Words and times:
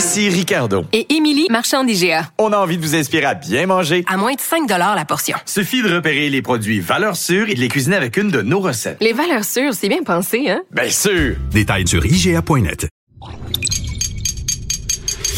Ici 0.00 0.30
Ricardo. 0.30 0.86
Et 0.94 1.14
Émilie, 1.14 1.46
marchand 1.50 1.84
d'IGA. 1.84 2.30
On 2.38 2.54
a 2.54 2.56
envie 2.56 2.78
de 2.78 2.82
vous 2.82 2.94
inspirer 2.94 3.26
à 3.26 3.34
bien 3.34 3.66
manger. 3.66 4.02
À 4.08 4.16
moins 4.16 4.32
de 4.32 4.40
5 4.40 4.66
la 4.66 5.04
portion. 5.04 5.36
Suffit 5.44 5.82
de 5.82 5.94
repérer 5.94 6.30
les 6.30 6.40
produits 6.40 6.80
valeurs 6.80 7.16
sûres 7.16 7.50
et 7.50 7.54
de 7.54 7.60
les 7.60 7.68
cuisiner 7.68 7.96
avec 7.96 8.16
une 8.16 8.30
de 8.30 8.40
nos 8.40 8.60
recettes. 8.60 8.96
Les 9.02 9.12
valeurs 9.12 9.44
sûres, 9.44 9.74
c'est 9.74 9.90
bien 9.90 10.02
pensé, 10.02 10.48
hein? 10.48 10.62
Bien 10.70 10.88
sûr! 10.88 11.36
Détails 11.52 11.86
sur 11.86 12.06
IGA.net. 12.06 12.88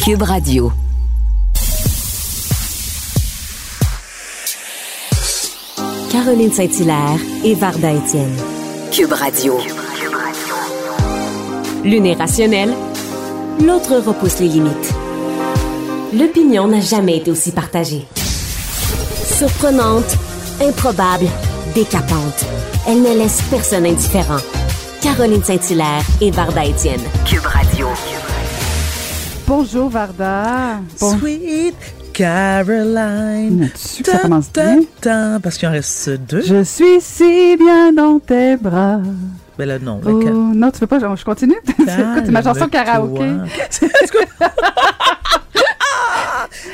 Cube 0.04 0.22
Radio. 0.22 0.72
Caroline 6.12 6.52
Saint-Hilaire 6.52 7.18
et 7.44 7.56
Varda 7.56 7.94
Étienne. 7.94 8.36
Cube 8.92 9.12
Radio. 9.12 9.58
L'une 11.82 12.06
est 12.06 12.14
rationnelle, 12.14 12.72
l'autre 13.60 13.96
repousse 13.98 14.40
les 14.40 14.48
limites. 14.48 14.94
L'opinion 16.14 16.68
n'a 16.68 16.80
jamais 16.80 17.18
été 17.18 17.30
aussi 17.30 17.52
partagée. 17.52 18.06
Surprenante, 19.24 20.16
improbable, 20.60 21.26
décapante. 21.74 22.44
Elle 22.86 23.02
ne 23.02 23.16
laisse 23.18 23.40
personne 23.50 23.86
indifférent. 23.86 24.38
Caroline 25.00 25.42
Saint-Hilaire 25.42 26.02
et 26.20 26.30
Varda 26.30 26.64
Étienne. 26.64 27.00
Cube 27.26 27.44
Radio. 27.46 27.88
Bonjour 29.46 29.88
Varda. 29.88 30.80
Bon- 31.00 31.18
Sweet 31.18 31.74
Caroline. 32.12 33.70
Tu- 33.96 34.04
ça 34.04 34.18
commence 34.18 34.52
bien. 34.52 34.80
Ta- 35.00 35.38
parce 35.42 35.56
qu'il 35.56 35.68
en 35.68 35.72
reste 35.72 36.10
deux. 36.10 36.42
Je 36.42 36.62
suis 36.62 37.00
si 37.00 37.56
bien 37.56 37.92
dans 37.92 38.18
tes 38.20 38.56
bras. 38.56 39.00
Ben 39.58 39.68
là, 39.68 39.78
non. 39.78 40.00
Oh, 40.04 40.10
non, 40.10 40.70
tu 40.70 40.80
veux 40.80 40.86
pas, 40.86 40.98
je 40.98 41.06
je 41.16 41.24
continue? 41.24 41.56
Écoute, 41.78 42.30
ma 42.30 42.42
chanson 42.42 42.68
karaoké? 42.68 43.24
Est-ce 43.70 44.12
que 44.12 44.18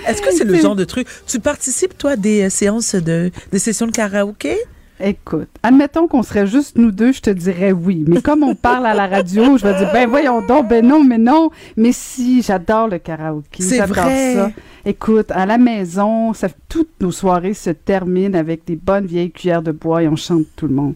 Est-ce 0.06 0.22
que 0.22 0.30
c'est 0.32 0.44
le 0.44 0.54
genre 0.56 0.76
de 0.76 0.84
truc? 0.84 1.08
Tu 1.26 1.40
participes 1.40 1.96
toi 1.98 2.12
à 2.12 2.16
des 2.16 2.44
euh, 2.44 2.50
séances 2.50 2.94
de 2.94 3.30
des 3.50 3.58
sessions 3.58 3.86
de 3.86 3.92
karaoké? 3.92 4.56
Écoute, 5.00 5.48
admettons 5.62 6.08
qu'on 6.08 6.24
serait 6.24 6.48
juste 6.48 6.76
nous 6.76 6.90
deux, 6.90 7.12
je 7.12 7.20
te 7.20 7.30
dirais 7.30 7.70
oui. 7.70 8.04
Mais 8.08 8.20
comme 8.20 8.42
on 8.42 8.56
parle 8.56 8.84
à 8.84 8.94
la 8.94 9.06
radio, 9.06 9.56
je 9.56 9.64
vais 9.64 9.78
dire, 9.78 9.90
ben 9.92 10.08
voyons 10.08 10.44
donc, 10.44 10.68
ben 10.68 10.84
non, 10.84 11.04
mais 11.04 11.18
non. 11.18 11.50
Mais 11.76 11.92
si, 11.92 12.42
j'adore 12.42 12.88
le 12.88 12.98
karaoké. 12.98 13.62
C'est 13.62 13.76
J'adore 13.76 13.94
vrai. 14.06 14.34
ça. 14.34 14.50
Écoute, 14.84 15.30
à 15.30 15.46
la 15.46 15.56
maison, 15.56 16.32
ça, 16.32 16.48
toutes 16.68 17.00
nos 17.00 17.12
soirées 17.12 17.54
se 17.54 17.70
terminent 17.70 18.36
avec 18.36 18.64
des 18.64 18.74
bonnes 18.74 19.06
vieilles 19.06 19.30
cuillères 19.30 19.62
de 19.62 19.70
bois 19.70 20.02
et 20.02 20.08
on 20.08 20.16
chante 20.16 20.46
tout 20.56 20.66
le 20.66 20.74
monde. 20.74 20.94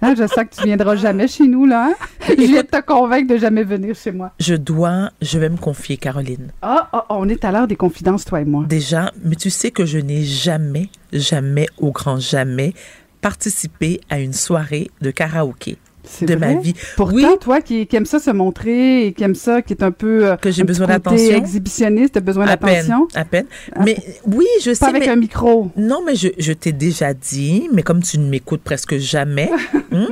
Hein, 0.00 0.14
je 0.16 0.26
sens 0.26 0.44
que 0.44 0.54
tu 0.60 0.64
viendras 0.64 0.96
jamais 0.96 1.26
chez 1.26 1.46
nous, 1.48 1.66
là. 1.66 1.88
hein? 1.90 1.94
Je 2.28 2.34
de 2.34 2.62
te 2.62 2.80
convaincre 2.80 3.34
de 3.34 3.38
jamais 3.38 3.64
venir 3.64 3.94
chez 3.94 4.12
moi. 4.12 4.32
Je 4.38 4.54
dois, 4.54 5.10
je 5.20 5.38
vais 5.38 5.48
me 5.48 5.56
confier, 5.56 5.96
Caroline. 5.96 6.52
Ah, 6.62 6.88
ah, 6.92 7.06
on 7.10 7.28
est 7.28 7.44
à 7.44 7.50
l'heure 7.52 7.66
des 7.66 7.76
confidences, 7.76 8.24
toi 8.24 8.40
et 8.40 8.44
moi. 8.44 8.64
Déjà, 8.68 9.12
mais 9.24 9.34
tu 9.36 9.50
sais 9.50 9.70
que 9.70 9.84
je 9.84 9.98
n'ai 9.98 10.22
jamais, 10.24 10.88
jamais, 11.12 11.66
au 11.78 11.90
grand 11.90 12.18
jamais, 12.20 12.74
participé 13.20 14.00
à 14.10 14.20
une 14.20 14.32
soirée 14.32 14.90
de 15.00 15.10
karaoké 15.10 15.76
de 16.22 16.34
vrai? 16.34 16.54
ma 16.54 16.60
vie. 16.60 16.74
Pourtant, 16.96 17.14
Oui. 17.14 17.24
toi 17.40 17.60
qui, 17.60 17.86
qui 17.86 17.96
aime 17.96 18.06
ça 18.06 18.18
se 18.18 18.30
montrer 18.30 19.06
et 19.06 19.12
qui 19.12 19.24
aime 19.24 19.34
ça, 19.34 19.62
qui 19.62 19.72
est 19.72 19.82
un 19.82 19.90
peu. 19.90 20.26
euh, 20.26 20.36
Que 20.36 20.50
j'ai 20.50 20.64
besoin 20.64 20.86
d'attention? 20.86 21.36
exhibitionniste, 21.36 22.14
t'as 22.14 22.20
besoin 22.20 22.46
À 22.46 22.56
peine, 22.56 22.86
d'attention? 22.86 23.08
à 23.14 23.24
peine. 23.24 23.46
À 23.74 23.82
Mais 23.84 23.96
oui, 24.26 24.46
je 24.64 24.72
sais. 24.72 24.80
Pas 24.80 24.88
avec 24.88 25.02
mais- 25.04 25.08
un 25.10 25.16
micro. 25.16 25.70
Non, 25.76 26.02
mais 26.04 26.14
je, 26.14 26.28
je 26.38 26.52
t'ai 26.52 26.72
déjà 26.72 27.14
dit, 27.14 27.68
mais 27.72 27.82
comme 27.82 28.02
tu 28.02 28.18
ne 28.18 28.28
m'écoutes 28.28 28.62
presque 28.62 28.96
jamais, 28.98 29.50
hein, 29.92 30.08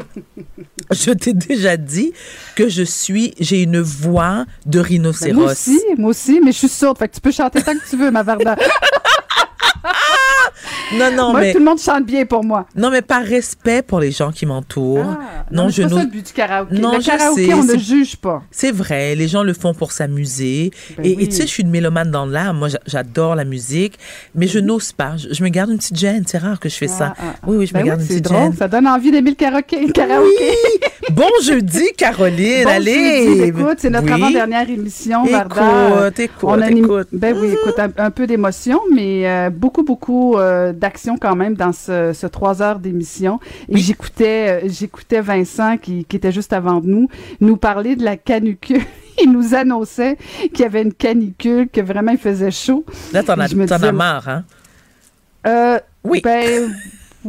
je 0.93 1.11
t'ai 1.13 1.33
déjà 1.33 1.77
dit 1.77 2.13
que 2.55 2.69
je 2.69 2.83
suis, 2.83 3.35
j'ai 3.41 3.63
une 3.63 3.81
voix 3.81 4.45
de 4.67 4.79
Ben, 4.81 4.87
rhinocéros. 4.87 5.35
moi 5.35 5.53
aussi, 5.53 5.81
moi 5.99 6.11
aussi, 6.11 6.41
mais 6.45 6.53
je 6.53 6.59
suis 6.59 6.69
sourde. 6.69 6.99
Fait 6.99 7.09
que 7.09 7.15
tu 7.15 7.21
peux 7.21 7.31
chanter 7.33 7.63
tant 7.63 7.73
que 7.75 7.89
tu 7.89 7.97
veux, 7.97 8.11
ma 8.11 8.23
Varda. 8.23 8.57
Non, 10.95 11.11
non, 11.15 11.31
moi, 11.33 11.41
mais 11.41 11.53
tout 11.53 11.59
le 11.59 11.65
monde 11.65 11.79
chante 11.81 12.07
bien 12.07 12.25
pour 12.25 12.45
moi. 12.45 12.67
non, 12.77 12.91
mais 12.91 13.03
par 13.03 13.23
respect 13.23 13.83
pour 13.83 13.99
les 14.01 14.11
gens 14.13 14.31
qui 14.31 14.47
m'entourent. 14.47 15.05
Ah, 15.05 15.45
non, 15.51 15.67
mais 15.67 15.71
je 15.73 15.83
c'est 15.83 15.89
pas 15.89 15.97
ça 15.97 16.03
le 16.03 16.09
but 16.11 16.27
du 16.27 16.33
karaoké. 16.33 16.75
Non, 16.79 16.93
le 16.93 17.01
je 17.01 17.07
karaoké, 17.07 17.47
sais, 17.47 17.55
on 17.55 17.65
ne 17.65 17.77
juge 17.77 18.17
pas. 18.17 18.43
C'est 18.51 18.71
vrai, 18.73 19.15
les 19.17 19.27
gens 19.29 19.43
le 19.43 19.53
font 19.53 19.75
pour 19.75 19.93
s'amuser. 19.93 20.71
Ben 20.97 21.05
et, 21.05 21.13
et 21.13 21.17
oui. 21.17 21.29
tu 21.29 21.35
sais, 21.37 21.43
je 21.43 21.49
suis 21.49 21.63
une 21.65 21.71
mélomane 21.71 22.11
dans 22.11 22.25
l'âme. 22.27 22.59
Moi, 22.59 22.69
j'a- 22.69 22.79
j'adore 22.87 23.35
la 23.35 23.45
musique, 23.45 23.99
mais 24.35 24.47
je 24.47 24.59
n'ose 24.61 24.93
pas. 24.93 25.17
Je, 25.17 25.33
je 25.35 25.43
me 25.43 25.49
garde 25.49 25.71
une 25.71 25.79
petite 25.79 25.97
gêne. 25.99 26.25
C'est 26.27 26.39
rare 26.39 26.61
que 26.61 26.69
je 26.69 26.77
fais 26.77 26.89
ça. 26.89 27.15
Ah, 27.19 27.21
ah, 27.21 27.35
ah. 27.35 27.47
Oui, 27.47 27.57
oui, 27.59 27.67
je 27.67 27.73
Ben 27.73 27.81
me 27.83 27.87
garde 27.87 28.01
une 28.01 28.07
petite 28.07 28.25
drôle. 28.25 28.39
gêne. 28.39 28.53
Ça 28.57 28.69
donne 28.69 28.87
envie 28.87 29.11
d'aimer 29.11 29.31
le 29.31 29.37
karaoké. 29.37 29.91
karaoké. 29.93 30.53
Bon 31.11 31.29
jeudi, 31.43 31.93
Caroline. 31.97 32.65
Bon 32.65 32.71
allez. 32.71 33.27
jeudi, 33.27 33.43
écoute, 33.43 33.77
c'est 33.79 33.91
notre 33.91 34.07
Oui. 34.07 34.13
avant-dernière 34.13 34.69
émission, 34.71 35.25
Varda. 35.25 36.09
Écoute, 36.09 36.21
écoute, 36.21 36.49
On 36.51 36.63
écoute. 36.63 37.09
Ben 37.13 37.37
oui, 37.41 37.49
écoute, 37.53 37.79
un, 37.79 37.91
un 38.05 38.11
peu 38.11 38.27
d'émotion, 38.27 38.81
mais 38.93 39.29
euh, 39.29 39.46
beaucoup, 39.51 39.83
beaucoup 39.83 40.37
euh, 40.37 40.73
d'action 40.73 41.17
quand 41.19 41.37
même 41.37 41.55
dans 41.55 41.73
ce, 41.73 42.13
ce 42.13 42.27
trois 42.27 42.63
heures 42.63 42.79
d'émission. 42.79 43.41
Et 43.69 43.79
j'écoutais, 43.79 44.65
euh, 44.65 44.69
j'écoutais 44.69 45.21
Vincent 45.21 45.77
qui, 45.77 46.05
qui 46.05 46.17
était 46.17 46.33
juste 46.33 46.53
avant 46.53 46.81
de 46.81 46.87
nous 46.87 47.09
nous 47.41 47.57
parler 47.57 47.97
de 47.97 48.05
la 48.05 48.17
canicule. 48.17 48.83
Il 49.23 49.33
nous 49.33 49.55
annonçait 49.55 50.19
qu'il 50.53 50.61
y 50.61 50.65
avait 50.65 50.83
une 50.83 50.93
canicule, 50.93 51.69
que 51.73 51.81
vraiment 51.81 52.13
il 52.13 52.19
faisait 52.19 52.51
chaud. 52.51 52.85
Là, 53.15 53.23
t'en 53.23 53.39
as 53.39 53.93
marre, 53.93 54.29
hein? 54.29 54.45
Euh, 55.47 55.79
Oui. 56.05 56.21
Ben, 56.23 56.71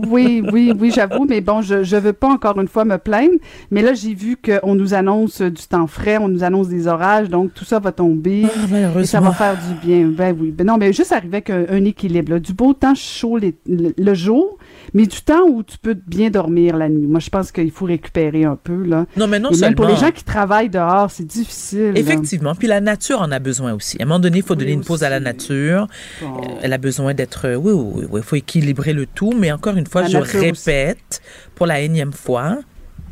oui, 0.08 0.44
oui, 0.52 0.74
oui, 0.80 0.91
j'avoue, 0.94 1.25
mais 1.25 1.41
bon, 1.41 1.62
je 1.62 1.84
je 1.84 1.96
veux 1.97 2.13
pas 2.13 2.28
encore 2.30 2.59
une 2.59 2.68
fois 2.68 2.85
me 2.85 2.97
plaindre. 2.97 3.35
Mais 3.72 3.81
là, 3.81 3.94
j'ai 3.94 4.13
vu 4.13 4.38
qu'on 4.38 4.75
nous 4.75 4.94
annonce 4.94 5.41
du 5.41 5.63
temps 5.68 5.88
frais, 5.88 6.18
on 6.18 6.28
nous 6.28 6.44
annonce 6.44 6.68
des 6.69 6.88
orages, 6.88 7.30
donc 7.30 7.53
tout 7.53 7.66
ça 7.66 7.80
va 7.80 7.91
tomber. 7.91 8.46
Ah. 8.46 9.00
Et 9.00 9.06
ça 9.06 9.19
va 9.19 9.31
faire 9.31 9.56
du 9.56 9.86
bien. 9.88 10.07
Ben 10.07 10.36
oui. 10.40 10.52
Ben 10.52 10.66
non, 10.68 10.78
mais 10.78 10.94
juste 10.94 11.12
arriver 11.12 11.38
avec 11.38 11.50
un, 11.50 11.66
un 11.69 11.86
équilibre. 11.86 12.34
là. 12.34 12.40
Du 12.40 12.53
beau 12.53 12.74
temps 12.74 12.96
chaud 12.96 13.38
les- 13.38 13.56
le, 13.68 13.94
le 13.97 14.13
jour, 14.13 14.57
mais 14.94 15.06
du 15.06 15.22
temps 15.22 15.47
où 15.50 15.63
tu 15.63 15.78
peux 15.78 15.94
bien 15.96 16.30
dormir 16.30 16.78
la 16.78 16.90
nuit. 16.90 17.07
Moi, 17.07 17.19
je 17.19 17.30
pense 17.30 17.52
qu'il 17.52 17.72
faut 17.72 17.86
récupérer 17.86 18.44
un 18.46 18.56
peu. 18.56 18.84
Là. 18.84 19.06
Non, 19.18 19.28
mais 19.28 19.40
non 19.40 19.50
Et 19.50 19.53
même 19.53 19.59
seulement. 19.59 19.75
pour 19.75 19.86
les 19.88 19.96
gens 19.96 20.12
qui 20.12 20.24
travaillent 20.24 20.69
dehors, 20.69 21.09
c'est 21.12 21.25
difficile. 21.25 21.91
là. 21.94 22.00
Effectivement. 22.00 22.56
Puis 22.56 22.68
la 22.68 22.81
nature 22.81 23.22
en 23.22 23.31
a 23.31 23.40
besoin 23.40 23.74
aussi. 23.74 23.97
À 24.00 24.03
un 24.03 24.06
moment 24.07 24.19
donné, 24.19 24.38
il 24.38 24.44
faut 24.44 24.56
donner 24.56 24.72
une 24.74 24.84
pause 24.84 25.03
à 25.03 25.09
la 25.09 25.19
nature. 25.19 25.88
Bon. 26.22 26.41
Elle 26.62 26.74
a 26.74 26.78
besoin 26.78 27.13
d'être. 27.13 27.56
Oui, 27.56 27.72
oui, 27.74 27.91
oui, 27.96 28.06
oui. 28.12 28.19
Il 28.22 28.24
faut 28.24 28.36
équilibrer 28.36 28.94
le 28.94 29.06
tout. 29.06 29.34
Mais 29.38 29.52
encore 29.52 29.75
une 29.78 29.87
fois, 29.88 30.03
La 30.03 30.08
je 30.09 30.18
aussi. 30.20 30.38
répète 30.38 31.22
pour 31.56 31.66
la 31.66 31.80
énième 31.81 32.14
fois, 32.14 32.58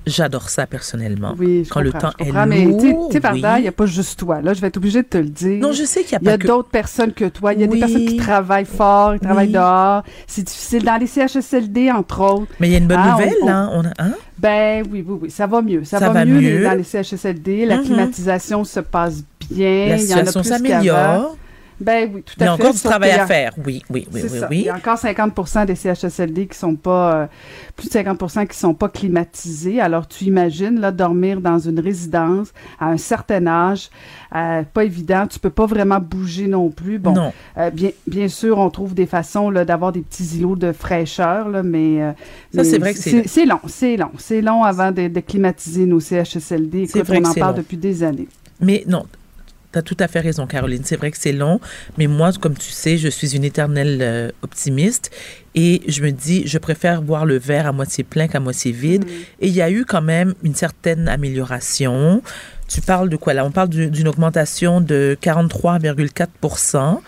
j'adore 0.08 0.50
ça 0.50 0.68
personnellement. 0.68 1.34
Oui, 1.40 1.64
je 1.66 1.70
Quand 1.70 1.82
le 1.82 1.92
temps 1.92 2.12
je 2.20 2.24
est 2.26 2.28
comprends, 2.28 2.46
mais 2.46 2.66
tu 2.66 2.80
sais- 2.80 2.92
lourd, 2.92 3.12
Varda, 3.22 3.58
il 3.60 3.62
n'y 3.64 3.68
a 3.68 3.72
pas 3.72 3.86
juste 3.88 4.20
toi. 4.20 4.42
Là, 4.42 4.54
je 4.54 4.62
vais 4.62 4.68
être 4.68 4.78
obligée 4.78 5.02
de 5.02 5.08
te 5.08 5.18
le 5.18 5.30
dire. 5.30 5.60
Non, 5.62 5.72
je 5.72 5.84
sais 5.84 6.04
qu'il 6.04 6.18
Il 6.22 6.24
n'y 6.24 6.28
y 6.28 6.32
a 6.32 6.34
a 6.34 6.38
que. 6.38 6.46
d'autres 6.48 6.70
personnes 6.70 7.12
que 7.14 7.26
toi. 7.26 7.54
Il 7.54 7.62
y 7.62 7.64
a 7.64 7.68
Oui. 7.68 7.74
des 7.74 7.80
personnes 7.80 8.06
qui 8.06 8.18
travaillent 8.18 8.66
fort, 8.66 9.14
qui 9.14 9.20
travaillent 9.22 9.52
dehors. 9.52 10.04
C'est 10.28 10.44
difficile. 10.44 10.84
Dans 10.84 10.98
les 10.98 11.08
CHSLD, 11.08 11.92
entre 11.92 12.22
autres. 12.22 12.52
Mais 12.60 12.68
il 12.68 12.72
y 12.74 12.76
a 12.76 12.78
une 12.80 12.88
bonne 12.88 13.00
Ah, 13.02 13.12
nouvelle, 13.14 13.34
on- 13.42 13.48
hein? 13.50 13.70
On 13.74 13.84
a, 13.86 13.92
hein? 13.98 14.14
Ben 14.38 14.84
oui, 14.92 15.04
oui, 15.08 15.18
oui. 15.24 15.32
Ça 15.32 15.48
va 15.48 15.62
mieux. 15.62 15.84
Ça, 15.86 15.98
Ça 15.98 16.08
va, 16.08 16.14
va 16.14 16.26
mieux, 16.26 16.40
mieux. 16.40 16.64
dans 16.64 16.74
les 16.78 16.84
CHSLD. 16.84 17.66
La 17.66 17.78
Mhm. 17.78 17.86
climatisation 17.86 18.64
se 18.64 18.82
passe 18.82 19.24
bien. 19.50 19.88
La 19.90 19.98
situation 19.98 20.44
s'améliore. 20.44 21.36
Ben 21.80 22.10
oui, 22.14 22.24
tout 22.24 22.34
Il 22.38 22.44
y 22.44 22.48
à 22.48 22.54
a 22.54 22.56
fait. 22.58 22.62
encore 22.64 22.74
du 22.74 22.80
travail 22.80 23.12
à 23.12 23.26
faire. 23.28 23.52
Oui, 23.66 23.82
oui, 23.90 24.08
oui, 24.14 24.22
oui, 24.24 24.30
ça. 24.40 24.48
oui. 24.50 24.60
Il 24.60 24.66
y 24.66 24.70
a 24.70 24.76
encore 24.76 24.98
50 24.98 25.66
des 25.68 25.76
CHSLD 25.76 26.48
qui 26.48 26.58
sont 26.58 26.76
pas, 26.76 27.16
euh, 27.16 27.26
plus 27.76 27.88
de 27.88 27.94
50 27.94 28.48
qui 28.50 28.58
sont 28.58 28.74
pas 28.74 28.88
climatisés. 28.90 29.82
Alors, 29.82 30.08
tu 30.08 30.24
imagines, 30.26 30.80
là, 30.80 30.92
dormir 30.92 31.42
dans 31.42 31.60
une 31.60 31.80
résidence 31.80 32.54
à 32.80 32.88
un 32.90 32.98
certain 32.98 33.46
âge, 33.48 33.90
euh, 34.36 34.64
pas 34.74 34.84
évident. 34.86 35.28
Tu 35.28 35.38
peux 35.40 35.50
pas 35.50 35.66
vraiment 35.66 36.00
bouger 36.00 36.48
non 36.48 36.70
plus. 36.70 36.98
Bon, 37.00 37.14
Non. 37.14 37.34
euh, 37.58 37.70
bien, 37.72 37.90
bien 38.08 38.28
sûr, 38.28 38.58
on 38.58 38.70
trouve 38.70 38.94
des 38.94 39.06
façons 39.06 39.50
là, 39.50 39.66
d'avoir 39.66 39.92
des 39.92 40.02
petits 40.02 40.38
îlots 40.38 40.56
de 40.56 40.72
fraîcheur, 40.72 41.50
là, 41.50 41.62
mais, 41.64 42.02
euh, 42.02 42.12
Ça, 42.54 42.64
c'est 42.64 42.78
vrai 42.80 42.94
que 42.94 43.00
c'est- 43.00 43.28
c'est 43.28 43.46
long, 43.46 43.60
c'est 43.68 43.98
long, 43.98 44.12
c'est 44.18 44.42
long 44.42 44.64
avant 44.64 44.92
de, 44.92 45.08
de 45.08 45.20
climatiser 45.20 45.86
nos 45.86 46.00
CHSLD. 46.00 46.88
C'est 46.88 47.00
Écoute, 47.00 47.08
vrai 47.10 47.20
on 47.24 47.30
en 47.30 47.34
parle 47.34 47.52
long. 47.56 47.58
depuis 47.62 47.78
des 47.78 48.04
années. 48.04 48.28
Mais 48.62 48.84
non, 48.88 49.06
tu 49.76 49.80
as 49.80 49.82
tout 49.82 49.98
à 50.00 50.08
fait 50.08 50.22
raison, 50.22 50.48
Caroline. 50.48 50.82
C'est 50.86 50.96
vrai 50.96 51.12
que 51.12 51.18
c'est 51.20 51.32
long, 51.34 51.60
mais 51.98 52.08
moi, 52.08 52.32
comme 52.40 52.56
tu 52.58 52.70
sais, 52.72 52.98
je 52.98 53.08
suis 53.10 53.36
une 53.36 53.44
éternelle 53.44 54.00
euh, 54.02 54.32
optimiste 54.42 55.12
et 55.54 55.82
je 55.88 56.02
me 56.02 56.12
dis, 56.12 56.44
je 56.48 56.58
préfère 56.58 57.02
voir 57.02 57.26
le 57.26 57.38
verre 57.38 57.68
à 57.68 57.72
moitié 57.72 58.04
plein 58.04 58.28
qu'à 58.28 58.40
moitié 58.40 58.72
vide. 58.72 59.06
Mm. 59.06 59.10
Et 59.42 59.48
il 59.48 59.54
y 59.54 59.62
a 59.62 59.70
eu 59.70 59.86
quand 59.86 60.02
même 60.02 60.34
une 60.44 60.56
certaine 60.56 61.08
amélioration. 61.08 62.22
Tu 62.68 62.82
parles 62.82 63.10
de 63.10 63.16
quoi 63.18 63.34
là? 63.34 63.46
On 63.46 63.52
parle 63.52 63.70
du- 63.70 63.90
d'une 63.92 64.08
augmentation 64.08 64.82
de 64.82 65.18
43,4 65.22 67.00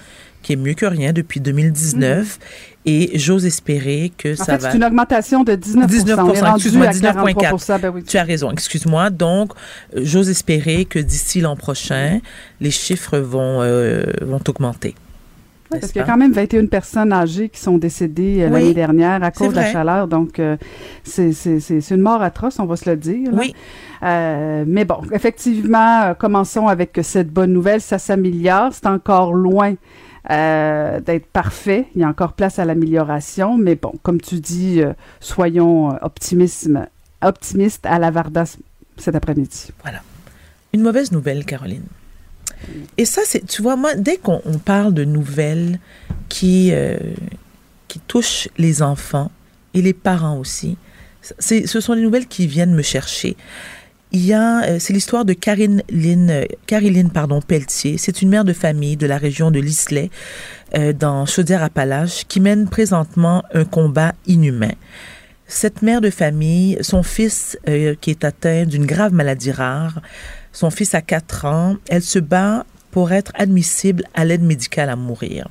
qui 0.47 0.53
est 0.53 0.55
mieux 0.55 0.75
que 0.75 0.85
rien 0.85 1.11
depuis 1.11 1.41
2019. 1.41 2.39
Et 2.85 3.19
j'ose 3.19 3.45
espérer 3.45 4.13
que 4.17 4.31
En 4.31 4.37
ça 4.37 4.45
fait, 4.45 4.57
va... 4.59 4.71
c'est 4.71 4.77
une 4.77 4.85
augmentation 4.85 5.43
de 5.43 5.55
19 5.55 5.87
19 5.87 6.19
On 6.19 6.33
est 6.33 6.39
rendu 6.39 6.67
excuse-moi, 6.67 6.87
à 6.87 6.91
19,4. 6.91 7.33
43 7.35 7.77
ben 7.79 7.91
oui. 7.93 8.03
Tu 8.03 8.17
as 8.17 8.23
raison, 8.23 8.49
excuse-moi. 8.51 9.09
Donc, 9.09 9.51
euh, 9.93 9.99
j'ose 10.03 10.29
espérer 10.29 10.85
que 10.85 10.99
d'ici 10.99 11.41
l'an 11.41 11.57
prochain, 11.57 12.21
les 12.61 12.71
chiffres 12.71 13.17
vont, 13.17 13.61
euh, 13.61 14.03
vont 14.21 14.39
augmenter. 14.47 14.95
Parce 15.69 15.91
qu'il 15.91 15.99
y 15.99 16.03
a 16.03 16.07
quand 16.07 16.15
même 16.15 16.31
21 16.31 16.67
personnes 16.67 17.11
âgées 17.11 17.49
qui 17.49 17.59
sont 17.59 17.77
décédées 17.77 18.43
euh, 18.43 18.47
Oui, 18.47 18.61
l'année 18.61 18.73
dernière 18.73 19.21
à 19.21 19.31
cause 19.31 19.49
de 19.49 19.55
la 19.55 19.69
chaleur. 19.69 20.07
Donc, 20.07 20.39
euh, 20.39 20.55
c'est 21.03 21.89
une 21.91 22.01
mort 22.01 22.21
atroce, 22.21 22.57
on 22.59 22.65
va 22.65 22.77
se 22.77 22.89
le 22.89 22.95
dire. 22.95 23.31
là. 23.31 23.37
Oui. 23.37 23.53
Euh, 24.03 24.63
mais 24.65 24.85
bon, 24.85 25.01
effectivement, 25.11 26.13
commençons 26.17 26.67
avec 26.67 26.97
cette 27.03 27.33
bonne 27.33 27.51
nouvelle. 27.51 27.81
Ça 27.81 27.99
s'améliore. 27.99 28.69
C'est 28.71 28.87
encore 28.87 29.33
loin 29.33 29.73
euh, 30.29 30.99
d'être 30.99 31.27
parfait. 31.27 31.87
Il 31.95 32.01
y 32.01 32.03
a 32.03 32.07
encore 32.07 32.33
place 32.33 32.59
à 32.59 32.65
l'amélioration. 32.65 33.57
Mais 33.57 33.75
bon, 33.75 33.93
comme 34.03 34.19
tu 34.19 34.39
dis, 34.39 34.81
euh, 34.81 34.93
soyons 35.19 35.93
euh, 35.93 35.97
optimisme, 36.01 36.85
optimistes 37.21 37.85
à 37.85 37.99
la 37.99 38.11
Varda 38.11 38.43
cet 38.97 39.15
après-midi. 39.15 39.69
Une 40.73 40.81
mauvaise 40.81 41.11
nouvelle, 41.11 41.45
Caroline. 41.45 41.85
Et 42.97 43.05
ça, 43.05 43.21
c'est, 43.25 43.45
tu 43.45 43.61
vois, 43.61 43.75
moi, 43.75 43.95
dès 43.95 44.17
qu'on 44.17 44.41
on 44.45 44.57
parle 44.57 44.93
de 44.93 45.05
nouvelles 45.05 45.79
qui, 46.27 46.73
qui 47.87 47.99
touchent 47.99 48.49
les 48.57 48.81
enfants 48.81 49.31
et 49.73 49.81
les 49.81 49.93
parents 49.93 50.37
aussi, 50.37 50.77
ce 51.39 51.79
sont 51.79 51.95
des 51.95 52.01
nouvelles 52.01 52.27
qui 52.27 52.47
viennent 52.47 52.73
me 52.73 52.81
chercher. 52.81 53.37
Il 54.11 54.25
y 54.25 54.33
a, 54.33 54.63
euh, 54.63 54.77
c'est 54.79 54.93
l'histoire 54.93 55.25
de 55.25 55.33
Karine 55.33 55.83
Lynn, 55.89 56.29
euh, 56.29 56.45
Caroline 56.65 57.11
pardon, 57.11 57.41
Pelletier. 57.41 57.97
C'est 57.97 58.21
une 58.21 58.29
mère 58.29 58.45
de 58.45 58.53
famille 58.53 58.95
de 58.95 59.05
la 59.05 59.17
région 59.17 59.51
de 59.51 59.59
l'Islay, 59.59 60.09
euh, 60.77 60.93
dans 60.93 61.25
Chaudière-Appalaches, 61.25 62.25
qui 62.27 62.39
mène 62.39 62.69
présentement 62.69 63.43
un 63.53 63.65
combat 63.65 64.13
inhumain. 64.25 64.73
Cette 65.49 65.81
mère 65.81 66.01
de 66.01 66.09
famille, 66.09 66.77
son 66.81 67.03
fils 67.03 67.57
euh, 67.69 67.95
qui 67.99 68.11
est 68.11 68.25
atteint 68.25 68.65
d'une 68.65 68.85
grave 68.85 69.13
maladie 69.13 69.51
rare, 69.51 70.01
son 70.51 70.69
fils 70.69 70.93
a 70.93 71.01
4 71.01 71.45
ans, 71.45 71.77
elle 71.89 72.01
se 72.01 72.19
bat 72.19 72.65
pour 72.91 73.13
être 73.13 73.31
admissible 73.35 74.03
à 74.13 74.25
l'aide 74.25 74.43
médicale 74.43 74.89
à 74.89 74.97
mourir. 74.97 75.47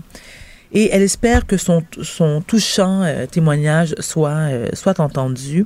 Et 0.72 0.90
elle 0.92 1.02
espère 1.02 1.46
que 1.46 1.56
son, 1.56 1.82
son 2.02 2.42
touchant 2.42 3.02
euh, 3.02 3.24
témoignage 3.24 3.94
soit, 4.00 4.50
euh, 4.50 4.68
soit 4.74 5.00
entendu 5.00 5.64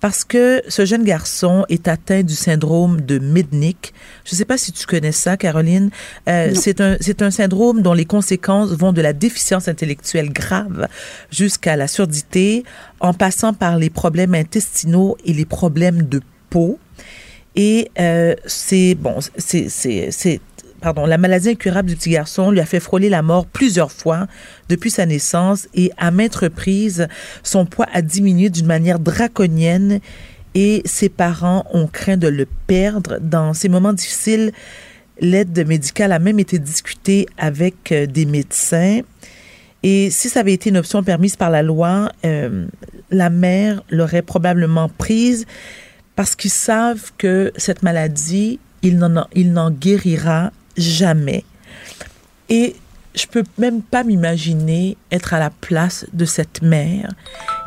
parce 0.00 0.24
que 0.24 0.62
ce 0.68 0.84
jeune 0.84 1.04
garçon 1.04 1.64
est 1.68 1.86
atteint 1.86 2.22
du 2.22 2.34
syndrome 2.34 3.00
de 3.00 3.18
Midnick. 3.18 3.92
Je 4.24 4.34
ne 4.34 4.38
sais 4.38 4.44
pas 4.44 4.56
si 4.56 4.72
tu 4.72 4.86
connais 4.86 5.12
ça, 5.12 5.36
Caroline. 5.36 5.90
Euh, 6.28 6.52
c'est 6.54 6.80
un, 6.80 6.96
c'est 7.00 7.22
un 7.22 7.30
syndrome 7.30 7.82
dont 7.82 7.92
les 7.92 8.06
conséquences 8.06 8.70
vont 8.70 8.92
de 8.92 9.02
la 9.02 9.12
déficience 9.12 9.68
intellectuelle 9.68 10.32
grave 10.32 10.88
jusqu'à 11.30 11.76
la 11.76 11.86
surdité, 11.86 12.64
en 13.00 13.12
passant 13.12 13.52
par 13.52 13.76
les 13.76 13.90
problèmes 13.90 14.34
intestinaux 14.34 15.16
et 15.24 15.32
les 15.32 15.44
problèmes 15.44 16.02
de 16.02 16.20
peau. 16.48 16.78
Et 17.56 17.90
euh, 17.98 18.34
c'est 18.46 18.94
bon, 18.94 19.16
c'est 19.36 19.68
c'est 19.68 20.10
c'est 20.12 20.40
pardon, 20.80 21.06
la 21.06 21.18
maladie 21.18 21.50
incurable 21.50 21.88
du 21.88 21.96
petit 21.96 22.10
garçon 22.10 22.50
lui 22.50 22.60
a 22.60 22.66
fait 22.66 22.80
frôler 22.80 23.08
la 23.08 23.22
mort 23.22 23.46
plusieurs 23.46 23.92
fois 23.92 24.26
depuis 24.68 24.90
sa 24.90 25.06
naissance 25.06 25.68
et 25.74 25.90
à 25.96 26.10
maintes 26.10 26.36
reprises, 26.36 27.08
son 27.42 27.66
poids 27.66 27.86
a 27.92 28.02
diminué 28.02 28.50
d'une 28.50 28.66
manière 28.66 28.98
draconienne 28.98 30.00
et 30.54 30.82
ses 30.84 31.08
parents 31.08 31.64
ont 31.72 31.86
craint 31.86 32.16
de 32.16 32.28
le 32.28 32.46
perdre 32.66 33.18
dans 33.20 33.54
ces 33.54 33.68
moments 33.68 33.92
difficiles. 33.92 34.52
L'aide 35.20 35.66
médicale 35.66 36.12
a 36.12 36.18
même 36.18 36.40
été 36.40 36.58
discutée 36.58 37.26
avec 37.38 37.92
euh, 37.92 38.06
des 38.06 38.24
médecins. 38.24 39.00
Et 39.82 40.10
si 40.10 40.28
ça 40.28 40.40
avait 40.40 40.54
été 40.54 40.70
une 40.70 40.78
option 40.78 41.02
permise 41.02 41.36
par 41.36 41.50
la 41.50 41.62
loi, 41.62 42.10
euh, 42.24 42.66
la 43.10 43.30
mère 43.30 43.82
l'aurait 43.90 44.22
probablement 44.22 44.88
prise 44.88 45.46
parce 46.16 46.36
qu'ils 46.36 46.50
savent 46.50 47.12
que 47.16 47.52
cette 47.56 47.82
maladie, 47.82 48.58
il 48.82 48.98
n'en, 48.98 49.26
il 49.34 49.52
n'en 49.52 49.70
guérira 49.70 50.52
jamais. 50.80 51.44
Et 52.48 52.76
je 53.14 53.26
peux 53.26 53.44
même 53.58 53.82
pas 53.82 54.04
m'imaginer 54.04 54.96
être 55.10 55.34
à 55.34 55.38
la 55.38 55.50
place 55.50 56.06
de 56.12 56.24
cette 56.24 56.62
mère. 56.62 57.10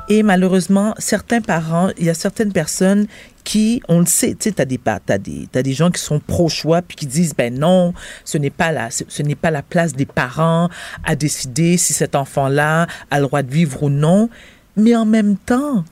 Et 0.10 0.24
malheureusement, 0.24 0.94
certains 0.98 1.42
parents, 1.42 1.90
il 1.98 2.06
y 2.06 2.10
a 2.10 2.14
certaines 2.14 2.52
personnes 2.52 3.08
qui, 3.44 3.82
on 3.88 4.00
le 4.00 4.06
sait, 4.06 4.32
tu 4.32 4.50
sais, 4.50 4.52
t'as 4.54 4.66
des, 4.66 4.78
t'as 4.78 5.18
des, 5.18 5.48
des 5.52 5.74
gens 5.74 5.92
qui 5.92 6.02
sont 6.02 6.20
pro-choix 6.20 6.82
puis 6.82 6.96
qui 6.96 7.06
disent, 7.06 7.34
ben 7.36 7.58
non, 7.58 7.94
ce 8.26 8.38
n'est 8.38 8.50
pas 8.50 8.72
la, 8.72 8.90
ce, 8.90 9.22
n'est 9.22 9.36
pas 9.36 9.52
la 9.52 9.62
place 9.62 9.94
des 9.94 10.06
parents 10.06 10.70
à 11.04 11.16
décider 11.16 11.78
si 11.78 11.94
cet 11.94 12.16
enfant-là 12.16 12.88
a 13.12 13.20
le 13.20 13.28
droit 13.28 13.44
de 13.44 13.52
vivre 13.52 13.84
ou 13.84 13.90
non. 13.90 14.30
Mais 14.76 14.96
en 14.96 15.06
même 15.06 15.38
temps, 15.38 15.84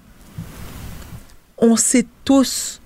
on 1.58 1.76
sait 1.76 2.06
tous, 2.26 2.81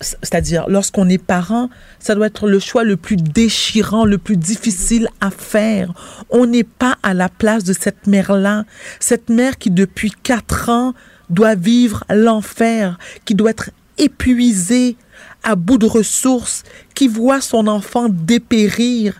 c'est-à-dire 0.00 0.66
lorsqu'on 0.68 1.08
est 1.08 1.22
parent, 1.22 1.70
ça 1.98 2.14
doit 2.14 2.26
être 2.26 2.48
le 2.48 2.58
choix 2.58 2.84
le 2.84 2.96
plus 2.96 3.16
déchirant, 3.16 4.04
le 4.04 4.18
plus 4.18 4.36
difficile 4.36 5.08
à 5.20 5.30
faire. 5.30 5.92
On 6.30 6.46
n'est 6.46 6.64
pas 6.64 6.96
à 7.02 7.14
la 7.14 7.28
place 7.28 7.64
de 7.64 7.72
cette 7.72 8.06
mère-là, 8.06 8.64
cette 9.00 9.28
mère 9.30 9.58
qui 9.58 9.70
depuis 9.70 10.12
quatre 10.22 10.68
ans 10.68 10.94
doit 11.30 11.54
vivre 11.54 12.04
l'enfer, 12.10 12.98
qui 13.24 13.34
doit 13.34 13.50
être 13.50 13.70
épuisée, 13.98 14.96
à 15.42 15.56
bout 15.56 15.78
de 15.78 15.86
ressources, 15.86 16.62
qui 16.94 17.08
voit 17.08 17.40
son 17.40 17.66
enfant 17.66 18.08
dépérir 18.08 19.14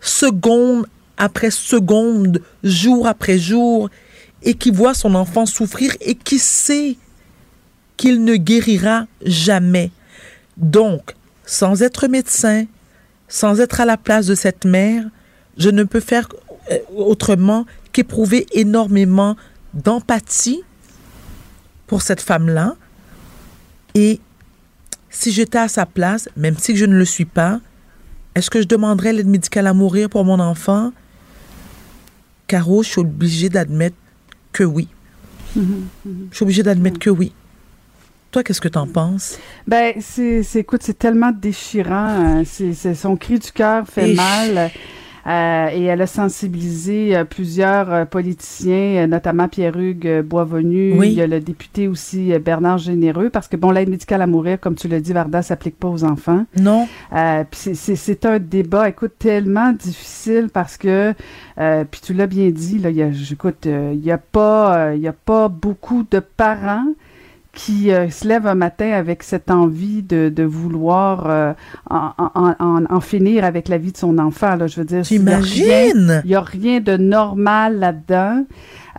seconde 0.00 0.86
après 1.16 1.50
seconde, 1.50 2.40
jour 2.64 3.06
après 3.06 3.38
jour, 3.38 3.88
et 4.42 4.54
qui 4.54 4.70
voit 4.70 4.94
son 4.94 5.14
enfant 5.14 5.46
souffrir 5.46 5.94
et 6.00 6.14
qui 6.14 6.38
sait 6.38 6.96
qu'il 8.02 8.24
ne 8.24 8.34
guérira 8.34 9.06
jamais. 9.24 9.92
Donc, 10.56 11.14
sans 11.46 11.82
être 11.82 12.08
médecin, 12.08 12.64
sans 13.28 13.60
être 13.60 13.80
à 13.80 13.84
la 13.84 13.96
place 13.96 14.26
de 14.26 14.34
cette 14.34 14.64
mère, 14.64 15.04
je 15.56 15.70
ne 15.70 15.84
peux 15.84 16.00
faire 16.00 16.28
euh, 16.72 16.78
autrement 16.96 17.64
qu'éprouver 17.92 18.44
énormément 18.54 19.36
d'empathie 19.72 20.62
pour 21.86 22.02
cette 22.02 22.20
femme-là. 22.20 22.74
Et 23.94 24.18
si 25.08 25.30
j'étais 25.30 25.58
à 25.58 25.68
sa 25.68 25.86
place, 25.86 26.28
même 26.36 26.58
si 26.58 26.76
je 26.76 26.86
ne 26.86 26.96
le 26.96 27.04
suis 27.04 27.24
pas, 27.24 27.60
est-ce 28.34 28.50
que 28.50 28.60
je 28.60 28.66
demanderais 28.66 29.12
l'aide 29.12 29.28
médicale 29.28 29.68
à 29.68 29.74
mourir 29.74 30.10
pour 30.10 30.24
mon 30.24 30.40
enfant? 30.40 30.92
Caro, 32.48 32.82
je 32.82 32.88
suis 32.88 33.00
obligée 33.00 33.48
d'admettre 33.48 33.96
que 34.50 34.64
oui. 34.64 34.88
Je 35.54 35.60
suis 36.32 36.42
obligée 36.42 36.64
d'admettre 36.64 36.98
que 36.98 37.10
oui. 37.10 37.32
Toi, 38.32 38.42
qu'est-ce 38.42 38.62
que 38.62 38.68
tu 38.68 38.78
en 38.78 38.86
penses? 38.86 39.38
Ben, 39.66 39.92
c'est, 40.00 40.42
écoute, 40.54 40.80
c'est 40.82 40.98
tellement 40.98 41.32
déchirant. 41.32 42.38
euh, 42.40 42.42
C'est, 42.46 42.94
son 42.94 43.14
cri 43.16 43.38
du 43.38 43.52
cœur 43.52 43.86
fait 43.86 44.14
mal. 44.14 44.70
euh, 45.26 45.68
et 45.72 45.84
elle 45.84 46.00
a 46.00 46.06
sensibilisé 46.06 47.14
euh, 47.14 47.24
plusieurs 47.24 47.92
euh, 47.92 48.04
politiciens, 48.06 49.06
notamment 49.06 49.46
Pierre-Hugues 49.48 50.22
Boisvenu. 50.22 50.94
Oui. 50.98 51.08
Il 51.08 51.12
y 51.12 51.20
a 51.20 51.26
le 51.26 51.40
député 51.40 51.86
aussi 51.88 52.32
Bernard 52.42 52.78
Généreux, 52.78 53.28
parce 53.28 53.48
que 53.48 53.56
bon, 53.56 53.70
l'aide 53.70 53.90
médicale 53.90 54.22
à 54.22 54.26
mourir, 54.26 54.58
comme 54.58 54.74
tu 54.76 54.88
l'as 54.88 54.98
dit, 55.00 55.12
Varda, 55.12 55.42
s'applique 55.42 55.78
pas 55.78 55.88
aux 55.88 56.02
enfants. 56.02 56.46
Non? 56.58 56.88
Puis 57.50 57.76
c'est- 57.76 58.24
un 58.24 58.38
débat, 58.38 58.88
écoute, 58.88 59.12
tellement 59.18 59.72
difficile 59.72 60.48
parce 60.52 60.76
que, 60.78 61.12
puis 61.90 62.00
tu 62.02 62.14
l'as 62.14 62.26
bien 62.26 62.48
dit, 62.50 62.78
là, 62.78 62.88
il 62.88 62.96
y 62.96 63.02
a, 63.02 63.08
écoute, 63.30 63.66
euh, 63.66 63.92
il 63.94 64.02
y 64.02 64.10
a 64.10 64.18
pas, 64.18 64.94
il 64.94 65.02
y 65.02 65.08
a 65.08 65.12
pas 65.12 65.48
beaucoup 65.48 66.04
de 66.10 66.18
parents 66.18 66.86
qui 67.54 67.92
euh, 67.92 68.08
se 68.08 68.26
lèvent 68.26 68.46
un 68.46 68.54
matin 68.54 68.92
avec 68.92 69.22
cette 69.22 69.50
envie 69.50 70.02
de, 70.02 70.30
de 70.34 70.42
vouloir 70.42 71.26
euh, 71.26 71.52
en, 71.90 72.10
en- 72.18 72.54
en- 72.58 72.84
en 72.88 73.00
finir 73.00 73.44
avec 73.44 73.68
la 73.68 73.76
vie 73.76 73.92
de 73.92 73.96
son 73.98 74.16
enfant. 74.18 74.56
Là, 74.56 74.66
je 74.68 74.76
veux 74.80 74.86
dire, 74.86 75.04
J'imagine! 75.04 76.22
il 76.24 76.28
n'y 76.28 76.34
a 76.34 76.40
rien 76.40 76.80
de 76.80 76.96
normal 76.96 77.78
là-dedans. 77.78 78.44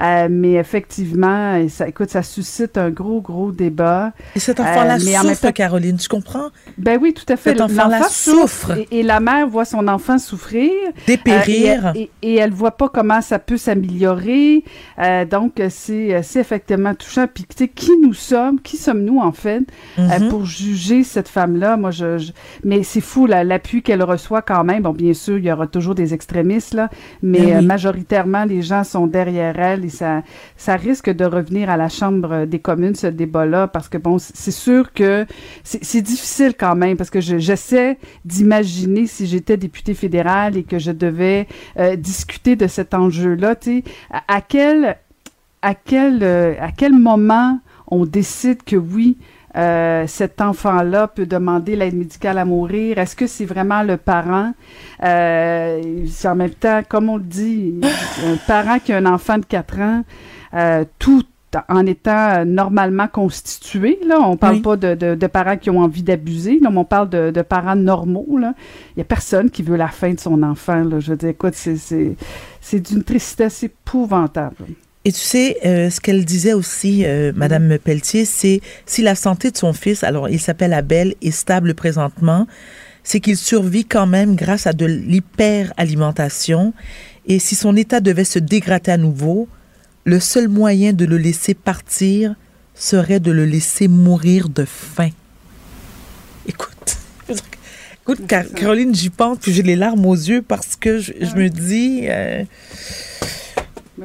Euh, 0.01 0.27
mais 0.29 0.53
effectivement, 0.53 1.67
ça, 1.69 1.87
écoute, 1.87 2.09
ça 2.09 2.23
suscite 2.23 2.77
un 2.77 2.89
gros, 2.89 3.21
gros 3.21 3.51
débat. 3.51 4.11
Et 4.35 4.39
cet 4.39 4.59
enfant-là 4.59 4.95
Euh, 4.95 4.99
souffre, 4.99 5.41
temps- 5.41 5.51
Caroline, 5.51 5.97
tu 5.97 6.07
comprends? 6.07 6.49
Ben 6.77 6.97
oui, 7.01 7.13
tout 7.13 7.31
à 7.31 7.35
fait. 7.37 7.51
Cet 7.51 7.61
enfant-là 7.61 8.03
souffre. 8.09 8.71
Et, 8.91 8.99
et 8.99 9.03
la 9.03 9.19
mère 9.19 9.47
voit 9.47 9.65
son 9.65 9.87
enfant 9.87 10.17
souffrir. 10.17 10.71
Dépérir. 11.07 11.87
Euh, 11.87 11.91
et, 11.95 12.09
et, 12.21 12.33
et 12.33 12.35
elle 12.37 12.51
voit 12.51 12.71
pas 12.77 12.89
comment 12.89 13.21
ça 13.21 13.39
peut 13.39 13.57
s'améliorer. 13.57 14.63
Euh, 14.99 15.25
donc, 15.25 15.61
c'est 15.69 16.09
effectivement 16.35 16.93
touchant. 16.95 17.27
Puis, 17.31 17.43
tu 17.45 17.55
sais, 17.65 17.67
qui 17.67 17.91
nous 18.01 18.13
sommes, 18.13 18.59
qui 18.61 18.77
sommes-nous, 18.77 19.19
en 19.19 19.31
fait, 19.31 19.61
Mhm. 19.97 20.29
pour 20.29 20.45
juger 20.45 21.03
cette 21.03 21.27
femme-là? 21.27 21.77
Moi, 21.77 21.91
je, 21.91 22.17
je- 22.17 22.31
Mais 22.63 22.83
c'est 22.83 23.01
fou, 23.01 23.25
l'appui 23.27 23.81
qu'elle 23.83 24.03
reçoit 24.03 24.41
quand 24.41 24.63
même. 24.63 24.83
Bon, 24.83 24.91
bien 24.93 25.13
sûr, 25.13 25.37
il 25.37 25.45
y 25.45 25.51
aura 25.51 25.67
toujours 25.67 25.95
des 25.95 26.13
extrémistes, 26.13 26.73
là, 26.73 26.89
mais 27.21 27.39
Ben 27.39 27.59
oui. 27.59 27.65
majoritairement, 27.65 28.45
les 28.45 28.61
gens 28.61 28.83
sont 28.83 29.07
derrière 29.07 29.59
elle. 29.59 29.82
Et 29.83 29.89
ça, 29.89 30.23
risque 30.75 31.09
de 31.09 31.25
revenir 31.25 31.69
à 31.69 31.77
la 31.77 31.89
Chambre 31.89 32.45
des 32.45 32.59
communes, 32.59 32.95
ce 32.95 33.07
débat-là, 33.07 33.67
parce 33.67 33.89
que, 33.89 33.97
bon, 33.97 34.17
c'est 34.19 34.51
sûr 34.51 34.93
que 34.93 35.25
c'est 35.63 36.01
difficile 36.01 36.53
quand 36.57 36.75
même, 36.75 36.97
parce 36.97 37.09
que 37.09 37.21
je- 37.21 37.37
j'essaie 37.37 37.97
d'imaginer 38.25 39.07
si 39.07 39.27
j'étais 39.27 39.57
député 39.57 39.93
fédéral 39.93 40.57
et 40.57 40.63
que 40.63 40.79
je 40.79 40.91
devais 40.91 41.47
euh, 41.79 41.95
discuter 41.95 42.55
de 42.55 42.67
cet 42.67 42.93
enjeu-là, 42.93 43.55
tu 43.55 43.79
sais, 43.79 43.83
à 44.27 44.41
quel, 44.41 44.97
à, 45.61 45.75
quel, 45.75 46.19
euh, 46.23 46.53
à 46.59 46.71
quel 46.71 46.93
moment 46.93 47.59
on 47.87 48.05
décide 48.05 48.63
que 48.63 48.75
oui, 48.75 49.17
euh, 49.55 50.05
cet 50.07 50.41
enfant-là 50.41 51.07
peut 51.07 51.25
demander 51.25 51.75
l'aide 51.75 51.95
médicale 51.95 52.37
à 52.37 52.45
mourir? 52.45 52.97
Est-ce 52.97 53.15
que 53.15 53.27
c'est 53.27 53.45
vraiment 53.45 53.83
le 53.83 53.97
parent? 53.97 54.53
Euh, 55.03 56.05
en 56.25 56.35
même 56.35 56.49
temps, 56.51 56.81
comme 56.87 57.09
on 57.09 57.17
le 57.17 57.23
dit, 57.23 57.75
un 58.25 58.37
parent 58.47 58.79
qui 58.79 58.93
a 58.93 58.97
un 58.97 59.05
enfant 59.05 59.37
de 59.37 59.45
4 59.45 59.79
ans, 59.79 60.03
euh, 60.55 60.85
tout 60.99 61.23
en 61.69 61.85
étant 61.85 62.43
normalement 62.45 63.07
constitué, 63.07 63.99
là, 64.07 64.19
on 64.21 64.37
parle 64.37 64.55
Oui. 64.55 64.61
pas 64.61 64.75
de, 64.75 64.95
de- 64.95 65.13
de 65.13 65.27
parents 65.27 65.55
qui 65.55 65.69
ont 65.69 65.81
envie 65.81 66.01
d'abuser, 66.01 66.57
là, 66.59 66.71
mais 66.71 66.79
on 66.79 66.83
parle 66.83 67.09
de, 67.09 67.29
de 67.29 67.41
parents 67.43 67.75
normaux, 67.75 68.39
là. 68.39 68.55
Il 68.95 68.99
y 68.99 69.01
a 69.01 69.05
personne 69.05 69.51
qui 69.51 69.61
veut 69.61 69.75
la 69.77 69.89
fin 69.89 70.11
de 70.13 70.19
son 70.19 70.41
enfant, 70.41 70.83
là. 70.83 70.99
Je 70.99 71.11
veux 71.11 71.17
dire, 71.17 71.29
écoute, 71.29 71.53
c'est 71.53 72.79
d'une 72.79 73.03
tristesse 73.03 73.61
épouvantable. 73.61 74.55
Et 75.05 75.11
tu 75.11 75.19
sais, 75.19 75.57
euh, 75.65 75.89
ce 75.89 75.99
qu'elle 75.99 76.23
disait 76.23 76.53
aussi, 76.53 77.03
euh, 77.05 77.33
Madame 77.35 77.77
Pelletier, 77.77 78.23
c'est 78.23 78.61
si 78.85 79.01
la 79.01 79.15
santé 79.15 79.51
de 79.51 79.57
son 79.57 79.73
fils, 79.73 80.03
alors 80.03 80.29
il 80.29 80.39
s'appelle 80.39 80.71
Abel, 80.73 81.15
est 81.21 81.31
stable 81.31 81.73
présentement, 81.73 82.47
c'est 83.03 83.19
qu'il 83.19 83.35
survit 83.35 83.83
quand 83.83 84.07
même 84.07 84.35
grâce 84.35 84.65
à 84.65 84.71
de 84.71 84.85
l'hyperalimentation. 84.85 86.73
Et 87.27 87.39
si 87.39 87.55
son 87.55 87.75
état 87.75 87.99
devait 87.99 88.23
se 88.23 88.39
dégrader 88.39 88.91
à 88.91 88.97
nouveau, 88.97 89.49
le 90.05 90.21
seul 90.21 90.47
moyen 90.47 90.93
de 90.93 91.03
le 91.05 91.17
laisser 91.17 91.53
partir 91.53 92.35
serait 92.73 93.19
de 93.19 93.31
le 93.31 93.45
laisser 93.45 93.89
mourir 93.89 94.47
de 94.47 94.63
faim. 94.63 95.09
Écoute, 96.47 96.97
écoute, 98.03 98.21
Car- 98.25 98.49
Caroline, 98.55 98.95
j'y 98.95 99.09
pense, 99.09 99.37
puis 99.39 99.51
j'ai 99.53 99.63
les 99.63 99.75
larmes 99.75 100.05
aux 100.05 100.15
yeux 100.15 100.41
parce 100.41 100.77
que 100.77 100.99
je, 100.99 101.11
je 101.19 101.35
me 101.35 101.49
dis. 101.49 102.05
euh, 102.07 102.43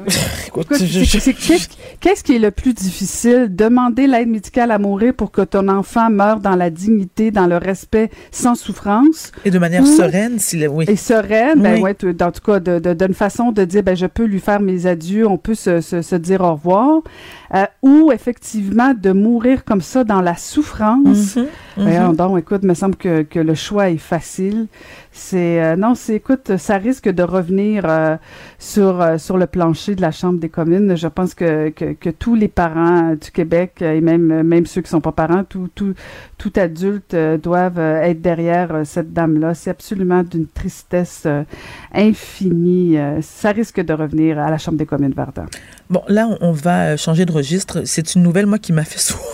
Qu'est-ce 2.01 2.23
qui 2.23 2.35
est 2.35 2.39
le 2.39 2.51
plus 2.51 2.73
difficile? 2.73 3.47
Demander 3.49 4.07
l'aide 4.07 4.27
médicale 4.29 4.71
à 4.71 4.79
mourir 4.79 5.13
pour 5.13 5.31
que 5.31 5.41
ton 5.41 5.67
enfant 5.67 6.09
meure 6.09 6.39
dans 6.39 6.55
la 6.55 6.69
dignité, 6.69 7.31
dans 7.31 7.47
le 7.47 7.57
respect, 7.57 8.09
sans 8.31 8.55
souffrance? 8.55 9.31
Et 9.45 9.51
de 9.51 9.59
manière 9.59 9.83
Ou- 9.83 9.85
sereine, 9.97 10.39
s'il 10.39 10.63
est- 10.63 10.67
oui. 10.67 10.85
Et 10.87 10.95
sereine, 10.95 11.61
ben 11.61 11.75
Oui. 11.75 11.81
ouais, 11.81 11.95
tu- 11.95 12.15
en 12.21 12.31
tout 12.31 12.41
cas, 12.45 12.59
de, 12.59 12.79
de- 12.79 12.93
d'une 12.93 13.13
façon 13.13 13.51
de 13.51 13.63
dire, 13.65 13.83
ben 13.83 13.95
je 13.95 14.05
peux 14.05 14.25
lui 14.25 14.39
faire 14.39 14.59
mes 14.59 14.85
adieux, 14.85 15.27
on 15.27 15.37
peut 15.37 15.55
se, 15.55 15.81
se, 15.81 16.01
se 16.01 16.15
dire 16.15 16.41
au 16.41 16.53
revoir, 16.53 17.01
euh, 17.53 17.65
ou 17.81 18.11
effectivement 18.11 18.93
de 18.93 19.11
mourir 19.11 19.65
comme 19.65 19.81
ça 19.81 20.03
dans 20.03 20.21
la 20.21 20.35
souffrance. 20.35 21.35
Mhm. 21.35 21.47
Voyons 21.77 22.13
donc, 22.13 22.39
écoute, 22.39 22.63
me 22.63 22.73
semble 22.73 22.95
que, 22.95 23.23
que 23.23 23.39
le 23.39 23.55
choix 23.55 23.89
est 23.89 23.97
facile. 23.97 24.67
C'est 25.11 25.63
euh, 25.63 25.75
non, 25.75 25.95
c'est 25.95 26.15
écoute, 26.15 26.57
ça 26.57 26.77
risque 26.77 27.09
de 27.09 27.23
revenir 27.23 27.83
euh, 27.85 28.15
sur 28.59 29.01
euh, 29.01 29.17
sur 29.17 29.37
le 29.37 29.47
plancher 29.47 29.95
de 29.95 30.01
la 30.01 30.11
Chambre 30.11 30.39
des 30.39 30.49
communes. 30.49 30.95
Je 30.95 31.07
pense 31.07 31.33
que, 31.33 31.69
que, 31.69 31.93
que 31.93 32.09
tous 32.09 32.35
les 32.35 32.47
parents 32.47 33.15
du 33.15 33.31
Québec 33.31 33.77
euh, 33.81 33.93
et 33.93 34.01
même 34.01 34.43
même 34.43 34.65
ceux 34.65 34.81
qui 34.81 34.89
sont 34.89 35.01
pas 35.01 35.11
parents, 35.11 35.43
tout 35.43 35.69
tout 35.73 35.93
tout 36.37 36.53
adulte 36.55 37.13
euh, 37.13 37.37
doivent 37.37 37.79
être 37.79 38.21
derrière 38.21 38.81
cette 38.85 39.13
dame 39.13 39.39
là. 39.39 39.53
C'est 39.53 39.69
absolument 39.69 40.23
d'une 40.23 40.47
tristesse 40.47 41.23
euh, 41.25 41.43
infinie. 41.93 42.97
Euh, 42.97 43.21
ça 43.21 43.51
risque 43.51 43.81
de 43.81 43.93
revenir 43.93 44.39
à 44.39 44.49
la 44.49 44.57
Chambre 44.57 44.77
des 44.77 44.85
communes 44.85 45.13
Verdun. 45.15 45.45
Bon, 45.89 46.03
là, 46.07 46.27
on- 46.41 46.51
va 46.51 46.89
euh, 46.91 46.97
changer 46.97 47.25
de 47.25 47.31
registre. 47.31 47.81
C'est 47.85 48.15
une 48.15 48.21
nouvelle, 48.23 48.45
moi, 48.45 48.59
qui 48.59 48.73
m'a 48.73 48.85
fait 48.85 48.99
sourire. 48.99 49.25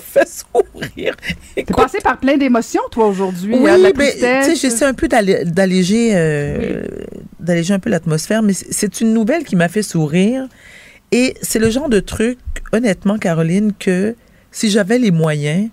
fait 0.00 0.28
sourire. 0.28 1.14
T'es 1.54 1.62
passé 1.64 1.98
par 2.02 2.18
plein 2.18 2.36
d'émotions 2.36 2.80
toi 2.90 3.06
aujourd'hui. 3.06 3.54
oui, 3.54 3.70
hein, 3.70 3.76
la 3.78 3.92
ben, 3.92 4.06
tu 4.06 4.10
tristesse. 4.10 4.46
sais, 4.46 4.56
j'essaie 4.56 4.84
un 4.84 4.94
peu 4.94 5.06
d'alléger, 5.08 6.12
euh, 6.14 6.82
d'alléger 7.38 7.72
un 7.74 7.78
peu 7.78 7.90
l'atmosphère, 7.90 8.42
mais 8.42 8.52
c'est- 8.52 9.00
une 9.00 9.12
nouvelle 9.14 9.44
qui 9.44 9.54
m'a 9.56 9.68
fait 9.68 9.82
sourire. 9.84 10.48
Et 11.12 11.34
c'est 11.42 11.58
le 11.58 11.70
genre 11.70 11.88
de 11.88 12.00
truc, 12.00 12.38
honnêtement, 12.72 13.18
Caroline, 13.18 13.72
que 13.78 14.14
si 14.52 14.70
j'avais 14.70 14.98
les 14.98 15.10
moyens, 15.12 15.68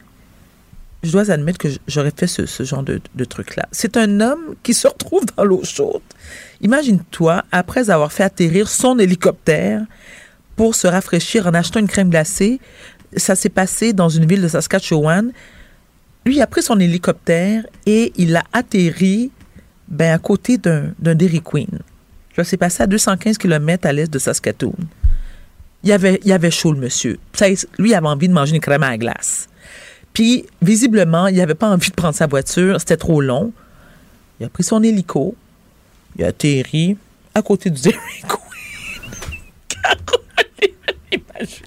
je 1.03 1.11
dois 1.11 1.31
admettre 1.31 1.57
que 1.59 1.67
j'aurais 1.87 2.11
fait 2.15 2.27
ce, 2.27 2.45
ce 2.45 2.63
genre 2.63 2.83
de, 2.83 2.99
de 3.15 3.23
truc-là. 3.23 3.67
C'est 3.71 3.97
un 3.97 4.19
homme 4.19 4.55
qui 4.63 4.73
se 4.73 4.87
retrouve 4.87 5.23
dans 5.35 5.43
l'eau 5.43 5.63
chaude. 5.63 6.01
Imagine-toi, 6.61 7.43
après 7.51 7.89
avoir 7.89 8.11
fait 8.11 8.23
atterrir 8.23 8.67
son 8.67 8.97
hélicoptère 8.99 9.83
pour 10.55 10.75
se 10.75 10.87
rafraîchir 10.87 11.47
en 11.47 11.53
achetant 11.53 11.79
une 11.79 11.87
crème 11.87 12.09
glacée, 12.09 12.59
ça 13.15 13.35
s'est 13.35 13.49
passé 13.49 13.93
dans 13.93 14.09
une 14.09 14.25
ville 14.25 14.41
de 14.41 14.47
Saskatchewan. 14.47 15.31
Lui 16.25 16.41
a 16.41 16.47
pris 16.47 16.63
son 16.63 16.79
hélicoptère 16.79 17.65
et 17.85 18.11
il 18.17 18.35
a 18.35 18.43
atterri 18.53 19.31
ben, 19.87 20.13
à 20.13 20.17
côté 20.17 20.57
d'un 20.57 20.93
Dairy 20.99 21.41
Queen. 21.41 21.79
Ça 22.35 22.43
s'est 22.43 22.57
passé 22.57 22.83
à 22.83 22.87
215 22.87 23.37
km 23.37 23.87
à 23.87 23.93
l'est 23.93 24.11
de 24.11 24.19
Saskatoon. 24.19 24.75
Il 25.83 25.91
avait, 25.91 26.19
avait 26.29 26.51
chaud, 26.51 26.73
monsieur. 26.73 27.17
Lui, 27.77 27.93
avait 27.93 28.07
envie 28.07 28.27
de 28.27 28.33
manger 28.33 28.55
une 28.55 28.61
crème 28.61 28.83
à 28.83 28.89
la 28.89 28.97
glace. 28.97 29.47
Puis, 30.13 30.45
visiblement, 30.61 31.27
il 31.27 31.37
n'avait 31.37 31.55
pas 31.55 31.69
envie 31.69 31.89
de 31.89 31.95
prendre 31.95 32.15
sa 32.15 32.27
voiture. 32.27 32.79
C'était 32.79 32.97
trop 32.97 33.21
long. 33.21 33.53
Il 34.39 34.45
a 34.45 34.49
pris 34.49 34.63
son 34.63 34.83
hélico. 34.83 35.35
Il 36.17 36.23
a 36.23 36.27
atterri 36.27 36.97
à 37.33 37.41
côté 37.41 37.69
du 37.69 37.81
Dairy 37.81 37.97
Queen. 38.27 38.41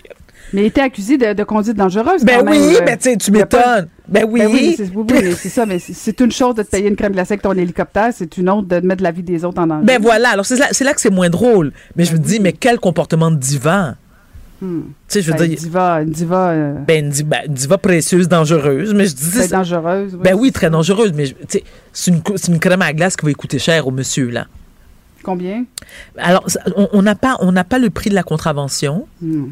Mais 0.52 0.62
il 0.62 0.66
était 0.66 0.80
accusé 0.80 1.16
de, 1.16 1.33
de 1.33 1.45
conduite 1.45 1.76
dangereuse. 1.76 2.25
Ben 2.25 2.38
quand 2.38 2.45
même, 2.50 2.61
oui, 2.61 2.76
euh. 2.76 2.85
ben 2.85 2.99
tu 2.99 3.11
sais, 3.11 3.16
tu 3.16 3.30
m'étonnes. 3.30 3.87
Ben 4.09 4.25
oui. 4.28 4.40
Ben 4.40 4.49
oui, 4.52 4.75
c'est 4.76 4.90
oui, 4.92 5.04
oui, 5.09 5.35
ça, 5.37 5.64
mais 5.64 5.78
c'est- 5.78 6.19
une 6.19 6.33
chose 6.33 6.57
de 6.57 6.64
te 6.64 6.71
payer 6.71 6.88
une 6.88 6.97
crème 6.97 7.12
glacée 7.12 7.35
avec 7.35 7.42
ton 7.42 7.52
hélicoptère, 7.52 8.11
c'est 8.12 8.37
une 8.37 8.50
autre 8.50 8.66
de 8.66 8.80
mettre 8.85 9.04
la 9.04 9.12
vie 9.12 9.23
des 9.23 9.45
autres 9.45 9.61
en 9.62 9.69
danger. 9.69 9.85
Ben 9.87 10.02
voilà, 10.02 10.30
alors 10.30 10.45
c'est 10.45 10.57
là, 10.57 10.66
là 10.80 10.92
que 10.95 11.00
c'est 11.00 11.11
moins 11.11 11.30
drôle. 11.30 11.73
Mais 11.95 12.04
je 12.04 12.14
me 12.14 12.19
dis, 12.19 12.40
mais 12.40 12.52
quel 12.52 12.80
comportement 12.80 13.30
de 13.30 13.37
diva. 13.37 13.95
Hmm. 14.62 14.81
Tu 14.83 14.93
sais, 15.09 15.23
je 15.23 15.33
veux 15.33 15.38
Ben, 15.38 15.49
dire, 15.49 15.59
diva, 15.59 16.05
diva, 16.05 16.50
euh, 16.50 16.75
ben, 16.87 17.05
une 17.07 17.11
diva, 17.11 17.45
une 17.47 17.55
diva 17.55 17.79
précieuse, 17.79 18.29
dangereuse. 18.29 18.93
Mais 18.95 19.07
je 19.07 19.14
dis, 19.14 19.31
ben, 19.35 19.49
dangereuse. 19.49 20.14
ben 20.14 20.35
oui, 20.35 20.52
très 20.52 20.69
dangereuse. 20.69 21.12
Mais 21.14 21.26
je- 21.26 21.35
tu 21.35 21.40
sais, 21.49 21.64
c'est 21.93 22.11
une, 22.11 22.21
une 22.49 22.59
crème 22.61 22.83
à 22.83 22.93
glace 22.93 23.17
qui 23.17 23.25
va 23.25 23.33
coûter 23.33 23.59
cher 23.59 23.87
au 23.87 23.90
monsieur, 23.90 24.29
là. 24.31 24.47
Combien? 25.23 25.64
Alors, 26.19 26.47
on 26.93 27.02
n'a 27.02 27.14
pas, 27.14 27.37
on 27.40 27.52
pas 27.52 27.79
le 27.79 27.90
prix 27.90 28.11
de 28.11 28.14
la 28.14 28.23
contravention, 28.23 29.07
Hmm. 29.23 29.49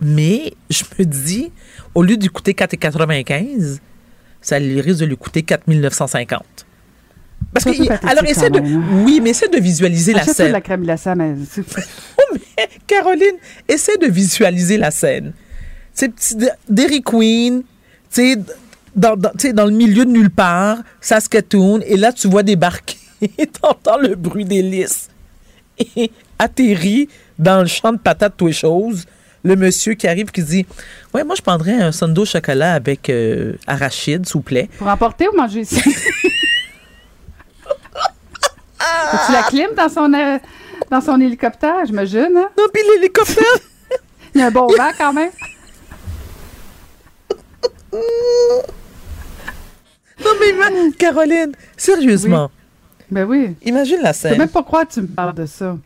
mais 0.00 0.52
je 0.70 0.84
me 0.98 1.04
dis, 1.04 1.50
au 1.94 2.02
lieu 2.02 2.16
de 2.16 2.22
lui 2.22 2.30
coûter 2.30 2.52
4,95, 2.54 3.80
ça 4.42 4.58
lui 4.58 4.80
risque 4.80 5.00
de 5.00 5.06
lui 5.06 5.16
coûter 5.16 5.42
4 5.42 5.68
950. 5.68 6.42
Parce 7.52 7.64
que, 7.64 7.70
il- 7.70 7.90
alors, 8.08 8.24
essaie 8.24 8.48
de, 8.50 8.60
même, 8.60 8.76
hein. 8.82 9.02
oui, 9.04 9.20
mais 9.22 9.30
essaie 9.30 9.48
de 9.48 9.58
visualiser 9.58 10.12
la 10.12 10.22
scène. 10.24 10.48
de 10.48 10.52
la 10.52 10.60
crème 10.60 10.82
glacée, 10.82 11.12
mais 11.16 11.34
Oh, 12.18 12.36
mais 12.36 12.68
Caroline, 12.86 13.36
essaie 13.68 13.96
de 13.98 14.06
visualiser 14.06 14.76
la 14.76 14.90
scène. 14.90 15.32
C'est 15.92 16.08
petit 16.10 16.36
D- 16.36 16.48
Dairy 16.68 17.02
Queen, 17.02 17.62
tu 17.62 17.66
sais, 18.10 18.36
dans, 18.94 19.16
dans, 19.16 19.30
dans 19.54 19.64
le 19.64 19.72
milieu 19.72 20.04
de 20.04 20.10
nulle 20.10 20.30
part, 20.30 20.78
Saskatoon, 21.00 21.80
et 21.86 21.96
là, 21.96 22.12
tu 22.12 22.28
vois 22.28 22.42
débarquer, 22.44 22.96
t'entends 23.60 23.98
le 23.98 24.14
bruit 24.14 24.44
des 24.44 24.62
lys. 24.62 25.08
Et 25.96 26.10
atterri 26.38 27.08
dans 27.38 27.60
le 27.60 27.66
champ 27.66 27.92
de 27.92 27.98
patates, 27.98 28.34
toutes 28.36 28.48
les 28.48 28.52
choses, 28.54 29.06
le 29.42 29.56
monsieur 29.56 29.94
qui 29.94 30.06
arrive 30.06 30.30
qui 30.30 30.42
dit 30.42 30.66
Ouais, 31.14 31.24
moi, 31.24 31.34
je 31.34 31.40
prendrais 31.42 31.72
un 31.72 31.90
au 31.90 32.24
chocolat 32.26 32.74
avec 32.74 33.08
euh, 33.08 33.54
arachide, 33.66 34.26
s'il 34.26 34.34
vous 34.34 34.40
plaît. 34.42 34.68
pour 34.78 34.88
emporter 34.88 35.26
ou 35.28 35.36
manger 35.36 35.60
ici? 35.60 35.80
tu 39.26 39.32
la 39.32 39.42
clim 39.44 39.70
dans 39.76 39.88
son, 39.88 40.12
euh, 40.14 40.38
dans 40.90 41.00
son 41.00 41.20
hélicoptère, 41.20 41.84
j'imagine, 41.86 42.36
hein? 42.36 42.48
Non, 42.58 42.64
puis 42.72 42.82
l'hélicoptère. 42.94 43.44
Il 44.34 44.40
y 44.40 44.44
a 44.44 44.46
un 44.46 44.50
bon 44.50 44.66
vent 44.68 44.90
quand 44.96 45.12
même. 45.12 45.30
non, 47.92 48.00
mais 50.40 50.92
Caroline, 50.98 51.52
sérieusement, 51.76 52.50
Ben 53.10 53.24
oui. 53.24 53.56
imagine 53.64 54.00
la 54.02 54.12
Je 54.12 54.22
peux 54.22 54.28
scène. 54.28 54.38
même 54.38 54.48
pas 54.48 54.62
croire 54.62 54.86
que 54.86 54.92
tu 54.94 55.00
me 55.02 55.06
parles 55.08 55.34
de 55.34 55.46
ça. 55.46 55.76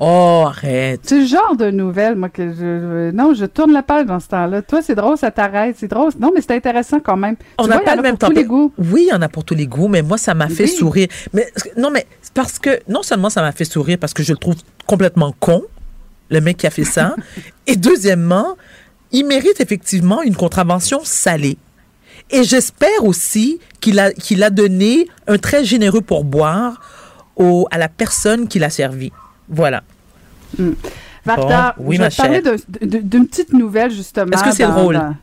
Oh, 0.00 0.44
arrête. 0.46 1.00
C'est 1.04 1.20
le 1.20 1.26
genre 1.26 1.56
de 1.56 1.70
nouvelle, 1.70 2.16
moi, 2.16 2.28
que 2.28 2.52
je, 2.52 3.10
Non, 3.12 3.32
je 3.34 3.44
tourne 3.44 3.72
la 3.72 3.82
page 3.82 4.06
dans 4.06 4.18
ce 4.18 4.28
temps-là. 4.28 4.62
Toi, 4.62 4.82
c'est 4.82 4.94
drôle, 4.94 5.16
ça 5.16 5.30
t'arrête. 5.30 5.76
C'est 5.78 5.88
drôle. 5.88 6.12
Non, 6.18 6.32
mais 6.34 6.40
c'est 6.40 6.54
intéressant 6.54 6.98
quand 7.00 7.16
même. 7.16 7.36
On 7.58 7.66
n'a 7.66 7.78
pas 7.78 7.94
le 7.94 8.02
même 8.02 8.18
tous 8.18 8.30
les 8.30 8.44
goûts. 8.44 8.72
Oui, 8.78 9.08
en 9.12 9.22
a 9.22 9.28
pour 9.28 9.44
tous 9.44 9.54
les 9.54 9.66
goûts, 9.66 9.88
mais 9.88 10.02
moi, 10.02 10.18
ça 10.18 10.34
m'a 10.34 10.48
fait 10.48 10.66
sourire. 10.66 11.08
Mais 11.32 11.46
non, 11.76 11.90
mais 11.90 12.06
parce 12.34 12.58
que 12.58 12.80
non 12.88 13.02
seulement 13.02 13.30
ça 13.30 13.42
m'a 13.42 13.52
fait 13.52 13.64
sourire 13.64 13.98
parce 14.00 14.14
que 14.14 14.22
je 14.22 14.32
le 14.32 14.38
trouve 14.38 14.56
complètement 14.86 15.34
con, 15.38 15.62
le 16.30 16.40
mec 16.40 16.56
qui 16.56 16.66
a 16.66 16.70
fait 16.70 16.84
ça, 16.84 17.14
et 17.66 17.76
deuxièmement, 17.76 18.56
il 19.12 19.26
mérite 19.26 19.60
effectivement 19.60 20.22
une 20.22 20.34
contravention 20.34 21.00
salée. 21.04 21.56
Et 22.30 22.42
j'espère 22.42 23.04
aussi 23.04 23.60
qu'il 23.80 24.00
a, 24.00 24.10
qu'il 24.12 24.42
a 24.42 24.50
donné 24.50 25.06
un 25.26 25.38
très 25.38 25.64
généreux 25.64 26.00
pourboire 26.00 26.80
au, 27.36 27.68
à 27.70 27.78
la 27.78 27.88
personne 27.88 28.48
qui 28.48 28.58
l'a 28.58 28.70
servi. 28.70 29.12
Voilà. 29.48 29.82
Varda, 31.24 31.74
Bon, 31.78 31.84
oui, 31.86 31.96
je 31.96 32.02
vais 32.02 32.08
te 32.10 32.16
parler 32.16 32.42
d'une 32.82 33.26
petite 33.26 33.52
nouvelle, 33.52 33.90
justement. 33.90 34.30
Est-ce 34.32 34.44
que 34.44 34.52
c'est 34.52 34.66
drôle? 34.66 34.94
dans- 34.94 35.14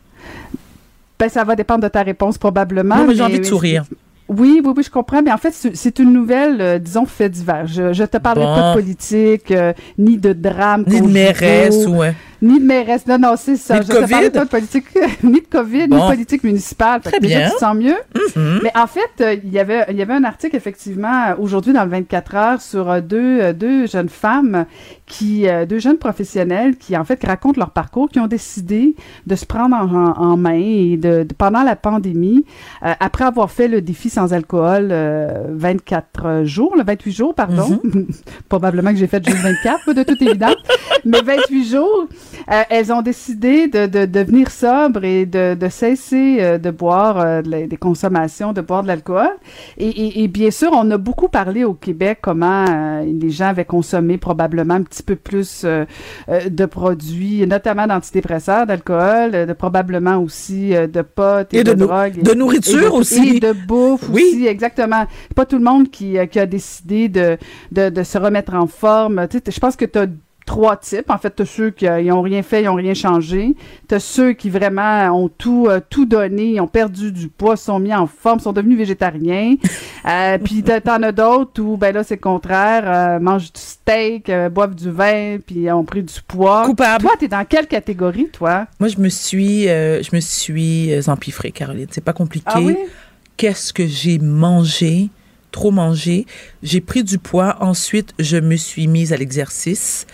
Ben, 1.19 1.29
ça 1.29 1.43
va 1.43 1.55
dépendre 1.55 1.83
de 1.83 1.87
ta 1.87 2.01
réponse, 2.01 2.37
probablement. 2.37 2.97
Non, 2.97 3.07
mais 3.07 3.15
j'ai 3.15 3.21
envie 3.23 3.39
de 3.39 3.45
sourire. 3.45 3.83
Oui, 4.27 4.61
oui, 4.63 4.73
oui, 4.75 4.83
je 4.83 4.89
comprends. 4.89 5.21
Mais 5.21 5.31
en 5.31 5.37
fait, 5.37 5.51
c'est 5.73 5.99
une 5.99 6.13
nouvelle, 6.13 6.61
euh, 6.61 6.79
disons, 6.79 7.05
fait 7.05 7.29
divers. 7.29 7.67
Je, 7.67 7.93
je 7.93 8.03
te 8.05 8.17
parlerai 8.17 8.45
Bon. 8.45 8.55
pas 8.55 8.69
de 8.69 8.73
politique, 8.75 9.51
euh, 9.51 9.73
ni 9.97 10.17
de 10.17 10.33
drame. 10.33 10.85
Ni 10.87 11.01
de 11.01 11.07
mairesse 11.07 11.85
ou... 11.85 12.01
Ni 12.41 12.59
de 12.59 12.65
mairesse. 12.65 13.05
Non, 13.07 13.17
non, 13.19 13.33
c'est 13.37 13.55
ça. 13.55 13.75
Ni 13.79 13.85
de 13.85 13.93
je 13.93 13.99
COVID? 13.99 14.29
pas 14.31 14.45
de 14.45 14.49
politique, 14.49 14.85
ni 15.23 15.41
de 15.41 15.47
COVID, 15.47 15.81
ni 15.81 15.87
de 15.87 16.07
politique 16.07 16.43
municipale. 16.43 17.01
Très 17.01 17.17
que 17.17 17.21
déjà, 17.21 17.39
bien. 17.39 17.47
tu 17.49 17.53
te 17.55 17.59
sens 17.59 17.75
mieux. 17.75 17.95
mhm. 18.35 18.59
Mais 18.63 18.71
en 18.75 18.87
fait, 18.87 19.09
euh, 19.21 19.35
il 19.43 19.51
y 19.51 19.59
avait 19.59 19.85
il 19.89 19.97
y 19.97 20.01
avait 20.01 20.13
un 20.13 20.23
article 20.23 20.55
effectivement 20.55 21.35
aujourd'hui 21.39 21.73
dans 21.73 21.83
le 21.83 21.89
24 21.91 22.35
heures 22.35 22.61
sur 22.61 22.89
euh, 22.89 23.01
deux 23.01 23.39
euh, 23.41 23.53
deux 23.53 23.85
jeunes 23.87 24.09
femmes 24.09 24.65
qui 25.05 25.47
euh, 25.47 25.65
deux 25.65 25.79
jeunes 25.79 25.97
professionnels 25.97 26.77
qui 26.77 26.97
en 26.97 27.03
fait 27.03 27.23
racontent 27.25 27.59
leur 27.59 27.71
parcours, 27.71 28.09
qui 28.09 28.19
ont 28.19 28.27
décidé 28.27 28.95
de 29.27 29.35
se 29.35 29.45
prendre 29.45 29.75
en, 29.75 30.37
main 30.37 30.53
et 30.57 30.97
de, 30.97 31.23
de- 31.23 31.33
pendant 31.33 31.63
la 31.63 31.75
pandémie, 31.75 32.45
euh, 32.83 32.93
après 32.99 33.25
avoir 33.25 33.51
fait 33.51 33.67
le 33.67 33.81
défi 33.81 34.09
sans 34.09 34.33
alcool 34.33 34.89
euh, 34.91 35.43
24 35.49 36.43
jours, 36.45 36.75
le 36.75 36.83
28 36.83 37.11
jours 37.11 37.35
pardon, 37.35 37.79
probablement 38.49 38.91
que 38.91 38.97
j'ai 38.97 39.07
fait 39.07 39.23
juste 39.23 39.37
24 39.37 39.79
moi, 39.85 39.93
de 39.93 40.03
toute 40.03 40.21
évidence, 40.21 40.55
mais 41.05 41.21
28 41.21 41.65
jours, 41.69 42.07
euh, 42.51 42.61
elles 42.69 42.91
ont 42.91 43.01
décidé 43.01 43.67
de, 43.67 43.85
de 43.87 44.05
devenir 44.05 44.49
sobres 44.51 45.03
et 45.03 45.25
de, 45.25 45.55
de 45.55 45.69
cesser 45.69 46.37
euh, 46.39 46.57
de 46.57 46.71
boire 46.71 47.19
euh, 47.19 47.41
des 47.41 47.77
consommations, 47.77 48.53
de 48.53 48.61
boire 48.61 48.83
de 48.83 48.87
l'alcool. 48.87 49.29
Et, 49.77 49.87
et- 49.89 50.23
et 50.23 50.27
bien 50.27 50.51
sûr, 50.51 50.71
on 50.73 50.89
a 50.91 50.97
beaucoup 50.97 51.27
parlé 51.27 51.63
au 51.63 51.73
Québec 51.73 52.19
comment 52.21 53.01
les 53.03 53.29
gens 53.29 53.47
avaient 53.47 53.65
consommé 53.65 54.17
probablement 54.17 54.75
un 54.75 54.83
petit 54.83 55.03
peu 55.03 55.15
plus 55.15 55.65
de 55.65 56.65
produits, 56.65 57.45
notamment 57.47 57.87
d'antidépresseurs, 57.87 58.65
d'alcool, 58.65 59.31
de 59.47 59.53
probablement 59.53 60.17
aussi 60.17 60.69
de 60.71 61.01
potes 61.01 61.53
et, 61.53 61.59
Et 61.59 61.63
de 61.63 61.73
drogue. 61.73 62.21
de 62.21 62.33
nourriture 62.33 62.93
aussi. 62.93 63.37
Et 63.37 63.39
de 63.39 63.53
bouffe 63.53 64.07
Oui. 64.09 64.23
aussi, 64.33 64.47
exactement. 64.47 65.05
Pas 65.35 65.45
tout 65.45 65.57
le 65.57 65.63
monde 65.63 65.89
qui, 65.89 66.15
qui 66.31 66.39
a 66.39 66.45
décidé 66.45 67.09
de, 67.09 67.37
de, 67.71 67.89
de 67.89 68.03
se 68.03 68.17
remettre 68.17 68.53
en 68.55 68.67
forme. 68.67 69.27
Tu 69.29 69.37
sais, 69.37 69.51
je 69.51 69.59
pense 69.59 69.75
que 69.75 69.85
tu 69.85 69.99
as 69.99 70.07
trois 70.45 70.75
types. 70.77 71.09
En 71.09 71.17
fait, 71.17 71.35
tu 71.35 71.45
ceux 71.45 71.69
qui 71.69 71.87
euh, 71.87 72.01
ils 72.01 72.11
ont 72.11 72.21
rien 72.21 72.41
fait, 72.43 72.63
ils 72.63 72.69
ont 72.69 72.75
rien 72.75 72.93
changé. 72.93 73.55
Tu 73.87 73.99
ceux 73.99 74.33
qui 74.33 74.49
vraiment 74.49 75.09
ont 75.11 75.29
tout, 75.29 75.67
euh, 75.69 75.79
tout 75.89 76.05
donné, 76.05 76.53
ils 76.53 76.61
ont 76.61 76.67
perdu 76.67 77.11
du 77.11 77.27
poids, 77.27 77.55
sont 77.55 77.79
mis 77.79 77.93
en 77.93 78.07
forme, 78.07 78.39
sont 78.39 78.53
devenus 78.53 78.77
végétariens. 78.77 79.55
Euh, 80.03 80.39
puis 80.39 80.63
t'en 80.63 81.03
as 81.03 81.11
d'autres 81.11 81.61
où, 81.61 81.77
ben 81.77 81.93
là, 81.93 82.03
c'est 82.03 82.15
le 82.15 82.21
contraire. 82.21 82.83
euh, 82.87 83.19
mangent 83.19 83.53
du 83.53 83.61
steak, 83.61 84.29
euh, 84.29 84.49
boivent 84.49 84.73
du 84.73 84.89
vin, 84.89 85.37
puis 85.45 85.71
ont 85.71 85.83
pris 85.83 86.01
du 86.01 86.15
poids. 86.27 86.63
Coupable. 86.65 87.03
Toi, 87.03 87.13
t'es 87.19 87.27
dans 87.27 87.45
quelle 87.45 87.67
catégorie, 87.67 88.27
toi? 88.29 88.65
Moi, 88.79 88.89
je 88.89 88.97
me 88.97 89.09
suis, 89.09 89.69
euh, 89.69 90.01
je 90.01 90.15
me 90.15 90.19
suis 90.19 90.91
euh, 90.91 91.01
empiffrée, 91.05 91.51
Caroline. 91.51 91.85
C'est 91.91 92.03
pas 92.03 92.13
compliqué. 92.13 92.47
Ah 92.47 92.61
oui? 92.61 92.75
Qu'est-ce 93.37 93.71
que 93.73 93.85
j'ai 93.85 94.17
mangé? 94.17 95.09
Trop 95.51 95.71
mangé. 95.71 96.25
J'ai 96.63 96.81
pris 96.81 97.03
du 97.03 97.17
poids. 97.17 97.57
Ensuite, 97.59 98.13
je 98.19 98.37
me 98.37 98.55
suis 98.55 98.87
mise 98.87 99.11
à 99.13 99.17
l'exercice 99.17 100.07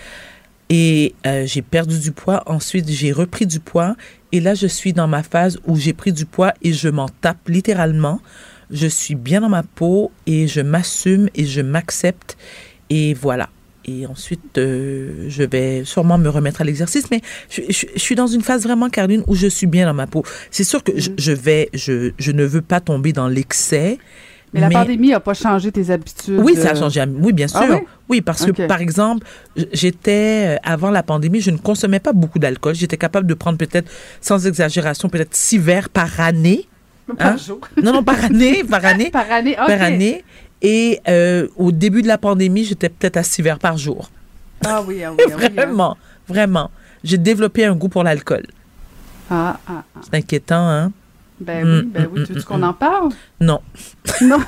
et 0.69 1.13
euh, 1.25 1.45
j'ai 1.45 1.61
perdu 1.61 1.99
du 1.99 2.11
poids. 2.11 2.43
Ensuite, 2.47 2.89
j'ai 2.89 3.11
repris 3.11 3.45
du 3.45 3.59
poids. 3.59 3.95
Et 4.31 4.39
là, 4.39 4.55
je 4.55 4.67
suis 4.67 4.93
dans 4.93 5.07
ma 5.07 5.23
phase 5.23 5.59
où 5.65 5.77
j'ai 5.77 5.93
pris 5.93 6.11
du 6.11 6.25
poids 6.25 6.53
et 6.63 6.73
je 6.73 6.89
m'en 6.89 7.07
tape 7.07 7.47
littéralement. 7.47 8.19
Je 8.71 8.87
suis 8.87 9.15
bien 9.15 9.41
dans 9.41 9.49
ma 9.49 9.63
peau 9.63 10.11
et 10.25 10.47
je 10.47 10.59
m'assume 10.61 11.29
et 11.35 11.45
je 11.45 11.61
m'accepte. 11.61 12.35
Et 12.89 13.13
voilà. 13.13 13.49
Et 13.85 14.05
ensuite, 14.05 14.57
euh, 14.57 15.27
je 15.29 15.43
vais 15.43 15.85
sûrement 15.85 16.17
me 16.17 16.27
remettre 16.27 16.59
à 16.59 16.63
l'exercice. 16.65 17.09
Mais 17.09 17.21
je, 17.49 17.61
je- 17.69 17.85
je 17.95 17.99
suis 17.99 18.15
dans 18.15 18.27
une 18.27 18.41
phase 18.41 18.63
vraiment, 18.63 18.89
Caroline, 18.89 19.23
où 19.27 19.35
je 19.35 19.47
suis 19.47 19.67
bien 19.67 19.85
dans 19.85 19.93
ma 19.93 20.07
peau. 20.07 20.25
C'est 20.51 20.65
sûr 20.65 20.83
que 20.83 20.91
je, 20.99 21.11
je 21.17 21.31
vais, 21.31 21.69
je, 21.73 22.11
je 22.19 22.31
ne 22.33 22.43
veux 22.43 22.61
pas 22.61 22.81
tomber 22.81 23.13
dans 23.13 23.29
l'excès. 23.29 23.97
Mais 24.57 24.61
la 24.61 24.69
pandémie 24.69 25.09
n'a 25.09 25.19
pas 25.19 25.33
changé 25.33 25.71
tes 25.71 25.89
habitudes. 25.89 26.39
Oui, 26.43 26.55
ça 26.55 26.69
a 26.69 26.75
euh, 26.75 26.79
changé. 26.79 27.03
Oui, 27.19 27.33
bien 27.33 27.47
sûr. 27.47 27.59
Ah 27.61 27.67
oui? 27.71 27.77
Oui, 28.09 28.21
parce 28.21 28.45
que, 28.45 28.67
par 28.67 28.81
exemple, 28.81 29.25
j'étais, 29.73 30.55
euh, 30.55 30.55
avant 30.63 30.89
la 30.91 31.03
pandémie, 31.03 31.41
je 31.41 31.51
ne 31.51 31.57
consommais 31.57 31.99
pas 31.99 32.13
beaucoup 32.13 32.39
d'alcool. 32.39 32.75
J'étais 32.75 32.97
capable 32.97 33.27
de 33.27 33.33
prendre 33.33 33.57
peut-être, 33.57 33.89
sans 34.21 34.45
exagération, 34.47 35.09
peut-être 35.09 35.35
six 35.35 35.57
verres 35.57 35.89
par 35.89 36.19
année. 36.19 36.67
Par 37.17 37.27
Hein? 37.33 37.37
jour. 37.37 37.59
Non, 37.81 37.93
non, 37.93 38.03
par 38.03 38.23
année, 38.23 38.63
par 38.63 38.83
année, 38.83 39.09
Par 39.11 39.31
année, 39.31 39.55
ok. 39.59 39.67
par 39.67 39.81
année. 39.81 40.23
Et 40.61 40.99
euh, 41.07 41.47
au 41.55 41.71
début 41.71 42.01
de 42.01 42.07
la 42.07 42.17
pandémie, 42.17 42.63
j'étais 42.65 42.89
peut-être 42.89 43.17
à 43.17 43.23
six 43.23 43.41
verres 43.41 43.59
par 43.59 43.77
jour. 43.77 44.09
Ah 44.65 44.81
oui, 44.85 45.03
ah 45.03 45.11
oui, 45.17 45.23
ah 45.25 45.35
oui, 45.37 45.45
hein. 45.45 45.49
Vraiment, 45.55 45.97
vraiment. 46.27 46.71
J'ai 47.03 47.17
développé 47.17 47.63
un 47.65 47.75
goût 47.75 47.89
pour 47.89 48.03
l'alcool. 48.03 48.43
Ah, 49.29 49.59
ah, 49.67 49.83
ah. 49.95 49.99
C'est 50.03 50.15
inquiétant, 50.17 50.67
hein? 50.67 50.91
Ben 51.39 51.63
Mm, 51.65 51.79
oui, 51.79 51.85
ben 51.93 52.07
oui. 52.11 52.19
mm, 52.21 52.25
Tu 52.25 52.33
veux 52.33 52.39
mm, 52.39 52.43
qu'on 52.43 52.63
en 52.63 52.73
parle? 52.73 53.09
Non. 53.39 53.59
Non. 54.21 54.39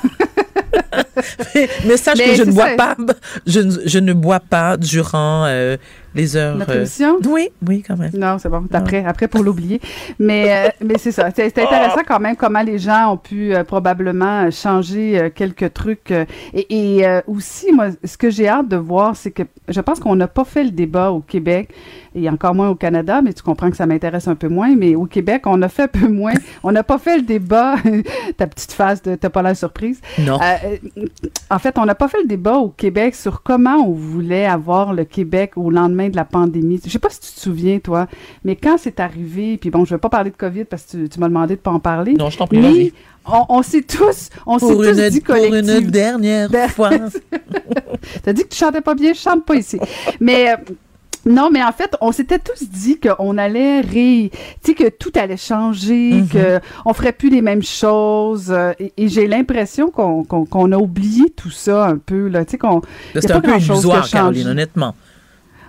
Mais 1.86 1.97
sache 1.97 2.17
Mais 2.17 2.25
que 2.30 2.36
je 2.36 2.43
ne 2.43 2.52
bois 2.52 2.69
ça. 2.69 2.75
pas, 2.75 2.97
je, 3.45 3.60
ne- 3.60 3.82
je 3.88 3.99
ne 3.99 4.13
bois 4.13 4.39
pas 4.39 4.78
durant 4.78 5.45
euh, 5.47 5.78
les 6.19 6.36
heures. 6.36 6.55
Notre 6.55 6.71
euh, 6.71 6.77
émission? 6.77 7.19
Oui, 7.25 7.49
oui, 7.67 7.84
quand 7.86 7.97
même. 7.97 8.12
Non, 8.13 8.38
c'est 8.38 8.49
bon. 8.49 8.65
Après, 8.73 9.03
après 9.05 9.27
pour 9.27 9.43
l'oublier. 9.43 9.79
Mais, 10.19 10.67
euh, 10.67 10.69
mais 10.86 10.95
c'est 10.97 11.12
ça. 11.12 11.29
C'est 11.36 11.45
intéressant 11.58 12.01
quand 12.08 12.19
même 12.19 12.36
comment 12.36 12.62
les 12.62 12.77
gens 12.77 13.13
ont 13.13 13.17
pu 13.17 13.53
euh, 13.53 13.63
probablement 13.63 14.49
changer 14.51 15.32
quelques 15.36 15.73
trucs. 15.73 16.12
et 16.53 16.67
et, 16.69 17.05
aussi, 17.27 17.71
moi, 17.71 17.88
ce 18.03 18.17
que 18.17 18.29
j'ai 18.29 18.47
hâte 18.47 18.67
de 18.67 18.77
voir, 18.77 19.15
c'est 19.15 19.32
que 19.32 19.43
je 19.67 19.82
pense 19.82 19.99
qu'on 19.99 20.15
n'a 20.15 20.27
pas 20.27 20.43
fait 20.43 20.63
le 20.63 20.71
débat 20.71 21.12
au 21.12 21.19
Québec 21.19 21.69
et 22.15 22.29
encore 22.29 22.55
moins 22.55 22.69
au 22.69 22.75
Canada, 22.75 23.21
mais 23.21 23.34
tu 23.34 23.43
comprends 23.43 23.69
que 23.69 23.77
ça 23.77 23.86
m'intéresse 23.86 24.27
un 24.27 24.36
peu 24.36 24.47
moins. 24.47 24.75
Mais 24.75 24.95
au 24.95 25.05
Québec, 25.05 25.43
on 25.45 25.62
a 25.62 25.69
fait 25.69 25.84
un 25.84 25.88
peu 25.88 26.08
moins. 26.08 26.34
On 26.63 26.71
n'a 26.71 26.84
pas 26.84 26.97
fait 26.97 27.17
le 27.17 27.23
débat. 27.23 27.75
Ta 28.38 28.47
petite 28.47 28.71
phase 28.71 29.01
de 29.01 29.15
t'as 29.15 29.29
pas 29.29 29.41
l'air 29.41 29.55
surprise. 29.55 30.01
Non. 30.19 30.39
En 31.49 31.60
fait, 31.60 31.77
on 31.77 31.86
n'a 31.86 31.95
pas 31.95 32.08
fait 32.08 32.21
le 32.21 32.27
débat 32.27 32.55
au 32.55 32.69
Québec 32.69 33.15
sur 33.15 33.43
comment 33.43 33.75
on 33.75 33.91
voulait 33.91 34.45
avoir 34.45 34.93
le 34.93 35.05
Québec 35.05 35.53
au 35.55 35.69
lendemain 35.69 36.08
de 36.09 36.15
la 36.15 36.25
pandémie. 36.25 36.79
Je 36.83 36.89
sais 36.89 36.99
pas 36.99 37.09
si 37.09 37.19
tu 37.19 37.31
te 37.31 37.39
souviens, 37.39 37.79
toi, 37.79 38.07
mais 38.43 38.55
quand 38.55 38.77
c'est 38.79 38.99
arrivé, 38.99 39.57
puis 39.57 39.69
bon, 39.69 39.85
je 39.85 39.91
vais 39.95 39.99
pas 39.99 40.09
parler 40.09 40.31
de 40.31 40.35
COVID 40.35 40.65
parce 40.65 40.83
que 40.83 40.97
tu, 41.03 41.09
tu 41.09 41.19
m'as 41.19 41.27
demandé 41.27 41.55
de 41.55 41.59
pas 41.61 41.71
en 41.71 41.79
parler. 41.79 42.13
Non, 42.13 42.29
je 42.29 42.37
t'en 42.37 42.47
prie, 42.47 42.59
Mais 42.59 42.93
on, 43.25 43.45
on 43.49 43.61
s'est 43.63 43.81
tous, 43.83 44.29
on 44.45 44.59
s'est 44.59 44.65
Pour 44.65 44.83
tous 44.83 44.99
une, 44.99 45.09
dit 45.09 45.21
pour 45.21 45.35
une 45.35 45.81
dernière 45.89 46.49
Der- 46.49 46.69
fois. 46.71 46.89
T'as 48.23 48.33
dit 48.33 48.43
que 48.43 48.49
tu 48.49 48.57
chantais 48.57 48.81
pas 48.81 48.95
bien, 48.95 49.13
je 49.13 49.19
chante 49.19 49.45
pas 49.45 49.55
ici. 49.55 49.77
Mais 50.19 50.51
euh, 50.51 50.55
non, 51.25 51.49
mais 51.51 51.61
en 51.63 51.71
fait, 51.73 51.95
on 52.01 52.11
s'était 52.13 52.39
tous 52.39 52.63
dit 52.69 52.97
qu'on 52.99 53.37
allait 53.37 53.81
ré... 53.81 54.31
Tu 54.63 54.71
sais, 54.71 54.73
que 54.73 54.89
tout 54.89 55.11
allait 55.15 55.35
changer, 55.37 56.13
Mhm. 56.13 56.27
que 56.29 56.59
on 56.85 56.93
ferait 56.93 57.11
plus 57.11 57.29
les 57.29 57.41
mêmes 57.41 57.61
choses. 57.61 58.47
euh, 58.51 58.71
et 58.79 58.93
et 58.97 59.07
j'ai 59.09 59.27
l'impression 59.27 59.89
qu'on 59.91 60.71
a 60.71 60.77
oublié 60.77 61.29
tout 61.29 61.51
ça 61.51 61.85
un 61.87 61.97
peu, 61.97 62.29
là. 62.29 62.45
Tu 62.45 62.51
sais, 62.51 62.57
qu'on... 62.57 62.81
C'était 63.13 63.33
un 63.33 63.41
peu 63.41 63.55
illusoire. 63.57 64.09
Caroline, 64.09 64.47
honnêtement. 64.47 64.95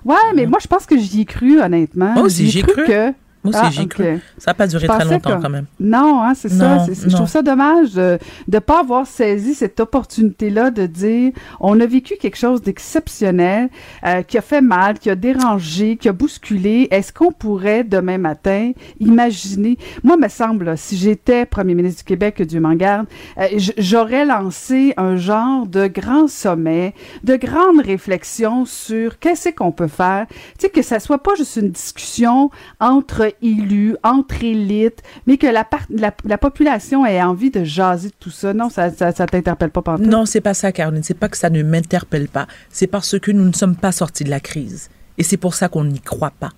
Ouais, 0.05 0.17
mais 0.35 0.47
moi, 0.47 0.59
je 0.61 0.67
pense 0.67 0.87
que 0.87 0.97
j'y 0.99 1.23
ai 1.23 1.25
cru, 1.25 1.61
honnêtement. 1.61 2.13
Moi 2.13 2.23
aussi, 2.23 2.49
J'y 2.51 2.61
ai 2.61 2.63
cru. 2.63 2.85
que... 2.85 3.13
Moi 3.43 3.55
aussi, 3.55 3.63
Ah, 3.65 3.71
j'y 3.71 3.81
ai 3.81 3.85
ok. 3.85 3.89
cru. 3.89 4.21
Ça 4.37 4.51
n'a 4.51 4.55
pas 4.55 4.67
duré 4.67 4.87
très 4.87 5.05
longtemps, 5.05 5.37
que- 5.39 5.43
quand 5.43 5.49
même. 5.49 5.65
Non, 5.81 6.23
hein, 6.23 6.35
c'est 6.35 6.51
ça. 6.51 6.87
Je 6.89 7.15
trouve 7.15 7.29
ça 7.29 7.41
dommage 7.43 7.95
de 7.95 8.19
ne 8.53 8.59
pas 8.59 8.81
avoir 8.81 9.07
saisi 9.07 9.55
cette 9.55 9.81
opportunité-là 9.81 10.71
de 10.71 10.85
dire 10.87 11.33
on 11.59 11.81
a 11.81 11.87
vécu 11.87 12.17
quelque 12.21 12.37
chose 12.37 12.61
d'exceptionnel 12.61 13.71
euh, 14.07 14.23
qui 14.23 14.37
a 14.37 14.43
fait 14.43 14.61
mal, 14.61 14.99
qui 14.99 15.09
a 15.09 15.15
dérangé, 15.15 15.97
qui 15.97 16.09
a 16.09 16.13
bousculé. 16.13 16.89
Est-ce 16.91 17.13
qu'on 17.13 17.33
pourrait 17.33 17.83
demain 17.85 18.19
matin 18.19 18.73
imaginer? 18.99 19.79
Moi, 20.05 20.17
me 20.17 20.29
semble, 20.29 20.67
là, 20.67 20.77
si 20.77 20.97
j'étais 20.97 21.47
premier 21.47 21.75
ministre 21.75 22.01
du 22.01 22.05
Québec, 22.05 22.43
Dieu 22.43 22.61
m'en 22.61 22.75
garde, 22.75 23.07
euh, 23.39 23.47
j'aurais 23.79 24.25
lancé 24.27 24.93
un 24.97 25.17
genre 25.17 25.67
de 25.67 25.87
grand 25.87 26.29
sommet, 26.29 26.95
de 27.25 27.37
grandes 27.37 27.81
réflexions 27.83 28.65
sur 28.67 29.19
qu'est-ce 29.19 29.49
qu'on 29.51 29.73
peut 29.73 29.89
faire. 29.89 30.27
Tu 30.29 30.37
sais, 30.67 30.69
que 30.69 30.83
ça 30.83 31.01
soit 31.01 31.23
pas 31.23 31.35
juste 31.37 31.57
une 31.57 31.71
discussion 31.71 32.51
entre 32.81 33.30
élus, 33.43 33.97
entre 34.03 34.43
élites, 34.45 35.03
mais 35.27 35.37
que 35.37 35.47
la, 35.47 35.65
part- 35.65 35.87
la, 35.91 36.13
la 36.25 36.39
population 36.39 37.05
ait 37.07 37.23
envie 37.23 37.51
de 37.51 37.65
jaser 37.65 38.09
de 38.09 38.15
tout 38.19 38.31
ça. 38.31 38.53
Non, 38.53 38.69
ça, 38.71 38.91
ça, 38.91 39.13
ça 39.13 39.27
t'interpelle 39.27 39.71
pas 39.71 39.83
pantoute? 39.83 40.07
Non, 40.07 40.27
c'est 40.27 40.41
pas 40.41 40.55
ça, 40.55 40.73
Caroline. 40.73 41.03
C'est 41.03 41.15
pas 41.15 41.29
que 41.29 41.37
ça 41.37 41.51
ne 41.51 41.63
m'interpelle 41.63 42.29
pas. 42.29 42.47
C'est 42.71 42.87
parce 42.87 43.19
que 43.19 43.31
nous 43.31 43.45
ne 43.45 43.53
sommes 43.53 43.77
pas 43.77 43.93
sortis 43.93 44.25
de 44.25 44.31
la 44.31 44.41
crise. 44.41 44.91
Et 45.19 45.23
c'est 45.23 45.37
pour 45.37 45.55
ça 45.55 45.69
qu'on 45.69 45.85
n'y 45.85 46.01
croit 46.01 46.33
pas. 46.39 46.51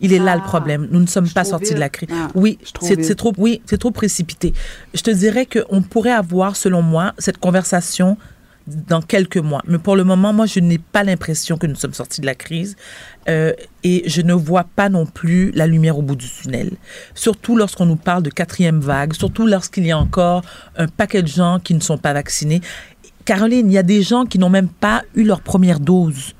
Il 0.00 0.12
est 0.12 0.18
là 0.18 0.32
Ah, 0.32 0.36
le 0.36 0.42
problème. 0.42 0.88
Nous 0.90 1.00
ne 1.00 1.06
sommes 1.06 1.28
pas 1.30 1.44
sortis 1.44 1.72
de 1.72 1.78
la 1.80 1.88
crise. 1.88 2.10
Ah, 2.12 2.28
oui, 2.34 2.58
c'est 2.82 3.14
trop, 3.16 3.32
oui, 3.38 3.62
c'est 3.64 3.78
trop 3.78 3.90
précipité. 3.90 4.52
Je 4.92 5.00
te 5.00 5.10
dirais 5.10 5.46
qu'on 5.46 5.80
pourrait 5.80 6.12
avoir, 6.12 6.54
selon 6.56 6.82
moi, 6.82 7.14
cette 7.18 7.38
conversation 7.38 8.18
dans 8.66 9.00
quelques 9.00 9.36
mois. 9.36 9.62
Mais 9.66 9.78
pour 9.78 9.96
le 9.96 10.04
moment, 10.04 10.32
moi, 10.32 10.46
je 10.46 10.60
n'ai 10.60 10.78
pas 10.78 11.04
l'impression 11.04 11.56
que 11.56 11.66
nous 11.66 11.74
sommes 11.74 11.94
sortis 11.94 12.20
de 12.20 12.26
la 12.26 12.34
crise 12.34 12.76
euh, 13.28 13.52
et 13.84 14.08
je 14.08 14.22
ne 14.22 14.34
vois 14.34 14.64
pas 14.64 14.88
non 14.88 15.06
plus 15.06 15.52
la 15.52 15.66
lumière 15.66 15.98
au 15.98 16.02
bout 16.02 16.16
du 16.16 16.28
tunnel. 16.28 16.72
Surtout 17.14 17.56
lorsqu'on 17.56 17.86
nous 17.86 17.96
parle 17.96 18.22
de 18.22 18.30
quatrième 18.30 18.80
vague, 18.80 19.12
surtout 19.12 19.46
lorsqu'il 19.46 19.86
y 19.86 19.92
a 19.92 19.98
encore 19.98 20.42
un 20.76 20.88
paquet 20.88 21.22
de 21.22 21.28
gens 21.28 21.60
qui 21.62 21.74
ne 21.74 21.80
sont 21.80 21.98
pas 21.98 22.12
vaccinés. 22.12 22.60
Caroline, 23.24 23.70
il 23.70 23.74
y 23.74 23.78
a 23.78 23.82
des 23.82 24.02
gens 24.02 24.24
qui 24.24 24.38
n'ont 24.38 24.50
même 24.50 24.68
pas 24.68 25.02
eu 25.14 25.24
leur 25.24 25.40
première 25.40 25.80
dose. 25.80 26.34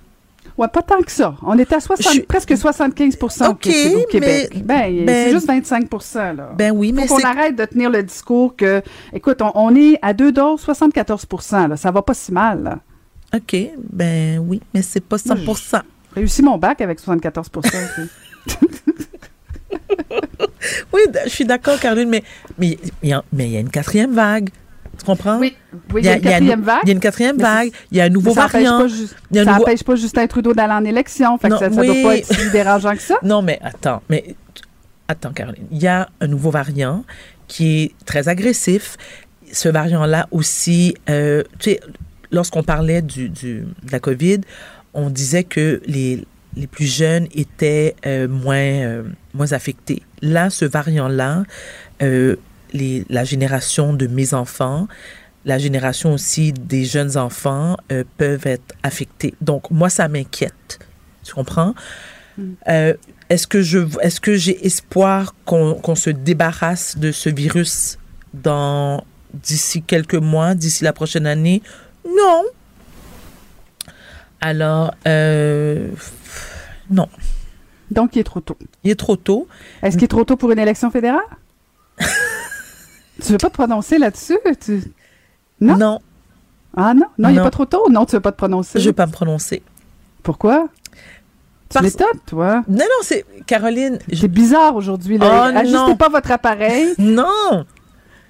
Ouais, 0.59 0.69
pas 0.69 0.83
tant 0.83 1.03
que 1.03 1.11
ça. 1.13 1.35
On 1.43 1.59
était 1.59 1.75
à 1.75 1.81
60, 1.81 2.15
Je- 2.15 2.21
presque 2.23 2.53
75% 2.57 3.47
au 3.49 3.51
Ok, 3.51 3.61
Québec- 3.61 3.97
au 3.97 4.07
Québec. 4.11 4.51
mais- 4.55 4.61
ben, 4.63 5.05
ben- 5.05 5.25
c'est 5.27 5.33
juste 5.33 5.47
25 5.47 5.87
là. 6.15 6.51
Ben 6.57 6.73
oui, 6.75 6.93
mais 6.93 7.07
Faut 7.07 7.17
qu'on 7.17 7.25
arrête 7.25 7.57
de 7.57 7.65
tenir 7.67 7.91
le 7.91 8.03
discours 8.03 8.57
que, 8.57 8.81
écoute, 9.13 9.43
on, 9.43 9.53
on 9.55 9.77
est 9.77 9.99
à 10.01 10.15
deux 10.15 10.33
doses, 10.33 10.61
74 10.63 11.27
là. 11.69 11.77
Ça 11.77 11.91
va 11.91 12.01
pas 12.03 12.15
si 12.15 12.33
mal, 12.33 12.63
là. 12.63 12.79
OK, 13.35 13.57
ben 13.93 14.39
oui, 14.39 14.63
mais 14.73 14.81
c'est 14.83 15.01
pas 15.05 15.19
100% 15.19 15.83
Réussi 16.15 16.43
mon 16.43 16.57
bac 16.57 16.81
avec 16.81 16.99
74 17.01 17.51
aussi. 17.57 17.71
Oui, 20.93 21.01
d- 21.13 21.21
je 21.25 21.31
suis 21.31 21.45
d'accord, 21.45 21.79
Caroline, 21.79 22.09
mais 22.09 22.25
il 23.03 23.15
mais 23.33 23.47
il 23.47 23.53
y 23.53 23.57
a 23.57 23.61
une 23.61 23.69
quatrième 23.71 24.13
vague. 24.15 24.51
Tu 24.99 25.05
comprends? 25.05 25.39
Oui, 25.39 25.55
oui, 25.93 26.01
il 26.03 26.07
y 26.07 26.09
a 26.09 26.15
une 26.17 26.21
quatrième 26.23 26.63
vague. 26.63 26.81
Il 26.85 26.89
y 26.89 26.91
a 26.91 26.95
une 26.95 27.01
quatrième 27.01 27.37
vague. 27.37 27.71
Il 27.91 27.99
y 27.99 28.01
a 28.01 28.05
un 28.05 28.09
nouveau 28.09 28.33
ça 28.35 28.47
variant. 28.47 28.79
pas, 28.81 28.89
ju- 28.89 29.07
Il 29.31 29.37
y 29.37 29.39
a 29.39 29.43
un 29.43 29.45
ça 29.45 29.51
nouveau- 29.53 29.63
empêche 29.65 29.83
pas 29.85 29.95
Justin 29.97 30.27
Trudeau 30.27 30.53
d'aller 30.55 30.73
en 30.73 30.85
élection. 30.85 31.37
Fait 31.39 31.49
que 31.49 31.59
ça, 31.59 31.71
ça 31.71 31.81
oui. 31.81 31.87
doit 31.87 32.11
pas 32.11 32.17
être 32.19 32.33
si 32.35 32.51
dérangeant 32.51 32.93
que 32.95 33.03
ça. 33.03 33.17
Non, 33.23 33.43
mais 33.43 33.59
attends, 33.63 34.03
mais 34.09 34.35
attends, 35.09 35.33
Caroline. 35.33 35.67
Il 35.71 35.79
y 35.83 35.87
a 35.87 36.09
un 36.21 36.27
nouveau 36.27 36.51
variant 36.51 37.05
qui 37.49 37.83
est 37.83 37.93
très 38.07 38.29
agressif. 38.29 38.97
Ce 39.53 39.69
variant-là 39.69 40.27
aussi, 40.33 40.95
euh, 41.09 41.43
tu 41.59 41.71
sais, 41.71 41.81
lorsqu'on 42.33 42.63
parlait 42.63 43.03
du, 43.03 43.29
du- 43.29 43.61
de 43.61 43.93
la 43.93 44.01
COVID, 44.01 44.41
on 44.95 45.11
disait 45.11 45.45
que 45.45 45.81
les, 45.87 46.25
les 46.57 46.67
plus 46.67 46.87
jeunes 46.93 47.29
étaient 47.35 47.95
euh, 48.07 48.27
moins, 48.27 48.57
euh, 48.57 49.03
moins 49.35 49.53
affectés. 49.53 50.03
Là, 50.23 50.51
ce 50.51 50.65
variant-là, 50.65 51.45
euh, 52.03 52.37
les, 52.73 53.05
la 53.09 53.25
génération 53.25 53.93
de 53.93 54.07
mes 54.07 54.35
enfants, 54.35 54.89
la 55.45 55.59
génération 55.59 56.13
aussi 56.13 56.53
des 56.53 56.85
jeunes 56.85 57.17
enfants 57.17 57.77
euh, 57.93 58.05
peuvent 58.19 58.47
être 58.47 58.75
affectés. 58.83 59.35
Donc, 59.41 59.71
moi, 59.71 59.89
ça 59.89 60.09
m'inquiète. 60.09 60.79
Tu 61.25 61.35
comprends? 61.35 61.75
Euh, 62.69 62.95
est-ce 63.31 63.47
que 63.47 63.63
je 63.63 63.79
est-ce 64.03 64.21
que 64.21 64.35
j'ai 64.35 64.67
espoir 64.67 65.35
qu'on 65.47 65.75
qu'on 65.75 65.95
se 65.95 66.11
débarrasse 66.11 66.99
de 66.99 67.11
ce 67.11 67.31
virus 67.31 67.99
dans 68.35 69.03
d'ici 69.33 69.83
quelques 69.83 70.15
mois, 70.17 70.55
d'ici 70.55 70.85
la 70.85 70.93
prochaine 70.93 71.27
année? 71.27 71.63
Non. 72.05 72.45
Alors 74.43 74.95
euh, 75.09 75.89
non, 76.91 77.09
Donc, 77.91 78.15
il 78.17 78.21
est 78.21 78.25
trop 78.25 78.41
tôt. 78.41 78.59
il 78.85 78.91
est 78.91 78.97
trop 78.99 79.17
tôt. 79.17 79.49
Est-ce 79.83 79.97
qu'il 79.97 80.05
est 80.05 80.09
trop 80.09 80.25
tôt 80.25 80.37
pour 80.37 80.53
une 80.53 80.59
élection 80.59 80.91
fédérale? 80.91 81.21
tu 83.25 83.33
veux 83.33 83.39
pas 83.39 83.49
te 83.49 83.55
prononcer 83.55 83.99
là-dessus? 83.99 84.39
Tu... 84.65 84.83
Non? 85.61 85.77
Non, 85.77 85.99
Ah 86.77 86.93
non? 86.95 87.07
Non, 87.19 87.29
il 87.31 87.37
n'est 87.37 87.43
pas 87.43 87.51
trop 87.51 87.65
tôt? 87.67 87.89
Non, 87.91 88.05
tu 88.05 88.13
veux 88.17 88.21
pas 88.21 88.33
te 88.33 88.37
prononcer? 88.37 88.79
je 88.81 88.85
vais 88.89 88.93
pas 88.93 89.07
me 89.07 89.13
prononcer. 89.13 89.63
Pourquoi? 90.23 90.69
Tu 91.69 91.79
Parce- 91.81 91.97
toi. 92.27 92.63
Non 92.69 92.77
non, 92.85 93.03
c'est 93.03 93.25
Caroline. 93.47 93.99
je- 94.11 94.21
C'est 94.21 94.29
bizarre 94.29 94.77
aujourd'hui. 94.77 95.19
là. 95.19 95.51
Oh, 95.53 95.57
Ajustez 95.59 95.77
non. 95.77 95.97
pas 95.97 96.09
votre 96.09 96.31
appareil. 96.31 96.95
Non. 96.99 97.65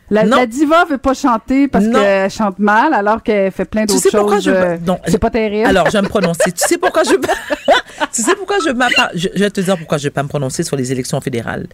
La, 0.09 0.25
la 0.25 0.47
diva 0.47 0.85
veut 0.85 0.99
pas 0.99 1.15
chanter 1.15 1.67
parce 1.67 1.87
qu'elle 1.89 2.31
chante 2.31 2.61
mal 2.61 2.95
alors 2.95 3.23
qu'elle 3.25 3.51
fait 3.51 3.65
plein 3.65 3.83
Tu 3.83 3.89
d'autres 3.95 4.03
sais 4.03 4.11
pourquoi 4.17 4.37
choses. 4.37 4.45
je 4.45 4.51
euh, 4.53 4.77
non, 4.87 4.99
C'est 5.09 5.19
pas 5.19 5.31
terrible. 5.31 5.67
Alors, 5.69 5.87
je 5.89 5.93
vais 5.93 6.03
me 6.03 6.09
prononcer. 6.09 6.53
tu 6.53 6.65
sais 6.67 6.79
pourquoi 6.79 7.03
je 7.03 7.11
Tu 8.13 8.23
sais 8.23 8.37
pourquoi 8.37 8.59
je 8.61 8.71
je, 9.15 9.29
je 9.35 9.39
vais 9.41 9.51
te 9.51 9.61
dire 9.61 9.77
pourquoi 9.77 9.99
je 9.99 10.05
vais 10.05 10.11
pas 10.11 10.23
me 10.23 10.29
prononcer 10.29 10.63
sur 10.63 10.77
les 10.77 10.93
élections 10.93 11.21
fédérales. 11.21 11.67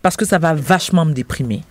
Parce 0.00 0.16
que 0.16 0.24
ça 0.24 0.38
va 0.38 0.54
vachement 0.54 1.04
me 1.04 1.12
déprimer. 1.12 1.62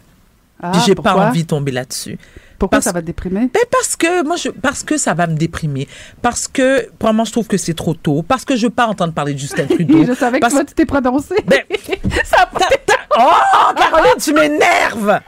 Ah, 0.66 0.72
Puis 0.72 0.82
j'ai 0.86 0.96
pas 0.96 1.14
envie 1.28 1.44
de 1.44 1.48
tomber 1.48 1.72
là-dessus. 1.74 2.18
Pourquoi 2.58 2.78
parce- 2.78 2.86
ça 2.86 2.92
va 2.94 3.02
te 3.02 3.08
déprimer? 3.08 3.50
Ben 3.54 3.62
parce 3.70 3.98
que 3.98 4.24
moi 4.26 4.38
je 4.38 4.48
parce 4.50 4.84
que 4.84 4.98
ça 4.98 5.14
va 5.14 5.28
me 5.28 5.36
déprimer. 5.36 5.88
Parce 6.22 6.48
que 6.48 6.88
vraiment 7.02 7.26
je 7.26 7.32
trouve 7.34 7.48
que 7.48 7.58
c'est 7.58 7.74
trop 7.74 7.94
tôt. 7.94 8.24
Parce 8.24 8.46
que 8.46 8.56
je 8.56 8.68
veux 8.68 8.72
pas 8.72 8.88
entendre 8.88 9.12
parler 9.14 9.34
de 9.34 9.40
Justin 9.40 9.66
Trudeau. 9.70 10.06
je 10.06 10.14
savais 10.14 10.38
que 10.38 10.42
Parce- 10.42 10.54
toi, 10.54 10.64
tu 10.64 10.74
t'es 10.74 10.86
prononcé. 10.86 11.36
Ben, 11.46 11.62
ça 12.24 12.50
ta- 12.58 12.96
Oh, 13.20 13.74
Caroline, 13.76 14.14
tu 14.20 14.34
m'énerves. 14.34 15.20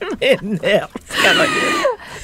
Tu 0.00 0.06
m'énerves, 0.20 0.88
Caroline. 1.22 1.52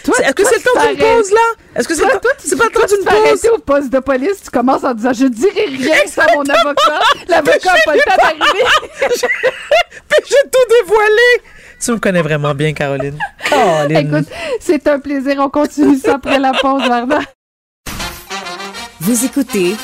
Est-ce 0.05 0.33
que 0.35 0.45
c'est 0.45 0.57
le 0.57 0.63
temps 0.63 0.87
d'une 0.89 0.99
pause 0.99 1.31
là? 1.31 1.41
Est-ce 1.77 1.89
que 1.89 1.95
c'est 1.95 2.03
Toi, 2.03 2.13
le 2.15 2.21
temps 2.21 2.29
C'est 2.39 2.57
pas 2.59 2.65
le 2.65 2.71
toi, 2.71 2.87
temps 2.87 2.95
d'une 2.95 3.05
pause? 3.05 3.49
au 3.55 3.59
poste 3.59 3.91
de 3.91 3.99
police, 4.01 4.43
tu 4.45 4.51
commences 4.51 4.85
en 4.85 4.95
disant 4.95 5.13
Je 5.13 5.27
dirai 5.27 5.67
rien 5.67 5.97
ça 6.07 6.25
à 6.25 6.35
mon 6.35 6.41
avocat. 6.49 7.01
L'avocat 7.29 7.73
n'a 7.75 7.81
pas 7.85 7.95
le 7.95 8.01
temps 8.01 8.17
d'arriver. 8.17 8.65
Puis 9.01 10.25
j'ai 10.29 10.51
tout 10.51 10.75
dévoilé. 10.85 11.43
Tu 11.85 11.91
me 11.93 11.99
connais 11.99 12.23
vraiment 12.23 12.55
bien, 12.55 12.73
Caroline. 12.73 13.19
Caroline. 13.49 14.15
Écoute, 14.15 14.29
c'est 14.61 14.87
un 14.89 14.99
plaisir. 15.01 15.37
On 15.39 15.49
continue 15.49 15.99
ça 15.99 16.15
après 16.15 16.39
la 16.39 16.53
pause, 16.53 16.87
Varda. 16.87 17.21
Vous 19.01 19.25
écoutez 19.25 19.75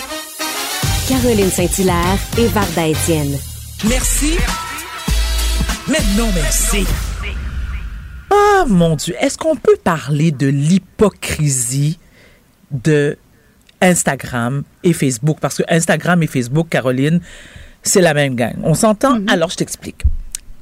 Caroline 1.09 1.51
Saint-Hilaire 1.51 2.19
et 2.38 2.47
Varda 2.47 2.87
Étienne. 2.87 3.38
Merci. 3.85 4.38
Mais 5.88 5.99
non, 6.17 6.29
merci. 6.35 6.87
Ah, 8.31 8.64
mon 8.67 8.97
Dieu. 8.97 9.14
Est-ce 9.21 9.38
qu'on 9.38 9.57
peut 9.57 9.77
parler 9.83 10.31
de 10.31 10.47
l'hypocrisie 10.47 11.99
de 12.71 13.17
Instagram 13.81 14.64
et 14.85 14.93
Facebook? 14.93 15.38
Parce 15.41 15.57
que 15.57 15.62
Instagram 15.69 16.23
et 16.23 16.27
Facebook, 16.27 16.69
Caroline, 16.69 17.21
c'est 17.83 18.01
la 18.01 18.14
même 18.14 18.35
gang. 18.35 18.55
On 18.62 18.75
s'entend? 18.75 19.21
Alors, 19.29 19.51
je 19.51 19.57
t'explique. 19.57 20.05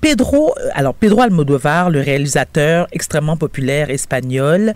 Pedro, 0.01 0.55
euh, 0.59 0.69
alors 0.75 0.95
Pedro 0.95 1.23
Almodovar, 1.23 1.91
le 1.91 2.01
réalisateur 2.01 2.87
extrêmement 2.93 3.37
populaire 3.37 3.91
espagnol, 3.91 4.75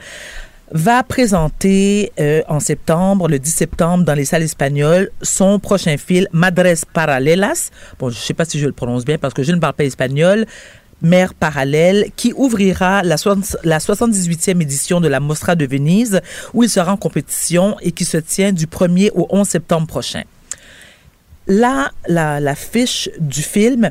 va 0.73 1.03
présenter 1.03 2.13
euh, 2.21 2.43
en 2.49 2.61
septembre, 2.61 3.29
le 3.29 3.39
10 3.39 3.51
septembre, 3.51 4.05
dans 4.05 4.15
les 4.15 4.25
salles 4.25 4.43
espagnoles, 4.43 5.11
son 5.21 5.59
prochain 5.59 5.97
film 5.97 6.27
Madres 6.33 6.85
Paralelas. 6.93 7.71
Bon, 7.99 8.09
je 8.09 8.17
ne 8.17 8.21
sais 8.21 8.35
pas 8.35 8.45
si 8.45 8.59
je 8.59 8.67
le 8.67 8.73
prononce 8.73 9.05
bien 9.05 9.19
parce 9.19 9.35
que 9.35 9.43
je 9.43 9.53
ne 9.53 9.59
parle 9.59 9.75
pas 9.75 9.85
espagnol. 9.85 10.47
Mère 11.03 11.33
parallèle, 11.35 12.11
qui 12.17 12.33
ouvrira 12.37 13.03
la, 13.03 13.17
soix- 13.17 13.37
la 13.65 13.79
78e 13.79 14.61
édition 14.61 15.01
de 15.01 15.09
la 15.09 15.19
Mostra 15.21 15.55
de 15.57 15.65
Venise, 15.67 16.21
où 16.55 16.63
il 16.63 16.69
sera 16.71 16.93
en 16.93 16.97
compétition 16.97 17.77
et 17.81 17.93
qui 17.93 18.05
se 18.05 18.19
tient 18.19 18.53
du 18.53 18.67
1er 18.67 19.11
au 19.15 19.27
11 19.31 19.49
septembre 19.49 19.87
prochain. 19.87 20.23
Là, 21.47 21.91
la, 22.07 22.39
la 22.41 22.55
fiche 22.55 23.09
du 23.19 23.43
film, 23.43 23.91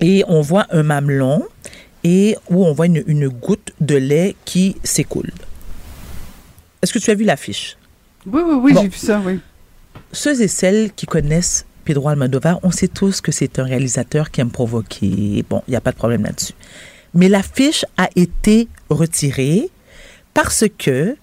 et 0.00 0.24
on 0.28 0.40
voit 0.42 0.66
un 0.70 0.82
mamelon 0.82 1.42
et 2.04 2.36
où 2.50 2.64
on 2.64 2.72
voit 2.72 2.86
une, 2.86 3.02
une 3.06 3.28
goutte 3.28 3.72
de 3.80 3.96
lait 3.96 4.36
qui 4.44 4.76
s'écoule. 4.84 5.30
Est-ce 6.82 6.92
que 6.92 6.98
tu 6.98 7.10
as 7.10 7.14
vu 7.14 7.24
l'affiche? 7.24 7.76
Oui, 8.26 8.42
oui, 8.46 8.54
oui, 8.62 8.72
Bon. 8.74 8.82
j'ai 8.82 8.88
vu 8.88 8.96
ça, 8.98 9.20
oui. 9.24 9.40
Ceux 10.12 10.40
et 10.40 10.48
celles 10.48 10.92
qui 10.92 11.06
connaissent 11.06 11.64
Pedro 11.86 12.08
Almodovar, 12.10 12.58
on 12.64 12.70
sait 12.70 12.88
tous 12.88 13.20
que 13.22 13.32
c'est 13.32 13.58
un 13.58 13.64
réalisateur 13.64 14.30
qui 14.30 14.40
aime 14.42 14.50
provoquer. 14.50 15.44
Bon, 15.48 15.62
il 15.66 15.70
n'y 15.70 15.76
a 15.76 15.80
pas 15.80 15.92
de 15.92 15.96
problème 15.96 16.24
là-dessus. 16.24 16.52
Mais 17.14 17.28
l'affiche 17.30 17.86
a 17.96 18.08
été 18.16 18.68
retirée 18.90 19.70
parce 20.34 20.64
que 20.76 21.16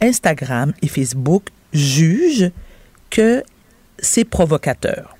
Instagram 0.00 0.72
et 0.82 0.88
Facebook 0.88 1.44
jugent 1.72 2.50
que 3.10 3.42
c'est 3.98 4.24
provocateur. 4.24 5.16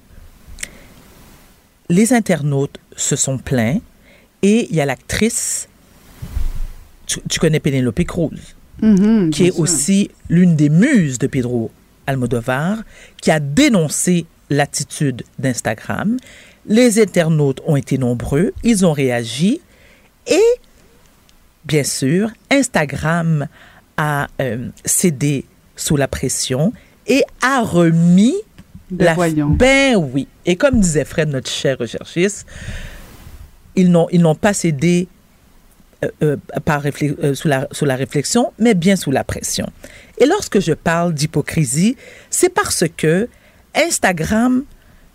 Les 1.89 2.13
internautes 2.13 2.79
se 2.97 3.17
sont 3.17 3.39
plaints 3.39 3.79
et 4.43 4.69
il 4.71 4.77
y 4.77 4.81
a 4.81 4.87
l'actrice, 4.87 5.69
tu, 7.07 7.19
tu 7.29 7.41
connais 7.41 7.59
Penelope 7.61 8.05
Cruz, 8.05 8.55
Mhm, 8.83 9.31
qui 9.31 9.47
est 9.47 9.51
sûr. 9.51 9.61
aussi 9.61 10.11
l'une 10.31 10.57
des 10.57 10.69
muses 10.71 11.19
de 11.19 11.27
Pedro 11.27 11.71
Almodovar, 12.07 12.79
qui 13.21 13.31
a 13.31 13.41
dénoncé 13.41 14.25
l'attitude 14.51 15.23
d'Instagram. 15.39 16.17
Les 16.67 17.01
internautes 17.01 17.63
ont 17.67 17.77
été 17.77 17.97
nombreux, 17.97 18.53
ils 18.63 18.85
ont 18.85 18.93
réagi 18.93 19.61
et, 20.27 20.43
bien 21.65 21.85
sûr, 21.85 22.31
Instagram 22.51 23.49
a 23.97 24.29
euh, 24.41 24.69
cédé 24.85 25.47
sous 25.77 25.97
la 25.97 26.09
pression 26.09 26.73
et 27.07 27.23
a 27.41 27.63
remis 27.63 28.35
la... 28.99 29.15
Ben 29.49 29.97
oui. 29.97 30.29
Et 30.45 30.57
comme 30.57 30.81
disait 30.81 31.05
Fred, 31.05 31.29
notre 31.29 31.51
cher 31.51 31.79
recherchiste, 31.79 32.47
ils 33.77 33.91
n'ont, 33.91 34.09
ils 34.11 34.21
n'ont 34.21 34.35
pas 34.35 34.53
cédé 34.53 35.09
euh, 36.05 36.09
euh, 36.23 36.37
par 36.65 36.83
réflé- 36.83 37.17
euh, 37.23 37.35
sous, 37.35 37.49
la, 37.49 37.69
sous 37.73 37.85
la 37.85 37.97
réflexion, 37.97 38.53
mais 38.59 38.75
bien 38.75 38.97
sous 38.97 39.11
la 39.11 39.25
pression. 39.25 39.67
Et 40.19 40.27
lorsque 40.27 40.61
je 40.61 40.73
parle 40.73 41.15
d'hypocrisie, 41.15 41.97
c'est 42.31 42.53
parce 42.53 42.85
que 42.97 43.29
Instagram, 43.75 44.65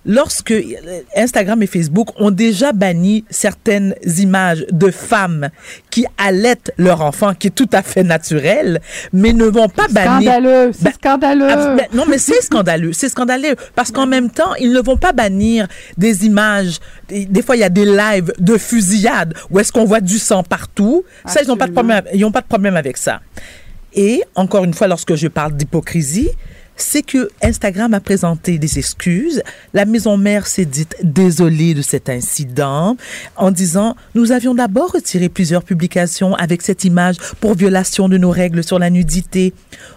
lorsque 0.08 0.52
euh, 0.52 0.62
Instagram 1.16 1.64
et 1.64 1.68
Facebook 1.68 2.10
ont 2.22 2.30
déjà 2.30 2.72
banni 2.74 3.26
certaines 3.32 3.96
images 4.20 4.64
de 4.72 4.92
femmes 4.92 5.50
qui 5.90 6.06
allaitent 6.20 6.72
leur 6.78 7.02
enfant, 7.02 7.34
qui 7.34 7.48
est 7.48 7.56
tout 7.56 7.70
à 7.74 7.82
fait 7.82 8.04
naturel, 8.04 8.82
mais 9.14 9.34
ne 9.34 9.46
vont 9.46 9.68
pas 9.68 9.88
bannir... 9.88 10.32
Scandaleux, 10.32 10.72
c'est 10.74 10.84
Ben, 10.84 10.92
scandaleux. 10.94 11.48
Ben, 11.76 11.88
non, 11.94 12.04
mais 12.08 12.20
c'est 12.20 12.40
scandaleux. 12.44 12.94
C'est 12.94 13.10
scandaleux. 13.10 13.56
Parce 13.74 13.92
qu'en 13.92 14.06
même 14.06 14.30
temps, 14.30 14.54
ils 14.60 14.72
ne 14.72 14.80
vont 14.80 14.98
pas 14.98 15.12
bannir 15.12 15.68
des 15.98 16.26
images. 16.26 16.78
Des, 17.08 17.26
des 17.26 17.42
fois, 17.42 17.56
il 17.56 17.62
y 17.62 17.64
a 17.64 17.70
des 17.70 17.86
lives 17.86 18.32
de 18.38 18.58
fusillade 18.60 19.34
où 19.50 19.60
est-ce 19.60 19.72
qu'on 19.72 19.86
voit 19.86 20.02
du 20.02 20.20
sang 20.20 20.44
partout. 20.44 21.04
Ça, 21.26 21.42
ils 21.42 21.48
n'ont 21.48 21.58
pas, 21.58 21.66
de 21.66 21.72
Absolument. 21.72 21.94
problème- 22.02 22.14
ils 22.16 22.22
n'ont 22.22 22.32
pas 22.32 22.42
de 22.42 22.48
problème 22.48 22.76
avec 22.78 22.98
ça. 22.98 23.22
Et 23.96 24.22
encore 24.36 24.66
une 24.66 24.74
fois, 24.76 24.88
lorsque 24.88 25.16
je 25.16 25.28
parle 25.28 25.54
d'hypocrisie, 25.54 26.30
c'est 26.78 27.04
que 27.04 27.30
Instagram 27.42 27.94
a 27.94 28.00
présenté 28.00 28.58
des 28.58 28.80
excuses. 28.80 29.42
La 29.74 29.86
maison 29.86 30.18
mère 30.18 30.46
s'est 30.48 30.66
dite 30.66 30.96
désolée 31.04 31.74
de 31.74 31.82
cet 31.82 32.10
incident 32.10 32.98
en 33.38 33.52
disant 33.52 33.96
nous 34.14 34.32
avions 34.32 34.54
d'abord 34.56 34.92
retiré 34.92 35.30
plusieurs 35.30 35.64
publications 35.64 36.34
avec 36.36 36.62
cette 36.62 36.84
image 36.84 37.16
pour 37.40 37.56
violation 37.56 38.10
de 38.10 38.18
nos 38.18 38.30
règles 38.32 38.64
sur 38.64 38.80
la 38.80 38.90
nudité. 38.90 39.54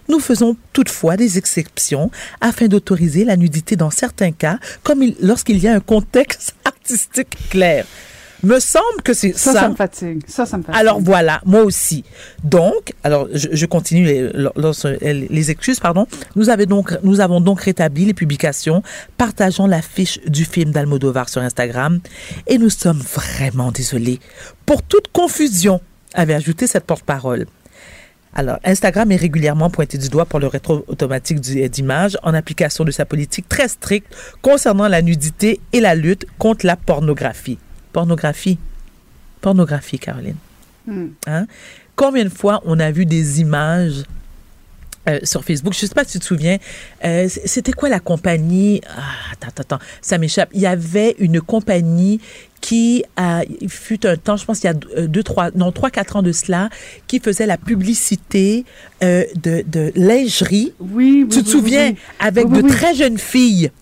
Nous 0.09 0.21
faisons 0.21 0.57
toutefois 0.73 1.17
des 1.17 1.37
exceptions 1.39 2.11
afin 2.41 2.67
d'autoriser 2.67 3.25
la 3.25 3.37
nudité 3.37 3.77
dans 3.77 3.91
certains 3.91 4.33
cas, 4.33 4.59
comme 4.83 5.03
il- 5.03 5.17
lorsqu'il 5.21 5.59
y 5.59 5.69
a 5.69 5.75
un 5.75 5.81
contexte 5.81 6.55
artistique 6.65 7.37
clair. 7.51 7.85
Me 8.45 8.61
semble 8.61 9.03
que 9.03 9.15
c'est 9.15 9.37
Ça, 9.37 9.53
ça, 9.53 9.69
me 9.69 9.75
fatigue. 9.75 10.23
Ça, 10.29 10.47
ça 10.47 10.59
me 10.59 10.63
fatigue. 10.63 10.81
alors 10.81 11.01
voilà, 11.01 11.41
moi 11.45 11.63
aussi. 11.63 12.05
Donc, 12.45 12.93
alors 13.03 13.27
je, 13.33 13.49
je 13.51 13.67
continue 13.67 14.05
les, 14.05 14.31
lors- 14.33 14.55
les 15.03 15.51
excuses, 15.51 15.81
pardon. 15.81 16.07
Nous, 16.37 16.49
avons 16.49 16.65
donc, 16.65 16.97
nous 17.03 17.21
avons 17.21 17.41
donc 17.41 17.61
rétabli 17.63 18.05
les 18.05 18.15
publications 18.15 18.83
partageant 19.17 19.67
l'affiche 19.67 20.21
du 20.27 20.45
film 20.45 20.71
d'Almodovar 20.71 21.29
sur 21.29 21.43
Instagram 21.43 21.99
et 22.47 22.59
nous 22.59 22.71
sommes 22.71 23.01
vraiment 23.01 23.73
désolés 23.73 24.21
pour 24.67 24.83
toute 24.83 25.09
confusion, 25.13 25.81
avait 26.15 26.35
ajouté 26.35 26.67
cette 26.69 26.85
porte-parole. 26.85 27.47
Alors, 28.35 28.59
Instagram 28.63 29.11
est 29.11 29.17
régulièrement 29.17 29.69
pointé 29.71 29.99
du 29.99 30.09
doigt 30.11 30.27
pour 30.27 30.39
le 30.39 30.47
rétro 30.47 30.85
automatique 30.87 31.41
du- 31.41 31.69
d'images 31.69 32.17
en 32.23 32.35
application 32.35 32.85
de 32.85 32.91
sa 32.93 33.05
politique 33.05 33.49
très 33.49 33.67
stricte 33.69 34.15
concernant 34.43 34.87
la 34.87 35.03
nudité 35.03 35.61
et 35.73 35.81
la 35.81 35.95
lutte 35.97 36.27
contre 36.39 36.67
la 36.67 36.77
pornographie. 36.77 37.59
Pornographie. 37.99 38.59
Pornographie, 39.41 39.99
Caroline. 39.99 40.37
Hmm. 40.87 41.09
Hein? 41.27 41.47
Combien 41.97 42.23
de 42.23 42.29
fois 42.29 42.63
on 42.65 42.79
a 42.79 42.93
vu 42.93 43.05
des 43.07 43.41
images 43.41 44.05
euh, 45.09 45.19
sur 45.25 45.43
Facebook? 45.45 45.75
Je 45.75 45.85
ne 45.85 45.89
sais 45.89 45.95
pas 45.97 46.05
si 46.05 46.13
tu 46.13 46.19
te 46.21 46.25
souviens. 46.25 46.59
euh, 47.05 47.29
C'était 47.29 47.73
quoi 47.73 47.89
la 47.89 47.99
compagnie? 47.99 48.81
Ah, 48.89 49.01
attends, 49.33 49.49
attends, 49.49 49.75
attends, 49.77 49.85
ça 50.01 50.17
m'échappe. 50.19 50.49
Il 50.55 50.61
y 50.61 50.67
avait 50.67 51.17
une 51.19 51.41
compagnie 51.41 52.21
qui 52.61 53.03
a, 53.17 53.43
il 53.61 53.69
fut 53.69 54.07
un 54.07 54.17
temps, 54.17 54.37
je 54.37 54.45
pense 54.45 54.61
qu'il 54.61 54.71
y 54.71 54.73
a 54.73 54.77
euh, 54.97 55.09
deux, 55.09 55.25
trois, 55.25 55.51
non, 55.57 55.73
trois, 55.73 55.91
quatre 55.91 56.15
ans 56.15 56.23
de 56.23 56.31
cela, 56.31 56.71
qui 57.09 57.19
faisait 57.19 57.47
la 57.47 57.57
publicité 57.57 58.65
euh, 59.03 59.25
de, 59.35 59.65
de 59.67 59.91
lingerie. 59.97 60.73
Oui, 60.79 61.25
oui, 61.25 61.29
tu 61.29 61.43
te 61.43 61.47
oui, 61.47 61.51
souviens? 61.53 61.89
oui. 61.91 61.97
Avec 62.21 62.49
de 62.49 62.61
très 62.69 62.95
jeunes 62.95 63.19
filles. 63.19 63.73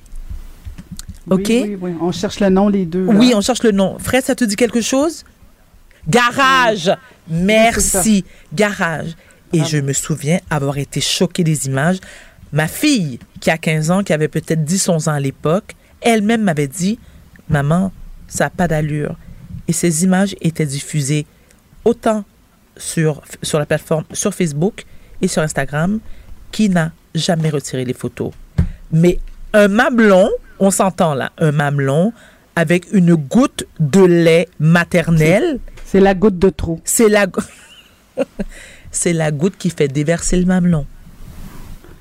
OK? 1.30 1.48
Oui, 1.48 1.76
oui, 1.80 1.94
On 2.00 2.12
cherche 2.12 2.40
le 2.40 2.48
nom, 2.48 2.68
les 2.68 2.84
deux. 2.86 3.04
là. 3.06 3.12
Oui, 3.12 3.32
on 3.34 3.40
cherche 3.40 3.62
le 3.62 3.72
nom. 3.72 3.98
Fred, 3.98 4.24
ça 4.24 4.34
te 4.34 4.44
dit 4.44 4.56
quelque 4.56 4.80
chose? 4.80 5.24
Garage. 6.08 6.90
Merci. 7.28 8.24
Garage. 8.54 9.16
Et 9.52 9.64
je 9.64 9.78
me 9.78 9.92
souviens 9.92 10.38
avoir 10.50 10.78
été 10.78 11.00
choquée 11.00 11.44
des 11.44 11.66
images. 11.66 11.98
Ma 12.52 12.68
fille, 12.68 13.18
qui 13.40 13.50
a 13.50 13.58
15 13.58 13.90
ans, 13.90 14.02
qui 14.04 14.12
avait 14.12 14.28
peut-être 14.28 14.64
10-11 14.64 15.08
ans 15.08 15.14
à 15.14 15.20
l'époque, 15.20 15.74
elle-même 16.00 16.42
m'avait 16.42 16.68
dit, 16.68 16.98
maman, 17.48 17.92
ça 18.28 18.44
n'a 18.44 18.50
pas 18.50 18.68
d'allure. 18.68 19.16
Et 19.68 19.72
ces 19.72 20.04
images 20.04 20.36
étaient 20.40 20.66
diffusées 20.66 21.26
autant 21.84 22.24
sur, 22.76 23.22
sur 23.42 23.58
la 23.58 23.66
plateforme, 23.66 24.04
sur 24.12 24.32
Facebook 24.34 24.84
et 25.20 25.28
sur 25.28 25.42
Instagram, 25.42 25.98
qui 26.52 26.68
n'a 26.68 26.92
jamais 27.14 27.50
retiré 27.50 27.84
les 27.84 27.94
photos. 27.94 28.30
Mais 28.92 29.18
un 29.52 29.68
mamelon, 29.68 30.30
on 30.58 30.70
s'entend 30.70 31.14
là, 31.14 31.32
un 31.38 31.52
mamelon 31.52 32.12
avec 32.54 32.86
une 32.92 33.14
goutte 33.14 33.64
de 33.80 34.00
lait 34.04 34.48
maternel, 34.58 35.58
C'est 35.84 36.00
la 36.00 36.14
goutte 36.14 36.38
de 36.38 36.48
trop. 36.50 36.80
c'est 36.84 37.08
la, 37.08 37.26
go- 37.26 37.42
c'est 38.90 39.12
la 39.12 39.30
goutte 39.30 39.56
qui 39.58 39.70
fait 39.70 39.88
déverser 39.88 40.36
le 40.36 40.46
mamelon. 40.46 40.86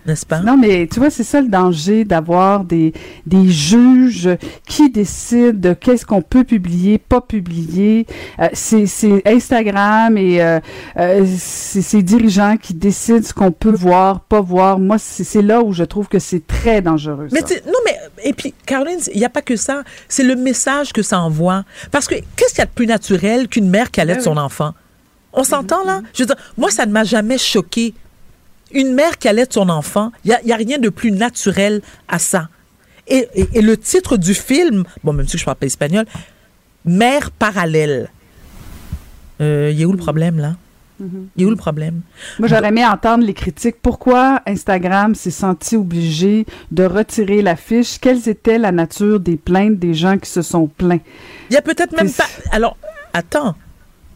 N'est-ce 0.06 0.26
pas? 0.26 0.41
Non, 0.41 0.56
mais 0.56 0.88
tu 0.91 1.00
vois, 1.00 1.10
c'est 1.10 1.24
ça 1.24 1.41
le 1.41 1.48
danger 1.48 2.06
d'avoir 2.06 2.63
des, 2.63 2.94
des 3.26 3.50
juges 3.50 4.30
qui 4.68 4.91
décident 4.91 5.58
de 5.58 5.74
qu'est-ce 5.74 6.06
qu'on 6.06 6.22
peut 6.22 6.44
publier, 6.44 7.00
pas 7.00 7.22
publier. 7.22 8.06
Euh, 8.39 8.48
c'est 8.54 8.86
c'est 8.86 9.24
Instagram 9.28 10.15
et 10.18 10.41
euh, 10.44 10.60
euh, 10.98 11.26
c'est 11.38 11.82
ces 11.82 12.04
dirigeants 12.04 12.58
qui 12.58 12.76
décident 12.76 13.24
ce 13.24 13.34
qu'on 13.34 13.52
peut 13.52 13.72
voir, 13.72 14.20
pas 14.20 14.41
voir. 14.41 14.78
Moi, 14.78 14.98
c'est 15.00 15.41
là 15.41 15.62
où 15.62 15.74
je 15.74 15.84
trouve 15.84 16.08
que 16.08 16.20
c'est 16.20 16.46
très 16.46 16.82
dangereux. 16.82 17.28
Mais 17.32 17.41
ça. 17.41 17.56
non, 17.65 17.80
mais 17.86 17.98
et 18.24 18.34
puis 18.34 18.54
Caroline, 18.65 19.00
il 19.12 19.20
n'y 19.20 19.26
a 19.26 19.30
pas 19.30 19.41
que 19.41 19.56
ça. 19.56 19.84
C'est 20.08 20.24
le 20.24 20.36
message 20.36 20.94
que 20.94 21.02
ça 21.02 21.20
envoie. 21.20 21.63
Parce 21.91 22.08
que 22.08 22.15
qu'est-ce 22.36 22.50
qu'il 22.50 22.60
y 22.60 22.62
a 22.62 22.65
de 22.65 22.72
plus 22.72 22.88
naturel 22.88 23.48
qu'une 23.48 23.70
mère 23.70 23.89
qui 23.89 24.02
allait 24.02 24.15
Ben 24.15 24.22
son 24.22 24.38
enfant? 24.38 24.74
On 25.34 25.44
s'entend 25.44 25.84
là? 25.84 26.02
Je 26.13 26.24
veux 26.24 26.28
dire, 26.28 26.38
moi 26.58 26.70
ça 26.70 26.86
ne 26.86 26.91
m'a 26.91 27.04
jamais 27.04 27.38
choqué. 27.38 27.94
Une 28.75 28.93
mère 28.93 29.17
qui 29.17 29.27
allait 29.27 29.47
son 29.49 29.69
enfant, 29.69 30.11
il 30.23 30.29
y 30.29 30.33
a, 30.33 30.39
il 30.45 30.53
rien 30.53 30.77
de 30.77 30.89
plus 30.89 31.11
naturel 31.11 31.81
à 32.07 32.19
ça. 32.19 32.49
Et, 33.07 33.27
et- 33.33 33.47
et 33.53 33.61
le 33.61 33.77
titre 33.77 34.17
du 34.17 34.33
film, 34.33 34.83
bon 35.03 35.13
même 35.13 35.27
si 35.27 35.38
je 35.38 35.45
parle 35.45 35.57
pas 35.57 35.65
espagnol, 35.65 36.05
Mère 36.85 37.31
parallèle. 37.31 38.09
Euh, 39.41 39.69
Il 39.73 39.79
y 39.79 39.83
a 39.83 39.88
où 39.88 39.91
le 39.91 39.97
problème 39.97 40.38
là? 40.39 40.55
Il 40.99 41.41
y 41.41 41.43
a 41.43 41.47
où 41.47 41.49
le 41.49 41.57
problème? 41.57 42.01
Moi, 42.39 42.47
j'aurais 42.47 42.69
aimé 42.69 42.85
entendre 42.85 43.25
les 43.25 43.33
critiques. 43.33 43.75
Pourquoi 43.81 44.41
Instagram 44.45 45.13
s'est 45.13 45.29
senti 45.29 45.75
obligé 45.75 46.45
de 46.71 46.83
retirer 46.85 47.41
la 47.41 47.57
fiche? 47.57 47.99
Quelles 47.99 48.29
étaient 48.29 48.57
la 48.57 48.71
nature 48.71 49.19
des 49.19 49.35
plaintes 49.35 49.77
des 49.77 49.93
gens 49.93 50.17
qui 50.17 50.29
se 50.29 50.41
sont 50.41 50.67
plaints? 50.67 51.01
Il 51.49 51.53
y 51.53 51.57
a 51.57 51.61
peut-être 51.61 51.91
même 51.97 52.09
pas. 52.11 52.27
Alors, 52.51 52.77
attends. 53.13 53.55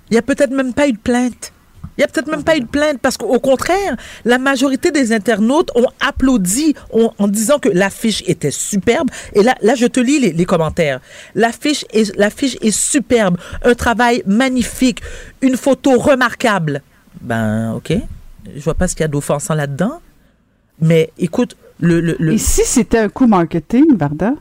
Il 0.10 0.16
y 0.16 0.18
a 0.18 0.22
peut-être 0.22 0.52
même 0.52 0.74
pas 0.74 0.88
eu 0.88 0.94
de 0.94 0.98
plainte. 0.98 1.52
Il 2.00 2.02
y 2.02 2.06
a 2.06 2.08
peut-être 2.08 2.32
même 2.32 2.46
pas 2.46 2.56
eu 2.56 2.62
de 2.62 2.66
plainte 2.66 3.00
parce 3.02 3.18
qu'au 3.18 3.42
contraire, 3.42 3.98
la 4.24 4.38
majorité 4.38 4.90
des 4.90 5.12
internautes 5.12 5.70
ont 5.76 5.90
applaudi 6.00 6.74
en 6.94 7.28
disant 7.28 7.60
que 7.60 7.68
l'affiche 7.68 8.24
était 8.26 8.52
superbe. 8.52 9.10
Et 9.34 9.44
là, 9.44 9.54
là, 9.62 9.76
je 9.76 9.86
te 9.86 10.00
lis 10.00 10.18
les, 10.22 10.32
les 10.32 10.46
commentaires. 10.46 11.02
L'affiche 11.36 11.84
est, 11.92 12.16
l'affiche 12.16 12.56
est 12.62 12.72
superbe, 12.72 13.38
un 13.66 13.76
travail 13.76 14.24
magnifique, 14.26 15.02
une 15.42 15.58
photo 15.58 16.00
remarquable. 16.00 16.82
Ben, 17.20 17.74
ok. 17.74 17.92
Je 18.56 18.62
vois 18.62 18.76
pas 18.76 18.88
ce 18.88 18.96
qu'il 18.96 19.02
y 19.04 19.06
a 19.06 19.10
d'offensant 19.10 19.54
là-dedans. 19.54 20.00
Mais 20.80 21.12
écoute, 21.18 21.58
le, 21.82 22.00
le, 22.00 22.16
le- 22.18 22.32
Et 22.32 22.38
si 22.38 22.62
c'était 22.64 23.00
un 23.00 23.10
coup 23.10 23.28
marketing, 23.28 23.98
Varda? 23.98 24.36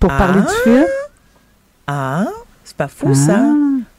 Pour 0.00 0.10
Ah. 0.10 0.18
parler 0.18 0.40
du 0.40 0.54
film? 0.64 0.86
ah, 1.86 2.26
c'est 2.64 2.76
pas 2.76 2.88
fou 2.88 3.14
ça. 3.14 3.44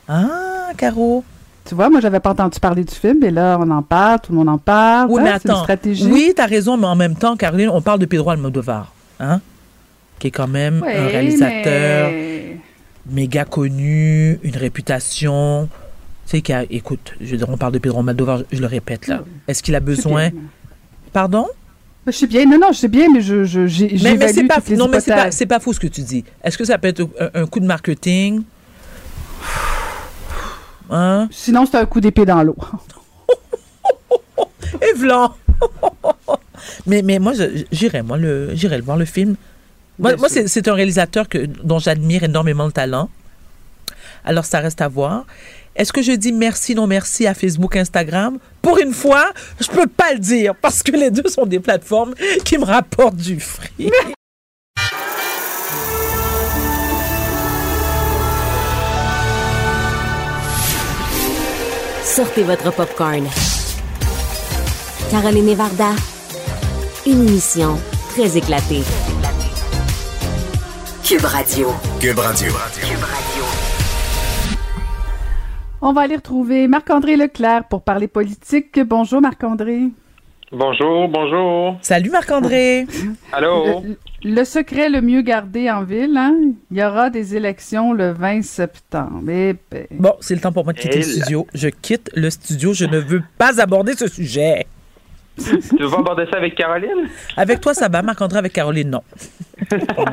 Ah, 0.09 0.71
Caro. 0.77 1.23
Tu 1.69 1.75
vois, 1.75 1.87
moi, 1.91 1.99
j'avais 2.01 2.19
pas 2.19 2.31
entendu 2.31 2.59
parler 2.59 2.83
du 2.83 2.95
film, 2.95 3.19
mais 3.21 3.29
là, 3.29 3.59
on 3.61 3.69
en 3.69 3.83
parle, 3.83 4.19
tout 4.21 4.31
le 4.31 4.39
monde 4.39 4.49
en 4.49 4.57
parle. 4.57 5.07
Oui, 5.11 5.21
mais 5.21 5.29
une 5.29 5.35
attends. 5.35 5.59
stratégie. 5.61 6.07
Oui, 6.11 6.33
tu 6.35 6.41
as 6.41 6.47
raison, 6.47 6.77
mais 6.77 6.87
en 6.87 6.95
même 6.95 7.13
temps, 7.15 7.37
Caroline, 7.37 7.69
on 7.69 7.79
parle 7.79 7.99
de 7.99 8.07
Pedro 8.07 8.31
Almodovar, 8.31 8.91
hein? 9.19 9.39
Qui 10.17 10.27
est 10.27 10.31
quand 10.31 10.47
même 10.47 10.81
Oui, 10.83 10.91
un 10.91 11.05
réalisateur 11.05 12.09
mais- 12.09 12.57
méga 13.11 13.45
connu, 13.45 14.39
une 14.41 14.57
réputation. 14.57 15.69
Tu 16.25 16.37
sais, 16.37 16.41
qui 16.41 16.51
a- 16.53 16.63
écoute, 16.71 17.13
je 17.21 17.27
veux 17.27 17.37
dire, 17.37 17.47
on 17.49 17.57
parle 17.57 17.73
de 17.73 17.77
Pedro 17.77 17.99
Almodovar, 17.99 18.41
je 18.51 18.59
le 18.59 18.65
répète 18.65 19.05
là. 19.07 19.21
Est-ce 19.47 19.61
qu'il 19.61 19.75
a 19.75 19.79
besoin. 19.79 20.31
Pardon? 21.13 21.45
Je 22.07 22.11
sais 22.13 22.25
bien. 22.25 22.45
Non, 22.47 22.57
non, 22.59 22.67
je 22.71 22.79
sais 22.79 22.87
bien, 22.87 23.05
mais 23.13 23.21
je, 23.21 23.43
je, 23.43 23.67
j'ai, 23.67 23.95
Mais, 24.01 24.17
mais 24.17 24.33
c'est 24.33 24.43
pas, 24.45 24.57
non, 24.75 24.87
mais 24.87 24.99
c'est 25.01 25.45
pas, 25.45 25.57
pas 25.57 25.59
faux 25.59 25.73
ce 25.73 25.79
que 25.79 25.85
tu 25.85 26.01
dis. 26.01 26.23
Est-ce 26.43 26.57
que 26.57 26.65
ça 26.65 26.79
peut 26.79 26.87
être 26.87 27.07
un, 27.19 27.41
un 27.43 27.45
coup 27.45 27.59
de 27.59 27.65
marketing? 27.67 28.41
Hein? 30.89 31.27
Sinon, 31.31 31.65
c'est 31.65 31.77
un 31.77 31.85
coup 31.85 32.01
d'épée 32.01 32.25
dans 32.25 32.43
l'eau. 32.43 32.57
Et 34.81 34.97
vlan! 34.97 35.33
mais, 36.87 37.01
mais 37.01 37.19
moi, 37.19 37.33
j'irais, 37.71 38.03
moi, 38.03 38.17
le, 38.17 38.55
j'irais 38.55 38.77
le 38.77 38.83
voir 38.83 38.97
le 38.97 39.05
film. 39.05 39.35
Moi, 39.97 40.15
moi, 40.15 40.29
c'est 40.29 40.67
un 40.67 40.73
réalisateur 40.73 41.27
que, 41.27 41.45
dont 41.45 41.79
j'admire 41.79 42.23
énormément 42.23 42.65
le 42.65 42.71
talent. 42.71 43.09
Alors, 44.23 44.45
ça 44.45 44.59
reste 44.59 44.81
à 44.81 44.87
voir. 44.87 45.25
Est-ce 45.75 45.93
que 45.93 46.01
je 46.01 46.11
dis 46.11 46.33
merci, 46.33 46.75
non 46.75 46.87
merci 46.87 47.27
à 47.27 47.33
Facebook, 47.33 47.75
Instagram? 47.75 48.37
Pour 48.61 48.79
une 48.79 48.93
fois, 48.93 49.31
je 49.59 49.67
peux 49.67 49.87
pas 49.87 50.13
le 50.13 50.19
dire 50.19 50.55
parce 50.55 50.83
que 50.83 50.91
les 50.91 51.11
deux 51.11 51.29
sont 51.29 51.45
des 51.45 51.59
plateformes 51.59 52.13
qui 52.43 52.57
me 52.57 52.65
rapportent 52.65 53.15
du 53.15 53.39
fric. 53.39 53.71
Sortez 62.09 62.41
votre 62.41 62.73
popcorn. 62.73 63.23
Caroline 65.11 65.53
Varda, 65.53 65.91
une 67.05 67.27
émission 67.27 67.77
très 68.09 68.35
éclatée. 68.35 68.81
Cube 71.07 71.23
Radio. 71.23 71.67
Cube 72.01 72.17
Radio. 72.17 72.51
On 75.81 75.93
va 75.93 76.01
aller 76.01 76.15
retrouver 76.15 76.67
Marc-André 76.67 77.15
Leclerc 77.15 77.67
pour 77.69 77.83
parler 77.83 78.07
politique. 78.07 78.79
Bonjour, 78.79 79.21
Marc-André. 79.21 79.83
Bonjour, 80.51 81.07
bonjour. 81.09 81.77
Salut 81.83 82.09
Marc-André. 82.09 82.87
Allô? 83.31 83.83
Le, 84.23 84.43
secret 84.43 84.89
le 84.89 85.01
mieux 85.01 85.21
gardé 85.21 85.69
en 85.69 85.83
ville, 85.83 86.15
hein? 86.17 86.35
Il 86.71 86.77
y 86.77 86.83
aura 86.83 87.09
des 87.09 87.35
élections 87.35 87.93
le 87.93 88.11
20 88.11 88.41
septembre. 88.41 89.21
Eh 89.29 89.55
ben, 89.71 89.87
Bon, 89.91 90.13
c'est 90.19 90.35
le 90.35 90.41
temps 90.41 90.51
pour 90.51 90.63
moi 90.63 90.73
de 90.73 90.79
quitter 90.79 90.95
Et 90.95 91.01
le 91.01 91.03
studio. 91.03 91.47
Je 91.53 91.69
quitte 91.69 92.09
le 92.15 92.29
studio. 92.29 92.73
Je 92.73 92.85
ne 92.85 92.97
veux 92.97 93.21
pas 93.37 93.61
aborder 93.61 93.93
ce 93.93 94.07
sujet. 94.07 94.65
tu 95.37 95.83
veux 95.83 95.93
aborder 95.93 96.25
ça 96.31 96.37
avec 96.37 96.55
Caroline? 96.55 97.07
Avec 97.37 97.61
toi, 97.61 97.73
ça 97.73 97.87
va. 97.87 98.01
Marc-André, 98.01 98.39
avec 98.39 98.53
Caroline, 98.53 98.89
non. 98.89 99.03
Oh. 99.71 100.05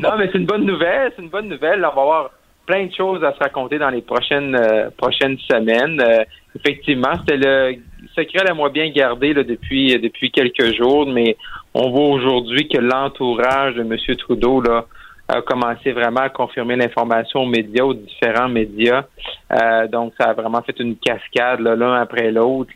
Non, 0.00 0.16
mais 0.18 0.28
c'est 0.30 0.38
une 0.38 0.46
bonne 0.46 0.64
nouvelle. 0.64 1.12
C'est 1.16 1.22
une 1.22 1.30
bonne 1.30 1.48
nouvelle. 1.48 1.78
On 1.78 1.94
va 1.94 2.02
avoir 2.02 2.30
plein 2.66 2.86
de 2.86 2.92
choses 2.94 3.22
à 3.24 3.32
se 3.32 3.38
raconter 3.38 3.78
dans 3.78 3.90
les 3.90 4.02
prochaines 4.02 4.54
euh, 4.54 4.90
prochaines 4.96 5.38
semaines. 5.50 6.00
Euh, 6.00 6.24
effectivement, 6.56 7.12
c'était 7.20 7.36
le 7.36 7.76
secret 8.16 8.44
la 8.44 8.54
moins 8.54 8.70
bien 8.70 8.88
gardé 8.90 9.34
là, 9.34 9.42
depuis 9.42 9.98
depuis 9.98 10.30
quelques 10.30 10.74
jours, 10.76 11.06
mais 11.06 11.36
on 11.74 11.90
voit 11.90 12.08
aujourd'hui 12.08 12.68
que 12.68 12.78
l'entourage 12.78 13.74
de 13.74 13.82
M. 13.82 13.96
Trudeau 14.16 14.60
là, 14.60 14.86
a 15.28 15.40
commencé 15.40 15.92
vraiment 15.92 16.20
à 16.20 16.28
confirmer 16.28 16.76
l'information 16.76 17.40
aux 17.40 17.46
médias, 17.46 17.84
aux 17.84 17.94
différents 17.94 18.48
médias. 18.48 19.04
Euh, 19.52 19.86
donc, 19.88 20.12
ça 20.20 20.30
a 20.30 20.32
vraiment 20.34 20.62
fait 20.62 20.78
une 20.80 20.96
cascade 20.96 21.60
l'un 21.60 21.94
après 21.94 22.30
l'autre 22.30 22.72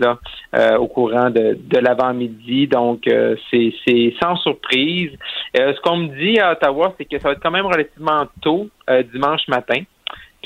euh, 0.56 0.76
au 0.78 0.86
courant 0.86 1.30
de, 1.30 1.58
de 1.60 1.78
l'avant-midi. 1.78 2.66
Donc, 2.66 3.06
euh, 3.06 3.36
c'est 3.50 3.72
c'est 3.86 4.14
sans 4.22 4.36
surprise. 4.36 5.10
Euh, 5.58 5.74
ce 5.74 5.80
qu'on 5.82 5.96
me 5.98 6.08
dit 6.08 6.38
à 6.38 6.52
Ottawa, 6.52 6.94
c'est 6.96 7.04
que 7.04 7.18
ça 7.18 7.28
va 7.28 7.32
être 7.32 7.42
quand 7.42 7.50
même 7.50 7.66
relativement 7.66 8.26
tôt, 8.40 8.68
euh, 8.88 9.02
dimanche 9.12 9.46
matin, 9.48 9.82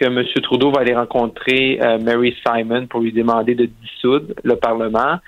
que 0.02 0.08
M. 0.08 0.24
Trudeau 0.42 0.72
va 0.72 0.80
aller 0.80 0.94
rencontrer 0.94 1.78
euh, 1.80 1.98
Mary 1.98 2.34
Simon 2.44 2.86
pour 2.86 3.00
lui 3.00 3.12
demander 3.12 3.54
de 3.54 3.66
dissoudre 3.66 4.34
le 4.42 4.56
Parlement, 4.56 5.18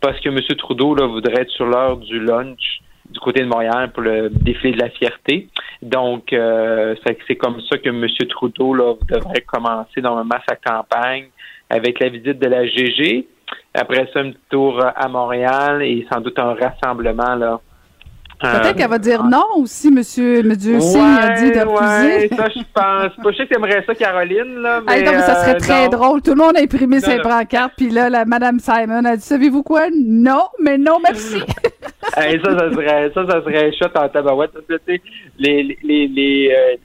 parce 0.00 0.18
que 0.20 0.28
M. 0.28 0.40
Trudeau 0.58 0.96
voudrait 1.08 1.42
être 1.42 1.50
sur 1.50 1.66
l'heure 1.66 1.98
du 1.98 2.18
lunch 2.18 2.80
du 3.10 3.20
côté 3.20 3.42
de 3.42 3.46
Montréal 3.46 3.92
pour 3.92 4.02
le 4.02 4.30
défilé 4.30 4.72
de 4.72 4.80
la 4.80 4.90
fierté. 4.90 5.48
Donc, 5.82 6.32
euh, 6.32 6.94
c'est 7.04 7.36
comme 7.36 7.60
ça 7.70 7.78
que 7.78 7.88
M. 7.88 8.06
Trudeau 8.28 8.98
devrait 9.08 9.42
commencer 9.42 10.00
normalement 10.00 10.38
sa 10.48 10.56
campagne 10.56 11.28
avec 11.70 12.00
la 12.00 12.08
visite 12.08 12.38
de 12.38 12.48
la 12.48 12.66
GG. 12.66 13.26
Après 13.72 14.08
ça, 14.12 14.20
un 14.20 14.32
tour 14.50 14.82
à 14.84 15.08
Montréal 15.08 15.82
et 15.82 16.06
sans 16.12 16.20
doute 16.20 16.38
un 16.38 16.54
rassemblement 16.54 17.34
là. 17.36 17.60
Peut-être 18.52 18.66
Euh, 18.66 18.72
qu'elle 18.74 18.90
va 18.90 18.98
dire 18.98 19.24
non 19.24 19.44
aussi, 19.56 19.90
monsieur, 19.90 20.42
monsieur 20.42 20.80
Singh 20.80 21.18
a 21.20 21.30
dit 21.40 21.50
de 21.50 21.56
ouais, 21.56 21.64
refuser. 21.64 22.28
ça 22.36 22.48
je 22.48 22.60
pense. 22.60 23.24
Pas 23.24 23.30
je 23.32 23.36
sais 23.36 23.46
que 23.46 23.54
t'aimerais 23.54 23.82
ça, 23.86 23.94
Caroline, 23.94 24.56
là, 24.62 24.80
mais 24.86 24.98
Hey, 24.98 25.04
non, 25.04 25.12
mais 25.12 25.20
ça 25.20 25.34
serait 25.36 25.54
euh, 25.56 25.58
très 25.58 25.84
non. 25.84 25.88
drôle. 25.98 26.22
Tout 26.22 26.30
le 26.34 26.36
monde 26.42 26.56
a 26.56 26.60
imprimé 26.60 27.00
ses 27.00 27.18
brancards, 27.18 27.70
puis 27.76 27.90
là, 27.90 28.08
la 28.10 28.24
Madame 28.24 28.58
Simon 28.58 29.04
a 29.04 29.16
dit, 29.16 29.22
savez-vous 29.22 29.62
quoi? 29.62 29.86
Non, 29.94 30.44
mais 30.60 30.78
non, 30.78 30.98
merci. 31.02 31.38
Hey, 32.16 32.38
ça, 32.44 32.56
ça 32.56 32.70
serait, 32.70 33.10
ça, 33.14 33.26
ça 33.26 33.42
serait 33.42 33.72
chouette 33.72 33.96
en 33.96 34.08
tabarouette. 34.08 34.52
Les, 35.38 35.62
les, 35.62 35.78
les, 35.82 36.06
les, 36.06 36.52
euh, 36.54 36.76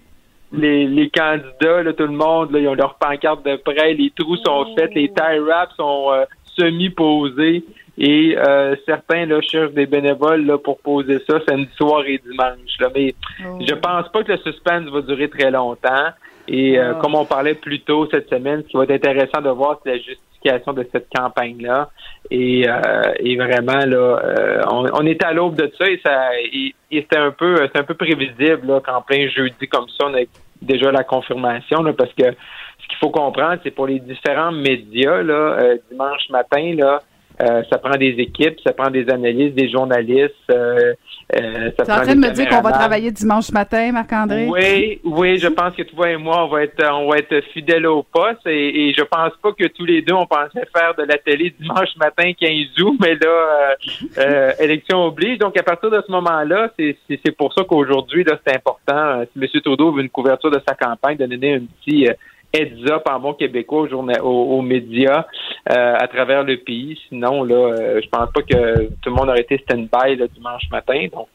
les, 0.54 0.88
les 0.88 1.10
candidats, 1.10 1.84
là, 1.84 1.94
tout 1.94 2.04
le 2.08 2.14
monde, 2.14 2.52
là, 2.52 2.60
ils 2.60 2.68
ont 2.68 2.74
leur 2.74 2.96
pancarte 2.96 3.46
de 3.46 3.58
prêt, 3.58 3.94
les 3.94 4.12
trous 4.18 4.38
sont 4.38 4.66
faits, 4.78 4.92
les 4.96 5.10
tie 5.10 5.40
wraps 5.40 5.76
sont 5.76 6.08
euh, 6.14 6.24
semi-posés 6.58 7.64
et 8.00 8.36
euh, 8.38 8.76
certains 8.86 9.26
là, 9.26 9.42
cherchent 9.42 9.74
des 9.74 9.86
bénévoles 9.86 10.46
là, 10.46 10.58
pour 10.58 10.80
poser 10.80 11.20
ça 11.30 11.40
samedi 11.48 11.70
soir 11.76 12.04
et 12.08 12.18
dimanche. 12.26 12.80
Là. 12.80 12.88
Mais 12.96 13.14
je 13.60 13.74
pense 13.76 14.08
pas 14.10 14.24
que 14.24 14.32
le 14.32 14.38
suspense 14.38 14.86
va 14.90 15.02
durer 15.02 15.30
très 15.30 15.52
longtemps. 15.52 16.08
Et 16.48 16.80
euh, 16.80 16.94
Ah. 16.96 17.00
comme 17.02 17.14
on 17.14 17.26
parlait 17.26 17.54
plus 17.56 17.82
tôt 17.82 18.08
cette 18.10 18.30
semaine, 18.30 18.64
ce 18.64 18.68
qui 18.70 18.78
va 18.78 18.84
être 18.86 18.92
intéressant 18.92 19.42
de 19.42 19.50
voir, 19.50 19.80
c'est 19.84 19.92
la 19.92 19.98
justification 19.98 20.74
de 20.74 20.88
cette 20.92 21.08
campagne-là. 21.16 21.90
Et, 22.32 22.68
euh, 22.68 23.14
et 23.20 23.36
vraiment, 23.36 23.86
là, 23.86 24.20
euh, 24.24 24.62
on, 24.72 24.86
on 24.94 25.06
est 25.06 25.22
à 25.24 25.34
l'aube 25.34 25.56
de 25.56 25.70
ça 25.78 25.88
et 25.90 26.00
ça 26.04 26.30
et, 26.42 26.74
et 26.92 27.02
c'était 27.02 27.18
un 27.18 27.32
peu 27.32 27.58
c'est 27.58 27.78
un 27.80 27.84
peu 27.84 27.94
prévisible 27.96 28.62
là, 28.66 28.80
qu'en 28.80 29.02
plein 29.02 29.28
jeudi 29.28 29.68
comme 29.68 29.88
ça, 29.90 30.06
on 30.08 30.14
a 30.16 30.22
déjà 30.62 30.92
la 30.92 31.04
confirmation 31.04 31.84
là, 31.84 31.94
parce 31.94 32.14
que 32.14 32.24
ce 32.24 32.88
qu'il 32.88 32.98
faut 33.00 33.10
comprendre, 33.12 33.60
c'est 33.64 33.72
pour 33.72 33.88
les 33.88 34.00
différents 34.00 34.52
médias, 34.54 35.22
là, 35.22 35.58
euh, 35.62 35.78
dimanche 35.92 36.30
matin, 36.30 36.74
là, 36.76 37.02
euh, 37.42 37.64
ça 37.72 37.78
prend 37.78 37.98
des 37.98 38.16
équipes, 38.18 38.60
ça 38.66 38.74
prend 38.74 38.90
des 38.90 39.10
analystes, 39.10 39.56
des 39.56 39.70
journalistes, 39.70 40.34
euh, 40.52 40.94
euh, 41.36 41.72
ça 41.78 41.86
Tu 41.86 41.92
es 41.92 41.94
en 41.94 42.02
train 42.02 42.16
de 42.16 42.20
me 42.20 42.32
dire 42.32 42.50
qu'on 42.50 42.62
va 42.62 42.72
travailler 42.72 43.12
dimanche 43.12 43.52
matin, 43.52 43.92
Marc-André? 43.92 44.48
Oui, 44.50 45.00
oui, 45.04 45.38
je 45.38 45.48
pense 45.48 45.74
que 45.76 45.84
toi 45.84 46.10
et 46.10 46.18
moi, 46.18 46.46
on 46.46 46.48
va 46.50 46.64
être, 46.64 46.84
on 46.92 47.10
va 47.10 47.18
être 47.18 47.42
fidèles 47.54 47.86
au 47.86 48.04
poste 48.04 48.46
et, 48.46 48.90
et 48.90 48.94
je 48.94 49.04
pense 49.04 49.32
pas 49.42 49.54
que 49.54 49.68
tous 49.68 49.86
les 49.86 50.02
deux, 50.02 50.14
on 50.14 50.26
pensait 50.26 50.68
faire 50.76 50.94
de 50.98 51.04
la 51.04 51.18
télé 51.18 51.54
dimanche 51.60 51.96
matin 51.98 52.32
15 52.34 52.52
août, 52.82 52.98
mais 53.00 53.16
là, 53.16 53.28
euh, 53.28 53.76
euh, 54.18 54.52
élection 54.60 55.06
oblige. 55.06 55.38
Donc, 55.38 55.58
à 55.58 55.64
partir 55.64 55.90
de 55.90 56.02
ce 56.06 56.12
moment-là, 56.12 56.72
c'est 56.78 57.36
pour 57.38 57.54
ça 57.54 57.64
qu'aujourd'hui, 57.64 58.24
là, 58.24 58.38
c'est 58.46 58.56
important. 58.56 59.20
Euh, 59.20 59.26
Si 59.34 59.40
M. 59.42 59.62
Trudeau 59.62 59.92
veut 59.92 60.02
une 60.02 60.10
couverture 60.10 60.52
de 60.52 60.62
sa 60.68 60.76
campagne, 60.76 61.18
de 61.18 61.26
donner 61.26 61.56
un 61.56 61.62
petit 61.62 62.08
euh, 62.08 62.14
heads 62.54 62.90
up 62.92 63.04
en 63.10 63.20
bon 63.20 63.34
québécois 63.34 63.82
aux, 63.92 63.94
aux, 63.94 64.58
aux 64.58 64.62
médias 64.62 65.26
euh, 65.72 65.96
à 65.98 66.08
travers 66.08 66.44
le 66.44 66.58
pays. 66.58 67.00
Sinon, 67.08 67.44
là, 67.44 67.56
euh, 67.56 68.02
je 68.04 68.10
pense 68.10 68.32
pas 68.32 68.42
que 68.42 68.88
tout 69.02 69.10
le 69.10 69.12
monde 69.12 69.30
aurait 69.30 69.42
été 69.42 69.58
stand-by 69.60 70.16
le 70.16 70.28
dimanche 70.28 70.64
matin. 70.72 71.08
Donc, 71.12 71.28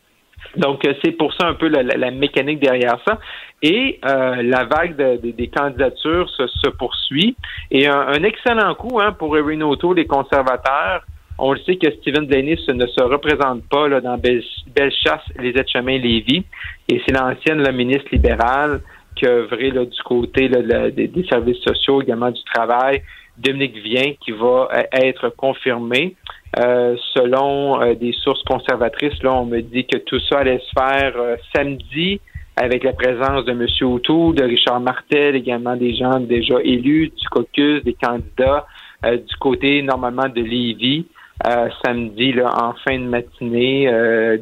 donc, 0.57 0.85
euh, 0.87 0.92
c'est 1.03 1.12
pour 1.12 1.33
ça 1.35 1.46
un 1.48 1.55
peu 1.55 1.68
la, 1.68 1.83
la- 1.83 2.11
mécanique 2.11 2.61
derrière 2.61 2.98
ça. 3.07 3.18
Et 3.62 3.98
euh, 4.05 4.42
la 4.42 4.64
vague 4.64 4.94
de- 4.96 5.16
de- 5.16 5.31
des 5.33 5.48
candidatures 5.48 6.29
se, 6.31 6.46
se 6.46 6.68
poursuit. 6.70 7.35
Et 7.70 7.87
un, 7.87 7.98
un 8.09 8.22
excellent 8.22 8.74
coup 8.74 9.00
hein, 9.00 9.12
pour 9.12 9.37
Erin 9.38 9.62
O'Toole, 9.62 9.96
les 9.96 10.07
conservateurs. 10.07 11.03
On 11.38 11.53
le 11.53 11.59
sait 11.61 11.77
que 11.77 11.90
Stephen 11.96 12.27
Blaney 12.27 12.57
ne 12.68 12.87
se 12.87 13.03
représente 13.03 13.66
pas 13.68 13.88
là, 13.88 14.00
dans 14.00 14.16
Belle- 14.18 14.44
Bellechasse, 14.68 15.24
les 15.40 15.50
aides-chemins 15.50 15.98
Lévis. 15.98 16.44
Et 16.88 17.00
c'est 17.05 17.12
l'ancienne 17.12 17.62
la 17.62 17.72
ministre 17.72 18.07
libérale 18.12 18.81
là, 19.22 19.85
du 19.85 20.03
côté 20.05 20.48
là, 20.48 20.90
des, 20.90 21.27
services 21.29 21.62
sociaux, 21.66 22.03
également 22.03 22.31
du 22.31 22.42
travail, 22.53 23.03
Dominique 23.38 23.77
Vien, 23.77 24.12
qui 24.20 24.33
va 24.33 24.68
euh, 24.72 24.83
être 24.92 25.31
confirmé. 25.31 26.14
Euh, 26.61 26.96
selon 27.14 27.81
euh, 27.83 27.94
des 27.94 28.12
sources 28.12 28.42
conservatrices, 28.44 29.20
là, 29.22 29.33
on 29.33 29.44
me 29.44 29.61
dit 29.61 29.85
que 29.87 29.98
tout 29.98 30.20
ça 30.31 30.38
allait 30.40 30.61
se 30.61 30.70
faire 30.79 31.14
euh, 31.16 31.37
samedi 31.55 32.20
avec 32.57 32.85
la 32.85 32.92
présence 32.92 33.44
de 33.44 33.50
M. 33.50 33.66
O'Toole, 33.83 34.37
de 34.37 34.44
Richard 34.44 34.79
Martel, 34.79 35.35
également 35.35 35.74
des 35.74 35.96
gens 35.96 36.20
déjà 36.20 36.61
élus 36.62 37.09
du 37.09 37.29
caucus, 37.29 37.83
des 37.83 37.94
candidats 37.94 38.66
euh, 39.05 39.16
du 39.16 39.37
côté 39.40 39.83
normalement 39.83 40.29
de 40.29 40.40
Lévis. 40.40 41.07
euh, 41.48 41.68
samedi 41.85 42.33
là, 42.33 42.48
en 42.62 42.74
fin 42.74 42.96
de 43.00 43.07
matinée, 43.07 43.90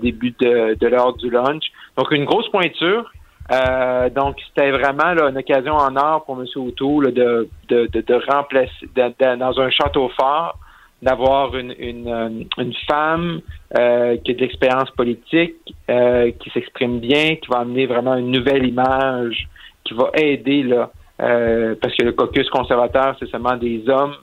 début 0.02 0.34
de, 0.38 0.74
de 0.78 0.86
l'heure 0.86 1.14
du 1.16 1.30
lunch. 1.30 1.64
Donc 1.96 2.10
une 2.10 2.26
grosse 2.26 2.50
pointure. 2.50 3.10
Euh, 3.52 4.08
donc 4.10 4.36
c'était 4.48 4.70
vraiment 4.70 5.12
là, 5.14 5.28
une 5.28 5.36
occasion 5.38 5.74
en 5.74 5.94
or 5.96 6.24
pour 6.24 6.40
M. 6.40 6.46
O'Toole 6.56 7.12
de, 7.12 7.48
de, 7.68 7.86
de, 7.92 8.00
de 8.00 8.14
remplacer 8.32 8.72
de- 8.94 9.36
dans 9.36 9.60
un 9.60 9.70
château 9.70 10.08
fort 10.18 10.58
d'avoir 11.02 11.54
une, 11.56 11.74
une, 11.78 12.08
euh, 12.08 12.28
une 12.58 12.72
femme 12.88 13.40
euh, 13.76 14.16
qui 14.18 14.30
a 14.30 14.34
de 14.34 14.40
l'expérience 14.40 14.90
politique, 14.92 15.56
euh, 15.90 16.30
qui 16.38 16.48
s'exprime 16.50 17.00
bien, 17.00 17.34
qui 17.36 17.48
va 17.50 17.58
amener 17.58 17.86
vraiment 17.86 18.14
une 18.14 18.30
nouvelle 18.30 18.64
image, 18.64 19.48
qui 19.84 19.94
va 19.94 20.10
aider 20.14 20.62
là, 20.62 20.90
euh, 21.20 21.74
parce 21.82 21.94
que 21.96 22.04
le 22.04 22.12
caucus 22.12 22.48
conservateur, 22.50 23.16
c'est 23.18 23.28
seulement 23.28 23.56
des 23.56 23.82
hommes 23.88 24.14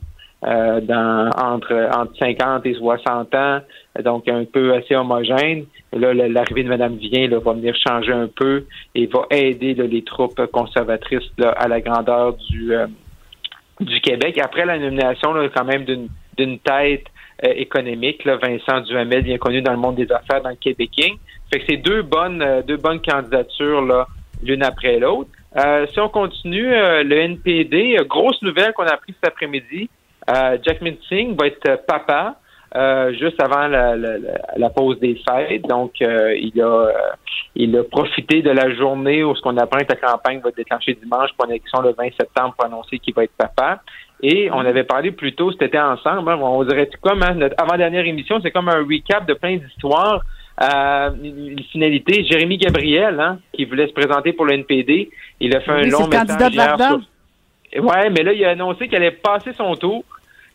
euh, 0.46 0.80
dans, 0.82 1.30
entre, 1.38 1.90
entre 1.96 2.14
50 2.18 2.66
et 2.66 2.74
60 2.76 3.36
ans, 3.36 3.60
donc 4.04 4.28
un 4.30 4.46
peu 4.46 4.74
assez 4.74 4.96
homogène. 4.96 5.66
Là, 5.92 6.14
la- 6.14 6.30
l'arrivée 6.30 6.64
de 6.64 6.70
Mme 6.70 6.96
Vien 6.98 7.28
là, 7.28 7.40
va 7.40 7.54
venir 7.54 7.76
changer 7.76 8.14
un 8.14 8.28
peu 8.34 8.66
et 8.96 9.08
va 9.08 9.26
aider 9.32 9.74
là, 9.74 9.86
les 9.86 10.04
troupes 10.04 10.40
conservatrices 10.52 11.30
là, 11.38 11.50
à 11.52 11.68
la 11.68 11.82
grandeur 11.82 12.34
du, 12.50 12.74
euh, 12.74 12.88
du 13.82 14.00
Québec. 14.02 14.40
Après 14.44 14.66
la 14.66 14.78
nomination, 14.78 15.34
là, 15.34 15.50
quand 15.54 15.66
même 15.66 15.84
d'une 16.38 16.60
tête 16.60 17.06
euh, 17.44 17.52
économique, 17.56 18.24
là, 18.26 18.38
Vincent 18.38 18.82
Duhamel, 18.82 19.24
bien 19.24 19.38
connu 19.38 19.62
dans 19.62 19.72
le 19.72 19.78
monde 19.78 19.96
des 19.96 20.12
affaires, 20.12 20.42
dans 20.42 20.50
le 20.50 20.56
Québécois. 20.56 21.16
Fait 21.52 21.60
que 21.60 21.66
c'est 21.70 21.78
deux 21.78 22.02
bonnes, 22.04 22.42
euh, 22.42 22.62
deux 22.62 22.78
bonnes 22.78 23.02
candidatures 23.02 23.82
là, 23.82 24.08
l'une 24.44 24.64
après 24.64 25.00
l'autre. 25.00 25.30
Euh, 25.58 25.88
si 25.92 26.00
on 26.00 26.10
continue, 26.10 26.72
euh, 26.72 27.04
le 27.04 27.18
NPD, 27.18 27.98
euh, 28.00 28.04
grosse 28.06 28.42
nouvelle 28.44 28.72
qu'on 28.74 28.84
a 28.84 28.94
appris 28.94 29.14
cet 29.14 29.32
après-midi. 29.34 29.90
Euh, 30.30 30.58
Jack 30.64 30.80
Singh 31.10 31.36
va 31.40 31.48
être 31.48 31.68
euh, 31.68 31.78
papa 31.88 32.36
euh, 32.76 33.12
juste 33.14 33.42
avant 33.42 33.68
la, 33.68 33.96
la, 33.96 34.18
la- 34.58 34.70
pause 34.70 35.00
des 35.00 35.20
fêtes. 35.28 35.64
Donc, 35.68 35.94
euh, 36.02 36.36
il 36.40 36.62
a 36.62 36.66
euh, 36.66 36.92
il 37.56 37.76
a 37.78 37.84
profité 37.84 38.42
de 38.44 38.52
la 38.52 38.70
journée 38.76 39.24
où 39.24 39.36
ce 39.36 39.42
qu'on 39.42 39.58
apprend 39.58 39.80
que 39.80 39.86
la 39.90 39.96
campagne 39.96 40.40
va 40.40 40.52
déclencher 40.52 40.94
dimanche 40.94 41.32
pour 41.36 41.46
une 41.46 41.52
élection 41.54 41.82
le 41.82 41.94
20 41.98 42.10
septembre 42.20 42.54
pour 42.56 42.66
annoncer 42.66 43.00
qu'il 43.00 43.14
va 43.16 43.24
être 43.24 43.34
papa. 43.38 43.82
Et 44.22 44.52
on 44.52 44.60
avait 44.60 44.84
parlé 44.84 45.12
plus 45.12 45.34
tôt, 45.34 45.52
c'était 45.60 45.80
ensemble, 45.80 46.30
hein, 46.30 46.38
on 46.42 46.64
dirait 46.66 46.90
comme 47.02 47.24
hein, 47.24 47.34
notre 47.36 47.56
avant-dernière 47.58 48.06
émission, 48.06 48.40
c'est 48.44 48.52
comme 48.52 48.68
un 48.68 48.80
recap 48.86 49.26
de 49.26 49.34
plein 49.34 49.56
d'histoires. 49.58 50.22
Euh, 50.62 51.10
une 51.24 51.64
finalité, 51.72 52.26
Jérémy 52.26 52.58
Gabriel, 52.58 53.18
hein, 53.20 53.40
qui 53.54 53.64
voulait 53.64 53.88
se 53.88 53.94
présenter 53.94 54.34
pour 54.34 54.46
le 54.46 54.56
NPD, 54.56 55.10
il 55.40 55.56
a 55.56 55.62
fait 55.62 55.72
un 55.72 55.84
long 55.84 56.06
le 56.06 56.12
candidat 56.18 56.34
message 56.36 56.50
de 56.52 56.54
hier 56.56 56.78
Vardan. 56.78 57.00
sur- 57.72 57.84
Ouais, 57.86 58.10
mais 58.10 58.24
là, 58.24 58.34
il 58.34 58.44
a 58.44 58.50
annoncé 58.50 58.88
qu'il 58.90 58.98
allait 58.98 59.12
passer 59.12 59.54
son 59.54 59.74
tour, 59.76 60.04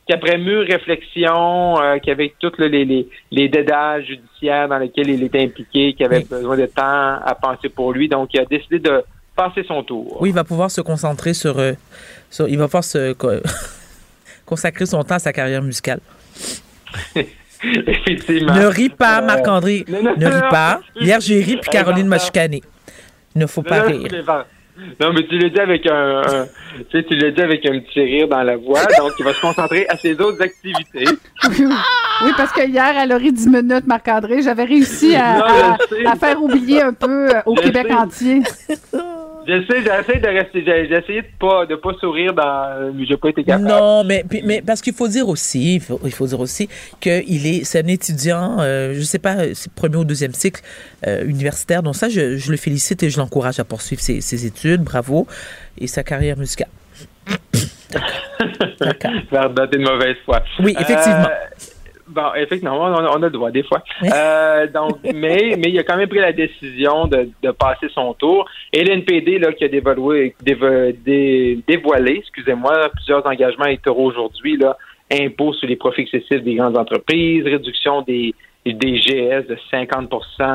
qu'après 0.06 0.36
mûre 0.38 0.66
réflexion, 0.66 1.80
euh, 1.80 1.98
qu'avec 1.98 2.38
tous 2.38 2.52
les, 2.58 2.84
les, 2.84 3.08
les 3.30 3.48
dédages 3.48 4.06
judiciaires 4.06 4.68
dans 4.68 4.78
lesquels 4.78 5.08
il 5.10 5.22
était 5.22 5.42
impliqué, 5.42 5.94
qu'il 5.94 6.04
avait 6.06 6.18
Oui. 6.18 6.26
besoin 6.30 6.56
de 6.56 6.66
temps 6.66 7.18
à 7.24 7.34
penser 7.40 7.68
pour 7.68 7.92
lui, 7.92 8.08
donc 8.08 8.30
il 8.34 8.40
a 8.40 8.44
décidé 8.44 8.78
de 8.78 9.02
passer 9.34 9.64
son 9.66 9.82
tour. 9.82 10.18
Oui, 10.20 10.28
il 10.30 10.34
va 10.34 10.44
pouvoir 10.44 10.70
se 10.70 10.80
concentrer 10.80 11.34
sur. 11.34 11.58
euh, 11.58 11.72
sur- 12.30 12.48
il 12.48 12.58
va 12.58 12.64
pouvoir 12.66 12.84
se 12.84 13.12
co- 13.14 13.30
consacrer 14.46 14.86
son 14.86 15.02
temps 15.02 15.16
à 15.16 15.18
sa 15.18 15.32
carrière 15.32 15.62
musicale. 15.62 16.00
Effectivement. 17.64 18.54
Ne 18.54 18.66
ris 18.66 18.90
pas, 18.90 19.22
Euh, 19.22 19.26
Marc-André. 19.26 19.84
Ne 19.88 20.26
ris 20.26 20.50
pas. 20.50 20.80
Hier, 21.00 21.18
j'ai 21.20 21.40
ri, 21.42 21.56
puis 21.56 21.70
Caroline 21.70 22.06
m'a 22.06 22.18
chicané. 22.18 22.62
Il 23.34 23.40
ne 23.40 23.46
faut 23.46 23.62
pas 23.62 23.82
rire. 23.82 24.08
Non, 25.00 25.12
mais 25.12 25.24
tu 25.28 25.38
l'as 25.38 25.48
dit 25.50 25.60
avec 25.60 25.86
un, 25.86 26.22
un- 26.22 26.46
tu 26.90 26.98
sais, 26.98 27.04
tu 27.04 27.14
l'as 27.16 27.30
dit 27.30 27.40
avec 27.40 27.64
un 27.66 27.78
petit 27.78 28.00
rire 28.00 28.26
dans 28.28 28.42
la 28.42 28.56
voix, 28.56 28.80
donc 28.98 29.12
il 29.18 29.24
va 29.24 29.32
se 29.32 29.40
concentrer 29.40 29.86
à 29.88 29.96
ses 29.96 30.14
autres 30.20 30.42
activités. 30.42 31.06
Oui, 31.48 32.30
parce 32.36 32.52
que 32.52 32.66
hier, 32.66 32.92
elle 33.00 33.12
a 33.12 33.16
ri 33.16 33.32
10 33.32 33.46
minutes, 33.48 33.86
Marc-André. 33.86 34.42
J'avais 34.42 34.64
réussi 34.64 35.14
à, 35.14 35.38
Non, 35.38 35.44
à- 35.44 36.12
à 36.12 36.16
faire 36.16 36.42
oublier 36.42 36.82
un 36.82 36.92
peu 36.92 37.28
euh, 37.34 37.40
au 37.46 37.56
Je 37.56 37.62
Québec 37.62 37.86
sais. 37.88 37.94
entier. 37.94 38.42
J'essaie, 39.46 39.82
j'essaie 39.82 40.20
de 40.20 40.28
rester, 40.28 40.64
j'ai 40.64 40.96
essayé 40.96 41.22
de 41.22 41.26
pas, 41.38 41.66
de 41.66 41.74
pas 41.74 41.92
sourire 42.00 42.32
dans, 42.32 42.92
j'ai 43.06 43.16
pas 43.16 43.28
été 43.28 43.44
capable. 43.44 43.68
Non, 43.68 44.04
mais, 44.04 44.24
mais 44.44 44.62
parce 44.62 44.80
qu'il 44.80 44.94
faut 44.94 45.08
dire 45.08 45.28
aussi, 45.28 45.76
il 45.76 45.80
faut, 45.80 46.00
il 46.04 46.12
faut 46.12 46.26
dire 46.26 46.40
aussi 46.40 46.68
qu'il 47.00 47.46
est, 47.46 47.64
c'est 47.64 47.84
un 47.84 47.88
étudiant, 47.88 48.56
euh, 48.60 48.94
je 48.94 49.02
sais 49.02 49.18
pas, 49.18 49.36
euh, 49.36 49.50
c'est 49.54 49.72
premier 49.72 49.96
ou 49.96 50.04
deuxième 50.04 50.32
cycle 50.32 50.62
euh, 51.06 51.24
universitaire. 51.24 51.82
Donc 51.82 51.96
ça, 51.96 52.08
je, 52.08 52.36
je 52.36 52.50
le 52.50 52.56
félicite 52.56 53.02
et 53.02 53.10
je 53.10 53.18
l'encourage 53.18 53.60
à 53.60 53.64
poursuivre 53.64 54.00
ses, 54.00 54.20
ses 54.20 54.46
études, 54.46 54.82
bravo, 54.82 55.26
et 55.78 55.86
sa 55.86 56.02
carrière 56.02 56.38
musicale. 56.38 56.68
D'accord. 58.80 59.10
Faire 59.30 59.50
dater 59.50 59.78
de 59.78 59.84
mauvaise 59.84 60.16
foi. 60.24 60.42
Oui, 60.60 60.74
effectivement. 60.78 61.28
Euh, 61.28 61.73
Bon, 62.06 62.34
effectivement, 62.36 62.76
on, 62.78 62.92
on 62.92 63.22
a 63.22 63.26
le 63.26 63.30
droit 63.30 63.50
des 63.50 63.62
fois. 63.62 63.82
Euh, 64.14 64.66
donc, 64.68 64.98
mais, 65.02 65.56
mais 65.58 65.68
il 65.68 65.78
a 65.78 65.82
quand 65.82 65.96
même 65.96 66.08
pris 66.08 66.18
la 66.20 66.32
décision 66.32 67.06
de, 67.06 67.28
de 67.42 67.50
passer 67.50 67.88
son 67.94 68.12
tour. 68.14 68.48
Et 68.72 68.84
l'NPD 68.84 69.38
là, 69.38 69.52
qui 69.52 69.64
a 69.64 69.68
dévoilé, 69.68 70.34
dévo- 70.44 70.92
dé- 71.04 71.58
dévoilé, 71.66 72.16
excusez-moi, 72.18 72.90
plusieurs 72.94 73.26
engagements 73.26 73.64
électoraux 73.66 74.06
aujourd'hui, 74.06 74.56
là, 74.56 74.76
impôts 75.12 75.52
sur 75.54 75.66
les 75.68 75.76
profits 75.76 76.02
excessifs 76.02 76.42
des 76.42 76.54
grandes 76.54 76.76
entreprises, 76.78 77.44
réduction 77.44 78.02
des, 78.02 78.34
des 78.66 78.96
GS 78.98 79.46
de 79.48 79.56
50 79.70 80.10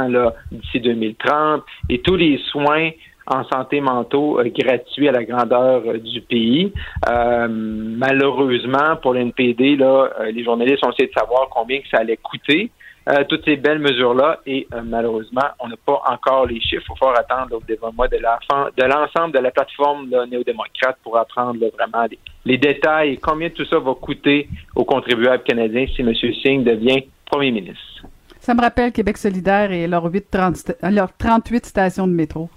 là, 0.09 0.33
d'ici 0.51 0.79
2030 0.79 1.63
et 1.89 1.99
tous 1.99 2.15
les 2.15 2.37
soins 2.51 2.89
en 3.29 3.43
santé 3.45 3.81
mentaux 3.81 4.39
euh, 4.39 4.49
gratuits 4.49 5.07
à 5.07 5.11
la 5.11 5.23
grandeur 5.23 5.83
euh, 5.85 5.97
du 5.97 6.21
pays. 6.21 6.73
Euh, 7.09 7.47
malheureusement, 7.49 8.95
pour 9.01 9.13
l'NPD, 9.13 9.75
là, 9.75 10.09
les 10.31 10.43
journalistes 10.43 10.85
ont 10.85 10.91
essayé 10.91 11.07
de 11.09 11.13
savoir 11.17 11.47
combien 11.49 11.79
que 11.79 11.87
ça 11.89 11.97
allait 11.99 12.17
coûter. 12.17 12.71
toutes 13.27 13.43
ces 13.45 13.55
belles 13.55 13.79
mesures-là 13.79 14.39
et 14.45 14.67
malheureusement, 14.83 15.47
on 15.59 15.67
n'a 15.67 15.75
pas 15.83 15.99
encore 16.07 16.45
les 16.45 16.59
chiffres. 16.61 16.83
Il 16.85 16.87
faut 16.87 16.95
faire 16.95 17.17
attendre 17.19 17.55
au 17.57 17.91
moi 17.93 18.07
de 18.07 18.17
l'enfant- 18.17 18.69
de 18.77 18.83
l'ensemble 18.83 19.33
de 19.33 19.39
la 19.39 19.49
plateforme 19.51 20.09
néo-démocrate 20.29 20.97
pour 21.03 21.17
apprendre 21.17 21.59
vraiment 21.77 22.05
les, 22.45 22.57
détails 22.57 23.13
et 23.13 23.17
combien 23.17 23.49
tout 23.49 23.65
ça 23.65 23.79
va 23.79 23.93
coûter 23.95 24.47
aux 24.75 24.85
contribuables 24.85 25.43
canadiens 25.43 25.87
si 25.95 26.01
M. 26.01 26.13
Singh 26.43 26.63
devient 26.63 27.03
premier 27.25 27.51
ministre. 27.51 27.81
Ça 28.39 28.53
me 28.53 28.61
rappelle 28.61 28.91
Québec 28.91 29.17
solidaire 29.17 29.71
et 29.71 29.87
leurs 29.87 30.05
8, 30.05 30.25
30 30.31 30.55
sta- 30.55 30.91
leurs 30.93 31.15
38 31.17 31.65
stations 31.65 32.07
de 32.07 32.13
métro. 32.13 32.49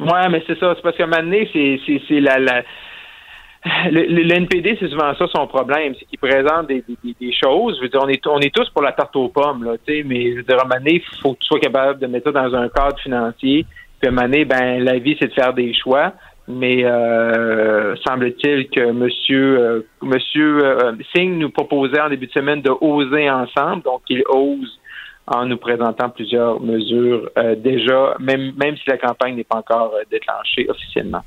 Ouais, 0.00 0.28
mais 0.30 0.42
c'est 0.46 0.58
ça. 0.58 0.74
C'est 0.74 0.82
parce 0.82 0.96
qu'à 0.96 1.04
un 1.04 1.06
moment 1.06 1.22
donné, 1.22 1.48
c'est, 1.52 2.20
la, 2.20 2.38
la... 2.38 2.62
Le, 3.90 4.02
le- 4.06 4.46
c'est 4.80 4.88
souvent 4.88 5.14
ça 5.14 5.26
son 5.34 5.46
problème, 5.46 5.94
c'est 5.98 6.06
qu'il 6.06 6.18
présente 6.18 6.66
des, 6.68 6.82
des, 6.88 7.14
des 7.20 7.32
choses. 7.32 7.76
Je 7.76 7.82
veux 7.82 7.88
dire, 7.90 8.00
on 8.02 8.08
est, 8.08 8.26
on 8.26 8.38
est 8.38 8.54
tous 8.54 8.70
pour 8.70 8.82
la 8.82 8.92
tarte 8.92 9.14
aux 9.16 9.28
pommes, 9.28 9.64
là, 9.64 9.72
tu 9.86 9.92
sais, 9.98 10.02
mais 10.02 10.30
je 10.32 10.36
veux 10.36 10.42
dire, 10.42 10.56
à 10.58 10.62
un 10.62 10.64
moment 10.64 10.78
donné, 10.78 10.94
il 10.94 11.20
faut 11.20 11.34
que 11.34 11.40
tu 11.40 11.46
sois 11.46 11.60
capable 11.60 12.00
de 12.00 12.06
mettre 12.06 12.32
ça 12.32 12.48
dans 12.48 12.54
un 12.56 12.68
cadre 12.70 12.98
financier. 13.00 13.66
Puis 14.00 14.08
à 14.08 14.08
un 14.08 14.14
moment 14.14 14.28
donné, 14.28 14.46
ben, 14.46 14.82
la 14.82 14.98
vie, 14.98 15.14
c'est 15.20 15.28
de 15.28 15.34
faire 15.34 15.52
des 15.52 15.74
choix. 15.74 16.14
Mais 16.48 16.84
euh, 16.84 17.94
semble-t-il 18.04 18.70
que 18.70 18.90
Monsieur 18.90 19.58
euh, 19.60 19.86
Monsieur 20.02 20.64
euh, 20.64 20.92
Singh 21.14 21.38
nous 21.38 21.50
proposait 21.50 22.00
en 22.00 22.08
début 22.08 22.26
de 22.26 22.32
semaine 22.32 22.60
de 22.60 22.70
oser 22.80 23.30
ensemble, 23.30 23.82
donc 23.82 24.00
il 24.08 24.24
ose 24.28 24.79
en 25.30 25.46
nous 25.46 25.56
présentant 25.56 26.10
plusieurs 26.10 26.60
mesures 26.60 27.30
euh, 27.38 27.54
déjà, 27.54 28.16
même 28.18 28.52
même 28.56 28.76
si 28.76 28.88
la 28.88 28.98
campagne 28.98 29.36
n'est 29.36 29.44
pas 29.44 29.58
encore 29.58 29.92
euh, 29.94 30.02
déclenchée 30.10 30.66
officiellement. 30.68 31.22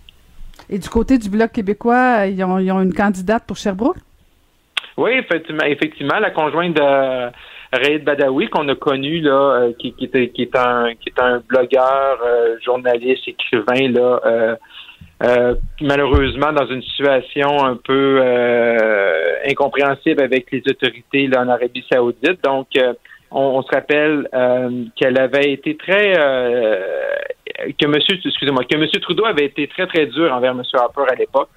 Et 0.70 0.78
du 0.78 0.90
côté 0.90 1.18
du 1.18 1.30
Bloc 1.30 1.52
québécois, 1.52 2.26
ils 2.28 2.44
ont, 2.44 2.58
ils 2.60 2.72
ont 2.72 2.82
une 2.82 2.94
candidate 2.94 3.44
pour 3.46 3.58
Sherbrooke? 3.58 3.98
Oui, 4.98 5.12
effectivement, 5.14 5.66
effectivement 5.66 6.20
la 6.20 6.30
conjointe 6.30 6.76
de 6.76 7.32
Raïd 7.74 8.04
Badawi 8.04 8.48
qu'on 8.50 8.70
a 8.70 8.76
connu 8.76 9.20
là, 9.22 9.32
euh, 9.32 9.74
qui, 9.80 9.94
qui, 9.94 10.06
est, 10.14 10.30
qui 10.30 10.44
est 10.44 10.56
un 10.56 10.94
qui 10.94 11.10
est 11.10 11.20
un 11.20 11.42
blogueur, 11.48 12.20
euh, 12.24 12.58
journaliste, 12.64 13.28
écrivain 13.28 13.92
là. 13.92 14.22
euh, 14.26 14.56
euh, 15.24 15.56
malheureusement 15.82 16.52
dans 16.54 16.68
une 16.68 16.84
situation 16.84 17.66
un 17.66 17.76
peu 17.76 18.22
incompréhensible 19.48 20.22
avec 20.22 20.52
les 20.52 20.62
autorités 20.70 21.28
là, 21.28 21.42
en 21.42 21.50
Arabie 21.50 21.84
Saoudite. 21.92 22.44
Donc, 22.44 22.68
on, 23.34 23.58
on 23.58 23.62
se 23.64 23.70
rappelle 23.74 24.28
euh, 24.34 24.86
qu'elle 24.96 25.20
avait 25.20 25.52
été 25.52 25.76
très 25.78 26.14
euh, 26.18 26.82
que 27.80 27.88
Monsieur, 27.88 28.18
excusez-moi, 28.24 28.64
que 28.66 28.78
Monsieur 28.78 29.00
Trudeau 29.00 29.26
avait 29.26 29.46
été 29.46 29.68
très 29.68 29.88
très 29.88 30.06
dur 30.08 30.32
envers 30.34 30.54
Monsieur 30.56 30.80
Harper 30.80 31.04
à 31.12 31.16
l'époque, 31.16 31.50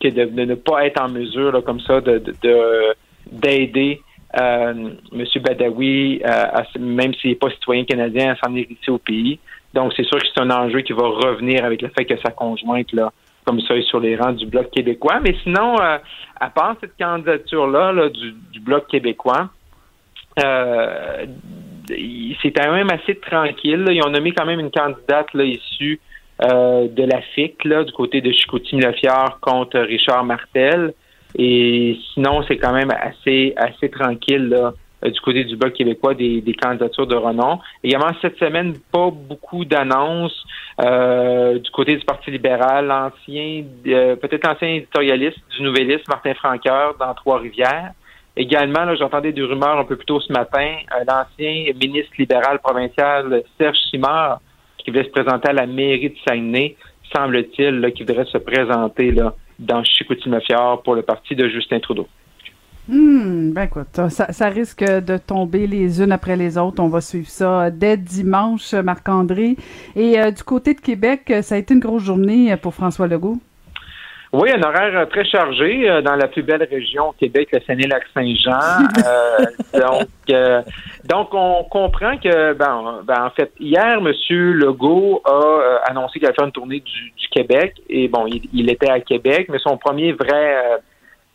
que 0.00 0.08
de, 0.08 0.24
ne 0.44 0.54
pas 0.54 0.86
être 0.86 1.00
en 1.02 1.08
mesure 1.08 1.52
là, 1.52 1.62
comme 1.62 1.80
ça 1.80 2.00
de 2.00 2.18
de- 2.18 2.34
de- 2.42 2.94
d'aider 3.30 4.00
euh, 4.40 4.74
Monsieur 5.12 5.40
Badawi, 5.40 6.20
euh, 6.24 6.28
à- 6.28 6.64
même 6.78 7.14
s'il 7.14 7.30
n'est 7.30 7.36
pas 7.36 7.50
citoyen 7.50 7.84
canadien, 7.84 8.32
à 8.32 8.36
s'en 8.36 8.54
hériter 8.54 8.90
au 8.90 8.98
pays. 8.98 9.38
Donc, 9.74 9.92
c'est 9.96 10.04
sûr 10.04 10.18
que 10.18 10.26
c'est 10.34 10.40
un 10.40 10.50
enjeu 10.50 10.80
qui 10.80 10.92
va 10.92 11.06
revenir 11.06 11.64
avec 11.64 11.82
le 11.82 11.88
fait 11.88 12.04
que 12.04 12.16
sa 12.18 12.30
conjointe, 12.30 12.92
là, 12.92 13.10
comme 13.46 13.60
ça, 13.62 13.74
sur 13.82 14.00
les 14.00 14.16
rangs 14.16 14.32
du 14.32 14.46
Bloc 14.46 14.70
québécois. 14.70 15.20
Mais 15.22 15.34
sinon, 15.42 15.78
euh, 15.80 15.98
à 16.40 16.50
part 16.50 16.74
cette 16.80 16.96
candidature-là 16.98 17.92
là, 17.92 18.08
du, 18.08 18.32
du 18.52 18.60
Bloc 18.60 18.86
québécois, 18.88 19.48
euh, 20.38 21.26
c'est 22.42 22.52
quand 22.52 22.72
même 22.72 22.90
assez 22.90 23.16
tranquille. 23.16 23.84
Ils 23.90 24.02
ont 24.04 24.10
nommé 24.10 24.32
quand 24.32 24.46
même 24.46 24.60
une 24.60 24.70
candidate 24.70 25.28
issue 25.34 26.00
euh, 26.44 26.86
de 26.88 27.02
la 27.04 27.20
FIC, 27.34 27.66
du 27.66 27.92
côté 27.92 28.20
de 28.20 28.30
Chicoutimi-Lefiard 28.30 29.40
contre 29.40 29.78
Richard 29.80 30.24
Martel. 30.24 30.94
Et 31.36 31.98
sinon, 32.14 32.42
c'est 32.46 32.56
quand 32.56 32.72
même 32.72 32.90
assez 32.90 33.52
assez 33.56 33.90
tranquille 33.90 34.54
euh, 34.54 35.10
du 35.10 35.20
côté 35.20 35.44
du 35.44 35.56
Bloc 35.56 35.74
québécois 35.74 36.14
des, 36.14 36.42
candidatures 36.60 37.06
de 37.06 37.16
renom. 37.16 37.58
Également, 37.84 38.10
cette 38.20 38.38
semaine, 38.38 38.74
pas 38.92 39.10
beaucoup 39.10 39.64
d'annonces 39.64 40.44
du 40.78 41.70
côté 41.70 41.96
du 41.96 42.04
Parti 42.04 42.30
libéral. 42.30 42.86
L'ancien, 42.86 43.64
peut-être 43.84 44.46
l'ancien 44.46 44.68
éditorialiste 44.68 45.38
du 45.56 45.62
Nouvelliste, 45.62 46.08
Martin 46.08 46.34
Franqueur, 46.34 46.96
dans 46.98 47.14
Trois-Rivières. 47.14 47.92
Également, 48.38 48.94
j'entendais 48.94 49.32
des 49.32 49.42
rumeurs 49.42 49.80
un 49.80 49.84
peu 49.84 49.96
plus 49.96 50.06
tôt 50.06 50.20
ce 50.20 50.32
matin, 50.32 50.76
l'ancien 51.08 51.72
ministre 51.74 52.12
libéral 52.18 52.60
provincial 52.60 53.42
Serge 53.58 53.76
Simard, 53.90 54.40
qui 54.78 54.92
voulait 54.92 55.02
se 55.02 55.10
présenter 55.10 55.48
à 55.48 55.52
la 55.52 55.66
mairie 55.66 56.10
de 56.10 56.14
Saguenay, 56.24 56.76
semble-t-il, 57.12 57.92
qui 57.96 58.04
voudrait 58.04 58.26
se 58.26 58.38
présenter 58.38 59.12
dans 59.58 59.82
Chicoutimi-Fjord 59.82 60.84
pour 60.84 60.94
le 60.94 61.02
parti 61.02 61.34
de 61.34 61.48
Justin 61.48 61.80
Trudeau. 61.80 62.06
Hmm, 62.86 63.50
ben 63.52 63.64
écoute, 63.64 64.00
ça, 64.08 64.48
risque 64.48 64.84
de 64.84 65.18
tomber 65.18 65.66
les 65.66 66.00
unes 66.00 66.12
après 66.12 66.36
les 66.36 66.56
autres. 66.56 66.80
On 66.80 66.88
va 66.88 67.00
suivre 67.00 67.28
ça 67.28 67.72
dès 67.72 67.96
dimanche, 67.96 68.72
Marc-André. 68.72 69.56
Et 69.96 70.18
euh, 70.18 70.30
du 70.30 70.44
côté 70.44 70.74
de 70.74 70.80
Québec, 70.80 71.34
ça 71.42 71.56
a 71.56 71.58
été 71.58 71.74
une 71.74 71.80
grosse 71.80 72.04
journée 72.04 72.56
pour 72.56 72.72
François 72.72 73.08
Legault. 73.08 73.38
Oui, 74.32 74.50
un 74.50 74.62
horaire 74.62 74.94
euh, 74.94 75.06
très 75.06 75.24
chargé 75.24 75.88
euh, 75.88 76.02
dans 76.02 76.14
la 76.14 76.28
plus 76.28 76.42
belle 76.42 76.62
région 76.70 77.08
au 77.08 77.12
Québec, 77.12 77.48
le 77.52 77.60
Saguenay-Lac-Saint-Jean. 77.66 78.58
Euh, 79.08 79.80
donc, 79.80 80.08
euh, 80.30 80.62
donc, 81.04 81.28
on 81.32 81.64
comprend 81.64 82.18
que, 82.18 82.52
ben, 82.52 83.00
ben, 83.04 83.26
en 83.26 83.30
fait, 83.30 83.52
hier, 83.58 83.98
M. 83.98 84.12
Legault 84.30 85.22
a 85.24 85.30
euh, 85.30 85.78
annoncé 85.88 86.18
qu'il 86.18 86.26
allait 86.26 86.34
faire 86.34 86.46
une 86.46 86.52
tournée 86.52 86.80
du, 86.80 87.12
du 87.16 87.28
Québec. 87.28 87.74
Et 87.88 88.08
bon, 88.08 88.26
il, 88.26 88.42
il 88.52 88.70
était 88.70 88.90
à 88.90 89.00
Québec, 89.00 89.48
mais 89.50 89.58
son 89.58 89.78
premier 89.78 90.12
vrai 90.12 90.56
euh, 90.56 90.76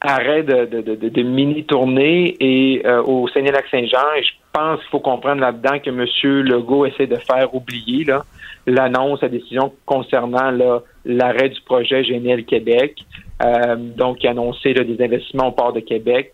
arrêt 0.02 0.44
de, 0.44 0.66
de, 0.66 0.82
de, 0.82 1.10
de 1.10 1.22
mini-tournée 1.22 2.36
est 2.40 2.86
euh, 2.86 3.02
au 3.02 3.28
Saguenay-Lac-Saint-Jean. 3.30 4.14
Et 4.18 4.24
je 4.24 4.32
pense 4.52 4.80
qu'il 4.82 4.90
faut 4.90 5.00
comprendre 5.00 5.42
là-dedans 5.42 5.80
que 5.80 5.90
M. 5.90 6.06
Legault 6.44 6.86
essaie 6.86 7.08
de 7.08 7.16
faire 7.16 7.54
oublier 7.56 8.04
là, 8.04 8.24
l'annonce, 8.68 9.22
la 9.22 9.30
décision 9.30 9.74
concernant 9.86 10.52
là, 10.52 10.82
l'arrêt 11.06 11.50
du 11.50 11.62
projet 11.62 12.04
GNL 12.04 12.46
Québec. 12.46 12.98
Euh, 13.44 13.76
donc, 13.76 14.24
annoncé 14.26 14.74
là, 14.74 14.84
des 14.84 15.04
investissements 15.04 15.48
au 15.48 15.52
port 15.52 15.74
de 15.74 15.82
Québec 15.82 16.32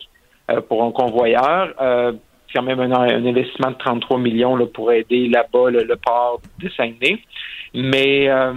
euh, 0.51 0.61
pour 0.61 0.83
un 0.83 0.91
convoyeur. 0.91 1.73
Euh, 1.81 2.13
même 2.61 2.79
un, 2.79 2.91
un 2.91 3.25
investissement 3.25 3.71
de 3.71 3.77
33 3.77 4.19
millions 4.19 4.55
là, 4.55 4.65
pour 4.65 4.91
aider 4.91 5.27
là-bas 5.27 5.71
là, 5.71 5.83
le 5.83 5.95
port 5.95 6.41
de 6.59 6.69
Saguenay. 6.69 7.19
Mais 7.73 8.29
euh, 8.29 8.53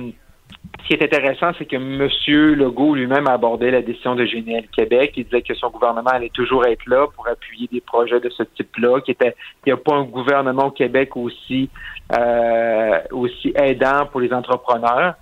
ce 0.83 0.89
qui 0.89 0.95
est 0.95 1.05
intéressant, 1.05 1.53
c'est 1.59 1.67
que 1.67 1.77
M. 1.77 2.09
Legault 2.57 2.95
lui-même 2.95 3.29
a 3.29 3.33
abordé 3.33 3.71
la 3.71 3.83
décision 3.83 4.15
de 4.15 4.25
GNL 4.25 4.67
Québec. 4.69 5.13
Il 5.17 5.25
disait 5.25 5.43
que 5.43 5.55
son 5.55 5.71
gouvernement 5.71 6.11
allait 6.11 6.31
toujours 6.31 6.67
être 6.67 6.85
là 6.87 7.07
pour 7.15 7.29
appuyer 7.29 7.69
des 7.71 7.81
projets 7.81 8.21
de 8.21 8.29
ce 8.31 8.43
type-là, 8.43 9.01
qu'il 9.01 9.15
n'y 9.67 9.73
a 9.73 9.77
pas 9.77 9.95
un 9.95 10.05
gouvernement 10.05 10.67
au 10.67 10.71
Québec 10.71 11.17
aussi, 11.17 11.69
euh, 12.17 12.99
aussi 13.13 13.53
aidant 13.55 14.07
pour 14.11 14.21
les 14.21 14.33
entrepreneurs. 14.33 15.15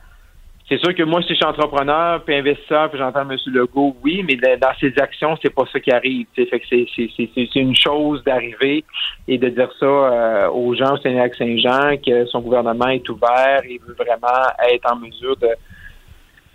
C'est 0.71 0.79
sûr 0.79 0.95
que 0.95 1.03
moi, 1.03 1.21
si 1.23 1.31
je 1.31 1.35
suis 1.35 1.45
entrepreneur, 1.45 2.23
puis 2.23 2.37
investisseur, 2.37 2.89
puis 2.91 2.99
j'entends 3.01 3.29
M. 3.29 3.37
Legault, 3.47 3.97
oui, 4.05 4.25
mais 4.25 4.37
dans 4.37 4.73
ses 4.79 4.97
actions, 4.99 5.37
c'est 5.43 5.53
pas 5.53 5.65
ça 5.73 5.81
qui 5.81 5.91
arrive. 5.91 6.27
Fait 6.37 6.61
que 6.61 6.67
c'est 6.69 7.57
une 7.57 7.75
chose 7.75 8.23
d'arriver 8.23 8.85
et 9.27 9.37
de 9.37 9.49
dire 9.49 9.69
ça 9.81 9.87
euh, 9.87 10.49
aux 10.51 10.73
gens 10.77 10.95
au 10.95 10.99
Sénégal-Saint-Jean 10.99 11.97
que 11.97 12.25
son 12.27 12.41
gouvernement 12.41 12.87
est 12.87 13.09
ouvert 13.09 13.63
et 13.65 13.81
veut 13.85 13.95
vraiment 13.95 14.47
être 14.73 14.93
en 14.93 14.97
mesure 14.97 15.37
de 15.39 15.49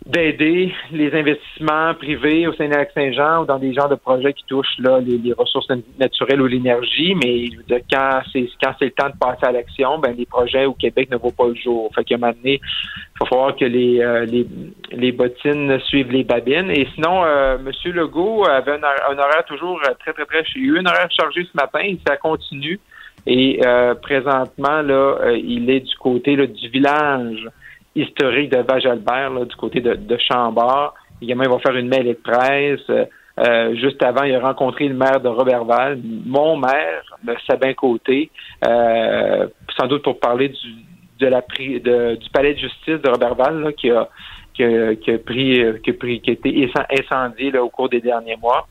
d'aider 0.05 0.71
les 0.91 1.13
investissements 1.13 1.95
privés 1.95 2.47
au 2.47 2.53
Sénégal-Saint-Jean 2.53 3.41
ou 3.41 3.45
dans 3.45 3.57
des 3.57 3.73
genres 3.73 3.89
de 3.89 3.95
projets 3.95 4.33
qui 4.33 4.43
touchent 4.45 4.77
là, 4.77 4.99
les, 4.99 5.33
ressources 5.33 5.67
naturelles 5.99 6.41
ou 6.41 6.45
l'énergie, 6.45 7.15
mais 7.15 7.49
quand 7.91 8.21
c'est 8.31 8.47
quand 8.61 8.73
c'est 8.77 8.85
le 8.85 8.91
temps 8.91 9.09
de 9.09 9.17
passer 9.17 9.45
à 9.45 9.51
l'action, 9.51 9.97
ben 9.97 10.15
les 10.15 10.27
projets 10.27 10.65
au 10.65 10.73
Québec 10.73 11.09
ne 11.09 11.17
vont 11.17 11.31
pas 11.31 11.47
le 11.47 11.55
jour. 11.55 11.91
Fait 11.95 12.03
qu'à 12.03 12.15
un 12.15 12.17
moment 12.19 12.33
donné, 12.33 12.61
il 12.61 13.19
va 13.19 13.25
falloir 13.25 13.55
que 13.55 13.65
les, 13.65 13.99
euh, 13.99 14.25
les, 14.25 14.45
les 14.91 15.11
bottines 15.11 15.79
suivent 15.87 16.11
les 16.11 16.23
babines. 16.23 16.69
Et 16.69 16.87
sinon, 16.93 17.23
euh, 17.25 17.57
M. 17.57 17.93
Legault 17.93 18.45
avait 18.45 18.73
un, 18.73 19.17
horaire 19.17 19.45
toujours 19.47 19.81
très, 19.99 20.13
très, 20.13 20.25
très... 20.25 20.43
Il 20.55 20.61
a 20.61 20.65
eu 20.65 20.79
un 20.79 20.85
horaire 20.85 21.09
chargé 21.09 21.43
ce 21.43 21.55
matin, 21.55 21.79
et 21.79 21.97
ça 22.07 22.17
continue. 22.17 22.79
Et 23.27 23.59
euh, 23.65 23.95
présentement, 23.95 24.81
là, 24.81 25.17
euh, 25.21 25.37
il 25.37 25.69
est 25.69 25.79
du 25.79 25.95
côté 25.95 26.35
là, 26.35 26.45
du 26.45 26.69
village 26.69 27.47
historique 27.95 28.51
de 28.51 28.57
Vajalbert, 28.57 29.29
là, 29.31 29.45
du 29.45 29.55
côté 29.55 29.79
de, 29.79 29.93
de 29.95 30.17
Chambord. 30.17 30.93
Également, 31.21 31.43
il 31.43 31.49
va 31.49 31.59
faire 31.59 31.75
une 31.75 31.87
mêlée 31.87 32.13
de 32.13 32.19
presse. 32.19 33.07
Euh, 33.37 33.75
juste 33.75 34.01
avant, 34.03 34.23
il 34.23 34.33
a 34.33 34.39
rencontré 34.39 34.87
le 34.87 34.95
maire 34.95 35.19
de 35.19 35.27
Robertval, 35.27 35.99
mon 36.25 36.55
maire, 36.57 37.03
Sabin 37.47 37.73
Côté, 37.73 38.29
euh, 38.65 39.47
sans 39.77 39.87
doute 39.87 40.03
pour 40.03 40.19
parler 40.19 40.49
du, 40.49 40.73
de 41.19 41.27
la 41.27 41.41
du 41.41 42.29
palais 42.31 42.53
de 42.53 42.59
justice 42.59 43.01
de 43.01 43.09
Robertval 43.09 43.73
qui 43.75 43.91
a 43.91 44.07
qui 44.53 44.63
a, 44.63 44.95
qui 44.95 45.11
a 45.11 45.17
pris 45.17 45.61
qui 45.83 45.89
a 45.89 45.93
pris 45.93 46.21
qui 46.21 46.29
a 46.29 46.33
été 46.33 46.71
incendié 46.97 47.51
là, 47.51 47.61
au 47.61 47.69
cours 47.69 47.89
des 47.89 47.99
derniers 47.99 48.37
mois. 48.37 48.67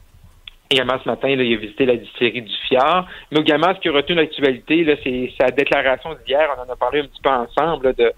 Également 0.70 0.99
ce 1.03 1.09
matin, 1.09 1.29
là, 1.29 1.43
il 1.43 1.55
a 1.55 1.59
visité 1.59 1.85
la 1.85 1.97
distillerie 1.97 2.41
du 2.41 2.57
Fjord. 2.66 3.07
Mais 3.31 3.41
également, 3.41 3.75
ce 3.75 3.81
qui 3.81 3.91
a 3.91 3.93
retenu 3.93 4.16
l'actualité, 4.16 4.99
c'est 5.05 5.33
sa 5.39 5.51
déclaration 5.51 6.16
d'hier. 6.27 6.49
On 6.57 6.62
en 6.68 6.72
a 6.72 6.77
parlé 6.77 7.01
un 7.01 7.05
petit 7.05 7.20
peu 7.22 7.29
ensemble 7.29 7.95
de 7.95 8.12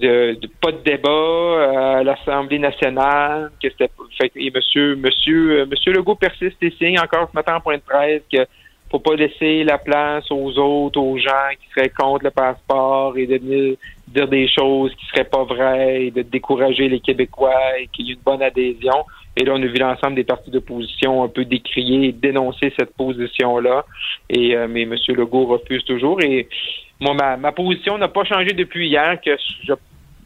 de, 0.00 0.38
pas 0.60 0.72
de 0.72 0.82
débat 0.84 1.98
à 1.98 2.02
l'Assemblée 2.02 2.58
nationale, 2.58 3.50
que 3.62 3.68
fait 3.70 3.90
et 4.36 4.50
monsieur 4.50 4.96
monsieur 4.96 5.60
euh, 5.60 5.66
monsieur 5.66 5.92
Legault 5.92 6.16
persiste 6.16 6.56
et 6.62 6.70
signe 6.72 6.98
encore 6.98 7.28
ce 7.30 7.36
matin 7.36 7.56
en 7.56 7.60
point 7.60 7.76
de 7.76 7.82
presse 7.82 8.22
que 8.32 8.46
faut 8.90 9.00
pas 9.00 9.16
laisser 9.16 9.64
la 9.64 9.78
place 9.78 10.30
aux 10.30 10.56
autres, 10.58 11.00
aux 11.00 11.18
gens 11.18 11.50
qui 11.60 11.68
seraient 11.74 11.90
contre 11.90 12.24
le 12.24 12.30
passeport 12.30 13.16
et 13.18 13.26
de 13.26 13.38
venir 13.38 13.76
dire 14.06 14.28
des 14.28 14.48
choses 14.48 14.94
qui 14.94 15.06
seraient 15.06 15.24
pas 15.24 15.42
vraies 15.42 16.06
et 16.06 16.10
de 16.10 16.22
décourager 16.22 16.88
les 16.88 17.00
Québécois 17.00 17.78
et 17.80 17.88
qu'il 17.88 18.06
y 18.06 18.10
ait 18.10 18.14
une 18.14 18.20
bonne 18.20 18.42
adhésion. 18.42 19.04
Et 19.36 19.44
là, 19.44 19.54
on 19.54 19.62
a 19.62 19.66
vu 19.66 19.76
l'ensemble 19.78 20.14
des 20.14 20.24
partis 20.24 20.50
d'opposition 20.50 21.24
un 21.24 21.28
peu 21.28 21.44
décrier 21.44 22.08
et 22.08 22.12
dénoncer 22.12 22.72
cette 22.78 22.94
position-là. 22.96 23.84
Et 24.30 24.56
euh, 24.56 24.68
mais 24.68 24.82
M. 24.82 24.94
Legault 25.08 25.46
refuse 25.46 25.84
toujours. 25.84 26.22
Et 26.22 26.48
moi, 27.00 27.14
ma, 27.14 27.36
ma 27.36 27.52
position 27.52 27.98
n'a 27.98 28.08
pas 28.08 28.24
changé 28.24 28.52
depuis 28.52 28.88
hier, 28.88 29.20
que 29.20 29.36
je, 29.64 29.72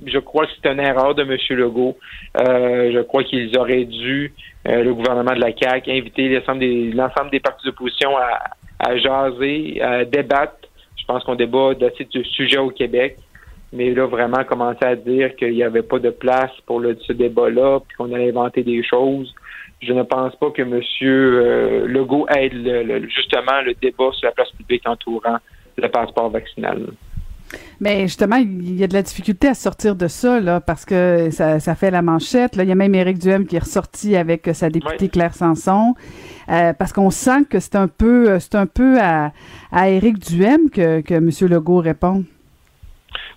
je 0.07 0.19
crois 0.19 0.47
que 0.47 0.53
c'est 0.61 0.71
une 0.71 0.81
erreur 0.81 1.15
de 1.15 1.23
M. 1.23 1.37
Legault. 1.51 1.97
Euh, 2.39 2.93
je 2.93 3.01
crois 3.01 3.25
qu'ils 3.25 3.57
auraient 3.59 3.85
dû, 3.85 4.33
euh, 4.69 4.85
le 4.85 4.95
gouvernement 4.95 5.35
de 5.35 5.41
la 5.41 5.53
CAQ, 5.57 5.91
inviter 5.91 6.29
l'ensemble 6.29 6.61
des, 6.61 6.93
l'ensemble 6.93 7.31
des 7.31 7.41
partis 7.41 7.67
d'opposition 7.67 8.17
à, 8.17 8.41
à 8.79 8.97
jaser, 8.97 9.81
à 9.83 10.05
débattre. 10.05 10.69
Je 10.97 11.05
pense 11.05 11.25
qu'on 11.25 11.35
débat 11.35 11.75
d'assez 11.75 12.07
de 12.13 12.23
sujets 12.23 12.59
au 12.59 12.71
Québec. 12.71 13.17
Mais 13.73 13.91
là, 13.91 14.07
vraiment 14.07 14.43
commencer 14.45 14.85
à 14.85 14.97
dire 14.97 15.37
qu'il 15.37 15.53
n'y 15.53 15.63
avait 15.63 15.83
pas 15.83 16.01
de 16.01 16.11
place 16.11 16.51
pour 16.67 16.81
le, 16.81 16.97
ce 17.07 17.13
débat-là, 17.13 17.81
puis 17.81 17.97
qu'on 17.97 18.13
allait 18.13 18.31
inventer 18.31 18.63
des 18.65 18.83
choses. 18.83 19.33
Je 19.81 19.93
ne 19.93 20.03
pense 20.03 20.35
pas 20.37 20.51
que 20.51 20.63
M. 20.63 20.81
Euh, 21.03 21.87
Legault 21.87 22.27
aide 22.29 22.53
le, 22.55 23.09
justement 23.09 23.61
le 23.65 23.75
débat 23.75 24.11
sur 24.13 24.27
la 24.27 24.33
place 24.33 24.51
publique 24.51 24.83
entourant 24.87 25.39
le 25.81 25.91
passeport 25.91 26.31
vaccinal. 26.31 26.87
Mais 27.81 28.03
justement, 28.03 28.37
il 28.37 28.77
y 28.77 28.85
a 28.85 28.87
de 28.87 28.93
la 28.93 29.03
difficulté 29.03 29.49
à 29.49 29.55
sortir 29.55 29.97
de 29.97 30.07
ça, 30.07 30.39
là, 30.39 30.61
parce 30.61 30.85
que 30.85 31.31
ça, 31.31 31.59
ça 31.59 31.75
fait 31.75 31.91
la 31.91 32.03
manchette. 32.03 32.55
Là. 32.55 32.63
Il 32.63 32.69
y 32.69 32.73
a 32.73 32.77
même 32.77 32.95
Éric 32.95 33.19
Duhem 33.19 33.47
qui 33.47 33.57
est 33.57 33.61
ressorti 33.61 34.17
avec 34.17 34.49
sa 34.53 34.71
députée 34.71 35.09
Claire 35.09 35.35
Sanson. 35.35 35.95
Euh, 36.49 36.73
parce 36.73 36.93
qu'on 36.93 37.11
sent 37.11 37.45
que 37.49 37.59
c'est 37.59 37.77
un 37.77 37.89
peu 37.89 38.39
c'est 38.39 38.55
un 38.57 38.67
peu 38.67 39.01
à, 39.01 39.33
à 39.73 39.89
Éric 39.89 40.19
Duhem 40.19 40.69
que, 40.71 41.01
que 41.01 41.15
M. 41.15 41.31
Legault 41.49 41.79
répond. 41.79 42.25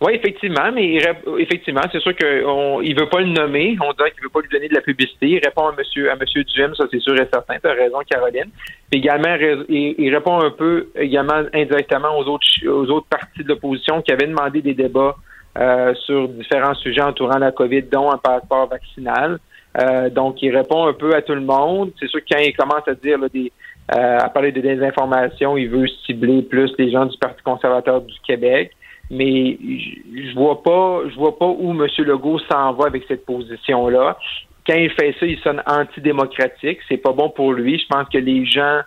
Oui, 0.01 0.13
effectivement, 0.13 0.71
mais 0.73 0.97
effectivement, 1.39 1.81
c'est 1.91 2.01
sûr 2.01 2.15
qu'il 2.15 2.27
ne 2.27 2.99
veut 2.99 3.09
pas 3.09 3.21
le 3.21 3.27
nommer. 3.27 3.77
On 3.81 3.93
dirait 3.93 4.11
qu'il 4.11 4.23
veut 4.23 4.29
pas 4.29 4.41
lui 4.41 4.49
donner 4.49 4.67
de 4.67 4.73
la 4.73 4.81
publicité. 4.81 5.27
Il 5.27 5.39
répond 5.43 5.67
à 5.67 5.75
Monsieur 5.77 6.11
à 6.11 6.15
Monsieur 6.15 6.43
Duhem, 6.43 6.75
ça 6.75 6.85
c'est 6.91 6.99
sûr 6.99 7.13
et 7.15 7.27
certain. 7.31 7.55
Tu 7.59 7.67
as 7.67 7.73
raison, 7.73 7.99
Caroline. 8.09 8.49
Puis 8.91 8.99
également, 8.99 9.35
il, 9.69 10.13
répond 10.13 10.41
un 10.41 10.51
peu 10.51 10.89
également 10.95 11.43
indirectement 11.53 12.17
aux 12.17 12.25
autres 12.25 12.45
aux 12.67 12.89
autres 12.89 13.07
partis 13.07 13.43
de 13.43 13.47
l'opposition 13.47 14.01
qui 14.01 14.11
avaient 14.11 14.27
demandé 14.27 14.61
des 14.61 14.73
débats 14.73 15.15
euh, 15.57 15.93
sur 16.05 16.27
différents 16.29 16.75
sujets 16.75 17.01
entourant 17.01 17.37
la 17.37 17.51
COVID, 17.51 17.83
dont 17.83 18.11
un 18.11 18.17
passeport 18.17 18.67
vaccinal. 18.67 19.39
Euh, 19.81 20.09
donc, 20.09 20.41
il 20.41 20.55
répond 20.55 20.87
un 20.87 20.93
peu 20.93 21.15
à 21.15 21.21
tout 21.21 21.35
le 21.35 21.41
monde. 21.41 21.91
C'est 21.99 22.07
sûr 22.07 22.19
que 22.19 22.25
quand 22.31 22.41
il 22.41 22.55
commence 22.55 22.87
à 22.87 22.93
dire 22.93 23.17
des 23.33 23.51
euh, 23.93 24.17
à 24.17 24.29
parler 24.29 24.51
de 24.51 24.61
désinformation, 24.61 25.57
il 25.57 25.69
veut 25.69 25.87
cibler 26.05 26.41
plus 26.41 26.71
les 26.77 26.89
gens 26.89 27.05
du 27.05 27.17
Parti 27.17 27.41
conservateur 27.43 28.01
du 28.01 28.15
Québec 28.25 28.71
mais 29.13 29.57
je 29.61 30.33
vois 30.33 30.61
pas, 30.63 31.01
je 31.09 31.15
vois 31.15 31.37
pas 31.37 31.47
où 31.47 31.71
M. 31.71 31.87
Legault 31.99 32.39
s'en 32.51 32.73
va 32.73 32.87
avec 32.87 33.03
cette 33.07 33.25
position-là. 33.25 34.17
Quand 34.67 34.75
il 34.75 34.89
fait 34.91 35.15
ça, 35.19 35.25
il 35.25 35.37
sonne 35.39 35.61
antidémocratique. 35.65 36.79
C'est 36.87 36.97
pas 36.97 37.11
bon 37.11 37.29
pour 37.29 37.53
lui. 37.53 37.77
Je 37.77 37.85
pense 37.87 38.07
que 38.09 38.17
les 38.17 38.45
gens, 38.45 38.79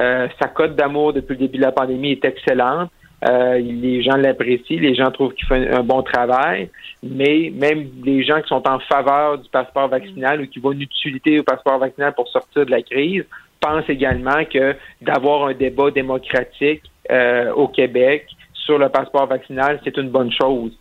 euh, 0.00 0.28
sa 0.40 0.48
cote 0.48 0.76
d'amour 0.76 1.12
depuis 1.12 1.34
le 1.34 1.40
début 1.40 1.58
de 1.58 1.62
la 1.62 1.72
pandémie 1.72 2.12
est 2.12 2.24
excellente. 2.24 2.90
Euh, 3.28 3.58
les 3.58 4.02
gens 4.02 4.16
l'apprécient, 4.16 4.80
les 4.80 4.94
gens 4.94 5.10
trouvent 5.10 5.32
qu'il 5.32 5.46
fait 5.46 5.70
un, 5.70 5.82
bon 5.82 6.02
travail, 6.02 6.68
mais 7.02 7.50
même 7.54 7.88
les 8.04 8.22
gens 8.22 8.42
qui 8.42 8.48
sont 8.48 8.68
en 8.68 8.78
faveur 8.80 9.38
du 9.38 9.48
passeport 9.48 9.88
vaccinal 9.88 10.42
ou 10.42 10.46
qui 10.46 10.58
voient 10.58 10.74
une 10.74 10.82
utilité 10.82 11.40
au 11.40 11.42
passeport 11.42 11.78
vaccinal 11.78 12.12
pour 12.14 12.28
sortir 12.28 12.66
de 12.66 12.70
la 12.70 12.82
crise 12.82 13.24
pensent 13.64 13.88
également 13.88 14.44
que 14.44 14.74
d'avoir 15.00 15.46
un 15.46 15.54
débat 15.54 15.90
démocratique 15.90 16.82
euh, 17.10 17.52
au 17.52 17.68
Québec, 17.68 18.26
sur 18.64 18.78
le 18.78 18.88
passeport 18.88 19.26
vaccinal, 19.26 19.80
c'est 19.84 19.96
une 19.96 20.08
bonne 20.08 20.32
chose. 20.32 20.72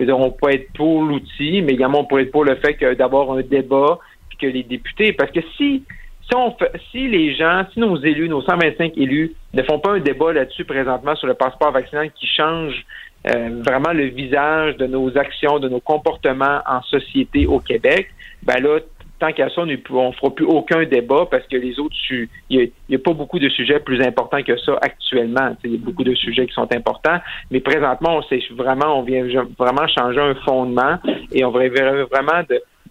on 0.00 0.30
peut 0.30 0.50
être 0.52 0.72
pour 0.74 1.02
l'outil, 1.02 1.62
mais 1.62 1.72
également 1.72 2.00
on 2.00 2.04
peut 2.04 2.20
être 2.20 2.32
pour 2.32 2.44
le 2.44 2.56
fait 2.56 2.74
d'avoir 2.96 3.32
un 3.32 3.42
débat, 3.42 3.98
puis 4.28 4.38
que 4.38 4.46
les 4.46 4.64
députés, 4.64 5.12
parce 5.12 5.30
que 5.30 5.40
si 5.56 5.84
si 6.28 6.36
on 6.36 6.50
fait, 6.52 6.72
si 6.90 7.08
les 7.08 7.34
gens, 7.34 7.64
si 7.72 7.80
nos 7.80 7.96
élus, 7.96 8.28
nos 8.28 8.42
125 8.42 8.98
élus, 8.98 9.32
ne 9.54 9.62
font 9.62 9.78
pas 9.78 9.92
un 9.92 10.00
débat 10.00 10.32
là-dessus 10.32 10.64
présentement 10.64 11.16
sur 11.16 11.26
le 11.26 11.34
passeport 11.34 11.72
vaccinal 11.72 12.10
qui 12.12 12.26
change 12.26 12.84
euh, 13.26 13.62
vraiment 13.66 13.92
le 13.92 14.04
visage 14.06 14.76
de 14.76 14.86
nos 14.86 15.16
actions, 15.16 15.58
de 15.58 15.68
nos 15.68 15.80
comportements 15.80 16.60
en 16.66 16.82
société 16.82 17.46
au 17.46 17.60
Québec, 17.60 18.08
ben 18.42 18.62
là, 18.62 18.80
tant 19.18 19.32
qu'à 19.32 19.48
ça, 19.48 19.62
on 19.62 19.66
ne 19.66 19.76
fera 19.76 20.30
plus 20.34 20.46
aucun 20.46 20.84
débat 20.84 21.26
parce 21.30 21.46
que 21.46 21.56
les 21.56 21.78
autres, 21.78 21.96
il 22.10 22.28
n'y 22.50 22.94
a, 22.94 22.98
pas 22.98 23.12
beaucoup 23.12 23.38
de 23.38 23.48
sujets 23.48 23.80
plus 23.80 24.00
importants 24.02 24.42
que 24.42 24.56
ça 24.58 24.78
actuellement. 24.80 25.56
Il 25.64 25.72
y 25.72 25.74
a 25.74 25.78
beaucoup 25.78 26.04
de 26.04 26.14
sujets 26.14 26.46
qui 26.46 26.54
sont 26.54 26.72
importants, 26.74 27.18
mais 27.50 27.60
présentement, 27.60 28.20
on 28.20 28.54
vraiment, 28.54 28.98
on 28.98 29.02
vient 29.02 29.24
vraiment 29.58 29.86
changer 29.88 30.20
un 30.20 30.34
fondement 30.36 30.98
et 31.32 31.44
on 31.44 31.50
va 31.50 31.68
vraiment 31.68 32.42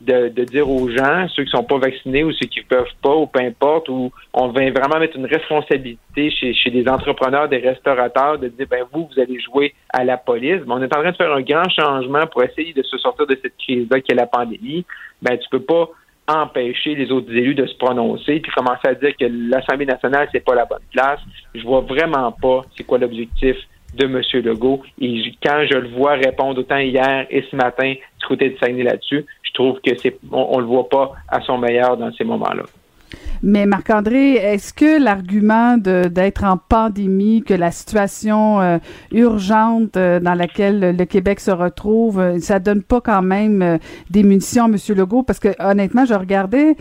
de, 0.01 0.43
dire 0.43 0.69
aux 0.69 0.89
gens, 0.89 1.27
ceux 1.29 1.43
qui 1.43 1.49
sont 1.49 1.63
pas 1.63 1.77
vaccinés 1.77 2.23
ou 2.23 2.31
ceux 2.33 2.47
qui 2.47 2.61
peuvent 2.61 2.85
pas, 3.01 3.15
ou 3.15 3.25
peu 3.25 3.39
importe, 3.39 3.89
ou 3.89 4.11
on 4.33 4.49
vient 4.49 4.69
vraiment 4.71 4.99
mettre 4.99 5.17
une 5.17 5.25
responsabilité 5.25 6.29
chez, 6.29 6.53
chez 6.53 6.69
des 6.69 6.87
entrepreneurs, 6.87 7.47
des 7.47 7.57
restaurateurs, 7.57 8.37
de 8.37 8.49
dire, 8.49 8.67
ben 8.69 8.83
vous, 8.91 9.09
vous 9.11 9.19
allez 9.19 9.39
jouer 9.39 9.73
à 9.89 10.03
la 10.03 10.17
police. 10.17 10.61
On 10.67 10.81
est 10.81 10.93
en 10.93 11.01
train 11.01 11.11
de 11.11 11.15
faire 11.15 11.33
un 11.33 11.41
grand 11.41 11.69
changement 11.69 12.27
pour 12.27 12.43
essayer 12.43 12.73
de 12.73 12.83
se 12.83 12.97
sortir 12.97 13.25
de 13.25 13.37
cette 13.41 13.57
crise-là 13.57 14.01
qui 14.01 14.11
est 14.11 14.15
la 14.15 14.27
pandémie. 14.27 14.85
Ben 15.21 15.37
tu 15.37 15.49
peux 15.49 15.61
pas 15.61 15.89
empêcher 16.27 16.95
les 16.95 17.11
autres 17.11 17.31
élus 17.31 17.55
de 17.55 17.65
se 17.65 17.75
prononcer 17.75 18.39
puis 18.39 18.51
commencer 18.51 18.87
à 18.87 18.93
dire 18.93 19.15
que 19.17 19.25
l'Assemblée 19.25 19.85
nationale 19.85 20.27
c'est 20.31 20.43
pas 20.43 20.55
la 20.55 20.65
bonne 20.65 20.83
place. 20.91 21.19
Je 21.55 21.63
vois 21.63 21.81
vraiment 21.81 22.31
pas 22.31 22.63
c'est 22.75 22.83
quoi 22.83 22.97
l'objectif 22.97 23.55
de 23.95 24.05
M. 24.05 24.21
Legault. 24.43 24.81
Et 24.99 25.33
quand 25.43 25.65
je 25.69 25.77
le 25.77 25.89
vois 25.89 26.13
répondre 26.13 26.59
autant 26.59 26.77
hier 26.77 27.25
et 27.29 27.43
ce 27.49 27.55
matin 27.55 27.93
du 27.93 28.25
côté 28.27 28.49
de 28.49 28.57
Saguenay 28.57 28.83
là-dessus, 28.83 29.25
je 29.43 29.53
trouve 29.53 29.79
que 29.81 29.97
c'est 29.97 30.17
on, 30.31 30.59
le 30.59 30.65
voit 30.65 30.89
pas 30.89 31.13
à 31.27 31.41
son 31.41 31.57
meilleur 31.57 31.97
dans 31.97 32.11
ces 32.13 32.23
moments-là. 32.23 32.63
Mais 33.43 33.65
Marc-André, 33.65 34.33
est-ce 34.33 34.73
que 34.73 35.01
l'argument 35.01 35.77
d'être 35.77 36.43
en 36.43 36.57
pandémie, 36.57 37.43
que 37.43 37.53
la 37.53 37.71
situation 37.71 38.59
euh, 38.61 38.77
urgente 39.11 39.95
euh, 39.95 40.19
dans 40.19 40.33
laquelle 40.33 40.95
le 40.97 41.05
Québec 41.05 41.39
se 41.39 41.51
retrouve, 41.51 42.19
euh, 42.19 42.39
ça 42.39 42.59
donne 42.59 42.81
pas 42.81 43.01
quand 43.01 43.21
même 43.21 43.79
des 44.09 44.23
munitions 44.23 44.65
à 44.65 44.67
M. 44.67 44.77
Legault? 44.95 45.23
Parce 45.23 45.39
que 45.39 45.49
honnêtement, 45.59 46.05
je 46.05 46.13
regardais 46.13 46.75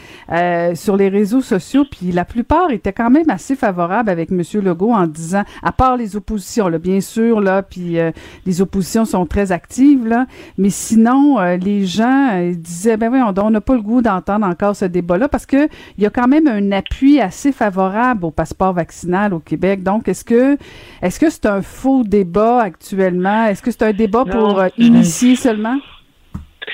sur 0.74 0.96
les 0.96 1.08
réseaux 1.08 1.40
sociaux, 1.40 1.84
puis 1.90 2.12
la 2.12 2.24
plupart 2.24 2.70
étaient 2.70 2.92
quand 2.92 3.10
même 3.10 3.28
assez 3.30 3.56
favorables 3.56 4.10
avec 4.10 4.30
M. 4.30 4.42
Legault 4.62 4.92
en 4.92 5.06
disant, 5.06 5.42
à 5.62 5.72
part 5.72 5.96
les 5.96 6.16
oppositions, 6.16 6.68
là, 6.68 6.78
bien 6.78 7.00
sûr, 7.00 7.40
là, 7.40 7.62
puis 7.62 7.98
les 8.46 8.60
oppositions 8.60 9.04
sont 9.04 9.26
très 9.26 9.52
actives, 9.52 10.06
là, 10.06 10.26
mais 10.58 10.70
sinon, 10.70 11.38
les 11.56 11.86
gens 11.86 12.50
disaient, 12.54 12.96
ben 12.96 13.12
oui, 13.12 13.20
on 13.20 13.50
n'a 13.50 13.60
pas 13.60 13.74
le 13.74 13.82
goût 13.82 14.02
d'entendre 14.02 14.46
encore 14.46 14.76
ce 14.76 14.84
débat-là 14.84 15.28
parce 15.28 15.46
que 15.46 15.68
il 15.98 16.04
y 16.04 16.06
a 16.06 16.10
quand 16.10 16.28
même 16.28 16.45
un 16.48 16.72
appui 16.72 17.20
assez 17.20 17.52
favorable 17.52 18.24
au 18.24 18.30
passeport 18.30 18.72
vaccinal 18.72 19.34
au 19.34 19.40
Québec. 19.40 19.82
Donc, 19.82 20.08
est-ce 20.08 20.24
que 20.24 20.56
est-ce 21.02 21.20
que 21.20 21.30
c'est 21.30 21.46
un 21.46 21.62
faux 21.62 22.02
débat 22.04 22.60
actuellement? 22.60 23.46
Est-ce 23.46 23.62
que 23.62 23.70
c'est 23.70 23.84
un 23.84 23.92
débat 23.92 24.24
pour 24.24 24.60
euh, 24.60 24.68
initier 24.78 25.36
seulement? 25.36 25.78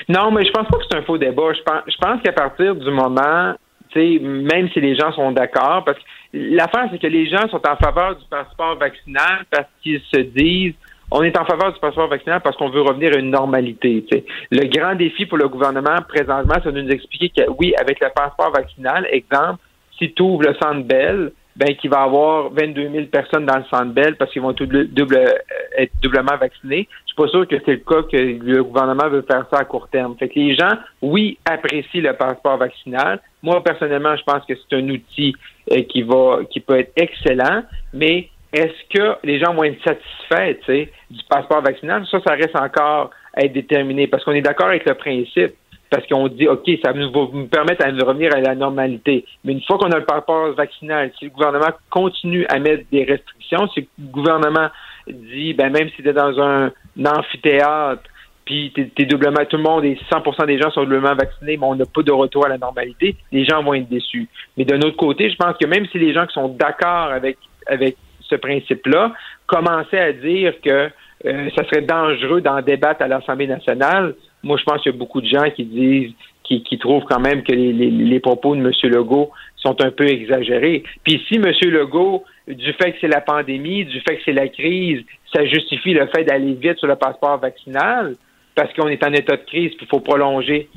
Non, 0.08 0.30
mais 0.30 0.44
je 0.44 0.50
pense 0.50 0.66
pas 0.68 0.78
que 0.78 0.84
c'est 0.90 0.98
un 0.98 1.02
faux 1.02 1.18
débat. 1.18 1.52
Je 1.52 1.62
pense, 1.62 1.82
je 1.86 1.96
pense 1.98 2.22
qu'à 2.22 2.32
partir 2.32 2.74
du 2.74 2.90
moment, 2.90 3.54
tu 3.90 4.00
sais, 4.00 4.18
même 4.20 4.68
si 4.70 4.80
les 4.80 4.94
gens 4.96 5.12
sont 5.12 5.32
d'accord, 5.32 5.84
parce 5.84 5.98
que 5.98 6.04
l'affaire, 6.32 6.88
c'est 6.90 6.98
que 6.98 7.06
les 7.06 7.26
gens 7.28 7.48
sont 7.48 7.60
en 7.66 7.76
faveur 7.76 8.16
du 8.16 8.24
passeport 8.28 8.78
vaccinal 8.78 9.44
parce 9.50 9.68
qu'ils 9.82 10.00
se 10.12 10.20
disent 10.20 10.74
on 11.12 11.22
est 11.22 11.38
en 11.38 11.44
faveur 11.44 11.72
du 11.72 11.78
passeport 11.78 12.08
vaccinal 12.08 12.40
parce 12.40 12.56
qu'on 12.56 12.70
veut 12.70 12.80
revenir 12.80 13.14
à 13.14 13.18
une 13.18 13.30
normalité. 13.30 14.04
Le 14.50 14.66
grand 14.68 14.94
défi 14.94 15.26
pour 15.26 15.38
le 15.38 15.48
gouvernement 15.48 15.96
présentement, 16.08 16.54
c'est 16.62 16.72
de 16.72 16.80
nous 16.80 16.90
expliquer 16.90 17.28
que 17.28 17.50
oui, 17.58 17.74
avec 17.78 18.00
le 18.00 18.08
passeport 18.14 18.50
vaccinal, 18.50 19.06
exemple, 19.10 19.60
si 19.98 20.12
tu 20.12 20.22
ouvres 20.22 20.42
le 20.42 20.54
centre 20.54 20.86
Bell, 20.86 21.32
ben 21.54 21.76
qu'il 21.76 21.90
va 21.90 22.00
y 22.00 22.04
avoir 22.04 22.50
22 22.50 22.90
000 22.90 23.04
personnes 23.06 23.44
dans 23.44 23.58
le 23.58 23.64
centre 23.64 23.92
Bell 23.92 24.16
parce 24.16 24.32
qu'ils 24.32 24.40
vont 24.40 24.52
double, 24.52 24.88
euh, 25.14 25.32
être 25.76 25.92
doublement 26.02 26.36
vaccinés. 26.40 26.88
Je 27.04 27.12
suis 27.12 27.16
pas 27.16 27.28
sûr 27.28 27.46
que 27.46 27.56
c'est 27.66 27.72
le 27.72 27.76
cas 27.78 28.02
que 28.10 28.16
le 28.16 28.64
gouvernement 28.64 29.10
veut 29.10 29.22
faire 29.22 29.46
ça 29.52 29.58
à 29.60 29.64
court 29.64 29.88
terme. 29.88 30.16
Fait 30.18 30.28
que 30.28 30.38
les 30.38 30.54
gens, 30.54 30.72
oui, 31.02 31.38
apprécient 31.44 32.00
le 32.00 32.14
passeport 32.14 32.56
vaccinal. 32.56 33.20
Moi, 33.42 33.62
personnellement, 33.62 34.16
je 34.16 34.22
pense 34.22 34.46
que 34.46 34.54
c'est 34.54 34.76
un 34.76 34.88
outil 34.88 35.36
euh, 35.72 35.82
qui 35.82 36.02
va, 36.02 36.38
qui 36.50 36.60
peut 36.60 36.78
être 36.78 36.92
excellent, 36.96 37.64
mais 37.92 38.30
est-ce 38.52 38.98
que 38.98 39.16
les 39.24 39.38
gens 39.38 39.54
vont 39.54 39.64
être 39.64 39.82
satisfaits 39.82 40.88
du 41.10 41.20
passeport 41.28 41.62
vaccinal? 41.62 42.06
Ça, 42.10 42.18
ça 42.26 42.34
reste 42.34 42.56
encore 42.56 43.10
à 43.34 43.44
être 43.44 43.52
déterminé 43.52 44.06
parce 44.06 44.24
qu'on 44.24 44.32
est 44.32 44.42
d'accord 44.42 44.68
avec 44.68 44.86
le 44.86 44.94
principe. 44.94 45.54
Parce 45.90 46.06
qu'on 46.06 46.26
dit, 46.28 46.48
OK, 46.48 46.70
ça 46.82 46.90
va 46.90 46.98
nous 46.98 47.46
permettre 47.48 47.86
de 47.86 48.02
revenir 48.02 48.34
à 48.34 48.40
la 48.40 48.54
normalité. 48.54 49.26
Mais 49.44 49.52
une 49.52 49.60
fois 49.60 49.76
qu'on 49.76 49.90
a 49.90 49.98
le 49.98 50.06
passeport 50.06 50.50
vaccinal, 50.54 51.12
si 51.18 51.26
le 51.26 51.30
gouvernement 51.30 51.68
continue 51.90 52.46
à 52.48 52.58
mettre 52.58 52.84
des 52.90 53.04
restrictions, 53.04 53.68
si 53.74 53.80
le 53.98 54.06
gouvernement 54.06 54.68
dit, 55.06 55.52
ben 55.52 55.70
même 55.70 55.90
si 55.90 56.02
tu 56.02 56.08
es 56.08 56.14
dans 56.14 56.40
un, 56.40 56.72
amphithéâtre, 57.04 58.02
puis 58.46 58.72
t'es, 58.72 59.04
doublement, 59.04 59.44
tout 59.44 59.58
le 59.58 59.62
monde 59.62 59.84
et 59.84 59.98
100% 60.10 60.46
des 60.46 60.58
gens 60.58 60.70
sont 60.70 60.84
doublement 60.84 61.14
vaccinés, 61.14 61.58
mais 61.58 61.66
on 61.66 61.74
n'a 61.74 61.84
pas 61.84 62.02
de 62.02 62.10
retour 62.10 62.46
à 62.46 62.48
la 62.48 62.56
normalité, 62.56 63.14
les 63.30 63.44
gens 63.44 63.62
vont 63.62 63.74
être 63.74 63.88
déçus. 63.88 64.28
Mais 64.56 64.64
d'un 64.64 64.78
autre 64.78 64.96
côté, 64.96 65.30
je 65.30 65.36
pense 65.36 65.58
que 65.58 65.66
même 65.66 65.86
si 65.88 65.98
les 65.98 66.14
gens 66.14 66.26
qui 66.26 66.32
sont 66.32 66.48
d'accord 66.48 67.12
avec 67.12 67.36
avec 67.66 67.96
ce 68.32 68.36
principe-là, 68.36 69.12
commencer 69.46 69.98
à 69.98 70.12
dire 70.12 70.54
que 70.64 70.90
euh, 71.24 71.50
ça 71.56 71.64
serait 71.64 71.82
dangereux 71.82 72.40
d'en 72.40 72.60
débattre 72.62 73.02
à 73.02 73.08
l'Assemblée 73.08 73.46
nationale. 73.46 74.14
Moi, 74.42 74.56
je 74.58 74.64
pense 74.64 74.82
qu'il 74.82 74.92
y 74.92 74.94
a 74.94 74.98
beaucoup 74.98 75.20
de 75.20 75.26
gens 75.26 75.50
qui 75.54 75.64
disent, 75.64 76.12
qui, 76.42 76.78
trouvent 76.78 77.04
quand 77.08 77.20
même 77.20 77.42
que 77.42 77.52
les, 77.52 78.20
propos 78.20 78.54
de 78.54 78.60
M. 78.60 78.72
Legault 78.90 79.30
sont 79.56 79.80
un 79.82 79.90
peu 79.90 80.06
exagérés. 80.06 80.82
Puis 81.02 81.22
si 81.26 81.36
M. 81.36 81.50
Legault, 81.70 82.24
du 82.46 82.72
fait 82.74 82.92
que 82.92 82.98
c'est 83.00 83.08
la 83.08 83.20
pandémie, 83.22 83.84
du 83.84 84.00
fait 84.00 84.16
que 84.16 84.22
c'est 84.24 84.32
la 84.32 84.48
crise, 84.48 85.00
ça 85.32 85.46
justifie 85.46 85.94
le 85.94 86.06
fait 86.08 86.24
d'aller 86.24 86.54
vite 86.54 86.78
sur 86.78 86.88
le 86.88 86.96
passeport 86.96 87.38
vaccinal, 87.38 88.16
parce 88.54 88.72
qu'on 88.74 88.88
est 88.88 89.02
en 89.02 89.12
état 89.12 89.36
de 89.36 89.44
crise, 89.44 89.70
puis 89.76 89.86
il 89.86 89.88
faut 89.88 90.00
prolonger 90.00 90.68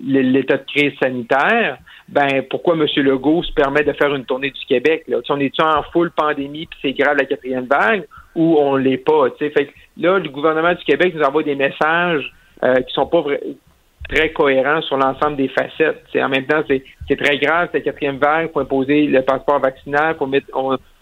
l'état 0.00 0.56
de 0.58 0.64
crise 0.66 0.92
sanitaire, 1.00 1.78
ben 2.08 2.42
pourquoi 2.48 2.74
M. 2.74 2.86
Legault 2.96 3.42
se 3.42 3.52
permet 3.52 3.82
de 3.82 3.92
faire 3.92 4.14
une 4.14 4.24
tournée 4.24 4.50
du 4.50 4.64
Québec? 4.66 5.04
Là? 5.08 5.18
On 5.28 5.40
est 5.40 5.60
en 5.60 5.82
full 5.92 6.10
pandémie, 6.10 6.66
puis 6.66 6.78
c'est 6.82 6.92
grave 6.92 7.16
la 7.16 7.24
quatrième 7.24 7.66
vague, 7.66 8.04
ou 8.34 8.56
on 8.58 8.76
l'est 8.76 8.98
pas? 8.98 9.28
Fait 9.38 9.50
que 9.50 9.72
là, 9.96 10.18
le 10.18 10.28
gouvernement 10.28 10.74
du 10.74 10.84
Québec 10.84 11.14
nous 11.14 11.22
envoie 11.22 11.42
des 11.42 11.54
messages 11.54 12.32
euh, 12.62 12.74
qui 12.76 12.92
sont 12.92 13.06
pas 13.06 13.24
très 14.08 14.32
cohérents 14.32 14.80
sur 14.82 14.96
l'ensemble 14.96 15.36
des 15.36 15.48
facettes. 15.48 16.02
en 16.14 16.28
même 16.28 16.46
temps, 16.46 16.62
c'est 16.66 17.16
très 17.16 17.38
grave, 17.38 17.68
cette 17.72 17.84
quatrième 17.84 18.16
vague, 18.16 18.50
faut 18.52 18.60
imposer 18.60 19.06
le 19.06 19.22
passeport 19.22 19.60
vaccinal, 19.60 20.16
faut 20.18 20.26
mettre 20.26 20.46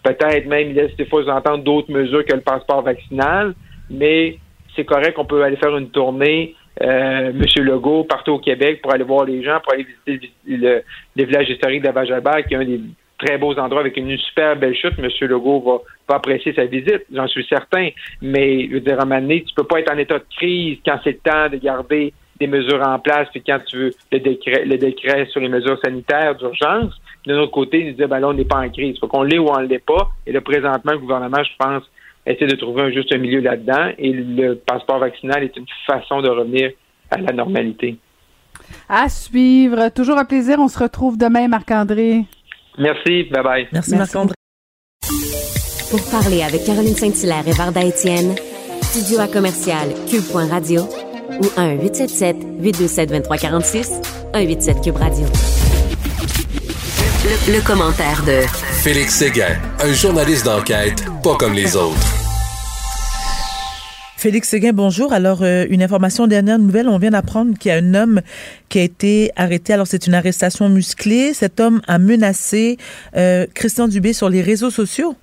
peut-être 0.03 0.45
même 0.45 0.73
laisser 0.73 0.95
des 0.97 1.05
fois 1.05 1.23
entendre 1.29 1.63
d'autres 1.63 1.91
mesures 1.91 2.25
que 2.25 2.33
le 2.33 2.41
passeport 2.41 2.81
vaccinal 2.81 3.53
mais 3.89 4.37
c'est 4.75 4.85
correct 4.85 5.15
qu'on 5.15 5.25
peut 5.25 5.43
aller 5.43 5.57
faire 5.57 5.75
une 5.75 5.89
tournée, 5.89 6.55
euh, 6.81 7.29
M. 7.29 7.63
Legault, 7.63 8.03
partout 8.03 8.33
au 8.33 8.39
Québec 8.39 8.81
pour 8.81 8.93
aller 8.93 9.03
voir 9.03 9.25
les 9.25 9.43
gens, 9.43 9.59
pour 9.63 9.73
aller 9.73 9.87
visiter 10.05 10.31
le, 10.47 10.83
village 11.15 11.49
historique 11.49 11.81
qui 11.81 12.53
est 12.53 12.57
un 12.57 12.65
des 12.65 12.81
très 13.17 13.37
beaux 13.37 13.57
endroits 13.57 13.81
avec 13.81 13.97
une 13.97 14.17
super 14.17 14.55
belle 14.55 14.75
chute. 14.75 14.93
M. 14.99 15.09
Legault 15.21 15.83
va, 16.07 16.15
apprécier 16.15 16.53
sa 16.53 16.65
visite, 16.65 17.05
j'en 17.11 17.27
suis 17.27 17.45
certain. 17.45 17.89
Mais 18.21 18.67
je 18.67 18.73
veux 18.73 18.79
dire, 18.79 18.99
à 18.99 19.03
un 19.03 19.05
moment 19.05 19.21
donné, 19.21 19.43
tu 19.43 19.53
peux 19.55 19.63
pas 19.63 19.79
être 19.79 19.91
en 19.91 19.97
état 19.97 20.19
de 20.19 20.25
crise 20.35 20.77
quand 20.85 20.99
c'est 21.03 21.11
le 21.11 21.31
temps 21.31 21.49
de 21.49 21.57
garder 21.57 22.13
des 22.39 22.47
mesures 22.47 22.87
en 22.87 22.99
place, 22.99 23.27
puis 23.31 23.41
quand 23.41 23.57
tu 23.65 23.77
veux 23.77 23.91
le 24.11 24.19
décret, 24.19 24.63
le 24.63 24.77
décret 24.77 25.25
sur 25.31 25.41
les 25.41 25.49
mesures 25.49 25.79
sanitaires 25.83 26.35
d'urgence. 26.35 26.93
De 27.25 27.33
notre 27.33 27.51
côté, 27.51 27.79
il 27.79 27.87
nous 27.87 27.93
dit, 27.93 28.05
ben 28.05 28.19
là, 28.19 28.29
on 28.29 28.33
n'est 28.33 28.45
pas 28.45 28.59
en 28.59 28.69
crise. 28.69 28.97
Faut 28.99 29.07
qu'on 29.07 29.23
l'ait 29.23 29.39
ou 29.39 29.47
on 29.47 29.57
l'est 29.59 29.83
pas. 29.83 30.09
Et 30.25 30.31
là, 30.31 30.39
présentement, 30.39 30.91
le 30.91 30.99
gouvernement, 30.99 31.43
je 31.43 31.51
pense, 31.57 31.83
essayer 32.31 32.47
de 32.47 32.55
trouver 32.55 32.83
un 32.83 32.91
juste 32.91 33.15
milieu 33.17 33.39
là-dedans 33.39 33.91
et 33.97 34.11
le 34.11 34.55
passeport 34.55 34.99
vaccinal 34.99 35.43
est 35.43 35.55
une 35.55 35.65
façon 35.85 36.21
de 36.21 36.29
revenir 36.29 36.71
à 37.09 37.17
la 37.17 37.31
normalité. 37.33 37.97
À 38.89 39.07
suivre. 39.09 39.89
Toujours 39.89 40.17
un 40.17 40.25
plaisir. 40.25 40.57
On 40.59 40.67
se 40.67 40.79
retrouve 40.79 41.17
demain, 41.17 41.47
Marc-André. 41.47 42.25
Merci. 42.77 43.23
Bye 43.31 43.43
bye. 43.43 43.67
Merci, 43.71 43.95
Marc-André. 43.95 44.33
Pour 45.89 46.01
parler 46.11 46.43
avec 46.43 46.65
Caroline 46.65 46.95
Saint-Hilaire 46.95 47.47
et 47.47 47.53
Varda 47.53 47.81
Étienne, 47.83 48.35
studio 48.81 49.19
à 49.21 49.27
commercial 49.27 49.87
cube.radio 50.09 50.81
ou 51.39 51.45
1-877-827-2346, 51.57 54.03
187 54.33 54.81
Cube 54.83 54.97
Radio. 54.97 55.25
Le, 57.23 57.53
le 57.55 57.61
commentaire 57.65 58.21
de 58.25 58.41
Félix 58.83 59.15
Séguin, 59.15 59.55
un 59.81 59.93
journaliste 59.93 60.45
d'enquête 60.45 61.05
pas 61.23 61.35
comme 61.35 61.53
les 61.53 61.75
autres. 61.75 62.16
Félix 64.17 64.49
Séguin, 64.49 64.73
bonjour. 64.73 65.13
Alors, 65.13 65.43
euh, 65.43 65.67
une 65.69 65.83
information 65.83 66.25
dernière 66.25 66.57
nouvelle, 66.57 66.89
on 66.89 66.97
vient 66.97 67.11
d'apprendre 67.11 67.55
qu'il 67.55 67.69
y 67.69 67.71
a 67.71 67.77
un 67.77 67.93
homme 67.93 68.21
qui 68.67 68.79
a 68.79 68.81
été 68.81 69.29
arrêté. 69.35 69.73
Alors, 69.73 69.85
c'est 69.85 70.07
une 70.07 70.15
arrestation 70.15 70.69
musclée. 70.69 71.35
Cet 71.35 71.59
homme 71.59 71.81
a 71.85 71.99
menacé 71.99 72.77
euh, 73.15 73.45
Christian 73.53 73.87
Dubé 73.87 74.13
sur 74.13 74.27
les 74.27 74.41
réseaux 74.41 74.71
sociaux. 74.71 75.15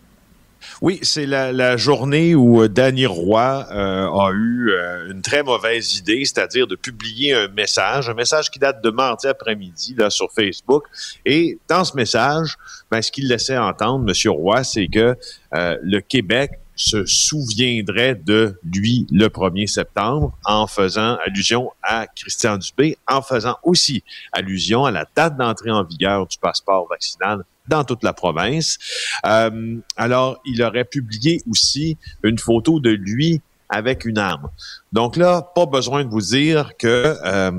Oui, 0.81 1.01
c'est 1.03 1.27
la, 1.27 1.77
journée 1.77 2.37
où 2.37 2.63
euh, 2.63 2.69
Danny 2.69 3.05
Roy 3.05 3.67
a 3.69 4.31
eu 4.33 4.71
une 5.11 5.23
très 5.23 5.43
mauvaise 5.43 5.97
idée, 5.99 6.25
c'est-à-dire 6.25 6.69
de 6.69 6.77
publier 6.77 7.35
un 7.35 7.49
message, 7.49 8.09
un 8.09 8.15
message 8.15 8.49
qui 8.49 8.61
date 8.61 8.81
de 8.81 8.91
mardi 8.91 9.27
après-midi 9.27 9.97
là 9.99 10.09
sur 10.09 10.31
Facebook. 10.33 10.85
Et 11.27 11.59
dans 11.69 11.83
ce 11.83 11.97
message, 11.97 12.57
ben, 12.93 13.03
ce 13.03 13.11
qu'il 13.11 13.27
laissait 13.27 13.59
entendre, 13.59 14.09
M. 14.09 14.31
Roy, 14.31 14.63
c'est 14.63 14.87
que 14.87 15.17
le 15.53 15.99
Québec 15.99 16.61
se 16.77 17.05
souviendrait 17.07 18.15
de 18.15 18.59
lui 18.65 19.07
le 19.11 19.29
1er 19.29 19.67
septembre 19.67 20.37
en 20.45 20.67
faisant 20.67 21.17
allusion 21.25 21.71
à 21.83 22.07
Christian 22.07 22.59
Dubé, 22.59 22.99
en 23.09 23.23
faisant 23.23 23.57
aussi 23.63 24.03
allusion 24.33 24.85
à 24.85 24.91
la 24.91 25.07
date 25.15 25.37
d'entrée 25.37 25.71
en 25.71 25.85
vigueur 25.85 26.27
du 26.27 26.39
passeport 26.39 26.89
vaccinal 26.89 27.45
dans 27.69 27.85
toute 27.85 28.03
la 28.03 28.13
province. 28.13 28.79
Euh, 29.27 29.79
alors, 29.97 30.41
il 30.45 30.63
aurait 30.63 30.85
publié 30.85 31.43
aussi 31.49 31.97
une 32.23 32.39
photo 32.39 32.81
de 32.81 32.91
lui 32.91 33.41
avec 33.69 34.05
une 34.05 34.19
arme. 34.19 34.49
Donc 34.93 35.17
là, 35.17 35.43
pas 35.55 35.67
besoin 35.67 36.05
de 36.05 36.11
vous 36.11 36.21
dire 36.21 36.77
que, 36.77 37.17
euh, 37.25 37.51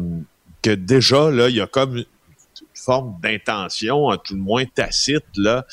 que 0.62 0.70
déjà, 0.72 1.32
là, 1.32 1.50
il 1.50 1.56
y 1.56 1.62
a 1.62 1.68
comme 1.68 2.04
forme 2.86 3.18
d'intention, 3.22 4.10
à 4.10 4.18
tout 4.18 4.36
le 4.36 4.42
moins 4.42 4.66
tacite, 4.66 5.26
là, 5.36 5.66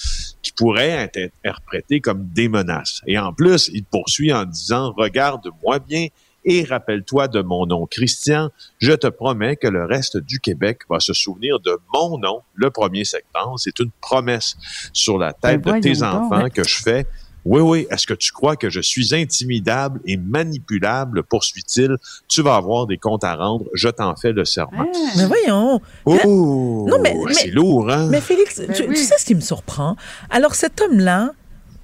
qui 0.42 0.52
pourrait 0.52 0.88
être 0.88 1.18
interprétée 1.18 2.00
comme 2.00 2.28
des 2.28 2.48
menaces. 2.48 3.02
Et 3.06 3.18
en 3.18 3.32
plus, 3.32 3.70
il 3.72 3.84
poursuit 3.84 4.32
en 4.32 4.44
disant, 4.44 4.92
regarde-moi 4.96 5.78
bien, 5.78 6.08
et 6.44 6.64
rappelle-toi 6.64 7.28
de 7.28 7.40
mon 7.40 7.66
nom, 7.66 7.86
Christian. 7.86 8.50
Je 8.78 8.92
te 8.92 9.06
promets 9.06 9.56
que 9.56 9.68
le 9.68 9.84
reste 9.84 10.16
du 10.16 10.40
Québec 10.40 10.80
va 10.90 10.98
se 10.98 11.12
souvenir 11.12 11.60
de 11.60 11.78
mon 11.94 12.18
nom 12.18 12.42
le 12.54 12.68
1er 12.68 13.04
septembre. 13.04 13.58
C'est 13.58 13.78
une 13.78 13.90
promesse 14.00 14.56
sur 14.92 15.18
la 15.18 15.32
tête 15.32 15.62
ben, 15.62 15.76
de 15.76 15.80
tes 15.80 16.02
enfants 16.02 16.48
que 16.50 16.64
je 16.64 16.82
fais 16.82 17.06
Oui, 17.44 17.60
oui. 17.60 17.86
Est-ce 17.90 18.06
que 18.06 18.14
tu 18.14 18.30
crois 18.32 18.56
que 18.56 18.70
je 18.70 18.80
suis 18.80 19.14
intimidable 19.14 20.00
et 20.06 20.16
manipulable, 20.16 21.22
poursuit-il? 21.24 21.96
Tu 22.28 22.42
vas 22.42 22.54
avoir 22.56 22.86
des 22.86 22.98
comptes 22.98 23.24
à 23.24 23.34
rendre. 23.34 23.64
Je 23.74 23.88
t'en 23.88 24.14
fais 24.16 24.32
le 24.32 24.44
serment. 24.44 24.86
Mais 25.16 25.26
voyons. 25.26 25.80
Oh, 26.04 26.86
Non, 26.88 26.98
mais- 27.02 27.16
c'est 27.32 27.48
lourd, 27.50 27.90
hein? 27.90 28.08
Mais 28.10 28.20
Félix, 28.20 28.60
Ben 28.60 28.72
tu, 28.72 28.82
oui. 28.84 28.94
tu 28.94 29.02
sais 29.02 29.14
ce 29.18 29.24
qui 29.24 29.34
me 29.34 29.40
surprend? 29.40 29.96
Alors, 30.30 30.54
cet 30.54 30.80
homme-là 30.80 31.30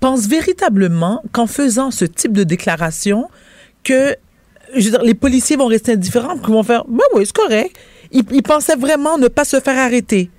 pense 0.00 0.26
véritablement 0.28 1.22
qu'en 1.32 1.46
faisant 1.48 1.90
ce 1.90 2.04
type 2.04 2.32
de 2.32 2.44
déclaration, 2.44 3.28
que 3.82 4.14
je 4.76 4.84
veux 4.84 4.90
dire, 4.90 5.02
les 5.02 5.14
policiers 5.14 5.56
vont 5.56 5.66
rester 5.66 5.92
indifférents, 5.92 6.36
qu'ils 6.38 6.52
vont 6.52 6.62
faire, 6.62 6.84
ben 6.86 7.02
oui, 7.14 7.24
c'est 7.26 7.34
correct. 7.36 7.76
Il, 8.12 8.22
il 8.30 8.42
pensait 8.42 8.76
vraiment 8.76 9.18
ne 9.18 9.28
pas 9.28 9.44
se 9.44 9.58
faire 9.60 9.78
arrêter. 9.78 10.30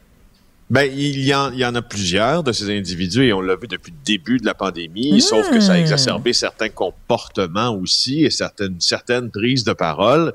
Ben, 0.71 0.83
il 0.83 1.19
y, 1.25 1.33
en, 1.33 1.51
il 1.51 1.57
y 1.57 1.65
en 1.65 1.73
a 1.73 1.81
plusieurs 1.81 2.43
de 2.43 2.51
ces 2.51 2.69
individus 2.77 3.23
et 3.25 3.33
on 3.33 3.41
l'a 3.41 3.55
vu 3.55 3.67
depuis 3.67 3.91
le 3.91 3.97
début 4.05 4.37
de 4.37 4.45
la 4.45 4.53
pandémie, 4.53 5.19
sauf 5.19 5.49
que 5.49 5.59
ça 5.59 5.71
a 5.73 5.77
exacerbé 5.79 6.31
certains 6.31 6.69
comportements 6.69 7.69
aussi 7.75 8.23
et 8.23 8.29
certaines, 8.29 8.75
certaines 8.79 9.31
prises 9.31 9.63
de 9.63 9.73
parole 9.73 10.31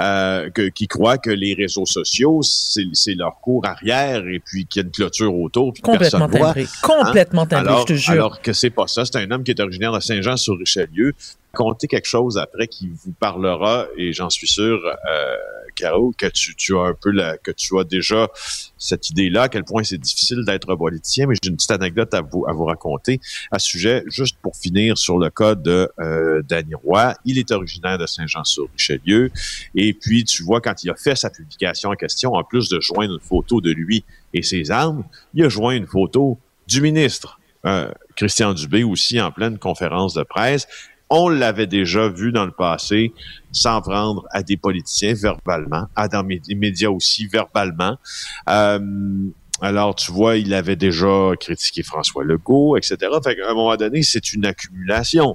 euh, 0.00 0.50
que- 0.50 0.70
qui 0.70 0.88
croient 0.88 1.18
que 1.18 1.30
les 1.30 1.54
réseaux 1.54 1.86
sociaux, 1.86 2.40
c'est 2.42 3.14
leur 3.14 3.36
cours 3.40 3.64
arrière 3.64 4.26
et 4.26 4.40
puis 4.44 4.66
qu'il 4.66 4.82
y 4.82 4.84
a 4.84 4.86
une 4.86 4.92
clôture 4.92 5.32
autour. 5.32 5.72
puis 5.72 5.82
Complètement 5.82 6.26
personne 6.28 6.40
voit. 6.40 6.52
timbré. 6.54 6.66
Complètement 6.82 7.46
timbré, 7.46 7.68
alors, 7.68 7.80
je 7.82 7.86
te 7.94 7.98
jure. 7.98 8.12
alors 8.14 8.42
que 8.42 8.52
c'est 8.52 8.70
pas 8.70 8.88
ça. 8.88 9.04
C'est 9.04 9.16
un 9.18 9.30
homme 9.30 9.44
qui 9.44 9.52
est 9.52 9.60
originaire 9.60 9.92
de 9.92 10.00
Saint-Jean-sur-Richelieu. 10.00 11.12
Comptez 11.52 11.86
quelque 11.86 12.08
chose 12.08 12.38
après 12.38 12.66
qui 12.66 12.88
vous 12.88 13.12
parlera, 13.12 13.86
et 13.96 14.12
j'en 14.12 14.28
suis 14.30 14.48
sûr, 14.48 14.78
euh, 14.84 15.36
Caro, 15.76 16.12
que 16.16 16.26
tu, 16.26 16.76
as 16.76 16.94
que 17.42 17.50
tu 17.52 17.78
as 17.78 17.84
déjà 17.84 18.28
cette 18.78 19.10
idée-là, 19.10 19.42
à 19.42 19.48
quel 19.48 19.64
point 19.64 19.84
c'est 19.84 19.98
difficile 19.98 20.44
d'être 20.44 20.74
politicien, 20.74 21.26
mais 21.26 21.34
j'ai 21.40 21.50
une 21.50 21.56
petite 21.56 21.70
anecdote 21.70 22.12
à 22.14 22.22
vous, 22.22 22.42
raconter 22.64 23.20
à 23.52 23.58
ce 23.58 23.68
sujet, 23.68 24.02
juste 24.06 24.36
pour 24.42 24.56
finir 24.56 24.98
sur 24.98 25.18
le 25.18 25.30
cas 25.30 25.54
de 25.54 25.88
euh, 26.00 26.42
Roy. 26.82 27.14
Il 27.24 27.38
est 27.38 27.50
originaire 27.52 27.98
de 27.98 28.06
Saint-Jean-sur-Richelieu, 28.06 29.30
et 29.74 29.92
puis 29.92 30.24
tu 30.24 30.42
vois, 30.42 30.60
quand 30.60 30.82
il 30.82 30.90
a 30.90 30.96
fait 30.96 31.14
sa 31.14 31.30
publication 31.30 31.90
en 31.90 31.94
question, 31.94 32.32
en 32.32 32.42
plus 32.42 32.68
de 32.68 32.80
joindre 32.80 33.14
une 33.14 33.20
photo 33.20 33.60
de 33.60 33.70
lui 33.70 34.04
et 34.34 34.42
ses 34.42 34.70
armes, 34.70 35.04
il 35.34 35.44
a 35.44 35.48
joint 35.48 35.74
une 35.74 35.86
photo 35.86 36.38
du 36.66 36.80
ministre, 36.80 37.38
euh, 37.64 37.90
Christian 38.16 38.54
Dubé, 38.54 38.82
aussi 38.82 39.20
en 39.20 39.30
pleine 39.30 39.58
conférence 39.58 40.14
de 40.14 40.22
presse. 40.22 40.66
On 41.08 41.28
l'avait 41.28 41.66
déjà 41.66 42.08
vu 42.08 42.32
dans 42.32 42.44
le 42.44 42.52
passé 42.52 43.12
s'en 43.52 43.80
prendre 43.80 44.26
à 44.30 44.42
des 44.42 44.56
politiciens 44.56 45.14
verbalement, 45.14 45.86
à 45.94 46.08
dans 46.08 46.24
médias 46.24 46.90
aussi 46.90 47.26
verbalement. 47.26 47.96
Euh, 48.48 48.78
alors, 49.62 49.94
tu 49.94 50.12
vois, 50.12 50.36
il 50.36 50.52
avait 50.52 50.76
déjà 50.76 51.30
critiqué 51.40 51.82
François 51.82 52.24
Legault, 52.24 52.76
etc. 52.76 52.96
Fait 53.24 53.36
qu'à 53.36 53.50
un 53.50 53.54
moment 53.54 53.76
donné, 53.76 54.02
c'est 54.02 54.32
une 54.34 54.44
accumulation 54.44 55.34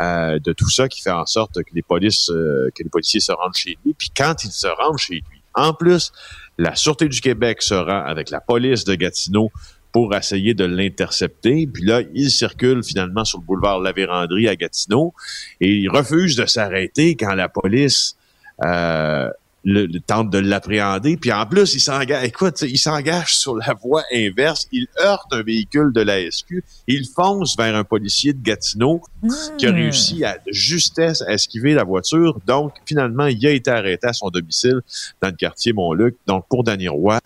euh, 0.00 0.38
de 0.38 0.52
tout 0.52 0.68
ça 0.68 0.88
qui 0.88 1.00
fait 1.00 1.10
en 1.10 1.24
sorte 1.24 1.62
que 1.62 1.74
les 1.74 1.82
polices, 1.82 2.28
euh, 2.28 2.68
que 2.74 2.82
les 2.82 2.90
policiers 2.90 3.20
se 3.20 3.32
rendent 3.32 3.56
chez 3.56 3.78
lui. 3.84 3.94
Puis 3.94 4.10
quand 4.14 4.44
ils 4.44 4.52
se 4.52 4.66
rendent 4.66 4.98
chez 4.98 5.14
lui, 5.14 5.42
en 5.54 5.72
plus, 5.72 6.12
la 6.58 6.74
Sûreté 6.74 7.08
du 7.08 7.20
Québec 7.20 7.62
se 7.62 7.74
rend 7.74 8.04
avec 8.04 8.30
la 8.30 8.40
police 8.40 8.84
de 8.84 8.94
Gatineau 8.94 9.50
pour 9.92 10.14
essayer 10.14 10.54
de 10.54 10.64
l'intercepter. 10.64 11.66
Puis 11.66 11.84
là, 11.84 12.00
il 12.14 12.30
circule 12.30 12.82
finalement 12.82 13.24
sur 13.24 13.40
le 13.40 13.44
boulevard 13.44 13.80
La 13.80 13.92
Vérandrie 13.92 14.48
à 14.48 14.56
Gatineau 14.56 15.14
et 15.60 15.68
il 15.68 15.88
refuse 15.88 16.36
de 16.36 16.46
s'arrêter 16.46 17.14
quand 17.14 17.34
la 17.34 17.48
police 17.48 18.16
euh, 18.64 19.28
le, 19.64 19.86
le 19.86 20.00
tente 20.00 20.30
de 20.30 20.38
l'appréhender. 20.38 21.16
Puis 21.16 21.32
en 21.32 21.46
plus, 21.46 21.74
il 21.74 21.80
s'engage, 21.80 22.24
écoute, 22.24 22.62
il 22.62 22.78
s'engage 22.78 23.36
sur 23.36 23.54
la 23.56 23.74
voie 23.74 24.02
inverse. 24.12 24.66
Il 24.72 24.86
heurte 25.00 25.32
un 25.32 25.42
véhicule 25.42 25.92
de 25.92 26.00
la 26.00 26.18
SQ. 26.30 26.64
Il 26.88 27.06
fonce 27.06 27.56
vers 27.56 27.74
un 27.76 27.84
policier 27.84 28.32
de 28.32 28.42
Gatineau 28.42 29.00
qui 29.58 29.66
a 29.66 29.70
Hmm. 29.70 29.74
réussi 29.76 30.24
à 30.24 30.38
de 30.38 30.52
justesse 30.52 31.22
à 31.22 31.32
esquiver 31.34 31.74
la 31.74 31.84
voiture. 31.84 32.40
Donc, 32.46 32.74
finalement, 32.86 33.26
il 33.26 33.46
a 33.46 33.50
été 33.52 33.70
arrêté 33.70 34.08
à 34.08 34.12
son 34.12 34.30
domicile 34.30 34.80
dans 35.20 35.28
le 35.28 35.34
quartier 35.36 35.72
Montluc. 35.72 36.16
Donc, 36.26 36.44
pour 36.48 36.64
Danny 36.64 36.88
Roy, 36.88 37.20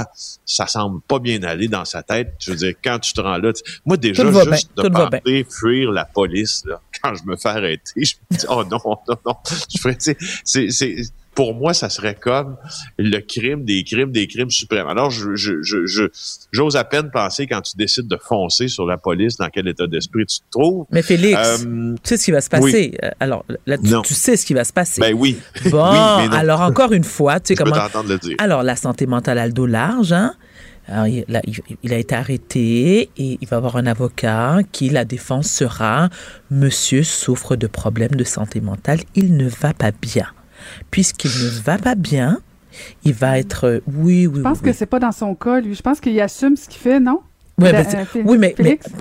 ça 0.44 0.66
semble 0.66 1.00
pas 1.02 1.18
bien 1.18 1.42
aller 1.42 1.68
dans 1.68 1.84
sa 1.86 2.02
tête. 2.02 2.34
Je 2.38 2.50
veux 2.50 2.56
dire, 2.58 2.74
quand 2.84 2.98
tu 2.98 3.12
te 3.14 3.20
rends 3.20 3.38
là, 3.38 3.52
tu- 3.52 3.62
moi 3.86 3.96
déjà, 3.96 4.22
Tout 4.22 4.32
juste 4.32 4.70
bien, 4.76 4.84
de 4.84 4.88
penser 4.90 5.46
fuir 5.48 5.90
la 5.90 6.04
police, 6.04 6.62
là, 6.66 6.80
quand 7.02 7.14
je 7.14 7.22
me 7.24 7.36
fais 7.36 7.48
arrêter, 7.48 8.04
je 8.04 8.14
me 8.30 8.36
dis, 8.36 8.46
oh 8.50 8.62
non, 8.70 8.78
non, 9.08 9.16
non. 9.24 9.36
Je 9.74 9.78
ferais, 9.80 9.96
tu 9.96 10.00
sais, 10.12 10.16
c'est, 10.44 10.70
c'est, 10.70 10.96
pour 11.36 11.54
moi, 11.54 11.72
ça 11.74 11.88
serait 11.88 12.16
comme 12.16 12.56
le 12.98 13.20
crime 13.20 13.64
des 13.64 13.84
crimes 13.84 14.10
des 14.10 14.26
crimes 14.26 14.50
suprêmes. 14.50 14.88
Alors, 14.88 15.10
je, 15.12 15.36
je, 15.36 15.62
je, 15.62 15.86
je- 15.86 16.10
j'ose 16.50 16.74
à 16.74 16.82
peine 16.82 17.10
penser 17.12 17.46
quand 17.46 17.60
tu 17.60 17.76
décides 17.76 18.08
de 18.08 18.16
foncer 18.16 18.66
sur 18.66 18.86
la 18.86 18.96
police, 18.96 19.36
dans 19.36 19.48
quel 19.48 19.68
état 19.68 19.86
d'esprit 19.86 20.26
tu 20.26 20.38
te 20.38 20.50
trouves. 20.50 20.86
Mais 20.90 21.02
Félix, 21.02 21.38
Euh, 21.38 21.94
tu 22.02 22.08
sais 22.08 22.16
ce 22.16 22.24
qui 22.24 22.30
va 22.32 22.40
se 22.40 22.48
passer? 22.50 22.96
Euh, 23.04 23.10
Alors, 23.20 23.44
là, 23.66 23.76
tu, 24.02 24.14
sais 24.14 24.36
ce 24.36 24.44
qui 24.44 24.54
va 24.54 24.64
se 24.64 24.72
passer. 24.72 25.00
ben 25.00 25.14
oui. 25.14 25.38
Bon, 25.66 25.90
oui, 25.92 26.28
alors 26.32 26.62
encore 26.62 26.92
une 26.92 27.04
fois, 27.04 27.38
tu 27.38 27.48
sais 27.48 27.54
Je 27.54 27.62
peux 27.62 27.70
comment... 27.70 27.82
t'entendre 27.84 28.08
le 28.08 28.18
dire. 28.18 28.34
Alors, 28.38 28.62
la 28.64 28.74
santé 28.74 29.06
mentale 29.06 29.38
a 29.38 29.46
le 29.46 29.52
dos 29.52 29.66
large, 29.66 30.12
hein? 30.12 30.32
Alors, 30.88 31.06
il, 31.08 31.24
il- 31.46 31.76
il 31.82 31.92
a 31.92 31.98
été 31.98 32.14
arrêté 32.14 33.10
et 33.16 33.38
il 33.40 33.48
va 33.48 33.56
avoir 33.58 33.76
un 33.76 33.86
avocat 33.86 34.58
qui, 34.72 34.88
la 34.88 35.04
défense 35.04 35.48
sera 35.50 36.08
Monsieur 36.50 37.02
souffre 37.02 37.56
de 37.56 37.66
problèmes 37.66 38.14
de 38.14 38.24
santé 38.24 38.60
mentale, 38.60 39.00
il 39.16 39.36
ne 39.36 39.48
va 39.48 39.74
pas 39.74 39.90
bien. 39.90 40.26
Puisqu'il 40.90 41.30
ne 41.30 41.48
va 41.62 41.78
pas 41.78 41.94
bien, 41.94 42.40
il 43.04 43.12
va 43.14 43.38
être. 43.38 43.64
euh, 43.64 43.80
Oui, 43.86 44.26
oui, 44.26 44.36
Je 44.38 44.40
pense 44.42 44.58
oui, 44.58 44.64
que 44.64 44.68
oui. 44.70 44.76
c'est 44.78 44.86
pas 44.86 44.98
dans 44.98 45.12
son 45.12 45.34
cas, 45.34 45.60
lui. 45.60 45.74
Je 45.74 45.82
pense 45.82 46.00
qu'il 46.00 46.20
assume 46.20 46.56
ce 46.56 46.68
qu'il 46.68 46.80
fait, 46.80 47.00
non? 47.00 47.20
Ouais, 47.58 47.72
ben, 47.72 47.86
euh, 48.16 48.22
oui, 48.26 48.36
mais? 48.36 48.54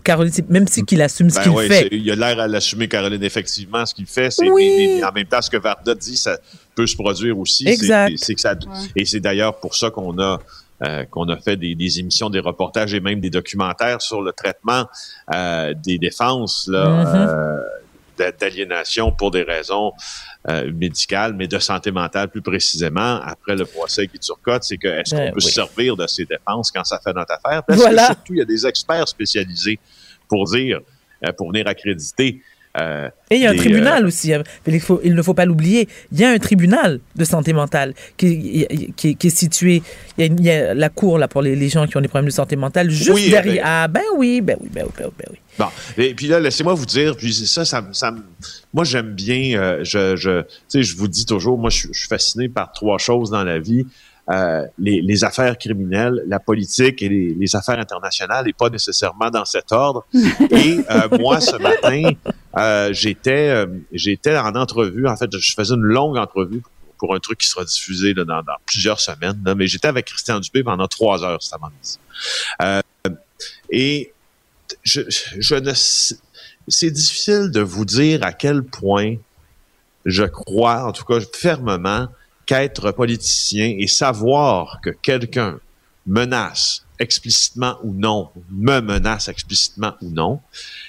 Caroline, 0.06 0.32
même 0.48 0.66
si 0.66 0.86
qu'il 0.86 1.02
assume 1.02 1.30
ce 1.30 1.36
Ben 1.36 1.42
qu'il 1.44 1.52
ouais, 1.52 1.68
fait. 1.68 1.90
il 1.92 2.10
a 2.10 2.16
l'air 2.16 2.40
à 2.40 2.48
l'assumer, 2.48 2.88
Caroline, 2.88 3.22
effectivement. 3.22 3.86
Ce 3.86 3.94
qu'il 3.94 4.06
fait, 4.06 4.32
c'est 4.32 4.50
Oui. 4.50 4.74
mais- 4.78 4.96
mais 5.00 5.04
en 5.04 5.12
même 5.12 5.26
temps, 5.26 5.42
ce 5.42 5.50
que 5.50 5.58
Varda 5.58 5.94
dit, 5.94 6.16
ça 6.16 6.38
peut 6.74 6.88
se 6.88 6.96
produire 6.96 7.38
aussi. 7.38 7.68
Exact. 7.68 8.14
C'est 8.18 8.34
que 8.34 8.40
ça, 8.40 8.56
Et 8.96 9.04
c'est 9.04 9.20
d'ailleurs 9.20 9.60
pour 9.60 9.76
ça 9.76 9.90
qu'on 9.90 10.18
a 10.20 10.40
euh, 10.84 11.06
qu'on 11.06 11.28
a 11.30 11.38
fait 11.38 11.56
des, 11.56 11.74
des 11.74 12.00
émissions, 12.02 12.30
des 12.30 12.42
reportages 12.42 12.94
et 12.94 13.00
même 13.00 13.22
des 13.22 13.30
documentaires 13.30 14.02
sur 14.02 14.22
le 14.22 14.34
traitement 14.34 14.86
euh, 15.34 15.74
des 15.74 15.98
défenses 15.98 16.68
là, 16.70 16.78
euh, 16.86 17.04
d'a- 17.26 17.64
d'aliénation 18.18 19.12
pour 19.12 19.32
des 19.32 19.44
raisons 19.44 19.94
euh, 20.50 20.72
médicales, 20.74 21.34
mais 21.34 21.48
de 21.48 21.60
santé 21.60 21.92
mentale 21.92 22.30
plus 22.30 22.42
précisément. 22.42 23.20
Après 23.24 23.56
le 23.56 23.66
procès 23.66 24.08
qui 24.08 24.20
Turcotte, 24.20 24.64
c'est 24.64 24.78
que 24.78 24.88
est-ce 24.88 25.16
Ben 25.16 25.28
qu'on 25.28 25.32
peut 25.34 25.40
oui. 25.44 25.50
se 25.50 25.52
servir 25.52 25.96
de 25.96 26.08
ces 26.08 26.26
défenses 26.26 26.72
quand 26.72 26.84
ça 26.84 27.00
fait 27.04 27.14
notre 27.14 27.34
affaire? 27.34 27.64
Parce 27.64 27.80
Voilà. 27.80 28.02
que 28.08 28.14
surtout, 28.14 28.34
il 28.34 28.40
y 28.40 28.42
a 28.42 28.46
des 28.46 28.66
experts 28.66 29.08
spécialisés 29.08 29.80
pour 30.28 30.46
dire, 30.46 30.80
euh, 31.26 31.32
pour 31.34 31.52
venir 31.52 31.68
accréditer. 31.68 32.42
Euh, 32.78 33.10
Et 33.30 33.36
il 33.36 33.42
y 33.42 33.46
a 33.48 33.52
un 33.52 33.56
tribunal 33.56 34.06
aussi. 34.06 34.34
hein. 34.34 34.44
Il, 34.68 34.80
faut- 34.80 35.00
il 35.04 35.16
ne 35.16 35.22
faut 35.22 35.34
pas 35.34 35.46
l'oublier. 35.46 35.88
Il 36.12 36.20
y 36.20 36.26
a 36.26 36.30
un 36.30 36.38
tribunal 36.38 37.00
de 37.16 37.24
santé 37.24 37.54
mentale 37.54 37.94
qui, 38.18 38.68
qui- 38.96 39.16
qui 39.16 39.28
est 39.28 39.36
situé. 39.38 39.82
Il 40.18 40.22
y, 40.22 40.24
a, 40.24 40.28
une- 40.28 40.40
il 40.40 40.46
y 40.46 40.52
a 40.52 40.74
la 40.74 40.90
cour 40.90 41.18
là, 41.18 41.28
pour 41.28 41.42
les, 41.42 41.56
les 41.56 41.70
gens 41.70 41.88
qui 41.88 41.96
ont 41.98 42.02
des 42.02 42.08
problèmes 42.08 42.28
de 42.30 42.34
santé 42.34 42.56
mentale 42.56 42.90
juste 42.90 43.12
Oui, 43.12 43.30
derrière. 43.30 43.56
ben- 43.56 43.62
Ah, 43.66 43.88
ben 43.88 44.02
oui, 44.18 44.42
ben 44.42 44.58
oui, 44.62 44.70
ben 44.74 44.84
oui, 44.86 44.92
ben 44.98 45.06
oui. 45.08 45.14
Ben 45.18 45.26
oui. 45.32 45.38
Bon, 45.58 45.68
et 45.98 46.14
puis 46.14 46.28
là, 46.28 46.40
laissez-moi 46.42 46.74
vous 46.74 46.86
dire, 46.86 47.16
puis 47.16 47.34
ça, 47.34 47.64
ça, 47.64 47.88
ça 47.94 48.14
moi 48.74 48.84
j'aime 48.84 49.14
bien, 49.14 49.58
euh, 49.58 49.80
je, 49.86 50.18
je, 50.18 50.44
je 50.82 50.96
vous 50.98 51.08
dis 51.08 51.26
toujours, 51.26 51.58
moi 51.58 51.70
je 51.70 51.88
suis 51.94 52.08
fasciné 52.10 52.50
par 52.50 52.74
trois 52.74 52.98
choses 52.98 53.30
dans 53.30 53.44
la 53.46 53.58
vie 53.60 53.86
euh, 54.30 54.66
les, 54.80 55.02
les 55.02 55.24
affaires 55.24 55.58
criminelles, 55.58 56.24
la 56.28 56.40
politique 56.40 57.02
et 57.04 57.10
les, 57.10 57.36
les 57.36 57.56
affaires 57.56 57.80
internationales, 57.80 58.48
et 58.48 58.54
pas 58.54 58.70
nécessairement 58.70 59.30
dans 59.30 59.46
cet 59.46 59.72
ordre. 59.72 60.06
Et 60.52 60.80
euh, 60.90 61.18
moi, 61.20 61.40
ce 61.40 61.56
matin, 61.58 62.12
euh, 62.58 62.92
j'étais, 62.92 63.50
euh, 63.50 63.68
j'étais 63.92 64.36
en 64.38 64.56
entrevue. 64.56 65.08
En 65.08 65.16
fait, 65.16 65.30
je 65.38 65.54
faisais 65.54 65.76
une 65.76 65.82
longue 65.82 66.18
entrevue 66.18 66.64
pour 66.98 67.14
un 67.14 67.20
truc 67.20 67.40
qui 67.40 67.48
sera 67.48 67.64
diffusé 67.66 68.14
là, 68.14 68.24
dans, 68.24 68.42
dans 68.42 68.56
plusieurs 68.66 69.00
semaines. 69.00 69.42
là, 69.46 69.54
mais 69.54 69.68
j'étais 69.68 69.88
avec 69.88 70.06
Christian 70.06 70.40
Dubé 70.40 70.64
pendant 70.64 70.88
trois 70.88 71.24
heures 71.24 71.42
cet 71.44 71.54
après-midi. 71.54 72.00
Euh, 72.62 72.82
et 73.70 74.14
je, 74.84 75.02
je 75.38 75.56
ne 75.56 75.72
c'est 76.68 76.92
difficile 76.92 77.52
de 77.52 77.62
vous 77.62 77.86
dire 77.86 78.24
à 78.24 78.34
quel 78.34 78.64
point 78.64 79.16
je 80.06 80.24
crois, 80.24 80.86
en 80.86 80.92
tout 80.92 81.04
cas 81.04 81.20
fermement, 81.34 82.08
qu'être 82.46 82.92
politicien 82.92 83.76
et 83.78 83.88
savoir 83.88 84.80
que 84.82 84.90
quelqu'un 84.90 85.60
menace 86.06 86.86
explicitement 87.00 87.78
ou 87.84 87.94
non, 87.94 88.30
me 88.50 88.80
menace 88.80 89.28
explicitement 89.28 89.96
ou 90.02 90.10
non, 90.10 90.40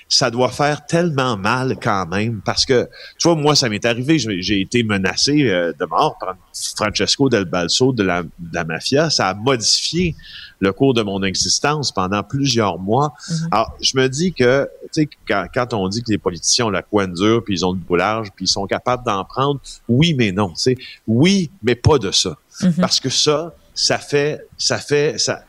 ça 0.08 0.30
doit 0.30 0.50
faire 0.50 0.86
tellement 0.86 1.36
mal 1.36 1.76
quand 1.82 2.06
même 2.06 2.40
parce 2.44 2.64
que, 2.64 2.88
tu 3.18 3.28
vois, 3.28 3.36
moi, 3.36 3.56
ça 3.56 3.68
m'est 3.68 3.84
arrivé, 3.84 4.18
j'ai 4.18 4.60
été 4.60 4.84
menacé 4.84 5.48
euh, 5.48 5.72
de 5.78 5.84
mort 5.86 6.16
par 6.18 6.36
Francesco 6.76 7.28
Del 7.28 7.44
Balso 7.44 7.92
de 7.92 8.04
la, 8.04 8.22
de 8.22 8.30
la 8.52 8.64
mafia. 8.64 9.10
Ça 9.10 9.28
a 9.28 9.34
modifié 9.34 10.14
le 10.60 10.72
cours 10.72 10.94
de 10.94 11.02
mon 11.02 11.22
existence 11.22 11.92
pendant 11.92 12.22
plusieurs 12.22 12.78
mois. 12.78 13.14
Alors, 13.50 13.76
je 13.80 13.96
me 13.96 14.08
dis 14.08 14.32
que, 14.32 14.68
tu 14.84 15.02
sais, 15.02 15.08
quand, 15.28 15.46
quand 15.52 15.74
on 15.74 15.88
dit 15.88 16.02
que 16.02 16.10
les 16.10 16.18
politiciens 16.18 16.66
ont 16.66 16.70
la 16.70 16.82
coin 16.82 17.08
dure, 17.08 17.42
puis 17.44 17.54
ils 17.54 17.66
ont 17.66 17.72
le 17.72 17.78
boulage, 17.78 18.28
puis 18.34 18.46
ils 18.46 18.48
sont 18.48 18.66
capables 18.66 19.04
d'en 19.04 19.24
prendre, 19.24 19.60
oui, 19.88 20.14
mais 20.14 20.32
non, 20.32 20.50
tu 20.50 20.62
sais, 20.62 20.76
oui, 21.06 21.50
mais 21.62 21.74
pas 21.74 21.98
de 21.98 22.10
ça. 22.10 22.36
Mhm. 22.62 22.74
Parce 22.74 23.00
que 23.00 23.10
ça, 23.10 23.54
ça 23.74 23.98
fait, 23.98 24.46
ça 24.56 24.78
fait, 24.78 25.18
ça, 25.18 25.44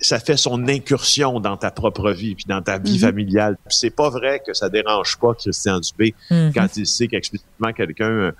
ça 0.00 0.18
fait 0.18 0.36
son 0.36 0.66
incursion 0.68 1.40
dans 1.40 1.56
ta 1.56 1.70
propre 1.70 2.10
vie 2.12 2.34
puis 2.34 2.44
dans 2.48 2.60
ta 2.62 2.78
vie 2.78 2.94
Mhm. 2.94 2.98
familiale. 2.98 3.56
C'est 3.68 3.90
pas 3.94 4.10
vrai 4.10 4.42
que 4.44 4.52
ça 4.54 4.68
dérange 4.68 5.16
pas 5.18 5.34
Christian 5.34 5.80
Dubé 5.80 6.14
Mhm. 6.30 6.52
quand 6.54 6.76
il 6.76 6.86
sait 6.86 7.06
qu'explicitement 7.08 7.72
quelqu'un 7.72 8.10
euh, 8.10 8.32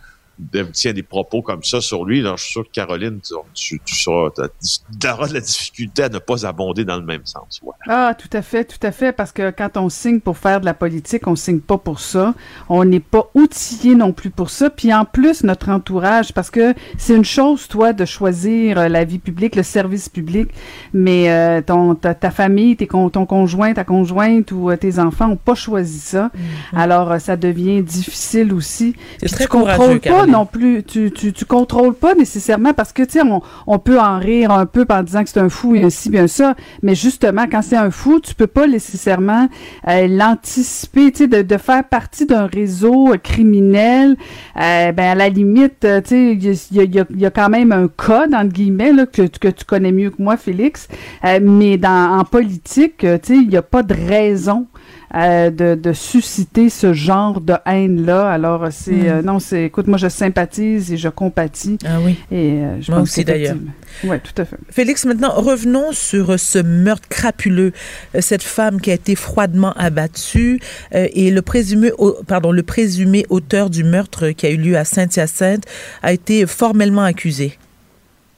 tient 0.72 0.92
des 0.92 1.02
propos 1.02 1.42
comme 1.42 1.62
ça 1.64 1.80
sur 1.80 2.04
lui. 2.04 2.20
Alors, 2.20 2.36
je 2.36 2.44
suis 2.44 2.52
sûr 2.52 2.64
que 2.64 2.70
Caroline, 2.72 3.20
tu, 3.20 3.34
tu, 3.54 3.80
tu 3.84 3.94
sauras- 3.94 4.30
t'as- 4.30 4.48
tu 4.48 5.06
auras 5.08 5.28
de 5.28 5.34
la 5.34 5.40
difficulté 5.40 6.02
à 6.04 6.08
ne 6.08 6.18
pas 6.18 6.46
abonder 6.46 6.84
dans 6.84 6.96
le 6.96 7.04
même 7.04 7.24
sens. 7.24 7.60
Voilà. 7.62 8.08
Ah, 8.08 8.14
tout 8.14 8.28
à 8.36 8.42
fait, 8.42 8.64
tout 8.64 8.84
à 8.86 8.92
fait, 8.92 9.12
parce 9.12 9.32
que 9.32 9.50
quand 9.50 9.76
on 9.76 9.88
signe 9.88 10.20
pour 10.20 10.38
faire 10.38 10.60
de 10.60 10.64
la 10.66 10.74
politique, 10.74 11.26
on 11.26 11.36
signe 11.36 11.60
pas 11.60 11.78
pour 11.78 12.00
ça. 12.00 12.34
On 12.68 12.84
n'est 12.84 13.00
pas 13.00 13.30
outillé 13.34 13.94
non 13.94 14.12
plus 14.12 14.30
pour 14.30 14.50
ça. 14.50 14.70
Puis 14.70 14.92
en 14.94 15.04
plus, 15.04 15.44
notre 15.44 15.68
entourage, 15.70 16.32
parce 16.32 16.50
que 16.50 16.74
c'est 16.98 17.14
une 17.14 17.24
chose, 17.24 17.68
toi, 17.68 17.92
de 17.92 18.04
choisir 18.04 18.78
euh, 18.78 18.88
la 18.88 19.04
vie 19.04 19.18
publique, 19.18 19.56
le 19.56 19.62
service 19.62 20.08
public, 20.08 20.48
mais 20.92 21.30
euh, 21.30 21.60
ton, 21.62 21.94
ta, 21.94 22.14
ta 22.14 22.30
famille, 22.30 22.76
tes, 22.76 22.86
ton 22.86 23.26
conjoint, 23.26 23.72
ta 23.74 23.84
conjointe 23.84 24.52
ou 24.52 24.70
euh, 24.70 24.76
tes 24.76 24.98
enfants 24.98 25.30
ont 25.30 25.36
pas 25.36 25.54
choisi 25.54 25.98
ça. 25.98 26.30
Alors, 26.74 27.12
euh, 27.12 27.18
ça 27.18 27.36
devient 27.36 27.82
difficile 27.82 28.52
aussi. 28.52 28.94
C'est 29.18 29.26
Puis 29.26 29.30
très 29.34 29.44
tu 29.44 29.50
contrôles 29.50 30.00
courageux, 30.00 30.00
pas. 30.00 30.26
Non 30.30 30.46
plus, 30.46 30.82
tu, 30.82 31.10
tu, 31.10 31.32
tu 31.32 31.44
contrôles 31.44 31.94
pas 31.94 32.14
nécessairement 32.14 32.72
parce 32.72 32.92
que, 32.92 33.02
tu 33.02 33.12
sais, 33.12 33.22
on, 33.22 33.42
on 33.66 33.78
peut 33.78 33.98
en 34.00 34.18
rire 34.18 34.50
un 34.50 34.66
peu 34.66 34.86
en 34.88 35.02
disant 35.02 35.22
que 35.24 35.30
c'est 35.30 35.40
un 35.40 35.48
fou 35.48 35.74
et 35.74 35.90
ci, 35.90 36.10
bien 36.10 36.26
ça, 36.26 36.54
mais 36.82 36.94
justement, 36.94 37.46
quand 37.50 37.62
c'est 37.62 37.76
un 37.76 37.90
fou, 37.90 38.20
tu 38.20 38.34
peux 38.34 38.46
pas 38.46 38.66
nécessairement 38.66 39.48
euh, 39.88 40.06
l'anticiper, 40.08 41.12
tu 41.12 41.18
sais, 41.18 41.28
de, 41.28 41.42
de 41.42 41.56
faire 41.58 41.84
partie 41.84 42.26
d'un 42.26 42.46
réseau 42.46 43.14
criminel, 43.22 44.16
euh, 44.56 44.92
ben 44.92 45.10
à 45.12 45.14
la 45.14 45.28
limite, 45.28 45.84
euh, 45.84 46.00
tu 46.00 46.08
sais, 46.08 46.32
il 46.34 46.44
y 46.76 46.80
a, 46.80 46.84
y, 46.84 47.00
a, 47.00 47.04
y 47.16 47.26
a- 47.26 47.30
quand 47.30 47.48
même 47.48 47.72
un 47.72 47.88
code, 47.88 48.34
entre 48.34 48.52
guillemets, 48.52 48.92
là, 48.92 49.06
que, 49.06 49.22
que 49.22 49.48
tu 49.48 49.64
connais 49.64 49.92
mieux 49.92 50.10
que 50.10 50.22
moi, 50.22 50.36
Félix, 50.36 50.88
Euh, 51.24 51.38
mais 51.42 51.76
dans, 51.76 52.18
en 52.18 52.24
politique, 52.24 52.98
tu 52.98 53.06
sais, 53.06 53.36
il 53.36 53.48
n'y 53.48 53.56
a 53.56 53.62
pas 53.62 53.82
de 53.82 53.94
raison 53.94 54.66
euh, 55.14 55.50
de, 55.50 55.74
de 55.74 55.92
susciter 55.92 56.70
ce 56.70 56.92
genre 56.92 57.40
de 57.40 57.54
haine-là. 57.66 58.30
Alors, 58.30 58.68
c'est... 58.70 58.92
Mm. 58.92 59.06
euh, 59.06 59.22
non, 59.22 59.38
c'est... 59.38 59.64
Écoute, 59.64 59.86
moi, 59.86 59.98
je 59.98 60.08
sympathise 60.08 60.92
et 60.92 60.96
je 60.96 61.08
compatis. 61.08 61.78
Ah 61.84 61.98
oui. 62.04 62.16
Et 62.30 62.52
euh, 62.52 62.80
je 62.80 62.90
Moi 62.90 63.00
pense 63.00 63.10
aussi, 63.10 63.24
d'ailleurs. 63.24 63.56
Oui, 64.04 64.16
tout 64.22 64.40
à 64.40 64.44
fait. 64.44 64.56
Félix, 64.70 65.04
maintenant, 65.04 65.32
revenons 65.32 65.92
sur 65.92 66.30
euh, 66.30 66.36
ce 66.36 66.58
meurtre 66.58 67.08
crapuleux. 67.08 67.72
Cette 68.18 68.42
femme 68.42 68.80
qui 68.80 68.90
a 68.90 68.94
été 68.94 69.14
froidement 69.14 69.72
abattue 69.72 70.60
et 70.92 71.30
le 71.30 71.42
présumé, 71.42 71.90
au- 71.98 72.16
pardon, 72.26 72.52
le 72.52 72.62
présumé 72.62 73.26
auteur 73.30 73.70
du 73.70 73.84
meurtre 73.84 74.30
qui 74.30 74.46
a 74.46 74.50
eu 74.50 74.56
lieu 74.56 74.76
à 74.76 74.84
Saint-Hyacinthe 74.84 75.64
a 76.02 76.12
été 76.12 76.46
formellement 76.46 77.02
accusé. 77.02 77.58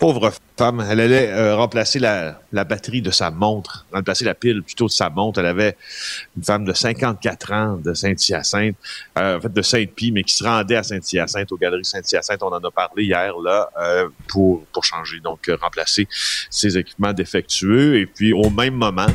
Pauvre 0.03 0.33
femme, 0.59 0.85
elle 0.91 0.99
allait 0.99 1.31
euh, 1.31 1.55
remplacer 1.55 2.01
la, 2.01 2.41
la 2.51 2.65
batterie 2.65 3.03
de 3.03 3.13
sa 3.13 3.31
montre, 3.31 3.87
remplacer 3.93 4.25
la 4.25 4.35
pile 4.35 4.65
plutôt 4.65 4.87
de 4.87 4.91
sa 4.91 5.11
montre. 5.11 5.39
Elle 5.39 5.47
avait 5.47 5.77
une 6.37 6.43
femme 6.43 6.65
de 6.65 6.73
54 6.73 7.53
ans 7.53 7.77
de 7.77 7.95
Saint-Hyacinthe, 7.95 8.75
euh, 9.17 9.39
en 9.39 9.41
fait 9.41 9.53
de 9.53 9.63
Sainte-Pie, 9.63 10.11
mais 10.11 10.25
qui 10.25 10.35
se 10.35 10.43
rendait 10.43 10.75
à 10.75 10.83
Saint-Hyacinthe, 10.83 11.53
aux 11.53 11.57
Galeries 11.57 11.85
Saint-Hyacinthe. 11.85 12.43
On 12.43 12.49
en 12.49 12.59
a 12.59 12.71
parlé 12.73 13.05
hier, 13.05 13.33
là, 13.39 13.71
euh, 13.81 14.09
pour, 14.27 14.65
pour 14.73 14.83
changer, 14.83 15.21
donc 15.21 15.49
euh, 15.49 15.57
remplacer 15.63 16.09
ses 16.51 16.77
équipements 16.77 17.13
défectueux. 17.13 18.01
Et 18.01 18.07
puis, 18.07 18.33
au 18.33 18.51
même 18.51 18.75
moment, 18.75 19.07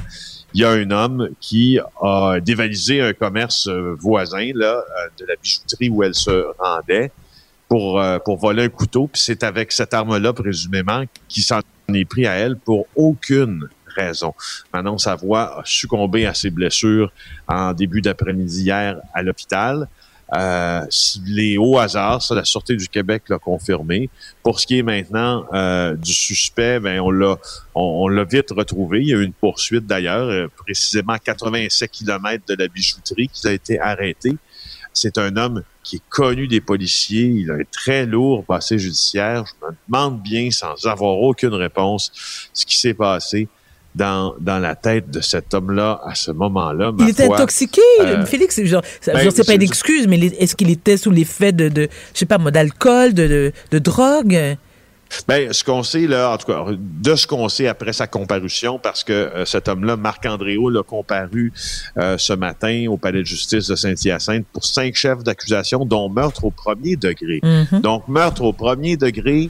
il 0.54 0.62
y 0.62 0.64
a 0.64 0.70
un 0.72 0.90
homme 0.92 1.30
qui 1.40 1.80
a 2.02 2.40
dévalisé 2.40 3.02
un 3.02 3.14
commerce 3.14 3.68
euh, 3.68 3.96
voisin, 4.00 4.52
là, 4.56 4.78
euh, 4.78 5.10
de 5.20 5.26
la 5.26 5.36
bijouterie 5.36 5.90
où 5.90 6.04
elle 6.04 6.16
se 6.16 6.46
rendait 6.58 7.12
pour, 7.68 8.00
euh, 8.00 8.20
pour 8.20 8.38
voler 8.38 8.64
un 8.64 8.70
couteau. 8.70 9.08
Puis 9.08 9.22
c'est 9.22 9.44
avec 9.44 9.72
cette 9.72 9.94
arme-là, 9.94 10.34
présumément, 10.34 11.04
qui 11.28 11.42
s'en 11.42 11.60
est 11.94 12.06
pris 12.06 12.28
à 12.28 12.34
elle 12.34 12.58
pour 12.58 12.88
aucune 12.96 13.68
raison. 13.96 14.34
Manon 14.74 14.98
Savoie 14.98 15.60
a 15.60 15.62
succombé 15.66 16.26
à 16.26 16.34
ses 16.34 16.50
blessures 16.50 17.12
en 17.48 17.74
début 17.74 18.02
d'après-midi 18.02 18.64
hier 18.64 18.98
à 19.14 19.24
l'hôpital. 19.24 19.88
Euh, 20.36 20.82
les 21.26 21.58
hauts 21.58 21.78
hasards, 21.78 22.22
ça, 22.22 22.36
la 22.36 22.44
Sûreté 22.44 22.76
du 22.76 22.88
Québec 22.90 23.24
l'a 23.30 23.40
confirmé. 23.40 24.10
Pour 24.44 24.60
ce 24.60 24.68
qui 24.68 24.80
est 24.80 24.84
maintenant 24.84 25.46
euh, 25.54 25.96
du 25.96 26.14
suspect, 26.14 26.80
ben 26.80 27.00
on 27.00 27.12
l'a 27.12 27.38
on, 27.76 28.08
l'a 28.10 28.26
vite 28.26 28.52
retrouvé. 28.52 29.02
Il 29.02 29.08
y 29.08 29.14
a 29.14 29.18
eu 29.18 29.24
une 29.24 29.34
poursuite 29.34 29.86
d'ailleurs, 29.86 30.28
euh, 30.28 30.48
précisément 30.58 31.14
à 31.14 31.20
87 31.20 31.90
km 31.90 32.44
de 32.48 32.56
la 32.56 32.68
bijouterie 32.68 33.30
qui 33.30 33.48
a 33.48 33.54
été 33.54 33.80
arrêté. 33.80 34.36
C'est 35.00 35.20
un 35.20 35.38
homme 35.38 35.64
qui 35.84 35.98
est 35.98 36.02
connu 36.10 36.48
des 36.48 36.60
policiers. 36.60 37.26
Il 37.26 37.52
a 37.52 37.54
un 37.54 37.64
très 37.72 38.06
lourd 38.06 38.44
passé 38.44 38.80
judiciaire. 38.80 39.46
Je 39.46 39.68
me 39.68 39.72
demande 39.88 40.22
bien, 40.22 40.50
sans 40.50 40.74
avoir 40.86 41.20
aucune 41.20 41.54
réponse, 41.54 42.12
ce 42.52 42.66
qui 42.66 42.78
s'est 42.78 42.96
passé 42.96 43.48
dans, 43.94 44.36
dans 44.40 44.60
la 44.60 44.76
tête 44.76 45.10
de 45.12 45.22
cet 45.22 45.54
homme-là 45.54 46.02
à 46.04 46.16
ce 46.16 46.32
moment-là. 46.32 46.92
Il 47.00 47.10
était 47.10 47.26
foi. 47.26 47.36
intoxiqué, 47.36 47.82
euh, 48.02 48.26
Félix. 48.26 48.62
Genre, 48.64 48.82
ben, 49.06 49.20
genre, 49.20 49.32
c'est 49.36 49.46
pas 49.46 49.54
une 49.54 49.62
excuse, 49.62 50.08
mais 50.08 50.18
est-ce 50.18 50.56
qu'il 50.56 50.72
était 50.72 50.98
sous 50.98 51.12
l'effet 51.12 51.52
de, 51.52 51.70
de, 51.70 51.88
je 52.14 52.20
sais 52.20 52.26
pas 52.26 52.38
d'alcool, 52.38 53.14
de, 53.14 53.28
de, 53.28 53.54
de 53.72 53.80
drogue? 53.80 54.58
Ben, 55.28 55.52
ce 55.54 55.64
qu'on 55.64 55.84
sait, 55.84 56.08
là, 56.08 56.32
en 56.32 56.38
tout 56.38 56.48
cas, 56.48 56.66
de 56.78 57.16
ce 57.16 57.28
qu'on 57.28 57.50
sait 57.50 57.68
après 57.68 57.94
sa 57.94 58.08
comparution, 58.08 58.80
parce 58.80 59.04
que 59.04 59.14
euh, 59.14 59.46
cet 59.46 59.68
homme-là, 59.68 59.98
Marc-André 59.98 60.58
Houle, 60.58 60.78
a 60.78 60.84
comparu 60.84 61.54
euh, 61.98 62.18
ce 62.18 62.34
matin 62.34 62.86
au 62.90 62.98
palais 62.98 63.20
de 63.20 63.26
justice 63.26 63.68
de 63.68 63.76
Saint-Hyacinthe 63.76 64.46
pour 64.52 64.66
cinq 64.66 64.96
chefs 64.96 65.24
d'accusation, 65.24 65.86
dont 65.86 66.10
meurtre 66.10 66.46
au 66.46 66.52
premier 66.52 66.96
degré. 66.96 67.40
Mhm. 67.44 67.82
Donc, 67.82 68.08
meurtre 68.08 68.44
au 68.44 68.54
premier 68.54 68.98
degré, 68.98 69.50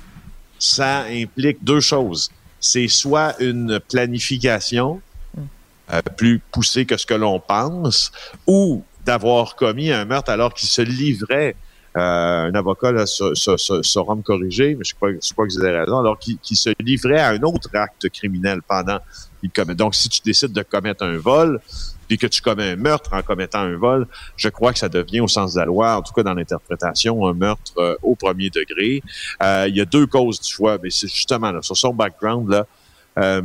ça 0.59 1.05
implique 1.11 1.63
deux 1.63 1.81
choses. 1.81 2.31
C'est 2.59 2.87
soit 2.87 3.35
une 3.39 3.79
planification 3.79 5.01
euh, 5.93 6.01
plus 6.17 6.41
poussée 6.51 6.85
que 6.85 6.97
ce 6.97 7.05
que 7.05 7.13
l'on 7.13 7.39
pense, 7.39 8.11
ou 8.45 8.83
d'avoir 9.05 9.55
commis 9.55 9.91
un 9.91 10.03
meurtre 10.03 10.29
alors 10.29 10.53
qu'il 10.53 10.67
se 10.67 10.81
livrait. 10.81 11.55
Euh, 11.97 12.45
un 12.49 12.55
avocat 12.55 12.91
là, 12.91 13.05
sa- 13.05 13.33
sa- 13.35 13.57
sa- 13.57 13.81
saura 13.83 14.15
me 14.15 14.21
corriger, 14.21 14.75
mais 14.75 14.83
je 14.83 14.93
crois, 14.95 15.09
je 15.11 15.33
crois 15.33 15.47
que 15.47 15.53
vous 15.53 15.63
avez 15.63 15.77
raison, 15.79 15.99
alors 15.99 16.17
qu'il 16.19 16.37
se 16.57 16.69
livrait 16.79 17.19
à 17.19 17.29
un 17.29 17.41
autre 17.41 17.69
acte 17.73 18.09
criminel 18.09 18.61
pendant 18.67 18.99
qu'il 19.39 19.51
commet. 19.51 19.75
Donc, 19.75 19.95
si 19.95 20.07
tu 20.09 20.21
décides 20.23 20.53
de 20.53 20.63
commettre 20.63 21.03
un 21.03 21.17
vol, 21.17 21.59
puis 22.07 22.17
que 22.17 22.27
tu 22.27 22.41
commets 22.41 22.71
un 22.71 22.75
meurtre 22.77 23.13
en 23.13 23.21
commettant 23.21 23.59
un 23.59 23.75
vol, 23.75 24.07
je 24.37 24.47
crois 24.49 24.71
que 24.71 24.79
ça 24.79 24.87
devient, 24.89 25.19
au 25.19 25.27
sens 25.27 25.55
de 25.55 25.59
la 25.59 25.65
loi, 25.65 25.97
en 25.97 26.01
tout 26.01 26.13
cas 26.13 26.23
dans 26.23 26.33
l'interprétation, 26.33 27.27
un 27.27 27.33
meurtre 27.33 27.73
euh, 27.79 27.95
au 28.01 28.15
premier 28.15 28.49
degré. 28.49 29.01
Euh, 29.43 29.65
il 29.67 29.75
y 29.75 29.81
a 29.81 29.85
deux 29.85 30.07
causes 30.07 30.39
du 30.39 30.49
choix, 30.49 30.77
mais 30.81 30.89
c'est 30.89 31.07
justement 31.09 31.51
là, 31.51 31.61
sur 31.61 31.75
son 31.75 31.93
background, 31.93 32.49
là, 32.49 32.65
euh, 33.17 33.41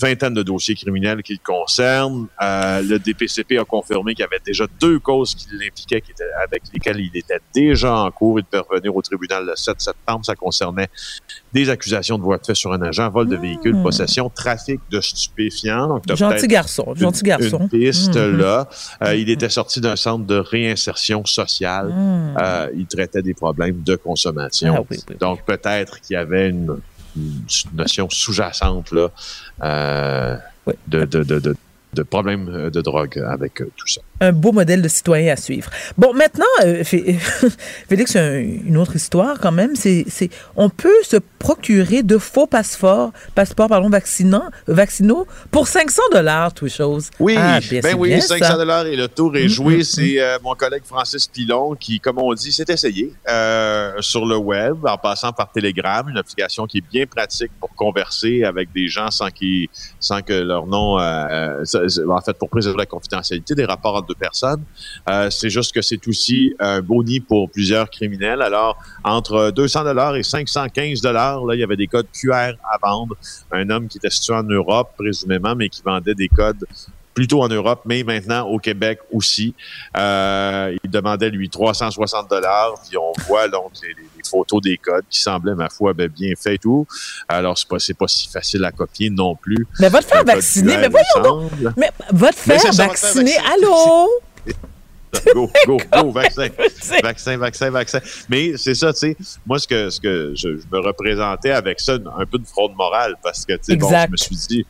vingtaine 0.00 0.34
de 0.34 0.42
dossiers 0.42 0.74
criminels 0.74 1.22
qui 1.22 1.34
le 1.34 1.38
concernent. 1.44 2.26
Euh, 2.42 2.82
le 2.82 2.98
DPCP 2.98 3.58
a 3.58 3.64
confirmé 3.64 4.14
qu'il 4.14 4.22
y 4.22 4.26
avait 4.26 4.42
déjà 4.44 4.64
deux 4.80 4.98
causes 4.98 5.34
qui 5.34 5.46
l'impliquaient, 5.52 6.00
qui 6.00 6.10
étaient, 6.10 6.24
avec 6.44 6.62
lesquelles 6.72 6.98
il 7.00 7.10
était 7.16 7.38
déjà 7.54 7.94
en 7.94 8.10
cours. 8.10 8.40
Il 8.40 8.44
devait 8.50 8.64
revenir 8.68 8.94
au 8.96 9.02
tribunal 9.02 9.46
le 9.46 9.52
7 9.54 9.80
septembre. 9.80 10.24
Ça 10.24 10.34
concernait 10.34 10.88
des 11.52 11.70
accusations 11.70 12.18
de 12.18 12.22
voie 12.22 12.38
de 12.38 12.44
fait 12.46 12.54
sur 12.54 12.72
un 12.72 12.82
agent, 12.82 13.08
vol 13.10 13.28
de 13.28 13.36
véhicule, 13.36 13.76
Mmh. 13.76 13.82
possession, 13.82 14.28
trafic 14.28 14.80
de 14.90 15.00
stupéfiants. 15.00 16.00
Donc, 16.06 16.16
Gentil 16.16 16.48
garçon, 16.48 16.84
une- 16.94 17.00
gentil 17.00 17.22
garçon. 17.22 17.58
Une 17.60 17.68
piste 17.68 18.16
Mhm. 18.16 18.36
là. 18.38 18.68
Euh, 19.02 19.14
il 19.14 19.30
était 19.30 19.48
sorti 19.48 19.80
d'un 19.80 19.96
centre 19.96 20.26
de 20.26 20.36
réinsertion 20.36 21.24
sociale. 21.24 21.92
Euh, 22.40 22.68
il 22.76 22.86
traitait 22.86 23.22
des 23.22 23.34
problèmes 23.34 23.82
de 23.82 23.96
consommation. 23.96 24.74
Ah 24.76 24.80
oui, 24.80 24.86
oui, 24.90 24.98
oui. 25.10 25.16
Donc 25.20 25.44
peut-être 25.44 26.00
qu'il 26.00 26.14
y 26.14 26.16
avait 26.16 26.48
une 26.50 26.78
notion 27.74 28.08
sous-jacente 28.10 28.92
là 28.92 29.08
euh, 29.62 30.36
Oui. 30.66 30.74
de, 30.86 31.04
de, 31.04 31.22
de, 31.22 31.38
de, 31.38 31.56
de 31.94 32.02
problèmes 32.02 32.70
de 32.70 32.80
drogue 32.80 33.18
avec 33.18 33.60
euh, 33.60 33.70
tout 33.76 33.86
ça. 33.86 34.00
Un 34.20 34.32
beau 34.32 34.52
modèle 34.52 34.82
de 34.82 34.88
citoyen 34.88 35.32
à 35.32 35.36
suivre. 35.36 35.70
Bon, 35.98 36.12
maintenant, 36.14 36.44
euh, 36.64 36.84
Fé- 36.84 37.18
Félix, 37.88 38.16
un- 38.16 38.38
une 38.38 38.76
autre 38.76 38.96
histoire 38.96 39.38
quand 39.40 39.52
même, 39.52 39.76
c'est, 39.76 40.06
on 40.56 40.68
peut 40.70 41.02
se 41.02 41.16
procurer 41.38 42.02
de 42.02 42.18
faux 42.18 42.46
passeports, 42.46 43.12
passeports 43.34 43.68
pardon, 43.68 43.88
vaccinants, 43.90 44.48
vaccinaux 44.66 45.26
pour 45.50 45.68
500 45.68 46.02
dollars, 46.12 46.52
tout 46.54 46.68
chose. 46.68 47.10
Oui, 47.20 47.34
Ah, 47.38 47.60
bien, 47.60 47.80
ben 47.80 47.94
oui, 47.98 48.08
bien 48.08 48.20
500 48.20 48.44
ça. 48.44 48.56
dollars 48.56 48.86
et 48.86 48.96
le 48.96 49.08
tour 49.08 49.36
est 49.36 49.44
Mm, 49.44 49.48
joué. 49.48 49.76
mm, 49.78 49.82
C'est 49.82 50.20
euh, 50.20 50.38
mon 50.42 50.54
collègue 50.54 50.82
Francis 50.84 51.26
Pilon 51.26 51.74
qui, 51.78 52.00
comme 52.00 52.18
on 52.18 52.32
dit, 52.34 52.52
s'est 52.52 52.64
essayé 52.68 53.12
euh, 53.28 53.92
sur 54.00 54.24
le 54.26 54.36
web 54.36 54.76
en 54.86 54.96
passant 54.98 55.32
par 55.32 55.52
Telegram, 55.52 56.08
une 56.08 56.18
application 56.18 56.66
qui 56.66 56.78
est 56.78 56.84
bien 56.92 57.06
pratique 57.06 57.52
pour 57.60 57.70
converser 57.74 58.44
avec 58.44 58.72
des 58.72 58.88
gens 58.88 59.10
sans 59.10 59.28
qu'ils, 59.30 59.68
sans 60.00 60.22
que 60.22 60.32
leur 60.32 60.66
nom, 60.66 60.98
euh, 60.98 61.62
euh, 61.74 62.08
en 62.10 62.20
fait, 62.20 62.36
pour 62.38 62.48
préserver 62.48 62.78
la 62.78 62.86
confidentialité 62.86 63.54
des 63.54 63.64
rapports 63.64 63.96
deux 64.06 64.14
personnes. 64.14 64.62
Euh, 65.08 65.30
c'est 65.30 65.50
juste 65.50 65.72
que 65.72 65.82
c'est 65.82 66.06
aussi 66.08 66.54
un 66.58 66.80
boni 66.80 67.20
pour 67.20 67.50
plusieurs 67.50 67.90
criminels. 67.90 68.42
Alors, 68.42 68.78
entre 69.04 69.50
200 69.50 69.84
dollars 69.84 70.16
et 70.16 70.22
515 70.22 71.00
dollars, 71.00 71.44
là, 71.44 71.54
il 71.54 71.60
y 71.60 71.64
avait 71.64 71.76
des 71.76 71.86
codes 71.86 72.06
QR 72.12 72.52
à 72.64 72.78
vendre. 72.82 73.16
Un 73.52 73.68
homme 73.70 73.88
qui 73.88 73.98
était 73.98 74.10
situé 74.10 74.34
en 74.34 74.42
Europe, 74.42 74.92
présumément, 74.96 75.54
mais 75.54 75.68
qui 75.68 75.82
vendait 75.82 76.14
des 76.14 76.28
codes 76.28 76.64
plutôt 77.16 77.42
en 77.42 77.48
Europe, 77.48 77.80
mais 77.86 78.04
maintenant 78.04 78.46
au 78.46 78.58
Québec 78.58 79.00
aussi. 79.10 79.54
Euh, 79.96 80.76
il 80.84 80.90
demandait, 80.90 81.30
lui, 81.30 81.48
360 81.48 82.28
dollars. 82.28 82.74
Puis 82.86 82.98
on 82.98 83.12
voit 83.26 83.48
donc 83.48 83.72
les, 83.82 83.94
photos 84.28 84.60
des 84.60 84.76
codes 84.76 85.04
qui 85.08 85.20
semblaient, 85.20 85.54
ma 85.54 85.70
foi, 85.70 85.94
ben, 85.94 86.08
bien 86.08 86.32
faits 86.36 86.54
et 86.54 86.58
tout. 86.58 86.86
Alors, 87.28 87.56
c'est 87.56 87.68
pas, 87.68 87.78
c'est 87.78 87.94
pas 87.94 88.08
si 88.08 88.28
facile 88.28 88.64
à 88.64 88.72
copier 88.72 89.08
non 89.08 89.34
plus. 89.34 89.66
Mais 89.80 89.88
va 89.88 90.00
te 90.00 90.04
faire 90.04 90.24
vacciner. 90.24 90.76
Mais 90.76 90.88
voyons 90.88 91.22
donc. 91.22 91.52
Mais 91.76 91.90
va 92.12 92.30
te 92.30 92.36
faire 92.36 92.72
vacciner. 92.72 93.36
Allô? 93.54 94.10
Go, 95.34 95.50
go, 95.66 95.78
go, 95.92 96.10
vaccin. 96.10 96.48
vaccin, 97.02 97.36
vaccin, 97.38 97.70
vaccin. 97.70 98.00
Mais 98.28 98.56
c'est 98.56 98.74
ça, 98.74 98.92
tu 98.92 98.98
sais, 99.00 99.16
moi, 99.46 99.58
ce 99.58 99.66
que, 99.66 99.90
ce 99.90 100.00
que 100.00 100.32
je, 100.36 100.56
je 100.56 100.64
me 100.70 100.78
représentais 100.80 101.50
avec 101.50 101.80
ça, 101.80 101.94
un 101.94 102.26
peu 102.26 102.38
de 102.38 102.46
fraude 102.46 102.72
morale, 102.76 103.14
parce 103.22 103.44
que, 103.44 103.54
tu 103.54 103.58
sais, 103.62 103.76
bon, 103.76 103.88
je 104.06 104.12
me 104.12 104.16
suis 104.16 104.36
dit, 104.36 104.66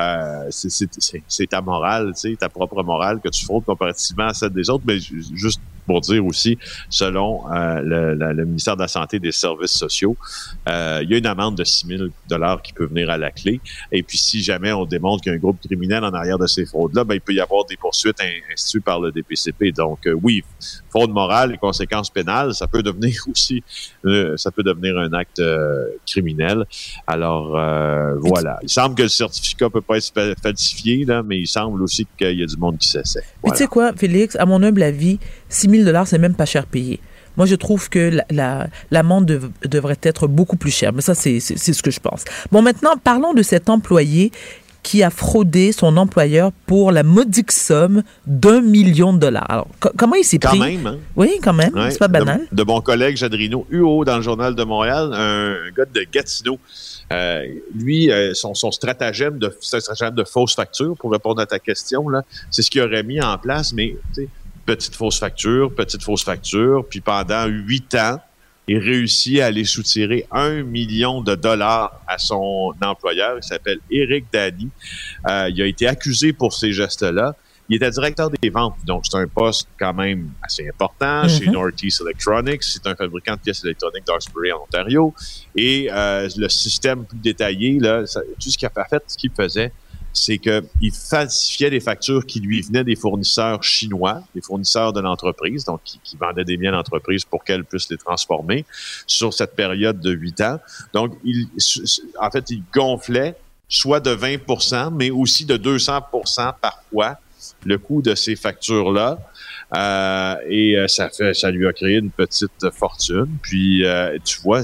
euh, 0.00 0.46
c'est- 0.50 1.46
ta 1.46 1.60
morale, 1.60 2.12
tu 2.14 2.30
sais, 2.30 2.36
ta 2.36 2.48
propre 2.48 2.82
morale 2.82 3.20
que 3.22 3.28
tu 3.28 3.44
fraudes 3.44 3.64
comparativement 3.64 4.26
à 4.28 4.34
celle 4.34 4.50
des 4.50 4.68
autres, 4.70 4.84
mais 4.86 4.98
ju- 4.98 5.22
juste 5.34 5.60
pour 5.88 6.00
dire 6.02 6.24
aussi, 6.24 6.56
selon 6.90 7.50
euh, 7.50 7.80
le, 7.82 8.14
la- 8.14 8.32
le 8.32 8.44
ministère 8.44 8.76
de 8.76 8.82
la 8.82 8.88
Santé 8.88 9.16
et 9.16 9.20
des 9.20 9.32
Services 9.32 9.72
sociaux, 9.72 10.16
euh, 10.68 11.00
il 11.02 11.10
y 11.10 11.14
a 11.14 11.18
une 11.18 11.26
amende 11.26 11.56
de 11.56 11.64
6 11.64 11.86
000 11.88 12.04
qui 12.62 12.72
peut 12.74 12.86
venir 12.86 13.10
à 13.10 13.18
la 13.18 13.30
clé. 13.32 13.60
Et 13.90 14.02
puis, 14.04 14.18
si 14.18 14.42
jamais 14.42 14.70
on 14.72 14.84
démontre 14.84 15.22
qu'il 15.22 15.32
y 15.32 15.34
a 15.34 15.36
un 15.36 15.40
groupe 15.40 15.58
criminel 15.66 16.04
en 16.04 16.12
arrière 16.12 16.38
de 16.38 16.46
ces 16.46 16.64
fraudes-là, 16.66 17.02
ben, 17.04 17.14
il 17.14 17.20
peut 17.20 17.32
y 17.32 17.40
avoir 17.40 17.64
des 17.64 17.76
poursuites 17.76 18.20
in- 18.20 18.52
instituées 18.52 18.80
par 18.80 19.00
le 19.00 19.10
DPCP. 19.10 19.72
Donc, 19.72 20.06
euh, 20.06 20.16
oui, 20.22 20.44
fraude 20.90 21.10
morale 21.10 21.54
et 21.54 21.58
conséquences 21.58 22.10
pénales, 22.10 22.54
ça 22.54 22.68
peut 22.68 22.82
devenir 22.82 23.14
aussi, 23.30 23.64
ça 24.36 24.50
peut 24.50 24.62
devenir 24.62 24.96
un 24.98 25.12
acte 25.14 25.42
criminel. 26.06 26.64
Alors, 27.06 27.50
voilà. 28.20 28.58
Il 28.62 28.68
semble 28.68 28.94
que 28.94 29.02
le 29.02 29.08
certificat 29.08 29.70
peut 29.70 29.80
pas 29.80 29.96
être 29.96 30.12
fa- 30.14 30.34
falsifié, 30.42 31.04
là, 31.04 31.22
mais 31.22 31.38
il 31.38 31.46
semble 31.46 31.82
aussi 31.82 32.06
qu'il 32.18 32.38
y 32.38 32.42
a 32.42 32.46
du 32.46 32.56
monde 32.56 32.78
qui 32.78 32.88
s'essaie. 32.88 33.22
Voilà. 33.42 33.56
tu 33.56 33.62
sais 33.64 33.68
quoi, 33.68 33.92
Félix, 33.94 34.36
à 34.36 34.46
mon 34.46 34.62
humble 34.62 34.82
avis, 34.82 35.18
6 35.48 35.84
000 35.84 36.04
c'est 36.06 36.18
même 36.18 36.34
pas 36.34 36.46
cher 36.46 36.66
payé. 36.66 37.00
Moi, 37.36 37.46
je 37.46 37.54
trouve 37.54 37.88
que 37.88 38.10
la- 38.10 38.24
la- 38.30 38.66
l'amende 38.90 39.26
dev- 39.26 39.50
devrait 39.64 39.98
être 40.02 40.26
beaucoup 40.26 40.56
plus 40.56 40.72
chère. 40.72 40.92
Mais 40.92 41.02
ça, 41.02 41.14
c'est 41.14 41.38
ce 41.40 41.82
que 41.82 41.90
je 41.90 42.00
pense. 42.00 42.24
Bon, 42.50 42.62
maintenant, 42.62 42.96
parlons 43.02 43.32
de 43.32 43.42
cet 43.42 43.68
employé 43.68 44.32
qui 44.82 45.02
a 45.02 45.10
fraudé 45.10 45.70
son 45.72 45.96
employeur 45.98 46.50
pour 46.66 46.92
la 46.92 47.02
modique 47.02 47.52
somme 47.52 48.02
d'un 48.26 48.60
million 48.62 49.12
de 49.12 49.18
dollars. 49.18 49.46
Alors, 49.50 49.68
co- 49.80 49.90
comment 49.96 50.14
il 50.14 50.24
s'est 50.24 50.38
Quand 50.38 50.48
pris? 50.50 50.58
même, 50.60 50.86
hein? 50.86 50.96
Oui, 51.14 51.38
quand 51.42 51.52
même. 51.52 51.74
Ouais, 51.74 51.90
c'est 51.90 51.98
pas 51.98 52.08
banal. 52.08 52.40
De, 52.50 52.62
mon 52.62 52.80
collègue 52.80 53.16
Jadrino 53.16 53.66
Huot 53.70 54.04
dans 54.04 54.16
le 54.16 54.22
Journal 54.22 54.54
de 54.54 54.64
Montréal, 54.64 55.10
un, 55.12 55.54
gars 55.76 55.84
de 55.84 56.06
Gatineau. 56.10 56.58
Euh, 57.12 57.42
lui, 57.74 58.10
euh, 58.10 58.34
son, 58.34 58.54
son 58.54 58.70
stratagème 58.70 59.38
de 59.38 59.54
stratagème 59.60 60.14
de 60.14 60.24
fausse 60.24 60.54
facture, 60.54 60.96
pour 60.96 61.12
répondre 61.12 61.40
à 61.40 61.46
ta 61.46 61.58
question, 61.58 62.08
là, 62.08 62.22
c'est 62.50 62.62
ce 62.62 62.70
qu'il 62.70 62.80
aurait 62.82 63.02
mis 63.02 63.20
en 63.20 63.36
place, 63.38 63.72
mais 63.72 63.96
petite 64.68 64.94
fausse 64.94 65.18
facture, 65.18 65.74
petite 65.74 66.02
fausse 66.02 66.24
facture, 66.24 66.84
puis 66.90 67.00
pendant 67.00 67.46
huit 67.46 67.94
ans, 67.94 68.20
il 68.66 68.76
réussit 68.78 69.40
à 69.40 69.46
aller 69.46 69.64
soutirer 69.64 70.26
un 70.30 70.62
million 70.62 71.22
de 71.22 71.34
dollars 71.34 72.02
à 72.06 72.18
son 72.18 72.74
employeur. 72.82 73.38
Il 73.38 73.42
s'appelle 73.42 73.78
Eric 73.90 74.26
Dany. 74.30 74.68
Euh, 75.26 75.48
il 75.54 75.62
a 75.62 75.66
été 75.66 75.86
accusé 75.88 76.34
pour 76.34 76.52
ces 76.52 76.72
gestes-là. 76.72 77.34
Il 77.70 77.76
était 77.76 77.90
directeur 77.90 78.28
des 78.30 78.50
ventes, 78.50 78.76
donc 78.84 79.04
c'est 79.06 79.16
un 79.16 79.26
poste 79.26 79.68
quand 79.78 79.94
même 79.94 80.30
assez 80.42 80.68
important 80.68 81.26
chez 81.28 81.46
Northeast 81.46 82.02
Electronics. 82.02 82.62
C'est 82.62 82.86
un 82.86 82.94
fabricant 82.94 83.36
de 83.36 83.40
pièces 83.40 83.64
électroniques 83.64 84.06
d'Arsbury 84.06 84.52
en 84.52 84.62
Ontario. 84.64 85.14
Et 85.56 85.88
euh, 85.90 86.28
le 86.36 86.48
système 86.50 87.04
plus 87.06 87.18
détaillé, 87.18 87.78
là, 87.78 88.06
ça- 88.06 88.20
tout 88.38 88.50
ce 88.50 88.58
qu'il 88.58 88.68
a 88.74 88.84
fait, 88.84 89.02
ce 89.06 89.16
qu'il 89.16 89.30
faisait, 89.34 89.72
c'est 90.12 90.38
qu'il 90.38 90.92
falsifiait 90.92 91.70
des 91.70 91.80
factures 91.80 92.26
qui 92.26 92.40
lui 92.40 92.60
venaient 92.62 92.84
des 92.84 92.96
fournisseurs 92.96 93.62
chinois, 93.62 94.22
des 94.34 94.40
fournisseurs 94.40 94.92
de 94.92 95.00
l'entreprise, 95.00 95.64
donc 95.64 95.80
qui, 95.84 96.00
qui 96.02 96.16
vendaient 96.16 96.44
des 96.44 96.56
biens 96.56 96.72
à 96.72 96.76
l'entreprise 96.76 97.24
pour 97.24 97.44
qu'elle 97.44 97.64
puisse 97.64 97.88
les 97.90 97.98
transformer 97.98 98.64
sur 99.06 99.32
cette 99.32 99.54
période 99.54 100.00
de 100.00 100.10
huit 100.10 100.40
ans. 100.40 100.58
Donc, 100.92 101.14
il, 101.24 101.46
en 102.20 102.30
fait, 102.30 102.50
il 102.50 102.62
gonflait 102.72 103.36
soit 103.68 104.00
de 104.00 104.14
20% 104.14 104.94
mais 104.94 105.10
aussi 105.10 105.44
de 105.44 105.56
200% 105.56 106.54
parfois 106.60 107.18
le 107.64 107.78
coût 107.78 108.02
de 108.02 108.14
ces 108.14 108.36
factures-là. 108.36 109.18
Euh, 109.76 110.36
et 110.48 110.78
euh, 110.78 110.88
ça 110.88 111.10
fait, 111.10 111.34
ça 111.34 111.50
lui 111.50 111.66
a 111.66 111.72
créé 111.72 111.98
une 111.98 112.10
petite 112.10 112.70
fortune. 112.72 113.28
Puis, 113.42 113.84
euh, 113.84 114.16
tu 114.24 114.40
vois, 114.40 114.62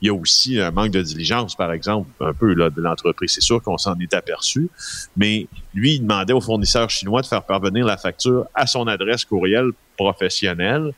il 0.00 0.06
y 0.06 0.10
a 0.10 0.14
aussi 0.14 0.58
un 0.58 0.72
manque 0.72 0.90
de 0.90 1.02
diligence, 1.02 1.54
par 1.54 1.72
exemple, 1.72 2.10
un 2.20 2.32
peu 2.32 2.52
là, 2.52 2.70
de 2.70 2.80
l'entreprise. 2.80 3.32
C'est 3.32 3.42
sûr 3.42 3.62
qu'on 3.62 3.78
s'en 3.78 3.98
est 4.00 4.12
aperçu, 4.14 4.68
mais 5.16 5.46
lui, 5.72 5.94
il 5.94 6.00
demandait 6.00 6.32
aux 6.32 6.40
fournisseurs 6.40 6.90
chinois 6.90 7.22
de 7.22 7.26
faire 7.26 7.44
parvenir 7.44 7.86
la 7.86 7.96
facture 7.96 8.46
à 8.54 8.66
son 8.66 8.88
adresse 8.88 9.24
courriel 9.24 9.70
professionnelle. 9.96 10.92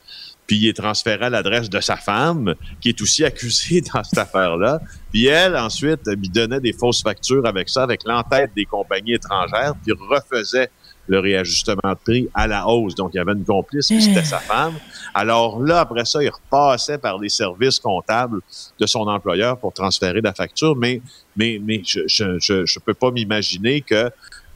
Puis 0.47 0.57
il 0.57 0.69
est 0.69 0.77
transféré 0.77 1.27
à 1.27 1.31
l'adresse 1.31 1.71
de 1.71 1.79
sa 1.79 1.97
femme, 1.97 2.57
qui 2.81 2.89
est 2.89 3.01
aussi 3.03 3.25
accusée 3.25 3.83
dans 3.95 4.03
cette 4.03 4.19
affaire-là. 4.19 4.81
Puis 5.13 5.27
elle, 5.27 5.57
ensuite, 5.57 6.01
lui 6.07 6.29
donnait 6.29 6.59
des 6.59 6.73
fausses 6.73 7.03
factures 7.03 7.47
avec 7.47 7.69
ça, 7.69 7.83
avec 7.83 8.01
l'entête 8.05 8.51
des 8.57 8.65
compagnies 8.65 9.15
étrangères, 9.15 9.75
puis 9.85 9.93
refaisait 9.93 10.71
le 11.13 11.19
réajustement 11.19 11.91
de 11.91 11.99
prix 12.07 12.29
à 12.35 12.47
la 12.47 12.67
hausse. 12.69 12.95
Donc, 12.95 13.11
il 13.13 13.17
y 13.17 13.21
avait 13.21 13.33
une 13.33 13.45
complice, 13.45 13.89
c'était 13.89 14.25
sa 14.25 14.39
femme. 14.39 14.75
Alors 15.13 15.61
là, 15.61 15.81
après 15.81 16.05
ça, 16.05 16.23
il 16.23 16.31
repassait 16.31 16.99
par 16.99 17.19
les 17.19 17.29
services 17.29 17.81
comptables 17.81 18.41
de 18.79 18.87
son 18.87 19.05
employeur 19.17 19.59
pour 19.59 19.73
transférer 19.73 20.21
la 20.21 20.33
facture. 20.33 20.77
Mais, 20.77 21.03
mais, 21.37 21.61
mais 21.67 21.83
je 21.85 22.01
je, 22.07 22.39
je, 22.39 22.65
je 22.65 22.79
peux 22.79 22.95
pas 22.95 23.11
m'imaginer 23.11 23.81
que 23.81 24.11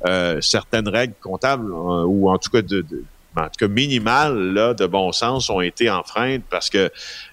euh, 0.06 0.40
certaines 0.40 0.88
règles 0.88 1.14
comptables, 1.20 1.70
euh, 1.72 2.04
ou 2.06 2.30
en 2.30 2.38
tout 2.38 2.50
cas 2.50 2.62
de, 2.62 2.82
de- 2.82 3.04
en 3.36 3.46
tout 3.46 3.58
cas 3.58 3.68
minimales 3.68 4.38
là, 4.54 4.74
de 4.74 4.86
bon 4.86 5.10
sens, 5.10 5.50
ont 5.50 5.60
été 5.60 5.90
enfreintes 5.90 6.44
parce 6.50 6.70
que 6.70 6.88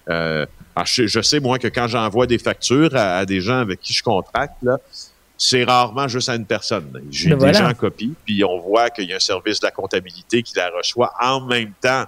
euh, 0.09 0.47
je 0.85 1.21
sais, 1.21 1.39
moi, 1.39 1.59
que 1.59 1.67
quand 1.67 1.87
j'envoie 1.87 2.25
des 2.25 2.39
factures 2.39 2.95
à, 2.95 3.17
à 3.17 3.25
des 3.25 3.39
gens 3.41 3.59
avec 3.59 3.81
qui 3.81 3.93
je 3.93 4.01
contracte, 4.01 4.55
là, 4.63 4.77
c'est 5.43 5.63
rarement 5.63 6.07
juste 6.07 6.29
à 6.29 6.35
une 6.35 6.45
personne. 6.45 7.01
J'ai 7.09 7.31
Ben 7.31 7.35
des 7.35 7.39
voilà. 7.45 7.59
gens 7.59 7.69
en 7.69 7.73
copie, 7.73 8.13
puis 8.25 8.43
on 8.43 8.59
voit 8.59 8.91
qu'il 8.91 9.05
y 9.09 9.13
a 9.13 9.15
un 9.15 9.19
service 9.19 9.59
de 9.59 9.65
la 9.65 9.71
comptabilité 9.71 10.43
qui 10.43 10.53
la 10.55 10.69
reçoit 10.69 11.11
en 11.19 11.41
même 11.41 11.73
temps 11.81 12.05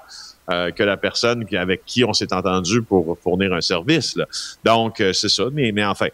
euh, 0.51 0.71
que 0.71 0.83
la 0.83 0.97
personne 0.97 1.45
avec 1.57 1.85
qui 1.85 2.03
on 2.03 2.13
s'est 2.13 2.33
entendu 2.33 2.81
pour 2.81 3.17
fournir 3.21 3.53
un 3.53 3.61
service. 3.61 4.15
là. 4.15 4.25
Donc, 4.65 4.99
euh, 4.99 5.13
c'est 5.13 5.29
ça. 5.29 5.45
Mais, 5.53 5.71
mais 5.71 5.85
enfin, 5.85 6.07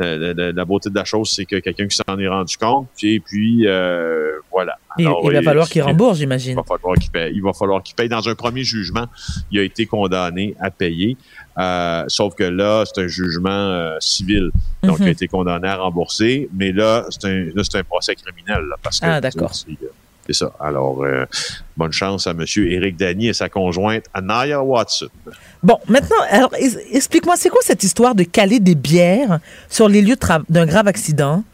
euh, 0.00 0.18
la, 0.18 0.34
la- 0.46 0.52
la 0.52 0.64
beauté 0.64 0.90
de 0.90 0.94
la 0.94 1.04
chose, 1.04 1.30
c'est 1.30 1.44
que 1.46 1.56
quelqu'un 1.56 1.86
qui 1.86 1.96
s'en 1.96 2.18
est 2.18 2.28
rendu 2.28 2.56
compte, 2.58 2.88
et 3.02 3.20
puis 3.20 3.66
euh, 3.66 4.32
voilà. 4.50 4.76
Il, 4.98 5.06
Alors, 5.06 5.20
il 5.24 5.32
va 5.32 5.38
il- 5.40 5.44
falloir 5.44 5.68
qu'il 5.68 5.82
rembourse, 5.82 6.16
il 6.18 6.20
j'imagine. 6.22 6.56
va 6.56 6.62
falloir 6.64 6.96
qu'il 6.96 7.10
paye. 7.10 7.32
Il 7.34 7.42
va 7.42 7.52
falloir 7.52 7.82
qu'il 7.82 7.94
paye. 7.94 8.08
Dans 8.08 8.28
un 8.28 8.34
premier 8.34 8.64
jugement, 8.64 9.06
il 9.50 9.58
a 9.60 9.62
été 9.62 9.86
condamné 9.86 10.54
à 10.60 10.70
payer. 10.70 11.16
Euh, 11.58 12.04
sauf 12.08 12.34
que 12.34 12.44
là, 12.44 12.84
c'est 12.86 13.02
un 13.02 13.06
jugement 13.08 13.50
euh, 13.50 13.96
civil. 14.00 14.50
Donc, 14.82 14.98
Mhm. 14.98 15.04
il 15.04 15.08
a 15.08 15.12
été 15.12 15.28
condamné 15.28 15.68
à 15.68 15.76
rembourser. 15.76 16.48
Mais 16.52 16.72
là, 16.72 17.06
c'est 17.10 17.24
un, 17.26 17.48
un 17.56 17.82
procès 17.84 18.14
criminel. 18.16 18.64
là, 18.68 18.76
parce 18.82 19.00
que, 19.00 19.06
Ah, 19.06 19.20
d'accord. 19.20 19.52
C'est 20.26 20.32
ça. 20.34 20.52
Alors, 20.60 21.04
euh, 21.04 21.24
bonne 21.76 21.92
chance 21.92 22.26
à 22.26 22.30
M. 22.32 22.44
Éric 22.56 22.96
Dany 22.96 23.28
et 23.28 23.32
sa 23.32 23.48
conjointe 23.48 24.04
Anaya 24.12 24.62
Watson. 24.62 25.08
Bon, 25.62 25.78
maintenant, 25.88 26.16
alors, 26.30 26.50
explique-moi, 26.92 27.36
c'est 27.36 27.48
quoi 27.48 27.60
cette 27.62 27.82
histoire 27.82 28.14
de 28.14 28.24
caler 28.24 28.58
des 28.60 28.74
bières 28.74 29.38
sur 29.68 29.88
les 29.88 30.02
lieux 30.02 30.16
d'un 30.48 30.66
grave 30.66 30.88
accident? 30.88 31.44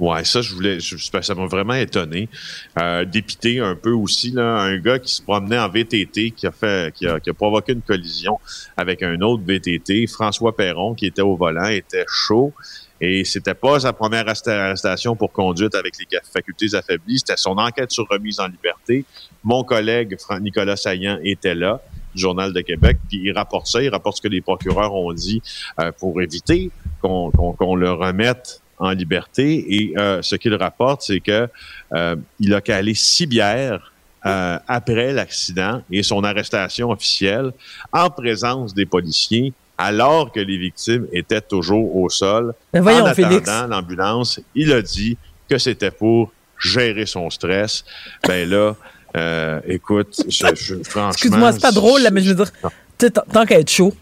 Ouais, 0.00 0.24
ça, 0.24 0.40
je 0.42 0.52
voulais, 0.52 0.80
je- 0.80 0.96
ça 0.96 1.34
m'a 1.36 1.46
vraiment 1.46 1.74
étonné, 1.74 2.28
euh, 2.76 3.04
dépité 3.04 3.60
un 3.60 3.76
peu 3.76 3.92
aussi 3.92 4.32
là, 4.32 4.56
un 4.58 4.78
gars 4.78 4.98
qui 4.98 5.12
se 5.14 5.22
promenait 5.22 5.58
en 5.60 5.68
VTT, 5.68 6.32
qui 6.32 6.44
a 6.48 6.50
fait, 6.50 6.92
qui 6.92 7.06
a, 7.06 7.20
qui 7.20 7.30
a 7.30 7.34
provoqué 7.34 7.72
une 7.72 7.82
collision 7.82 8.40
avec 8.76 9.04
un 9.04 9.20
autre 9.20 9.44
VTT, 9.46 10.08
François 10.08 10.56
Perron, 10.56 10.94
qui 10.94 11.06
était 11.06 11.22
au 11.22 11.36
volant, 11.36 11.68
était 11.68 12.04
chaud. 12.08 12.52
Et 13.00 13.24
c'était 13.24 13.54
pas 13.54 13.80
sa 13.80 13.92
première 13.92 14.24
arresta- 14.26 14.58
arrestation 14.58 15.14
pour 15.16 15.32
conduite 15.32 15.74
avec 15.74 15.94
les 15.98 16.06
facultés 16.32 16.74
affaiblies, 16.74 17.18
c'était 17.18 17.36
son 17.36 17.58
enquête 17.58 17.90
sur 17.90 18.06
remise 18.08 18.40
en 18.40 18.46
liberté. 18.48 19.04
Mon 19.44 19.64
collègue 19.64 20.16
Nicolas 20.40 20.76
Saillant 20.76 21.18
était 21.22 21.54
là, 21.54 21.80
du 22.14 22.22
Journal 22.22 22.52
de 22.54 22.60
Québec, 22.62 22.96
puis 23.08 23.20
il 23.24 23.32
rapporte 23.32 23.66
ça, 23.66 23.82
il 23.82 23.90
rapporte 23.90 24.16
ce 24.16 24.22
que 24.22 24.28
les 24.28 24.40
procureurs 24.40 24.94
ont 24.94 25.12
dit 25.12 25.42
euh, 25.80 25.92
pour 25.92 26.22
éviter 26.22 26.70
qu'on 27.02 27.30
qu'on- 27.30 27.52
qu'on 27.52 27.74
le 27.74 27.92
remette 27.92 28.62
en 28.78 28.90
liberté. 28.90 29.64
Et 29.76 29.92
euh, 29.98 30.22
ce 30.22 30.36
qu'il 30.36 30.54
rapporte, 30.54 31.02
c'est 31.02 31.20
que 31.20 31.48
euh, 31.92 32.16
il 32.40 32.54
a 32.54 32.60
calé 32.62 32.94
six 32.94 33.26
bières 33.26 33.92
euh, 34.24 34.58
après 34.66 35.12
l'accident 35.12 35.82
et 35.90 36.02
son 36.02 36.24
arrestation 36.24 36.90
officielle 36.90 37.52
en 37.92 38.08
présence 38.10 38.72
des 38.74 38.86
policiers 38.86 39.52
alors 39.78 40.32
que 40.32 40.40
les 40.40 40.56
victimes 40.58 41.06
étaient 41.12 41.40
toujours 41.40 41.96
au 41.96 42.08
sol. 42.08 42.54
Ben 42.72 42.80
voyons, 42.80 43.04
en 43.04 43.06
attendant 43.06 43.66
l'ambulance, 43.66 44.40
il 44.54 44.72
a 44.72 44.80
dit 44.82 45.16
que 45.48 45.58
c'était 45.58 45.90
pour 45.90 46.32
gérer 46.58 47.06
son 47.06 47.28
stress. 47.30 47.84
Ben 48.26 48.48
là, 48.48 48.74
euh, 49.16 49.60
écoute, 49.66 50.22
je, 50.28 50.46
je- 50.54 50.74
franchement... 50.82 51.10
Excuse-moi, 51.10 51.52
c'est 51.52 51.60
pas 51.60 51.72
drôle, 51.72 52.02
là, 52.02 52.10
mais 52.10 52.20
je 52.22 52.30
veux 52.30 52.34
dire, 52.44 52.50
tu 52.98 53.06
sais, 53.06 53.10
tant 53.10 53.44
qu'à 53.46 53.58
être 53.60 53.70
chaud. 53.70 53.94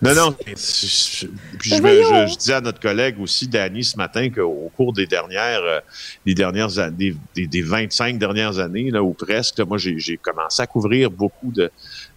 Non, 0.00 0.14
non. 0.14 0.36
je- 0.46 0.54
je- 0.54 1.26
Puis 1.58 1.70
je, 1.70 1.76
je- 1.76 2.32
je 2.32 2.38
disais 2.38 2.54
à 2.54 2.60
notre 2.60 2.78
collègue 2.80 3.16
aussi, 3.20 3.48
Danny, 3.48 3.82
ce 3.82 3.96
matin, 3.96 4.30
qu'au 4.30 4.70
cours 4.76 4.92
des 4.92 5.06
dernières, 5.06 5.60
euh, 5.62 5.80
des 6.24 6.34
dernières 6.34 6.78
années, 6.78 7.16
des, 7.34 7.48
des 7.48 7.60
25 7.62 8.16
dernières 8.16 8.60
années, 8.60 8.90
là, 8.92 9.02
ou 9.02 9.12
presque, 9.12 9.58
là, 9.58 9.64
moi, 9.64 9.76
j'ai 9.76 9.98
j'ai 9.98 10.16
commencé 10.16 10.62
à 10.62 10.66
couvrir 10.68 11.10
beaucoup 11.10 11.50
de, 11.50 11.68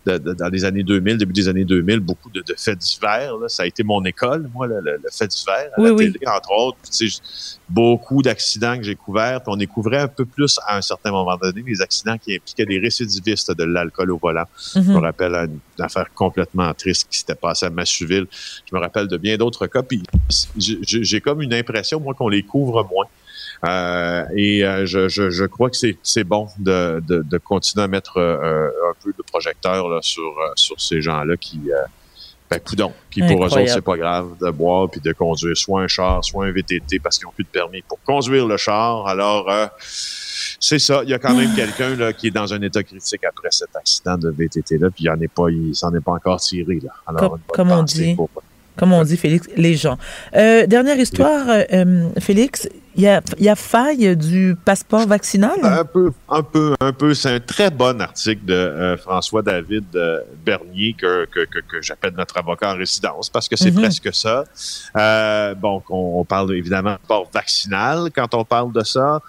de- 0.06 0.18
de- 0.18 0.34
dans 0.34 0.50
les 0.50 0.66
années 0.66 0.84
2000, 0.84 1.18
début 1.18 1.34
des 1.34 1.48
années 1.48 1.64
2000, 1.66 2.00
beaucoup 2.00 2.30
de, 2.30 2.42
de 2.42 2.54
faits 2.58 2.78
divers. 2.80 3.38
là. 3.38 3.48
Ça 3.48 3.64
a 3.64 3.66
été 3.66 3.84
mon 3.84 4.04
école, 4.06 4.50
moi, 4.54 4.68
le, 4.68 4.82
le- 4.82 5.00
le 5.04 5.10
fait 5.12 5.28
divers, 5.28 5.70
à 5.78 5.82
Oui, 5.82 5.88
la 5.90 5.94
oui. 5.94 6.12
télé, 6.12 6.28
entre 6.28 6.52
autres. 6.52 6.78
Puis, 6.98 7.20
beaucoup 7.70 8.22
d'accidents 8.22 8.78
que 8.78 8.84
j'ai 8.84 8.96
couverts. 8.96 9.42
Puis 9.42 9.52
on 9.54 9.56
découvrait 9.56 9.98
un 10.00 10.08
peu 10.08 10.26
plus, 10.26 10.60
à 10.68 10.78
un 10.78 10.82
certain 10.82 11.12
moment 11.12 11.38
donné, 11.38 11.64
les 11.66 11.82
accidents 11.82 12.18
qui 12.18 12.36
impliquaient 12.36 12.66
des 12.66 12.80
récidivistes 12.80 13.52
de 13.56 13.64
l'alcool 13.64 14.12
au 14.12 14.18
volant. 14.18 14.46
Je 14.76 14.80
me 14.80 14.86
Mhm. 14.86 14.98
rappelle 14.98 15.34
une, 15.36 15.60
une 15.80 15.86
affaire 15.86 16.08
complètement 16.14 16.74
triste 16.74 17.08
qui 17.10 17.18
s'était 17.20 17.36
passée 17.36 17.66
à 17.66 17.70
Massuville. 17.70 18.28
Je 18.70 18.76
me 18.76 18.80
rappelle 18.82 19.08
de 19.08 19.18
bien 19.18 19.38
d'autres 19.38 19.68
cas. 19.68 19.82
Puis 19.84 20.04
j'ai 20.58 21.22
comme 21.22 21.42
une 21.42 21.54
impression, 21.54 22.00
moi, 22.00 22.14
qu'on 22.14 22.28
les 22.30 22.44
couvre 22.44 22.84
moins. 22.92 23.06
Euh, 23.66 24.26
et 24.36 24.64
euh, 24.66 24.86
je, 24.86 25.08
je, 25.08 25.30
je 25.30 25.46
crois 25.46 25.70
que 25.70 25.78
c'est 25.78 25.98
c'est 26.04 26.24
bon 26.26 26.48
de, 26.60 27.02
de, 27.08 27.22
de 27.22 27.38
continuer 27.38 27.84
à 27.86 27.88
mettre 27.88 28.18
euh, 28.18 28.68
un 28.68 28.94
peu 29.04 29.14
de 29.18 29.24
projecteur 29.24 29.88
là, 29.88 30.00
sur, 30.02 30.34
sur 30.56 30.80
ces 30.82 31.02
gens-là 31.02 31.38
qui, 31.38 31.62
euh, 31.72 31.76
ben, 32.52 32.60
coudon, 32.60 32.92
qui 33.10 33.22
pour 33.22 33.30
eux 33.32 33.34
autres, 33.34 33.44
Incroyable. 33.46 33.72
c'est 33.74 33.82
pas 33.82 33.98
grave 33.98 34.28
de 34.42 34.50
boire 34.52 34.90
puis 34.90 35.00
de 35.00 35.14
conduire 35.14 35.56
soit 35.56 35.82
un 35.82 35.88
char, 35.88 36.24
soit 36.26 36.46
un 36.46 36.52
VTT 36.52 37.00
parce 37.00 37.18
qu'ils 37.18 37.26
n'ont 37.26 37.32
plus 37.32 37.46
de 37.46 37.50
permis 37.50 37.82
pour 37.88 38.00
conduire 38.04 38.46
le 38.48 38.58
char. 38.58 39.08
Alors, 39.08 39.50
euh, 39.50 39.66
c'est 40.60 40.80
ça. 40.80 41.02
Il 41.04 41.10
y 41.10 41.14
a 41.14 41.20
quand 41.20 41.34
même 41.34 41.54
quelqu'un 41.56 41.96
là 41.96 42.12
qui 42.12 42.28
est 42.28 42.32
dans 42.32 42.54
un 42.54 42.62
état 42.62 42.84
critique 42.84 43.24
après 43.24 43.48
cet 43.52 43.74
accident 43.78 44.18
de 44.18 44.30
VTT-là, 44.30 44.90
puis 44.94 45.06
il 45.06 45.10
n'en 45.10 45.22
est 45.22 45.28
pas, 45.30 45.50
il 45.50 45.74
s'en 45.74 45.94
est 45.96 46.02
pas 46.02 46.12
encore 46.12 46.42
tiré. 46.42 46.80
Là. 46.84 46.90
Alors, 47.08 47.20
Comme- 47.32 47.40
comme 47.48 47.72
on 47.72 47.84
dit. 47.84 48.14
pour- 48.16 48.30
Comme 48.76 48.92
on 48.92 49.04
dit, 49.04 49.18
Félix, 49.18 49.48
les 49.56 49.76
gens. 49.76 49.98
Euh, 50.36 50.66
dernière 50.66 50.98
histoire, 50.98 51.46
euh, 51.72 52.10
Félix, 52.20 52.68
il 52.96 53.02
y 53.04 53.08
a, 53.08 53.22
il 53.38 53.44
y 53.46 53.50
a 53.50 53.56
faille 53.56 54.16
du 54.16 54.56
passeport 54.64 55.08
vaccinal? 55.08 55.58
Un 55.64 55.84
peu, 55.86 56.12
un 56.30 56.44
peu, 56.44 56.76
un 56.80 56.94
peu. 56.94 57.14
C'est 57.14 57.30
un 57.36 57.40
très 57.40 57.70
bon 57.72 58.00
article 58.02 58.46
de 58.46 58.54
euh, 58.54 58.98
François-David 58.98 59.86
euh, 59.96 60.22
Bernier 60.46 60.96
que, 60.98 61.26
que, 61.26 61.42
que, 61.46 61.60
que 61.60 61.82
j'appelle 61.82 62.14
notre 62.16 62.38
avocat 62.38 62.74
en 62.74 62.78
résidence 62.78 63.30
parce 63.30 63.50
que 63.50 63.56
c'est 63.56 63.72
Mhm. 63.72 63.82
presque 63.82 64.14
ça. 64.14 64.44
Euh, 64.96 65.56
bon, 65.56 65.82
on, 65.90 66.20
on 66.20 66.26
parle 66.26 66.54
évidemment 66.56 66.94
de 66.94 66.98
passeport 66.98 67.30
vaccinal 67.34 68.10
quand 68.16 68.34
on 68.36 68.46
parle 68.46 68.72
de 68.72 68.84
ça. 68.84 69.22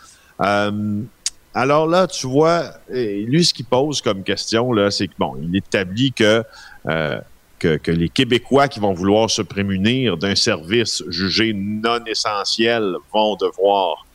Alors 1.56 1.86
là, 1.86 2.06
tu 2.08 2.26
vois, 2.26 2.64
lui, 2.90 3.44
ce 3.44 3.54
qu'il 3.54 3.64
pose 3.64 4.00
comme 4.00 4.24
question, 4.24 4.72
là, 4.72 4.90
c'est 4.90 5.06
que, 5.06 5.12
bon, 5.18 5.36
il 5.40 5.54
établit 5.56 6.12
que, 6.12 6.42
que, 7.78 7.90
les 7.90 8.08
Québécois 8.08 8.68
qui 8.68 8.80
vont 8.80 8.92
vouloir 8.92 9.30
se 9.30 9.42
prémunir 9.42 10.16
d'un 10.16 10.34
service 10.34 11.02
jugé 11.08 11.52
non 11.54 12.04
essentiel 12.06 12.94
vont 13.12 13.36
devoir 13.36 14.06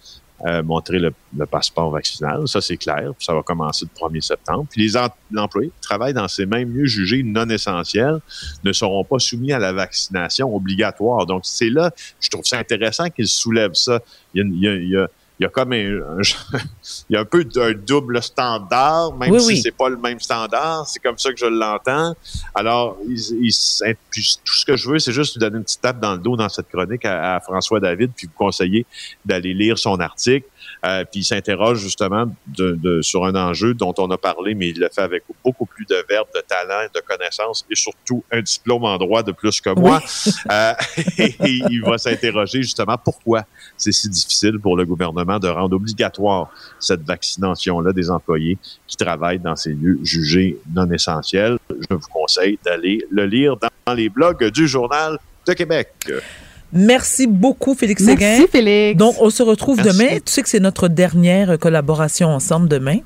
euh, 0.45 0.63
montrer 0.63 0.99
le, 0.99 1.13
passeport 1.45 1.91
vaccinal. 1.91 2.47
Ça, 2.47 2.61
c'est 2.61 2.77
clair. 2.77 3.11
Ça 3.19 3.33
va 3.33 3.43
commencer 3.43 3.85
le 3.85 4.07
1er 4.07 4.21
septembre. 4.21 4.65
Puis 4.69 4.81
les 4.81 4.95
em- 4.95 5.09
employés 5.35 5.69
qui 5.69 5.81
travaillent 5.81 6.13
dans 6.13 6.27
ces 6.27 6.45
mêmes 6.45 6.73
lieux 6.73 6.85
jugés 6.85 7.23
non 7.23 7.49
essentiels 7.49 8.19
ne 8.63 8.71
seront 8.71 9.03
pas 9.03 9.19
soumis 9.19 9.51
à 9.51 9.59
la 9.59 9.73
vaccination 9.73 10.55
obligatoire. 10.55 11.25
Donc, 11.25 11.41
c'est 11.43 11.69
là, 11.69 11.91
je 12.21 12.29
trouve 12.29 12.45
ça 12.45 12.57
intéressant 12.57 13.09
qu'ils 13.09 13.27
soulèvent 13.27 13.73
ça. 13.73 13.99
Il 14.33 15.09
il 15.39 15.43
y 15.43 15.45
a- 15.45 15.49
il 15.49 15.51
comme 15.51 15.71
un, 15.73 15.77
un- 15.77 16.21
il 17.09 17.13
y 17.13 17.15
a 17.15 17.21
un 17.21 17.25
peu 17.25 17.43
d'un 17.45 17.71
double 17.73 18.21
standard, 18.21 19.13
même 19.15 19.31
Oui, 19.31 19.39
si 19.39 19.47
oui. 19.47 19.61
c'est 19.61 19.71
pas 19.75 19.89
le 19.89 19.97
même 19.97 20.19
standard. 20.19 20.85
C'est 20.87 20.99
comme 20.99 21.17
ça 21.17 21.31
que 21.31 21.37
je 21.39 21.45
l'entends. 21.45 22.15
Alors, 22.53 22.97
ils- 23.07 23.45
ils- 23.47 23.95
puis 24.11 24.37
tout 24.43 24.53
ce 24.53 24.65
que 24.65 24.75
je 24.75 24.89
veux, 24.89 24.99
c'est 24.99 25.11
juste 25.13 25.35
lui 25.35 25.39
donner 25.39 25.57
une 25.57 25.63
petite 25.63 25.81
tape 25.81 25.99
dans 25.99 26.13
le 26.13 26.17
dos 26.19 26.35
dans 26.35 26.49
cette 26.49 26.67
chronique 26.69 27.05
à, 27.05 27.35
à 27.35 27.39
François 27.39 27.79
David, 27.79 28.11
puis 28.15 28.27
vous 28.27 28.33
conseiller 28.37 28.85
d'aller 29.25 29.53
lire 29.53 29.77
son 29.77 29.99
article. 29.99 30.45
Euh, 30.85 31.03
puis 31.03 31.21
il 31.21 31.23
s'interroge 31.25 31.79
justement 31.79 32.25
de, 32.47 32.71
de- 32.81 33.01
sur 33.01 33.25
un 33.25 33.35
enjeu 33.35 33.73
dont 33.73 33.93
on 33.97 34.09
a 34.11 34.17
parlé, 34.17 34.55
mais 34.55 34.69
il 34.69 34.79
le 34.79 34.87
fait 34.93 35.01
avec 35.01 35.23
beaucoup 35.43 35.65
plus 35.65 35.85
de 35.85 35.97
verbe, 36.09 36.27
de 36.33 36.41
talent, 36.41 36.87
de 36.93 37.01
connaissances 37.01 37.65
et 37.69 37.75
surtout 37.75 38.23
un 38.31 38.41
diplôme 38.41 38.85
en 38.85 38.97
droit 38.97 39.21
de 39.21 39.31
plus 39.33 39.59
que 39.59 39.71
moi. 39.71 40.01
Euh, 40.51 40.73
et 41.17 41.35
il 41.69 41.81
va 41.83 41.97
s'interroger 41.97 42.61
justement 42.61 42.97
pourquoi 42.97 43.43
c'est 43.75 43.91
si 43.91 44.07
difficile 44.09 44.59
pour 44.59 44.77
le 44.77 44.85
gouvernement 44.85 45.37
de 45.39 45.49
rendre 45.49 45.75
obligatoire 45.75 46.49
cette 46.79 47.01
vaccination-là 47.01 47.91
des 47.91 48.09
employés 48.09 48.57
qui 48.87 48.95
travaillent 48.95 49.39
dans 49.39 49.55
ces 49.55 49.73
lieux 49.73 49.99
jugés 50.03 50.57
non 50.73 50.89
essentiels. 50.91 51.57
Je 51.69 51.93
vous 51.95 52.07
conseille 52.11 52.57
d'aller 52.63 53.05
le 53.11 53.25
lire 53.25 53.55
dans 53.57 53.93
les 53.93 54.09
blogs 54.09 54.45
du 54.51 54.67
Journal 54.67 55.17
de 55.45 55.53
Québec. 55.53 55.89
Merci 56.71 57.27
beaucoup, 57.27 57.73
Félix 57.73 58.03
Séguin. 58.03 58.27
Merci, 58.27 58.47
Félix. 58.47 58.97
Donc, 58.97 59.15
on 59.19 59.29
se 59.29 59.41
retrouve 59.43 59.77
Merci. 59.77 59.97
demain. 59.97 60.09
Tu 60.23 60.31
sais 60.31 60.41
que 60.41 60.49
c'est 60.49 60.59
notre 60.59 60.87
dernière 60.87 61.57
collaboration 61.57 62.29
ensemble 62.29 62.67
demain. 62.67 62.99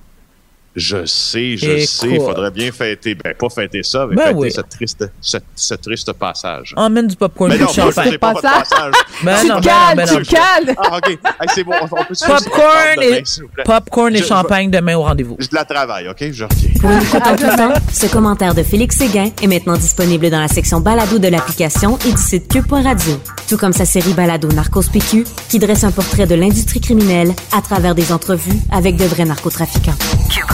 Je 0.76 1.06
sais, 1.06 1.56
je 1.56 1.70
Écoute. 1.70 1.88
sais, 1.88 2.10
il 2.10 2.20
faudrait 2.20 2.50
bien 2.50 2.72
fêter, 2.72 3.14
ben 3.14 3.36
pas 3.38 3.48
fêter 3.50 3.84
ça, 3.84 4.08
mais 4.10 4.16
Ben 4.16 4.24
fêter 4.30 4.36
oui. 4.40 4.52
cette 4.52 4.70
triste, 4.70 5.08
cette, 5.22 5.44
ce 5.56 5.76
triste 5.76 6.12
passage. 6.14 6.74
Emmène 6.76 7.06
du 7.08 7.16
popcorn 7.16 7.52
Mais 7.52 7.60
non, 7.60 7.68
du 7.68 7.74
champagne. 7.74 8.10
c'est 8.12 8.18
pas 8.18 8.34
votre 8.34 8.42
Passage. 8.42 8.70
passage. 8.70 8.94
Ben 9.24 9.38
tu 9.42 9.48
non, 9.50 9.54
ben 9.56 9.62
non, 9.62 9.62
cales, 9.62 9.96
ben 9.98 10.08
tu 10.08 10.24
cales. 10.24 10.76
Ah, 10.78 10.98
OK. 10.98 11.10
Hey, 11.10 11.18
c'est 11.54 11.64
bon, 11.64 11.74
on 11.80 11.88
peut 11.88 11.96
Popcorn 12.26 13.02
et, 13.04 13.08
plaît. 13.08 13.24
popcorn 13.66 14.14
et 14.16 14.18
Je- 14.18 14.24
je- 14.24 14.28
champagne 14.28 14.72
demain 14.72 14.96
au 14.98 15.04
rendez-vous. 15.04 15.36
Je 15.38 15.48
la 15.52 15.64
travaille, 15.64 16.08
OK? 16.10 16.18
Je 16.32 16.44
reviens. 16.44 16.70
Pour 16.82 16.90
une 16.90 17.02
écoute 17.04 17.22
en 17.24 17.36
tout 17.36 17.56
temps, 17.56 17.74
ce 17.92 18.08
commentaire 18.08 18.56
de 18.56 18.64
Félix 18.64 18.98
Séguin 18.98 19.30
est 19.44 19.48
maintenant 19.48 19.78
disponible 19.78 20.32
dans 20.32 20.40
la 20.42 20.48
section 20.48 20.80
balado 20.80 21.20
de 21.20 21.28
l'application 21.28 22.00
et 22.08 22.12
du 22.12 22.18
site 22.22 22.48
cube.radio. 22.52 23.20
Tout 23.48 23.58
comme 23.58 23.74
sa 23.74 23.86
série 23.86 24.14
balado 24.14 24.48
Narcos 24.48 24.90
PQ, 24.92 25.24
qui 25.50 25.60
dresse 25.60 25.84
un 25.84 25.92
portrait 25.92 26.26
de 26.26 26.34
l'industrie 26.34 26.82
criminelle 26.82 27.32
à 27.56 27.62
travers 27.62 27.94
des 27.94 28.12
entrevues 28.12 28.58
avec 28.72 28.96
de 28.96 29.06
vrais 29.06 29.26
narcotrafiquants. 29.26 29.94
Cube 30.34 30.46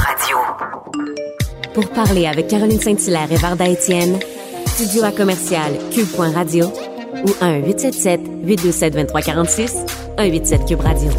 Pour 1.74 1.90
parler 1.90 2.28
avec 2.28 2.48
Caroline 2.48 2.80
Saint-Hilaire 2.80 3.30
et 3.32 3.36
Varda 3.36 3.68
Étienne, 3.68 4.20
studio 4.68 5.04
à 5.04 5.12
commercial 5.12 5.74
cube.radio 5.92 6.72
ou 7.26 7.30
1-877-827-2346, 7.42 9.86
187 10.18 10.66
Cube 10.66 10.82
Radio. 10.82 11.10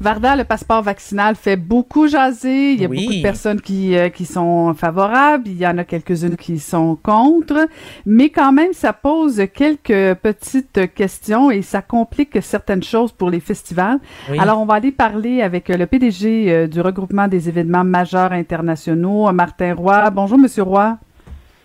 Varda, 0.00 0.36
le 0.36 0.44
passeport 0.44 0.82
vaccinal 0.82 1.36
fait 1.36 1.56
beaucoup 1.56 2.06
jaser. 2.06 2.72
Il 2.72 2.80
y 2.82 2.84
a 2.84 2.88
Oui. 2.88 3.02
beaucoup 3.02 3.16
de 3.16 3.22
personnes 3.22 3.60
qui, 3.60 3.96
euh, 3.96 4.08
qui 4.10 4.26
sont 4.26 4.74
favorables. 4.74 5.44
Il 5.48 5.56
y 5.56 5.66
en 5.66 5.78
a 5.78 5.84
quelques-unes 5.84 6.36
qui 6.36 6.58
sont 6.58 6.96
contre. 7.02 7.66
Mais 8.04 8.28
quand 8.28 8.52
même, 8.52 8.72
ça 8.74 8.92
pose 8.92 9.42
quelques 9.54 10.14
petites 10.18 10.92
questions 10.94 11.50
et 11.50 11.62
ça 11.62 11.80
complique 11.80 12.42
certaines 12.42 12.82
choses 12.82 13.10
pour 13.12 13.30
les 13.30 13.40
festivals. 13.40 13.98
Oui. 14.30 14.38
Alors, 14.38 14.60
on 14.60 14.66
va 14.66 14.74
aller 14.74 14.92
parler 14.92 15.40
avec 15.42 15.70
euh, 15.70 15.76
le 15.78 15.86
PDG 15.86 16.52
euh, 16.52 16.66
du 16.66 16.80
regroupement 16.82 17.26
des 17.26 17.48
événements 17.48 17.84
majeurs 17.84 18.32
internationaux, 18.32 19.32
Martin 19.32 19.74
Roy. 19.74 20.10
Bonjour, 20.10 20.36
Monsieur 20.38 20.62
Roy. 20.64 20.98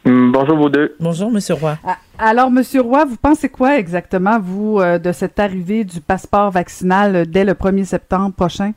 Hum, 0.05 0.31
Bonjour 0.31 0.57
vous 0.57 0.69
deux. 0.69 0.95
Bonjour, 0.99 1.29
Monsieur 1.31 1.53
Roy. 1.53 1.77
Ah, 1.85 1.97
Alors, 2.17 2.49
Monsieur 2.49 2.81
Roy, 2.81 3.05
vous 3.05 3.17
pensez 3.17 3.49
quoi 3.49 3.77
exactement, 3.77 4.39
vous, 4.39 4.79
euh, 4.79 4.97
de 4.97 5.11
cette 5.11 5.37
arrivée 5.39 5.83
du 5.83 6.01
passeport 6.01 6.49
vaccinal 6.49 7.15
euh, 7.15 7.25
dès 7.25 7.45
le 7.45 7.53
1er 7.53 7.83
septembre 7.83 8.33
prochain? 8.33 8.71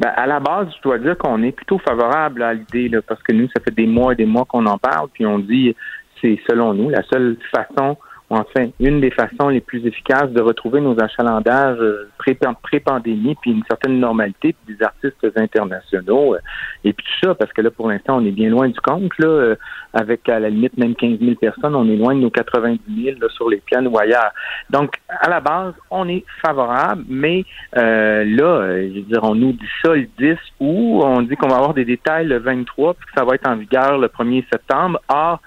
Ben, 0.00 0.12
à 0.16 0.26
la 0.26 0.40
base, 0.40 0.68
je 0.76 0.82
dois 0.82 0.98
dire 0.98 1.16
qu'on 1.16 1.42
est 1.42 1.52
plutôt 1.52 1.78
favorable 1.78 2.42
à 2.42 2.54
l'idée, 2.54 2.90
parce 3.06 3.22
que 3.22 3.32
nous, 3.32 3.46
ça 3.54 3.62
fait 3.62 3.70
des 3.74 3.86
mois 3.86 4.12
et 4.12 4.16
des 4.16 4.26
mois 4.26 4.44
qu'on 4.44 4.66
en 4.66 4.78
parle, 4.78 5.08
puis 5.12 5.24
on 5.24 5.38
dit 5.38 5.74
c'est 6.20 6.38
selon 6.48 6.74
nous 6.74 6.90
la 6.90 7.02
seule 7.04 7.36
façon, 7.54 7.96
enfin 8.30 8.68
une 8.80 9.00
des 9.00 9.10
façons 9.10 9.48
les 9.48 9.60
plus 9.60 9.86
efficaces 9.86 10.30
de 10.30 10.40
retrouver 10.40 10.80
nos 10.80 10.98
achalandages 11.00 11.78
euh, 11.78 12.08
pré- 12.18 12.38
pré-pandémie, 12.62 13.36
puis 13.40 13.52
une 13.52 13.62
certaine 13.68 13.98
normalité, 14.00 14.54
puis 14.64 14.74
des 14.74 14.84
artistes 14.84 15.26
internationaux, 15.36 16.34
euh, 16.34 16.38
et 16.84 16.92
puis 16.92 17.04
tout 17.06 17.28
ça, 17.28 17.34
parce 17.34 17.52
que 17.52 17.62
là, 17.62 17.70
pour 17.70 17.88
l'instant, 17.88 18.18
on 18.18 18.26
est 18.26 18.32
bien 18.32 18.50
loin 18.50 18.68
du 18.68 18.80
compte, 18.80 19.12
là, 19.18 19.28
euh, 19.28 19.56
avec 19.92 20.28
à 20.28 20.40
la 20.40 20.50
limite 20.50 20.76
même 20.76 20.94
15 20.94 21.20
000 21.20 21.34
personnes, 21.36 21.74
on 21.74 21.88
est 21.88 21.96
loin 21.96 22.14
de 22.14 22.20
nos 22.20 22.30
90 22.30 22.80
000 23.04 23.18
là, 23.20 23.28
sur 23.30 23.48
les 23.48 23.58
pianos 23.58 23.90
ou 23.90 23.98
ailleurs. 23.98 24.32
Donc, 24.70 24.96
à 25.08 25.28
la 25.28 25.40
base, 25.40 25.74
on 25.90 26.08
est 26.08 26.24
favorable, 26.44 27.04
mais 27.08 27.44
euh, 27.76 28.24
là, 28.24 28.76
je 28.88 28.94
veux 28.94 29.02
dire, 29.02 29.22
on 29.22 29.34
nous 29.34 29.52
dit 29.52 29.68
ça 29.84 29.94
le 29.94 30.08
10 30.18 30.36
août, 30.60 31.02
on 31.04 31.22
dit 31.22 31.36
qu'on 31.36 31.48
va 31.48 31.56
avoir 31.56 31.74
des 31.74 31.84
détails 31.84 32.26
le 32.26 32.38
23, 32.38 32.94
puis 32.94 33.06
que 33.06 33.12
ça 33.18 33.24
va 33.24 33.34
être 33.34 33.48
en 33.48 33.56
vigueur 33.56 33.98
le 33.98 34.08
1er 34.08 34.44
septembre. 34.52 35.00
Or, 35.08 35.40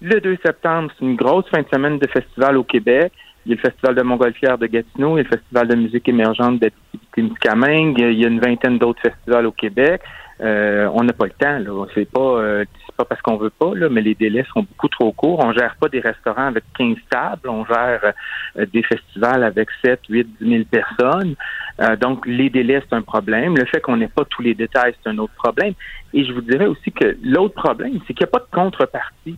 le 0.00 0.20
2 0.20 0.38
septembre, 0.44 0.90
c'est 0.98 1.04
une 1.04 1.16
grosse 1.16 1.48
fin 1.48 1.62
de 1.62 1.68
semaine 1.72 1.98
de 1.98 2.06
festival 2.06 2.56
au 2.56 2.64
Québec. 2.64 3.12
Il 3.46 3.50
y 3.50 3.52
a 3.54 3.56
le 3.56 3.62
Festival 3.62 3.94
de 3.94 4.02
Montgolfière 4.02 4.58
de 4.58 4.66
Gatineau, 4.66 5.16
il 5.16 5.22
y 5.22 5.26
a 5.26 5.28
le 5.30 5.36
Festival 5.36 5.68
de 5.68 5.74
musique 5.74 6.08
émergente 6.08 6.58
d'Abitibi-Témiscamingue, 6.58 7.98
il 7.98 8.20
y 8.20 8.24
a 8.24 8.28
une 8.28 8.40
vingtaine 8.40 8.78
d'autres 8.78 9.00
festivals 9.00 9.46
au 9.46 9.52
Québec. 9.52 10.02
Euh, 10.42 10.88
on 10.94 11.04
n'a 11.04 11.12
pas 11.12 11.26
le 11.26 11.32
temps, 11.32 11.58
là. 11.58 11.86
C'est 11.94 12.10
pas, 12.10 12.20
euh, 12.20 12.64
c'est 12.86 12.96
pas 12.96 13.04
parce 13.04 13.20
qu'on 13.20 13.36
veut 13.36 13.50
pas, 13.50 13.74
là, 13.74 13.88
mais 13.90 14.00
les 14.00 14.14
délais 14.14 14.44
sont 14.54 14.62
beaucoup 14.62 14.88
trop 14.88 15.12
courts. 15.12 15.40
On 15.44 15.52
gère 15.52 15.76
pas 15.78 15.88
des 15.88 16.00
restaurants 16.00 16.46
avec 16.46 16.64
15 16.78 16.96
tables, 17.10 17.48
on 17.48 17.64
gère 17.66 18.12
euh, 18.56 18.66
des 18.72 18.82
festivals 18.82 19.44
avec 19.44 19.68
7, 19.84 20.00
8, 20.08 20.28
10 20.40 20.48
000 20.48 20.64
personnes. 20.70 21.34
Euh, 21.80 21.96
donc, 21.96 22.26
les 22.26 22.48
délais, 22.48 22.82
c'est 22.88 22.96
un 22.96 23.02
problème. 23.02 23.56
Le 23.56 23.66
fait 23.66 23.80
qu'on 23.80 23.98
n'ait 23.98 24.08
pas 24.08 24.24
tous 24.24 24.42
les 24.42 24.54
détails, 24.54 24.94
c'est 25.02 25.10
un 25.10 25.18
autre 25.18 25.34
problème. 25.34 25.74
Et 26.14 26.24
je 26.24 26.32
vous 26.32 26.42
dirais 26.42 26.66
aussi 26.66 26.90
que 26.90 27.16
l'autre 27.22 27.54
problème, 27.54 27.98
c'est 28.06 28.14
qu'il 28.14 28.24
n'y 28.24 28.30
a 28.30 28.38
pas 28.38 28.44
de 28.44 28.50
contrepartie. 28.50 29.36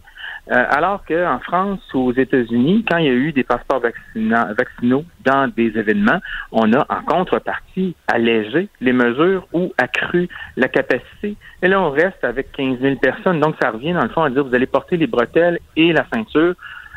Euh, 0.51 0.64
alors 0.70 1.05
qu'en 1.06 1.39
France 1.39 1.81
ou 1.94 2.01
aux 2.01 2.12
États-Unis, 2.12 2.85
quand 2.90 2.97
il 2.97 3.06
y 3.06 3.09
a 3.09 3.12
eu 3.12 3.32
des 3.32 3.44
passeports 3.44 3.81
vaccina- 3.81 4.52
vaccinaux 4.55 5.05
dans 5.24 5.48
des 5.48 5.78
événements, 5.78 6.19
on 6.51 6.73
a 6.73 6.85
en 6.89 7.02
contrepartie 7.06 7.94
allégé 8.09 8.69
les 8.81 8.93
mesures 8.93 9.47
ou 9.52 9.73
accru 9.78 10.28
la 10.56 10.66
capacité. 10.66 11.36
Et 11.62 11.69
là, 11.69 11.81
on 11.81 11.90
reste 11.90 12.24
avec 12.24 12.51
15 12.52 12.81
000 12.81 12.97
personnes. 12.97 13.39
Donc, 13.39 13.55
ça 13.62 13.70
revient 13.70 13.93
dans 13.93 14.02
le 14.02 14.09
fond 14.09 14.23
à 14.23 14.31
dire 14.31 14.44
vous 14.44 14.55
allez 14.55 14.66
porter 14.66 14.97
les 14.97 15.06
bretelles 15.06 15.60
et 15.77 15.93
la 15.93 16.05
ceinture 16.12 16.55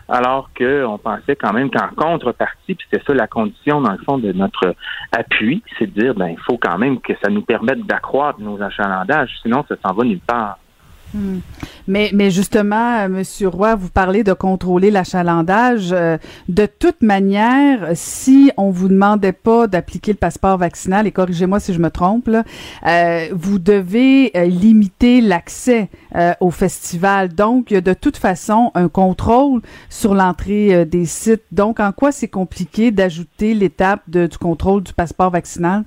alors 0.08 0.50
qu'on 0.58 0.98
pensait 0.98 1.36
quand 1.36 1.54
même 1.54 1.72
qu'en 1.72 1.88
contrepartie, 1.96 2.76
puis 2.76 2.88
c'était 2.90 3.04
ça 3.06 3.14
la 3.14 3.28
condition 3.28 3.82
dans 3.82 3.92
le 3.92 3.98
fond 4.00 4.18
de 4.18 4.32
notre 4.34 4.76
appui, 5.12 5.64
c'est 5.80 5.94
de 5.94 6.00
dire 6.00 6.14
ben 6.14 6.28
il 6.28 6.40
faut 6.40 6.58
quand 6.58 6.78
même 6.78 7.00
que 7.00 7.14
ça 7.24 7.30
nous 7.30 7.42
permette 7.42 7.86
d'accroître 7.86 8.40
nos 8.40 8.62
achalandages, 8.62 9.32
sinon 9.42 9.66
ça 9.68 9.76
s'en 9.84 9.94
va 9.94 10.04
nulle 10.04 10.20
part. 10.20 10.60
Hmm. 11.14 11.40
Mais, 11.88 12.32
justement, 12.32 13.00
euh, 13.00 13.10
Monsieur 13.10 13.48
Roy, 13.48 13.76
vous 13.76 13.90
parlez 13.90 14.24
de 14.24 14.34
contrôler 14.34 14.92
l'achalandage. 14.92 15.90
Euh, 15.92 16.18
de 16.50 16.66
toute 16.66 17.02
manière, 17.02 17.92
si 17.94 18.52
on 18.58 18.72
vous 18.72 18.90
demandait 18.90 19.32
pas 19.32 19.68
d'appliquer 19.68 20.12
le 20.14 20.18
passeport 20.18 20.58
vaccinal, 20.58 21.08
et 21.08 21.12
corrigez-moi 21.12 21.60
si 21.60 21.74
je 21.74 21.80
me 21.80 21.90
trompe, 21.90 22.28
là, 22.28 22.44
euh, 22.88 23.28
vous 23.34 23.60
devez 23.60 24.32
limiter 24.48 25.22
l'accès 25.22 25.90
au 26.40 26.50
festival. 26.50 27.30
Donc, 27.30 27.72
il 27.72 27.78
y 27.78 27.82
de 27.82 27.94
toute 27.94 28.18
façon 28.18 28.72
un 28.74 28.88
contrôle 28.88 29.62
sur 29.90 30.16
l'entrée 30.16 30.86
des 30.86 31.06
sites. 31.06 31.44
Donc, 31.52 31.80
en 31.80 31.92
quoi 31.92 32.12
c'est 32.12 32.28
compliqué 32.28 32.92
d'ajouter 32.92 33.54
l'étape 33.54 34.02
du 34.08 34.38
contrôle 34.38 34.84
du 34.84 34.94
passeport 34.94 35.30
vaccinal? 35.30 35.84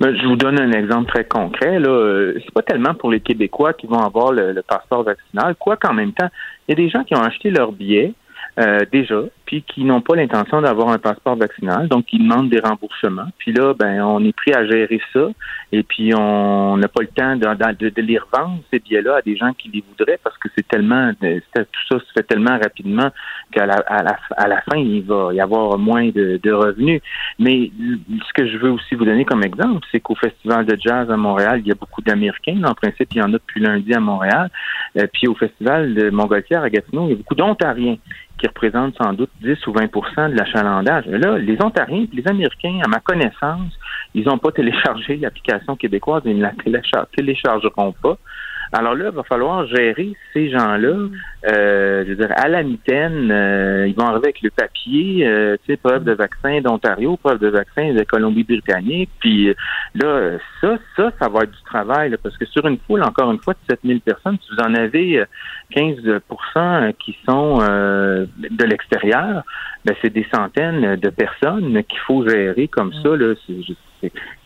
Je 0.00 0.26
vous 0.26 0.36
donne 0.36 0.60
un 0.60 0.72
exemple 0.72 1.10
très 1.10 1.24
concret. 1.24 1.78
Là, 1.78 1.88
Euh, 1.88 2.34
c'est 2.44 2.52
pas 2.52 2.62
tellement 2.62 2.94
pour 2.94 3.10
les 3.10 3.20
Québécois 3.20 3.72
qui 3.72 3.86
vont 3.86 3.98
avoir 3.98 4.32
le, 4.32 4.52
le 4.52 4.62
passeport 4.62 5.02
vaccinal, 5.02 5.54
quoi 5.56 5.76
qu'en 5.76 5.94
même 5.94 6.12
temps, 6.12 6.28
il 6.66 6.72
y 6.72 6.72
a 6.72 6.76
des 6.76 6.88
gens 6.88 7.04
qui 7.04 7.14
ont 7.14 7.22
acheté 7.22 7.50
leur 7.50 7.72
billet 7.72 8.12
euh, 8.58 8.80
déjà, 8.90 9.22
puis 9.44 9.62
qui 9.62 9.84
n'ont 9.84 10.00
pas 10.00 10.16
l'intention 10.16 10.60
d'avoir 10.60 10.88
un 10.88 10.98
passeport 10.98 11.36
vaccinal, 11.36 11.88
donc 11.88 12.06
qui 12.06 12.18
demandent 12.18 12.50
des 12.50 12.60
remboursements. 12.60 13.28
Puis 13.38 13.52
là, 13.52 13.72
ben, 13.78 14.02
on 14.02 14.22
est 14.24 14.34
pris 14.34 14.52
à 14.52 14.66
gérer 14.66 15.00
ça, 15.12 15.28
et 15.70 15.82
puis 15.82 16.12
on 16.14 16.76
n'a 16.76 16.88
pas 16.88 17.02
le 17.02 17.08
temps 17.08 17.36
de, 17.36 17.74
de, 17.74 17.88
de 17.90 18.02
les 18.02 18.18
revendre 18.18 18.60
ces 18.70 18.80
billets-là 18.80 19.16
à 19.16 19.22
des 19.22 19.36
gens 19.36 19.52
qui 19.52 19.70
les 19.70 19.84
voudraient, 19.88 20.18
parce 20.22 20.36
que 20.38 20.48
c'est 20.56 20.66
tellement, 20.66 21.12
c'est- 21.20 21.42
tout 21.54 21.86
ça 21.88 21.98
se 22.00 22.12
fait 22.14 22.24
tellement 22.24 22.58
rapidement 22.58 23.10
qu'à 23.52 23.64
la, 23.66 23.76
à 23.86 24.02
la, 24.02 24.16
à 24.36 24.48
la 24.48 24.60
fin, 24.62 24.76
il 24.76 25.02
va 25.02 25.30
y 25.32 25.40
avoir 25.40 25.78
moins 25.78 26.08
de, 26.08 26.40
de 26.42 26.52
revenus. 26.52 27.00
Mais 27.38 27.70
ce 28.26 28.32
que 28.34 28.46
je 28.48 28.58
veux 28.58 28.70
aussi 28.72 28.94
vous 28.94 29.04
donner 29.04 29.24
comme 29.24 29.44
exemple, 29.44 29.86
c'est 29.92 30.00
qu'au 30.00 30.14
Festival 30.16 30.66
de 30.66 30.76
jazz 30.80 31.10
à 31.10 31.16
Montréal, 31.16 31.60
il 31.60 31.68
y 31.68 31.72
a 31.72 31.74
beaucoup 31.74 32.02
d'Américains. 32.02 32.62
En 32.64 32.74
principe, 32.74 33.08
il 33.12 33.18
y 33.18 33.22
en 33.22 33.28
a 33.28 33.38
depuis 33.38 33.60
lundi 33.60 33.94
à 33.94 34.00
Montréal. 34.00 34.50
Euh, 34.98 35.06
puis 35.12 35.28
au 35.28 35.34
Festival 35.34 35.94
de 35.94 36.10
Montgolfière 36.10 36.62
à 36.62 36.70
Gatineau, 36.70 37.06
il 37.06 37.10
y 37.10 37.12
a 37.14 37.16
beaucoup 37.16 37.34
d'Ontariens 37.34 37.96
qui 38.38 38.46
représentent 38.46 38.96
sans 39.02 39.12
doute 39.12 39.30
10 39.42 39.66
ou 39.66 39.72
20% 39.72 40.30
de 40.30 40.36
l'achalandage. 40.36 41.04
Là, 41.06 41.38
les 41.38 41.56
Ontariens 41.62 42.02
et 42.02 42.16
les 42.16 42.26
Américains, 42.28 42.80
à 42.84 42.88
ma 42.88 43.00
connaissance, 43.00 43.72
ils 44.14 44.24
n'ont 44.26 44.38
pas 44.38 44.52
téléchargé 44.52 45.16
l'application 45.16 45.76
québécoise 45.76 46.22
et 46.24 46.30
ils 46.30 46.38
ne 46.38 46.42
la 46.42 46.52
téléchar- 46.52 47.06
téléchargeront 47.16 47.92
pas. 48.02 48.16
Alors 48.72 48.94
là, 48.94 49.06
il 49.10 49.16
va 49.16 49.22
falloir 49.22 49.66
gérer 49.66 50.14
ces 50.32 50.50
gens-là. 50.50 51.08
Euh, 51.48 52.04
je 52.04 52.10
veux 52.10 52.16
dire, 52.16 52.32
à 52.36 52.48
la 52.48 52.62
mitaine, 52.62 53.30
euh, 53.30 53.86
ils 53.88 53.94
vont 53.94 54.06
arriver 54.06 54.26
avec 54.26 54.42
le 54.42 54.50
papier, 54.50 55.26
euh, 55.26 55.56
tu 55.64 55.72
sais, 55.72 55.76
preuve 55.76 56.04
de 56.04 56.12
vaccin 56.12 56.60
d'Ontario, 56.60 57.16
preuve 57.16 57.38
de 57.38 57.48
vaccin 57.48 57.94
de 57.94 58.02
Colombie-Britannique. 58.04 59.10
Puis 59.20 59.48
euh, 59.48 59.54
là, 59.94 60.38
ça, 60.60 60.76
ça, 60.96 61.10
ça 61.18 61.28
va 61.28 61.44
être 61.44 61.52
du 61.52 61.62
travail, 61.64 62.10
là, 62.10 62.16
parce 62.22 62.36
que 62.36 62.44
sur 62.46 62.66
une 62.66 62.78
foule, 62.86 63.02
encore 63.02 63.30
une 63.30 63.40
fois, 63.40 63.54
de 63.54 63.58
7000 63.70 64.00
personnes, 64.00 64.36
si 64.42 64.54
vous 64.54 64.62
en 64.62 64.74
avez 64.74 65.20
euh, 65.20 65.24
15% 65.74 66.94
qui 66.94 67.16
sont 67.26 67.60
euh, 67.62 68.26
de 68.36 68.64
l'extérieur, 68.64 69.44
ben, 69.84 69.94
c'est 70.02 70.12
des 70.12 70.26
centaines 70.34 70.96
de 70.96 71.10
personnes 71.10 71.82
qu'il 71.84 72.00
faut 72.00 72.28
gérer 72.28 72.68
comme 72.68 72.92
ça. 73.02 73.16
Là, 73.16 73.34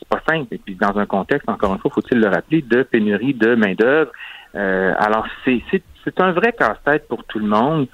c'est, 0.02 0.08
pas 0.08 0.22
simple. 0.28 0.54
Et 0.54 0.58
puis 0.58 0.74
dans 0.74 0.96
un 0.98 1.06
contexte, 1.06 1.48
encore 1.48 1.72
une 1.72 1.78
fois, 1.78 1.90
faut-il 1.94 2.18
le 2.18 2.28
rappeler, 2.28 2.62
de 2.62 2.82
pénurie 2.82 3.34
de 3.34 3.54
main-d'œuvre. 3.54 4.10
Euh, 4.54 4.92
alors, 4.98 5.26
c'est, 5.44 5.62
c'est, 5.70 5.82
c'est 6.04 6.20
un 6.20 6.32
vrai 6.32 6.52
casse-tête 6.52 7.08
pour 7.08 7.24
tout 7.24 7.38
le 7.38 7.46
monde. 7.46 7.86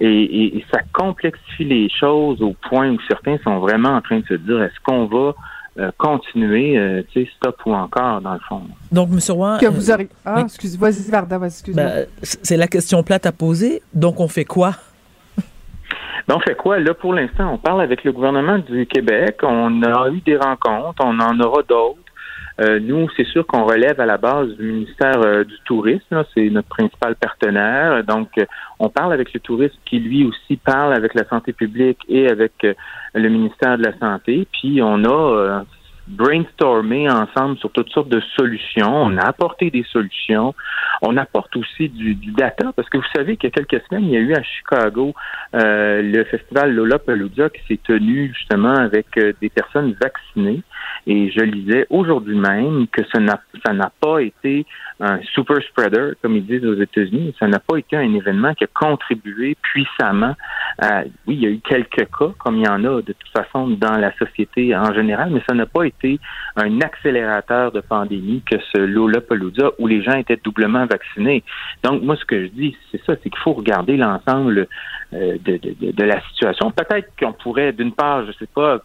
Et, 0.00 0.06
et- 0.06 0.56
et 0.56 0.64
ça 0.72 0.80
complexifie 0.92 1.64
les 1.64 1.88
choses 1.90 2.40
au 2.42 2.54
point 2.68 2.90
où 2.90 2.98
certains 3.08 3.36
sont 3.44 3.58
vraiment 3.58 3.90
en 3.90 4.00
train 4.00 4.20
de 4.20 4.26
se 4.26 4.34
dire 4.34 4.62
est-ce 4.62 4.80
qu'on 4.82 5.04
va 5.06 5.34
euh, 5.78 5.90
continuer, 5.98 6.78
euh, 6.78 7.02
tu 7.12 7.24
sais, 7.24 7.30
stop 7.36 7.56
ou 7.66 7.74
encore, 7.74 8.20
dans 8.22 8.34
le 8.34 8.40
fond? 8.40 8.62
Donc, 8.90 9.08
M. 9.10 9.18
Roy, 9.30 9.58
Que 9.58 9.66
vous 9.66 9.90
aurez... 9.90 10.08
Ah, 10.24 10.34
oui. 10.36 10.42
excusez, 10.44 10.76
vas-y, 10.78 11.10
Varda, 11.10 11.38
vas-y, 11.38 11.48
excuse-moi. 11.48 11.84
ben, 11.84 12.06
c'est 12.22 12.56
la 12.56 12.68
question 12.68 13.02
plate 13.02 13.24
à 13.26 13.32
poser. 13.32 13.82
Donc, 13.94 14.18
on 14.20 14.28
fait 14.28 14.44
quoi? 14.44 14.74
Ben, 16.28 16.36
on 16.36 16.40
fait 16.40 16.56
quoi? 16.56 16.78
Là, 16.78 16.94
pour 16.94 17.14
l'instant, 17.14 17.52
on 17.52 17.58
parle 17.58 17.82
avec 17.82 18.04
le 18.04 18.12
gouvernement 18.12 18.58
du 18.58 18.86
Québec. 18.86 19.40
On 19.42 19.82
a 19.82 20.08
eu 20.10 20.20
des 20.20 20.36
rencontres, 20.36 21.02
on 21.04 21.18
en 21.20 21.38
aura 21.40 21.62
d'autres. 21.62 21.98
Euh, 22.60 22.78
nous, 22.80 23.08
c'est 23.16 23.26
sûr 23.26 23.46
qu'on 23.46 23.64
relève 23.64 23.98
à 23.98 24.06
la 24.06 24.18
base 24.18 24.48
du 24.56 24.72
ministère 24.72 25.20
euh, 25.24 25.42
du 25.42 25.54
Tourisme. 25.64 26.22
C'est 26.34 26.50
notre 26.50 26.68
principal 26.68 27.16
partenaire. 27.16 28.04
Donc, 28.04 28.28
euh, 28.38 28.44
on 28.78 28.88
parle 28.88 29.12
avec 29.12 29.32
le 29.32 29.40
tourisme 29.40 29.78
qui, 29.86 29.98
lui 29.98 30.24
aussi, 30.24 30.56
parle 30.56 30.94
avec 30.94 31.14
la 31.14 31.26
santé 31.28 31.52
publique 31.52 31.98
et 32.08 32.28
avec 32.28 32.52
euh, 32.64 32.74
le 33.14 33.28
ministère 33.28 33.78
de 33.78 33.84
la 33.84 33.98
Santé. 33.98 34.46
Puis, 34.52 34.82
on 34.82 35.04
a 35.04 35.64
brainstormé 36.08 37.08
ensemble 37.08 37.56
sur 37.58 37.70
toutes 37.70 37.90
sortes 37.90 38.08
de 38.08 38.20
solutions. 38.36 38.94
On 38.94 39.16
a 39.16 39.22
apporté 39.22 39.70
des 39.70 39.84
solutions. 39.84 40.54
On 41.00 41.16
apporte 41.16 41.56
aussi 41.56 41.88
du, 41.88 42.14
du 42.14 42.32
data 42.32 42.72
parce 42.74 42.88
que 42.88 42.98
vous 42.98 43.04
savez 43.14 43.36
qu'il 43.36 43.50
y 43.50 43.52
a 43.52 43.64
quelques 43.64 43.84
semaines, 43.86 44.04
il 44.04 44.10
y 44.12 44.16
a 44.16 44.20
eu 44.20 44.34
à 44.34 44.42
Chicago 44.42 45.14
euh, 45.54 46.02
le 46.02 46.24
festival 46.24 46.74
Lollapalooza 46.74 47.50
qui 47.50 47.60
s'est 47.68 47.80
tenu 47.82 48.32
justement 48.34 48.74
avec 48.74 49.06
euh, 49.18 49.32
des 49.40 49.48
personnes 49.48 49.94
vaccinées. 50.00 50.62
Et 51.06 51.30
je 51.30 51.40
lisais 51.40 51.86
aujourd'hui 51.90 52.38
même 52.38 52.86
que 52.88 53.02
ça 53.12 53.18
n'a 53.18 53.40
ça 53.64 53.72
n'a 53.72 53.90
pas 54.00 54.20
été 54.20 54.66
un 55.04 55.20
super 55.34 55.56
spreader, 55.62 56.12
comme 56.22 56.36
ils 56.36 56.46
disent 56.46 56.64
aux 56.64 56.80
États-Unis. 56.80 57.34
Ça 57.40 57.48
n'a 57.48 57.58
pas 57.58 57.76
été 57.76 57.96
un 57.96 58.14
événement 58.14 58.54
qui 58.54 58.62
a 58.64 58.68
contribué 58.72 59.56
puissamment. 59.60 60.36
à- 60.78 61.02
oui, 61.26 61.34
il 61.34 61.40
y 61.42 61.46
a 61.46 61.50
eu 61.50 61.58
quelques 61.58 62.08
cas, 62.16 62.30
comme 62.38 62.56
il 62.56 62.64
y 62.64 62.68
en 62.68 62.82
a 62.84 63.02
de 63.02 63.12
toute 63.12 63.28
façon 63.36 63.68
dans 63.68 63.98
la 63.98 64.10
société 64.16 64.74
en 64.74 64.92
général, 64.94 65.30
mais 65.30 65.42
ça 65.46 65.54
n'a 65.54 65.66
pas 65.66 65.84
été 65.84 66.18
un 66.56 66.80
accélérateur 66.80 67.72
de 67.72 67.80
pandémie 67.80 68.42
que 68.48 68.56
ce 68.72 68.78
Lollapalooza 68.78 69.72
où 69.78 69.86
les 69.86 70.02
gens 70.02 70.14
étaient 70.14 70.40
doublement 70.42 70.86
vaccinés. 70.86 71.42
Donc, 71.82 72.02
moi, 72.02 72.16
ce 72.16 72.24
que 72.24 72.44
je 72.44 72.48
dis, 72.50 72.76
c'est 72.90 73.02
ça, 73.04 73.14
c'est 73.22 73.28
qu'il 73.30 73.38
faut 73.40 73.52
regarder 73.52 73.96
l'ensemble 73.96 74.66
euh, 75.14 75.36
de, 75.44 75.56
de, 75.58 75.74
de- 75.78 75.92
de 75.92 76.04
la 76.04 76.20
situation. 76.28 76.70
Peut-être 76.70 77.10
qu'on 77.18 77.32
pourrait, 77.34 77.72
d'une 77.72 77.92
part, 77.92 78.24
je 78.24 78.32
sais 78.32 78.48
pas, 78.54 78.80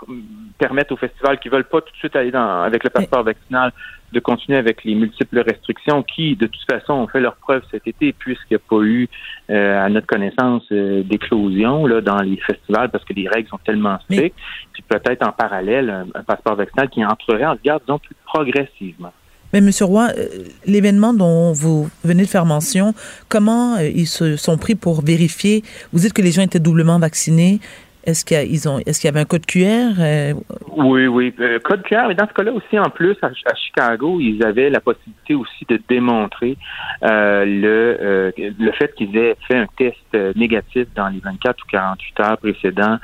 permettre 0.58 0.92
aux 0.94 0.98
festivals 0.98 1.40
qui 1.40 1.48
veulent 1.48 1.64
pas 1.64 1.80
tout 1.82 1.92
de 1.92 1.98
suite 1.98 2.16
aller 2.18 2.32
dans, 2.32 2.64
avec 2.64 2.84
le 2.84 2.90
passeport 2.90 3.24
vaccinal 3.24 3.72
de 4.12 4.20
continuer 4.20 4.58
avec 4.58 4.84
les 4.84 4.96
multiples 4.96 5.40
restrictions 5.40 6.04
qui, 6.04 6.36
de 6.36 6.48
toute 6.48 6.64
façon, 6.70 6.94
ont 6.94 7.08
fait 7.08 7.20
leur 7.20 7.36
preuve 7.36 7.62
cet 7.72 7.88
été 7.88 8.14
puisqu'il 8.14 8.54
n'y 8.54 8.56
a 8.56 8.66
pas 8.70 8.82
eu, 8.84 9.10
euh, 9.50 9.86
à 9.86 9.90
notre 9.90 10.08
connaissance, 10.08 10.64
euh, 10.72 11.04
d'éclosion 11.04 11.86
là, 11.86 12.02
dans 12.02 12.22
les 12.22 12.38
festivals 12.38 12.90
parce 12.90 13.04
que 13.04 13.14
les 13.14 13.28
règles 13.28 13.50
sont 13.50 13.60
tellement 13.66 14.00
strictes. 14.02 14.38
Puis 14.74 14.84
peut-être 14.88 15.28
en 15.28 15.32
parallèle, 15.32 15.90
un, 15.90 16.06
un 16.14 16.24
passeport 16.24 16.56
vaccinal 16.56 16.90
qui 16.90 17.04
entrerait 17.04 17.46
en 17.46 17.56
vigueur, 17.56 17.80
disons, 17.82 18.00
plus 18.00 18.16
progressivement. 18.26 19.12
Mais 19.54 19.60
M. 19.60 19.70
Roy, 19.82 20.10
euh, 20.18 20.28
l'événement 20.66 21.14
dont 21.14 21.54
vous 21.54 21.90
venez 22.04 22.24
de 22.24 22.28
faire 22.28 22.46
mention, 22.46 22.94
comment 23.30 23.78
ils 23.78 24.08
se 24.08 24.36
sont 24.36 24.58
pris 24.58 24.76
pour 24.76 25.02
vérifier? 25.02 25.64
Vous 25.94 26.00
dites 26.00 26.14
que 26.14 26.22
les 26.22 26.32
gens 26.32 26.42
étaient 26.42 26.60
doublement 26.60 27.00
vaccinés. 27.00 27.60
Est-ce 28.08 28.24
qu'il 28.24 28.38
y, 28.38 28.40
a- 28.40 28.44
ils 28.44 28.70
ont- 28.70 28.80
est-ce 28.86 29.02
qu'il 29.02 29.10
y 29.10 29.12
avait 29.12 29.20
un 29.20 29.26
code 29.26 29.46
QR? 29.46 29.92
euh, 30.00 30.34
Oui, 30.78 31.08
oui. 31.08 31.34
Euh, 31.42 31.60
code 31.60 31.84
QR, 31.84 32.06
mais 32.08 32.16
dans 32.16 32.26
ce 32.26 32.34
cas-là 32.34 32.54
aussi, 32.54 32.80
en 32.80 32.90
plus, 32.90 33.18
à, 33.22 33.28
à 33.28 33.56
Chicago, 33.56 34.20
ils 34.22 34.42
avaient 34.46 34.70
la 34.70 34.80
possibilité 34.80 35.36
aussi 35.36 35.66
de 35.68 35.78
démontrer 35.90 36.56
euh, 37.04 37.44
le, 37.44 37.98
euh, 38.02 38.32
le 38.38 38.72
fait 38.72 38.96
qu'ils 38.96 39.16
aient 39.18 39.36
fait 39.46 39.58
un 39.58 39.68
test 39.78 39.98
négatif 40.38 40.88
dans 40.96 41.10
les 41.10 41.20
24 41.20 41.62
ou 41.64 41.68
48 41.70 42.20
heures 42.22 42.38
précédant 42.38 42.98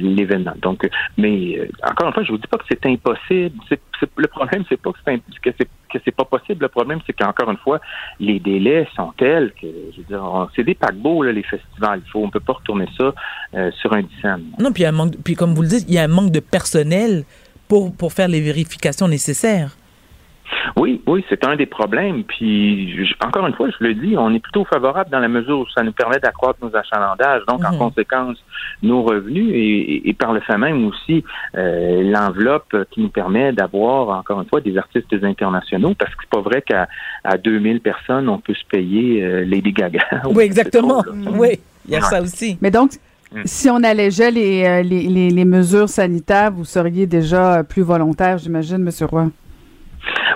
l'événement. 0.00 0.54
Donc, 0.62 0.88
mais 1.18 1.68
encore 1.82 2.08
une 2.08 2.14
fois, 2.14 2.22
je 2.24 2.32
vous 2.32 2.38
dis 2.38 2.46
pas 2.46 2.56
que 2.56 2.64
c'est 2.70 2.86
impossible. 2.86 3.56
C'est, 3.68 3.80
le 4.16 4.26
problème, 4.28 4.64
c'est 4.70 4.80
pas 4.80 4.90
que 4.92 4.98
c'est, 5.06 5.18
que 5.42 5.50
c'est 5.58 5.68
que 5.98 6.04
c'est 6.04 6.14
pas 6.14 6.24
possible. 6.24 6.62
Le 6.62 6.68
problème, 6.68 7.00
c'est 7.06 7.12
qu'encore 7.12 7.50
une 7.50 7.58
fois, 7.58 7.80
les 8.20 8.40
délais 8.40 8.86
sont 8.94 9.12
tels 9.16 9.52
que, 9.52 9.66
je 9.92 9.98
veux 9.98 10.06
dire, 10.08 10.48
c'est 10.54 10.64
des 10.64 10.74
paquebots, 10.74 11.22
les 11.22 11.42
festivals. 11.42 12.02
Il 12.04 12.10
faut, 12.10 12.22
on 12.22 12.30
peut 12.30 12.40
pas 12.40 12.54
retourner 12.54 12.88
ça 12.98 13.14
euh, 13.54 13.70
sur 13.72 13.92
un 13.92 14.02
dixième. 14.02 14.44
Non, 14.58 14.72
puis, 14.72 14.82
il 14.82 14.84
y 14.84 14.86
a 14.86 14.90
un 14.90 14.92
manque, 14.92 15.14
puis 15.24 15.34
comme 15.34 15.54
vous 15.54 15.62
le 15.62 15.68
dites, 15.68 15.84
il 15.88 15.94
y 15.94 15.98
a 15.98 16.04
un 16.04 16.08
manque 16.08 16.30
de 16.30 16.40
personnel 16.40 17.24
pour, 17.68 17.94
pour 17.94 18.12
faire 18.12 18.28
les 18.28 18.40
vérifications 18.40 19.08
nécessaires. 19.08 19.76
Oui, 20.76 21.00
oui, 21.06 21.24
c'est 21.28 21.44
un 21.46 21.56
des 21.56 21.66
problèmes. 21.66 22.22
Puis, 22.24 23.04
je- 23.06 23.14
encore 23.26 23.46
une 23.46 23.54
fois, 23.54 23.68
je 23.70 23.84
le 23.84 23.94
dis, 23.94 24.14
on 24.16 24.32
est 24.34 24.38
plutôt 24.40 24.64
favorable 24.64 25.10
dans 25.10 25.18
la 25.18 25.28
mesure 25.28 25.60
où 25.60 25.66
ça 25.74 25.82
nous 25.82 25.92
permet 25.92 26.18
d'accroître 26.18 26.58
nos 26.62 26.74
achalandages, 26.76 27.42
donc 27.48 27.64
en 27.64 27.72
Mhm. 27.72 27.78
conséquence, 27.78 28.36
nos 28.82 29.02
revenus 29.02 29.50
et, 29.52 29.58
et- 29.58 30.08
et 30.08 30.12
par 30.12 30.32
le 30.32 30.40
fait 30.40 30.58
même 30.58 30.86
aussi 30.86 31.24
euh, 31.56 32.02
l'enveloppe 32.04 32.76
qui 32.90 33.00
nous 33.00 33.08
permet 33.08 33.52
d'avoir, 33.52 34.08
encore 34.18 34.40
une 34.40 34.48
fois, 34.48 34.60
des 34.60 34.76
artistes 34.76 35.12
internationaux, 35.22 35.94
parce 35.98 36.10
que 36.14 36.22
c'est 36.22 36.30
pas 36.30 36.40
vrai 36.42 36.62
qu'à 36.62 36.88
à 37.24 37.36
2000 37.38 37.80
personnes, 37.80 38.28
on 38.28 38.38
peut 38.38 38.54
se 38.54 38.64
payer 38.70 39.22
euh, 39.22 39.44
Lady 39.44 39.72
Gaga. 39.72 40.00
Oui, 40.34 40.44
exactement. 40.44 41.02
Trop. 41.02 41.12
Oui, 41.38 41.58
il 41.86 41.92
y 41.92 41.96
a 41.96 42.00
Ouais. 42.00 42.04
ça 42.04 42.20
aussi. 42.22 42.58
Mais 42.60 42.70
donc, 42.70 42.92
Mm. 43.32 43.42
si 43.46 43.68
on 43.68 43.82
allégeait 43.82 44.30
les, 44.30 44.64
euh, 44.64 44.82
les, 44.82 45.02
les, 45.08 45.30
les 45.30 45.44
mesures 45.44 45.88
sanitaires, 45.88 46.52
vous 46.52 46.64
seriez 46.64 47.06
déjà 47.06 47.64
plus 47.64 47.82
volontaire, 47.82 48.38
j'imagine, 48.38 48.76
M. 48.86 48.90
Roy? 49.10 49.26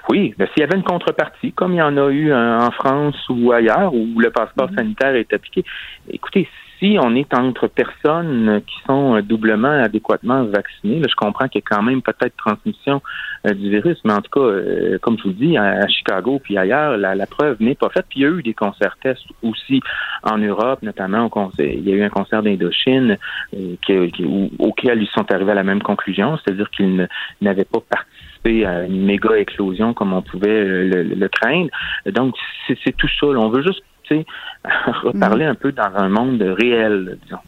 Oui, 0.08 0.34
s'il 0.38 0.60
y 0.60 0.62
avait 0.62 0.76
une 0.76 0.82
contrepartie, 0.84 1.52
comme 1.52 1.72
il 1.74 1.78
y 1.78 1.82
en 1.82 1.96
a 1.96 2.10
eu 2.10 2.30
euh, 2.32 2.58
en 2.58 2.70
France 2.70 3.16
ou 3.28 3.52
ailleurs, 3.52 3.92
où 3.94 4.18
le 4.18 4.30
passeport 4.30 4.68
sanitaire 4.76 5.14
est 5.14 5.32
appliqué, 5.32 5.64
écoutez, 6.10 6.48
si 6.78 6.96
on 7.02 7.16
est 7.16 7.34
entre 7.34 7.66
personnes 7.66 8.62
qui 8.64 8.76
sont 8.86 9.16
euh, 9.16 9.20
doublement 9.22 9.82
adéquatement 9.82 10.44
vaccinées, 10.44 11.00
là, 11.00 11.06
je 11.10 11.14
comprends 11.16 11.48
qu'il 11.48 11.60
y 11.60 11.64
a 11.66 11.76
quand 11.76 11.82
même 11.82 12.02
peut-être 12.02 12.36
transmission 12.36 13.02
euh, 13.46 13.52
du 13.52 13.68
virus, 13.68 13.98
mais 14.04 14.12
en 14.12 14.20
tout 14.20 14.30
cas, 14.30 14.40
euh, 14.46 14.96
comme 15.02 15.18
je 15.18 15.24
vous 15.24 15.32
dis, 15.32 15.56
à, 15.58 15.64
à 15.82 15.88
Chicago 15.88 16.40
puis 16.42 16.56
ailleurs, 16.56 16.96
la, 16.96 17.16
la 17.16 17.26
preuve 17.26 17.56
n'est 17.58 17.74
pas 17.74 17.88
faite. 17.88 18.06
Puis 18.08 18.20
il 18.20 18.22
y 18.22 18.26
a 18.26 18.30
eu 18.30 18.42
des 18.44 18.54
concerts 18.54 18.96
tests 19.02 19.26
aussi 19.42 19.80
en 20.22 20.38
Europe, 20.38 20.80
notamment 20.82 21.24
au 21.24 21.28
concert, 21.28 21.66
il 21.66 21.88
y 21.88 21.92
a 21.92 21.96
eu 21.96 22.02
un 22.04 22.10
concert 22.10 22.44
d'Indochine 22.44 23.16
euh, 23.54 23.74
qui- 23.84 24.12
qui- 24.12 24.24
où- 24.24 24.50
auquel 24.60 25.02
ils 25.02 25.08
sont 25.08 25.30
arrivés 25.32 25.50
à 25.52 25.56
la 25.56 25.64
même 25.64 25.82
conclusion, 25.82 26.36
c'est-à-dire 26.38 26.70
qu'ils 26.70 27.08
n'avaient 27.42 27.64
pas 27.64 27.80
participé 27.80 28.07
à 28.46 28.84
une 28.84 29.04
méga 29.04 29.36
éclosion 29.36 29.94
comme 29.94 30.12
on 30.12 30.22
pouvait 30.22 30.48
euh, 30.48 30.88
le, 30.88 31.02
le 31.14 31.28
craindre. 31.28 31.70
Donc, 32.06 32.34
c'est 32.66 32.96
tout 32.96 33.08
ça. 33.20 33.26
là. 33.26 33.38
On 33.38 33.48
veut 33.50 33.62
juste 33.62 33.82
tu 34.04 34.16
sais, 34.16 34.26
reparler 35.02 35.44
un 35.44 35.54
peu 35.54 35.72
dans 35.72 35.90
un 35.94 36.08
monde 36.08 36.42
réel, 36.42 37.18
disons. 37.24 37.38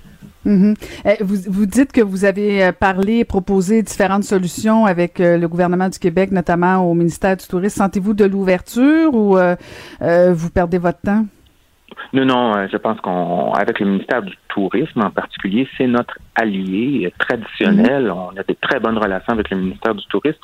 Mhm. 0.44 0.74
Eh, 1.04 1.22
Vous, 1.22 1.36
vous 1.48 1.66
dites 1.66 1.92
que 1.92 2.00
vous 2.00 2.24
avez 2.24 2.64
euh, 2.64 2.72
parlé, 2.72 3.24
proposé 3.24 3.82
différentes 3.82 4.24
solutions 4.24 4.86
avec 4.86 5.20
euh, 5.20 5.36
le 5.36 5.48
gouvernement 5.48 5.88
du 5.88 5.98
Québec, 5.98 6.30
notamment 6.32 6.78
au 6.78 6.94
ministère 6.94 7.36
du 7.36 7.46
Tourisme. 7.46 7.78
Sentez-vous 7.78 8.14
de 8.14 8.24
l'ouverture 8.24 9.14
ou 9.14 9.36
euh, 9.36 9.54
euh, 10.02 10.32
vous 10.32 10.50
perdez 10.50 10.78
votre 10.78 11.00
temps? 11.00 11.26
Non, 12.12 12.24
non, 12.24 12.66
je 12.72 12.76
pense 12.76 13.00
qu'on, 13.00 13.52
avec 13.52 13.78
le 13.80 13.86
ministère 13.86 14.22
du 14.22 14.32
Tourisme 14.48 15.02
en 15.02 15.10
particulier, 15.10 15.68
c'est 15.76 15.86
notre 15.86 16.18
allié 16.34 17.12
traditionnel. 17.18 18.10
On 18.10 18.30
a 18.30 18.42
de 18.42 18.56
très 18.60 18.80
bonnes 18.80 18.98
relations 18.98 19.32
avec 19.32 19.50
le 19.50 19.58
ministère 19.58 19.94
du 19.94 20.04
Tourisme. 20.06 20.38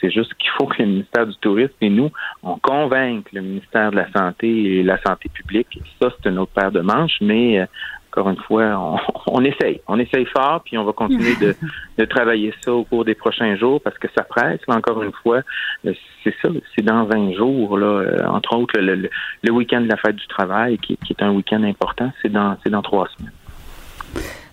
C'est 0.00 0.10
juste 0.10 0.34
qu'il 0.34 0.50
faut 0.56 0.66
que 0.66 0.82
le 0.82 0.88
ministère 0.88 1.26
du 1.26 1.34
Tourisme 1.36 1.74
et 1.80 1.90
nous, 1.90 2.10
on 2.42 2.56
convainque 2.58 3.26
le 3.32 3.40
ministère 3.40 3.90
de 3.90 3.96
la 3.96 4.10
Santé 4.12 4.48
et 4.78 4.82
la 4.82 5.00
Santé 5.02 5.28
publique. 5.28 5.80
Ça, 6.00 6.08
c'est 6.22 6.28
une 6.30 6.38
autre 6.38 6.52
paire 6.52 6.70
de 6.72 6.80
manches, 6.80 7.16
mais 7.20 7.60
euh, 7.60 7.66
encore 8.12 8.30
une 8.30 8.36
fois, 8.38 8.64
on, 8.78 8.98
on 9.26 9.44
essaye. 9.44 9.80
On 9.88 9.98
essaye 9.98 10.24
fort, 10.26 10.62
puis 10.64 10.78
on 10.78 10.84
va 10.84 10.92
continuer 10.92 11.34
de, 11.40 11.54
de 11.98 12.04
travailler 12.04 12.54
ça 12.62 12.72
au 12.72 12.84
cours 12.84 13.04
des 13.04 13.14
prochains 13.14 13.56
jours 13.56 13.80
parce 13.80 13.98
que 13.98 14.08
ça 14.16 14.22
presse. 14.24 14.60
Là, 14.68 14.76
encore 14.76 15.02
une 15.02 15.12
fois, 15.22 15.40
euh, 15.86 15.92
c'est 16.24 16.34
ça, 16.42 16.48
c'est 16.74 16.82
dans 16.84 17.04
20 17.04 17.32
jours, 17.34 17.76
là, 17.78 17.86
euh, 17.86 18.26
entre 18.28 18.56
autres, 18.56 18.78
le, 18.78 18.94
le- 18.94 19.10
le 19.42 19.52
week-end 19.52 19.80
de 19.80 19.88
la 19.88 19.96
fête 19.96 20.16
du 20.16 20.26
travail, 20.28 20.78
qui, 20.78 20.96
qui 20.98 21.12
est 21.12 21.22
un 21.22 21.30
week-end 21.32 21.62
important, 21.64 22.12
c'est 22.22 22.30
dans, 22.32 22.56
c'est 22.62 22.70
dans 22.70 22.82
trois 22.82 23.08
semaines. 23.16 23.32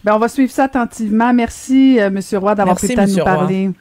Ben, 0.04 0.14
on 0.16 0.20
va 0.20 0.28
suivre 0.28 0.52
ça 0.52 0.66
attentivement. 0.66 1.34
Merci, 1.34 2.00
euh, 2.00 2.08
M. 2.08 2.20
Roy, 2.40 2.54
d'avoir 2.56 2.76
pris 2.76 2.88
le 2.90 2.96
temps 2.96 3.02
de 3.04 3.08
nous 3.10 3.24
Roy. 3.24 3.74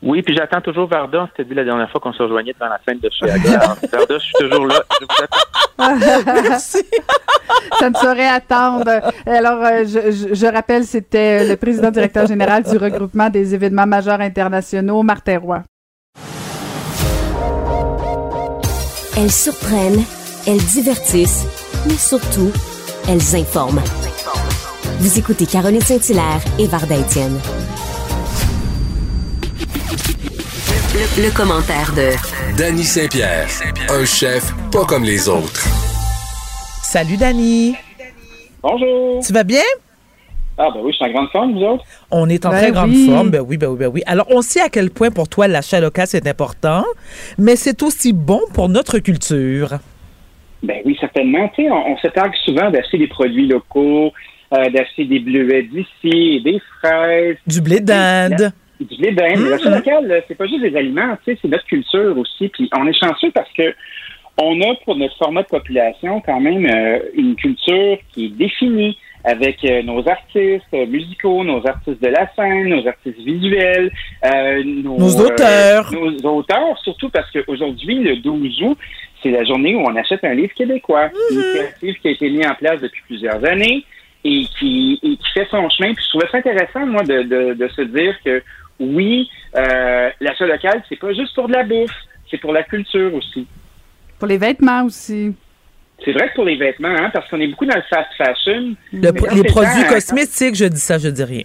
Oui, 0.00 0.22
puis 0.22 0.34
j'attends 0.36 0.60
toujours 0.60 0.86
Varda. 0.88 1.22
On 1.22 1.26
s'était 1.26 1.42
vu 1.42 1.54
la 1.54 1.64
dernière 1.64 1.90
fois 1.90 2.00
qu'on 2.00 2.12
se 2.12 2.22
rejoignait 2.22 2.52
devant 2.52 2.70
la 2.70 2.78
scène 2.86 3.00
de 3.00 3.10
chez 3.10 3.28
Aga. 3.30 3.58
Alors, 3.60 3.76
Varda, 3.92 4.14
je 4.18 4.24
suis 4.24 4.32
toujours 4.38 4.66
là. 4.66 4.76
Je 5.00 5.04
vous 5.06 5.24
attends. 5.24 6.42
Merci. 6.48 6.78
Ça 7.80 7.90
ne 7.90 7.94
saurait 7.96 8.28
attendre. 8.28 8.88
Alors, 9.26 9.64
euh, 9.64 9.84
je, 9.84 10.10
je- 10.12 10.34
je 10.34 10.46
rappelle, 10.46 10.84
c'était 10.84 11.44
euh, 11.44 11.48
le 11.48 11.56
président 11.56 11.90
directeur 11.90 12.26
général 12.26 12.62
du 12.62 12.76
regroupement 12.76 13.28
des 13.28 13.54
événements 13.54 13.86
majeurs 13.86 14.20
internationaux, 14.20 15.02
Martin 15.02 15.38
Roy. 15.38 15.62
Elles 19.16 19.32
surprennent, 19.32 20.04
elles 20.46 20.64
divertissent, 20.64 21.44
mais 21.86 21.94
surtout, 21.94 22.52
elles 23.08 23.34
informent. 23.36 23.82
Vous 25.00 25.18
écoutez 25.18 25.46
Caroline 25.46 25.80
Saint-Hilaire 25.80 26.40
et 26.58 26.66
Varda 26.66 26.96
Étienne. 26.96 27.38
Le, 30.98 31.26
le 31.26 31.30
commentaire 31.36 31.92
de 31.94 32.10
Danny 32.58 32.82
Saint-Pierre, 32.82 33.46
un 33.88 34.04
chef 34.04 34.50
pas 34.72 34.84
comme 34.84 35.04
les 35.04 35.28
autres. 35.28 35.64
Salut, 36.82 37.16
Dani. 37.16 37.76
Bonjour. 38.60 39.22
Tu 39.24 39.32
vas 39.32 39.44
bien? 39.44 39.62
Ah, 40.58 40.70
ben 40.74 40.80
oui, 40.82 40.90
je 40.90 40.96
suis 40.96 41.04
en 41.04 41.12
grande 41.12 41.28
forme, 41.30 41.52
vous 41.54 41.62
autres? 41.62 41.84
On 42.10 42.28
est 42.28 42.44
en 42.44 42.50
Ben 42.50 42.58
très 42.58 42.72
grande 42.72 42.96
forme. 43.06 43.30
Ben 43.30 43.44
oui, 43.46 43.56
ben 43.56 43.68
oui, 43.68 43.76
ben 43.78 43.86
oui. 43.94 44.02
Alors, 44.06 44.26
on 44.30 44.42
sait 44.42 44.60
à 44.60 44.68
quel 44.68 44.90
point 44.90 45.12
pour 45.12 45.28
toi 45.28 45.46
l'achat 45.46 45.78
local 45.78 46.08
c'est 46.08 46.26
important, 46.26 46.84
mais 47.38 47.54
c'est 47.54 47.80
aussi 47.84 48.12
bon 48.12 48.40
pour 48.52 48.68
notre 48.68 48.98
culture. 48.98 49.78
Ben 50.64 50.78
oui, 50.84 50.96
certainement. 50.98 51.48
Tu 51.54 51.62
sais, 51.62 51.70
on, 51.70 51.92
on 51.92 51.98
se 51.98 52.08
targue 52.08 52.34
souvent 52.44 52.72
d'acheter 52.72 52.98
des 52.98 53.06
produits 53.06 53.46
locaux, 53.46 54.10
euh, 54.52 54.68
d'acheter 54.70 55.04
des 55.04 55.20
bleuets 55.20 55.62
d'ici, 55.62 56.42
des 56.42 56.60
fraises. 56.80 57.36
Du 57.46 57.60
blé 57.60 57.78
d'Inde. 57.78 58.52
Du 58.80 58.96
blé 58.96 59.12
d'Inde. 59.12 59.38
Mais 59.40 59.50
l'achat 59.50 59.70
local, 59.70 60.06
là, 60.06 60.16
c'est 60.28 60.34
pas 60.36 60.46
juste 60.46 60.62
des 60.62 60.76
aliments, 60.76 61.16
tu 61.24 61.32
sais, 61.32 61.38
c'est 61.42 61.48
notre 61.48 61.66
culture 61.66 62.16
aussi. 62.16 62.48
Puis 62.48 62.68
on 62.76 62.86
est 62.86 62.92
chanceux 62.98 63.30
parce 63.32 63.50
que 63.52 63.74
on 64.40 64.60
a 64.60 64.74
pour 64.84 64.96
notre 64.96 65.16
format 65.16 65.42
de 65.42 65.48
population 65.48 66.20
quand 66.24 66.40
même 66.40 66.64
euh, 66.64 67.00
une 67.14 67.34
culture 67.34 67.98
qui 68.12 68.26
est 68.26 68.36
définie 68.36 68.96
avec 69.24 69.64
euh, 69.64 69.82
nos 69.82 70.08
artistes 70.08 70.64
euh, 70.74 70.86
musicaux, 70.86 71.42
nos 71.44 71.66
artistes 71.66 72.00
de 72.02 72.08
la 72.08 72.30
scène, 72.34 72.68
nos 72.68 72.86
artistes 72.86 73.18
visuels, 73.18 73.90
euh, 74.24 74.62
nos, 74.64 74.96
Nos 74.96 75.16
auteurs. 75.20 75.92
nos 75.92 76.36
auteurs, 76.36 76.78
surtout 76.82 77.10
parce 77.10 77.30
qu'aujourd'hui, 77.32 77.98
le 77.98 78.16
12 78.16 78.62
août, 78.62 78.78
c'est 79.22 79.30
la 79.30 79.44
journée 79.44 79.74
où 79.74 79.80
on 79.80 79.96
achète 79.96 80.22
un 80.24 80.34
livre 80.34 80.54
québécois. 80.54 81.10
Une 81.30 81.36
initiative 81.40 81.94
qui 82.00 82.08
a 82.08 82.10
été 82.12 82.30
mise 82.30 82.46
en 82.46 82.54
place 82.54 82.80
depuis 82.80 83.02
plusieurs 83.06 83.44
années 83.44 83.84
et 84.24 84.44
qui, 84.58 84.98
et 85.02 85.16
qui 85.16 85.30
fait 85.34 85.48
son 85.50 85.68
chemin. 85.70 85.92
Puis 85.94 86.04
je 86.04 86.08
trouvais 86.10 86.28
ça 86.30 86.38
intéressant, 86.38 86.86
moi, 86.86 87.02
de, 87.02 87.22
de, 87.22 87.54
de 87.54 87.68
se 87.68 87.82
dire 87.82 88.14
que 88.24 88.42
oui, 88.80 89.28
euh, 89.56 90.10
l'achat 90.20 90.46
local, 90.46 90.82
c'est 90.88 90.98
pas 90.98 91.12
juste 91.12 91.34
pour 91.34 91.48
de 91.48 91.52
la 91.54 91.64
bouffe, 91.64 91.90
c'est 92.30 92.38
pour 92.38 92.52
la 92.52 92.62
culture 92.62 93.12
aussi. 93.14 93.46
Pour 94.18 94.28
les 94.28 94.38
vêtements 94.38 94.84
aussi. 94.84 95.34
C'est 96.04 96.12
vrai 96.12 96.28
que 96.28 96.34
pour 96.34 96.44
les 96.44 96.56
vêtements, 96.56 96.88
hein, 96.88 97.10
parce 97.12 97.28
qu'on 97.28 97.40
est 97.40 97.48
beaucoup 97.48 97.66
dans 97.66 97.74
le 97.76 97.82
fast 97.90 98.08
fashion. 98.16 98.74
Le- 98.92 99.34
les 99.34 99.44
produits 99.44 99.82
dans- 99.82 99.88
cosmétiques, 99.88 100.54
je 100.54 100.64
dis 100.66 100.80
ça, 100.80 100.96
je 100.98 101.08
dis 101.08 101.24
rien. 101.24 101.42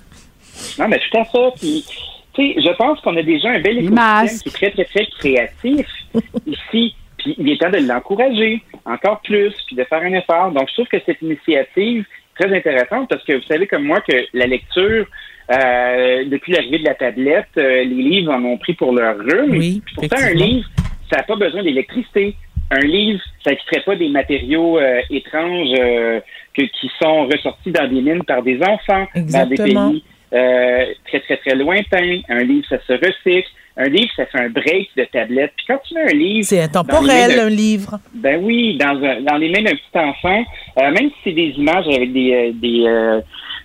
Non, 0.77 0.87
mais 0.87 0.99
tout 0.99 1.17
à 1.17 1.25
fait. 1.25 1.49
Puis, 1.59 1.85
tu 2.33 2.53
sais, 2.53 2.61
je 2.61 2.75
pense 2.75 2.99
qu'on 3.01 3.17
a 3.17 3.23
déjà 3.23 3.49
un 3.49 3.59
bel 3.61 3.79
écosystème 3.79 4.39
qui 4.39 4.49
est 4.49 4.51
très, 4.51 4.71
très, 4.71 4.85
très 4.85 5.05
créatif 5.07 5.87
ici. 6.45 6.95
Puis, 7.17 7.35
il 7.37 7.49
est 7.49 7.57
temps 7.59 7.69
de 7.71 7.77
l'encourager 7.77 8.61
encore 8.85 9.21
plus, 9.21 9.53
puis 9.65 9.75
de 9.75 9.83
faire 9.85 10.01
un 10.01 10.13
effort. 10.13 10.51
Donc, 10.51 10.67
je 10.69 10.73
trouve 10.73 10.87
que 10.87 10.97
cette 11.05 11.21
initiative 11.21 12.05
est 12.05 12.43
très 12.43 12.55
intéressante 12.55 13.09
parce 13.09 13.23
que 13.23 13.33
vous 13.33 13.43
savez 13.47 13.65
comme 13.65 13.83
moi 13.85 14.01
que 14.01 14.13
la 14.33 14.45
lecture, 14.45 15.07
euh, 15.51 16.23
depuis 16.25 16.53
l'arrivée 16.53 16.79
de 16.79 16.85
la 16.85 16.95
tablette, 16.95 17.47
euh, 17.57 17.83
les 17.83 17.85
livres 18.03 18.31
en 18.33 18.43
ont 18.43 18.57
pris 18.57 18.73
pour 18.73 18.93
leur 18.93 19.17
rhume. 19.17 19.51
Oui, 19.57 19.81
Pourtant, 19.95 20.17
un 20.21 20.33
livre, 20.33 20.67
ça 21.11 21.17
n'a 21.17 21.23
pas 21.23 21.35
besoin 21.35 21.63
d'électricité. 21.63 22.35
Un 22.71 22.79
livre, 22.85 23.19
ça 23.43 23.51
ne 23.51 23.55
crée 23.67 23.81
pas 23.85 23.95
des 23.95 24.09
matériaux 24.09 24.79
euh, 24.79 25.01
étranges 25.09 25.69
euh, 25.79 26.19
que- 26.57 26.63
qui 26.63 26.89
sont 27.01 27.25
ressortis 27.27 27.71
dans 27.71 27.87
des 27.87 28.01
mines 28.01 28.23
par 28.23 28.41
des 28.41 28.57
enfants 28.61 29.05
dans 29.15 29.21
des 29.21 29.21
Exactement. 29.53 29.91
pays 29.91 30.03
euh, 30.33 30.85
très, 31.07 31.19
très, 31.19 31.37
très 31.37 31.55
lointains. 31.55 32.21
Un 32.29 32.39
livre, 32.43 32.65
ça 32.69 32.77
se 32.87 32.93
recycle. 32.93 33.47
Un 33.75 33.89
livre, 33.89 34.09
ça 34.15 34.25
fait 34.27 34.39
un 34.39 34.49
break 34.49 34.89
de 34.95 35.03
tablette. 35.05 35.51
Puis 35.57 35.65
quand 35.67 35.79
tu 35.87 35.93
mets 35.95 36.01
un 36.11 36.15
livre... 36.15 36.45
C'est 36.47 36.61
intemporel, 36.61 37.39
un 37.39 37.49
livre. 37.49 37.99
ben 38.13 38.39
oui, 38.43 38.77
dans, 38.77 38.95
un- 39.03 39.21
dans 39.21 39.37
les 39.37 39.49
mains 39.49 39.63
d'un 39.63 39.71
petit 39.75 39.95
enfant, 39.97 40.43
euh, 40.79 40.91
même 40.91 41.09
si 41.09 41.15
c'est 41.25 41.31
des 41.33 41.49
images 41.57 41.87
avec 41.87 42.11
des, 42.13 42.33
euh, 42.33 42.51
des, 42.53 42.83
euh, 42.87 43.19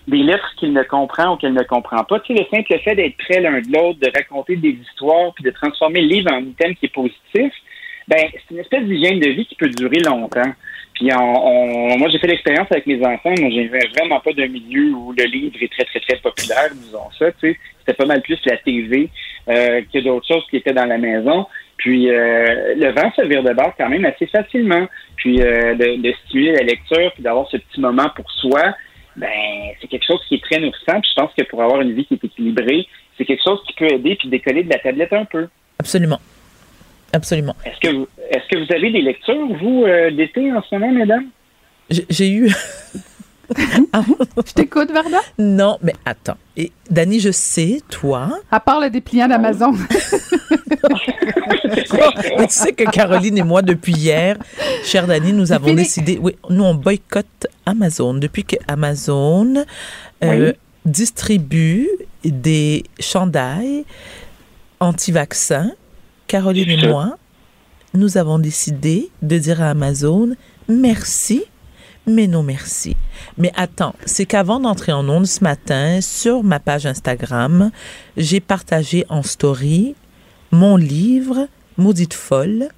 des 0.08 0.22
lettres 0.22 0.52
qu'il 0.56 0.72
ne 0.72 0.82
comprend 0.82 1.34
ou 1.34 1.36
qu'elle 1.36 1.52
ne 1.52 1.62
comprend 1.62 2.02
pas, 2.04 2.18
tu 2.20 2.34
sais, 2.34 2.40
le 2.40 2.46
simple 2.50 2.78
fait 2.82 2.94
d'être 2.96 3.16
près 3.18 3.40
l'un 3.40 3.60
de 3.60 3.72
l'autre, 3.72 4.00
de 4.00 4.10
raconter 4.14 4.56
des 4.56 4.70
histoires, 4.70 5.32
puis 5.34 5.44
de 5.44 5.50
transformer 5.50 6.00
le 6.00 6.08
livre 6.08 6.32
en 6.32 6.40
item 6.40 6.74
qui 6.74 6.86
est 6.86 6.92
positif, 6.92 7.52
ben 8.08 8.18
c'est 8.32 8.54
une 8.54 8.60
espèce 8.60 8.84
d'hygiène 8.84 9.20
de 9.20 9.28
vie 9.28 9.44
qui 9.46 9.54
peut 9.54 9.68
durer 9.68 10.00
longtemps. 10.00 10.50
Puis 10.94 11.10
on, 11.14 11.46
on- 11.46 11.98
moi, 11.98 12.08
j'ai 12.08 12.18
fait 12.18 12.26
l'expérience 12.26 12.66
avec 12.70 12.86
mes 12.86 13.04
enfants. 13.04 13.34
Moi, 13.38 13.50
j'ai 13.50 13.68
vraiment 13.68 14.18
pas 14.20 14.32
d'un 14.32 14.48
milieu 14.48 14.92
où 14.94 15.12
le 15.16 15.24
livre 15.24 15.56
est 15.60 15.70
très, 15.70 15.84
très, 15.84 16.00
très 16.00 16.16
populaire, 16.16 16.70
disons 16.74 17.10
ça. 17.18 17.30
Tu 17.32 17.52
sais, 17.52 17.58
c'était 17.80 17.92
pas 17.94 18.06
mal 18.06 18.22
plus 18.22 18.38
la 18.46 18.56
TV 18.56 19.08
euh, 19.48 19.82
que 19.92 19.98
d'autres 20.00 20.26
choses 20.26 20.44
qui 20.50 20.56
étaient 20.56 20.72
dans 20.72 20.86
la 20.86 20.98
maison. 20.98 21.46
Puis 21.76 22.10
euh, 22.10 22.74
le 22.76 22.90
vent 22.92 23.12
se 23.14 23.22
vire 23.26 23.42
de 23.44 23.52
bord 23.52 23.74
quand 23.78 23.88
même 23.88 24.06
assez 24.06 24.26
facilement. 24.26 24.86
Puis 25.16 25.40
euh, 25.42 25.74
de, 25.74 26.00
de 26.02 26.12
stimuler 26.24 26.52
la 26.52 26.62
lecture, 26.62 27.12
puis 27.12 27.22
d'avoir 27.22 27.46
ce 27.50 27.58
petit 27.58 27.80
moment 27.80 28.08
pour 28.16 28.28
soi, 28.32 28.74
ben 29.18 29.28
c'est 29.80 29.88
quelque 29.88 30.06
chose 30.06 30.20
qui 30.28 30.36
est 30.36 30.42
très 30.42 30.58
nourrissant. 30.60 31.00
Puis 31.00 31.10
je 31.14 31.20
pense 31.20 31.32
que 31.36 31.44
pour 31.44 31.62
avoir 31.62 31.80
une 31.80 31.92
vie 31.94 32.04
qui 32.06 32.14
est 32.14 32.24
équilibrée, 32.24 32.86
c'est 33.16 33.24
quelque 33.24 33.42
chose 33.44 33.58
qui 33.66 33.72
peut 33.74 33.90
aider 33.92 34.16
puis 34.18 34.28
décoller 34.28 34.62
de 34.64 34.70
la 34.70 34.78
tablette 34.78 35.12
un 35.12 35.24
peu. 35.24 35.48
Absolument. 35.78 36.20
Absolument. 37.12 37.56
Est-ce 37.64 37.80
que, 37.80 37.94
vous, 37.96 38.06
est-ce 38.30 38.46
que 38.50 38.58
vous 38.64 38.72
avez 38.72 38.90
des 38.90 39.00
lectures, 39.00 39.46
vous, 39.60 39.84
euh, 39.86 40.10
d'été 40.10 40.52
en 40.52 40.62
ce 40.62 40.74
moment, 40.74 40.92
mesdames? 40.92 41.26
J'ai- 42.10 42.30
eu. 42.30 42.52
Je 43.54 44.52
t'écoute, 44.52 44.90
Varda? 44.90 45.20
Non, 45.38 45.78
mais 45.82 45.94
attends. 46.04 46.36
Et 46.54 46.70
Dani, 46.90 47.18
je 47.18 47.30
sais, 47.30 47.80
toi? 47.88 48.28
À 48.50 48.60
part 48.60 48.78
le 48.78 48.90
dépliant 48.90 49.26
d'Amazon. 49.26 49.72
Mais 52.38 52.46
tu 52.46 52.52
sais 52.54 52.72
que 52.72 52.84
Caroline 52.90 53.38
et 53.38 53.42
moi, 53.42 53.62
depuis 53.62 53.92
hier, 53.94 54.36
chère 54.84 55.06
Dani, 55.06 55.32
nous 55.32 55.50
avons 55.52 55.68
fini. 55.68 55.76
décidé. 55.82 56.18
Oui, 56.20 56.36
nous, 56.50 56.64
on 56.64 56.74
boycotte 56.74 57.46
Amazon. 57.68 58.14
Depuis 58.14 58.44
que 58.44 58.56
Amazon 58.66 59.54
euh, 60.24 60.46
Oui. 60.48 60.52
distribue 60.84 61.88
des 62.24 62.84
chandails 63.00 63.84
anti-vaccins, 64.80 65.72
Caroline 66.26 66.70
et 66.70 66.88
moi, 66.88 67.16
nous 67.94 68.16
avons 68.18 68.38
décidé 68.38 69.10
de 69.22 69.38
dire 69.38 69.62
à 69.62 69.70
Amazon 69.70 70.30
merci, 70.68 71.42
mais 72.06 72.26
non 72.26 72.42
merci. 72.42 72.96
Mais 73.38 73.50
attends, 73.56 73.94
c'est 74.04 74.26
qu'avant 74.26 74.60
d'entrer 74.60 74.92
en 74.92 75.08
onde 75.08 75.26
ce 75.26 75.42
matin, 75.42 76.00
sur 76.00 76.42
ma 76.44 76.60
page 76.60 76.86
Instagram, 76.86 77.70
j'ai 78.16 78.40
partagé 78.40 79.04
en 79.08 79.22
story 79.22 79.94
mon 80.50 80.76
livre 80.76 81.48
Maudite 81.76 82.14
folle 82.14 82.68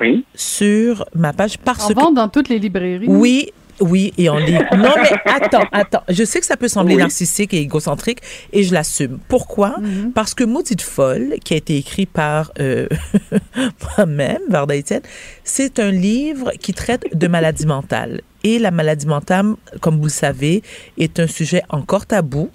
Oui. 0.00 0.24
sur 0.34 1.04
ma 1.14 1.32
page 1.32 1.58
parce 1.58 1.84
En 1.84 1.88
que 1.88 1.94
vente 1.94 2.14
dans 2.14 2.28
toutes 2.28 2.48
les 2.48 2.58
librairies. 2.58 3.06
oui, 3.08 3.50
oui, 3.80 4.12
et 4.18 4.28
en 4.28 4.38
ligne. 4.38 4.66
Non, 4.76 4.90
mais 4.96 5.10
attends, 5.24 5.64
attends. 5.72 6.02
Je 6.08 6.24
sais 6.24 6.40
que 6.40 6.46
ça 6.46 6.56
peut 6.56 6.68
sembler 6.68 6.94
Oui. 6.96 7.02
narcissique 7.02 7.52
et 7.54 7.58
égocentrique 7.58 8.20
et 8.52 8.62
je 8.62 8.72
l'assume. 8.72 9.18
Pourquoi? 9.28 9.76
Mhm. 9.80 10.12
Parce 10.12 10.34
que 10.34 10.44
Maudite 10.44 10.82
folle, 10.82 11.34
qui 11.44 11.54
a 11.54 11.56
été 11.56 11.76
écrit 11.76 12.06
par 12.06 12.52
euh, 12.60 12.86
moi-même, 13.96 14.40
Varda 14.48 14.76
Etienne, 14.76 15.02
c'est 15.44 15.78
un 15.78 15.90
livre 15.90 16.52
qui 16.60 16.72
traite 16.72 17.04
de 17.16 17.26
maladie 17.28 17.66
mentale. 17.66 18.20
Et 18.44 18.58
la 18.58 18.70
maladie 18.70 19.06
mentale, 19.06 19.54
comme 19.80 19.96
vous 19.98 20.04
le 20.04 20.08
savez, 20.10 20.62
est 20.96 21.20
un 21.20 21.26
sujet 21.26 21.62
encore 21.68 22.06
tabou 22.06 22.48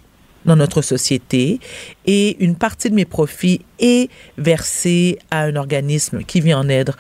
dans 0.46 0.56
notre 0.56 0.82
société 0.82 1.60
et 2.06 2.38
une 2.44 2.56
partie 2.56 2.90
de 2.90 2.96
mes 2.96 3.06
profits 3.06 3.62
est 3.80 4.10
versée 4.38 5.20
à 5.32 5.42
un 5.42 5.56
organisme 5.56 6.24
qui 6.24 6.42
vient 6.42 6.60
en 6.60 6.70
aide, 6.70 6.92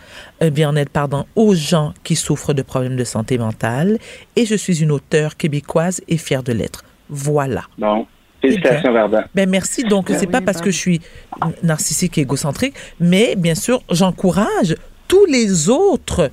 euh, 0.42 0.50
vient 0.50 0.70
en 0.70 0.76
aide 0.76 0.90
pardon, 0.90 1.26
aux 1.36 1.56
gens 1.56 1.94
qui 2.04 2.16
souffrent 2.16 2.54
de 2.54 2.62
problèmes 2.62 2.96
de 2.96 3.04
santé 3.04 3.38
mentale 3.38 3.98
et 4.36 4.46
je 4.46 4.56
suis 4.56 4.82
une 4.82 4.92
auteure 4.92 5.38
québécoise 5.38 6.02
et 6.08 6.18
fière 6.18 6.44
de 6.44 6.54
l'être. 6.54 6.84
Voilà. 7.10 7.64
Bon. 7.78 8.08
Félicitations. 8.42 8.94
Ben 9.34 9.50
merci. 9.50 9.84
Donc, 9.84 10.08
Ben 10.08 10.18
c'est 10.20 10.26
oui, 10.26 10.32
pas 10.32 10.42
parce 10.42 10.62
que 10.62 10.70
je 10.70 10.78
suis 10.78 11.02
narcissique 11.64 12.18
et 12.18 12.22
égocentrique, 12.22 12.76
mais 13.00 13.36
bien 13.36 13.56
sûr, 13.56 13.82
j'encourage 13.90 14.76
tous 15.08 15.26
les 15.26 15.70
autres, 15.70 16.30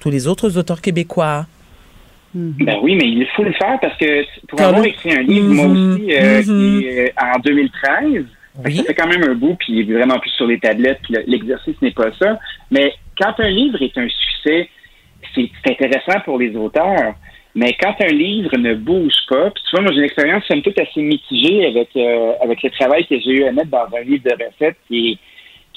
tous 0.00 0.10
les 0.10 0.26
autres 0.26 0.58
auteurs 0.58 0.80
québécois. 0.80 1.46
Ben 2.34 2.78
oui, 2.82 2.96
mais 2.96 3.06
il 3.06 3.26
faut 3.36 3.44
le 3.44 3.52
faire 3.52 3.78
parce 3.80 3.96
que 3.96 4.24
pour 4.48 4.60
avoir 4.60 4.84
écrit 4.84 5.12
un 5.12 5.22
livre, 5.22 5.54
moi 5.54 5.66
Mhm, 5.68 5.72
aussi, 5.72 6.12
euh, 6.12 6.38
mhm. 6.38 6.42
qui 6.80 6.86
est, 6.86 7.08
euh, 7.08 7.32
en 7.34 7.38
2013, 7.38 8.24
Oui. 8.64 8.76
ça 8.76 8.82
fait 8.84 8.94
quand 8.94 9.06
même 9.06 9.22
un 9.22 9.34
bout, 9.34 9.54
puis 9.58 9.72
il 9.74 9.90
est 9.90 9.94
vraiment 9.94 10.18
plus 10.18 10.30
sur 10.30 10.46
les 10.46 10.58
tablettes, 10.58 10.98
puis 11.02 11.14
le- 11.14 11.24
l'exercice 11.26 11.80
n'est 11.80 11.92
pas 11.92 12.10
ça. 12.18 12.38
Mais 12.70 12.92
quand 13.18 13.34
un 13.38 13.48
livre 13.50 13.80
est 13.82 13.96
un 13.98 14.08
succès, 14.08 14.68
c'est 15.34 15.48
c'est 15.64 15.70
intéressant 15.72 16.20
pour 16.24 16.38
les 16.38 16.54
auteurs. 16.56 17.14
Mais 17.56 17.72
quand 17.80 17.94
un 18.00 18.06
livre 18.12 18.56
ne 18.58 18.74
bouge 18.74 19.14
pas, 19.28 19.50
puis 19.50 19.62
tu 19.68 19.70
vois, 19.76 19.82
moi 19.82 19.92
j'ai 19.92 19.98
une 19.98 20.04
expérience 20.06 20.44
somme 20.46 20.60
toute 20.62 20.78
assez 20.78 21.00
mitigée 21.02 21.66
avec 21.66 21.88
euh, 21.96 22.32
avec 22.42 22.60
le 22.64 22.70
travail 22.70 23.06
que 23.06 23.14
j'ai 23.20 23.30
eu 23.30 23.44
à 23.44 23.52
mettre 23.52 23.70
dans 23.70 23.86
un 23.96 24.00
livre 24.02 24.24
de 24.24 24.32
recettes 24.44 24.76
qui 24.88 25.12
est 25.12 25.18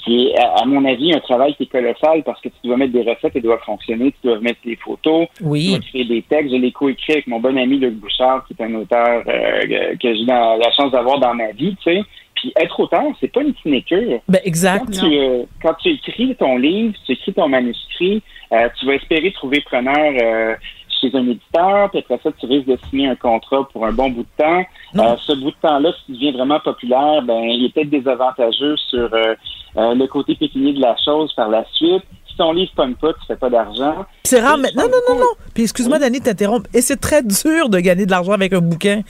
qui 0.08 0.28
est, 0.28 0.38
à 0.38 0.62
à 0.62 0.64
mon 0.64 0.84
avis, 0.84 1.12
un 1.14 1.20
travail 1.20 1.54
qui 1.54 1.64
est 1.64 1.66
colossal 1.66 2.22
parce 2.24 2.40
que 2.40 2.48
tu 2.48 2.54
dois 2.64 2.76
mettre 2.76 2.92
des 2.92 3.02
recettes 3.02 3.36
et 3.36 3.40
doivent 3.40 3.62
fonctionner, 3.64 4.10
tu 4.12 4.28
dois 4.28 4.40
mettre 4.40 4.58
des 4.64 4.76
photos, 4.76 5.26
tu 5.36 5.44
Oui. 5.44 5.68
dois 5.70 5.78
créer 5.80 6.04
des 6.04 6.22
textes. 6.22 6.50
Je 6.52 6.56
l'ai 6.56 6.72
coécrit 6.72 7.12
avec 7.14 7.26
mon 7.26 7.40
bon 7.40 7.56
ami 7.56 7.78
Luc 7.78 7.94
Bouchard, 7.94 8.44
qui 8.46 8.54
est 8.58 8.64
un 8.64 8.74
auteur 8.74 9.22
euh, 9.26 9.94
que 10.02 10.14
j'ai 10.14 10.24
la 10.24 10.70
chance 10.76 10.90
d'avoir 10.92 11.18
dans 11.20 11.34
ma 11.34 11.52
vie, 11.52 11.76
tu 11.82 11.92
sais. 11.92 12.02
Puis 12.34 12.52
être 12.60 12.78
auteur, 12.78 13.02
c'est 13.20 13.32
pas 13.32 13.42
une 13.42 13.54
sinécure. 13.62 14.20
Ben 14.28 14.40
exact. 14.44 14.84
Quand 14.86 15.08
tu, 15.08 15.16
euh, 15.18 15.42
quand 15.62 15.74
tu 15.82 15.88
écris 15.90 16.34
ton 16.36 16.56
livre, 16.56 16.94
tu 17.04 17.12
écris 17.12 17.32
ton 17.32 17.48
manuscrit, 17.48 18.22
euh, 18.52 18.68
tu 18.78 18.86
vas 18.86 18.94
espérer 18.94 19.32
trouver 19.32 19.60
preneur 19.60 20.12
euh, 20.22 20.54
chez 21.00 21.10
un 21.14 21.26
éditeur, 21.26 21.90
puis 21.90 22.00
après 22.00 22.20
ça, 22.22 22.30
tu 22.38 22.46
risques 22.46 22.68
de 22.68 22.78
signer 22.88 23.08
un 23.08 23.16
contrat 23.16 23.68
pour 23.72 23.84
un 23.86 23.92
bon 23.92 24.10
bout 24.10 24.22
de 24.22 24.44
temps. 24.44 24.64
Euh, 24.96 25.16
ce 25.18 25.32
bout 25.32 25.50
de 25.50 25.56
temps-là, 25.62 25.92
si 25.92 26.04
tu 26.06 26.12
deviens 26.12 26.32
vraiment 26.32 26.60
populaire, 26.60 27.22
ben, 27.22 27.40
il 27.40 27.64
est 27.64 27.74
peut-être 27.74 27.90
désavantageux 27.90 28.76
sur 28.76 29.12
euh, 29.12 29.34
euh, 29.76 29.94
le 29.94 30.06
côté 30.06 30.34
pécunier 30.34 30.72
de 30.72 30.80
la 30.80 30.96
chose 31.04 31.32
par 31.34 31.48
la 31.48 31.64
suite. 31.72 32.04
Si 32.38 32.44
ton 32.44 32.52
livre 32.52 32.70
pogne 32.76 32.94
pas, 32.94 33.12
tu 33.14 33.26
fais 33.26 33.34
pas 33.34 33.50
d'argent. 33.50 34.06
C'est 34.22 34.38
rare, 34.38 34.58
je 34.58 34.76
non, 34.76 34.84
non, 34.84 34.98
non, 35.08 35.18
non. 35.18 35.26
Puis 35.54 35.64
excuse-moi, 35.64 35.98
Dani, 35.98 36.20
de 36.20 36.24
t'interrompre. 36.24 36.68
Et 36.72 36.80
c'est 36.82 36.96
très 36.98 37.20
dur 37.24 37.68
de 37.68 37.80
gagner 37.80 38.06
de 38.06 38.10
l'argent 38.12 38.30
avec 38.32 38.52
un 38.52 38.60
bouquin. 38.60 39.00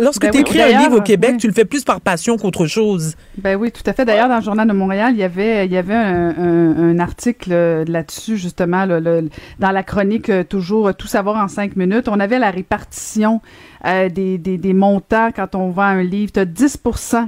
Lorsque 0.00 0.20
Ben 0.22 0.30
tu 0.30 0.36
oui, 0.36 0.42
écris 0.42 0.62
un 0.62 0.78
livre 0.78 0.98
au 0.98 1.00
Québec, 1.00 1.30
oui. 1.32 1.36
tu 1.38 1.48
le 1.48 1.52
fais 1.52 1.64
plus 1.64 1.82
par 1.82 2.00
passion 2.00 2.36
qu'autre 2.36 2.66
chose. 2.66 3.14
Ben 3.38 3.56
oui, 3.56 3.72
tout 3.72 3.82
à 3.86 3.92
fait. 3.92 4.04
D'ailleurs, 4.04 4.28
dans 4.28 4.36
le 4.36 4.42
Journal 4.42 4.68
de 4.68 4.72
Montréal, 4.72 5.12
il 5.14 5.18
y 5.18 5.24
avait, 5.24 5.66
il 5.66 5.72
y 5.72 5.76
avait 5.78 5.94
un, 5.94 6.28
un- 6.38 6.90
un 6.90 6.98
article 7.00 7.50
euh, 7.52 7.84
là-dessus, 7.88 8.36
justement, 8.36 8.84
là, 8.84 9.00
le- 9.00 9.30
dans 9.58 9.70
la 9.72 9.82
chronique 9.82 10.28
euh, 10.30 10.44
toujours 10.44 10.88
euh, 10.88 10.92
Tout 10.92 11.08
savoir 11.08 11.42
en 11.42 11.48
cinq 11.48 11.74
minutes. 11.74 12.06
On 12.08 12.20
avait 12.20 12.38
la 12.38 12.50
répartition 12.52 13.40
euh, 13.84 14.08
des, 14.08 14.38
des, 14.38 14.58
des 14.58 14.72
montants 14.74 15.30
quand 15.34 15.54
on 15.54 15.70
vend 15.70 15.82
un 15.82 16.02
livre. 16.02 16.32
Tu 16.32 16.40
as 16.40 16.44
10 16.44 16.78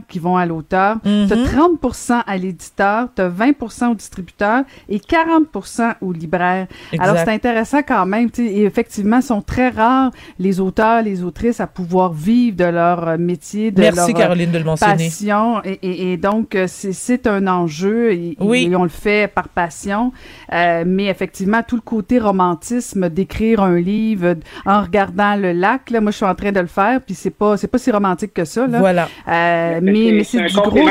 qui 0.09 0.19
vont 0.19 0.37
à 0.37 0.47
l'auteur, 0.47 0.97
Mhm. 1.05 1.27
tu 1.29 1.33
as 1.35 1.45
30 1.45 2.23
à 2.27 2.37
l'éditeur, 2.37 3.09
tu 3.15 3.23
as 3.23 3.29
20 3.29 3.91
au 3.91 3.95
distributeur 3.95 4.63
et 4.89 5.01
40 5.01 5.97
au 6.01 6.13
libraire. 6.13 6.67
Alors, 6.99 7.17
c'est 7.19 7.31
intéressant 7.33 7.81
quand 7.87 8.07
même. 8.07 8.29
Et 8.39 8.65
effectivement, 8.65 9.21
sont 9.21 9.43
très 9.43 9.69
rares 9.69 10.11
les 10.39 10.61
auteurs, 10.61 11.03
les 11.03 11.23
autrices 11.23 11.61
à 11.61 11.67
pouvoir 11.67 12.13
vivre 12.13 12.57
de 12.57 12.65
leur 12.65 13.09
euh, 13.09 13.17
métier, 13.19 13.71
de 13.71 13.81
Merci, 13.81 13.97
leur 13.99 14.09
euh, 14.09 14.13
Caroline, 14.13 14.51
de 14.51 14.59
le 14.59 14.65
mentionner. 14.65 14.95
passion. 15.09 15.63
Et, 15.65 15.79
et- 15.83 16.13
et 16.13 16.17
donc, 16.17 16.55
euh, 16.55 16.67
c'est- 16.69 16.93
c'est 16.93 17.27
un 17.27 17.47
enjeu 17.47 18.13
et, 18.13 18.37
Oui. 18.41 18.69
et 18.71 18.77
on 18.77 18.83
le 18.83 18.89
fait 18.89 19.33
par 19.33 19.49
passion. 19.49 20.13
Euh, 20.53 20.85
mais 20.87 21.07
effectivement, 21.07 21.63
tout 21.67 21.77
le 21.77 21.83
côté 21.83 22.19
romantisme 22.19 23.09
d'écrire 23.09 23.61
un 23.63 23.79
livre 23.79 24.35
en 24.67 24.83
regardant 24.83 25.37
le 25.37 25.53
lac, 25.53 25.91
là, 25.91 26.01
moi, 26.01 26.11
je 26.11 26.17
suis 26.17 26.27
en 26.27 26.35
train 26.39 26.53
de 26.53 26.61
le 26.61 26.67
faire, 26.67 27.01
puis 27.01 27.15
c'est 27.15 27.31
pas, 27.31 27.57
c'est 27.57 27.69
pas 27.69 27.79
si 27.79 27.91
romantique 27.91 28.33
que 28.33 28.45
ça. 28.45 28.67
Là. 28.67 28.79
Voilà. 28.79 29.09
Euh, 29.29 29.81
mais 29.83 30.11
mais 30.13 30.25
c'est 30.25 30.41
un 30.41 30.47
du 30.47 30.55
gros. 30.55 30.89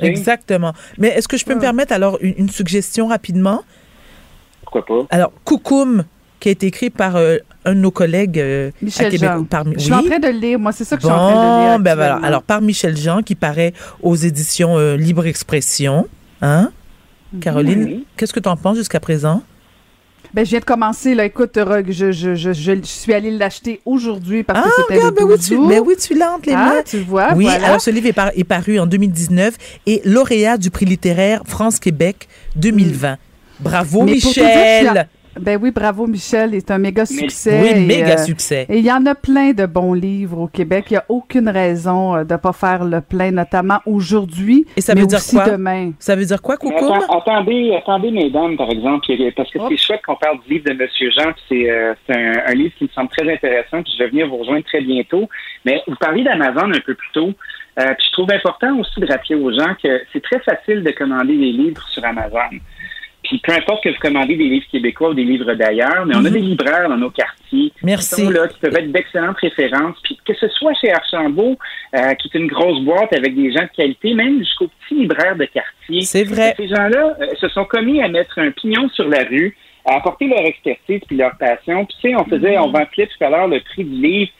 Exactement. 0.00 0.72
Mais 0.98 1.08
est-ce 1.08 1.26
que 1.28 1.36
je 1.36 1.44
peux 1.44 1.54
me 1.54 1.60
permettre 1.60 1.92
alors 1.92 2.18
une, 2.20 2.34
une 2.38 2.48
suggestion 2.50 3.08
rapidement? 3.08 3.62
Pourquoi 4.62 4.84
pas? 4.84 5.06
Alors, 5.10 5.32
Coucoum, 5.44 6.04
qui 6.40 6.48
a 6.48 6.52
été 6.52 6.66
écrit 6.66 6.90
par 6.90 7.16
euh, 7.16 7.38
un 7.64 7.74
de 7.74 7.80
nos 7.80 7.90
collègues 7.90 8.38
euh, 8.38 8.68
à 8.68 8.84
Michel 8.84 9.10
Québec. 9.10 9.30
Jean. 9.30 9.44
Par, 9.44 9.64
Je 9.72 9.78
suis 9.78 9.92
en 9.92 10.00
oui. 10.02 10.08
train 10.08 10.18
de 10.18 10.26
le 10.28 10.38
lire. 10.38 10.58
Moi, 10.58 10.72
c'est 10.72 10.84
ça 10.84 10.96
que 10.96 11.02
je 11.02 11.06
suis 11.08 11.14
en 11.14 11.18
train 11.18 11.30
de 11.30 11.66
lire. 11.68 11.78
Bon, 11.78 11.82
ben 11.82 11.94
voilà. 11.94 12.20
Alors, 12.22 12.42
par 12.42 12.60
Michel 12.60 12.96
Jean, 12.96 13.22
qui 13.22 13.34
paraît 13.34 13.72
aux 14.02 14.14
éditions 14.14 14.76
euh, 14.78 14.96
Libre 14.96 15.26
Expression. 15.26 16.06
Hein? 16.42 16.70
Mhm. 17.32 17.40
Caroline, 17.40 17.84
Oui. 17.84 18.06
qu'est-ce 18.16 18.32
que 18.32 18.40
tu 18.40 18.48
en 18.48 18.56
penses 18.56 18.76
jusqu'à 18.76 19.00
présent? 19.00 19.42
Ben, 20.34 20.44
je 20.44 20.50
viens 20.50 20.60
de 20.60 20.64
commencer, 20.64 21.14
là. 21.14 21.24
Écoute, 21.24 21.52
je, 21.56 22.12
je, 22.12 22.34
je, 22.34 22.52
je, 22.52 22.72
suis 22.82 23.14
allée 23.14 23.30
l'acheter 23.30 23.80
aujourd'hui 23.84 24.42
parce 24.42 24.60
Ah, 24.62 24.68
que 24.68 24.82
c'était 24.82 24.94
le 24.94 25.08
regarde, 25.08 25.14
ben 25.16 25.24
oui, 25.24 25.36
12 25.36 25.46
tu, 25.48 25.56
ben 25.68 25.82
oui, 25.86 25.94
tu 26.00 26.14
l'as 26.14 26.32
entre 26.32 26.48
les 26.48 26.54
Ah, 26.54 26.64
mains. 26.66 26.82
tu 26.84 26.98
vois, 27.00 27.32
Oui, 27.34 27.44
voilà. 27.44 27.66
alors 27.66 27.80
ce 27.80 27.90
livre 27.90 28.06
est, 28.06 28.12
par- 28.12 28.30
est 28.34 28.44
paru 28.44 28.78
en 28.78 28.86
2019 28.86 29.54
et 29.86 30.00
lauréat 30.04 30.58
du 30.58 30.70
prix 30.70 30.84
littéraire 30.86 31.42
France-Québec 31.46 32.28
2020. 32.56 33.16
Bravo, 33.60 34.02
Mais 34.04 34.12
Michel! 34.12 35.08
En- 35.38 35.42
Ben 35.42 35.58
oui, 35.62 35.70
bravo 35.70 36.06
Michel, 36.06 36.50
c'est 36.52 36.70
un 36.70 36.78
méga 36.78 37.06
succès. 37.06 37.60
Oui, 37.62 37.70
et, 37.82 37.86
méga 37.86 38.14
euh, 38.14 38.24
succès. 38.24 38.66
Et 38.68 38.78
il 38.78 38.84
y 38.84 38.92
en 38.92 39.04
a 39.06 39.14
plein 39.14 39.52
de 39.52 39.66
bons 39.66 39.94
livres 39.94 40.38
au 40.38 40.46
Québec. 40.48 40.86
Il 40.90 40.94
n'y 40.94 40.98
a 40.98 41.04
aucune 41.08 41.48
raison 41.48 42.16
euh, 42.16 42.24
de 42.24 42.32
ne 42.34 42.38
pas 42.38 42.52
faire 42.52 42.84
le 42.84 43.00
plein, 43.00 43.30
notamment 43.30 43.78
aujourd'hui, 43.86 44.66
Et 44.76 44.80
ça 44.80 44.94
mais 44.94 45.02
veut 45.02 45.06
dire 45.06 45.18
aussi 45.18 45.36
quoi? 45.36 45.48
demain. 45.50 45.92
Ça 45.98 46.14
veut 46.16 46.24
dire 46.24 46.42
quoi, 46.42 46.56
Coucou? 46.56 46.74
atten- 46.74 47.04
attendez, 47.16 47.74
attendez, 47.76 48.10
mesdames, 48.10 48.56
par 48.56 48.70
exemple, 48.70 49.06
parce 49.36 49.50
que 49.50 49.58
c'est 49.68 49.76
chouette 49.76 50.02
qu'on 50.06 50.16
parle 50.16 50.38
du 50.46 50.54
livre 50.54 50.64
de 50.70 50.74
Monsieur 50.74 51.10
Jean, 51.10 51.32
puis 51.32 51.42
c'est 51.48 51.70
euh, 51.70 51.94
un, 52.10 52.32
un 52.50 52.54
livre 52.54 52.72
qui 52.78 52.84
me 52.84 52.88
semble 52.90 53.08
très 53.10 53.32
intéressant, 53.32 53.82
puis 53.82 53.92
je 53.96 54.02
vais 54.04 54.10
venir 54.10 54.28
vous 54.28 54.36
rejoindre 54.38 54.64
très 54.64 54.80
bientôt. 54.80 55.28
Mais 55.64 55.82
vous 55.86 55.96
parliez 55.96 56.24
d'Amazon 56.24 56.70
un 56.72 56.80
peu 56.84 56.94
plus 56.94 57.10
tôt, 57.12 57.32
euh, 57.80 57.84
puis 57.94 58.06
je 58.08 58.12
trouve 58.12 58.30
important 58.32 58.76
aussi 58.78 59.00
de 59.00 59.06
rappeler 59.06 59.34
aux 59.36 59.52
gens 59.52 59.74
que 59.82 60.00
c'est 60.12 60.22
très 60.22 60.40
facile 60.40 60.82
de 60.82 60.90
commander 60.92 61.36
des 61.36 61.52
livres 61.52 61.82
sur 61.88 62.04
Amazon. 62.04 62.56
Puis 63.28 63.38
peu 63.44 63.52
importe 63.52 63.84
que 63.84 63.90
vous 63.90 63.98
commandez 64.00 64.36
des 64.36 64.48
livres 64.48 64.66
québécois 64.72 65.10
ou 65.10 65.14
des 65.14 65.22
livres 65.24 65.52
d'ailleurs, 65.54 66.04
mais 66.06 66.14
on 66.16 66.24
a 66.24 66.30
Mhm. 66.30 66.32
des 66.32 66.40
libraires 66.40 66.88
dans 66.88 66.96
nos 66.96 67.10
quartiers 67.10 67.72
Merci. 67.82 68.16
qui 68.16 68.22
sont 68.24 68.30
là, 68.30 68.48
qui 68.48 68.58
peuvent 68.58 68.74
être 68.76 68.90
d'excellentes 68.90 69.36
références. 69.38 69.96
Puis 70.02 70.18
que 70.24 70.32
ce 70.34 70.48
soit 70.48 70.72
chez 70.80 70.90
Archambault, 70.92 71.56
euh, 71.94 72.14
qui 72.14 72.28
est 72.32 72.38
une 72.38 72.46
grosse 72.46 72.80
boîte 72.82 73.12
avec 73.12 73.34
des 73.36 73.52
gens 73.52 73.62
de 73.64 73.70
qualité, 73.76 74.14
même 74.14 74.38
jusqu'aux 74.38 74.68
petits 74.68 74.94
libraires 75.02 75.36
de 75.36 75.44
quartier. 75.44 76.00
C'est 76.02 76.24
vrai. 76.24 76.54
Ces 76.56 76.68
gens-là 76.68 77.16
euh, 77.20 77.26
se 77.38 77.48
sont 77.50 77.64
commis 77.66 78.02
à 78.02 78.08
mettre 78.08 78.38
un 78.38 78.50
pignon 78.50 78.88
sur 78.90 79.06
la 79.08 79.24
rue, 79.24 79.54
à 79.84 79.96
apporter 79.96 80.26
leur 80.26 80.40
expertise 80.46 81.00
puis 81.06 81.16
leur 81.16 81.36
passion. 81.38 81.84
Puis 81.84 81.96
tu 82.00 82.08
sais, 82.08 82.16
on 82.16 82.24
faisait, 82.24 82.56
on 82.58 82.70
ventilait 82.70 83.08
tout 83.08 83.24
à 83.24 83.28
l'heure 83.28 83.48
le 83.48 83.60
prix 83.60 83.84
du 83.84 84.00
livre. 84.00 84.30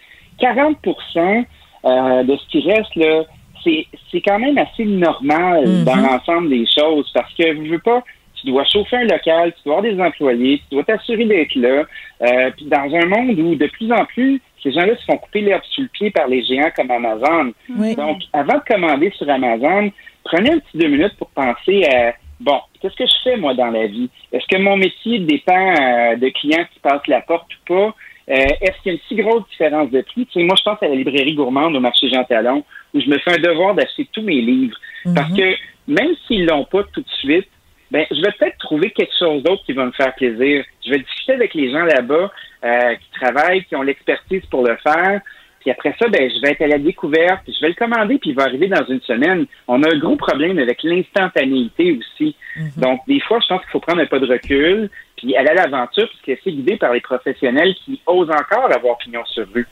40% 0.41 1.45
euh, 1.85 2.23
de 2.25 2.37
ce 2.37 2.47
qui 2.51 2.61
reste, 2.71 2.95
là, 2.97 3.23
c'est 3.65 3.87
c'est 4.11 4.21
quand 4.21 4.39
même 4.39 4.57
assez 4.59 4.85
normal 4.85 5.65
Mhm. 5.67 5.85
dans 5.85 5.97
l'ensemble 5.97 6.49
des 6.49 6.65
choses 6.67 7.11
parce 7.13 7.33
que 7.35 7.43
je 7.45 7.71
veux 7.71 7.79
pas 7.81 8.03
tu 8.41 8.47
dois 8.49 8.65
chauffer 8.65 8.97
un 8.97 9.05
local, 9.05 9.53
tu 9.53 9.63
dois 9.65 9.79
avoir 9.79 9.93
des 9.93 10.01
employés, 10.01 10.59
tu 10.69 10.75
dois 10.75 10.85
t'assurer 10.85 11.25
d'être 11.25 11.55
là. 11.55 11.85
Euh, 12.23 12.51
puis 12.57 12.67
dans 12.67 12.95
un 12.95 13.07
monde 13.07 13.39
où 13.39 13.55
de 13.55 13.67
plus 13.67 13.91
en 13.93 14.05
plus, 14.05 14.41
ces 14.63 14.73
gens-là 14.73 14.97
se 14.97 15.05
font 15.05 15.17
couper 15.19 15.41
l'herbe 15.41 15.63
sous 15.71 15.83
le 15.83 15.89
pied 15.89 16.11
par 16.11 16.29
les 16.29 16.43
géants 16.45 16.71
comme 16.75 16.91
Amazon. 16.91 17.53
Oui. 17.77 17.95
Donc, 17.95 18.23
avant 18.33 18.55
de 18.55 18.63
commander 18.67 19.11
sur 19.17 19.29
Amazon, 19.29 19.91
prenez 20.25 20.53
un 20.53 20.59
petit 20.59 20.79
deux 20.79 20.89
minutes 20.89 21.17
pour 21.19 21.29
penser 21.31 21.85
à 21.85 22.15
bon, 22.41 22.61
qu'est-ce 22.81 22.97
que 22.97 23.07
je 23.07 23.15
fais 23.25 23.37
moi 23.37 23.55
dans 23.55 23.71
la 23.71 23.87
vie? 23.87 24.11
Est-ce 24.33 24.47
que 24.47 24.61
mon 24.61 24.77
métier 24.77 25.21
dépend 25.21 25.75
euh, 25.75 26.17
de 26.17 26.29
clients 26.31 26.65
qui 26.73 26.81
passent 26.81 27.07
la 27.07 27.21
porte 27.21 27.49
ou 27.55 27.75
pas? 27.75 27.95
Euh, 28.31 28.45
Est-ce 28.61 28.83
qu'il 28.83 28.87
y 28.87 28.91
a 28.91 28.93
une 28.93 29.01
si 29.09 29.17
grosse 29.17 29.49
différence 29.51 29.91
de 29.91 30.03
prix? 30.03 30.27
Tu 30.27 30.41
sais, 30.41 30.45
moi, 30.45 30.55
je 30.59 30.63
pense 30.63 30.83
à 30.83 30.89
la 30.89 30.95
librairie 30.95 31.35
gourmande 31.35 31.75
au 31.75 31.81
marché 31.81 32.09
Jean 32.11 32.25
Talon, 32.25 32.63
où 32.95 33.01
je 33.01 33.09
me 33.09 33.19
fais 33.19 33.33
un 33.33 33.39
devoir 33.39 33.75
d'acheter 33.75 34.07
tous 34.13 34.23
mes 34.23 34.41
livres. 34.41 34.77
Parce 35.15 35.33
que 35.33 35.55
même 35.87 36.15
s'ils 36.27 36.45
l'ont 36.45 36.65
pas 36.65 36.83
tout 36.93 37.01
de 37.01 37.09
suite, 37.09 37.49
ben, 37.91 38.05
je 38.11 38.17
vais 38.17 38.33
peut-être 38.39 38.59
trouver 38.59 38.91
quelque 38.91 39.15
chose 39.19 39.43
d'autre 39.43 39.63
qui 39.65 39.73
va 39.73 39.87
me 39.87 39.93
faire 39.93 40.15
plaisir. 40.15 40.65
Je 40.85 40.91
vais 40.91 40.99
discuter 40.99 41.33
avec 41.33 41.55
les 41.55 41.71
gens 41.71 41.85
là-bas 41.85 42.31
euh, 42.65 42.95
qui 42.97 43.21
travaillent, 43.21 43.65
qui 43.65 43.77
ont 43.77 43.83
l'expertise 43.83 44.45
pour 44.47 44.67
le 44.67 44.77
faire. 44.77 45.21
Puis 45.61 45.71
après 45.71 45.95
ça, 45.99 46.09
ben, 46.09 46.31
je 46.31 46.41
vais 46.41 46.53
être 46.53 46.63
à 46.63 46.69
la 46.69 46.79
découverte, 46.79 47.41
puis 47.45 47.53
je 47.53 47.61
vais 47.61 47.69
le 47.69 47.75
commander, 47.75 48.19
puis 48.19 48.31
il 48.31 48.37
va 48.37 48.45
arriver 48.45 48.69
dans 48.69 48.85
une 48.87 49.01
semaine. 49.01 49.47
On 49.67 49.83
a 49.83 49.93
un 49.93 49.99
gros 49.99 50.17
problème 50.17 50.59
avec 50.59 50.83
l'instantanéité 50.83 51.99
aussi. 51.99 52.37
Donc, 52.77 53.01
des 53.09 53.21
fois, 53.21 53.39
je 53.43 53.49
pense 53.49 53.61
qu'il 53.63 53.71
faut 53.71 53.81
prendre 53.81 54.01
un 54.01 54.07
pas 54.07 54.19
de 54.19 54.27
recul, 54.27 54.89
puis 55.17 55.37
aller 55.37 55.51
à 55.51 55.55
l'aventure, 55.55 56.09
puis 56.09 56.19
se 56.25 56.31
laisser 56.31 56.53
guider 56.53 56.77
par 56.77 56.93
les 56.93 57.01
professionnels 57.01 57.75
qui 57.85 58.01
osent 58.07 58.31
encore 58.31 58.73
avoir 58.73 58.99
pignon 58.99 59.25
sur 59.27 59.47
rue. 59.53 59.67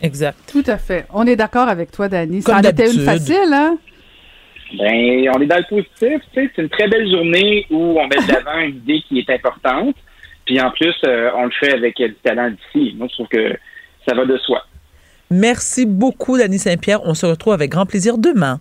Exact. 0.00 0.38
Tout 0.50 0.64
à 0.66 0.78
fait. 0.78 1.06
On 1.12 1.26
est 1.26 1.36
d'accord 1.36 1.68
avec 1.68 1.90
toi, 1.90 2.08
Dani. 2.08 2.42
Ça 2.42 2.56
en 2.56 2.60
était 2.60 2.92
une 2.92 3.04
facile, 3.04 3.52
hein? 3.52 3.78
Ben, 4.72 5.28
on 5.34 5.40
est 5.40 5.46
dans 5.46 5.58
le 5.58 5.68
positif, 5.68 5.90
tu 6.00 6.40
sais, 6.40 6.50
c'est 6.54 6.62
une 6.62 6.68
très 6.68 6.88
belle 6.88 7.08
journée 7.10 7.66
où 7.70 7.98
on 7.98 8.08
met 8.08 8.16
de 8.16 8.32
l'avant 8.32 8.58
une 8.60 8.76
idée 8.76 9.02
qui 9.06 9.18
est 9.18 9.30
importante. 9.30 9.94
Puis 10.46 10.60
en 10.60 10.70
plus, 10.70 10.94
euh, 11.04 11.30
on 11.36 11.44
le 11.44 11.50
fait 11.58 11.72
avec 11.72 12.00
euh, 12.00 12.08
du 12.08 12.16
talent 12.16 12.50
d'ici. 12.50 12.94
Moi, 12.96 13.06
je 13.08 13.14
trouve 13.14 13.28
que 13.28 13.56
ça 14.06 14.14
va 14.14 14.24
de 14.24 14.36
soi. 14.38 14.64
Merci 15.30 15.86
beaucoup, 15.86 16.36
Dany 16.36 16.58
Saint-Pierre. 16.58 17.00
On 17.04 17.14
se 17.14 17.26
retrouve 17.26 17.54
avec 17.54 17.70
grand 17.70 17.86
plaisir 17.86 18.18
demain. 18.18 18.60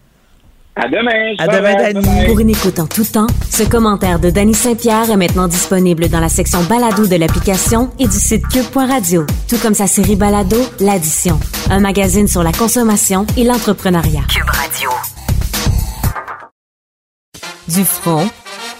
À 0.76 0.88
demain. 0.88 1.36
À 1.38 1.48
demain, 1.48 1.76
Dany. 1.76 2.26
Pour 2.26 2.40
une 2.40 2.50
écoute 2.50 2.80
en 2.80 2.88
tout 2.88 3.04
temps, 3.04 3.28
ce 3.50 3.68
commentaire 3.70 4.20
de 4.20 4.32
Danny 4.32 4.56
Saint-Pierre 4.56 5.12
est 5.12 5.18
maintenant 5.18 5.48
disponible 5.48 6.10
dans 6.10 6.20
la 6.20 6.30
section 6.30 6.64
balado 6.64 7.06
de 7.06 7.16
l'application 7.16 7.92
et 8.00 8.06
du 8.06 8.18
site 8.18 8.48
cube.radio, 8.48 9.26
tout 9.48 9.58
comme 9.62 9.76
sa 9.76 9.86
série 9.86 10.16
balado 10.16 10.58
L'Addition, 10.80 11.40
un 11.70 11.80
magazine 11.80 12.28
sur 12.28 12.42
la 12.42 12.52
consommation 12.52 13.28
et 13.38 13.44
l'entrepreneuriat. 13.44 14.24
Cube 14.30 14.50
Radio. 14.50 14.90
Du 17.68 17.86
front, 17.86 18.30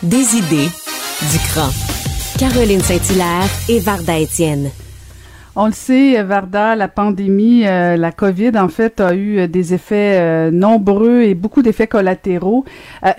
des 0.02 0.36
idées, 0.36 0.70
du 1.32 1.40
cran. 1.50 1.70
Caroline 2.38 2.82
Saint-Hilaire 2.84 3.50
et 3.70 3.80
Varda 3.80 4.20
Étienne. 4.20 4.72
On 5.56 5.68
le 5.68 5.72
sait, 5.72 6.24
Varda, 6.24 6.76
la 6.76 6.88
pandémie, 6.88 7.68
euh, 7.68 7.96
la 7.96 8.12
COVID, 8.12 8.58
en 8.58 8.70
fait, 8.70 9.00
a 9.00 9.14
eu 9.14 9.38
euh, 9.38 9.48
des 9.48 9.76
effets 9.76 10.18
euh, 10.20 10.50
nombreux 10.50 11.22
et 11.22 11.36
beaucoup 11.36 11.62
d'effets 11.62 11.86
collatéraux. 11.86 12.66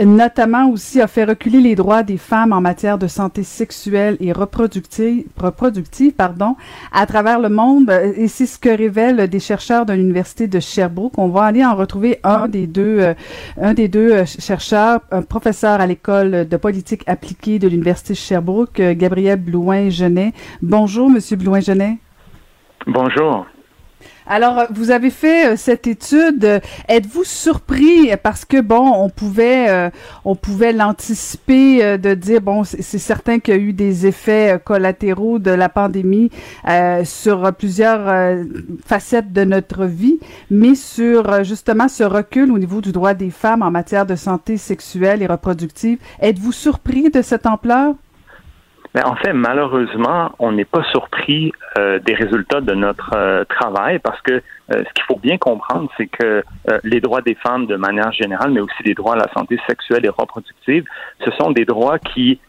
Notamment 0.05 0.69
aussi 0.69 1.01
a 1.01 1.06
fait 1.06 1.23
reculer 1.23 1.61
les 1.61 1.77
droits 1.77 2.02
des 2.02 2.16
femmes 2.16 2.52
en 2.52 2.61
matière 2.61 2.98
de 2.98 3.06
santé 3.06 3.44
sexuelle 3.44 4.16
et 4.19 4.32
reproductive, 4.32 5.27
reproductive 5.40 6.12
pardon, 6.12 6.56
à 6.90 7.06
travers 7.06 7.39
le 7.39 7.51
monde. 7.51 7.93
Et 8.16 8.27
c'est 8.27 8.47
ce 8.47 8.59
que 8.59 8.69
révèlent 8.69 9.28
des 9.28 9.39
chercheurs 9.39 9.86
de 9.86 9.93
l'université 9.93 10.48
de 10.48 10.59
Sherbrooke. 10.59 11.16
On 11.19 11.28
va 11.28 11.44
aller 11.44 11.65
en 11.65 11.77
retrouver 11.77 12.19
un 12.24 12.48
des 12.48 12.66
deux, 12.66 13.15
un 13.61 13.74
des 13.74 13.86
deux 13.86 14.24
chercheurs, 14.24 15.02
un 15.12 15.23
professeur 15.23 15.81
à 15.81 15.86
l'école 15.86 16.48
de 16.48 16.56
politique 16.56 17.02
appliquée 17.06 17.61
de 17.61 17.69
l'université 17.69 18.15
de 18.15 18.19
Sherbrooke, 18.19 18.81
Gabriel 18.81 19.39
Blouin-Genet. 19.39 20.32
Bonjour, 20.62 21.09
Monsieur 21.11 21.36
Blouin-Genet. 21.36 21.98
Bonjour. 22.86 23.47
Alors, 24.27 24.66
vous 24.70 24.90
avez 24.90 25.11
fait 25.11 25.52
euh, 25.52 25.56
cette 25.56 25.86
étude. 25.86 26.61
Êtes-vous 26.89 27.24
surpris? 27.24 28.11
Parce 28.23 28.44
que 28.44 28.61
bon, 28.61 28.93
on 28.97 29.11
pouvait, 29.11 29.69
euh, 29.69 29.90
on 30.24 30.35
pouvait 30.35 30.73
l'anticiper 30.73 31.85
euh, 31.85 31.98
de 31.98 32.15
dire 32.15 32.40
bon, 32.40 32.65
c'est 32.65 32.98
certain 32.98 33.39
qu'il 33.39 33.55
y 33.55 33.56
a 33.56 33.61
eu 33.61 33.73
des 33.74 34.06
effets 34.06 34.59
collatéraux 34.65 35.39
de 35.39 35.51
la 35.51 35.69
pandémie 35.69 36.31
sur 37.05 37.52
plusieurs 37.55 38.36
facettes 38.85 39.32
de 39.32 39.44
notre 39.44 39.85
vie, 39.85 40.19
mais 40.51 40.74
sur 40.74 41.44
justement 41.44 41.89
ce 41.89 42.05
recul 42.05 42.51
au 42.51 42.59
niveau 42.59 42.81
du 42.81 42.93
droit 42.93 43.15
des 43.15 43.31
femmes 43.31 43.62
en 43.62 43.70
matière 43.70 44.06
de 44.06 44.16
santé 44.16 44.56
sexuelle 44.56 45.23
et 45.23 45.27
reproductive. 45.27 45.98
Êtes-vous 46.20 46.52
surpris 46.52 47.11
de 47.11 47.23
cette 47.23 47.47
ampleur? 47.47 47.94
Mais 48.95 49.05
en 49.05 49.16
fait, 49.16 49.33
malheureusement, 49.33 50.31
on 50.39 50.53
n'est 50.53 50.65
pas 50.65 50.85
surpris 50.93 51.53
euh, 51.79 51.99
des 51.99 52.15
résultats 52.15 52.61
de 52.61 52.75
notre 52.75 53.11
euh, 53.16 53.45
travail 53.45 53.99
parce 53.99 54.21
que 54.23 54.35
euh, 54.35 54.41
ce 54.69 54.93
qu'il 54.95 55.03
faut 55.09 55.19
bien 55.19 55.37
comprendre, 55.37 55.91
c'est 55.97 56.07
que 56.07 56.43
les 56.85 57.01
droits 57.01 57.21
des 57.21 57.35
femmes 57.35 57.66
de 57.66 57.77
manière 57.77 58.12
générale, 58.12 58.53
mais 58.53 58.61
aussi 58.61 58.83
les 58.85 58.95
droits 58.95 59.15
à 59.15 59.19
la 59.19 59.31
santé 59.37 59.59
sexuelle 59.69 60.07
et 60.07 60.09
reproductive, 60.09 60.85
ce 61.25 61.31
sont 61.33 61.51
des 61.51 61.65
droits 61.65 61.99
qui, 61.99 62.41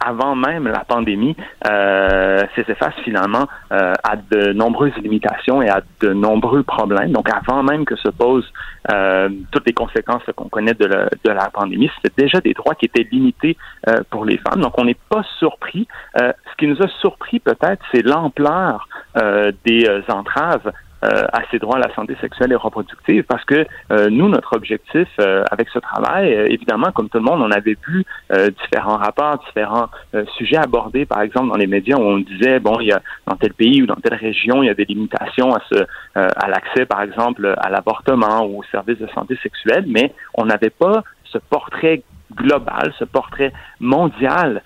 avant 0.00 0.34
même 0.34 0.66
la 0.68 0.84
pandémie, 0.84 1.36
euh, 1.66 2.42
s'effacent 2.54 3.00
finalement 3.04 3.46
euh, 3.72 3.92
à 4.02 4.16
de 4.16 4.52
nombreuses 4.52 4.96
limitations 4.96 5.62
et 5.62 5.68
à 5.68 5.82
de 6.00 6.12
nombreux 6.12 6.62
problèmes. 6.62 7.12
Donc, 7.12 7.28
avant 7.30 7.62
même 7.62 7.84
que 7.84 7.96
se 7.96 8.08
posent 8.08 8.50
euh, 8.92 9.28
toutes 9.50 9.66
les 9.66 9.72
conséquences 9.72 10.22
qu'on 10.36 10.48
connaît 10.48 10.74
de 10.74 10.86
la, 10.86 11.08
de 11.24 11.30
la 11.30 11.50
pandémie, 11.50 11.90
c'était 11.96 12.22
déjà 12.22 12.40
des 12.40 12.54
droits 12.54 12.74
qui 12.74 12.86
étaient 12.86 13.06
limités 13.10 13.56
euh, 13.88 13.96
pour 14.10 14.24
les 14.24 14.38
femmes. 14.38 14.60
Donc, 14.60 14.78
on 14.78 14.84
n'est 14.84 14.96
pas 15.08 15.24
surpris. 15.38 15.86
Euh, 16.20 16.32
ce 16.50 16.56
qui 16.56 16.66
nous 16.66 16.80
a 16.82 16.88
surpris 17.00 17.40
peut-être, 17.40 17.82
c'est 17.92 18.02
l'ampleur 18.02 18.88
euh, 19.16 19.52
des 19.64 19.86
euh, 19.88 20.02
entraves 20.08 20.72
euh, 21.04 21.24
à 21.32 21.42
ces 21.50 21.58
droits 21.58 21.76
à 21.76 21.80
la 21.86 21.94
santé 21.94 22.16
sexuelle 22.20 22.52
et 22.52 22.56
reproductive 22.56 23.22
parce 23.24 23.44
que 23.44 23.66
euh, 23.92 24.10
nous, 24.10 24.28
notre 24.28 24.56
objectif 24.56 25.08
euh, 25.20 25.44
avec 25.50 25.68
ce 25.68 25.78
travail, 25.78 26.34
euh, 26.34 26.46
évidemment, 26.48 26.90
comme 26.92 27.08
tout 27.08 27.18
le 27.18 27.24
monde, 27.24 27.40
on 27.40 27.50
avait 27.50 27.76
vu 27.86 28.04
euh, 28.32 28.50
différents 28.62 28.96
rapports, 28.96 29.38
différents 29.46 29.88
euh, 30.14 30.24
sujets 30.36 30.56
abordés, 30.56 31.06
par 31.06 31.22
exemple, 31.22 31.48
dans 31.48 31.56
les 31.56 31.66
médias 31.66 31.96
où 31.96 32.02
on 32.02 32.18
disait, 32.18 32.58
bon, 32.58 32.80
il 32.80 32.88
y 32.88 32.92
a 32.92 33.00
dans 33.26 33.36
tel 33.36 33.54
pays 33.54 33.82
ou 33.82 33.86
dans 33.86 33.96
telle 33.96 34.14
région, 34.14 34.62
il 34.62 34.66
y 34.66 34.70
a 34.70 34.74
des 34.74 34.84
limitations 34.84 35.54
à, 35.54 35.60
ce, 35.70 35.86
à 36.14 36.48
l'accès, 36.48 36.86
par 36.86 37.02
exemple, 37.02 37.54
à 37.58 37.70
l'avortement 37.70 38.44
ou 38.46 38.60
aux 38.60 38.64
services 38.64 38.98
de 38.98 39.08
santé 39.08 39.38
sexuelle, 39.42 39.84
mais 39.86 40.12
on 40.34 40.46
n'avait 40.46 40.70
pas 40.70 41.04
ce 41.24 41.38
portrait 41.38 42.02
global, 42.34 42.92
ce 42.98 43.04
portrait 43.04 43.52
mondial 43.80 44.62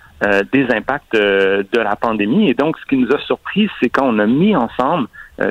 des 0.51 0.65
impacts 0.73 1.13
de 1.13 1.79
la 1.79 1.95
pandémie. 1.95 2.49
Et 2.49 2.53
donc, 2.53 2.77
ce 2.77 2.85
qui 2.85 2.97
nous 2.97 3.11
a 3.13 3.19
surpris, 3.19 3.69
c'est 3.79 3.89
quand 3.89 4.05
on 4.05 4.19
a 4.19 4.25
mis 4.25 4.55
ensemble 4.55 5.07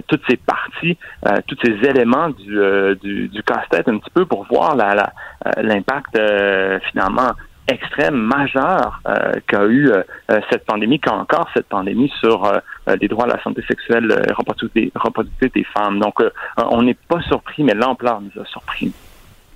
toutes 0.09 0.23
ces 0.29 0.37
parties, 0.37 0.97
euh, 1.27 1.39
tous 1.47 1.57
ces 1.65 1.73
éléments 1.89 2.31
du, 2.31 2.59
euh, 2.59 2.95
du, 2.95 3.29
du 3.29 3.43
casse-tête 3.43 3.89
un 3.89 3.99
petit 3.99 4.11
peu 4.15 4.25
pour 4.27 4.45
voir 4.45 4.77
la- 4.77 4.95
la- 4.95 5.13
euh, 5.47 5.63
l'impact 5.63 6.17
euh, 6.19 6.79
finalement 6.91 7.33
extrême, 7.69 8.17
majeur 8.17 9.01
euh, 9.07 9.33
qu'a 9.47 9.65
eu 9.67 9.89
euh, 9.91 10.03
euh, 10.31 10.41
cette 10.51 10.65
pandémie, 10.67 10.99
qu'a 10.99 11.15
encore 11.15 11.49
cette 11.55 11.69
pandémie 11.69 12.13
sur 12.21 12.45
euh, 12.45 12.59
euh, 12.89 12.97
les 13.01 13.07
droits 13.09 13.25
à 13.25 13.29
la 13.37 13.43
santé 13.43 13.63
sexuelle 13.69 14.13
et 14.29 14.33
reproductive, 14.33 15.51
des 15.55 15.65
femmes. 15.65 16.01
Donc, 16.01 16.21
euh, 16.21 16.31
on 16.57 16.83
n'est 16.83 16.99
pas 17.09 17.21
surpris, 17.23 17.63
mais 17.63 17.75
l'ampleur 17.75 18.21
nous 18.21 18.43
a 18.43 18.45
surpris. 18.47 18.93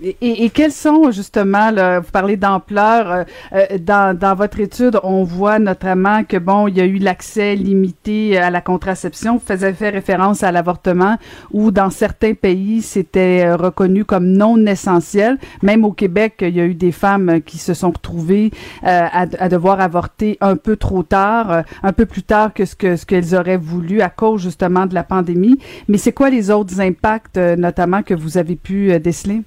Et, 0.03 0.45
et- 0.45 0.51
quels 0.51 0.73
sont 0.73 1.11
justement, 1.11 1.71
là, 1.71 2.01
vous 2.01 2.11
parlez 2.11 2.37
d'ampleur, 2.37 3.11
euh, 3.11 3.25
euh, 3.55 3.79
dans, 3.79 4.15
dans 4.17 4.35
votre 4.35 4.61
étude, 4.61 5.01
on 5.03 5.25
voit 5.25 5.59
notamment 5.59 6.23
que 6.23 6.37
bon, 6.37 6.69
il 6.69 6.77
y 6.77 6.83
a 6.83 6.85
eu 6.85 6.99
l'accès 6.99 7.55
limité 7.57 8.37
à 8.37 8.51
la 8.51 8.61
contraception. 8.61 9.35
Vous 9.39 9.43
faisiez 9.47 9.73
fait 9.73 9.89
référence 9.89 10.43
à 10.43 10.53
l'avortement, 10.53 11.17
où 11.51 11.71
dans 11.71 11.89
certains 11.89 12.35
pays 12.35 12.83
c'était 12.83 13.45
euh, 13.47 13.57
reconnu 13.57 14.05
comme 14.05 14.27
non 14.27 14.59
essentiel. 14.67 15.39
Même 15.63 15.83
au 15.85 15.93
Québec, 15.93 16.37
il 16.43 16.55
y 16.57 16.61
a 16.61 16.67
eu 16.67 16.75
des 16.75 16.93
femmes 16.93 17.41
qui 17.41 17.57
se 17.57 17.73
sont 17.73 17.91
retrouvées 17.91 18.51
euh, 18.85 19.07
à, 19.11 19.23
à 19.39 19.49
devoir 19.49 19.81
avorter 19.81 20.37
un 20.43 20.57
peu 20.57 20.77
trop 20.77 21.05
tard, 21.05 21.51
euh, 21.51 21.63
un 21.83 21.95
peu 21.95 22.05
plus 22.05 22.23
tard 22.23 22.53
que 22.53 22.67
ce 22.67 22.77
que 22.77 22.97
ce 22.97 23.07
qu'elles 23.07 23.35
auraient 23.35 23.57
voulu 23.57 24.03
à 24.03 24.11
cause 24.11 24.43
justement 24.43 24.85
de 24.85 24.95
la 24.95 25.05
pandémie. 25.05 25.59
Mais 25.89 25.97
c'est 25.97 26.13
quoi 26.13 26.29
les 26.29 26.51
autres 26.51 26.83
impacts, 26.83 27.39
notamment 27.39 28.03
que 28.03 28.13
vous 28.13 28.37
avez 28.37 28.57
pu 28.57 28.99
déceler? 29.01 29.41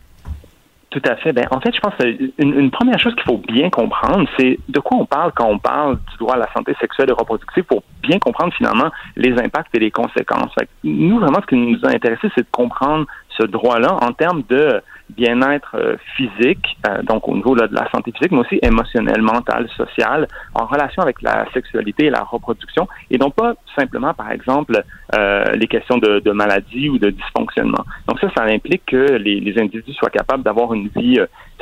Tout 0.90 1.02
à 1.06 1.16
fait. 1.18 1.34
Ben, 1.34 1.45
en 1.52 1.60
fait, 1.60 1.74
je 1.76 1.80
pense 1.80 1.94
que 1.95 2.32
une, 2.40 2.72
première 2.72 2.98
chose 2.98 3.14
qu'il 3.14 3.24
faut 3.24 3.38
bien 3.38 3.70
comprendre, 3.70 4.28
c'est 4.38 4.57
de 4.68 4.80
quoi 4.80 4.98
on 4.98 5.06
parle 5.06 5.32
quand 5.36 5.45
on 5.45 5.60
parle 5.60 5.99
du 6.10 6.18
droit 6.18 6.34
à 6.34 6.40
la 6.40 6.52
santé 6.52 6.74
sexuelle 6.82 7.10
et 7.10 7.14
reproductive 7.14 7.64
pour 7.64 7.84
bien 8.02 8.18
comprendre 8.18 8.52
finalement 8.56 8.90
les 9.16 9.34
impacts 9.34 9.76
et 9.76 9.80
les 9.80 9.91
conséquences. 9.91 10.52
Fait 10.60 10.68
nous, 10.84 11.20
vraiment, 11.20 11.41
ce 11.41 11.45
qui 11.45 11.56
nous 11.57 11.80
a 11.86 11.90
intéressé, 11.90 12.30
c'est 12.34 12.41
de 12.41 12.52
comprendre 12.52 13.06
ce 13.38 13.44
droit-là 13.44 13.98
en 14.02 14.14
termes 14.14 14.41
de 14.49 14.82
bien-être 15.10 15.76
euh, 15.76 15.95
physique, 16.15 16.77
euh, 16.88 17.02
donc 17.03 17.27
au 17.27 17.36
niveau 17.36 17.56
de 17.56 17.68
la 17.72 17.90
santé 17.91 18.11
physique, 18.11 18.31
mais 18.31 18.40
aussi 18.40 18.60
émotionnelle, 18.61 19.22
mentale, 19.22 19.68
sociale, 19.76 20.27
en 20.53 20.65
relation 20.65 21.02
avec 21.02 21.22
la 21.22 21.45
sexualité 21.53 22.06
et 22.06 22.10
la 22.10 22.23
reproduction, 22.23 22.88
et 23.10 23.18
non 23.18 23.31
pas 23.31 23.56
simplement, 23.77 24.14
par 24.14 24.31
exemple, 24.31 24.84
euh, 25.15 25.44
les 25.53 25.68
questions 25.68 25.98
de, 25.98 26.19
de, 26.19 26.31
maladie 26.31 26.90
ou 26.90 26.98
de 26.98 27.10
dysfonctionnement. 27.10 27.84
Donc 28.07 28.19
ça, 28.19 28.30
ça 28.36 28.44
implique 28.44 28.86
que 28.86 29.14
les, 29.14 29.40
les 29.40 29.60
individus 29.60 29.94
soient 29.94 30.10
capables 30.10 30.44
d'avoir 30.44 30.73
une 30.73 30.88
vie 30.90 31.19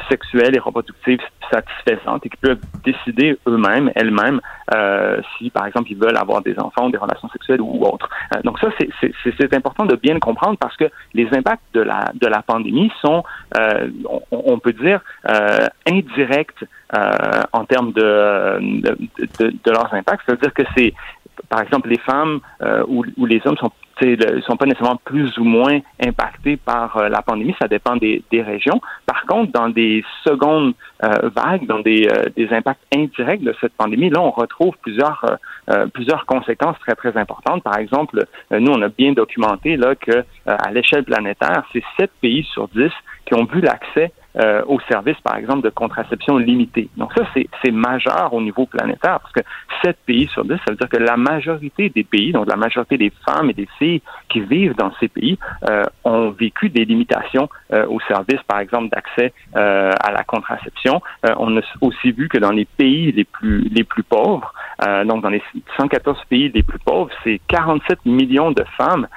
sexuelle 0.09 0.55
et 0.55 0.59
reproductive 0.59 1.19
satisfaisante 1.51 2.25
et 2.25 2.29
qui 2.29 2.37
peuvent 2.37 2.59
décider 2.83 3.37
eux-mêmes, 3.47 3.91
elles-mêmes, 3.95 4.39
euh, 4.75 5.21
si 5.37 5.49
par 5.49 5.65
exemple 5.65 5.91
ils 5.91 5.97
veulent 5.97 6.17
avoir 6.17 6.41
des 6.41 6.57
enfants, 6.59 6.89
des 6.89 6.97
relations 6.97 7.29
sexuelles 7.29 7.61
ou 7.61 7.83
autres. 7.83 8.09
Euh, 8.35 8.41
donc 8.43 8.59
ça, 8.59 8.67
c'est 8.77 9.53
important 9.53 9.85
de 9.85 9.95
bien 9.95 10.13
le 10.13 10.19
comprendre 10.19 10.57
parce 10.59 10.75
que 10.75 10.85
les 11.13 11.27
impacts 11.33 11.63
de 11.73 11.81
la 11.81 12.11
de 12.13 12.27
la 12.27 12.41
pandémie 12.41 12.91
sont, 13.01 13.23
euh, 13.57 13.89
on, 14.09 14.21
on, 14.31 14.59
peut 14.59 14.73
dire, 14.73 15.01
euh, 15.29 15.67
indirects 15.87 16.65
en 17.53 17.65
termes 17.65 17.91
de, 17.91 18.59
de, 18.79 19.49
de, 19.49 19.71
leurs 19.71 19.93
impacts. 19.93 20.23
C'est-à-dire 20.25 20.53
que 20.53 20.63
c'est 20.75 20.93
par 21.49 21.61
exemple, 21.61 21.89
les 21.89 21.99
femmes 21.99 22.39
ou, 22.87 23.05
ou, 23.17 23.25
les 23.25 23.41
hommes 23.45 23.57
sont 23.57 23.71
ne 24.05 24.41
sont 24.41 24.57
pas 24.57 24.65
nécessairement 24.65 24.99
plus 25.03 25.37
ou 25.37 25.43
moins 25.43 25.79
impactés 26.03 26.57
par 26.57 26.97
euh, 26.97 27.09
la 27.09 27.21
pandémie, 27.21 27.55
ça 27.59 27.67
dépend 27.67 27.95
des, 27.95 28.23
des, 28.31 28.41
régions. 28.41 28.81
Par 29.05 29.25
contre, 29.25 29.51
dans 29.51 29.69
des 29.69 30.03
secondes 30.23 30.73
euh, 31.03 31.29
vagues, 31.35 31.65
dans 31.65 31.79
des, 31.79 32.07
euh, 32.07 32.29
des, 32.35 32.51
impacts 32.53 32.81
indirects 32.93 33.43
de 33.43 33.55
cette 33.61 33.73
pandémie, 33.73 34.09
là, 34.09 34.21
on 34.21 34.31
retrouve 34.31 34.75
plusieurs, 34.81 35.37
euh, 35.69 35.87
plusieurs 35.87 36.25
conséquences 36.25 36.77
très, 36.79 36.95
très 36.95 37.17
importantes. 37.17 37.63
Par 37.63 37.77
exemple, 37.77 38.25
nous, 38.51 38.71
on 38.71 38.81
a 38.81 38.89
bien 38.89 39.13
documenté 39.13 39.77
là, 39.77 39.95
que 39.95 40.23
à 40.45 40.71
l'échelle 40.71 41.03
planétaire, 41.03 41.63
c'est 41.73 41.83
sept 41.99 42.11
pays 42.21 42.43
sur 42.51 42.67
dix 42.69 42.91
qui 43.25 43.33
ont 43.33 43.45
vu 43.45 43.61
l'accès 43.61 44.11
euh, 44.39 44.63
aux 44.67 44.79
services, 44.89 45.19
par 45.23 45.37
exemple, 45.37 45.61
de 45.61 45.69
contraception 45.69 46.37
limitée. 46.37 46.89
Donc 46.97 47.11
ça, 47.13 47.23
c'est 47.33 47.71
majeur 47.71 48.33
au 48.33 48.41
niveau 48.41 48.65
planétaire 48.65 49.19
parce 49.19 49.33
que 49.33 49.41
7 49.83 49.97
pays 50.05 50.27
sur 50.27 50.43
10, 50.43 50.51
ça 50.51 50.59
veut 50.69 50.75
dire 50.75 50.89
que 50.89 50.97
la 50.97 51.17
majorité 51.17 51.89
des 51.89 52.03
pays, 52.03 52.31
donc 52.31 52.47
la 52.47 52.55
majorité 52.55 52.97
des 52.97 53.11
femmes 53.25 53.49
et 53.49 53.53
des 53.53 53.67
filles 53.77 54.01
qui 54.29 54.41
vivent 54.41 54.75
dans 54.75 54.91
ces 54.99 55.07
pays, 55.07 55.37
euh, 55.69 55.83
ont 56.03 56.29
vécu 56.31 56.69
des 56.69 56.85
limitations 56.85 57.49
euh, 57.73 57.85
aux 57.87 57.99
services, 58.01 58.41
par 58.47 58.59
exemple, 58.59 58.89
d'accès 58.89 59.33
euh, 59.55 59.91
à 59.99 60.11
la 60.11 60.23
contraception. 60.23 61.01
Euh, 61.25 61.33
on 61.37 61.57
a 61.57 61.61
aussi 61.81 62.11
vu 62.11 62.29
que 62.29 62.37
dans 62.37 62.51
les 62.51 62.65
pays 62.65 63.11
les 63.11 63.23
plus 63.23 63.69
les 63.69 63.83
plus 63.83 64.03
pauvres, 64.03 64.53
euh, 64.85 65.03
donc 65.03 65.23
dans 65.23 65.29
les 65.29 65.41
114 65.77 66.17
pays 66.29 66.51
les 66.53 66.63
plus 66.63 66.79
pauvres, 66.79 67.09
c'est 67.23 67.41
47 67.47 68.05
millions 68.05 68.51
de 68.51 68.63
femmes 68.77 69.07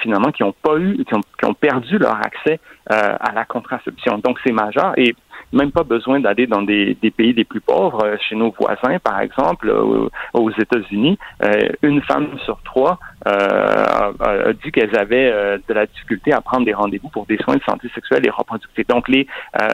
finalement 0.00 0.32
qui 0.32 0.42
ont 0.42 0.54
pas 0.62 0.76
eu, 0.78 1.04
qui 1.04 1.14
ont, 1.14 1.20
qui 1.38 1.44
ont 1.44 1.54
perdu 1.54 1.98
leur 1.98 2.16
accès 2.16 2.58
à 2.86 3.32
la 3.32 3.44
contraception. 3.44 4.18
Donc 4.18 4.38
c'est 4.44 4.52
majeur. 4.66 4.92
Et 4.96 5.14
même 5.52 5.72
pas 5.72 5.82
besoin 5.82 6.20
d'aller 6.20 6.46
dans 6.46 6.62
des, 6.62 6.96
pays 7.16 7.32
les 7.32 7.44
plus 7.44 7.60
pauvres. 7.60 8.04
Euh, 8.04 8.16
chez 8.28 8.36
nos 8.36 8.50
voisins, 8.50 8.98
par 8.98 9.20
exemple, 9.20 9.68
euh, 9.68 10.08
aux 10.34 10.50
États-Unis, 10.50 11.18
euh, 11.42 11.68
une 11.82 12.02
femme 12.02 12.28
sur 12.44 12.60
trois 12.62 12.98
a, 13.26 14.12
dit 14.64 14.72
qu'elles 14.72 14.96
avaient 14.96 15.30
de 15.68 15.74
la 15.74 15.84
difficulté 15.84 16.32
à 16.32 16.40
prendre 16.40 16.64
des 16.64 16.72
rendez-vous 16.72 17.10
pour 17.10 17.26
des 17.26 17.36
soins 17.38 17.56
de 17.56 17.62
santé 17.68 17.90
sexuelle 17.94 18.26
et 18.26 18.30
reproductive. 18.30 18.86
Donc, 18.88 19.08
les, 19.08 19.26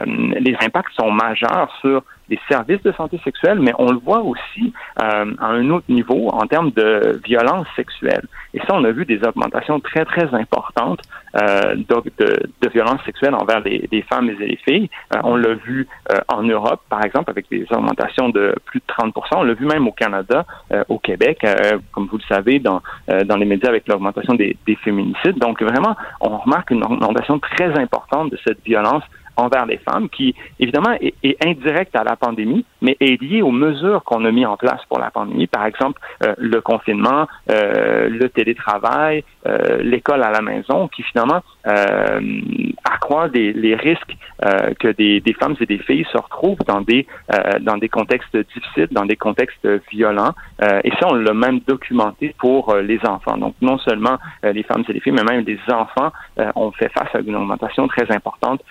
les 0.05 0.55
impacts 0.61 0.91
sont 0.99 1.11
majeurs 1.11 1.73
sur 1.79 2.03
les 2.29 2.39
services 2.49 2.81
de 2.83 2.91
santé 2.91 3.19
sexuelle, 3.23 3.59
mais 3.61 3.71
on 3.79 3.89
le 3.89 3.99
voit 3.99 4.21
aussi 4.21 4.73
à 4.97 5.23
un 5.39 5.69
autre 5.69 5.85
niveau 5.87 6.27
en 6.27 6.45
termes 6.45 6.71
de 6.71 7.21
violence 7.23 7.67
sexuelle. 7.77 8.27
Et 8.53 8.59
ça, 8.59 8.73
on 8.73 8.83
a 8.83 8.91
vu 8.91 9.05
des 9.05 9.23
augmentations 9.23 9.79
très, 9.79 10.03
très 10.03 10.33
importantes 10.33 11.01
euh, 11.35 11.75
de, 11.75 12.25
de, 12.25 12.49
de 12.61 12.69
violence 12.69 13.03
sexuelle 13.05 13.35
envers 13.35 13.59
les, 13.59 14.05
femmes 14.09 14.29
et 14.29 14.35
les 14.35 14.55
filles. 14.67 14.89
On 15.23 15.35
l'a 15.35 15.55
vu 15.57 15.87
euh, 16.11 16.19
en 16.27 16.43
Europe, 16.43 16.81
par 16.89 17.03
exemple, 17.03 17.29
avec 17.29 17.49
des 17.49 17.65
augmentations 17.71 18.29
de 18.29 18.55
plus 18.65 18.79
de 18.79 18.85
30% 18.85 19.11
On 19.37 19.43
l'a 19.43 19.53
vu 19.53 19.65
même 19.65 19.87
au 19.87 19.91
Canada, 19.91 20.45
euh, 20.71 20.83
au 20.89 20.99
Québec, 20.99 21.39
euh, 21.43 21.77
comme 21.91 22.07
vous 22.07 22.17
le 22.17 22.23
savez, 22.35 22.59
dans, 22.59 22.81
dans 23.25 23.37
les 23.37 23.45
médias 23.45 23.69
avec 23.69 23.87
l'augmentation 23.87 24.33
des, 24.33 24.57
des 24.65 24.75
féminicides. 24.75 25.37
Donc, 25.37 25.61
vraiment, 25.61 25.95
on 26.21 26.37
remarque 26.37 26.71
une 26.71 26.83
augmentation 26.83 27.39
très 27.39 27.77
importante 27.77 28.31
de 28.31 28.39
cette 28.45 28.63
violence 28.63 29.03
envers 29.37 29.65
les 29.65 29.77
femmes, 29.77 30.09
qui 30.09 30.35
évidemment 30.59 30.93
est, 30.99 31.13
est, 31.23 31.37
indirecte 31.45 31.95
à 31.95 32.03
la 32.03 32.15
pandémie, 32.15 32.65
mais 32.81 32.97
est 32.99 33.21
liée 33.21 33.41
aux 33.41 33.51
mesures 33.51 34.03
qu'on 34.03 34.25
a 34.25 34.31
mis 34.31 34.45
en 34.45 34.57
place 34.57 34.81
pour 34.89 34.99
la 34.99 35.11
pandémie. 35.11 35.47
Par 35.47 35.65
exemple, 35.65 36.01
euh, 36.23 36.33
le 36.37 36.59
confinement, 36.61 37.27
euh, 37.49 38.09
le 38.09 38.29
télétravail, 38.29 39.23
euh, 39.47 39.81
l'école 39.81 40.23
à 40.23 40.31
la 40.31 40.41
maison, 40.41 40.87
qui 40.89 41.03
finalement 41.03 41.41
euh, 41.67 42.19
accroît 42.83 43.29
des, 43.29 43.53
les 43.53 43.75
risques 43.75 44.17
euh, 44.43 44.73
que 44.79 44.89
des, 44.89 45.21
des, 45.21 45.33
femmes 45.33 45.55
et 45.61 45.65
des 45.65 45.77
filles 45.77 46.05
se 46.11 46.17
retrouvent 46.17 46.63
dans 46.67 46.81
des 46.81 47.05
dans 47.61 47.77
des 47.77 47.89
contextes 47.89 48.35
difficiles, 48.35 48.87
dans 48.91 49.05
des 49.05 49.15
contextes 49.15 49.67
violents. 49.91 50.33
et 50.83 50.91
ça, 50.99 51.07
on 51.09 51.13
l'a 51.13 51.33
même 51.33 51.59
documenté 51.67 52.33
pour 52.39 52.75
les 52.75 52.99
enfants. 53.05 53.37
Donc, 53.37 53.55
non 53.61 53.77
seulement 53.79 54.17
les 54.43 54.63
femmes 54.63 54.83
et 54.87 54.93
les 54.93 54.99
filles, 54.99 55.13
mais 55.13 55.23
même 55.23 55.45
les 55.45 55.59
enfants 55.71 56.11
ont 56.55 56.71
fait 56.71 56.89
face 56.89 57.13
à 57.13 57.19
une 57.19 57.35
augmentation 57.35 57.87
très 57.87 58.11
importante 58.11 58.61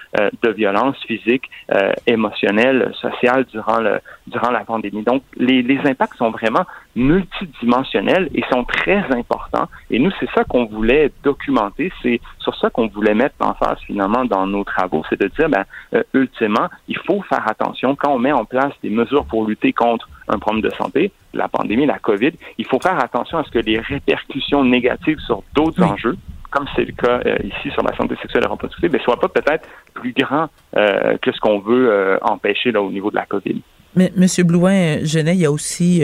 de 0.43 0.51
violence 0.57 0.97
physique, 1.07 1.45
euh, 1.73 1.93
émotionnelle, 2.07 2.93
sociale 3.01 3.45
durant 3.53 3.81
le 3.81 4.01
durant 4.27 4.51
la 4.51 4.65
pandémie. 4.65 5.03
Donc, 5.03 5.23
les, 5.37 5.63
les 5.63 5.79
impacts 5.85 6.17
sont 6.17 6.31
vraiment 6.31 6.65
multidimensionnels 6.97 8.29
et 8.35 8.43
sont 8.51 8.65
très 8.65 9.05
importants. 9.11 9.69
Et 9.91 9.99
nous, 9.99 10.11
c'est 10.19 10.29
ça 10.35 10.43
qu'on 10.45 10.65
voulait 10.65 11.13
documenter. 11.23 11.93
C'est 12.03 12.21
sur 12.41 12.57
ça 12.57 12.71
qu'on 12.71 12.89
voulait 12.89 13.15
mettre 13.15 13.37
en 13.41 13.55
face 13.55 13.81
finalement 13.83 14.25
dans 14.25 14.47
nos 14.47 14.65
travaux, 14.65 15.03
c'est 15.09 15.21
de 15.21 15.29
dire, 15.29 15.49
ben, 15.49 15.65
euh, 15.95 16.03
ultimement, 16.15 16.69
il 16.89 16.99
faut 16.99 17.23
faire 17.23 17.45
attention 17.49 17.95
quand 17.95 18.13
on 18.13 18.19
met 18.19 18.33
en 18.33 18.45
place 18.45 18.73
des 18.83 18.91
mesures 18.91 19.27
pour 19.27 19.47
lutter 19.47 19.73
contre 19.73 20.09
un 20.29 20.39
problème 20.39 20.63
de 20.63 20.71
santé, 20.71 21.13
la 21.35 21.49
pandémie, 21.49 21.87
la 21.87 21.99
COVID. 21.99 22.33
Il 22.59 22.67
faut 22.67 22.81
faire 22.81 22.99
attention 22.99 23.39
à 23.39 23.45
ce 23.45 23.51
que 23.51 23.59
les 23.59 23.79
répercussions 23.79 24.65
négatives 24.65 25.21
sur 25.21 25.43
d'autres 25.55 25.83
enjeux 25.83 26.17
comme 26.51 26.67
c'est 26.75 26.85
le 26.85 26.93
cas 26.93 27.21
euh, 27.27 27.37
ici 27.45 27.71
sur 27.73 27.83
la 27.83 27.97
santé 27.97 28.17
sexuelle 28.23 28.45
et 28.45 28.49
reproductive, 28.49 28.93
ne 28.93 28.99
soit 28.99 29.19
pas 29.19 29.29
peut-être 29.29 29.67
plus 29.95 30.13
grand 30.13 30.49
euh, 30.77 31.17
que 31.19 31.33
ce 31.33 31.41
qu'on 31.41 31.61
veut 31.61 31.91
euh, 31.91 32.19
empêcher 32.23 32.73
là, 32.73 32.83
au 32.83 32.91
niveau 32.91 33.11
de 33.11 33.17
la 33.17 33.27
COVID. 33.27 33.61
Mais 33.95 34.13
M. 34.17 34.27
Blouin-Genet, 34.47 35.35
il 35.35 35.41
y 35.41 35.47
a 35.47 35.51
aussi 35.51 36.03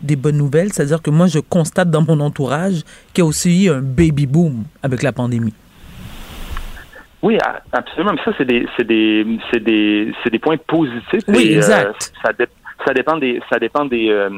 des 0.00 0.14
bonnes 0.14 0.36
nouvelles, 0.36 0.72
c'est-à-dire 0.72 1.02
que 1.02 1.10
moi, 1.10 1.26
je 1.26 1.40
constate 1.40 1.90
dans 1.90 2.02
mon 2.02 2.20
entourage 2.20 2.82
qu'il 3.12 3.22
y 3.22 3.26
a 3.26 3.28
aussi 3.28 3.68
un 3.68 3.80
baby 3.80 4.26
boom 4.26 4.64
avec 4.82 5.02
la 5.02 5.12
pandémie. 5.12 5.54
Oui, 7.22 7.36
absolument. 7.72 8.12
Mais 8.12 8.22
ça, 8.24 8.32
c'est 8.38 8.44
des, 8.44 8.68
des, 8.78 9.24
des, 9.60 10.12
des 10.30 10.38
points 10.38 10.56
positifs. 10.68 11.22
Oui, 11.26 11.54
exact. 11.54 12.12
ça, 12.22 12.30
ça 12.84 12.92
dépend 12.92 13.16
des 13.16 13.40
ça 13.50 13.58
dépend 13.58 13.84
des, 13.84 14.10
euh, 14.10 14.28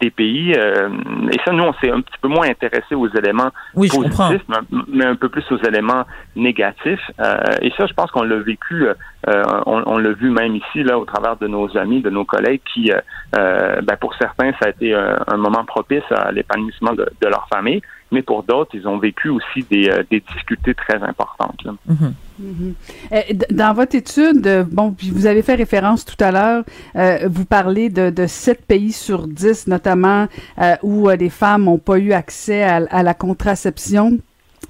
des 0.00 0.10
pays. 0.10 0.54
Euh, 0.56 0.88
et 1.32 1.38
ça, 1.44 1.52
nous, 1.52 1.64
on 1.64 1.72
s'est 1.74 1.90
un 1.90 2.00
petit 2.00 2.18
peu 2.20 2.28
moins 2.28 2.48
intéressé 2.48 2.94
aux 2.94 3.08
éléments 3.08 3.50
positifs, 3.74 4.42
mais, 4.88 5.04
un 5.04 5.16
peu 5.16 5.28
plus 5.28 5.44
aux 5.50 5.58
éléments 5.58 6.04
négatifs. 6.36 7.00
Euh, 7.20 7.36
et 7.60 7.70
ça, 7.76 7.86
je 7.86 7.94
pense 7.94 8.10
qu'on 8.10 8.22
l'a 8.22 8.38
vécu, 8.38 8.86
on, 9.26 9.82
on 9.86 9.98
l'a 9.98 10.12
vu 10.12 10.30
même 10.30 10.56
ici, 10.56 10.82
là, 10.82 10.98
au 10.98 11.04
travers 11.04 11.36
de 11.36 11.46
nos 11.46 11.76
amis, 11.76 12.00
de 12.00 12.10
nos 12.10 12.24
collègues, 12.24 12.60
qui, 12.72 12.92
ben, 13.32 13.96
pour 14.00 14.14
certains, 14.14 14.52
ça 14.60 14.66
a 14.66 14.68
été 14.70 14.94
un, 14.94 15.36
moment 15.36 15.64
propice 15.64 16.04
à 16.10 16.30
l'épanouissement 16.32 16.92
de, 16.92 17.08
de, 17.20 17.28
leur 17.28 17.48
famille, 17.52 17.80
mais 18.10 18.22
pour 18.22 18.42
d'autres, 18.42 18.74
ils 18.74 18.86
ont 18.88 18.98
vécu 18.98 19.28
aussi 19.28 19.64
des, 19.70 19.90
des 20.10 20.20
difficultés 20.20 20.74
très 20.74 21.02
importantes. 21.02 21.64
Mm-hmm. 21.64 22.12
Mm-hmm. 22.42 23.54
Dans 23.54 23.74
votre 23.74 23.94
étude, 23.94 24.66
bon, 24.70 24.92
puis 24.92 25.10
vous 25.10 25.26
avez 25.26 25.42
fait 25.42 25.54
référence 25.54 26.04
tout 26.04 26.22
à 26.22 26.30
l'heure, 26.30 26.64
euh, 26.96 27.28
vous 27.28 27.44
parlez 27.44 27.88
de, 27.88 28.10
de 28.10 28.26
7 28.26 28.64
pays 28.66 28.92
sur 28.92 29.26
10 29.26 29.66
notamment 29.66 30.26
euh, 30.58 30.76
où 30.82 31.08
euh, 31.08 31.16
les 31.16 31.30
femmes 31.30 31.64
n'ont 31.64 31.78
pas 31.78 31.98
eu 31.98 32.12
accès 32.12 32.62
à, 32.62 32.76
à, 32.76 33.02
la 33.02 33.14
contraception. 33.14 34.18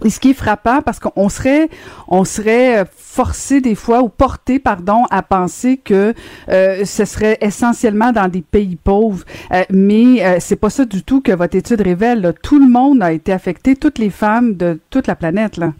Et 0.04 0.10
ce 0.10 0.20
qui 0.20 0.30
est 0.30 0.34
frappant, 0.34 0.80
parce 0.82 1.00
qu'on 1.00 1.28
serait, 1.28 1.68
on 2.06 2.24
serait 2.24 2.84
forcé 2.96 3.60
des 3.60 3.74
fois 3.74 4.02
ou 4.02 4.08
porté, 4.08 4.58
pardon, 4.60 5.04
à 5.10 5.22
penser 5.22 5.76
que 5.76 6.14
euh, 6.48 6.84
ce 6.84 7.04
serait 7.04 7.36
essentiellement 7.40 8.12
dans 8.12 8.28
des 8.28 8.42
pays 8.42 8.76
pauvres, 8.76 9.24
euh, 9.52 9.64
mais 9.70 10.24
euh, 10.24 10.36
c'est 10.38 10.56
pas 10.56 10.70
ça 10.70 10.84
du 10.84 11.02
tout 11.02 11.20
que 11.20 11.32
votre 11.32 11.56
étude 11.56 11.80
révèle. 11.80 12.32
Tout 12.42 12.60
le 12.60 12.68
monde 12.68 13.02
a 13.02 13.12
été 13.12 13.32
affecté, 13.32 13.74
toutes 13.74 13.98
les 13.98 14.10
femmes 14.10 14.54
de 14.54 14.78
toute 14.90 15.08
la 15.08 15.16
planète. 15.16 15.56
Là. 15.56 15.72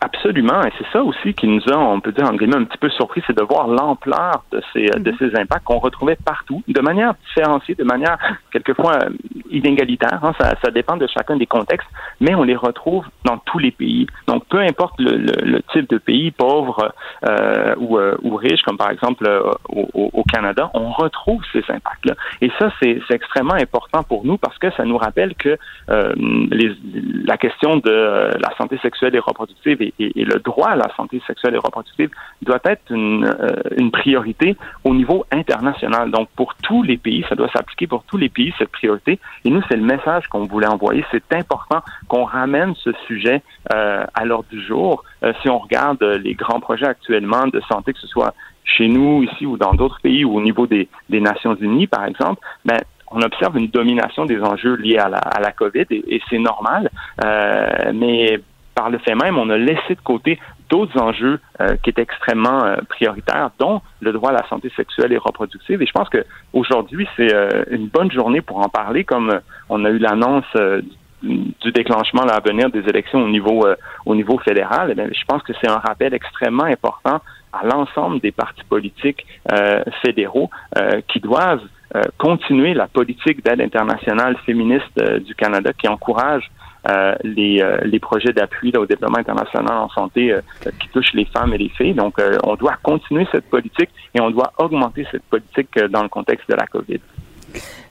Absolument, 0.00 0.62
et 0.62 0.72
c'est 0.78 0.86
ça 0.92 1.02
aussi 1.02 1.32
qui 1.34 1.46
nous 1.46 1.62
a, 1.68 1.76
on 1.76 2.00
peut 2.00 2.12
dire 2.12 2.26
en 2.26 2.34
guillemets, 2.34 2.56
un 2.56 2.64
petit 2.64 2.78
peu 2.78 2.90
surpris, 2.90 3.22
c'est 3.26 3.36
de 3.36 3.42
voir 3.42 3.66
l'ampleur 3.66 4.44
de 4.52 4.62
ces 4.72 4.86
de 4.86 5.10
mhm. 5.10 5.16
ces 5.18 5.36
impacts 5.38 5.64
qu'on 5.64 5.78
retrouvait 5.78 6.16
partout, 6.16 6.62
de 6.68 6.80
manière 6.80 7.14
différenciée, 7.26 7.74
de 7.74 7.84
manière 7.84 8.18
quelquefois 8.52 8.98
inégalitaires, 9.50 10.20
hein, 10.22 10.32
ça, 10.38 10.54
ça 10.62 10.70
dépend 10.70 10.96
de 10.96 11.06
chacun 11.06 11.36
des 11.36 11.46
contextes, 11.46 11.88
mais 12.20 12.34
on 12.34 12.42
les 12.42 12.56
retrouve 12.56 13.04
dans 13.24 13.38
tous 13.38 13.58
les 13.58 13.70
pays. 13.70 14.06
Donc, 14.26 14.44
peu 14.46 14.58
importe 14.58 14.98
le, 14.98 15.16
le, 15.16 15.32
le 15.44 15.62
type 15.72 15.88
de 15.88 15.98
pays, 15.98 16.30
pauvre 16.30 16.92
euh, 17.28 17.74
ou, 17.78 17.98
euh, 17.98 18.16
ou 18.22 18.36
riche, 18.36 18.62
comme 18.62 18.76
par 18.76 18.90
exemple 18.90 19.26
euh, 19.26 19.42
au, 19.68 20.10
au, 20.12 20.24
Canada, 20.24 20.70
on 20.74 20.90
retrouve 20.90 21.42
ces 21.52 21.64
impacts-là. 21.68 22.14
Et 22.40 22.50
ça, 22.58 22.72
c'est 22.80 23.00
extrêmement 23.10 23.54
important 23.54 24.02
pour 24.02 24.24
nous 24.24 24.38
parce 24.38 24.58
que 24.58 24.70
ça 24.72 24.84
nous 24.84 24.96
rappelle 24.96 25.34
que 25.34 25.58
euh, 25.90 26.12
les, 26.16 26.74
la 27.24 27.36
question 27.36 27.76
de 27.76 28.30
la 28.38 28.56
santé 28.56 28.78
sexuelle 28.82 29.14
et 29.14 29.18
reproductive 29.18 29.61
et, 29.66 29.94
le 29.98 30.38
droit 30.40 30.70
à 30.70 30.76
la 30.76 30.88
santé 30.96 31.20
sexuelle 31.26 31.54
et 31.54 31.58
reproductive 31.58 32.10
doit 32.42 32.60
être 32.64 32.82
une, 32.90 33.34
une 33.76 33.90
priorité 33.90 34.56
au 34.84 34.94
niveau 34.94 35.24
international. 35.30 36.10
Donc, 36.10 36.28
pour 36.36 36.54
tous 36.56 36.82
les 36.82 36.96
pays, 36.96 37.24
ça 37.28 37.34
doit 37.34 37.48
s'appliquer 37.54 37.86
pour 37.86 38.04
tous 38.04 38.16
les 38.16 38.28
pays, 38.28 38.52
cette 38.58 38.70
priorité. 38.70 39.18
Et 39.44 39.50
nous, 39.50 39.62
c'est 39.68 39.76
le 39.76 39.82
message 39.82 40.26
qu'on 40.28 40.46
voulait 40.46 40.66
envoyer. 40.66 41.04
C'est 41.10 41.32
important 41.32 41.82
qu'on 42.08 42.24
ramène 42.24 42.74
ce 42.76 42.90
sujet 43.06 43.42
euh, 43.72 44.04
à 44.14 44.24
l'ordre 44.24 44.48
du 44.50 44.60
jour. 44.60 45.04
Euh, 45.22 45.32
si 45.42 45.48
on 45.48 45.58
regarde 45.58 46.02
les 46.02 46.34
grands 46.34 46.60
projets 46.60 46.86
actuellement 46.86 47.46
de 47.46 47.60
santé, 47.68 47.92
que 47.92 48.00
ce 48.00 48.06
soit 48.06 48.34
chez 48.64 48.88
nous, 48.88 49.22
ici 49.22 49.46
ou 49.46 49.56
dans 49.56 49.72
d'autres 49.72 50.00
pays 50.00 50.24
ou 50.24 50.36
au 50.36 50.40
niveau 50.40 50.66
des, 50.66 50.88
Nations 51.10 51.54
Unies, 51.54 51.86
par 51.86 52.04
exemple, 52.04 52.40
ben, 52.64 52.78
on 53.10 53.20
observe 53.20 53.56
une 53.58 53.68
domination 53.68 54.24
des 54.24 54.40
enjeux 54.40 54.76
liés 54.76 54.98
à 54.98 55.08
la, 55.08 55.52
COVID 55.52 55.86
et, 55.90 56.20
c'est 56.30 56.38
normal. 56.38 56.90
Euh, 57.24 57.92
mais 57.94 58.40
par 58.74 58.90
le 58.90 58.98
fait 58.98 59.14
même, 59.14 59.38
on 59.38 59.50
a 59.50 59.56
laissé 59.56 59.94
de 59.94 60.00
côté 60.02 60.38
d'autres 60.72 60.98
enjeux 61.00 61.38
euh, 61.60 61.76
qui 61.82 61.90
étaient 61.90 62.02
extrêmement 62.02 62.64
euh, 62.64 62.76
prioritaires, 62.88 63.50
dont 63.58 63.82
le 64.00 64.12
droit 64.12 64.30
à 64.30 64.32
la 64.32 64.48
santé 64.48 64.72
sexuelle 64.74 65.12
et 65.12 65.18
reproductive. 65.18 65.82
Et 65.82 65.86
je 65.86 65.92
pense 65.92 66.08
que 66.08 66.24
aujourd'hui, 66.54 67.06
c'est 67.16 67.32
euh, 67.34 67.64
une 67.70 67.88
bonne 67.88 68.10
journée 68.10 68.40
pour 68.40 68.58
en 68.58 68.70
parler, 68.70 69.04
comme 69.04 69.40
on 69.68 69.84
a 69.84 69.90
eu 69.90 69.98
l'annonce 69.98 70.44
du 71.22 71.70
déclenchement 71.72 72.22
à 72.22 72.40
venir 72.40 72.70
des 72.70 72.80
élections 72.88 73.22
au 73.22 73.28
niveau 73.28 73.64
au 74.06 74.14
niveau 74.16 74.38
fédéral. 74.38 74.92
Eh 74.98 75.14
je 75.14 75.24
pense 75.28 75.42
que 75.44 75.52
c'est 75.60 75.70
un 75.70 75.78
rappel 75.78 76.14
extrêmement 76.14 76.64
important 76.64 77.20
à 77.52 77.64
l'ensemble 77.64 78.18
des 78.18 78.32
partis 78.32 78.64
politiques 78.64 79.24
fédéraux 80.02 80.50
qui 81.06 81.20
doivent 81.20 81.62
continuer 82.18 82.74
la 82.74 82.88
politique 82.88 83.44
d'aide 83.44 83.60
internationale 83.60 84.36
féministe 84.44 84.98
du 85.24 85.36
Canada 85.36 85.72
qui 85.72 85.86
encourage 85.86 86.50
euh, 86.90 87.14
les, 87.22 87.62
euh, 87.62 87.78
les 87.84 88.00
projets 88.00 88.32
d'appui 88.32 88.72
au 88.76 88.86
développement 88.86 89.18
international 89.18 89.72
en 89.72 89.88
santé 89.90 90.32
euh, 90.32 90.40
qui 90.80 90.88
touchent 90.88 91.12
les 91.14 91.26
femmes 91.26 91.54
et 91.54 91.58
les 91.58 91.68
filles. 91.68 91.94
Donc, 91.94 92.20
on 92.42 92.56
doit 92.56 92.76
continuer 92.82 93.24
cette 93.30 93.44
politique 93.44 93.90
et 94.14 94.20
on 94.20 94.30
doit 94.30 94.52
augmenter 94.58 95.06
cette 95.12 95.22
politique 95.24 95.78
dans 95.90 96.02
le 96.02 96.08
contexte 96.08 96.48
de 96.50 96.54
la 96.54 96.66
COVID. 96.66 96.98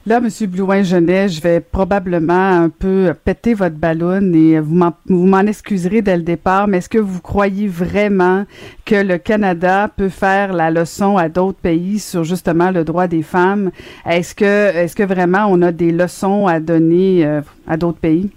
Là, 0.05 0.18
M. 0.18 0.27
Blouin-Genet, 0.47 1.30
je 1.30 1.41
vais 1.41 1.59
probablement 1.61 2.34
un 2.63 2.69
peu 2.69 3.13
péter 3.23 3.53
votre 3.53 3.76
ballon 3.76 4.34
et 4.34 4.59
vous 4.59 4.76
m'en 5.07 5.41
excuserez 5.41 6.01
dès 6.01 6.18
le 6.18 6.23
départ, 6.23 6.68
mais 6.68 6.80
est-ce 6.80 6.89
que 6.89 6.97
vous 6.97 7.22
croyez 7.22 7.68
vraiment 7.68 8.45
que 8.84 8.95
le 8.95 9.19
Canada 9.19 9.89
peut 9.95 10.09
faire 10.09 10.51
la 10.53 10.72
leçon 10.72 11.18
à 11.18 11.30
d'autres 11.30 11.59
pays 11.59 11.99
sur 11.99 12.23
justement 12.23 12.72
le 12.72 12.84
droit 12.84 13.07
des 13.07 13.22
femmes? 13.22 13.72
Est-ce 14.05 14.34
que, 14.34 14.76
est-ce 14.76 14.95
que 14.95 15.03
vraiment 15.03 15.45
on 15.47 15.61
a 15.61 15.72
des 15.72 15.91
leçons 15.91 16.47
à 16.47 16.59
donner 16.59 17.23
à 17.68 17.77
d'autres 17.77 17.99
pays? 17.99 18.31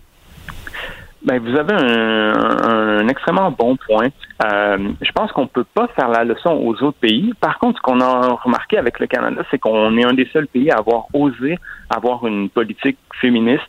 Ben, 1.25 1.41
vous 1.41 1.57
avez 1.57 1.73
un, 1.73 3.01
un, 3.03 3.09
extrêmement 3.09 3.51
bon 3.51 3.77
point. 3.77 4.09
Euh, 4.45 4.93
je 5.01 5.13
pense 5.13 5.33
qu'on 5.33 5.47
peut 5.47 5.65
pas 5.65 5.89
faire 5.97 6.09
la 6.09 6.23
leçon 6.23 6.51
aux 6.51 6.83
autres 6.83 6.99
pays. 6.99 7.33
Par 7.41 7.59
contre, 7.59 7.79
ce 7.79 7.83
qu'on 7.83 8.01
a 8.01 8.35
remarqué 8.45 8.77
avec 8.77 9.01
le 9.01 9.07
Canada, 9.07 9.43
c'est 9.51 9.59
qu'on 9.59 9.97
est 9.97 10.05
un 10.05 10.13
des 10.13 10.29
seuls 10.33 10.47
pays 10.47 10.71
à 10.71 10.77
avoir 10.77 11.07
osé 11.15 11.59
avoir 11.89 12.27
une 12.27 12.51
politique 12.51 12.99
féministe 13.21 13.63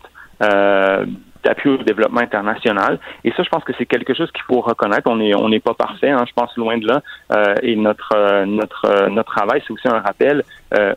euh, 0.43 1.05
d'appui 1.45 1.69
au 1.69 1.77
développement 1.77 2.21
international. 2.21 2.99
Et 3.23 3.31
ça, 3.31 3.43
je 3.43 3.49
pense 3.49 3.63
que 3.63 3.73
c'est 3.77 3.85
quelque 3.85 4.13
chose 4.13 4.31
qu'il 4.31 4.43
faut 4.43 4.61
reconnaître. 4.61 5.09
On 5.09 5.17
n'est 5.17 5.35
on 5.35 5.49
pas 5.59 5.75
parfait, 5.75 6.09
hein, 6.09 6.25
je 6.27 6.33
pense 6.33 6.55
loin 6.57 6.77
de 6.77 6.87
là. 6.87 7.01
Euh, 7.31 7.55
et 7.61 7.75
notre 7.75 8.09
euh, 8.15 8.45
notre 8.45 8.85
euh, 8.85 9.09
notre 9.09 9.31
travail, 9.33 9.61
c'est 9.65 9.73
aussi 9.73 9.87
un 9.87 9.99
rappel 9.99 10.43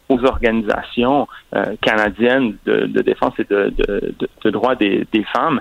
aux 0.09 0.25
organisations 0.25 1.29
canadiennes 1.83 2.57
de, 2.67 2.87
de, 2.87 3.01
défense 3.01 3.33
et 3.39 3.45
de, 3.45 3.73
de, 3.79 4.13
de 4.45 4.51
droits 4.51 4.75
des, 4.75 5.07
des 5.13 5.23
femmes 5.33 5.61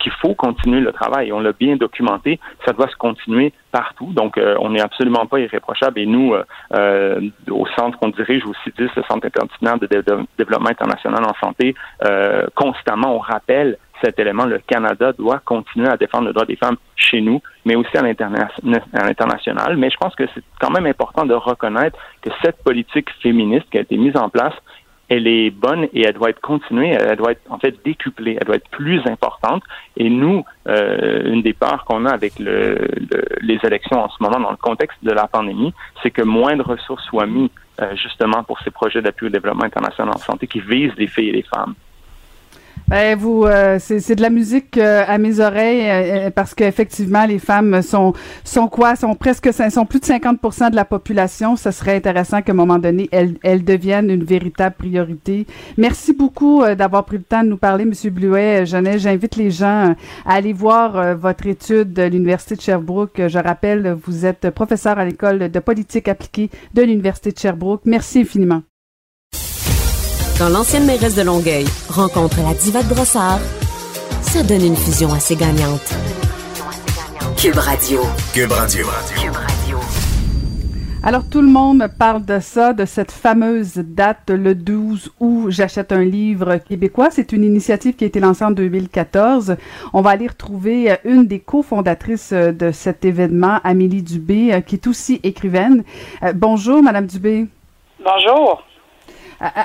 qu'il 0.00 0.10
faut 0.20 0.34
continuer 0.34 0.80
le 0.80 0.90
travail. 0.90 1.32
on 1.32 1.38
l'a 1.38 1.52
bien 1.52 1.76
documenté. 1.76 2.40
Ça 2.66 2.72
doit 2.72 2.88
se 2.88 2.96
continuer 2.96 3.52
partout. 3.70 4.10
Donc, 4.14 4.40
on 4.58 4.70
n'est 4.70 4.80
absolument 4.80 5.26
pas 5.26 5.38
irréprochable. 5.38 6.00
Et 6.00 6.06
nous, 6.06 6.34
au 6.34 7.66
centre 7.76 7.98
qu'on 7.98 8.08
dirige, 8.08 8.44
au 8.46 8.54
CITIS, 8.64 8.90
le 8.96 9.02
Centre 9.08 9.26
interdisciplinaire 9.26 9.78
de 9.78 9.88
développement 10.38 10.70
international 10.70 11.22
en 11.24 11.34
santé, 11.46 11.76
constamment, 12.56 13.14
on 13.14 13.20
rappelle 13.20 13.78
cet 14.02 14.18
élément, 14.18 14.44
le 14.44 14.58
Canada 14.58 15.12
doit 15.12 15.40
continuer 15.44 15.88
à 15.88 15.96
défendre 15.96 16.26
le 16.26 16.32
droit 16.32 16.46
des 16.46 16.56
femmes 16.56 16.76
chez 16.96 17.20
nous, 17.20 17.40
mais 17.64 17.76
aussi 17.76 17.96
à 17.96 18.02
l'international. 18.02 19.76
Mais 19.76 19.90
je 19.90 19.96
pense 19.96 20.14
que 20.14 20.24
c'est 20.34 20.42
quand 20.60 20.70
même 20.70 20.86
important 20.86 21.24
de 21.24 21.34
reconnaître 21.34 21.98
que 22.20 22.30
cette 22.42 22.62
politique 22.62 23.08
féministe 23.22 23.66
qui 23.70 23.78
a 23.78 23.82
été 23.82 23.96
mise 23.96 24.16
en 24.16 24.28
place, 24.28 24.54
elle 25.08 25.26
est 25.26 25.50
bonne 25.50 25.84
et 25.92 26.06
elle 26.06 26.14
doit 26.14 26.30
être 26.30 26.40
continuée, 26.40 26.90
elle 26.90 27.16
doit 27.16 27.32
être 27.32 27.42
en 27.50 27.58
fait 27.58 27.74
décuplée, 27.84 28.38
elle 28.40 28.46
doit 28.46 28.56
être 28.56 28.70
plus 28.70 29.00
importante. 29.06 29.62
Et 29.96 30.08
nous, 30.08 30.44
euh, 30.68 31.32
une 31.32 31.42
des 31.42 31.52
parts 31.52 31.84
qu'on 31.84 32.06
a 32.06 32.10
avec 32.12 32.38
le, 32.38 32.88
les 33.42 33.58
élections 33.62 34.02
en 34.02 34.08
ce 34.08 34.22
moment 34.22 34.40
dans 34.40 34.50
le 34.50 34.56
contexte 34.56 34.98
de 35.02 35.12
la 35.12 35.26
pandémie, 35.26 35.74
c'est 36.02 36.10
que 36.10 36.22
moins 36.22 36.56
de 36.56 36.62
ressources 36.62 37.04
soient 37.04 37.26
mises 37.26 37.50
euh, 37.80 37.94
justement 37.96 38.42
pour 38.42 38.58
ces 38.60 38.70
projets 38.70 39.02
d'appui 39.02 39.26
au 39.26 39.30
développement 39.30 39.64
international 39.64 40.14
en 40.14 40.18
santé 40.18 40.46
qui 40.46 40.60
visent 40.60 40.94
les 40.96 41.08
filles 41.08 41.28
et 41.28 41.32
les 41.32 41.42
femmes. 41.42 41.74
Ben 42.88 43.16
vous, 43.16 43.44
euh, 43.44 43.78
c'est 43.80 44.14
de 44.14 44.22
la 44.22 44.30
musique 44.30 44.76
euh, 44.76 45.04
à 45.06 45.16
mes 45.18 45.40
oreilles 45.40 45.88
euh, 45.88 46.30
parce 46.30 46.54
qu'effectivement 46.54 47.24
les 47.24 47.38
femmes 47.38 47.80
sont 47.80 48.12
sont 48.44 48.68
quoi, 48.68 48.96
sont 48.96 49.14
presque 49.14 49.52
sont 49.52 49.86
plus 49.86 50.00
de 50.00 50.04
50% 50.04 50.70
de 50.70 50.76
la 50.76 50.84
population. 50.84 51.56
Ce 51.56 51.70
serait 51.70 51.96
intéressant 51.96 52.42
qu'à 52.42 52.52
un 52.52 52.56
moment 52.56 52.78
donné 52.78 53.08
elles, 53.12 53.36
elles 53.42 53.64
deviennent 53.64 54.10
une 54.10 54.24
véritable 54.24 54.74
priorité. 54.76 55.46
Merci 55.78 56.12
beaucoup 56.12 56.62
d'avoir 56.76 57.04
pris 57.04 57.18
le 57.18 57.22
temps 57.22 57.42
de 57.42 57.48
nous 57.48 57.56
parler, 57.56 57.84
Monsieur 57.84 58.10
Bluet. 58.10 58.66
J'invite 58.66 59.36
les 59.36 59.50
gens 59.50 59.94
à 60.26 60.34
aller 60.34 60.52
voir 60.52 61.16
votre 61.16 61.46
étude 61.46 61.92
de 61.92 62.02
l'université 62.02 62.56
de 62.56 62.60
Sherbrooke. 62.60 63.22
Je 63.28 63.38
rappelle, 63.38 63.96
vous 64.04 64.26
êtes 64.26 64.50
professeur 64.50 64.98
à 64.98 65.04
l'école 65.04 65.50
de 65.50 65.58
politique 65.60 66.08
appliquée 66.08 66.50
de 66.74 66.82
l'université 66.82 67.32
de 67.32 67.38
Sherbrooke. 67.38 67.82
Merci 67.84 68.20
infiniment. 68.20 68.62
Quand 70.38 70.48
l'ancienne 70.48 70.86
mairesse 70.86 71.14
de 71.14 71.22
Longueuil 71.22 71.66
rencontre 71.88 72.38
la 72.42 72.54
diva 72.54 72.82
de 72.82 72.88
Brossard, 72.88 73.38
ça 74.22 74.42
donne 74.42 74.64
une 74.64 74.76
fusion 74.76 75.12
assez 75.12 75.36
gagnante. 75.36 75.94
Cube 77.36 77.56
Radio. 77.56 78.00
Cube 78.34 78.52
Radio. 78.52 78.86
Cube 79.14 79.32
Radio. 79.34 79.78
Alors 81.04 81.28
tout 81.28 81.42
le 81.42 81.48
monde 81.48 81.88
parle 81.98 82.24
de 82.24 82.38
ça, 82.38 82.72
de 82.72 82.84
cette 82.84 83.10
fameuse 83.10 83.74
date 83.74 84.30
le 84.30 84.54
12 84.54 85.10
août, 85.18 85.46
j'achète 85.50 85.90
un 85.90 86.04
livre 86.04 86.56
québécois. 86.58 87.08
C'est 87.10 87.32
une 87.32 87.42
initiative 87.42 87.96
qui 87.96 88.04
a 88.04 88.06
été 88.06 88.20
lancée 88.20 88.44
en 88.44 88.52
2014. 88.52 89.56
On 89.92 90.00
va 90.00 90.10
aller 90.10 90.28
retrouver 90.28 90.96
une 91.04 91.26
des 91.26 91.40
cofondatrices 91.40 92.32
de 92.32 92.70
cet 92.70 93.04
événement, 93.04 93.58
Amélie 93.64 94.02
Dubé, 94.02 94.62
qui 94.66 94.76
est 94.76 94.86
aussi 94.86 95.20
écrivaine. 95.24 95.82
Euh, 96.22 96.32
bonjour, 96.34 96.82
Madame 96.82 97.06
Dubé. 97.06 97.46
Bonjour. 98.04 98.62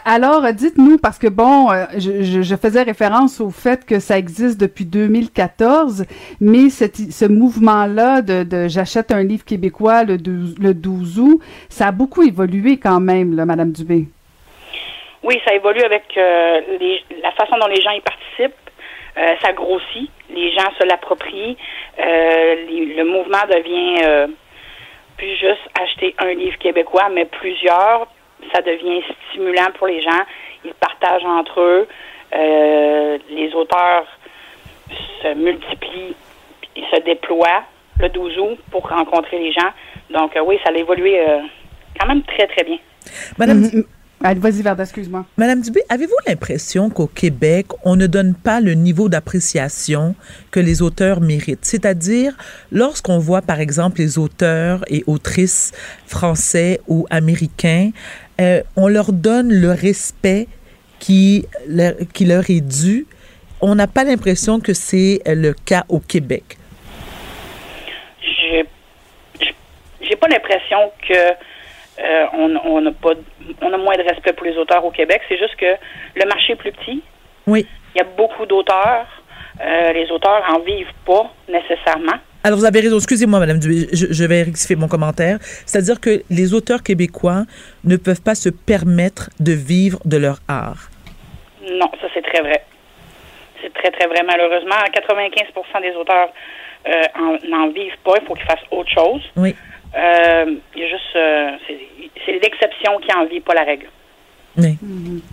Alors, 0.05 0.41
dites-nous, 0.53 0.97
parce 0.97 1.19
que 1.19 1.27
bon, 1.27 1.69
euh, 1.71 1.85
je, 1.97 2.55
faisais 2.55 2.81
référence 2.81 3.39
au 3.39 3.51
fait 3.51 3.85
que 3.85 3.99
ça 3.99 4.17
existe 4.17 4.59
depuis 4.59 4.85
2014, 4.85 6.05
mais 6.41 6.69
ce 6.71 7.27
mouvement-là 7.27 8.23
de, 8.23 8.67
j'achète 8.67 9.11
un 9.11 9.21
livre 9.21 9.45
québécois 9.45 10.03
le 10.03 10.17
12, 10.17 10.55
le 10.59 10.73
12 10.73 11.19
août, 11.19 11.41
ça 11.69 11.87
a 11.87 11.91
beaucoup 11.91 12.23
évolué 12.23 12.77
quand 12.77 12.99
même, 12.99 13.35
Madame 13.45 13.71
Dubé. 13.71 14.05
Oui, 15.21 15.39
ça 15.45 15.53
évolue 15.53 15.83
avec 15.83 16.05
euh, 16.17 16.61
la 17.21 17.31
façon 17.33 17.57
dont 17.59 17.67
les 17.67 17.81
gens 17.81 17.91
y 17.91 18.01
participent. 18.01 18.55
Euh, 19.17 19.35
ça 19.43 19.53
grossit, 19.53 20.09
les 20.33 20.53
gens 20.53 20.71
se 20.79 20.87
l'approprient, 20.87 21.55
le 21.99 23.03
mouvement 23.03 23.45
devient 23.47 24.27
plus 25.17 25.35
juste 25.35 25.69
acheter 25.79 26.15
un 26.19 26.33
livre 26.33 26.57
québécois, 26.59 27.09
mais 27.11 27.25
plusieurs, 27.25 28.07
ça 28.53 28.61
devient 28.61 29.01
stimulant 29.29 29.71
pour 29.77 29.87
les 29.87 30.01
gens. 30.01 30.23
Ils 30.63 30.73
partagent 30.73 31.25
entre 31.25 31.59
eux. 31.61 31.87
Euh, 32.35 33.17
les 33.29 33.53
auteurs 33.53 34.05
se 35.21 35.33
multiplient, 35.33 36.15
ils 36.75 36.85
se 36.93 37.01
déploient 37.03 37.63
le 37.99 38.09
12 38.09 38.37
août 38.37 38.57
pour 38.71 38.87
rencontrer 38.87 39.39
les 39.39 39.51
gens. 39.51 39.71
Donc 40.09 40.35
euh, 40.35 40.43
oui, 40.45 40.59
ça 40.63 40.71
a 40.71 40.77
évolué 40.77 41.19
euh, 41.19 41.39
quand 41.99 42.07
même 42.07 42.23
très, 42.23 42.47
très 42.47 42.63
bien. 42.63 42.77
Madame, 43.37 43.61
mm-hmm. 43.61 43.85
Vas-y, 44.19 44.61
Verda, 44.63 44.83
excuse-moi. 44.83 45.25
Madame 45.37 45.61
Dubé, 45.61 45.81
avez-vous 45.89 46.15
l'impression 46.27 46.89
qu'au 46.89 47.05
Québec, 47.05 47.67
on 47.83 47.95
ne 47.95 48.07
donne 48.07 48.33
pas 48.33 48.59
le 48.59 48.73
niveau 48.73 49.09
d'appréciation 49.09 50.15
que 50.49 50.59
les 50.59 50.81
auteurs 50.81 51.21
méritent? 51.21 51.65
C'est-à-dire, 51.65 52.35
lorsqu'on 52.71 53.19
voit, 53.19 53.43
par 53.43 53.59
exemple, 53.59 53.99
les 53.99 54.17
auteurs 54.17 54.83
et 54.87 55.03
autrices 55.05 55.71
français 56.07 56.81
ou 56.87 57.05
américains, 57.11 57.91
euh, 58.39 58.61
on 58.75 58.87
leur 58.87 59.11
donne 59.11 59.51
le 59.51 59.71
respect 59.71 60.47
qui 60.99 61.45
leur, 61.67 61.93
qui 62.13 62.25
leur 62.25 62.49
est 62.49 62.61
dû. 62.61 63.05
On 63.61 63.75
n'a 63.75 63.87
pas 63.87 64.03
l'impression 64.03 64.59
que 64.59 64.73
c'est 64.73 65.21
le 65.25 65.53
cas 65.53 65.83
au 65.89 65.99
Québec. 65.99 66.57
J'ai 68.21 68.65
j'ai 70.01 70.15
pas 70.15 70.27
l'impression 70.27 70.91
que 71.07 71.31
euh, 71.99 72.25
on, 72.33 72.55
on 72.63 72.85
a 72.85 72.91
pas 72.91 73.13
on 73.61 73.73
a 73.73 73.77
moins 73.77 73.97
de 73.97 74.03
respect 74.03 74.33
pour 74.33 74.45
les 74.45 74.57
auteurs 74.57 74.85
au 74.85 74.91
Québec. 74.91 75.21
C'est 75.27 75.37
juste 75.37 75.55
que 75.55 75.75
le 76.15 76.25
marché 76.27 76.53
est 76.53 76.57
plus 76.57 76.71
petit. 76.71 77.01
Oui. 77.47 77.65
Il 77.95 77.99
y 77.99 78.01
a 78.01 78.07
beaucoup 78.17 78.45
d'auteurs. 78.45 79.07
Euh, 79.59 79.93
les 79.93 80.11
auteurs 80.11 80.43
en 80.49 80.59
vivent 80.59 80.93
pas 81.05 81.31
nécessairement. 81.49 82.17
Alors, 82.43 82.59
vous 82.59 82.65
avez 82.65 82.79
raison. 82.79 82.97
Excusez-moi, 82.97 83.39
Madame 83.39 83.59
Dubé, 83.59 83.87
je, 83.93 84.07
je 84.11 84.23
vais 84.25 84.43
rectifier 84.43 84.75
mon 84.75 84.87
commentaire. 84.87 85.37
C'est-à-dire 85.65 85.99
que 85.99 86.21
les 86.29 86.53
auteurs 86.53 86.83
québécois 86.83 87.43
ne 87.83 87.97
peuvent 87.97 88.21
pas 88.21 88.35
se 88.35 88.49
permettre 88.49 89.29
de 89.39 89.51
vivre 89.53 89.99
de 90.05 90.17
leur 90.17 90.39
art. 90.47 90.89
Non, 91.69 91.89
ça 92.01 92.07
c'est 92.13 92.21
très 92.21 92.41
vrai. 92.41 92.63
C'est 93.61 93.73
très 93.73 93.91
très 93.91 94.07
vrai. 94.07 94.21
Malheureusement, 94.25 94.75
95% 94.93 95.81
des 95.81 95.95
auteurs 95.95 96.29
euh, 96.87 97.01
en- 97.19 97.37
n'en 97.49 97.67
vivent 97.69 97.97
pas. 98.05 98.13
Il 98.21 98.25
faut 98.25 98.35
qu'ils 98.35 98.45
fassent 98.45 98.59
autre 98.71 98.89
chose. 98.91 99.21
Oui. 99.35 99.53
Euh, 99.97 100.45
il 100.75 100.81
y 100.81 100.85
a 100.85 100.87
juste 100.89 101.15
euh, 101.15 101.51
c'est- 101.67 101.79
c'est 102.25 102.31
l'exception 102.33 102.97
qui 102.99 103.13
en 103.15 103.25
vit, 103.25 103.39
pas 103.41 103.53
la 103.55 103.63
règle. 103.63 103.87
Oui, 104.57 104.77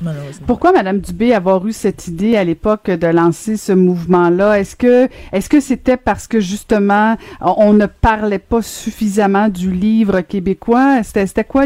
malheureusement. 0.03 0.47
Pourquoi, 0.47 0.73
Madame 0.73 1.01
Dubé, 1.01 1.33
avoir 1.33 1.67
eu 1.67 1.73
cette 1.73 2.09
idée 2.09 2.37
à 2.37 2.45
l'époque 2.45 2.91
de 2.91 3.07
lancer 3.07 3.57
ce 3.57 3.73
mouvement-là? 3.73 4.59
Est-ce 4.59 4.77
que 4.77 5.09
est-ce 5.33 5.49
que 5.49 5.61
c'était 5.61 5.97
parce 5.97 6.29
que 6.29 6.41
justement 6.41 7.17
on 7.41 7.73
ne 7.73 7.87
parlait 7.87 8.39
pas 8.39 8.61
suffisamment 8.61 9.49
du 9.49 9.71
livre 9.71 10.21
québécois? 10.21 11.03
C'était 11.03 11.27
c'était 11.27 11.45
quoi 11.45 11.65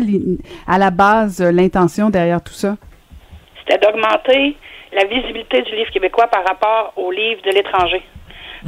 à 0.68 0.78
la 0.78 0.90
base 0.90 1.43
l'intention 1.43 2.10
derrière 2.10 2.43
tout 2.43 2.52
ça? 2.52 2.76
C'était 3.60 3.78
d'augmenter 3.78 4.56
la 4.93 5.05
visibilité 5.05 5.62
du 5.62 5.74
livre 5.74 5.90
québécois 5.90 6.28
par 6.28 6.44
rapport 6.47 6.93
au 6.97 7.10
livre 7.10 7.43
de 7.43 7.51
l'étranger. 7.51 8.02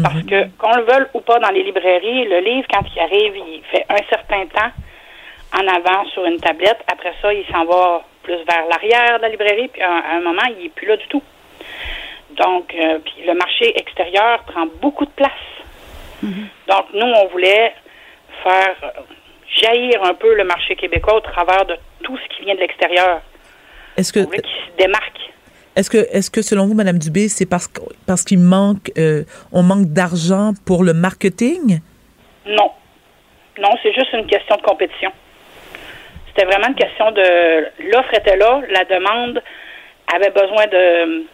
Parce 0.02 0.22
que, 0.22 0.46
qu'on 0.56 0.76
le 0.76 0.82
veuille 0.82 1.06
ou 1.14 1.20
pas 1.20 1.38
dans 1.40 1.50
les 1.50 1.64
librairies, 1.64 2.28
le 2.28 2.38
livre, 2.40 2.66
quand 2.72 2.84
il 2.94 3.00
arrive, 3.00 3.34
il 3.36 3.62
fait 3.72 3.84
un 3.88 4.02
certain 4.08 4.46
temps 4.46 4.70
en 5.52 5.66
avant 5.66 6.04
sur 6.10 6.24
une 6.24 6.38
tablette. 6.38 6.78
Après 6.86 7.12
ça, 7.20 7.32
il 7.34 7.44
s'en 7.52 7.64
va 7.64 8.02
plus 8.22 8.36
vers 8.48 8.66
l'arrière 8.68 9.18
de 9.18 9.22
la 9.22 9.28
librairie, 9.28 9.68
puis 9.68 9.82
à, 9.82 9.90
à 9.90 10.16
un 10.16 10.20
moment, 10.20 10.42
il 10.50 10.64
n'est 10.64 10.68
plus 10.70 10.86
là 10.86 10.96
du 10.96 11.06
tout. 11.08 11.22
Donc, 12.36 12.74
euh, 12.74 12.98
puis 13.04 13.24
le 13.26 13.34
marché 13.34 13.78
extérieur 13.78 14.42
prend 14.44 14.66
beaucoup 14.80 15.04
de 15.04 15.10
place. 15.10 15.30
Donc, 16.22 16.86
nous, 16.92 17.06
on 17.06 17.28
voulait 17.28 17.72
faire 18.42 18.76
euh, 18.82 19.00
jaillir 19.62 20.02
un 20.04 20.14
peu 20.14 20.34
le 20.34 20.44
marché 20.44 20.76
québécois 20.76 21.16
au 21.16 21.20
travers 21.20 21.64
de 21.64 21.76
tout 22.02 22.16
ce 22.16 22.36
qui 22.36 22.44
vient 22.44 22.54
de 22.54 22.60
l'extérieur. 22.60 23.22
Est-ce 23.96 24.12
que 24.12 24.20
On 24.20 24.24
voulait 24.24 24.40
qu'il 24.40 24.72
se 24.72 24.76
démarque. 24.76 25.18
Est-ce 25.76 25.88
que, 25.88 25.98
est-ce 26.12 26.30
que 26.30 26.42
selon 26.42 26.66
vous, 26.66 26.74
Madame 26.74 26.98
Dubé, 26.98 27.28
c'est 27.28 27.46
parce 27.46 27.68
que, 27.68 27.80
parce 28.06 28.24
qu'il 28.24 28.38
manque, 28.38 28.92
euh, 28.98 29.24
on 29.52 29.62
manque 29.62 29.86
d'argent 29.86 30.52
pour 30.66 30.84
le 30.84 30.92
marketing? 30.92 31.80
Non. 32.46 32.70
Non, 33.58 33.70
c'est 33.82 33.92
juste 33.92 34.12
une 34.12 34.26
question 34.26 34.56
de 34.56 34.62
compétition. 34.62 35.10
C'était 36.30 36.46
vraiment 36.46 36.68
une 36.68 36.74
question 36.74 37.10
de 37.10 37.90
l'offre 37.90 38.14
était 38.14 38.36
là, 38.36 38.60
la 38.70 38.84
demande 38.84 39.42
avait 40.14 40.30
besoin 40.30 40.66
de 40.66 41.24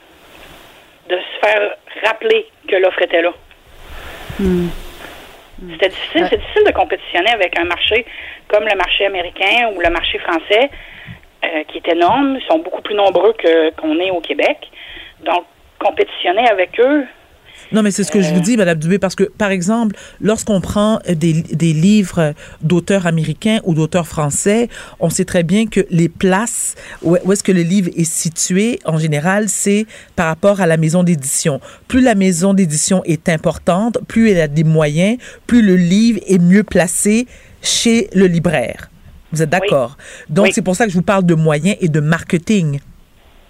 de 1.09 1.16
se 1.16 1.47
faire 1.47 1.77
rappeler 2.05 2.47
que 2.68 2.77
l'offre 2.77 3.02
était 3.02 3.23
là. 3.23 3.32
C'était 5.73 5.89
difficile, 5.89 6.27
c'est 6.28 6.39
difficile 6.39 6.64
de 6.66 6.73
compétitionner 6.73 7.31
avec 7.31 7.59
un 7.59 7.64
marché 7.64 8.05
comme 8.48 8.64
le 8.64 8.77
marché 8.77 9.06
américain 9.06 9.70
ou 9.74 9.81
le 9.81 9.89
marché 9.89 10.18
français, 10.18 10.70
euh, 11.44 11.64
qui 11.68 11.78
est 11.78 11.89
énorme. 11.89 12.39
Ils 12.40 12.47
sont 12.47 12.59
beaucoup 12.59 12.82
plus 12.82 12.94
nombreux 12.94 13.32
que 13.32 13.70
qu'on 13.70 13.98
est 13.98 14.10
au 14.10 14.20
Québec. 14.20 14.70
Donc, 15.20 15.44
compétitionner 15.78 16.47
avec 16.48 16.78
eux, 16.81 17.06
Non, 17.72 17.82
mais 17.82 17.90
c'est 17.90 18.05
ce 18.05 18.12
que 18.12 18.20
je 18.20 18.32
vous 18.32 18.40
dis, 18.40 18.56
Madame 18.56 18.78
Dubé, 18.78 18.98
parce 18.98 19.14
que, 19.14 19.24
par 19.24 19.51
exemple, 19.51 19.97
lorsqu'on 20.20 20.60
prend 20.60 21.01
des, 21.09 21.32
des 21.43 21.72
livres 21.72 22.34
d'auteurs 22.62 23.06
américains 23.06 23.60
ou 23.64 23.74
d'auteurs 23.74 24.06
français, 24.06 24.68
on 25.01 25.10
sait 25.10 25.24
très 25.24 25.43
bien 25.43 25.66
que 25.66 25.80
les 25.90 26.09
places 26.09 26.74
où, 27.02 27.16
où 27.24 27.32
est-ce 27.32 27.43
que 27.43 27.52
le 27.52 27.62
livre 27.62 27.90
est 27.97 28.10
situé, 28.10 28.78
en 28.84 28.98
général, 28.98 29.48
c'est 29.48 29.86
par 30.14 30.26
rapport 30.26 30.60
à 30.60 30.66
la 30.66 30.76
maison 30.76 31.02
d'édition. 31.02 31.60
Plus 31.88 32.01
la 32.01 32.14
maison 32.14 32.55
d'édition 32.55 33.02
est 33.05 33.28
importante, 33.28 33.98
plus 34.06 34.30
elle 34.30 34.40
a 34.40 34.48
des 34.48 34.64
moyens, 34.64 35.18
plus 35.47 35.62
le 35.62 35.76
livre 35.76 36.20
est 36.26 36.38
mieux 36.38 36.62
placé 36.62 37.26
chez 37.62 38.09
le 38.14 38.26
libraire. 38.26 38.90
Vous 39.32 39.43
êtes 39.43 39.51
d'accord? 39.51 39.97
Donc, 40.28 40.48
c'est 40.52 40.62
pour 40.62 40.76
ça 40.76 40.84
que 40.84 40.90
je 40.90 40.97
vous 40.97 41.02
parle 41.02 41.26
de 41.26 41.34
moyens 41.34 41.76
et 41.80 41.88
de 41.88 42.01
marketing. 42.01 42.78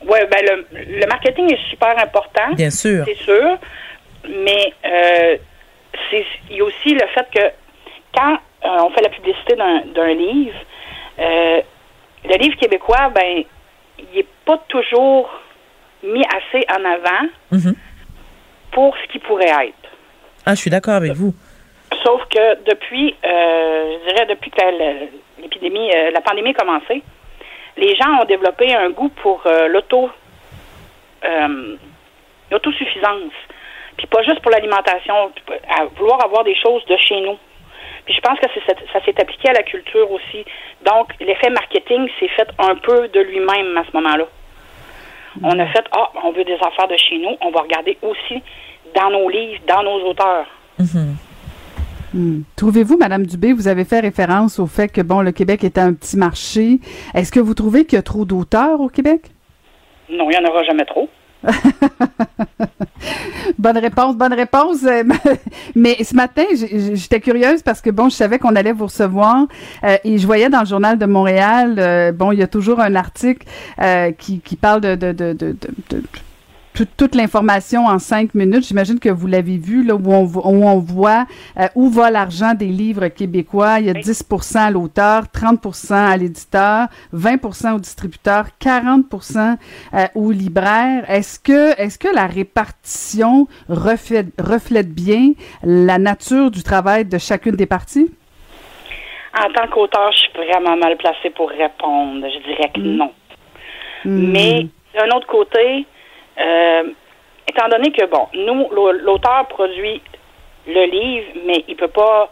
Oui, 0.08 0.18
ben 0.30 0.38
le, 0.42 1.00
le 1.00 1.06
marketing 1.06 1.52
est 1.52 1.70
super 1.70 1.94
important. 1.98 2.54
Bien 2.54 2.70
sûr. 2.70 3.04
C'est 3.06 3.24
sûr. 3.24 3.58
Mais 4.28 4.72
euh, 4.84 5.36
il 6.50 6.56
y 6.56 6.60
a 6.60 6.64
aussi 6.64 6.94
le 6.94 7.06
fait 7.08 7.26
que 7.34 7.44
quand 8.14 8.38
euh, 8.64 8.78
on 8.84 8.90
fait 8.90 9.02
la 9.02 9.08
publicité 9.10 9.54
d'un 9.56 10.12
livre, 10.14 10.58
euh, 11.18 11.60
le 12.24 12.36
livre 12.38 12.56
québécois, 12.56 13.10
ben, 13.14 13.44
il 13.98 14.04
n'est 14.14 14.26
pas 14.44 14.58
toujours 14.68 15.30
mis 16.02 16.24
assez 16.24 16.64
en 16.70 16.84
avant 16.84 17.28
Mhm. 17.52 17.74
pour 18.72 18.96
ce 18.98 19.06
qu'il 19.12 19.20
pourrait 19.20 19.46
être. 19.68 19.90
Ah, 20.44 20.54
je 20.54 20.60
suis 20.60 20.70
d'accord 20.70 20.94
avec 20.94 21.12
vous. 21.12 21.34
Sauf 22.04 22.22
que 22.28 22.62
depuis, 22.64 23.14
je 23.22 24.08
dirais 24.12 24.26
depuis 24.26 24.50
que 24.50 24.60
la- 24.60 24.70
la- 24.72 25.06
l'épidémie, 25.40 25.90
euh, 25.94 26.10
la 26.10 26.20
pandémie 26.20 26.50
a 26.50 26.54
commencé, 26.54 27.02
les 27.76 27.94
gens 27.96 28.20
ont 28.20 28.24
développé 28.24 28.74
un 28.74 28.90
goût 28.90 29.08
pour 29.08 29.42
l'auto, 29.68 30.10
l'autosuffisance. 32.50 33.32
Puis 33.96 34.06
pas 34.06 34.22
juste 34.22 34.40
pour 34.40 34.50
l'alimentation, 34.50 35.14
à 35.68 35.84
vouloir 35.96 36.24
avoir 36.24 36.44
des 36.44 36.54
choses 36.54 36.84
de 36.86 36.96
chez 36.96 37.20
nous. 37.20 37.36
Puis 38.04 38.14
je 38.14 38.20
pense 38.20 38.38
que 38.38 38.46
ça 38.92 39.04
s'est 39.04 39.20
appliqué 39.20 39.48
à 39.48 39.52
la 39.52 39.62
culture 39.62 40.10
aussi. 40.10 40.44
Donc 40.84 41.08
l'effet 41.20 41.50
marketing 41.50 42.08
s'est 42.20 42.28
fait 42.28 42.48
un 42.58 42.76
peu 42.76 43.08
de 43.08 43.20
lui-même 43.20 43.76
à 43.76 43.84
ce 43.84 43.96
moment-là. 43.96 44.26
On 45.42 45.58
a 45.58 45.66
fait, 45.66 45.84
ah, 45.92 46.10
on 46.24 46.32
veut 46.32 46.44
des 46.44 46.54
affaires 46.54 46.88
de 46.88 46.96
chez 46.96 47.18
nous, 47.18 47.36
on 47.40 47.50
va 47.50 47.60
regarder 47.60 47.98
aussi 48.02 48.42
dans 48.94 49.10
nos 49.10 49.28
livres, 49.28 49.60
dans 49.66 49.82
nos 49.82 50.10
auteurs. 50.10 50.46
Hmm. 52.14 52.42
Trouvez-vous, 52.56 52.96
Madame 52.96 53.26
Dubé, 53.26 53.52
vous 53.52 53.68
avez 53.68 53.84
fait 53.84 54.00
référence 54.00 54.58
au 54.58 54.66
fait 54.66 54.88
que 54.88 55.00
bon, 55.00 55.20
le 55.20 55.32
Québec 55.32 55.64
est 55.64 55.76
un 55.76 55.92
petit 55.92 56.16
marché. 56.16 56.78
Est-ce 57.14 57.30
que 57.30 57.40
vous 57.40 57.54
trouvez 57.54 57.84
qu'il 57.84 57.96
y 57.96 57.98
a 57.98 58.02
trop 58.02 58.24
d'auteurs 58.24 58.80
au 58.80 58.88
Québec? 58.88 59.22
Non, 60.08 60.30
il 60.30 60.38
n'y 60.38 60.46
en 60.46 60.48
aura 60.48 60.62
jamais 60.62 60.84
trop. 60.84 61.08
Bonne 63.58 63.78
réponse, 63.78 64.16
bonne 64.16 64.34
réponse. 64.34 64.84
Euh, 64.84 65.02
Mais 65.74 65.96
ce 66.02 66.14
matin, 66.14 66.44
j'étais 66.52 67.20
curieuse 67.20 67.62
parce 67.62 67.80
que 67.80 67.90
bon, 67.90 68.08
je 68.08 68.14
savais 68.14 68.38
qu'on 68.38 68.54
allait 68.54 68.72
vous 68.72 68.86
recevoir 68.86 69.46
euh, 69.84 69.96
et 70.04 70.18
je 70.18 70.26
voyais 70.26 70.48
dans 70.48 70.60
le 70.60 70.66
journal 70.66 70.98
de 70.98 71.06
Montréal, 71.06 71.76
euh, 71.78 72.12
bon, 72.12 72.32
il 72.32 72.38
y 72.38 72.42
a 72.42 72.46
toujours 72.46 72.80
un 72.80 72.94
article 72.94 73.46
qui, 74.18 74.40
parle 74.60 74.80
de, 74.80 75.56
toute, 76.84 77.14
l'information 77.14 77.86
en 77.86 77.98
cinq 77.98 78.34
minutes. 78.34 78.66
J'imagine 78.66 78.98
que 78.98 79.08
vous 79.08 79.26
l'avez 79.26 79.56
vu, 79.56 79.84
là, 79.84 79.94
où 79.94 80.12
on, 80.12 80.24
où 80.24 80.66
on 80.66 80.78
voit 80.78 81.24
euh, 81.58 81.66
où 81.74 81.88
va 81.88 82.10
l'argent 82.10 82.54
des 82.54 82.66
livres 82.66 83.08
québécois. 83.08 83.80
Il 83.80 83.86
y 83.86 83.90
a 83.90 83.94
10 83.94 84.24
à 84.56 84.70
l'auteur, 84.70 85.24
30% 85.24 85.94
à 85.94 86.16
l'éditeur, 86.16 86.88
20% 87.14 87.74
au 87.74 87.78
distributeur, 87.78 88.46
40 88.58 89.04
euh, 89.94 90.06
au 90.14 90.30
libraire. 90.30 91.04
Est-ce 91.08 91.38
que, 91.38 91.80
est-ce 91.80 91.98
que 91.98 92.08
la 92.14 92.26
répartition 92.26 93.46
reflète, 93.68 94.28
reflète 94.38 94.92
bien 94.92 95.32
la 95.62 95.98
nature 95.98 96.50
du 96.50 96.62
travail 96.62 97.04
de 97.04 97.18
chacune 97.18 97.56
des 97.56 97.66
parties? 97.66 98.10
En 99.38 99.52
tant 99.52 99.66
qu'auteur, 99.68 100.10
je 100.12 100.18
suis 100.18 100.32
vraiment 100.34 100.76
mal 100.76 100.96
placée 100.96 101.30
pour 101.30 101.50
répondre. 101.50 102.26
Je 102.26 102.38
dirais 102.48 102.70
que 102.74 102.80
non. 102.80 103.12
Mais 104.04 104.66
d'un 104.94 105.14
autre 105.16 105.26
côté, 105.26 105.84
euh, 106.38 106.82
étant 107.48 107.68
donné 107.68 107.90
que, 107.92 108.04
bon, 108.06 108.28
nous, 108.34 108.68
l'au- 108.70 108.92
l'auteur 108.92 109.46
produit 109.48 110.00
le 110.66 110.84
livre, 110.86 111.26
mais 111.46 111.64
il 111.68 111.76
peut 111.76 111.88
pas 111.88 112.30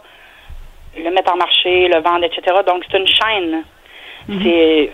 le 0.97 1.09
mettre 1.11 1.33
en 1.33 1.37
marché, 1.37 1.87
le 1.87 1.99
vendre, 2.01 2.23
etc. 2.25 2.41
Donc, 2.67 2.83
c'est 2.89 2.97
une 2.97 3.07
chaîne. 3.07 3.63
C'est. 4.43 4.91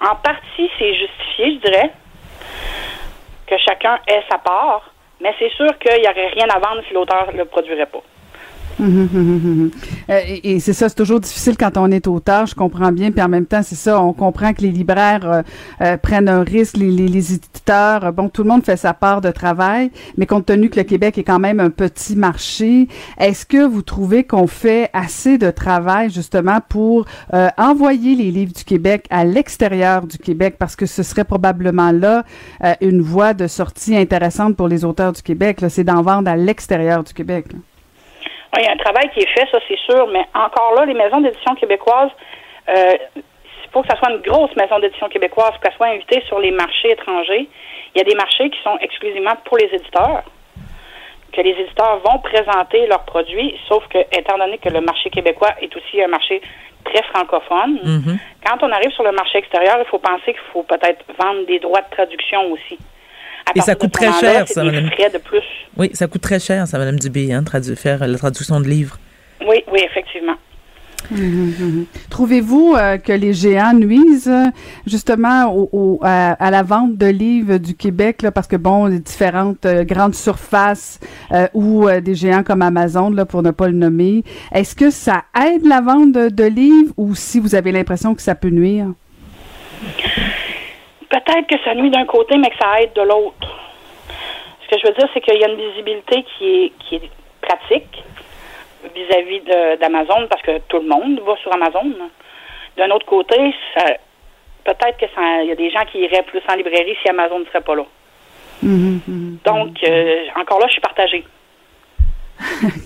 En 0.00 0.14
partie, 0.16 0.70
c'est 0.78 0.94
justifié, 0.94 1.54
je 1.54 1.68
dirais, 1.70 1.90
que 3.46 3.56
chacun 3.58 3.98
ait 4.06 4.22
sa 4.30 4.38
part, 4.38 4.90
mais 5.20 5.34
c'est 5.38 5.50
sûr 5.50 5.76
qu'il 5.78 6.00
n'y 6.00 6.08
aurait 6.08 6.28
rien 6.28 6.46
à 6.50 6.58
vendre 6.60 6.82
si 6.86 6.94
l'auteur 6.94 7.32
ne 7.32 7.38
le 7.38 7.44
produirait 7.46 7.86
pas. 7.86 8.02
Mhm, 8.78 9.08
mhm, 9.12 9.40
mhm. 9.42 9.70
Euh, 10.08 10.20
et, 10.44 10.60
c'est 10.60 10.72
ça, 10.72 10.88
c'est 10.88 10.94
toujours 10.94 11.18
difficile 11.20 11.56
quand 11.56 11.76
on 11.76 11.90
est 11.90 12.06
auteur, 12.06 12.46
je 12.46 12.54
comprends 12.54 12.92
bien, 12.92 13.10
puis 13.10 13.20
en 13.20 13.28
même 13.28 13.46
temps, 13.46 13.62
c'est 13.62 13.74
ça, 13.74 14.00
on 14.00 14.12
comprend 14.12 14.52
que 14.52 14.62
les 14.62 14.70
libraires 14.70 15.26
euh, 15.30 15.42
euh, 15.80 15.96
prennent 15.96 16.28
un 16.28 16.42
risque, 16.42 16.76
les, 16.76 16.90
les, 16.90 17.08
les 17.08 17.34
éditeurs, 17.34 18.04
euh, 18.04 18.12
bon, 18.12 18.28
tout 18.28 18.44
le 18.44 18.48
monde 18.48 18.64
fait 18.64 18.76
sa 18.76 18.94
part 18.94 19.20
de 19.20 19.30
travail, 19.30 19.90
mais 20.16 20.26
compte 20.26 20.46
tenu 20.46 20.70
que 20.70 20.76
le 20.76 20.84
Québec 20.84 21.18
est 21.18 21.24
quand 21.24 21.40
même 21.40 21.58
un 21.58 21.70
petit 21.70 22.14
marché, 22.14 22.88
est-ce 23.18 23.44
que 23.44 23.66
vous 23.66 23.82
trouvez 23.82 24.24
qu'on 24.24 24.46
fait 24.46 24.90
assez 24.92 25.38
de 25.38 25.50
travail 25.50 26.10
justement 26.10 26.58
pour 26.68 27.06
envoyer 27.56 28.14
les 28.14 28.30
livres 28.30 28.52
du 28.52 28.64
Québec 28.64 29.06
à 29.10 29.24
l'extérieur 29.24 30.06
du 30.06 30.18
Québec, 30.18 30.56
parce 30.58 30.76
que 30.76 30.86
ce 30.86 31.02
serait 31.02 31.24
probablement 31.24 31.92
là 31.92 32.24
une 32.80 33.00
voie 33.00 33.34
de 33.34 33.46
sortie 33.46 33.96
intéressante 33.96 34.56
pour 34.56 34.68
les 34.68 34.84
auteurs 34.84 35.12
du 35.12 35.22
Québec, 35.22 35.64
c'est 35.68 35.84
d'en 35.84 36.02
vendre 36.02 36.30
à 36.30 36.36
l'extérieur 36.36 37.04
du 37.04 37.12
Québec. 37.12 37.52
là. 37.52 37.58
Oui, 38.54 38.62
il 38.62 38.64
y 38.64 38.68
a 38.68 38.72
un 38.72 38.76
travail 38.76 39.10
qui 39.12 39.20
est 39.20 39.28
fait, 39.28 39.46
ça 39.50 39.58
c'est 39.68 39.78
sûr, 39.78 40.06
mais 40.08 40.24
encore 40.34 40.74
là, 40.74 40.84
les 40.86 40.94
maisons 40.94 41.20
d'édition 41.20 41.54
québécoises, 41.54 42.10
euh, 42.68 42.94
il 43.16 43.70
faut 43.72 43.82
que 43.82 43.88
ça 43.88 43.96
soit 43.96 44.10
une 44.10 44.22
grosse 44.22 44.54
maison 44.56 44.78
d'édition 44.78 45.08
québécoise, 45.08 45.50
pour 45.52 45.60
qu'elle 45.60 45.74
soit 45.74 45.88
invitée 45.88 46.22
sur 46.26 46.38
les 46.38 46.50
marchés 46.50 46.90
étrangers. 46.92 47.48
Il 47.94 47.98
y 47.98 48.00
a 48.00 48.04
des 48.04 48.14
marchés 48.14 48.48
qui 48.48 48.58
sont 48.62 48.78
exclusivement 48.80 49.34
pour 49.44 49.58
les 49.58 49.66
éditeurs, 49.66 50.22
que 51.32 51.40
les 51.42 51.50
éditeurs 51.50 51.98
vont 51.98 52.18
présenter 52.20 52.86
leurs 52.86 53.04
produits, 53.04 53.54
sauf 53.68 53.86
que, 53.88 53.98
étant 54.16 54.38
donné 54.38 54.56
que 54.58 54.70
le 54.70 54.80
marché 54.80 55.10
québécois 55.10 55.50
est 55.60 55.74
aussi 55.76 56.02
un 56.02 56.08
marché 56.08 56.40
très 56.84 57.02
francophone, 57.04 57.78
Mhm. 57.84 58.18
quand 58.46 58.62
on 58.66 58.72
arrive 58.72 58.90
sur 58.92 59.02
le 59.04 59.12
marché 59.12 59.38
extérieur, 59.38 59.76
il 59.78 59.84
faut 59.86 59.98
penser 59.98 60.32
qu'il 60.32 60.48
faut 60.52 60.62
peut-être 60.62 61.04
vendre 61.18 61.44
des 61.46 61.58
droits 61.58 61.82
de 61.82 61.90
traduction 61.90 62.50
aussi. 62.52 62.78
Et 63.54 63.60
ça 63.60 63.74
coûte 63.74 63.92
très 63.92 64.12
cher, 64.12 64.46
ça, 64.48 64.64
madame. 64.64 64.90
frais 64.90 65.10
de 65.12 65.18
plus. 65.18 65.42
Oui, 65.76 65.90
ça 65.94 66.06
coûte 66.06 66.22
très 66.22 66.40
cher, 66.40 66.66
ça, 66.66 66.78
Madame 66.78 66.98
Dubé, 66.98 67.32
hein, 67.32 67.42
tradu- 67.42 67.76
faire 67.76 68.06
la 68.06 68.18
traduction 68.18 68.60
de 68.60 68.68
livres. 68.68 68.98
Oui, 69.46 69.62
oui, 69.72 69.80
effectivement. 69.84 70.34
Mhm, 71.12 71.54
mhm. 71.58 71.84
Trouvez-vous 72.10 72.74
euh, 72.76 72.98
que 72.98 73.12
les 73.12 73.32
géants 73.32 73.72
nuisent 73.72 74.28
euh, 74.28 74.46
justement 74.86 75.46
au, 75.54 75.68
au- 75.72 76.00
à, 76.02 76.32
à 76.32 76.50
la 76.50 76.62
vente 76.64 76.96
de 76.98 77.06
livres 77.06 77.56
du 77.58 77.74
Québec 77.74 78.20
là, 78.22 78.32
parce 78.32 78.48
que 78.48 78.56
bon, 78.56 78.86
les 78.86 78.98
différentes 78.98 79.64
euh, 79.64 79.84
grandes 79.84 80.16
surfaces 80.16 80.98
euh, 81.32 81.46
ou 81.54 81.88
euh, 81.88 82.00
des 82.00 82.16
géants 82.16 82.42
comme 82.42 82.62
Amazon 82.62 83.10
là 83.10 83.24
pour 83.24 83.42
ne 83.44 83.52
pas 83.52 83.68
le 83.68 83.74
nommer, 83.74 84.24
est-ce 84.52 84.74
que 84.74 84.90
ça 84.90 85.22
aide 85.40 85.64
la 85.64 85.80
vente 85.80 86.12
de, 86.12 86.28
de 86.30 86.44
livres 86.44 86.92
ou 86.96 87.14
si 87.14 87.38
vous 87.38 87.54
avez 87.54 87.70
l'impression 87.72 88.14
que 88.16 88.20
ça 88.20 88.34
peut 88.34 88.50
nuire? 88.50 88.86
Peut-être 91.08 91.46
que 91.46 91.62
ça 91.64 91.74
nuit 91.74 91.90
d'un 91.90 92.04
côté, 92.04 92.36
mais 92.36 92.50
que 92.50 92.58
ça 92.58 92.80
aide 92.80 92.92
de 92.92 93.02
l'autre. 93.02 93.48
Ce 94.62 94.68
que 94.68 94.78
je 94.80 94.86
veux 94.86 94.94
dire, 94.94 95.08
c'est 95.14 95.20
qu'il 95.20 95.40
y 95.40 95.44
a 95.44 95.48
une 95.48 95.56
visibilité 95.56 96.24
qui 96.36 96.64
est, 96.64 96.72
qui 96.80 96.96
est 96.96 97.10
pratique 97.40 98.04
vis-à-vis 98.94 99.40
d'Amazon, 99.80 100.26
parce 100.28 100.42
que 100.42 100.58
tout 100.68 100.78
le 100.78 100.88
monde 100.88 101.20
va 101.20 101.36
sur 101.36 101.52
Amazon. 101.52 101.92
D'un 102.76 102.90
autre 102.90 103.06
côté, 103.06 103.54
ça, 103.74 103.84
peut-être 104.64 104.98
que 104.98 105.06
ça, 105.14 105.42
il 105.42 105.48
y 105.48 105.52
a 105.52 105.56
des 105.56 105.70
gens 105.70 105.84
qui 105.90 105.98
iraient 105.98 106.22
plus 106.22 106.42
en 106.48 106.54
librairie 106.54 106.96
si 107.02 107.08
Amazon 107.08 107.40
ne 107.40 107.44
serait 107.46 107.62
pas 107.62 107.74
là. 107.74 107.84
Mhm, 108.62 109.00
mhm. 109.06 109.38
Donc, 109.44 109.76
euh, 109.84 110.26
encore 110.36 110.60
là, 110.60 110.66
je 110.66 110.72
suis 110.72 110.80
partagée. 110.80 111.24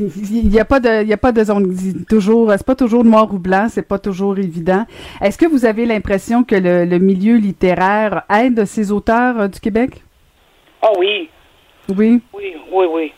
Il 0.01 0.49
n'y 0.49 0.61
a 0.61 0.65
pas 0.65 0.81
de, 0.81 1.03
il 1.03 1.09
y 1.09 1.13
a 1.13 1.17
pas 1.19 1.33
de 1.33 1.45
zone 1.45 2.05
toujours, 2.09 2.51
c'est 2.53 2.67
pas 2.67 2.75
toujours 2.75 3.05
noir 3.05 3.33
ou 3.33 3.39
blanc, 3.39 3.67
c'est 3.69 3.87
pas 3.87 3.99
toujours 3.99 4.39
évident. 4.39 4.85
Est-ce 5.21 5.37
que 5.39 5.47
vous 5.47 5.65
avez 5.65 5.85
l'impression 5.87 6.43
que 6.45 6.55
le, 6.55 6.85
le 6.85 6.99
milieu 6.99 7.37
littéraire 7.37 8.23
aide 8.31 8.65
ces 8.65 8.91
auteurs 8.93 9.39
euh, 9.41 9.49
du 9.49 9.61
Québec? 9.61 10.03
Oh 10.83 10.95
oui, 10.99 11.29
Oui? 11.97 12.21
oui, 12.33 12.57
oui, 12.73 12.87
oui. 12.91 13.13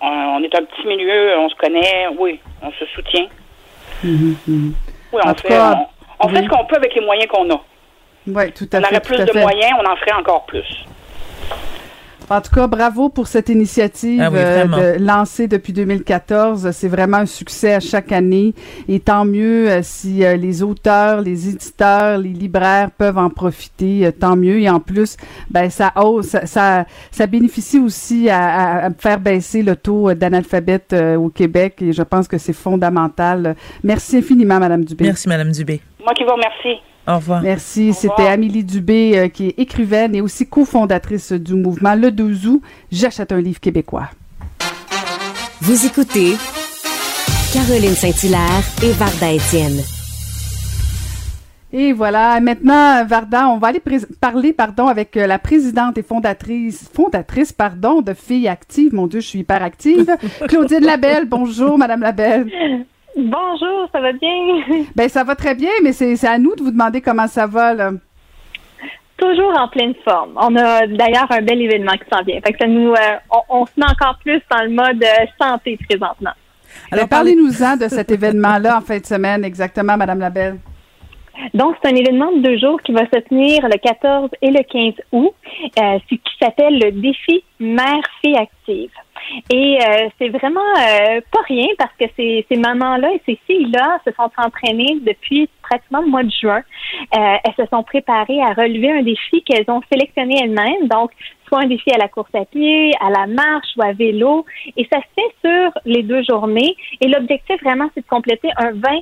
On, 0.00 0.06
on 0.08 0.42
est 0.42 0.54
un 0.54 0.64
petit 0.64 0.86
milieu, 0.86 1.38
on 1.38 1.48
se 1.48 1.54
connaît, 1.56 2.08
oui, 2.18 2.40
on 2.62 2.70
se 2.72 2.84
soutient. 2.94 3.26
Mhm, 4.04 4.36
mhm. 4.46 4.74
Oui, 5.12 5.20
En 5.24 5.30
on 5.30 5.34
tout 5.34 5.42
fait, 5.42 5.48
cas, 5.48 5.78
on, 6.20 6.26
on 6.26 6.28
fait 6.28 6.42
ce 6.42 6.48
qu'on 6.48 6.64
peut 6.66 6.76
avec 6.76 6.94
les 6.94 7.00
moyens 7.04 7.28
qu'on 7.28 7.48
a. 7.50 7.60
Oui, 8.26 8.52
tout 8.52 8.68
à 8.72 8.78
On 8.78 8.82
fait. 8.82 8.86
aurait 8.88 9.00
tout 9.00 9.14
plus 9.14 9.24
de 9.24 9.32
fait. 9.32 9.40
moyens, 9.40 9.72
on 9.82 9.90
en 9.90 9.96
ferait 9.96 10.12
encore 10.18 10.44
plus. 10.46 10.84
En 12.28 12.40
tout 12.40 12.52
cas, 12.52 12.66
bravo 12.66 13.08
pour 13.08 13.28
cette 13.28 13.48
initiative 13.50 14.20
Ah 14.20 14.30
oui, 14.32 14.38
euh, 14.40 14.96
de, 14.98 15.04
lancée 15.04 15.46
depuis 15.46 15.72
2014. 15.72 16.70
C'est 16.72 16.88
vraiment 16.88 17.18
un 17.18 17.26
succès 17.26 17.72
à 17.74 17.78
chaque 17.80 18.10
année. 18.10 18.52
Et 18.88 18.98
tant 18.98 19.24
mieux 19.24 19.70
euh, 19.70 19.80
si 19.82 20.24
euh, 20.24 20.34
les 20.36 20.62
auteurs, 20.64 21.20
les 21.20 21.48
éditeurs, 21.48 22.18
les 22.18 22.30
libraires 22.30 22.90
peuvent 22.90 23.18
en 23.18 23.30
profiter, 23.30 24.06
euh, 24.06 24.10
tant 24.10 24.34
mieux. 24.34 24.58
Et 24.58 24.68
en 24.68 24.80
plus, 24.80 25.16
ben 25.50 25.70
ça 25.70 25.92
hausse, 25.94 26.26
ça, 26.26 26.46
ça, 26.46 26.84
ça 27.12 27.26
bénéficie 27.28 27.78
aussi 27.78 28.28
à, 28.28 28.38
à- 28.44 28.86
à 28.86 28.90
faire 28.90 29.20
baisser 29.20 29.62
le 29.62 29.76
taux 29.76 30.12
d'analphabète 30.14 30.92
euh, 30.94 31.14
au 31.16 31.28
Québec. 31.28 31.76
Et 31.80 31.92
je 31.92 32.02
pense 32.02 32.26
que 32.26 32.38
c'est 32.38 32.52
fondamental. 32.52 33.54
Merci 33.84 34.16
infiniment, 34.18 34.58
Madame 34.58 34.84
Dubé. 34.84 35.04
Merci, 35.04 35.28
Madame 35.28 35.52
Dubé. 35.52 35.80
Moi 36.02 36.12
qui 36.14 36.24
vous 36.24 36.30
remercie. 36.32 36.80
Au 37.06 37.16
revoir. 37.16 37.42
Merci. 37.42 37.92
C'était 37.92 38.26
Amélie 38.26 38.64
Dubé, 38.64 39.12
euh, 39.16 39.28
qui 39.28 39.48
est 39.48 39.58
écrivaine 39.58 40.14
et 40.14 40.20
aussi 40.20 40.46
cofondatrice 40.46 41.32
du 41.32 41.54
mouvement 41.54 41.94
Le 41.94 42.10
12 42.10 42.46
août. 42.46 42.62
J'achète 42.90 43.32
un 43.32 43.40
livre 43.40 43.60
québécois. 43.60 44.10
Vous 45.60 45.86
écoutez 45.86 46.36
Caroline 47.52 47.94
Saint-Hilaire 47.94 48.62
et 48.82 48.92
Varda 48.92 49.32
Étienne. 49.32 49.80
Et 51.72 51.92
voilà, 51.92 52.40
maintenant, 52.40 53.04
Varda, 53.04 53.48
on 53.48 53.58
va 53.58 53.68
aller 53.68 53.82
parler, 54.20 54.52
pardon, 54.52 54.86
avec 54.86 55.16
euh, 55.16 55.26
la 55.26 55.38
présidente 55.38 55.98
et 55.98 56.02
fondatrice, 56.02 56.88
fondatrice, 56.92 57.52
pardon, 57.52 58.02
de 58.02 58.14
Filles 58.14 58.48
Actives. 58.48 58.94
Mon 58.94 59.06
Dieu, 59.06 59.20
je 59.20 59.26
suis 59.26 59.38
hyper 59.40 59.62
active. 59.62 60.16
Claudine 60.48 60.84
Labelle, 60.84 61.26
bonjour, 61.26 61.76
Madame 61.76 62.00
Labelle. 62.00 62.48
Bonjour, 63.16 63.88
ça 63.92 64.00
va 64.00 64.12
bien? 64.12 64.84
Ben, 64.94 65.08
ça 65.08 65.24
va 65.24 65.34
très 65.34 65.54
bien, 65.54 65.70
mais 65.82 65.92
c'est 65.92 66.16
c'est 66.16 66.28
à 66.28 66.38
nous 66.38 66.54
de 66.54 66.62
vous 66.62 66.70
demander 66.70 67.00
comment 67.00 67.26
ça 67.26 67.46
va, 67.46 67.72
là. 67.72 67.90
Toujours 69.16 69.58
en 69.58 69.68
pleine 69.68 69.94
forme. 70.04 70.32
On 70.36 70.54
a 70.56 70.86
d'ailleurs 70.86 71.30
un 71.30 71.40
bel 71.40 71.62
événement 71.62 71.92
qui 71.92 72.04
s'en 72.12 72.22
vient. 72.22 72.38
Fait 72.42 72.52
que 72.52 72.58
ça 72.58 72.66
nous, 72.66 72.92
euh, 72.92 73.16
on, 73.30 73.60
on 73.60 73.66
se 73.66 73.72
met 73.78 73.86
encore 73.86 74.18
plus 74.22 74.42
dans 74.50 74.62
le 74.62 74.68
mode 74.68 75.02
euh, 75.02 75.26
santé 75.40 75.78
présentement. 75.88 76.32
Alors, 76.92 77.08
parlez-nous-en 77.08 77.78
de 77.78 77.88
cet 77.88 78.10
événement-là 78.18 78.76
en 78.76 78.80
fin 78.82 78.98
de 78.98 79.06
semaine, 79.06 79.42
exactement, 79.44 79.96
Madame 79.96 80.18
Labelle. 80.18 80.58
Donc, 81.54 81.76
c'est 81.82 81.90
un 81.90 81.94
événement 81.94 82.32
de 82.32 82.40
deux 82.40 82.58
jours 82.58 82.80
qui 82.82 82.92
va 82.92 83.04
se 83.06 83.20
tenir 83.20 83.62
le 83.68 83.78
14 83.78 84.30
et 84.42 84.50
le 84.50 84.62
15 84.62 84.94
août, 85.12 85.34
euh, 85.78 85.98
qui 86.08 86.20
s'appelle 86.40 86.78
le 86.78 86.92
défi 86.92 87.44
Mère-Fille 87.60 88.36
Active. 88.36 88.90
Et 89.50 89.78
euh, 89.80 90.08
c'est 90.18 90.28
vraiment 90.28 90.60
euh, 90.60 91.20
pas 91.32 91.40
rien 91.48 91.66
parce 91.78 91.92
que 91.98 92.04
ces, 92.16 92.46
ces 92.50 92.56
mamans-là 92.56 93.12
et 93.12 93.22
ces 93.26 93.38
filles-là 93.46 93.98
se 94.06 94.12
sont 94.12 94.30
entraînées 94.38 94.98
depuis 95.00 95.48
pratiquement 95.62 96.00
le 96.00 96.08
mois 96.08 96.22
de 96.22 96.30
juin. 96.30 96.62
Euh, 97.16 97.36
elles 97.44 97.54
se 97.56 97.68
sont 97.70 97.82
préparées 97.82 98.40
à 98.40 98.52
relever 98.52 98.90
un 98.90 99.02
défi 99.02 99.42
qu'elles 99.42 99.68
ont 99.68 99.80
sélectionné 99.90 100.36
elles-mêmes. 100.42 100.88
Donc, 100.88 101.10
soit 101.48 101.60
un 101.60 101.66
défi 101.66 101.90
à 101.92 101.98
la 101.98 102.08
course 102.08 102.34
à 102.34 102.44
pied, 102.44 102.92
à 103.00 103.10
la 103.10 103.26
marche 103.26 103.68
ou 103.76 103.82
à 103.82 103.92
vélo. 103.92 104.44
Et 104.76 104.86
ça 104.92 105.00
se 105.00 105.20
fait 105.20 105.48
sur 105.48 105.80
les 105.84 106.02
deux 106.02 106.22
journées. 106.22 106.76
Et 107.00 107.08
l'objectif 107.08 107.62
vraiment, 107.62 107.88
c'est 107.94 108.02
de 108.02 108.08
compléter 108.08 108.50
un 108.56 108.72
20 108.72 109.00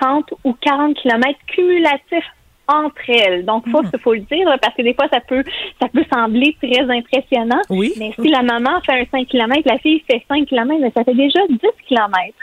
30 0.00 0.34
ou 0.44 0.52
40 0.54 0.96
kilomètres 0.96 1.38
cumulatifs 1.46 2.24
entre 2.68 3.08
elles. 3.08 3.44
Donc, 3.44 3.68
faut, 3.68 3.82
faut 4.02 4.14
le 4.14 4.20
dire, 4.20 4.46
parce 4.60 4.74
que 4.74 4.82
des 4.82 4.94
fois, 4.94 5.06
ça 5.12 5.20
peut, 5.20 5.44
ça 5.80 5.88
peut 5.88 6.04
sembler 6.12 6.56
très 6.60 6.82
impressionnant. 6.82 7.60
Oui. 7.70 7.92
Mais 7.98 8.12
si 8.20 8.28
la 8.28 8.42
maman 8.42 8.80
fait 8.84 9.00
un 9.00 9.04
5 9.10 9.28
km, 9.28 9.62
la 9.66 9.78
fille 9.78 10.02
fait 10.10 10.24
5 10.28 10.46
km, 10.46 10.80
mais 10.80 10.92
ça 10.96 11.04
fait 11.04 11.14
déjà 11.14 11.40
10 11.48 11.58
kilomètres. 11.86 12.36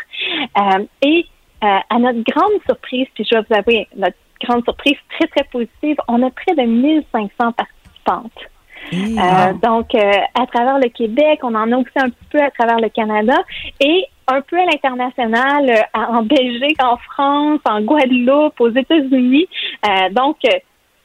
Euh, 0.57 0.85
et 1.01 1.25
euh, 1.63 1.79
à 1.89 1.99
notre 1.99 2.23
grande 2.23 2.61
surprise, 2.65 3.07
puis 3.13 3.25
je 3.29 3.35
vais 3.35 3.43
vous 3.49 3.55
avouer, 3.55 3.87
notre 3.95 4.17
grande 4.41 4.63
surprise 4.63 4.97
très, 5.17 5.27
très 5.27 5.43
positive, 5.45 5.97
on 6.07 6.21
a 6.23 6.29
près 6.29 6.55
de 6.55 6.61
1500 6.61 7.29
participantes. 7.51 8.31
Euh, 8.91 9.53
donc, 9.63 9.95
euh, 9.95 10.11
à 10.35 10.45
travers 10.45 10.77
le 10.77 10.89
Québec, 10.89 11.39
on 11.43 11.55
en 11.55 11.71
a 11.71 11.77
aussi 11.77 11.91
un 11.95 12.09
petit 12.09 12.25
peu 12.29 12.41
à 12.41 12.51
travers 12.51 12.79
le 12.79 12.89
Canada 12.89 13.35
et 13.79 14.05
un 14.27 14.41
peu 14.41 14.57
à 14.57 14.65
l'international, 14.65 15.69
euh, 15.69 15.99
en 15.99 16.23
Belgique, 16.23 16.81
en 16.81 16.97
France, 16.97 17.59
en 17.65 17.81
Guadeloupe, 17.81 18.59
aux 18.59 18.69
États-Unis. 18.69 19.47
Euh, 19.85 20.09
donc, 20.11 20.37
euh, 20.45 20.49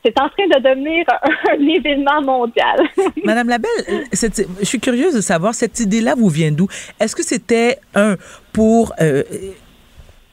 c'est 0.04 0.18
en 0.20 0.28
train 0.28 0.46
de 0.46 0.62
devenir 0.62 1.04
un, 1.50 1.66
événement 1.66 2.22
mondial. 2.22 2.88
Madame 3.24 3.48
Labelle, 3.48 4.04
je 4.12 4.64
suis 4.64 4.80
curieuse 4.80 5.14
de 5.14 5.20
savoir, 5.20 5.54
cette 5.54 5.80
idée-là 5.80 6.14
vous 6.16 6.28
vient 6.28 6.52
d'où? 6.52 6.68
Est-ce 7.00 7.16
que 7.16 7.24
c'était 7.24 7.78
un 7.94 8.16
pour 8.52 8.94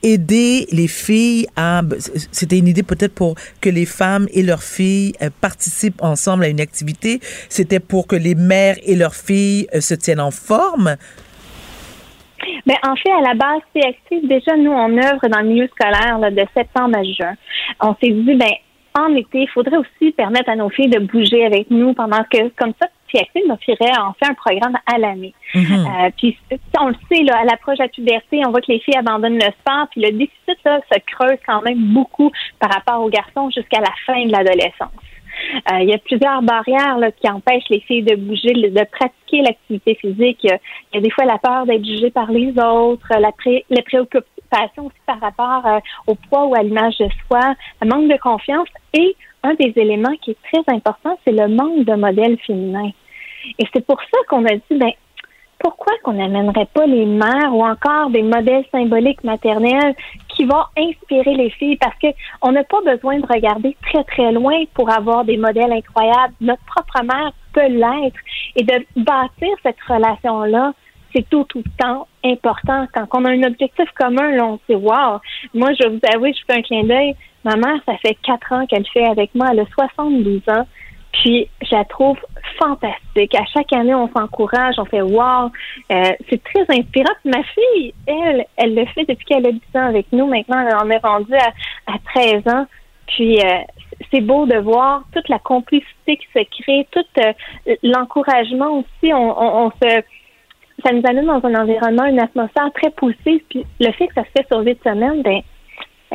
aider 0.03 0.68
les 0.72 0.88
filles 0.88 1.48
à... 1.56 1.82
C'était 2.32 2.60
une 2.60 2.68
idée 2.68 2.84
peut-être 2.84 3.16
pour 3.16 3.36
que 3.60 3.70
les 3.70 3.88
femmes 3.88 4.28
et 4.32 4.44
leurs 4.44 4.62
filles 4.62 5.14
participent 5.41 6.02
ensemble 6.03 6.44
à 6.44 6.48
une 6.48 6.62
activité? 6.62 7.20
C'était 7.49 7.80
pour 7.80 8.06
que 8.06 8.16
les 8.16 8.36
mères 8.36 8.78
et 8.84 8.95
leurs 8.95 9.16
filles 9.16 9.68
se 9.80 9.95
tiennent 9.95 10.20
en 10.20 10.32
forme? 10.32 10.95
Ben, 12.66 12.76
en 12.88 12.96
fait, 12.96 13.12
à 13.12 13.22
la 13.22 13.34
base, 13.34 13.62
c'est 13.74 13.86
actif. 13.86 14.28
Déjà, 14.28 14.56
nous, 14.56 14.72
on 14.72 14.98
œuvre 14.98 15.28
dans 15.28 15.42
le 15.42 15.48
milieu 15.48 15.68
scolaire 15.68 16.20
là, 16.20 16.32
de 16.32 16.46
septembre 16.56 16.98
à 16.98 17.04
juin. 17.04 17.36
On 17.82 17.96
s'est 18.02 18.12
dit, 18.12 18.36
ben, 18.36 18.54
en 18.98 19.14
été, 19.16 19.42
il 19.42 19.50
faudrait 19.50 19.78
aussi 19.78 20.12
permettre 20.12 20.50
à 20.50 20.56
nos 20.56 20.70
filles 20.70 20.90
de 20.90 21.00
bouger 21.00 21.46
avec 21.46 21.70
nous 21.70 21.94
pendant 21.94 22.24
que, 22.24 22.50
comme 22.56 22.74
ça, 22.82 22.88
Active 23.20 23.50
offrirait 23.50 23.98
en 23.98 24.14
fait 24.14 24.30
un 24.30 24.34
programme 24.34 24.78
à 24.86 24.98
l'année. 24.98 25.34
Mhm. 25.54 25.64
Euh, 25.64 26.10
puis 26.18 26.38
on 26.80 26.88
le 26.88 26.96
sait, 27.10 27.24
là, 27.24 27.40
à 27.40 27.46
l'approche 27.46 27.78
de 27.78 27.84
la 27.84 27.90
puberté, 27.90 28.42
on 28.46 28.52
voit 28.52 28.62
que 28.62 28.72
les 28.72 28.80
filles 28.80 28.98
abandonnent 28.98 29.36
le 29.36 29.52
sport, 29.60 29.88
puis 29.92 30.02
le 30.02 30.12
déficit 30.12 30.58
là, 30.66 30.80
se 30.92 31.00
creuse 31.06 31.40
quand 31.46 31.62
même 31.62 31.80
beaucoup 31.94 32.32
par 32.60 32.72
rapport 32.72 33.02
aux 33.02 33.10
garçons 33.10 33.50
jusqu'à 33.50 33.80
la 33.80 33.92
fin 34.06 34.26
de 34.26 34.32
l'adolescence. 34.32 34.92
Euh, 35.72 35.80
il 35.82 35.90
y 35.90 35.94
a 35.94 35.98
plusieurs 35.98 36.41
barrières 36.41 36.98
là, 36.98 37.12
qui 37.12 37.30
empêchent 37.30 37.70
les 37.70 37.82
filles 37.82 38.03
de 38.03 38.16
bouger, 38.16 38.53
de 38.53 38.86
pratiquer 38.91 39.41
l'activité 39.41 39.95
physique. 39.95 40.40
Il 40.44 40.57
y, 40.94 40.98
a, 40.98 41.02
des 41.02 41.10
fois 41.10 41.26
la 41.26 41.38
peur 41.38 41.66
d'être 41.66 41.86
jugée 41.86 42.12
par 42.12 42.32
les 42.32 42.52
autres, 42.57 43.07
la, 43.20 43.32
pré, 43.32 43.66
les 43.70 43.82
préoccupations 43.82 44.86
aussi 44.86 45.02
par 45.06 45.20
rapport 45.20 45.66
euh, 45.66 45.80
au 46.07 46.16
poids 46.16 46.45
ou 46.45 46.56
à 46.56 46.64
l'image 46.64 46.98
de 46.98 47.07
soi, 47.28 47.56
le 47.82 47.88
manque 47.88 48.12
de 48.12 48.18
confiance 48.18 48.70
et 48.94 49.16
un 49.44 49.53
des 49.56 49.74
éléments 49.76 50.16
qui 50.22 50.32
est 50.32 50.38
très 50.52 50.74
important, 50.74 51.18
c'est 51.24 51.32
le 51.32 51.48
manque 51.48 51.86
de 51.86 51.94
modèles 51.94 52.38
féminins. 52.45 52.91
Et 53.60 53.66
c'est 53.74 53.86
pour 53.86 54.02
ça 54.02 54.18
qu'on 54.28 54.44
a 54.45 54.56
dit, 54.56 54.78
ben, 54.78 54.91
pourquoi 55.60 55.94
qu'on 56.03 56.14
n'amènerait 56.14 56.68
pas 56.73 56.86
les 56.86 57.06
mères 57.06 57.53
ou 57.53 57.64
encore 57.64 58.10
des 58.10 58.22
modèles 58.22 58.65
symboliques 58.72 59.23
maternels 59.23 59.95
qui 60.30 60.45
vont 60.45 60.64
inspirer 60.77 61.36
les 61.36 61.49
filles? 61.52 61.77
Parce 61.77 61.98
que 61.99 62.07
on 62.41 62.52
n'a 62.52 62.64
pas 62.64 62.82
besoin 62.82 63.19
de 63.19 63.26
regarder 63.26 63.76
très 63.84 64.03
très 64.03 64.32
loin 64.32 64.64
pour 64.73 64.91
avoir 64.91 65.26
des 65.26 65.38
modèles 65.38 65.72
incroyables. 65.72 66.34
Notre 66.41 66.64
propre 66.65 67.03
mère 67.03 67.32
peut 67.53 67.68
l'être 67.68 68.19
et 68.56 68.64
de 68.64 68.86
bâtir 68.95 69.56
cette 69.64 69.82
relation 69.88 70.44
là. 70.44 70.73
C'est 71.14 71.30
tout 71.30 71.48
temps 71.80 72.07
important. 72.26 72.88
Quand 72.94 73.07
on 73.14 73.23
a 73.23 73.32
un 73.32 73.44
objectif 73.44 73.90
commun, 73.98 74.38
on 74.41 74.60
sait, 74.68 74.76
wow, 74.76 75.22
moi, 75.53 75.72
je 75.80 75.88
vous 75.88 75.99
avouer, 76.14 76.34
je 76.34 76.41
fais 76.45 76.60
un 76.60 76.61
clin 76.61 76.84
d'œil. 76.84 77.15
Ma 77.45 77.56
mère, 77.56 77.80
ça 77.86 77.95
fait 77.99 78.18
quatre 78.22 78.52
ans 78.52 78.65
qu'elle 78.65 78.86
fait 78.88 79.06
avec 79.06 79.34
moi. 79.34 79.48
Elle 79.52 79.61
a 79.61 79.65
72 79.65 80.41
ans. 80.49 80.68
Puis, 81.22 81.48
je 81.62 81.76
la 81.76 81.86
trouve 81.86 82.18
fantastique. 82.60 83.36
À 83.36 83.46
chaque 83.46 83.72
année, 83.74 83.96
on 83.96 84.10
s'encourage, 84.10 84.76
on 84.78 84.86
fait 84.86 85.02
wow. 85.02 85.52
Euh, 85.92 86.12
c'est 86.30 86.44
très 86.44 86.62
inspirant. 86.62 87.14
Puis 87.22 87.32
ma 87.32 87.44
fille, 87.44 87.94
elle, 88.08 88.46
elle 88.58 88.76
le 88.76 88.86
fait 88.88 89.06
depuis 89.06 89.26
qu'elle 89.26 89.48
a 89.48 89.52
10 89.52 89.60
ans 89.76 89.88
avec 89.88 90.08
nous. 90.12 90.28
Maintenant, 90.28 90.66
elle 90.68 90.76
en 90.76 90.90
est 90.90 91.04
rendue 91.06 91.36
à, 91.36 91.54
à 91.94 91.98
13 92.14 92.48
ans. 92.48 92.66
Puis, 93.08 93.40
euh, 93.40 93.60
c'est 94.12 94.22
beau 94.22 94.46
de 94.46 94.58
voir 94.58 95.04
toute 95.14 95.30
la 95.30 95.40
complicité 95.40 96.18
qui 96.18 96.28
se 96.34 96.64
crée, 96.64 96.88
tout 96.92 97.06
euh, 97.20 97.76
l'encouragement 97.84 98.80
aussi. 98.80 99.14
On, 99.14 99.40
on, 99.40 99.66
on, 99.68 99.72
se, 99.72 100.02
ça 100.84 100.92
nous 100.92 101.04
amène 101.08 101.28
dans 101.28 101.46
un 101.46 101.62
environnement, 101.62 102.06
une 102.06 102.20
atmosphère 102.20 102.72
très 102.74 102.90
positive. 102.92 103.42
Puis, 103.50 103.66
le 103.80 103.92
fait 103.94 104.08
que 104.08 104.16
ça 104.16 104.24
se 104.24 104.32
fait 104.32 104.48
sur 104.48 104.60
8 104.60 104.82
semaines, 104.84 105.22
ben, 105.22 105.42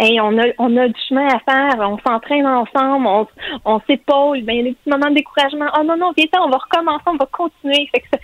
Hey, 0.02 0.18
on 0.18 0.38
a 0.38 0.44
on 0.58 0.74
a 0.78 0.88
du 0.88 1.00
chemin 1.10 1.26
à 1.26 1.40
faire, 1.40 1.78
on 1.80 1.98
s'entraîne 1.98 2.46
ensemble, 2.46 3.06
on, 3.06 3.26
on 3.66 3.80
s'épaule, 3.86 4.42
ben, 4.44 4.54
il 4.54 4.56
y 4.56 4.60
a 4.60 4.62
des 4.62 4.72
petits 4.72 4.88
moments 4.88 5.10
de 5.10 5.16
découragement. 5.16 5.66
Oh 5.78 5.82
non, 5.84 5.94
non, 5.98 6.12
viens 6.16 6.26
on 6.42 6.48
va 6.48 6.56
recommencer, 6.56 7.04
on 7.06 7.16
va 7.16 7.28
continuer. 7.30 7.86
Fait 7.92 8.00
que 8.00 8.16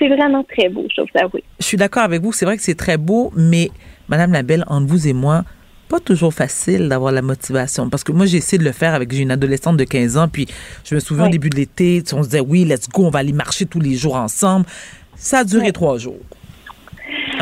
c'est 0.00 0.08
vraiment 0.08 0.42
très 0.42 0.68
beau, 0.68 0.84
je 0.92 1.00
vous 1.00 1.08
avouer. 1.14 1.44
Je 1.60 1.64
suis 1.64 1.76
d'accord 1.76 2.02
avec 2.02 2.22
vous, 2.22 2.32
c'est 2.32 2.44
vrai 2.44 2.56
que 2.56 2.62
c'est 2.64 2.74
très 2.74 2.96
beau, 2.96 3.32
mais 3.36 3.70
Madame 4.08 4.32
Labelle, 4.32 4.64
entre 4.66 4.88
vous 4.88 5.06
et 5.06 5.12
moi, 5.12 5.44
pas 5.88 6.00
toujours 6.00 6.34
facile 6.34 6.88
d'avoir 6.88 7.12
la 7.12 7.22
motivation. 7.22 7.88
Parce 7.88 8.02
que 8.02 8.10
moi, 8.10 8.26
j'ai 8.26 8.38
essayé 8.38 8.58
de 8.58 8.64
le 8.64 8.72
faire 8.72 8.92
avec, 8.92 9.12
j'ai 9.12 9.22
une 9.22 9.30
adolescente 9.30 9.76
de 9.76 9.84
15 9.84 10.16
ans, 10.16 10.26
puis 10.26 10.48
je 10.82 10.96
me 10.96 11.00
souviens 11.00 11.26
au 11.26 11.30
début 11.30 11.50
de 11.50 11.56
l'été, 11.56 12.02
on 12.14 12.24
se 12.24 12.30
disait, 12.30 12.40
oui, 12.40 12.64
let's 12.64 12.88
go, 12.88 13.04
on 13.04 13.10
va 13.10 13.20
aller 13.20 13.32
marcher 13.32 13.66
tous 13.66 13.78
les 13.78 13.94
jours 13.94 14.16
ensemble. 14.16 14.66
Ça 15.14 15.38
a 15.38 15.44
duré 15.44 15.70
trois 15.70 15.98
jours. 15.98 16.18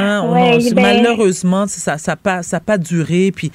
Hein, 0.00 0.22
on, 0.24 0.32
Ouais, 0.32 0.58
on- 0.70 0.74
ben- 0.74 0.82
malheureusement, 0.82 1.66
ça 1.66 1.92
n'a 1.92 1.98
ça, 1.98 2.16
pas- 2.16 2.42
ça 2.42 2.60
pas 2.60 2.78
duré. 2.78 3.32
Puis 3.34 3.50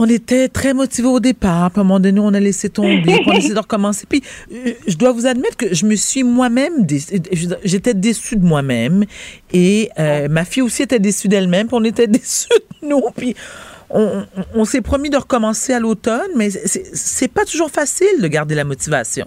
on 0.00 0.06
était 0.08 0.48
très 0.48 0.74
motivés 0.74 1.08
au 1.08 1.20
départ. 1.20 1.70
Puis 1.70 1.80
à 1.80 1.82
un 1.82 1.84
moment 1.84 2.00
donné, 2.00 2.20
on 2.20 2.32
a 2.34 2.40
laissé 2.40 2.68
tomber. 2.68 3.20
on 3.26 3.30
a 3.32 3.36
essayé 3.38 3.54
de 3.54 3.58
recommencer. 3.58 4.06
Puis 4.08 4.22
euh, 4.52 4.72
je 4.86 4.96
dois 4.96 5.12
vous 5.12 5.26
admettre 5.26 5.56
que 5.56 5.74
je 5.74 5.86
me 5.86 5.96
suis 5.96 6.22
moi-même, 6.22 6.84
dé- 6.84 7.00
j'étais 7.64 7.94
déçue 7.94 8.36
de 8.36 8.44
moi-même. 8.44 9.04
Et 9.52 9.90
euh, 9.98 10.28
ma 10.28 10.44
fille 10.44 10.62
aussi 10.62 10.82
était 10.82 10.98
déçue 11.00 11.28
d'elle-même. 11.28 11.66
Puis 11.68 11.76
on 11.78 11.84
était 11.84 12.06
déçus 12.18 12.48
de 12.82 12.88
nous. 12.88 13.02
Puis 13.16 13.34
on, 13.90 14.02
on- 14.36 14.60
on 14.60 14.64
s'est 14.64 14.82
promis 14.82 15.10
de 15.10 15.16
recommencer 15.16 15.72
à 15.72 15.80
l'automne, 15.80 16.30
mais 16.36 16.50
c'est 16.50 17.32
pas 17.32 17.44
toujours 17.44 17.70
facile 17.70 18.20
de 18.20 18.28
garder 18.28 18.54
la 18.54 18.64
motivation. 18.64 19.26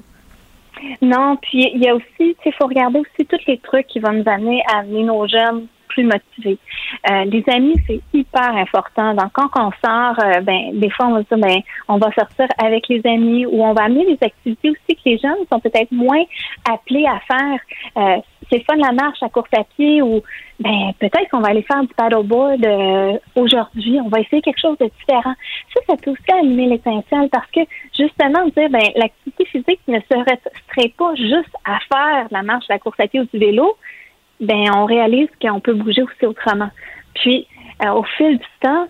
Non, 1.01 1.38
puis 1.41 1.69
il 1.75 1.83
y 1.83 1.89
a 1.89 1.95
aussi, 1.95 2.05
tu 2.17 2.25
sais, 2.25 2.35
il 2.47 2.53
faut 2.57 2.67
regarder 2.67 2.97
aussi 2.99 3.27
tous 3.27 3.38
les 3.47 3.59
trucs 3.59 3.85
qui 3.88 3.99
vont 3.99 4.13
nous 4.13 4.23
amener 4.25 4.61
à 4.73 4.79
amener 4.79 5.03
nos 5.03 5.27
jeunes 5.27 5.67
Euh, 5.99 7.23
les 7.26 7.43
amis, 7.47 7.76
c'est 7.88 8.01
hyper 8.13 8.55
important. 8.55 9.13
Donc, 9.13 9.31
quand 9.34 9.49
on 9.55 9.72
sort, 9.84 10.15
euh, 10.23 10.41
ben, 10.41 10.80
des 10.80 10.89
fois, 10.89 11.07
on 11.07 11.13
va 11.13 11.23
se 11.23 11.35
dire, 11.35 11.38
ben, 11.38 11.61
on 11.88 11.97
va 11.97 12.11
sortir 12.11 12.47
avec 12.63 12.88
les 12.88 13.01
amis 13.05 13.45
ou 13.45 13.63
on 13.63 13.73
va 13.73 13.84
amener 13.84 14.05
des 14.05 14.26
activités 14.26 14.69
aussi 14.69 14.95
que 14.95 15.01
les 15.05 15.18
jeunes 15.18 15.45
sont 15.51 15.59
peut-être 15.59 15.91
moins 15.91 16.23
appelés 16.69 17.05
à 17.05 17.19
faire. 17.19 17.59
Euh, 17.97 18.22
c'est 18.51 18.63
fun 18.65 18.76
la 18.76 18.91
marche 18.91 19.22
à 19.23 19.30
course 19.30 19.49
à 19.57 19.63
pied 19.63 20.01
ou 20.01 20.22
ben 20.59 20.91
peut-être 20.99 21.30
qu'on 21.31 21.39
va 21.39 21.49
aller 21.49 21.61
faire 21.63 21.81
du 21.81 21.93
paddleboard 21.93 22.63
euh, 22.65 23.18
aujourd'hui. 23.35 23.99
On 24.03 24.09
va 24.09 24.19
essayer 24.19 24.41
quelque 24.41 24.59
chose 24.59 24.77
de 24.77 24.89
différent. 24.99 25.34
Ça, 25.73 25.81
ça 25.88 25.95
peut 25.95 26.11
aussi 26.11 26.31
allumer 26.31 26.68
l'étincelle 26.68 27.30
parce 27.31 27.49
que 27.51 27.61
justement 27.97 28.45
dire 28.55 28.69
ben 28.69 28.84
l'activité 28.95 29.45
physique 29.45 29.80
ne 29.88 29.99
se 29.99 30.18
restreint 30.18 30.91
pas 30.97 31.15
juste 31.15 31.55
à 31.65 31.80
faire 31.91 32.27
la 32.30 32.43
marche, 32.43 32.65
la 32.69 32.80
course 32.80 32.99
à 32.99 33.07
pied 33.07 33.22
ou 33.22 33.27
du 33.31 33.39
vélo. 33.39 33.77
Ben 34.41 34.65
on 34.76 34.85
réalise 34.85 35.30
qu'on 35.41 35.59
peut 35.59 35.73
bouger 35.73 36.01
aussi 36.03 36.26
autrement. 36.26 36.69
Puis 37.15 37.47
euh, 37.84 37.91
au 37.91 38.03
fil 38.03 38.38
du 38.38 38.45
temps, 38.61 38.88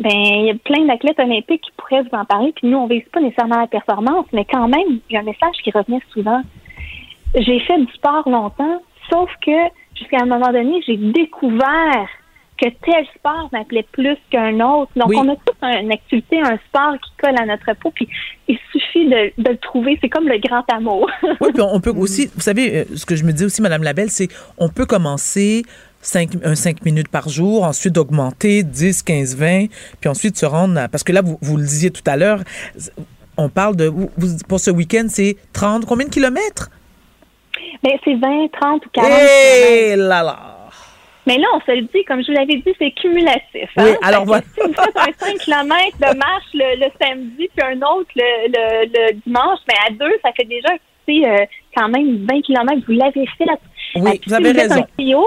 ben 0.00 0.10
il 0.10 0.46
y 0.46 0.50
a 0.50 0.54
plein 0.54 0.84
d'athlètes 0.86 1.18
olympiques 1.18 1.62
qui 1.62 1.72
pourraient 1.76 2.02
vous 2.02 2.16
en 2.16 2.24
parler. 2.24 2.52
Puis 2.56 2.66
nous 2.66 2.78
on 2.78 2.86
vise 2.86 3.04
pas 3.12 3.20
nécessairement 3.20 3.60
la 3.60 3.66
performance, 3.66 4.26
mais 4.32 4.44
quand 4.44 4.68
même 4.68 5.00
il 5.08 5.14
y 5.14 5.16
a 5.16 5.20
un 5.20 5.24
message 5.24 5.56
qui 5.62 5.70
revenait 5.70 6.02
souvent. 6.12 6.42
J'ai 7.34 7.60
fait 7.60 7.78
du 7.78 7.92
sport 7.92 8.28
longtemps, 8.28 8.82
sauf 9.10 9.30
que 9.44 9.52
jusqu'à 9.94 10.22
un 10.22 10.26
moment 10.26 10.50
donné, 10.50 10.82
j'ai 10.86 10.96
découvert 10.96 12.08
que 12.60 12.66
tel 12.84 13.06
sport 13.16 13.48
m'appelait 13.52 13.86
plus 13.92 14.16
qu'un 14.30 14.58
autre. 14.60 14.90
Donc, 14.96 15.10
on 15.14 15.28
a 15.28 15.36
tous 15.36 15.54
un- 15.62 15.80
une 15.80 15.92
activité, 15.92 16.40
un 16.40 16.58
sport 16.68 16.94
qui 17.02 17.10
colle 17.22 17.36
à 17.40 17.46
notre 17.46 17.72
peau, 17.80 17.90
puis 17.94 18.08
il 18.48 18.58
suffit 18.72 19.06
de, 19.06 19.32
de 19.42 19.50
le 19.50 19.56
trouver. 19.58 19.96
C'est 20.00 20.08
comme 20.08 20.26
le 20.28 20.38
grand 20.38 20.64
amour. 20.72 21.08
Oui, 21.40 21.50
puis 21.52 21.62
on 21.62 21.80
peut 21.80 21.90
aussi, 21.96 22.28
vous 22.34 22.40
savez, 22.40 22.78
euh, 22.78 22.84
ce 22.96 23.06
que 23.06 23.14
je 23.16 23.24
me 23.24 23.32
dis 23.32 23.44
aussi, 23.44 23.62
Madame 23.62 23.82
Labelle, 23.82 24.10
c'est 24.10 24.28
on 24.58 24.68
peut 24.68 24.86
commencer 24.86 25.62
5, 26.00 26.30
un 26.44 26.54
5 26.54 26.84
minutes 26.84 27.08
par 27.08 27.28
jour, 27.28 27.62
ensuite 27.64 27.96
augmenter 27.96 28.62
10, 28.64 29.02
15, 29.02 29.36
20, 29.36 29.66
puis 30.00 30.08
ensuite 30.10 30.36
se 30.36 30.46
rendre 30.46 30.78
à, 30.80 30.88
parce 30.88 31.04
que 31.04 31.12
là, 31.12 31.22
vous, 31.22 31.38
vous 31.40 31.56
le 31.56 31.62
disiez 31.64 31.90
tout 31.90 32.02
à 32.06 32.16
l'heure, 32.16 32.40
on 33.36 33.48
parle 33.48 33.76
de, 33.76 33.92
pour 34.48 34.58
ce 34.60 34.70
week-end, 34.72 35.06
c'est 35.08 35.36
30, 35.52 35.86
combien 35.86 36.06
de 36.06 36.10
kilomètres? 36.10 36.70
Mais 37.84 37.98
c'est 38.04 38.14
20, 38.14 38.48
30 38.60 38.86
ou 38.86 38.88
40 38.92 39.10
Eh 39.12 39.92
kilomètres. 39.92 40.08
là 40.08 40.22
là! 40.24 40.54
Mais 41.28 41.36
là, 41.36 41.46
on 41.54 41.60
se 41.60 41.70
le 41.76 41.82
dit, 41.82 42.02
comme 42.08 42.22
je 42.22 42.28
vous 42.32 42.38
l'avais 42.38 42.56
dit, 42.56 42.74
c'est 42.78 42.90
cumulatif. 42.92 43.68
Oui, 43.76 43.90
hein. 43.90 43.96
alors 44.02 44.20
Fait 44.20 44.24
que 44.24 44.26
voilà. 44.26 44.44
Si 44.54 44.60
vous 44.66 44.72
faites 44.72 44.96
un 44.96 45.26
5 45.26 45.38
km 45.38 45.98
de 45.98 46.16
marche 46.16 46.50
le, 46.54 46.84
le 46.84 46.90
samedi, 47.00 47.48
puis 47.54 47.66
un 47.66 47.76
autre 47.82 48.10
le, 48.16 48.48
le, 48.48 48.86
le 48.86 49.12
dimanche, 49.26 49.60
mais 49.68 49.74
à 49.86 49.90
deux, 49.92 50.14
ça 50.24 50.30
fait 50.34 50.46
déjà 50.46 50.70
euh, 51.10 51.44
quand 51.76 51.88
même 51.88 52.26
20 52.30 52.42
km. 52.42 52.82
Vous 52.86 52.94
l'avez 52.94 53.26
fait. 53.38 53.44
Oui, 53.96 54.18
puis 54.18 54.28
vous 54.28 54.34
avez 54.34 54.44
si 54.52 54.58
êtes 54.58 54.70
raison. 54.72 54.82
un 54.82 54.86
trio, 54.96 55.24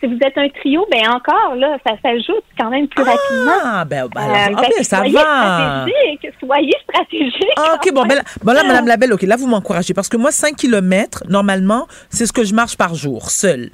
si 0.00 0.06
vous 0.06 0.18
êtes 0.24 0.38
un 0.38 0.48
trio, 0.48 0.86
ben 0.90 1.08
encore, 1.08 1.54
là, 1.56 1.76
ça 1.86 1.94
s'ajoute 2.02 2.44
quand 2.58 2.70
même 2.70 2.86
plus 2.88 3.02
rapidement. 3.02 3.52
Ah, 3.64 3.84
ben, 3.84 4.08
ben, 4.14 4.20
Euh, 4.20 4.34
alors, 4.46 4.60
ah, 4.62 4.68
ben, 4.76 4.84
ça 4.84 4.96
soyez 4.98 5.12
va. 5.14 5.20
stratégique, 5.20 6.32
soyez 6.40 6.74
stratégique. 6.84 7.52
Ah, 7.56 7.74
OK, 7.74 7.92
bon, 7.92 8.04
ben 8.06 8.14
là, 8.16 8.22
bon, 8.42 8.52
là, 8.52 8.62
Madame 8.64 8.86
Labelle, 8.86 9.12
OK, 9.12 9.22
là, 9.22 9.36
vous 9.36 9.48
m'encouragez 9.48 9.94
parce 9.94 10.08
que 10.08 10.16
moi, 10.16 10.30
5 10.30 10.54
kilomètres, 10.56 11.24
normalement, 11.28 11.86
c'est 12.10 12.26
ce 12.26 12.32
que 12.32 12.44
je 12.44 12.54
marche 12.54 12.76
par 12.76 12.94
jour, 12.94 13.30
seule. 13.30 13.70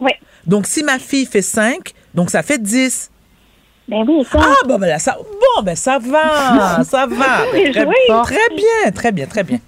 Oui. 0.00 0.12
Donc, 0.46 0.66
si 0.66 0.82
ma 0.84 0.98
fille 0.98 1.26
fait 1.26 1.42
5, 1.42 1.92
donc 2.14 2.30
ça 2.30 2.42
fait 2.42 2.58
10. 2.62 3.10
Ben 3.88 4.04
oui, 4.06 4.24
ça. 4.30 4.38
Ah, 4.42 4.66
bon, 4.66 4.78
ben 4.78 4.88
là, 4.88 4.98
ça, 4.98 5.16
bon, 5.16 5.62
ben 5.62 5.76
ça 5.76 5.98
va, 5.98 6.82
ça 6.84 7.06
va. 7.06 7.44
Très, 8.24 8.48
bien, 8.50 8.90
très 8.94 9.12
bien, 9.12 9.26
très 9.26 9.44
bien. 9.44 9.58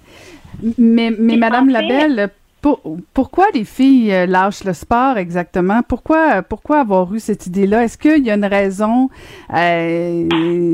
Mais, 0.77 1.13
mais 1.17 1.37
Madame 1.37 1.69
en 1.69 1.73
fait- 1.73 1.81
Labelle, 1.81 2.29
pour- 2.61 2.81
pourquoi 3.13 3.45
les 3.53 3.63
filles 3.63 4.11
euh, 4.13 4.25
lâchent 4.25 4.65
le 4.65 4.73
sport 4.73 5.17
exactement? 5.17 5.81
Pourquoi, 5.87 6.41
pourquoi 6.41 6.81
avoir 6.81 7.13
eu 7.13 7.19
cette 7.21 7.47
idée-là? 7.47 7.85
Est-ce 7.85 7.97
qu'il 7.97 8.25
y 8.25 8.29
a 8.29 8.33
une 8.35 8.43
raison 8.43 9.09
euh, 9.55 10.27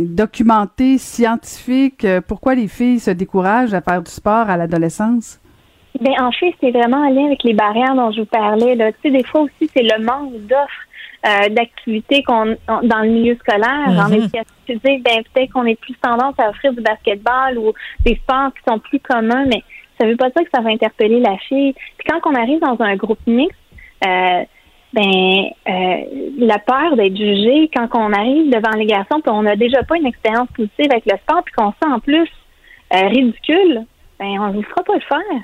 documentée, 0.08 0.98
scientifique? 0.98 2.04
euh, 2.04 2.22
Pourquoi 2.28 2.56
les 2.56 2.68
filles 2.68 3.00
se 3.00 3.12
découragent 3.12 3.76
à 3.76 3.82
faire 3.82 4.02
du 4.02 4.10
sport 4.12 4.50
à 4.50 4.58
l'adolescence? 4.58 5.38
Ben, 6.02 6.14
en 6.20 6.32
fait, 6.32 6.54
c'est 6.62 6.72
vraiment 6.72 6.98
en 6.98 7.10
lien 7.10 7.26
avec 7.28 7.44
les 7.44 7.54
barrières 7.54 7.96
dont 7.96 8.12
je 8.12 8.20
vous 8.22 8.26
parlais. 8.26 8.76
Là. 8.76 8.92
Tu 8.92 8.98
sais, 9.04 9.10
des 9.12 9.24
fois 9.24 9.42
aussi, 9.42 9.70
c'est 9.74 9.84
le 9.84 10.04
manque 10.04 10.34
d'offres 10.48 10.86
euh, 11.26 11.50
d'activités 11.50 12.22
qu'on 12.22 12.56
on- 12.68 12.82
dans 12.88 13.00
le 13.00 13.10
milieu 13.10 13.36
scolaire. 13.38 13.88
En 13.88 14.10
Mhm. 14.10 14.14
éducation 14.14 14.54
physique, 14.68 15.04
ben, 15.04 15.24
peut-être 15.34 15.52
qu'on 15.54 15.66
est 15.66 15.80
plus 15.80 15.96
tendance 15.96 16.36
à 16.38 16.50
offrir 16.50 16.72
du 16.74 16.82
basketball 16.82 17.58
ou 17.58 17.74
des 18.06 18.16
sports 18.18 18.52
qui 18.54 18.62
sont 18.72 18.78
plus 18.78 19.00
communs, 19.00 19.46
mais 19.48 19.64
ça 20.00 20.06
veut 20.06 20.18
pas 20.18 20.30
dire 20.30 20.44
que 20.44 20.50
ça 20.54 20.62
va 20.62 20.70
interpeller 20.70 21.20
la 21.22 21.36
fille. 21.38 21.74
Puis 21.98 22.08
quand 22.08 22.20
on 22.30 22.36
arrive 22.36 22.60
dans 22.60 22.80
un 22.80 22.96
groupe 22.96 23.26
mixte, 23.26 23.58
euh, 24.06 24.44
ben 24.94 25.46
euh, 25.68 25.96
la 26.38 26.60
peur 26.60 26.96
d'être 26.96 27.18
jugé 27.18 27.72
quand 27.76 27.88
on 27.96 28.14
arrive 28.14 28.52
devant 28.52 28.76
les 28.78 28.86
garçons 28.86 29.20
puis 29.20 29.32
on 29.32 29.42
n'a 29.42 29.56
déjà 29.56 29.82
pas 29.84 29.98
une 29.98 30.06
expérience 30.06 30.48
positive 30.56 30.92
avec 30.92 31.06
le 31.06 31.18
sport 31.18 31.42
puis 31.44 31.54
qu'on 31.58 31.72
se 31.72 31.78
sent 31.82 31.92
en 31.92 32.00
plus 32.00 32.30
euh, 32.94 33.08
ridicule, 33.08 33.82
ben 34.20 34.28
on 34.40 34.54
ne 34.54 34.62
fera 34.62 34.84
pas 34.84 34.94
le 34.94 35.00
faire. 35.02 35.42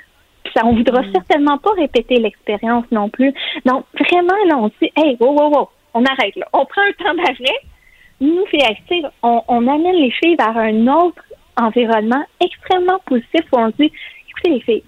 Ça, 0.54 0.66
on 0.66 0.76
voudra 0.76 1.02
certainement 1.14 1.58
pas 1.58 1.72
répéter 1.72 2.16
l'expérience 2.16 2.86
non 2.92 3.10
plus. 3.10 3.34
Donc, 3.66 3.86
vraiment, 3.94 4.38
là, 4.48 4.58
on 4.58 4.68
dit, 4.68 4.92
hey, 4.96 5.18
wow, 5.20 5.34
wow, 5.34 5.50
wow, 5.50 5.70
on 5.94 6.06
arrête, 6.06 6.36
là. 6.36 6.48
On 6.54 6.66
prend 6.66 6.82
un 6.82 7.04
temps 7.04 7.14
d'arrêt. 7.16 7.60
Nous, 8.20 8.46
filles 8.48 8.64
actives, 8.64 9.10
on, 9.24 9.42
on 9.48 9.68
amène 9.68 9.96
les 9.96 10.12
filles 10.12 10.36
vers 10.36 10.58
un 10.58 10.88
autre 10.88 11.24
environnement 11.58 12.24
extrêmement 12.40 13.00
positif 13.06 13.42
où 13.52 13.58
on 13.58 13.70
dit, 13.70 13.92
écoutez, 14.30 14.50
les 14.50 14.62
filles, 14.62 14.84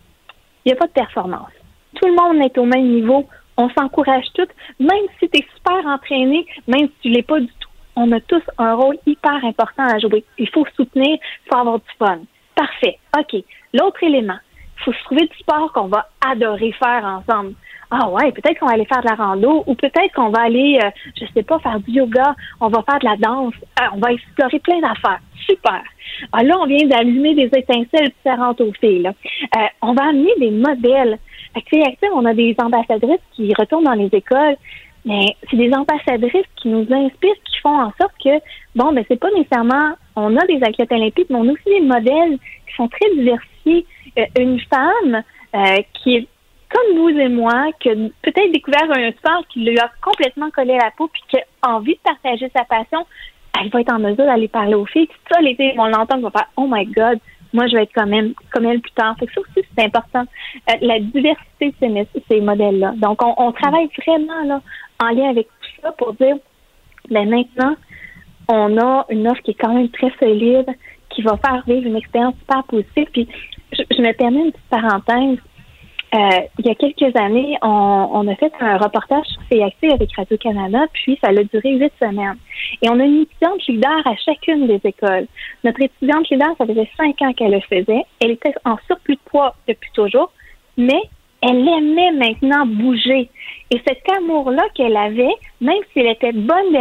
il 0.66 0.72
n'y 0.72 0.74
a 0.74 0.76
pas 0.76 0.88
de 0.88 0.92
performance. 0.92 1.52
Tout 1.96 2.08
le 2.08 2.16
monde 2.16 2.44
est 2.44 2.58
au 2.58 2.66
même 2.66 2.88
niveau. 2.88 3.28
On 3.58 3.70
s'encourage 3.70 4.26
toutes. 4.34 4.52
Même 4.80 5.06
si 5.20 5.30
tu 5.30 5.40
es 5.40 5.46
super 5.56 5.86
entraîné, 5.86 6.46
même 6.68 6.88
si 6.88 6.94
tu 7.02 7.10
l'es 7.10 7.24
pas 7.24 7.40
du 7.40 7.48
tout, 7.48 7.70
on 7.96 8.12
a 8.12 8.20
tous 8.22 8.42
un 8.58 8.74
rôle 8.74 8.98
hyper 9.06 9.44
important 9.46 9.84
à 9.84 10.00
jouer. 10.00 10.24
Il 10.38 10.50
faut 10.50 10.66
soutenir, 10.76 11.18
il 11.18 11.50
faut 11.50 11.60
avoir 11.60 11.80
du 11.80 11.90
fun. 12.00 12.20
Parfait. 12.56 12.98
OK. 13.18 13.44
L'autre 13.74 14.04
élément, 14.04 14.38
faut 14.78 14.94
se 14.94 15.04
trouver 15.04 15.28
du 15.28 15.38
sport 15.38 15.72
qu'on 15.74 15.88
va 15.88 16.08
adorer 16.26 16.72
faire 16.74 17.06
ensemble. 17.06 17.54
Ah 17.92 18.10
ouais, 18.10 18.32
peut-être 18.32 18.60
qu'on 18.60 18.66
va 18.66 18.74
aller 18.74 18.86
faire 18.86 19.02
de 19.04 19.10
la 19.10 19.16
rando 19.16 19.64
ou 19.68 19.76
peut-être 19.76 20.14
qu'on 20.16 20.30
va 20.30 20.44
aller, 20.44 20.80
euh, 20.84 20.90
je 21.20 21.26
sais 21.32 21.44
pas, 21.44 21.60
faire 21.60 21.80
du 21.80 21.92
yoga, 21.92 22.36
on 22.60 22.70
va 22.70 22.82
faire 22.82 23.00
de 23.00 23.06
la 23.06 23.18
danse, 23.18 23.54
Ah, 23.80 23.92
on 23.94 24.00
va 24.00 24.12
explorer 24.14 24.60
plein 24.60 24.80
d'affaires. 24.80 25.20
Super. 25.48 25.82
Ah, 26.32 26.44
là, 26.44 26.58
on 26.60 26.66
vient 26.66 26.88
d'allumer 26.88 27.36
des 27.36 27.52
étincelles 27.56 28.12
différentes 28.18 28.62
filles. 28.80 29.04
Là. 29.04 29.14
Euh, 29.58 29.68
on 29.84 29.94
va 29.94 30.06
amener 30.06 30.34
des 30.40 30.50
modèles. 30.50 31.20
Fait 31.54 31.62
que, 31.62 32.14
on 32.16 32.26
a 32.26 32.34
des 32.34 32.56
ambassadrices 32.58 33.22
qui 33.34 33.54
retournent 33.54 33.84
dans 33.84 33.94
les 33.94 34.10
écoles, 34.12 34.56
mais 35.06 35.36
c'est 35.50 35.58
des 35.58 35.74
ambassadrices 35.74 36.48
qui 36.56 36.70
nous 36.70 36.88
inspirent, 36.92 37.44
qui 37.46 37.60
font 37.62 37.78
en 37.78 37.92
sorte 38.00 38.14
que, 38.24 38.40
bon, 38.76 38.92
mais 38.92 39.06
c'est 39.08 39.20
pas 39.20 39.32
nécessairement, 39.36 39.96
on 40.16 40.36
a 40.38 40.46
des 40.46 40.62
athlètes 40.64 40.92
olympiques, 40.92 41.30
mais 41.30 41.38
on 41.38 41.48
a 41.50 41.52
aussi 41.52 41.66
des 41.66 41.82
modèles 41.82 42.38
qui 42.68 42.76
sont 42.76 42.88
très 42.88 43.10
diversifiés. 43.16 43.86
Euh, 44.18 44.26
une 44.38 44.60
femme 44.62 45.24
euh, 45.56 45.82
qui 45.94 46.18
est 46.18 46.28
comme 46.74 46.98
vous 46.98 47.10
et 47.10 47.30
moi, 47.30 47.68
qui 47.80 47.90
a 47.90 47.94
peut-être 47.94 48.52
découvert 48.52 48.90
un 48.90 49.12
sport 49.12 49.46
qui 49.50 49.60
lui 49.64 49.78
a 49.78 49.92
complètement 50.02 50.50
collé 50.50 50.74
à 50.74 50.86
la 50.86 50.92
peau, 50.92 51.08
puis 51.08 51.22
qui 51.30 51.38
a 51.38 51.70
envie 51.76 51.94
de 51.94 52.00
partager 52.04 52.52
sa 52.56 52.64
passion, 52.64 53.06
elle 53.60 53.70
va 53.70 53.82
être 53.82 53.94
en 53.94 54.00
mesure 54.00 54.26
d'aller 54.26 54.48
parler 54.48 54.74
aux 54.74 54.86
filles. 54.86 55.08
Puis 55.08 55.20
ça, 55.32 55.40
les 55.42 55.56
filles 55.56 55.76
vont 55.76 55.86
l'entendre, 55.86 56.24
vont 56.24 56.32
faire 56.32 56.50
Oh 56.58 56.68
my 56.68 56.86
God, 56.86 57.20
moi 57.54 57.68
je 57.68 57.76
vais 57.76 57.84
être 57.84 57.94
comme 57.94 58.14
elle, 58.14 58.34
comme 58.52 58.66
elle 58.66 58.82
plus 58.82 58.92
tard. 58.94 59.16
Fait 59.20 59.28
que 59.28 59.34
ça 59.34 59.42
aussi, 59.42 59.68
c'est 59.78 59.86
important. 59.86 60.26
Euh, 60.72 60.74
la 60.82 61.00
diversité 61.00 61.70
de 61.70 61.76
ces, 61.80 62.22
ces 62.30 62.42
modèles-là. 62.42 62.94
Donc, 62.98 63.24
on, 63.24 63.34
on 63.38 63.52
travaille 63.52 63.90
vraiment 64.06 64.44
là, 64.46 64.62
en 65.00 65.10
lien 65.10 65.30
avec 65.30 65.48
tout 65.48 65.82
ça 65.82 65.92
pour 65.94 66.14
dire 66.14 66.36
ben 67.10 67.30
maintenant, 67.30 67.76
on 68.48 68.78
a 68.78 69.06
une 69.10 69.28
offre 69.28 69.42
qui 69.42 69.52
est 69.52 69.60
quand 69.60 69.74
même 69.74 69.90
très 69.90 70.12
solide, 70.20 70.70
qui 71.10 71.22
va 71.22 71.38
faire 71.38 71.64
vivre 71.68 71.88
une 71.88 71.96
expérience 71.96 72.36
super 72.40 72.64
positive. 72.64 73.08
Puis, 73.12 73.28
je, 73.72 74.02
me 74.02 74.12
permets 74.14 74.42
une 74.46 74.52
petite 74.52 74.70
parenthèse. 74.70 75.38
Euh, 76.16 76.42
il 76.60 76.68
y 76.68 76.70
a 76.70 76.76
quelques 76.76 77.16
années, 77.16 77.58
on, 77.64 78.10
on 78.12 78.28
a 78.28 78.36
fait 78.36 78.54
un 78.60 78.78
reportage 78.78 79.26
sur 79.26 79.42
CAC 79.50 79.94
avec 79.94 80.16
Radio-Canada, 80.16 80.86
puis 80.94 81.18
ça 81.24 81.30
a 81.30 81.34
duré 81.34 81.76
huit 81.76 81.92
semaines. 82.00 82.38
Et 82.84 82.90
on 82.90 83.00
a 83.00 83.04
une 83.04 83.24
étudiante 83.24 83.66
leader 83.68 84.06
à 84.06 84.16
chacune 84.18 84.68
des 84.68 84.80
écoles. 84.84 85.26
Notre 85.64 85.82
étudiante 85.82 86.30
leader, 86.30 86.50
ça 86.60 86.68
faisait 86.68 86.90
cinq 86.98 87.20
ans 87.24 87.34
qu'elle 87.34 87.54
le 87.54 87.62
faisait. 87.62 88.04
Elle 88.22 88.32
était 88.32 88.54
en 88.64 88.78
surplus 88.86 89.16
de 89.16 89.22
poids 89.26 89.56
depuis 89.68 89.90
toujours, 89.96 90.32
mais 90.78 91.02
elle 91.44 91.68
aimait 91.68 92.12
maintenant 92.12 92.66
bouger. 92.66 93.30
Et 93.72 93.82
cet 93.86 94.02
amour-là 94.18 94.64
qu'elle 94.76 94.96
avait, 94.96 95.36
même 95.62 95.82
si 95.92 96.00
elle 96.00 96.08
était 96.08 96.32
bonne 96.32 96.72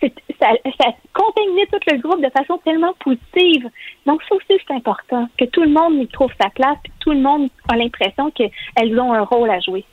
c'est- 0.00 0.14
ça, 0.40 0.48
ça 0.80 0.90
tout 1.66 1.78
le 1.92 1.98
groupe 1.98 2.22
de 2.22 2.30
façon 2.30 2.58
tellement 2.58 2.94
positive. 3.04 3.68
Donc, 4.06 4.22
ça 4.22 4.34
aussi, 4.34 4.60
c'est 4.66 4.74
important, 4.74 5.28
que 5.38 5.44
tout 5.44 5.62
le 5.62 5.68
monde 5.68 6.02
y 6.02 6.06
trouve 6.08 6.32
sa 6.40 6.48
place, 6.50 6.78
puis 6.82 6.92
tout 7.00 7.10
le 7.10 7.20
monde 7.20 7.48
a 7.70 7.76
l'impression 7.76 8.30
qu'elles 8.30 9.00
ont 9.00 9.12
un 9.12 9.22
rôle 9.22 9.50
à 9.50 9.60
jouer. 9.60 9.84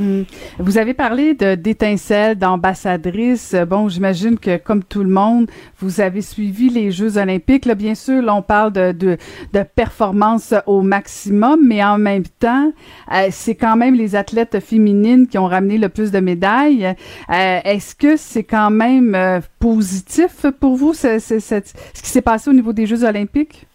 Hmm. 0.00 0.22
Vous 0.58 0.78
avez 0.78 0.94
parlé 0.94 1.34
d'étincelles, 1.34 2.38
d'ambassadrices. 2.38 3.54
Bon, 3.68 3.90
j'imagine 3.90 4.38
que 4.38 4.56
comme 4.56 4.82
tout 4.82 5.02
le 5.04 5.10
monde, 5.10 5.50
vous 5.78 6.00
avez 6.00 6.22
suivi 6.22 6.70
les 6.70 6.90
Jeux 6.90 7.18
olympiques. 7.18 7.68
Bien 7.68 7.94
sûr, 7.94 8.22
là, 8.22 8.34
on 8.34 8.40
parle 8.40 8.72
de, 8.72 8.92
de, 8.92 9.18
de 9.52 9.62
performance 9.62 10.54
au 10.64 10.80
maximum, 10.80 11.60
mais 11.66 11.84
en 11.84 11.98
même 11.98 12.22
temps, 12.38 12.72
euh, 13.12 13.26
c'est 13.30 13.54
quand 13.56 13.76
même 13.76 13.94
les 13.94 14.16
athlètes 14.16 14.58
féminines 14.60 15.26
qui 15.28 15.36
ont 15.36 15.46
ramené 15.46 15.76
le 15.76 15.90
plus 15.90 16.10
de 16.10 16.20
médailles. 16.20 16.86
Euh, 16.86 17.60
Est-ce 17.64 17.94
que 17.94 18.16
c'est 18.16 18.44
quand 18.44 18.70
même 18.70 19.14
euh, 19.14 19.40
positif 19.58 20.46
pour 20.60 20.76
vous, 20.76 20.94
ce- 20.94 21.18
ce- 21.18 21.40
ce 21.40 22.02
qui 22.02 22.08
s'est 22.08 22.22
passé 22.22 22.48
au 22.48 22.54
niveau 22.54 22.72
des 22.72 22.86
Jeux 22.86 23.04
olympiques? 23.04 23.66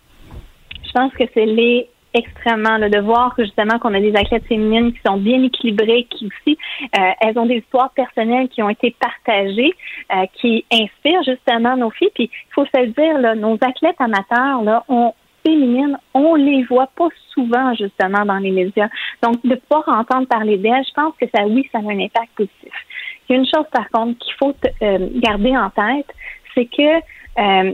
Je 0.87 0.91
pense 0.91 1.13
que 1.13 1.23
c'est 1.35 1.45
les 1.45 1.87
extrêmement 2.15 2.77
là, 2.77 2.89
de 2.89 2.99
voir 2.99 3.35
que 3.35 3.43
justement 3.43 3.77
qu'on 3.77 3.93
a 3.93 3.99
des 3.99 4.15
athlètes 4.15 4.45
féminines 4.45 4.93
qui 4.93 4.99
sont 5.05 5.17
bien 5.17 5.43
équilibrées, 5.43 6.07
qui 6.09 6.27
aussi 6.27 6.57
euh, 6.97 7.11
elles 7.21 7.37
ont 7.37 7.45
des 7.45 7.57
histoires 7.57 7.91
personnelles 7.91 8.47
qui 8.49 8.63
ont 8.63 8.69
été 8.69 8.95
partagées, 8.99 9.73
euh, 10.15 10.25
qui 10.35 10.65
inspirent 10.71 11.23
justement 11.23 11.75
nos 11.75 11.91
filles. 11.91 12.11
Puis 12.15 12.29
il 12.31 12.53
faut 12.53 12.65
se 12.65 12.85
dire, 12.85 13.19
là, 13.19 13.35
nos 13.35 13.55
athlètes 13.55 13.99
amateurs, 13.99 14.63
là, 14.63 14.83
on 14.87 15.13
féminines, 15.45 15.97
on 16.13 16.35
les 16.35 16.63
voit 16.63 16.89
pas 16.95 17.09
souvent 17.33 17.73
justement 17.75 18.25
dans 18.25 18.37
les 18.37 18.51
médias. 18.51 18.89
Donc 19.21 19.45
de 19.45 19.55
pouvoir 19.55 19.87
entendre 19.99 20.27
parler 20.27 20.57
d'elles, 20.57 20.83
je 20.87 20.93
pense 20.93 21.13
que 21.21 21.27
ça, 21.33 21.45
oui, 21.45 21.69
ça 21.71 21.77
a 21.77 21.81
un 21.81 21.99
impact 21.99 22.29
positif. 22.35 22.73
Il 23.29 23.33
y 23.33 23.35
a 23.35 23.39
une 23.39 23.45
chose 23.45 23.65
par 23.71 23.89
contre 23.91 24.17
qu'il 24.19 24.33
faut 24.39 24.55
euh, 24.81 25.07
garder 25.15 25.55
en 25.55 25.69
tête, 25.69 26.07
c'est 26.55 26.65
que 26.65 26.97
euh, 27.37 27.73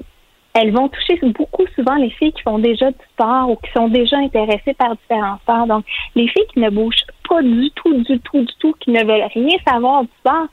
elles 0.54 0.72
vont 0.72 0.90
toucher 0.90 1.20
beaucoup 1.24 1.66
souvent 1.76 1.96
les 1.96 2.10
filles 2.10 2.34
qui 2.34 2.42
font 2.42 2.60
déjà 2.60 2.92
du 2.92 2.98
sport 3.14 3.50
ou 3.50 3.56
qui 3.56 3.72
sont 3.72 3.88
déjà 3.88 4.18
intéressées 4.18 4.74
par 4.74 4.96
différents 4.96 5.38
sports. 5.40 5.68
Donc, 5.68 5.86
les 6.16 6.28
filles 6.28 6.48
qui 6.54 6.60
ne 6.60 6.70
bougent 6.70 7.06
pas 7.28 7.42
du 7.42 7.72
tout, 7.72 7.94
du 8.04 8.20
tout, 8.20 8.42
du 8.42 8.54
tout, 8.60 8.74
qui 8.80 8.92
ne 8.92 9.00
veulent 9.00 9.30
rien 9.34 9.58
savoir 9.66 10.04
du 10.04 10.10
sport, 10.20 10.48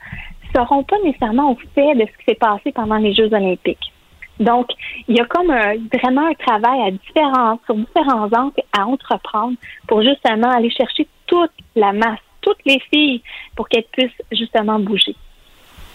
seront 0.54 0.84
pas 0.84 0.96
nécessairement 1.04 1.52
au 1.52 1.56
fait 1.74 1.94
de 1.94 2.00
ce 2.00 2.18
qui 2.18 2.24
s'est 2.28 2.34
passé 2.34 2.72
pendant 2.72 2.96
les 2.96 3.12
Jeux 3.12 3.32
olympiques. 3.32 3.92
Donc, 4.40 4.68
il 5.08 5.16
y 5.16 5.20
a 5.20 5.24
comme 5.24 5.50
un, 5.50 5.74
vraiment 5.92 6.26
un 6.26 6.34
travail 6.34 6.80
à 6.86 6.90
différents, 6.92 7.58
sur 7.66 7.74
différents 7.74 8.30
angles 8.32 8.62
à 8.72 8.86
entreprendre 8.86 9.56
pour 9.88 10.02
justement 10.02 10.50
aller 10.50 10.70
chercher 10.70 11.08
toute 11.26 11.50
la 11.74 11.92
masse, 11.92 12.20
toutes 12.40 12.64
les 12.64 12.80
filles, 12.92 13.20
pour 13.56 13.68
qu'elles 13.68 13.84
puissent 13.92 14.22
justement 14.30 14.78
bouger. 14.78 15.16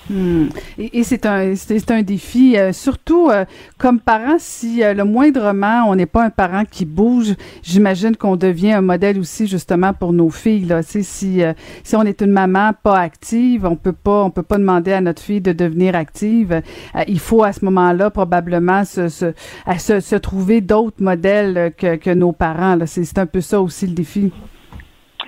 Hmm. 0.09 0.47
Et, 0.77 0.99
et 0.99 1.03
c'est 1.03 1.25
un 1.25 1.53
un 1.89 2.01
défi, 2.01 2.57
euh, 2.57 2.73
surtout 2.73 3.29
euh, 3.29 3.45
comme 3.77 3.99
parent, 3.99 4.35
si 4.37 4.83
euh, 4.83 4.93
le 4.93 5.05
moindrement 5.05 5.85
on 5.87 5.95
n'est 5.95 6.05
pas 6.05 6.23
un 6.25 6.29
parent 6.29 6.63
qui 6.69 6.85
bouge, 6.85 7.35
j'imagine 7.61 8.15
qu'on 8.17 8.35
devient 8.35 8.73
un 8.73 8.81
modèle 8.81 9.17
aussi 9.17 9.47
justement 9.47 9.93
pour 9.93 10.11
nos 10.11 10.29
filles. 10.29 10.65
Là, 10.65 10.81
si 10.83 11.41
euh, 11.41 11.53
si 11.83 11.95
on 11.95 12.03
est 12.03 12.21
une 12.21 12.31
maman 12.31 12.71
pas 12.83 12.99
active, 12.99 13.65
on 13.65 13.75
peut 13.77 13.93
pas 13.93 14.23
on 14.23 14.29
peut 14.29 14.43
pas 14.43 14.57
demander 14.57 14.91
à 14.91 15.01
notre 15.01 15.21
fille 15.21 15.41
de 15.41 15.53
devenir 15.53 15.95
active. 15.95 16.51
Euh, 16.51 17.03
il 17.07 17.19
faut 17.19 17.43
à 17.43 17.53
ce 17.53 17.63
moment-là 17.63 18.09
probablement 18.09 18.83
se 18.83 19.07
se, 19.07 19.33
à 19.65 19.79
se, 19.79 19.99
se 20.01 20.15
trouver 20.15 20.59
d'autres 20.61 21.01
modèles 21.01 21.57
euh, 21.57 21.69
que, 21.69 21.95
que 21.95 22.09
nos 22.09 22.33
parents. 22.33 22.77
C'est 22.85 23.17
un 23.17 23.25
peu 23.25 23.41
ça 23.41 23.61
aussi 23.61 23.87
le 23.87 23.93
défi. 23.93 24.31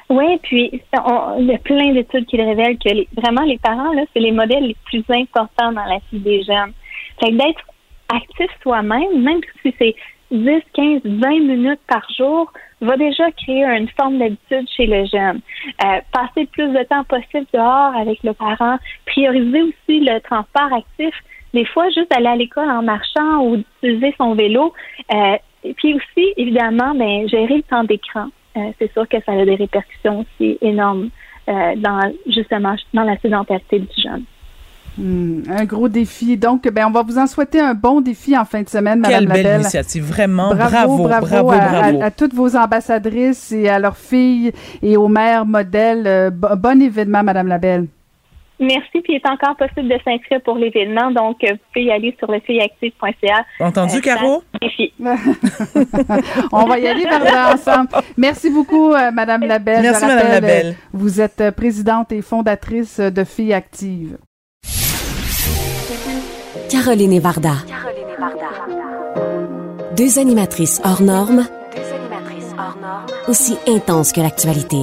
Oui, 0.10 0.38
puis 0.44 0.82
on, 0.94 1.40
il 1.40 1.48
y 1.48 1.54
a 1.54 1.58
plein 1.58 1.94
d'études 1.94 2.28
qui 2.28 2.40
révèlent 2.40 2.78
que 2.78 2.90
les, 2.90 3.08
vraiment 3.18 3.42
les 3.42 3.58
parents, 3.58 3.92
là, 3.94 4.04
c'est 4.14 4.20
les 4.20 4.32
modèles 4.32 4.68
les 4.68 4.76
plus 4.86 5.04
importants 5.10 5.72
dans 5.72 5.86
la 5.86 5.98
vie 6.12 6.20
des 6.20 6.44
jeunes. 6.44 6.74
Fait 7.20 7.32
que 7.32 7.38
d'être 7.38 7.62
actif 8.14 8.52
soi-même, 8.62 9.24
même 9.24 9.42
si 9.62 9.74
c'est 9.80 9.96
10, 10.32 10.62
15, 10.74 11.02
20 11.06 11.30
minutes 11.40 11.80
par 11.88 12.06
jour, 12.18 12.52
va 12.82 12.98
déjà 12.98 13.32
créer 13.32 13.64
une 13.64 13.88
forme 13.90 14.20
d'habitude 14.20 14.68
chez 14.76 14.86
le 14.86 15.06
jeune. 15.06 15.42
Euh, 15.84 16.00
passer 16.12 16.42
le 16.42 16.48
plus 16.48 16.68
de 16.68 16.84
temps 16.84 17.04
possible 17.06 17.48
dehors 17.54 17.96
avec 17.96 18.22
le 18.24 18.34
parent, 18.34 18.78
prioriser 19.06 19.62
aussi 19.62 20.00
le 20.02 20.20
transport 20.20 20.74
actif. 20.74 21.16
Des 21.54 21.66
fois, 21.66 21.90
juste 21.90 22.14
aller 22.14 22.28
à 22.28 22.36
l'école 22.36 22.70
en 22.70 22.84
marchant 22.84 23.40
ou 23.44 23.58
d'utiliser 23.58 24.14
son 24.18 24.36
vélo. 24.36 24.74
Euh, 25.14 25.38
et 25.64 25.74
puis 25.74 25.94
aussi, 25.96 26.34
évidemment, 26.38 26.94
ben, 26.96 27.28
gérer 27.28 27.58
le 27.58 27.64
temps 27.64 27.84
d'écran. 27.84 28.28
Euh, 28.58 28.72
c'est 28.80 28.92
sûr 28.94 29.08
que 29.08 29.18
ça 29.26 29.34
a 29.34 29.44
des 29.46 29.56
répercussions 29.56 30.22
aussi 30.22 30.58
énormes 30.62 31.10
euh, 31.50 31.76
dans 31.78 32.00
justement 32.28 32.76
dans 32.94 33.04
la 33.04 33.18
sédentarité 33.20 33.80
du 33.80 33.88
jeune. 34.02 34.24
Hmm, 34.98 35.42
un 35.50 35.66
gros 35.66 35.90
défi. 35.90 36.38
Donc, 36.38 36.64
ben, 36.72 36.86
on 36.88 36.92
va 36.92 37.02
vous 37.02 37.18
en 37.18 37.28
souhaiter 37.28 37.60
un 37.60 37.74
bon 37.74 38.00
défi 38.00 38.38
en 38.38 38.46
fin 38.46 38.62
de 38.62 38.70
semaine, 38.70 39.00
Madame 39.02 39.20
Quelle 39.26 39.28
belle 39.28 39.44
Labelle. 39.44 39.62
initiative, 39.62 40.04
vraiment. 40.06 40.56
Bravo, 40.56 40.70
Bravo, 40.70 41.04
bravo, 41.04 41.26
bravo, 41.28 41.52
à, 41.52 41.58
bravo. 41.82 42.02
à- 42.02 42.06
à 42.06 42.12
toutes 42.12 42.34
vos 42.34 42.56
ambassadrices 42.56 43.52
et 43.52 43.68
à 43.68 43.78
leurs 43.78 43.98
filles 43.98 44.54
et 44.82 44.96
aux 44.96 45.10
mères 45.10 45.46
modèles. 45.46 46.04
Euh, 46.08 46.30
bo- 46.30 46.56
bon 46.56 46.82
événement, 46.82 47.24
Madame 47.24 47.48
Labelle. 47.50 47.88
Merci, 48.60 49.02
puis 49.02 49.04
il 49.10 49.16
est 49.16 49.28
encore 49.30 49.56
possible 49.58 49.90
de 49.90 50.00
s'inscrire 50.06 50.40
pour 50.42 50.56
l'événement, 50.56 51.12
donc 51.12 51.44
euh, 51.44 51.52
vous 51.52 51.60
pouvez 51.74 51.86
y 51.86 51.92
aller 51.92 52.16
sur 52.18 52.32
le 52.32 52.40
filles-actives.ca. 52.40 53.46
Entendu, 53.60 53.98
Euh, 53.98 54.00
Caro? 54.02 54.44
Défi. 54.62 54.94
On 56.54 56.64
va 56.66 56.80
y 56.80 56.88
aller 56.88 57.04
là 57.04 57.52
ensemble. 57.54 57.90
Merci 58.18 58.50
beaucoup, 58.50 58.94
euh, 58.94 59.12
Madame 59.12 59.42
Labelle. 59.42 59.82
Merci, 59.82 60.02
Madame 60.06 60.18
rappelle, 60.18 60.32
Labelle. 60.44 60.68
euh, 60.68 60.88
Vous 60.94 61.20
êtes 61.22 61.42
euh, 61.42 61.52
présidente 61.52 62.12
et 62.14 62.22
fondatrice 62.22 63.00
euh, 63.00 63.10
de 63.10 63.24
Filles 63.26 63.54
Actives. 63.54 64.18
Caroline 66.70 67.14
et 67.14 67.20
Varda. 67.20 67.54
Deux 69.98 70.20
animatrices 70.20 70.82
hors 70.84 71.02
normes, 71.02 71.46
aussi 73.28 73.58
intense 73.68 74.12
que 74.12 74.22
l'actualité. 74.22 74.78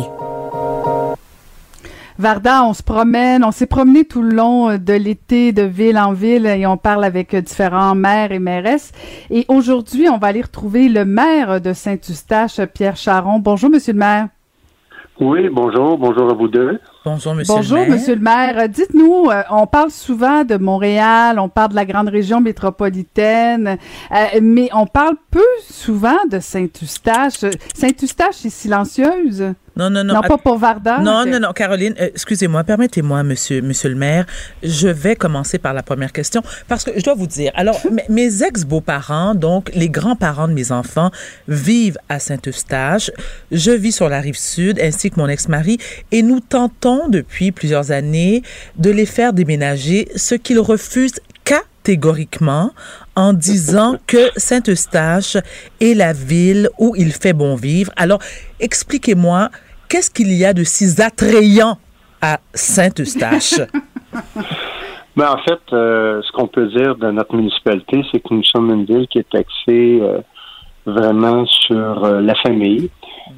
Varda, 2.19 2.65
on 2.65 2.75
se 2.75 2.83
promène, 2.83 3.45
on 3.45 3.53
s'est 3.53 3.67
promené 3.67 4.05
tout 4.05 4.23
le 4.23 4.35
long 4.35 4.71
euh, 4.71 4.79
de 4.79 4.93
l'été 4.93 5.53
de 5.53 5.63
ville 5.63 5.99
en 5.99 6.13
ville 6.13 6.47
et 6.47 6.67
on 6.67 6.77
parle 6.77 7.05
avec 7.05 7.35
euh, 7.35 7.41
différents 7.41 7.95
maires 7.95 8.33
et 8.33 8.39
mairesses. 8.39 8.93
Et 9.31 9.45
aujourd'hui, 9.49 10.09
on 10.09 10.19
va 10.19 10.29
aller 10.29 10.43
retrouver 10.43 10.89
le 10.89 11.05
maire 11.05 11.61
de 11.61 11.73
Saint-Eustache, 11.73 12.61
Pierre 12.75 12.97
Charon. 12.97 13.39
Bonjour, 13.39 13.71
monsieur 13.71 13.93
le 13.93 13.99
maire. 13.99 14.29
Oui, 15.21 15.49
bonjour, 15.53 15.99
bonjour 15.99 16.31
à 16.31 16.35
vous 16.35 16.49
deux. 16.49 16.81
Bonjour, 17.05 17.35
monsieur 17.35 17.55
Bonjour, 17.55 17.77
le 17.79 17.83
maire. 17.85 17.91
monsieur 17.93 18.15
le 18.15 18.21
maire. 18.23 18.59
Euh, 18.59 18.67
Dites-nous, 18.67 19.29
euh, 19.31 19.43
on 19.51 19.67
parle 19.67 19.91
souvent 19.91 20.43
de 20.43 20.57
Montréal, 20.57 21.39
on 21.39 21.49
parle 21.49 21.71
de 21.71 21.75
la 21.77 21.85
grande 21.85 22.09
région 22.09 22.41
métropolitaine, 22.41 23.77
euh, 24.11 24.41
mais 24.41 24.69
on 24.73 24.87
parle 24.87 25.17
peu 25.31 25.41
souvent 25.69 26.19
de 26.31 26.39
Saint-Eustache. 26.41 27.45
Saint-Eustache 27.75 28.47
est 28.47 28.51
silencieuse. 28.51 29.53
Non, 29.77 29.89
non, 29.91 30.05
non. 30.05 30.15
Non, 30.15 30.21
pas 30.21 30.37
pour 30.39 30.59
Varda. 30.59 30.99
Non, 30.99 31.25
non, 31.25 31.41
non, 31.41 31.53
Caroline, 31.53 31.95
euh, 32.01 32.09
excusez-moi, 32.15 32.63
permettez-moi, 32.65 33.23
monsieur, 33.23 33.63
monsieur 33.63 33.89
le 33.89 33.95
maire, 33.95 34.27
je 34.63 34.89
vais 34.89 35.17
commencer 35.17 35.59
par 35.59 35.73
la 35.73 35.83
première 35.83 36.13
question 36.13 36.43
parce 36.69 36.85
que 36.85 36.91
je 36.95 37.03
dois 37.03 37.15
vous 37.15 37.27
dire, 37.27 37.51
alors, 37.55 37.81
mes- 37.91 38.05
mes 38.09 38.43
ex-beaux-parents, 38.43 39.35
donc 39.35 39.71
les 39.75 39.89
grands-parents 39.89 40.49
de 40.49 40.53
mes 40.53 40.73
enfants, 40.73 41.11
vivent 41.49 41.99
à 42.09 42.19
Saint-Eustache. 42.19 43.11
Je 43.51 43.71
vis 43.71 43.93
sur 43.93 44.09
la 44.09 44.21
rive 44.21 44.37
sud 44.39 44.79
ainsi 44.81 45.11
que 45.11 45.19
mon 45.19 45.29
ex-mari 45.29 45.79
et 46.11 46.23
nous 46.23 46.41
tentons 46.41 47.09
depuis 47.09 47.51
plusieurs 47.53 47.93
années 47.93 48.43
de 48.77 48.91
les 48.91 49.07
faire 49.07 49.33
déménager, 49.33 50.09
ce 50.17 50.35
qu'ils 50.35 50.61
refusent 50.61 51.21
catégoriquement 51.83 52.71
en 53.17 53.33
disant 53.33 53.97
que 54.07 54.31
Saint-Eustache 54.37 55.37
est 55.81 55.95
la 55.95 56.13
ville 56.13 56.69
où 56.79 56.95
il 56.97 57.13
fait 57.13 57.33
bon 57.33 57.57
vivre. 57.57 57.93
Alors, 57.97 58.21
expliquez-moi, 58.61 59.49
qu'est-ce 59.89 60.11
qu'il 60.11 60.33
y 60.33 60.45
a 60.45 60.53
de 60.53 60.65
si 60.65 61.01
attrayant 61.03 61.79
à 62.21 62.39
Saint-Eustache? 62.55 63.55
Ben, 65.15 65.29
en 65.29 65.37
fait, 65.43 65.61
euh, 65.75 66.23
ce 66.23 66.33
qu'on 66.33 66.47
peut 66.47 66.69
dire 66.69 66.97
de 66.97 67.11
notre 67.11 67.37
municipalité, 67.37 68.03
c'est 68.11 68.21
que 68.21 68.33
nous 68.33 68.45
sommes 68.45 68.71
une 68.71 68.87
ville 68.87 69.07
qui 69.09 69.19
est 69.19 69.35
axée 69.35 70.01
euh, 70.01 70.21
vraiment 70.87 71.45
sur 71.45 72.05
euh, 72.05 72.23
la 72.23 72.35
famille 72.37 72.89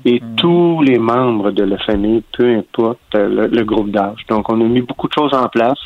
et 0.04 0.22
tous 0.36 0.82
les 0.82 1.00
membres 1.00 1.50
de 1.50 1.64
la 1.64 1.76
famille, 1.78 2.22
peu 2.38 2.48
importe 2.48 3.00
euh, 3.16 3.28
le, 3.28 3.46
le 3.48 3.64
groupe 3.64 3.90
d'âge. 3.90 4.20
Donc, 4.28 4.48
on 4.52 4.60
a 4.60 4.64
mis 4.64 4.82
beaucoup 4.82 5.08
de 5.08 5.14
choses 5.14 5.34
en 5.34 5.48
place 5.48 5.80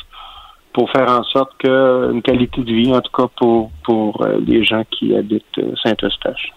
pour 0.73 0.89
faire 0.91 1.09
en 1.09 1.23
sorte 1.23 1.51
que 1.59 2.11
une 2.11 2.21
qualité 2.21 2.61
de 2.61 2.71
vie, 2.73 2.93
en 2.93 3.01
tout 3.01 3.11
cas 3.11 3.27
pour 3.37 3.71
pour 3.83 4.21
euh, 4.21 4.37
les 4.45 4.63
gens 4.63 4.83
qui 4.91 5.15
habitent 5.15 5.43
euh, 5.57 5.71
Saint-Eustache. 5.83 6.51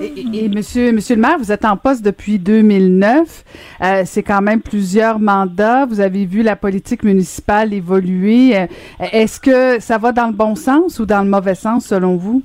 Et, 0.00 0.44
et- 0.44 0.48
monsieur, 0.48 0.90
monsieur 0.90 1.14
le 1.14 1.20
maire, 1.20 1.38
vous 1.38 1.52
êtes 1.52 1.64
en 1.64 1.76
poste 1.76 2.04
depuis 2.04 2.40
2009. 2.40 3.44
Euh, 3.80 4.02
c'est 4.04 4.24
quand 4.24 4.42
même 4.42 4.60
plusieurs 4.60 5.20
mandats. 5.20 5.86
Vous 5.86 6.00
avez 6.00 6.26
vu 6.26 6.42
la 6.42 6.56
politique 6.56 7.04
municipale 7.04 7.72
évoluer. 7.72 8.56
Est-ce 8.98 9.38
que 9.38 9.80
ça 9.80 9.98
va 9.98 10.10
dans 10.10 10.26
le 10.26 10.32
bon 10.32 10.56
sens 10.56 10.98
ou 10.98 11.06
dans 11.06 11.22
le 11.22 11.30
mauvais 11.30 11.54
sens 11.54 11.86
selon 11.86 12.16
vous? 12.16 12.42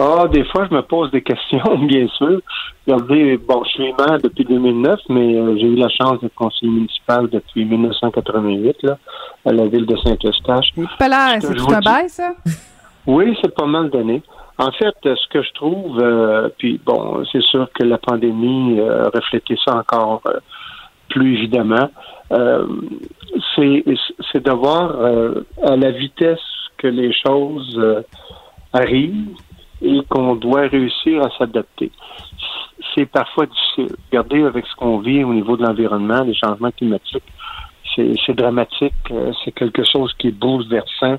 Ah, 0.00 0.28
des 0.28 0.44
fois, 0.44 0.66
je 0.70 0.74
me 0.74 0.82
pose 0.82 1.10
des 1.10 1.22
questions, 1.22 1.78
bien 1.86 2.06
sûr. 2.08 2.40
Regardez, 2.86 3.36
bon, 3.36 3.64
je 3.64 3.70
suis 3.70 3.92
maire 3.98 4.18
depuis 4.22 4.44
2009, 4.44 5.00
mais 5.08 5.34
euh, 5.34 5.56
j'ai 5.56 5.66
eu 5.66 5.74
la 5.74 5.88
chance 5.88 6.20
d'être 6.20 6.34
conseiller 6.34 6.70
municipal 6.70 7.28
depuis 7.28 7.64
1988, 7.64 8.76
là, 8.84 8.98
à 9.44 9.52
la 9.52 9.66
ville 9.66 9.86
de 9.86 9.96
Saint-Eustache. 9.96 10.72
C'est 11.40 11.54
tout 11.56 11.72
un 11.72 11.80
bail, 11.80 12.08
ça? 12.08 12.32
Oui, 13.06 13.36
c'est 13.42 13.54
pas 13.54 13.66
mal 13.66 13.90
donné. 13.90 14.22
En 14.58 14.70
fait, 14.72 14.94
ce 15.02 15.28
que 15.28 15.42
je 15.42 15.52
trouve, 15.54 15.98
euh, 16.00 16.48
puis 16.58 16.80
bon, 16.84 17.24
c'est 17.30 17.42
sûr 17.42 17.68
que 17.72 17.84
la 17.84 17.98
pandémie 17.98 18.78
euh, 18.78 19.04
a 19.04 19.10
reflété 19.10 19.56
ça 19.64 19.76
encore 19.76 20.20
euh, 20.26 20.38
plus 21.08 21.38
évidemment, 21.38 21.88
euh, 22.32 22.66
c'est 23.54 23.84
c'est 24.32 24.44
de 24.44 24.50
voir 24.50 24.96
euh, 25.00 25.46
à 25.62 25.76
la 25.76 25.90
vitesse 25.90 26.40
que 26.76 26.86
les 26.86 27.12
choses 27.12 27.76
euh, 27.78 28.02
arrivent 28.72 29.34
et 29.82 30.00
qu'on 30.08 30.34
doit 30.36 30.68
réussir 30.68 31.22
à 31.24 31.30
s'adapter. 31.36 31.90
C'est 32.94 33.06
parfois 33.06 33.46
difficile. 33.46 33.96
Regardez 34.10 34.44
avec 34.44 34.66
ce 34.66 34.74
qu'on 34.76 34.98
vit 34.98 35.24
au 35.24 35.32
niveau 35.32 35.56
de 35.56 35.62
l'environnement, 35.62 36.22
les 36.22 36.34
changements 36.34 36.70
climatiques, 36.70 37.24
c'est 37.96 38.34
dramatique, 38.34 38.94
euh, 39.10 39.32
c'est 39.44 39.52
quelque 39.52 39.82
chose 39.84 40.12
qui 40.18 40.28
est 40.28 40.38
bouleversant, 40.38 41.18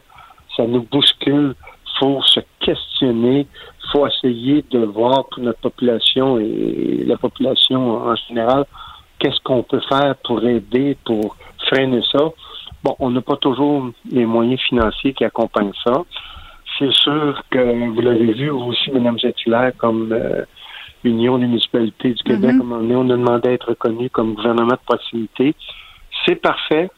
ça 0.56 0.66
nous 0.66 0.84
bouscule, 0.84 1.56
faut 2.00 2.22
se 2.24 2.40
questionner, 2.60 3.48
faut 3.92 4.08
essayer 4.08 4.64
de 4.72 4.80
voir 4.80 5.26
pour 5.30 5.44
notre 5.44 5.60
population 5.60 6.40
et 6.40 7.04
la 7.06 7.18
population 7.18 7.98
en 7.98 8.16
général, 8.16 8.66
qu'est-ce 9.20 9.40
qu'on 9.44 9.64
peut 9.64 9.82
faire 9.90 10.16
pour 10.24 10.44
aider, 10.44 10.98
pour 11.06 11.36
freiner 11.68 12.02
ça. 12.12 12.30
Bon, 12.84 12.96
on 13.00 13.10
n'a 13.10 13.22
pas 13.22 13.36
toujours 13.36 13.90
les 14.10 14.26
moyens 14.26 14.62
financiers 14.62 15.14
qui 15.14 15.26
accompagnent 15.26 15.74
ça. 15.84 16.06
C'est 16.80 16.94
sûr 16.94 17.42
que 17.52 17.90
vous 17.90 18.02
l'avez 18.02 18.32
vu 18.32 18.50
vous 18.50 18.68
aussi, 18.68 18.90
Mme 18.92 19.20
Zetilaire, 19.20 19.74
comme 19.78 20.14
euh, 20.14 20.46
Union 21.04 21.38
des 21.38 21.46
municipalités 21.46 22.14
du 22.14 22.24
Québec, 22.24 22.56
donné, 22.58 22.96
on 22.96 23.10
a 23.10 23.18
demandé 23.18 23.50
à 23.50 23.52
être 23.52 23.68
reconnu 23.70 24.10
comme 24.10 24.34
gouvernement 24.34 24.74
de 24.74 24.86
proximité. 24.86 25.56
C'est 26.26 26.38
parfait. 26.38 26.90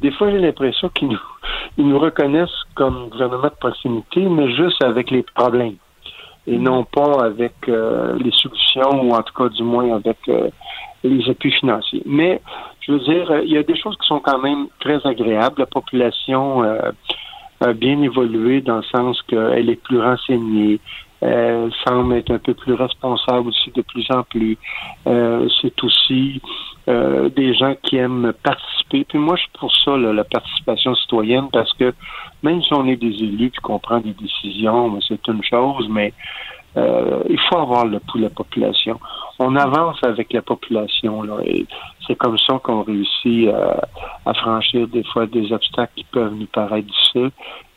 Des 0.00 0.10
fois, 0.12 0.30
j'ai 0.30 0.38
l'impression 0.38 0.88
qu'ils 0.88 1.08
nous, 1.08 1.20
ils 1.76 1.86
nous 1.86 1.98
reconnaissent 1.98 2.64
comme 2.74 3.10
gouvernement 3.10 3.48
de 3.48 3.58
proximité, 3.60 4.22
mais 4.22 4.50
juste 4.54 4.82
avec 4.82 5.10
les 5.10 5.22
problèmes 5.22 5.76
et 6.46 6.58
non 6.58 6.84
pas 6.84 7.24
avec 7.24 7.54
euh, 7.68 8.16
les 8.18 8.30
solutions 8.30 9.02
ou 9.02 9.10
en 9.12 9.22
tout 9.22 9.34
cas 9.34 9.48
du 9.48 9.64
moins 9.64 9.96
avec 9.96 10.16
euh, 10.28 10.48
les 11.02 11.28
appuis 11.28 11.50
financiers. 11.50 12.02
Mais 12.06 12.40
je 12.80 12.92
veux 12.92 13.00
dire, 13.00 13.40
il 13.42 13.50
y 13.50 13.58
a 13.58 13.62
des 13.62 13.76
choses 13.76 13.96
qui 13.98 14.06
sont 14.06 14.20
quand 14.20 14.38
même 14.38 14.68
très 14.80 15.04
agréables. 15.04 15.56
La 15.58 15.66
population 15.66 16.62
a 17.60 17.72
bien 17.72 18.00
évolué 18.02 18.60
dans 18.60 18.76
le 18.76 18.82
sens 18.82 19.20
qu'elle 19.22 19.70
est 19.70 19.82
plus 19.82 20.00
renseignée. 20.00 20.80
Elle 21.20 21.72
semble 21.86 22.14
être 22.14 22.30
un 22.30 22.38
peu 22.38 22.52
plus 22.52 22.74
responsable 22.74 23.48
aussi 23.48 23.70
de 23.74 23.82
plus 23.82 24.06
en 24.10 24.22
plus. 24.22 24.58
Euh, 25.06 25.48
c'est 25.60 25.82
aussi 25.82 26.42
euh, 26.88 27.30
des 27.30 27.54
gens 27.54 27.74
qui 27.82 27.96
aiment 27.96 28.32
participer. 28.42 29.04
Puis 29.04 29.18
moi, 29.18 29.36
je 29.36 29.42
suis 29.42 29.50
pour 29.58 29.74
ça, 29.74 29.96
là, 29.96 30.12
la 30.12 30.24
participation 30.24 30.94
citoyenne, 30.94 31.48
parce 31.52 31.72
que 31.72 31.94
même 32.42 32.62
si 32.62 32.72
on 32.74 32.86
est 32.86 32.96
des 32.96 33.14
élus 33.24 33.50
puis 33.50 33.60
qu'on 33.62 33.78
prend 33.78 34.00
des 34.00 34.12
décisions, 34.12 34.98
c'est 35.08 35.26
une 35.26 35.42
chose, 35.42 35.88
mais 35.88 36.12
euh, 36.76 37.22
il 37.28 37.38
faut 37.48 37.58
avoir 37.58 37.86
le 37.86 38.00
pouls 38.00 38.18
de 38.18 38.24
la 38.24 38.30
population. 38.30 38.98
On 39.38 39.54
avance 39.56 39.98
avec 40.02 40.32
la 40.32 40.42
population, 40.42 41.22
là, 41.22 41.36
et 41.44 41.66
c'est 42.06 42.16
comme 42.16 42.38
ça 42.38 42.58
qu'on 42.62 42.82
réussit 42.82 43.48
à, 43.48 43.88
à 44.24 44.34
franchir 44.34 44.88
des 44.88 45.04
fois 45.04 45.26
des 45.26 45.52
obstacles 45.52 45.92
qui 45.96 46.04
peuvent 46.04 46.34
nous 46.34 46.46
paraître 46.46 46.86
difficiles. 46.86 47.30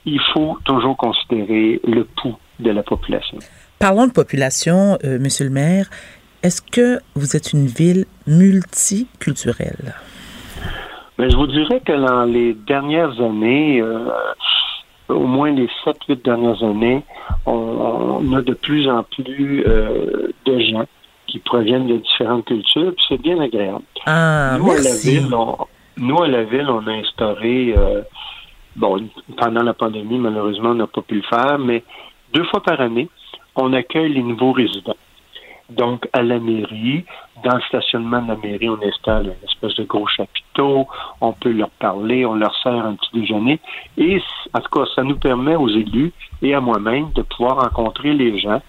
Il 0.05 0.21
faut 0.33 0.57
toujours 0.63 0.97
considérer 0.97 1.79
le 1.85 2.03
pouls 2.05 2.37
de 2.59 2.71
la 2.71 2.83
population. 2.83 3.37
Parlons 3.79 4.07
de 4.07 4.11
population, 4.11 4.97
euh, 5.03 5.19
monsieur 5.19 5.45
le 5.45 5.51
maire. 5.51 5.89
Est-ce 6.43 6.61
que 6.61 6.99
vous 7.15 7.35
êtes 7.35 7.51
une 7.53 7.67
ville 7.67 8.05
multiculturelle? 8.27 9.93
Mais 11.17 11.29
je 11.29 11.35
vous 11.35 11.47
dirais 11.47 11.81
que 11.85 11.91
dans 11.91 12.23
les 12.23 12.53
dernières 12.53 13.19
années, 13.19 13.81
euh, 13.81 14.09
au 15.09 15.25
moins 15.25 15.51
les 15.51 15.67
7-8 15.85 16.23
dernières 16.23 16.63
années, 16.63 17.03
on, 17.45 18.19
on 18.21 18.33
a 18.33 18.41
de 18.41 18.53
plus 18.53 18.87
en 18.89 19.03
plus 19.03 19.63
euh, 19.65 20.29
de 20.45 20.59
gens 20.59 20.85
qui 21.27 21.39
proviennent 21.39 21.87
de 21.87 21.97
différentes 21.97 22.45
cultures, 22.45 22.93
puis 22.95 23.05
c'est 23.07 23.21
bien 23.21 23.39
agréable. 23.39 23.83
Ah, 24.05 24.57
nous, 24.57 24.71
à 24.71 24.75
la 24.75 24.95
ville, 24.95 25.33
on, 25.33 25.57
nous, 25.97 26.23
à 26.23 26.27
la 26.27 26.43
ville, 26.43 26.67
on 26.69 26.87
a 26.87 26.91
instauré, 26.91 27.73
euh, 27.77 28.01
bon, 28.75 29.07
pendant 29.37 29.63
la 29.63 29.73
pandémie, 29.73 30.17
malheureusement, 30.17 30.69
on 30.69 30.75
n'a 30.75 30.87
pas 30.87 31.01
pu 31.01 31.15
le 31.15 31.21
faire, 31.21 31.59
mais 31.59 31.83
deux 32.33 32.43
fois 32.45 32.63
par 32.63 32.81
année, 32.81 33.09
on 33.55 33.73
accueille 33.73 34.13
les 34.13 34.23
nouveaux 34.23 34.53
résidents. 34.53 34.95
Donc, 35.69 36.07
à 36.13 36.21
la 36.21 36.39
mairie, 36.39 37.05
dans 37.43 37.55
le 37.55 37.61
stationnement 37.61 38.21
de 38.21 38.29
la 38.29 38.35
mairie, 38.35 38.69
on 38.69 38.81
installe 38.81 39.27
une 39.27 39.49
espèce 39.49 39.75
de 39.75 39.83
gros 39.83 40.07
chapiteau, 40.07 40.87
on 41.21 41.33
peut 41.33 41.51
leur 41.51 41.69
parler, 41.69 42.25
on 42.25 42.35
leur 42.35 42.55
sert 42.61 42.73
un 42.73 42.95
petit 42.95 43.21
déjeuner. 43.21 43.59
Et, 43.97 44.21
en 44.53 44.59
tout 44.59 44.79
cas, 44.79 44.85
ça 44.95 45.03
nous 45.03 45.17
permet 45.17 45.55
aux 45.55 45.69
élus 45.69 46.11
et 46.41 46.53
à 46.53 46.59
moi-même 46.59 47.11
de 47.13 47.21
pouvoir 47.21 47.61
rencontrer 47.61 48.13
les 48.13 48.39
gens. 48.39 48.61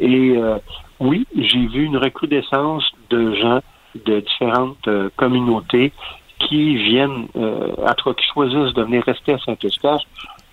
Et 0.00 0.36
euh, 0.36 0.58
oui, 1.00 1.26
j'ai 1.36 1.66
vu 1.66 1.84
une 1.84 1.96
recrudescence 1.96 2.84
de 3.10 3.34
gens 3.34 3.60
de 3.94 4.20
différentes 4.20 4.88
euh, 4.88 5.10
communautés 5.16 5.92
qui 6.40 6.76
viennent, 6.76 7.26
euh, 7.36 7.72
tout 7.96 8.12
cas, 8.12 8.14
qui 8.14 8.26
choisissent 8.32 8.74
de 8.74 8.82
venir 8.82 9.02
rester 9.04 9.34
à 9.34 9.38
Saint-Eustache. 9.38 10.02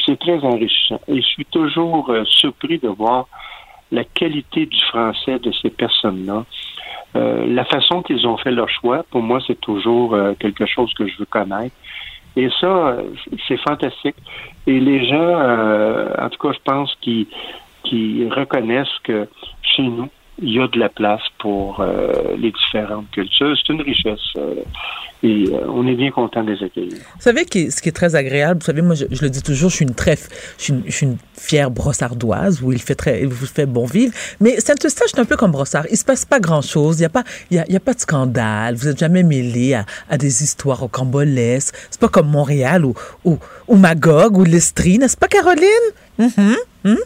C'est 0.06 0.20
très 0.20 0.40
enrichissant. 0.40 1.00
Et 1.08 1.22
je 1.22 1.28
suis 1.28 1.46
toujours 1.46 2.10
euh, 2.10 2.24
surpris 2.26 2.80
de 2.80 2.90
voir 2.90 3.28
la 3.92 4.04
qualité 4.04 4.66
du 4.66 4.80
français 4.82 5.40
de 5.40 5.52
ces 5.62 5.70
personnes-là. 5.70 6.46
Euh, 7.16 7.46
la 7.48 7.64
façon 7.66 8.02
qu'ils 8.02 8.28
ont 8.28 8.38
fait 8.38 8.52
leur 8.52 8.70
choix, 8.70 9.04
pour 9.10 9.22
moi, 9.22 9.40
c'est 9.46 9.60
toujours 9.62 10.14
euh, 10.14 10.34
quelque 10.38 10.66
chose 10.66 10.94
que 10.94 11.08
je 11.08 11.18
veux 11.18 11.26
connaître. 11.26 11.76
Et 12.36 12.50
ça, 12.60 12.68
euh, 12.68 13.04
c'est 13.48 13.58
fantastique. 13.58 14.16
Et 14.68 14.80
les 14.80 15.08
gens, 15.08 15.40
euh, 15.40 16.10
en 16.18 16.30
tout 16.30 16.40
cas, 16.40 16.54
je 16.54 16.60
pense 16.64 16.94
qu'ils 17.02 17.28
qui 17.84 18.28
reconnaissent 18.30 19.00
que 19.04 19.28
chez 19.62 19.84
nous, 19.84 20.10
il 20.42 20.54
y 20.54 20.60
a 20.60 20.68
de 20.68 20.80
la 20.80 20.90
place 20.90 21.22
pour 21.40 21.80
euh, 21.80 22.36
les 22.38 22.52
différentes 22.52 23.10
cultures. 23.12 23.56
C'est 23.58 23.74
une 23.74 23.82
richesse. 23.82 24.20
euh, 24.38 24.56
et 25.24 25.46
euh, 25.52 25.66
on 25.70 25.88
est 25.88 25.96
bien 25.96 26.12
content 26.12 26.44
de 26.44 26.52
les 26.52 26.64
accueillir. 26.64 26.98
Vous 27.16 27.22
savez 27.22 27.46
ce 27.46 27.82
qui 27.82 27.90
est 27.90 27.96
très 27.96 28.16
agréable, 28.16 28.60
vous 28.60 28.66
savez, 28.66 28.82
moi, 28.84 28.96
je, 28.96 29.06
le 29.22 29.30
dis 29.30 29.42
toujours, 29.42 29.72
je 29.72 29.78
suis 29.78 29.86
une 29.86 29.96
très, 29.96 30.18
je 30.58 30.64
suis 30.64 30.74
une, 30.74 30.84
je 30.86 30.92
suis 30.92 31.06
une 31.08 31.18
fière 31.34 31.72
brossardoise 31.72 32.62
où 32.62 32.72
il 32.72 32.80
fait 32.80 32.94
très, 32.94 33.22
il 33.22 33.28
vous 33.28 33.48
fait 33.48 33.66
bon 33.66 33.86
vivre. 33.86 34.14
Mais 34.40 34.60
Saint-Eustache, 34.60 35.10
c'est 35.14 35.20
un 35.20 35.26
peu 35.26 35.36
comme 35.36 35.52
Brossard. 35.52 35.86
Il 35.90 35.98
se 35.98 36.06
passe 36.06 36.26
pas 36.26 36.40
grand 36.40 36.62
chose. 36.62 37.00
Il 37.00 37.04
y 37.04 37.06
a 37.06 37.10
pas, 37.10 37.24
il 37.50 37.58
y 37.58 37.76
a, 37.76 37.80
pas 37.80 37.94
de 37.94 38.00
scandale. 38.00 38.76
Vous 38.76 38.88
êtes 38.88 39.00
jamais 39.00 39.24
mêlé 39.24 39.74
à, 39.74 39.86
à 40.10 40.18
des 40.18 40.44
histoires 40.44 40.84
au 40.84 40.88
cambolesque. 40.88 41.74
C'est 41.90 42.00
pas 42.00 42.10
comme 42.10 42.30
Montréal 42.30 42.86
ou, 42.86 42.94
ou, 43.24 43.40
ou 43.68 43.76
Magog 43.78 44.38
ou 44.38 44.44
l'Estrie, 44.44 45.00
n'est-ce 45.00 45.18
pas, 45.18 45.28
Caroline? 45.28 45.66
Mhm, 46.20 46.56
mhm. 46.84 46.98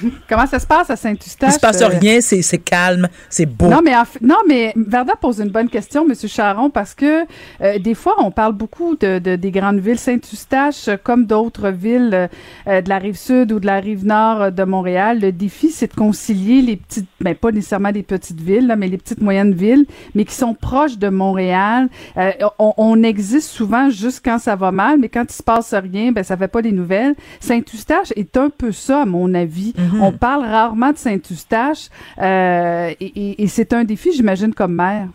Comment 0.28 0.46
ça 0.46 0.58
se 0.58 0.66
passe 0.66 0.90
à 0.90 0.96
Saint-Eustache? 0.96 1.50
Il 1.50 1.54
se 1.54 1.60
passe 1.60 1.82
euh, 1.82 1.88
rien, 1.88 2.20
c'est 2.20 2.42
c'est 2.42 2.58
calme, 2.58 3.08
c'est 3.28 3.46
beau. 3.46 3.66
Non, 3.68 3.80
mais 3.84 3.92
non, 4.20 4.36
mais 4.48 4.72
Verda 4.76 5.14
pose 5.16 5.38
une 5.40 5.50
bonne 5.50 5.68
question, 5.68 6.06
Monsieur 6.06 6.28
Charon, 6.28 6.70
parce 6.70 6.94
que 6.94 7.24
euh, 7.60 7.78
des 7.78 7.94
fois, 7.94 8.16
on 8.18 8.30
parle 8.30 8.52
beaucoup 8.52 8.96
de, 8.96 9.18
de- 9.18 9.36
des 9.36 9.50
grandes 9.50 9.78
villes. 9.80 9.98
Saint-Eustache, 9.98 10.88
comme 11.04 11.26
d'autres 11.26 11.70
villes 11.70 12.28
euh, 12.66 12.80
de 12.80 12.88
la 12.88 12.98
rive 12.98 13.16
sud 13.16 13.52
ou 13.52 13.60
de 13.60 13.66
la 13.66 13.80
rive 13.80 14.04
nord 14.06 14.52
de 14.52 14.64
Montréal, 14.64 15.20
le 15.20 15.32
défi, 15.32 15.70
c'est 15.70 15.88
de 15.88 15.94
concilier 15.96 16.62
les 16.62 16.76
petites, 16.76 17.08
ben 17.20 17.34
pas 17.34 17.52
nécessairement 17.52 17.92
des 17.92 18.02
petites 18.02 18.40
villes, 18.40 18.66
là, 18.66 18.76
mais 18.76 18.88
les 18.88 18.98
petites 18.98 19.20
moyennes 19.20 19.54
villes, 19.54 19.86
mais 20.14 20.24
qui 20.24 20.34
sont 20.34 20.54
proches 20.54 20.98
de 20.98 21.08
Montréal. 21.08 21.88
Euh, 22.16 22.32
on, 22.58 22.74
on 22.76 23.02
existe 23.02 23.48
souvent 23.50 23.90
juste 23.90 24.20
quand 24.24 24.38
ça 24.38 24.56
va 24.56 24.72
mal, 24.72 24.98
mais 24.98 25.08
quand 25.08 25.24
il 25.28 25.34
se 25.34 25.42
passe 25.42 25.74
rien, 25.74 26.12
ben 26.12 26.22
ça 26.24 26.36
fait 26.36 26.48
pas 26.48 26.60
les 26.60 26.72
nouvelles. 26.72 27.14
Saint-Eustache 27.40 28.12
est 28.16 28.36
un 28.36 28.50
peu 28.50 28.72
ça, 28.72 29.02
à 29.02 29.06
mon 29.06 29.32
avis. 29.34 29.72
On 30.00 30.12
parle 30.12 30.44
rarement 30.44 30.92
de 30.92 30.96
Saint-Eustache 30.96 31.88
euh, 32.18 32.90
et, 33.00 33.04
et- 33.06 33.42
et 33.42 33.46
c'est 33.46 33.72
un 33.72 33.84
défi, 33.84 34.12
j'imagine, 34.12 34.52
comme 34.54 34.74
maire. 34.74 35.08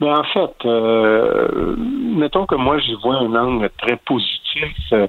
Ben, 0.00 0.16
en 0.18 0.24
fait, 0.24 0.64
euh, 0.66 1.76
mettons 1.76 2.46
que 2.46 2.54
moi, 2.54 2.78
j'y 2.78 2.94
vois 3.02 3.16
un 3.16 3.34
angle 3.34 3.68
très 3.78 3.96
positif, 3.98 4.64
euh, 4.92 5.06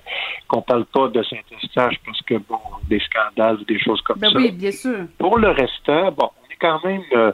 qu'on 0.50 0.62
parle 0.62 0.84
pas 0.86 1.08
de 1.08 1.24
Saint-Eustache 1.24 1.96
parce 2.06 2.22
que, 2.24 2.34
bon, 2.50 2.58
des 2.90 3.00
scandales 3.00 3.58
ou 3.62 3.64
des 3.64 3.80
choses 3.80 4.02
comme 4.02 4.20
Ben 4.20 4.32
ça. 4.32 4.38
oui, 4.38 4.52
bien 4.52 4.72
sûr. 4.72 5.06
Pour 5.18 5.38
le 5.38 5.50
restant, 5.50 6.12
bon, 6.12 6.30
on 6.44 6.52
est 6.52 6.58
quand 6.60 6.84
même, 6.84 7.02
euh, 7.14 7.32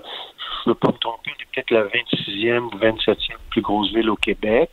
ne 0.68 0.74
pas 0.74 0.90
me 0.90 0.98
tromper, 0.98 1.32
on 1.32 1.42
est 1.42 1.48
peut-être 1.54 1.72
la 1.72 1.84
26e 1.84 2.60
ou 2.60 2.78
27e 2.78 3.38
plus 3.50 3.62
grosse 3.62 3.92
ville 3.94 4.10
au 4.10 4.16
Québec. 4.16 4.70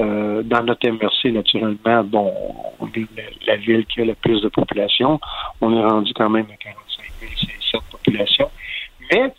Euh, 0.00 0.42
dans 0.42 0.62
notre 0.62 0.88
MRC, 0.88 1.32
naturellement, 1.32 2.04
bon, 2.04 2.32
on 2.80 2.86
est 2.88 3.06
la, 3.46 3.56
ville 3.56 3.86
qui 3.86 4.00
a 4.00 4.04
le 4.04 4.14
plus 4.14 4.40
de 4.42 4.48
population. 4.48 5.20
On 5.60 5.76
est 5.76 5.84
rendu 5.84 6.12
quand 6.14 6.30
même 6.30 6.46
à 6.52 6.56
45 6.56 7.04
500 7.70 7.78
de 7.78 7.92
population. 7.92 8.50
Mais 9.12 9.32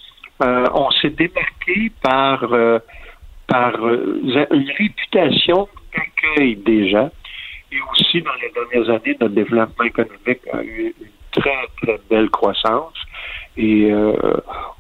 euh, 0.44 0.68
on 0.74 0.92
s'est 0.92 1.10
démarqué 1.10 1.92
par, 2.02 2.44
euh, 2.54 2.80
par 3.48 3.74
une 3.76 4.72
réputation 4.78 5.68
d'accueil 5.96 6.56
des 6.58 6.90
gens. 6.90 7.10
Et 7.72 7.78
aussi, 7.92 8.22
dans 8.22 8.36
les 8.36 8.52
dernières 8.52 8.96
années, 8.96 9.18
notre 9.20 9.34
développement 9.34 9.86
économique 9.86 10.42
a 10.54 10.64
eu 10.64 10.94
une 11.00 11.08
très, 11.32 11.68
très 11.82 12.00
belle 12.10 12.30
croissance. 12.30 12.94
Et 13.58 13.90
euh, 13.90 14.14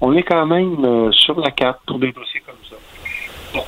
on 0.01 0.13
est 0.13 0.23
quand 0.23 0.45
même 0.45 0.83
euh, 0.83 1.11
sur 1.11 1.39
la 1.39 1.51
carte 1.51 1.79
pour 1.87 1.97
des 1.97 2.11
dossiers 2.11 2.41
comme 2.41 2.55
ça. 2.69 2.75
Bon, 3.53 3.63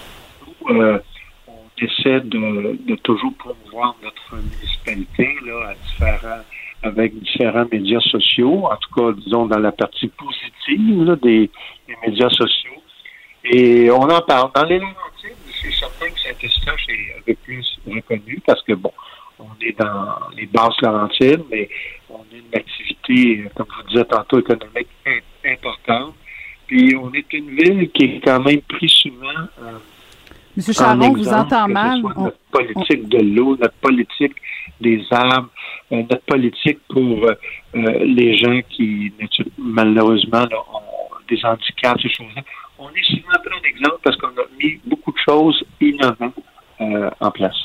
euh, 0.69 0.99
on 1.47 1.53
essaie 1.77 2.19
de, 2.21 2.77
de 2.85 2.95
toujours 2.95 3.33
promouvoir 3.39 3.95
notre 4.03 4.35
municipalité 4.35 5.33
là, 5.45 5.69
à 5.69 5.73
différents, 5.75 6.43
avec 6.83 7.17
différents 7.19 7.65
médias 7.71 8.01
sociaux, 8.01 8.65
en 8.65 8.75
tout 8.75 8.93
cas, 8.93 9.11
disons, 9.13 9.45
dans 9.45 9.59
la 9.59 9.71
partie 9.71 10.09
positive 10.09 11.03
là, 11.03 11.15
des, 11.15 11.49
des 11.87 11.95
médias 12.05 12.29
sociaux. 12.29 12.81
Et 13.45 13.89
on 13.89 14.01
en 14.01 14.21
parle. 14.21 14.51
Dans 14.53 14.65
les 14.65 14.79
Laurentides, 14.79 15.37
c'est 15.61 15.71
certain 15.71 16.07
que 16.07 16.19
Saint-Eustache 16.19 16.85
est 16.89 17.17
un 17.17 17.21
peu 17.25 17.35
plus 17.35 17.79
reconnu 17.87 18.41
parce 18.45 18.61
que, 18.63 18.73
bon, 18.73 18.91
on 19.39 19.45
est 19.61 19.79
dans 19.79 20.29
les 20.35 20.47
basses 20.47 20.81
Laurentides, 20.81 21.45
mais 21.49 21.69
une 22.51 22.59
activité, 22.59 23.43
euh, 23.45 23.49
comme 23.55 23.67
je 23.77 23.81
vous 23.83 23.87
disais 23.89 24.05
tantôt, 24.05 24.39
économique 24.39 24.87
im- 25.05 25.51
importante. 25.53 26.13
Puis 26.67 26.95
on 26.95 27.11
est 27.13 27.31
une 27.33 27.49
ville 27.51 27.89
qui 27.91 28.03
est 28.05 28.21
quand 28.23 28.39
même 28.41 28.61
pris 28.61 28.89
souvent 28.89 29.27
euh, 29.61 29.77
Monsieur 30.55 30.73
en 30.73 30.75
Charon, 30.75 30.99
exemple, 31.15 31.19
vous 31.19 31.33
entend 31.33 31.67
mal. 31.67 32.01
On- 32.03 32.23
notre 32.23 32.37
politique 32.51 33.07
de 33.09 33.17
l'eau, 33.19 33.57
notre 33.57 33.75
politique 33.75 34.35
des 34.81 35.03
arbres, 35.11 35.49
euh, 35.91 35.97
notre 36.09 36.23
politique 36.25 36.79
pour 36.89 37.25
euh, 37.25 37.35
les 38.03 38.37
gens 38.37 38.59
qui, 38.69 39.11
malheureusement, 39.57 40.45
là, 40.49 40.57
ont 40.73 41.15
des 41.29 41.39
handicaps, 41.45 42.01
ces 42.01 42.09
choses-là. 42.09 42.41
On 42.79 42.89
est 42.89 43.03
souvent 43.03 43.29
un 43.33 43.67
exemple 43.67 43.97
parce 44.03 44.15
qu'on 44.17 44.27
a 44.27 44.45
mis 44.61 44.79
beaucoup 44.85 45.11
de 45.11 45.17
choses 45.19 45.63
innovantes 45.81 46.35
en 46.79 47.31
place. 47.31 47.55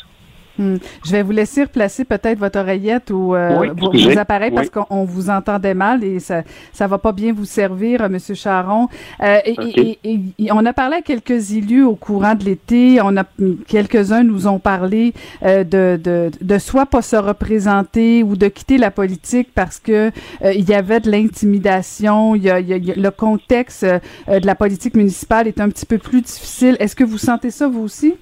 Hmm. 0.62 0.76
Je 1.04 1.10
vais 1.12 1.22
vous 1.22 1.32
laisser 1.32 1.64
replacer 1.64 2.04
peut-être 2.04 2.38
votre 2.38 2.58
oreillette 2.60 3.10
ou 3.10 3.34
euh, 3.34 3.58
Oui, 3.58 3.68
vos, 3.76 4.18
appareils 4.18 4.52
parce 4.52 4.70
qu'on 4.70 4.86
on 4.90 5.04
vous 5.04 5.28
entendait 5.30 5.74
mal 5.74 6.04
et 6.04 6.20
ça 6.20 6.42
ça 6.72 6.86
va 6.86 6.98
pas 6.98 7.12
bien 7.12 7.32
vous 7.32 7.44
servir, 7.44 8.02
euh, 8.02 8.08
Monsieur 8.08 8.34
Charon. 8.34 8.88
Euh, 9.22 9.38
et, 9.44 9.54
Ok. 9.58 9.78
et- 9.78 9.98
et- 10.04 10.20
et 10.38 10.52
on 10.52 10.64
a 10.64 10.72
parlé 10.72 10.96
à 10.96 11.02
quelques 11.02 11.52
élus 11.52 11.82
au 11.82 11.94
courant 11.96 12.34
de 12.34 12.44
l'été. 12.44 13.00
On 13.02 13.16
a 13.16 13.24
quelques-uns 13.66 14.22
nous 14.22 14.46
ont 14.46 14.58
parlé 14.60 15.14
euh, 15.42 15.64
de, 15.64 15.98
de 16.02 16.30
de 16.40 16.58
soit 16.58 16.86
pas 16.86 17.02
se 17.02 17.16
représenter 17.16 18.22
ou 18.22 18.36
de 18.36 18.48
quitter 18.48 18.78
la 18.78 18.90
politique 18.90 19.48
parce 19.54 19.78
que 19.80 20.10
il 20.44 20.68
y 20.68 20.74
avait 20.74 21.00
de 21.00 21.10
l'intimidation. 21.10 22.34
Il 22.36 22.42
y 22.44 22.50
a, 22.50 22.60
il 22.60 22.68
y 22.68 22.72
a- 22.72 22.76
il 22.76 22.84
y 22.84 22.92
a- 22.92 22.96
le 22.96 23.10
contexte 23.10 23.84
de 23.84 24.46
la 24.46 24.54
politique 24.54 24.94
municipale 24.94 25.48
est 25.48 25.60
un 25.60 25.68
petit 25.70 25.86
peu 25.86 25.98
plus 25.98 26.20
difficile. 26.20 26.76
Est-ce 26.78 26.94
que 26.94 27.04
vous 27.04 27.18
sentez 27.18 27.50
ça 27.50 27.66
vous 27.68 27.80
aussi? 27.82 28.14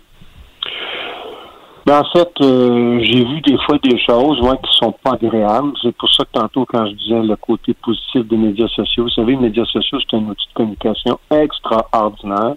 Ben, 1.90 2.02
en 2.02 2.04
fait, 2.04 2.30
euh, 2.40 3.00
j'ai 3.02 3.24
vu 3.24 3.40
des 3.40 3.58
fois 3.66 3.76
des 3.82 3.98
choses 3.98 4.40
ouais, 4.42 4.56
qui 4.62 4.78
sont 4.78 4.94
pas 5.02 5.14
agréables. 5.14 5.72
C'est 5.82 5.90
pour 5.96 6.08
ça 6.14 6.24
que 6.24 6.30
tantôt, 6.38 6.64
quand 6.64 6.86
je 6.86 6.92
disais 6.92 7.20
le 7.20 7.34
côté 7.34 7.74
positif 7.74 8.28
des 8.28 8.36
médias 8.36 8.68
sociaux, 8.68 9.02
vous 9.02 9.10
savez, 9.10 9.32
les 9.32 9.38
médias 9.38 9.64
sociaux, 9.64 9.98
c'est 9.98 10.16
un 10.16 10.20
outil 10.20 10.46
de 10.46 10.54
communication 10.54 11.18
extraordinaire, 11.32 12.54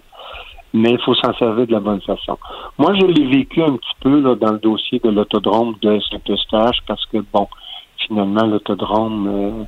mais 0.72 0.90
il 0.90 1.00
faut 1.00 1.16
s'en 1.16 1.34
servir 1.34 1.66
de 1.66 1.72
la 1.72 1.80
bonne 1.80 2.00
façon. 2.02 2.38
Moi, 2.78 2.94
je 2.94 3.06
l'ai 3.06 3.26
vécu 3.26 3.60
un 3.60 3.72
petit 3.72 3.96
peu 4.02 4.20
là, 4.20 4.36
dans 4.36 4.52
le 4.52 4.58
dossier 4.60 5.00
de 5.02 5.10
l'autodrome 5.10 5.74
de 5.82 5.98
Saint-Eustache 6.12 6.78
parce 6.86 7.04
que, 7.06 7.18
bon, 7.32 7.48
finalement, 8.06 8.46
l'autodrome, 8.46 9.26
euh, 9.26 9.64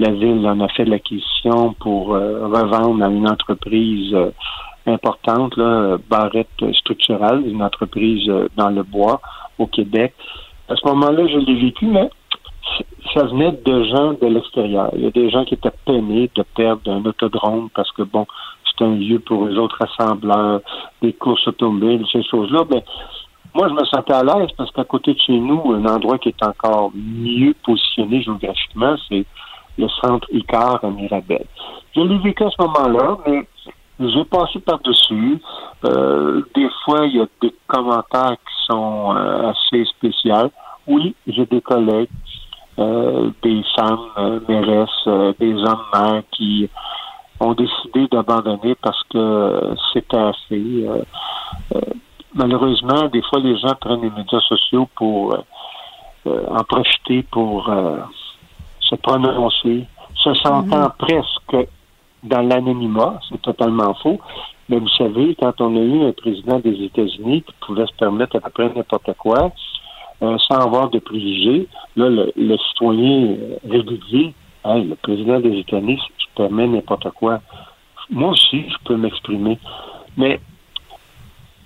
la 0.00 0.10
ville 0.10 0.44
en 0.44 0.58
a 0.58 0.66
fait 0.70 0.86
l'acquisition 0.86 1.72
pour 1.74 2.16
euh, 2.16 2.48
revendre 2.48 3.04
à 3.04 3.08
une 3.10 3.28
entreprise 3.28 4.12
importante, 4.86 5.56
là, 5.56 5.96
Barrette 6.08 6.48
Structurale, 6.74 7.46
une 7.46 7.62
entreprise 7.62 8.28
euh, 8.28 8.48
dans 8.56 8.70
le 8.70 8.82
bois 8.82 9.20
au 9.58 9.66
Québec. 9.66 10.14
À 10.68 10.76
ce 10.76 10.86
moment-là, 10.88 11.26
je 11.26 11.38
l'ai 11.38 11.60
vécu, 11.60 11.86
mais 11.86 12.10
ça 13.14 13.24
venait 13.24 13.52
de 13.52 13.84
gens 13.84 14.12
de 14.14 14.26
l'extérieur. 14.26 14.90
Il 14.94 15.04
y 15.04 15.06
a 15.06 15.10
des 15.10 15.30
gens 15.30 15.44
qui 15.44 15.54
étaient 15.54 15.70
peinés 15.84 16.30
de 16.34 16.42
perdre 16.54 16.90
un 16.90 17.04
autodrome 17.04 17.68
parce 17.74 17.90
que, 17.92 18.02
bon, 18.02 18.26
c'est 18.64 18.84
un 18.84 18.94
lieu 18.94 19.20
pour 19.20 19.46
les 19.46 19.56
autres 19.56 19.76
rassembleurs, 19.78 20.60
des 21.02 21.12
courses 21.12 21.46
automobiles, 21.46 22.04
ces 22.10 22.22
choses-là. 22.24 22.64
Mais 22.70 22.82
moi, 23.54 23.68
je 23.68 23.74
me 23.74 23.84
sentais 23.84 24.14
à 24.14 24.24
l'aise 24.24 24.50
parce 24.56 24.70
qu'à 24.72 24.84
côté 24.84 25.14
de 25.14 25.20
chez 25.20 25.38
nous, 25.38 25.72
un 25.72 25.84
endroit 25.86 26.18
qui 26.18 26.30
est 26.30 26.42
encore 26.42 26.90
mieux 26.94 27.54
positionné 27.64 28.22
géographiquement, 28.22 28.96
c'est 29.08 29.24
le 29.78 29.88
centre 30.00 30.26
Icar 30.32 30.84
à 30.84 30.90
Mirabel. 30.90 31.44
Je 31.94 32.00
l'ai 32.00 32.18
vécu 32.18 32.42
à 32.42 32.50
ce 32.50 32.62
moment-là, 32.62 33.18
mais 33.26 33.46
j'ai 34.00 34.24
passé 34.24 34.58
par-dessus. 34.60 35.40
Euh, 35.84 36.42
des 36.54 36.68
fois, 36.84 37.06
il 37.06 37.16
y 37.16 37.20
a 37.20 37.26
des 37.40 37.54
commentaires 37.66 38.32
qui 38.32 38.64
sont 38.66 39.14
euh, 39.14 39.50
assez 39.50 39.84
spéciaux. 39.84 40.50
Oui, 40.86 41.14
j'ai 41.26 41.46
des 41.46 41.60
collègues, 41.60 42.08
euh, 42.78 43.30
des 43.42 43.62
femmes 43.76 44.08
euh, 44.18 44.40
mairesses, 44.48 44.88
euh, 45.06 45.32
des 45.38 45.54
hommes 45.54 45.84
maires 45.92 46.22
qui 46.32 46.68
ont 47.40 47.54
décidé 47.54 48.08
d'abandonner 48.10 48.74
parce 48.76 49.02
que 49.04 49.74
c'était 49.92 50.16
assez. 50.16 50.86
euh, 50.86 51.02
euh, 51.74 51.80
malheureusement, 52.34 53.08
des 53.08 53.22
fois, 53.22 53.38
les 53.38 53.56
gens 53.58 53.74
prennent 53.80 54.02
les 54.02 54.10
médias 54.10 54.40
sociaux 54.40 54.88
pour 54.96 55.36
en 56.26 56.64
profiter 56.64 57.22
pour 57.30 57.68
euh, 57.68 57.98
se 58.80 58.94
prononcer, 58.96 59.86
se 60.16 60.34
sentant 60.34 60.90
presque 60.98 61.68
dans 62.24 62.42
l'anonymat, 62.42 63.20
c'est 63.28 63.40
totalement 63.42 63.94
faux. 63.94 64.18
Mais 64.68 64.78
vous 64.78 64.88
savez, 64.88 65.36
quand 65.38 65.60
on 65.60 65.76
a 65.76 65.80
eu 65.80 66.08
un 66.08 66.12
président 66.12 66.58
des 66.58 66.82
États-Unis 66.84 67.42
qui 67.42 67.52
pouvait 67.66 67.86
se 67.86 67.94
permettre 67.94 68.36
à 68.36 68.40
peu 68.40 68.50
près 68.50 68.72
n'importe 68.74 69.12
quoi, 69.18 69.52
euh, 70.22 70.38
sans 70.38 70.56
avoir 70.56 70.88
de 70.90 70.98
préjugés, 70.98 71.68
là, 71.96 72.08
le, 72.08 72.56
citoyen 72.68 73.32
euh, 73.32 73.56
régulier, 73.68 74.34
le 74.64 74.94
président 74.94 75.40
des 75.40 75.58
États-Unis 75.58 76.00
se 76.18 76.26
permet 76.34 76.66
n'importe 76.66 77.10
quoi. 77.10 77.40
Moi 78.10 78.30
aussi, 78.30 78.64
je 78.68 78.76
peux 78.84 78.96
m'exprimer. 78.96 79.58
Mais 80.16 80.40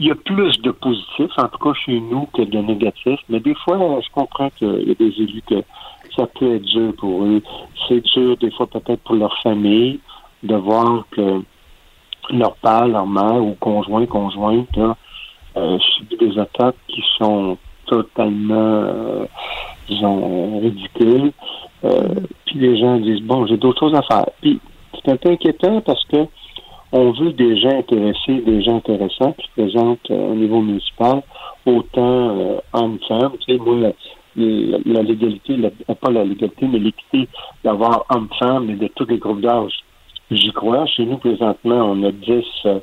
il 0.00 0.06
y 0.06 0.10
a 0.10 0.14
plus 0.16 0.60
de 0.62 0.70
positifs, 0.72 1.30
en 1.36 1.48
tout 1.48 1.58
cas 1.58 1.74
chez 1.74 2.00
nous, 2.00 2.26
que 2.34 2.42
de 2.42 2.58
négatifs. 2.58 3.20
Mais 3.28 3.38
des 3.38 3.54
fois, 3.54 3.78
je 4.00 4.08
comprends 4.12 4.50
qu'il 4.50 4.88
y 4.88 4.90
a 4.90 4.94
des 4.94 5.22
élus 5.22 5.42
que 5.46 5.62
ça 6.16 6.26
peut 6.26 6.56
être 6.56 6.62
dur 6.62 6.92
pour 6.96 7.24
eux. 7.24 7.42
C'est 7.86 8.00
dur 8.00 8.36
des 8.38 8.50
fois 8.50 8.66
peut-être 8.66 9.02
pour 9.02 9.14
leur 9.14 9.36
famille 9.42 10.00
de 10.42 10.54
voir 10.54 11.04
que 11.10 11.42
leur 12.30 12.54
père, 12.56 12.86
leur 12.88 13.06
mère 13.06 13.42
ou 13.42 13.54
conjoint, 13.60 14.06
conjointe 14.06 14.76
là, 14.76 14.96
euh, 15.56 15.78
subit 15.96 16.16
des 16.16 16.38
attaques 16.38 16.76
qui 16.88 17.02
sont 17.18 17.56
totalement, 17.86 18.54
euh, 18.54 19.24
disons, 19.88 20.60
ridicules. 20.60 21.32
Euh, 21.84 22.14
puis 22.44 22.58
les 22.58 22.78
gens 22.78 22.98
disent 22.98 23.22
bon, 23.22 23.46
j'ai 23.46 23.56
d'autres 23.56 23.80
choses 23.80 23.94
à 23.94 24.02
faire. 24.02 24.26
Puis 24.40 24.60
c'est 24.94 25.12
un 25.12 25.16
peu 25.16 25.30
inquiétant 25.30 25.80
parce 25.80 26.04
que 26.06 26.26
on 26.92 27.12
veut 27.12 27.32
des 27.32 27.58
gens 27.60 27.76
intéressés, 27.78 28.40
des 28.46 28.62
gens 28.62 28.76
intéressants 28.76 29.32
qui 29.32 29.46
se 29.46 29.52
présentent 29.52 30.10
euh, 30.10 30.32
au 30.32 30.34
niveau 30.34 30.60
municipal, 30.60 31.22
autant 31.66 32.38
euh, 32.38 32.58
hommes-femmes. 32.72 33.32
Tu 33.40 33.52
sais, 33.52 33.58
moi, 33.58 33.76
la, 33.76 33.92
la- 34.36 35.02
légalité, 35.02 35.56
la- 35.56 35.94
pas 35.94 36.10
la 36.10 36.24
légalité, 36.24 36.66
mais 36.66 36.78
l'équité 36.78 37.28
d'avoir 37.62 38.04
hommes-femmes 38.08 38.70
et 38.70 38.76
de 38.76 38.88
tous 38.94 39.04
les 39.06 39.18
groupes 39.18 39.40
d'âge. 39.42 39.72
J'y 40.30 40.52
crois. 40.52 40.84
Chez 40.86 41.04
nous, 41.06 41.18
présentement, 41.18 41.76
on 41.92 42.02
a 42.04 42.10
10 42.12 42.44
euh, 42.66 42.80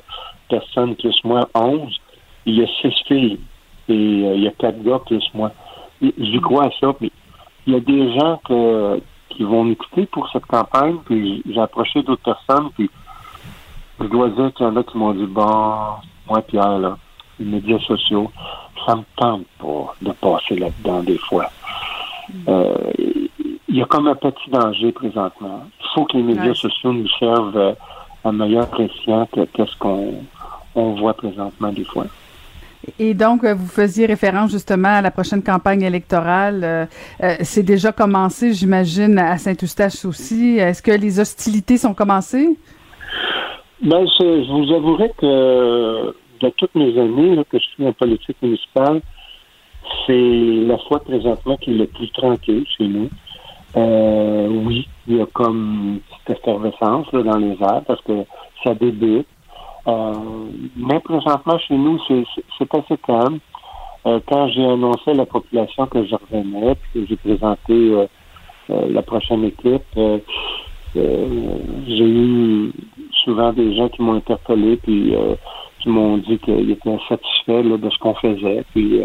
personnes 0.48 0.96
plus 0.96 1.16
moi, 1.24 1.48
11. 1.54 1.94
Il 2.46 2.56
y 2.56 2.62
a 2.62 2.66
6 2.82 2.92
filles 3.06 3.38
et 3.88 3.92
euh, 3.92 4.34
il 4.34 4.42
y 4.42 4.48
a 4.48 4.52
4 4.52 4.82
gars 4.82 5.00
plus 5.06 5.22
moi. 5.34 5.52
J'y 6.00 6.40
crois 6.40 6.64
à 6.66 6.70
ça. 6.80 6.92
Puis 6.92 7.12
il 7.66 7.74
y 7.74 7.76
a 7.76 7.80
des 7.80 8.12
gens 8.18 8.40
que- 8.44 9.00
qui 9.30 9.44
vont 9.44 9.64
m'écouter 9.64 10.06
pour 10.06 10.28
cette 10.32 10.46
campagne. 10.46 10.96
Puis 11.06 11.42
j'ai 11.48 11.60
approché 11.60 12.02
d'autres 12.02 12.22
personnes. 12.34 12.70
Puis 12.74 12.90
je 14.00 14.06
dois 14.06 14.28
dire 14.30 14.52
qu'il 14.54 14.66
y 14.66 14.68
en 14.68 14.76
a 14.76 14.82
qui 14.82 14.98
m'ont 14.98 15.12
dit 15.14 15.26
bon, 15.26 15.84
moi 16.28 16.42
Pierre, 16.46 16.78
là, 16.78 16.98
les 17.38 17.46
médias 17.46 17.78
sociaux, 17.80 18.30
ça 18.86 18.96
me 18.96 19.02
tente 19.16 19.46
pas 19.58 19.94
de 20.02 20.12
passer 20.12 20.56
là-dedans 20.56 21.02
des 21.02 21.18
fois. 21.18 21.46
Euh, 22.48 22.74
il 23.68 23.76
y 23.76 23.82
a 23.82 23.84
comme 23.86 24.06
un 24.08 24.14
petit 24.14 24.50
danger 24.50 24.92
présentement. 24.92 25.64
Il 25.80 25.86
faut 25.94 26.04
que 26.04 26.16
les 26.16 26.22
médias 26.22 26.48
Ouais. 26.48 26.54
sociaux 26.54 26.92
nous 26.92 27.08
servent 27.18 27.56
euh, 27.56 27.72
à 28.24 28.32
meilleur 28.32 28.68
pression 28.68 29.26
que 29.26 29.44
qu'est-ce 29.46 29.76
qu'on 29.78 30.14
on 30.74 30.94
voit 30.94 31.14
présentement 31.14 31.72
des 31.72 31.84
fois. 31.84 32.06
Et 33.00 33.14
donc, 33.14 33.42
euh, 33.42 33.54
vous 33.54 33.66
faisiez 33.66 34.06
référence 34.06 34.52
justement 34.52 34.88
à 34.90 35.02
la 35.02 35.10
prochaine 35.10 35.42
campagne 35.42 35.82
électorale. 35.82 36.60
Euh, 36.62 36.86
c'est 37.40 37.64
déjà 37.64 37.90
commencé, 37.90 38.52
j'imagine, 38.52 39.18
à 39.18 39.38
Saint-Eustache 39.38 40.04
aussi. 40.04 40.58
Est-ce 40.58 40.82
que 40.82 40.92
les 40.92 41.18
hostilités 41.18 41.78
sont 41.78 41.94
commencées? 41.94 42.56
Ben, 43.82 44.06
je, 44.06 44.44
je 44.44 44.52
vous 44.52 44.72
avouerai 44.74 45.10
que 45.18 46.14
de 46.40 46.48
toutes 46.56 46.74
mes 46.74 46.96
années 46.98 47.34
là, 47.34 47.42
que 47.50 47.58
je 47.58 47.64
suis 47.64 47.86
en 47.86 47.92
politique 47.92 48.36
municipale, 48.42 49.00
c'est 50.06 50.12
la 50.66 50.78
fois 50.86 51.00
présentement 51.00 51.56
qui 51.56 51.70
est 51.72 51.74
le 51.74 51.86
plus 51.86 52.10
tranquille 52.10 52.64
chez 52.76 52.86
nous. 52.86 53.08
Euh, 53.76 54.48
oui, 54.48 54.88
il 55.06 55.18
y 55.18 55.20
a 55.20 55.26
comme 55.26 55.92
une 55.94 56.00
petite 56.24 56.38
effervescence 56.38 57.12
là, 57.12 57.22
dans 57.22 57.36
les 57.36 57.56
airs 57.60 57.82
parce 57.86 58.00
que 58.02 58.24
ça 58.64 58.74
débute. 58.74 59.26
Euh, 59.86 60.12
mais 60.76 60.98
présentement, 61.00 61.58
chez 61.58 61.76
nous, 61.76 61.98
c'est 62.08 62.74
assez 62.74 62.96
calme. 63.06 63.38
Euh, 64.06 64.20
quand 64.26 64.48
j'ai 64.48 64.64
annoncé 64.64 65.10
à 65.10 65.14
la 65.14 65.26
population 65.26 65.86
que 65.86 66.04
je 66.06 66.14
revenais, 66.14 66.74
puis 66.76 67.02
que 67.02 67.06
j'ai 67.08 67.16
présenté 67.16 67.72
euh, 67.72 68.06
euh, 68.70 68.88
la 68.88 69.02
prochaine 69.02 69.44
équipe, 69.44 69.84
euh, 69.96 70.18
j'ai 70.94 72.08
eu 72.08 72.72
souvent 73.24 73.52
des 73.52 73.76
gens 73.76 73.88
qui 73.90 74.00
m'ont 74.00 74.14
interpellé 74.14 74.76
puis 74.76 75.14
qui 75.80 75.88
m'ont 75.90 76.16
dit 76.16 76.38
qu'ils 76.38 76.70
étaient 76.70 76.94
insatisfaits 76.94 77.62
là, 77.62 77.76
de 77.76 77.90
ce 77.90 77.98
qu'on 77.98 78.14
faisait. 78.14 78.64
Puis, 78.72 79.02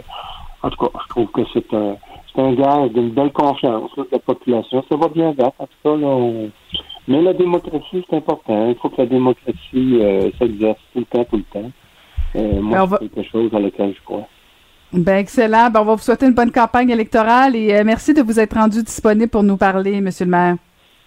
en 0.63 0.69
tout 0.69 0.85
cas, 0.85 0.99
je 1.03 1.07
trouve 1.09 1.27
que 1.31 1.41
c'est 1.51 1.73
un, 1.73 1.97
c'est 2.35 2.41
un 2.41 2.53
gage 2.53 2.91
d'une 2.91 3.09
belle 3.11 3.31
confiance 3.31 3.91
là, 3.97 4.03
de 4.03 4.09
la 4.11 4.19
population. 4.19 4.83
Ça 4.89 4.95
va 4.95 5.07
bien. 5.09 5.33
Là, 5.37 5.51
on- 5.85 6.49
Mais 7.07 7.21
la 7.21 7.33
démocratie, 7.33 8.05
c'est 8.09 8.15
important. 8.17 8.69
Il 8.69 8.75
faut 8.75 8.89
que 8.89 9.01
la 9.01 9.07
démocratie 9.07 9.97
euh, 10.01 10.29
s'exerce 10.39 10.79
tout 10.93 10.99
le 10.99 11.05
temps, 11.05 11.25
tout 11.25 11.37
le 11.37 11.43
temps. 11.43 11.71
Euh, 12.35 12.61
moi, 12.61 12.85
va- 12.85 12.99
c'est 13.01 13.09
quelque 13.13 13.29
chose 13.31 13.51
à 13.53 13.59
laquelle 13.59 13.93
je 13.97 14.03
crois. 14.05 14.27
Ben 14.93 15.17
excellent. 15.17 15.69
Ben, 15.69 15.81
on 15.81 15.85
va 15.85 15.95
vous 15.95 16.01
souhaiter 16.01 16.25
une 16.25 16.33
bonne 16.33 16.51
campagne 16.51 16.89
électorale 16.89 17.55
et 17.55 17.73
euh, 17.73 17.83
merci 17.85 18.13
de 18.13 18.21
vous 18.21 18.39
être 18.39 18.53
rendu 18.55 18.83
disponible 18.83 19.29
pour 19.29 19.41
nous 19.43 19.57
parler, 19.57 19.99
Monsieur 20.01 20.25
le 20.25 20.31
maire. 20.31 20.55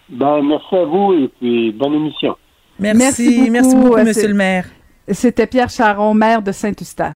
Ben, 0.09 0.43
merci 0.43 0.75
à 0.75 0.85
vous 0.85 1.13
et 1.15 1.29
puis 1.39 1.73
bonne 1.73 1.95
émission. 1.95 2.37
Merci, 2.79 3.49
merci 3.51 3.77
beaucoup, 3.77 3.95
Euh, 3.97 4.05
Monsieur 4.05 4.23
c'est- 4.23 4.29
le 4.29 4.35
maire. 4.35 4.67
C'était 5.09 5.47
Pierre 5.47 5.69
Charon, 5.71 6.13
maire 6.15 6.43
de 6.43 6.51
Saint-Eustache. 6.51 7.13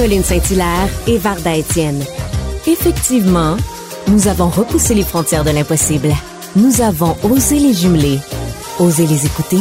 Caroline 0.00 0.24
Saint-Hilaire 0.24 0.88
et 1.06 1.18
Varda 1.18 1.54
Étienne. 1.54 2.02
Effectivement, 2.66 3.58
nous 4.08 4.28
avons 4.28 4.48
repoussé 4.48 4.94
les 4.94 5.02
frontières 5.02 5.44
de 5.44 5.50
l'impossible. 5.50 6.08
Nous 6.56 6.80
avons 6.80 7.18
osé 7.22 7.58
les 7.58 7.74
jumeler, 7.74 8.18
osé 8.78 9.06
les 9.06 9.26
écouter. 9.26 9.58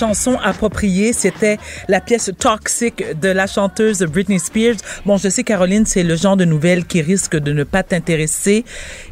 Chanson 0.00 0.38
appropriée, 0.42 1.12
c'était 1.12 1.58
la 1.88 2.00
pièce 2.00 2.30
Toxic 2.38 3.04
de 3.20 3.28
la 3.28 3.46
chanteuse 3.46 4.00
Britney 4.02 4.38
Spears. 4.38 4.76
Bon, 5.04 5.18
je 5.18 5.28
sais 5.28 5.44
Caroline, 5.44 5.84
c'est 5.84 6.02
le 6.02 6.16
genre 6.16 6.38
de 6.38 6.46
nouvelle 6.46 6.86
qui 6.86 7.02
risque 7.02 7.36
de 7.36 7.52
ne 7.52 7.64
pas 7.64 7.82
t'intéresser 7.82 8.64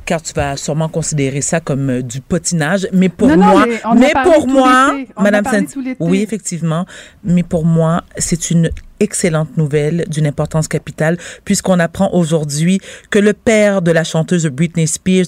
car 0.06 0.22
tu 0.22 0.32
vas 0.32 0.56
sûrement 0.56 0.88
considérer 0.88 1.42
ça 1.42 1.60
comme 1.60 1.90
euh, 1.90 2.02
du 2.02 2.22
potinage, 2.22 2.88
mais 2.94 3.10
pour 3.10 3.28
Non, 3.28 3.36
non, 3.36 3.46
moi, 3.50 3.66
mais 3.66 3.80
mais 3.96 4.12
pour 4.24 4.48
moi, 4.48 4.96
madame 5.20 5.44
Saint. 5.44 5.66
Oui, 6.00 6.22
effectivement, 6.22 6.86
mais 7.22 7.42
pour 7.42 7.66
moi, 7.66 8.02
c'est 8.16 8.50
une 8.50 8.70
excellente 9.00 9.56
nouvelle 9.56 10.04
d'une 10.08 10.26
importance 10.26 10.68
capitale 10.68 11.16
puisqu'on 11.44 11.78
apprend 11.78 12.10
aujourd'hui 12.12 12.80
que 13.10 13.18
le 13.18 13.32
père 13.32 13.82
de 13.82 13.90
la 13.90 14.04
chanteuse 14.04 14.46
Britney 14.46 14.86
Spears, 14.86 15.26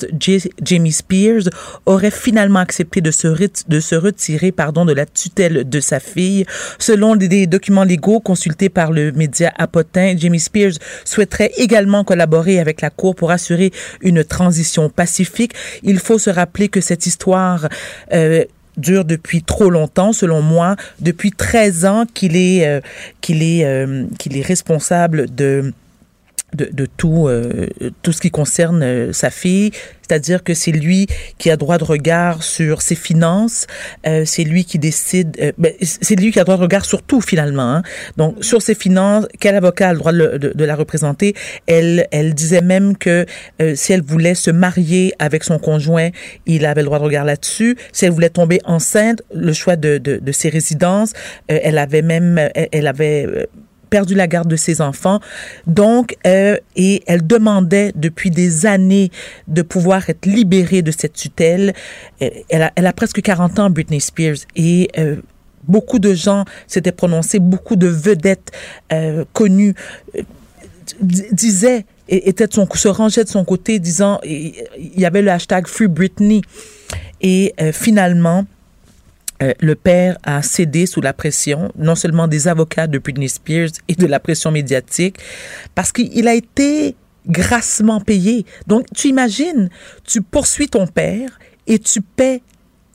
Jamie 0.63 0.93
Spears, 0.93 1.49
aurait 1.87 2.11
finalement 2.11 2.59
accepté 2.59 3.01
de 3.01 3.11
se, 3.11 3.95
retirer 3.95 4.53
pardon, 4.53 4.85
de 4.85 4.93
la 4.93 5.07
tutelle 5.07 5.69
de 5.69 5.81
sa 5.81 6.01
fille. 6.01 6.45
Selon 6.79 7.17
des, 7.17 7.29
des 7.29 7.47
documents 7.47 7.85
légaux 7.85 8.21
consultés 8.21 8.69
par 8.69 8.93
le 8.93 9.13
média 9.13 9.53
Apotin, 9.57 10.15
Jamie 10.17 10.41
Spears 10.41 10.75
souhaiterait 11.05 11.53
également 11.57 12.05
collaborer 12.05 12.61
avec 12.61 12.81
la 12.81 12.91
Cour 12.91 13.15
pour 13.15 13.31
assurer 13.31 13.73
une 14.01 14.25
transition 14.25 14.89
pacifique. 14.89 15.53
Il 15.83 15.99
faut 15.99 16.19
se 16.19 16.31
rappeler 16.31 16.69
que 16.69 16.81
cette 16.81 17.07
histoire 17.07 17.69
euh, 18.13 18.45
dure 18.81 19.05
depuis 19.05 19.43
trop 19.43 19.71
longtemps, 19.71 20.13
selon 20.13 20.43
moi, 20.43 20.77
depuis 21.01 21.31
13 21.31 21.85
ans 21.85 22.05
qu'il 22.13 22.37
est, 22.37 22.67
euh, 22.67 22.81
qu'il 23.21 23.43
est, 23.43 23.65
euh, 23.65 24.07
qu'il 24.19 24.37
est 24.37 24.43
responsable 24.43 25.35
de 25.35 25.73
de, 26.55 26.69
de 26.73 26.87
tout, 26.87 27.29
euh, 27.29 27.69
tout 28.03 28.13
ce 28.13 28.21
qui 28.21 28.31
concerne 28.31 28.83
euh, 28.83 29.13
sa 29.13 29.31
fille, 29.31 29.71
c'est-à-dire 30.09 30.43
que 30.43 30.55
c'est 30.55 30.73
lui 30.73 31.07
qui 31.39 31.51
a 31.51 31.57
droit 31.57 31.79
de 31.79 31.85
regard 31.85 32.43
sur 32.43 32.83
ses 32.83 32.97
finances, 32.97 33.67
euh, 34.07 34.25
c'est 34.27 34.43
lui 34.43 34.65
qui 34.65 34.79
décide, 34.79 35.37
euh, 35.41 35.53
ben, 35.57 35.73
c'est 35.81 36.17
lui 36.19 36.33
qui 36.33 36.41
a 36.41 36.45
droit 36.45 36.57
de 36.57 36.63
regard 36.63 36.85
sur 36.85 37.03
tout 37.03 37.21
finalement. 37.21 37.77
hein. 37.77 37.83
Donc 38.17 38.43
sur 38.43 38.61
ses 38.61 38.75
finances, 38.75 39.27
quel 39.39 39.55
avocat 39.55 39.91
a 39.91 39.93
le 39.93 39.99
droit 39.99 40.13
de, 40.13 40.39
de- 40.39 40.53
de 40.53 40.65
la 40.65 40.75
représenter? 40.75 41.35
Elle, 41.69 42.09
elle 42.11 42.35
disait 42.35 42.61
même 42.61 42.97
que 42.97 43.25
euh, 43.63 43.75
si 43.77 43.93
elle 43.93 44.03
voulait 44.03 44.35
se 44.35 44.51
marier 44.51 45.15
avec 45.21 45.45
son 45.45 45.59
conjoint, 45.59 46.11
il 46.47 46.67
avait 46.67 46.81
le 46.83 46.87
droit 46.87 46.99
de 46.99 47.05
regard 47.05 47.25
là-dessus. 47.25 47.77
Si 47.93 48.05
elle 48.05 48.11
voulait 48.13 48.31
tomber 48.31 48.59
enceinte, 48.65 49.23
le 49.33 49.53
choix 49.53 49.77
de, 49.77 49.99
de, 49.99 50.17
de 50.19 50.33
ses 50.33 50.49
résidences, 50.49 51.13
euh, 51.53 51.59
elle 51.63 51.79
avait 51.79 52.03
même, 52.03 52.37
elle, 52.55 52.69
elle 52.73 52.87
avait 52.89 53.27
euh, 53.29 53.47
perdu 53.91 54.15
la 54.15 54.27
garde 54.27 54.49
de 54.49 54.57
ses 54.57 54.81
enfants. 54.81 55.21
Donc, 55.67 56.17
euh, 56.27 56.57
et 56.77 57.03
elle 57.07 57.27
demandait 57.27 57.93
depuis 57.95 58.31
des 58.31 58.67
années 58.67 59.11
de 59.49 59.63
pouvoir 59.63 60.09
être 60.09 60.27
libérée 60.27 60.83
de 60.83 60.93
cette 60.93 61.13
tutelle. 61.13 61.75
Euh, 62.23 62.31
Elle 62.49 62.87
a, 62.87 62.93
presque 62.93 63.21
40 63.21 63.59
ans, 63.59 63.71
Britney 63.71 64.01
Spears, 64.01 64.39
et 64.57 64.89
euh, 64.99 65.17
beaucoup 65.65 65.99
de 65.99 66.15
gens 66.15 66.45
s'étaient 66.67 66.93
prononcés, 66.93 67.39
beaucoup 67.39 67.77
de 67.77 67.89
vedettes 67.89 68.51
connues 69.33 69.75
disaient 71.01 71.85
était 72.09 72.49
de 72.49 72.53
son, 72.53 72.67
se 72.75 72.89
rangeait 72.89 73.23
de 73.23 73.29
son 73.29 73.45
côté, 73.45 73.79
disant 73.79 74.19
il 74.25 74.99
y 74.99 75.05
avait 75.05 75.23
le 75.23 75.31
hashtag 75.31 75.67
Free 75.67 75.87
Britney. 75.87 76.43
Et 77.21 77.55
finalement, 77.73 78.47
euh, 79.43 79.53
le 79.61 79.75
père 79.75 80.19
a 80.23 80.43
cédé 80.43 80.87
sous 80.87 81.01
la 81.01 81.13
pression, 81.13 81.73
non 81.77 81.95
seulement 81.95 82.29
des 82.29 82.49
avocats 82.49 82.87
de 82.87 82.99
Britney 82.99 83.29
Spears 83.29 83.71
et 83.89 83.95
de 83.95 84.07
la 84.07 84.21
pression 84.21 84.51
médiatique, 84.51 85.17
parce 85.75 85.93
qu'il 85.93 86.29
a 86.29 86.35
été 86.35 86.95
grassement 87.27 88.01
payé. 88.01 88.45
Donc, 88.67 88.87
tu 88.95 89.09
imagines, 89.09 89.69
tu 90.05 90.23
poursuis 90.23 90.69
ton 90.69 90.87
père 90.87 91.39
et 91.67 91.79
tu 91.79 92.01
paies 92.01 92.43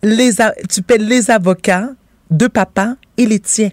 les, 0.03 0.31
tu 0.69 0.81
paies 0.81 0.97
les 0.97 1.31
avocats 1.31 1.89
de 2.29 2.47
papa 2.47 2.97
et 3.17 3.25
les 3.25 3.39
tiens. 3.39 3.71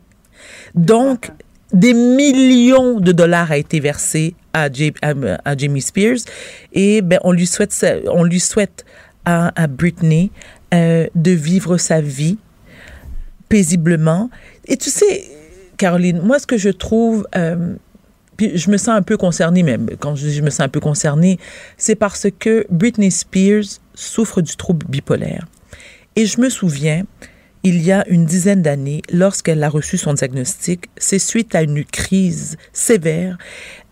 Donc, 0.75 1.31
des 1.73 1.95
millions 1.95 3.01
de 3.01 3.13
dollars 3.13 3.51
a 3.51 3.57
été 3.57 3.81
versé 3.81 4.35
à, 4.53 4.71
J- 4.71 4.93
à, 5.01 5.15
à 5.45 5.57
Jamie 5.57 5.81
Spears 5.81 6.19
et 6.75 7.01
ben 7.01 7.19
on 7.25 7.33
lui 7.33 7.47
souhaite 7.47 7.75
on 8.09 8.25
lui 8.25 8.41
souhaite 8.41 8.85
à, 9.25 9.53
à 9.61 9.67
Britney 9.67 10.31
euh, 10.75 11.07
de 11.15 11.31
vivre 11.31 11.79
sa 11.79 12.03
vie 12.03 12.37
paisiblement 13.53 14.31
et 14.67 14.79
tu 14.79 14.89
sais 14.89 15.29
Caroline 15.77 16.23
moi 16.23 16.39
ce 16.39 16.47
que 16.47 16.57
je 16.57 16.71
trouve 16.71 17.29
euh, 17.37 17.75
puis 18.39 18.57
je 18.57 18.71
me 18.71 18.79
sens 18.79 18.97
un 18.97 19.03
peu 19.03 19.19
concernée 19.19 19.63
même 19.63 19.91
quand 20.01 20.15
je 20.15 20.31
je 20.31 20.41
me 20.41 20.49
sens 20.49 20.61
un 20.61 20.71
peu 20.71 20.81
concernée 20.81 21.39
c'est 21.77 21.95
parce 21.95 22.29
que 22.39 22.65
Britney 22.71 23.11
Spears 23.11 23.79
souffre 23.93 24.41
du 24.41 24.57
trouble 24.57 24.87
bipolaire 24.89 25.45
et 26.17 26.25
je 26.25 26.41
me 26.41 26.49
souviens 26.49 27.05
il 27.65 27.81
y 27.81 27.93
a 27.93 28.05
une 28.09 28.25
dizaine 28.25 28.61
d'années, 28.61 29.03
lorsqu'elle 29.13 29.63
a 29.63 29.69
reçu 29.69 29.97
son 29.97 30.15
diagnostic, 30.15 30.87
c'est 30.97 31.21
suite 31.21 31.55
à 31.55 31.63
une 31.63 31.85
crise 31.85 32.57
sévère. 32.73 33.39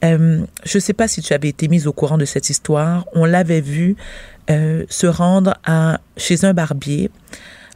Euh, 0.04 0.40
je 0.64 0.78
ne 0.78 0.80
sais 0.80 0.92
pas 0.92 1.06
si 1.06 1.22
tu 1.22 1.32
avais 1.34 1.50
été 1.50 1.68
mise 1.68 1.86
au 1.86 1.92
courant 1.92 2.18
de 2.18 2.24
cette 2.24 2.50
histoire. 2.50 3.06
On 3.12 3.24
l'avait 3.24 3.60
vue 3.60 3.94
euh, 4.50 4.84
se 4.88 5.06
rendre 5.06 5.54
à, 5.64 6.00
chez 6.16 6.44
un 6.44 6.52
barbier. 6.52 7.12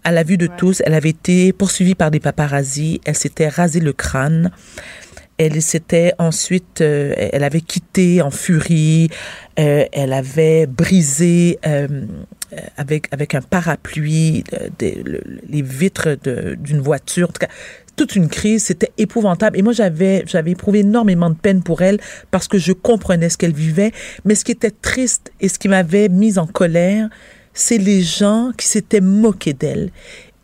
À 0.06 0.12
la 0.12 0.22
vue 0.22 0.36
de 0.36 0.46
tous, 0.46 0.82
elle 0.84 0.92
avait 0.92 1.08
été 1.08 1.54
poursuivie 1.54 1.94
par 1.94 2.10
des 2.10 2.20
paparazzis. 2.20 3.00
Elle 3.06 3.16
s'était 3.16 3.48
rasé 3.48 3.80
le 3.80 3.94
crâne. 3.94 4.50
Elle 5.38 5.60
s'était 5.62 6.12
ensuite, 6.18 6.80
euh, 6.82 7.12
elle 7.16 7.42
avait 7.42 7.62
quitté 7.62 8.20
en 8.22 8.30
furie. 8.30 9.08
Euh, 9.58 9.84
elle 9.92 10.12
avait 10.12 10.66
brisé 10.66 11.58
euh, 11.66 12.06
avec 12.76 13.08
avec 13.12 13.34
un 13.34 13.40
parapluie 13.40 14.44
les 14.78 15.62
vitres 15.62 16.16
d'une 16.56 16.80
voiture. 16.80 17.30
En 17.30 17.32
tout 17.32 17.40
cas, 17.40 17.52
toute 17.96 18.14
une 18.14 18.28
crise. 18.28 18.64
C'était 18.64 18.92
épouvantable. 18.98 19.58
Et 19.58 19.62
moi, 19.62 19.72
j'avais 19.72 20.22
j'avais 20.26 20.52
éprouvé 20.52 20.80
énormément 20.80 21.30
de 21.30 21.36
peine 21.36 21.62
pour 21.62 21.82
elle 21.82 21.98
parce 22.30 22.46
que 22.46 22.58
je 22.58 22.72
comprenais 22.72 23.30
ce 23.30 23.38
qu'elle 23.38 23.54
vivait. 23.54 23.92
Mais 24.24 24.34
ce 24.34 24.44
qui 24.44 24.52
était 24.52 24.70
triste 24.70 25.32
et 25.40 25.48
ce 25.48 25.58
qui 25.58 25.68
m'avait 25.68 26.08
mise 26.08 26.38
en 26.38 26.46
colère, 26.46 27.08
c'est 27.54 27.78
les 27.78 28.02
gens 28.02 28.50
qui 28.56 28.66
s'étaient 28.66 29.00
moqués 29.00 29.54
d'elle. 29.54 29.90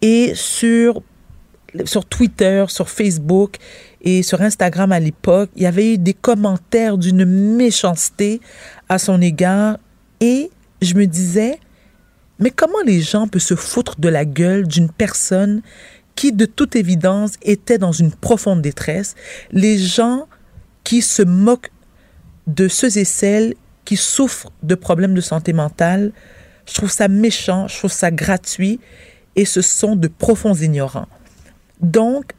Et 0.00 0.32
sur 0.34 1.02
sur 1.84 2.04
Twitter, 2.04 2.64
sur 2.68 2.88
Facebook 2.88 3.56
et 4.02 4.22
sur 4.22 4.40
Instagram 4.40 4.92
à 4.92 5.00
l'époque, 5.00 5.50
il 5.54 5.62
y 5.62 5.66
avait 5.66 5.94
eu 5.94 5.98
des 5.98 6.14
commentaires 6.14 6.98
d'une 6.98 7.24
méchanceté 7.24 8.40
à 8.88 8.98
son 8.98 9.20
égard 9.20 9.78
et 10.20 10.50
je 10.82 10.94
me 10.94 11.06
disais, 11.06 11.58
mais 12.38 12.50
comment 12.50 12.80
les 12.84 13.00
gens 13.00 13.28
peuvent 13.28 13.42
se 13.42 13.54
foutre 13.54 14.00
de 14.00 14.08
la 14.08 14.24
gueule 14.24 14.66
d'une 14.66 14.90
personne 14.90 15.62
qui, 16.16 16.32
de 16.32 16.46
toute 16.46 16.74
évidence, 16.74 17.32
était 17.42 17.78
dans 17.78 17.92
une 17.92 18.12
profonde 18.12 18.62
détresse? 18.62 19.14
Les 19.52 19.78
gens 19.78 20.26
qui 20.82 21.02
se 21.02 21.22
moquent 21.22 21.70
de 22.46 22.66
ceux 22.66 22.98
et 22.98 23.04
celles 23.04 23.54
qui 23.84 23.96
souffrent 23.96 24.50
de 24.62 24.74
problèmes 24.74 25.14
de 25.14 25.20
santé 25.20 25.52
mentale, 25.52 26.12
je 26.70 26.76
trouve 26.76 26.90
ça 26.90 27.08
méchant, 27.08 27.66
je 27.66 27.76
trouve 27.78 27.92
ça 27.92 28.10
gratuit 28.10 28.78
et 29.34 29.44
ce 29.44 29.60
sont 29.60 29.96
de 29.96 30.08
profonds 30.08 30.54
ignorants. 30.54 31.08
Donc, 31.80 32.32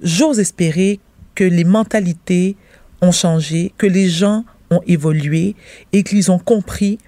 j'ose 0.00 0.40
espérer 0.40 0.98
que 1.34 1.44
les 1.44 1.64
mentalités 1.64 2.56
ont 3.00 3.12
changé, 3.12 3.72
que 3.78 3.86
les 3.86 4.08
gens 4.08 4.44
ont 4.70 4.80
évolué 4.86 5.54
et 5.92 6.02
qu'ils 6.02 6.32
ont 6.32 6.38
compris. 6.38 6.98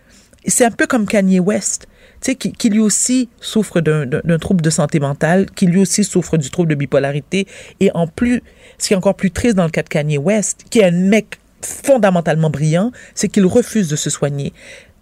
C'est 0.46 0.64
un 0.64 0.70
peu 0.70 0.86
comme 0.86 1.06
Kanye 1.06 1.40
West, 1.40 1.88
tu 2.20 2.30
sais, 2.30 2.34
qui, 2.36 2.52
qui 2.52 2.70
lui 2.70 2.80
aussi 2.80 3.28
souffre 3.40 3.80
d'un 3.80 4.38
trouble 4.38 4.60
de 4.60 4.70
santé 4.70 5.00
mentale, 5.00 5.50
qui 5.50 5.66
lui 5.66 5.80
aussi 5.80 6.04
souffre 6.04 6.36
du 6.36 6.50
trouble 6.50 6.70
de 6.70 6.74
bipolarité. 6.76 7.48
Et 7.80 7.90
en 7.94 8.06
plus, 8.06 8.42
ce 8.78 8.88
qui 8.88 8.94
est 8.94 8.96
encore 8.96 9.16
plus 9.16 9.32
triste 9.32 9.56
dans 9.56 9.64
le 9.64 9.70
cas 9.70 9.82
de 9.82 9.88
Kanye 9.88 10.18
West, 10.18 10.64
qui 10.70 10.78
est 10.78 10.84
un 10.84 10.90
mec 10.92 11.40
fondamentalement 11.60 12.50
brillant, 12.50 12.92
c'est 13.14 13.28
qu'il 13.28 13.46
refuse 13.46 13.88
de 13.88 13.96
se 13.96 14.10
soigner. 14.10 14.52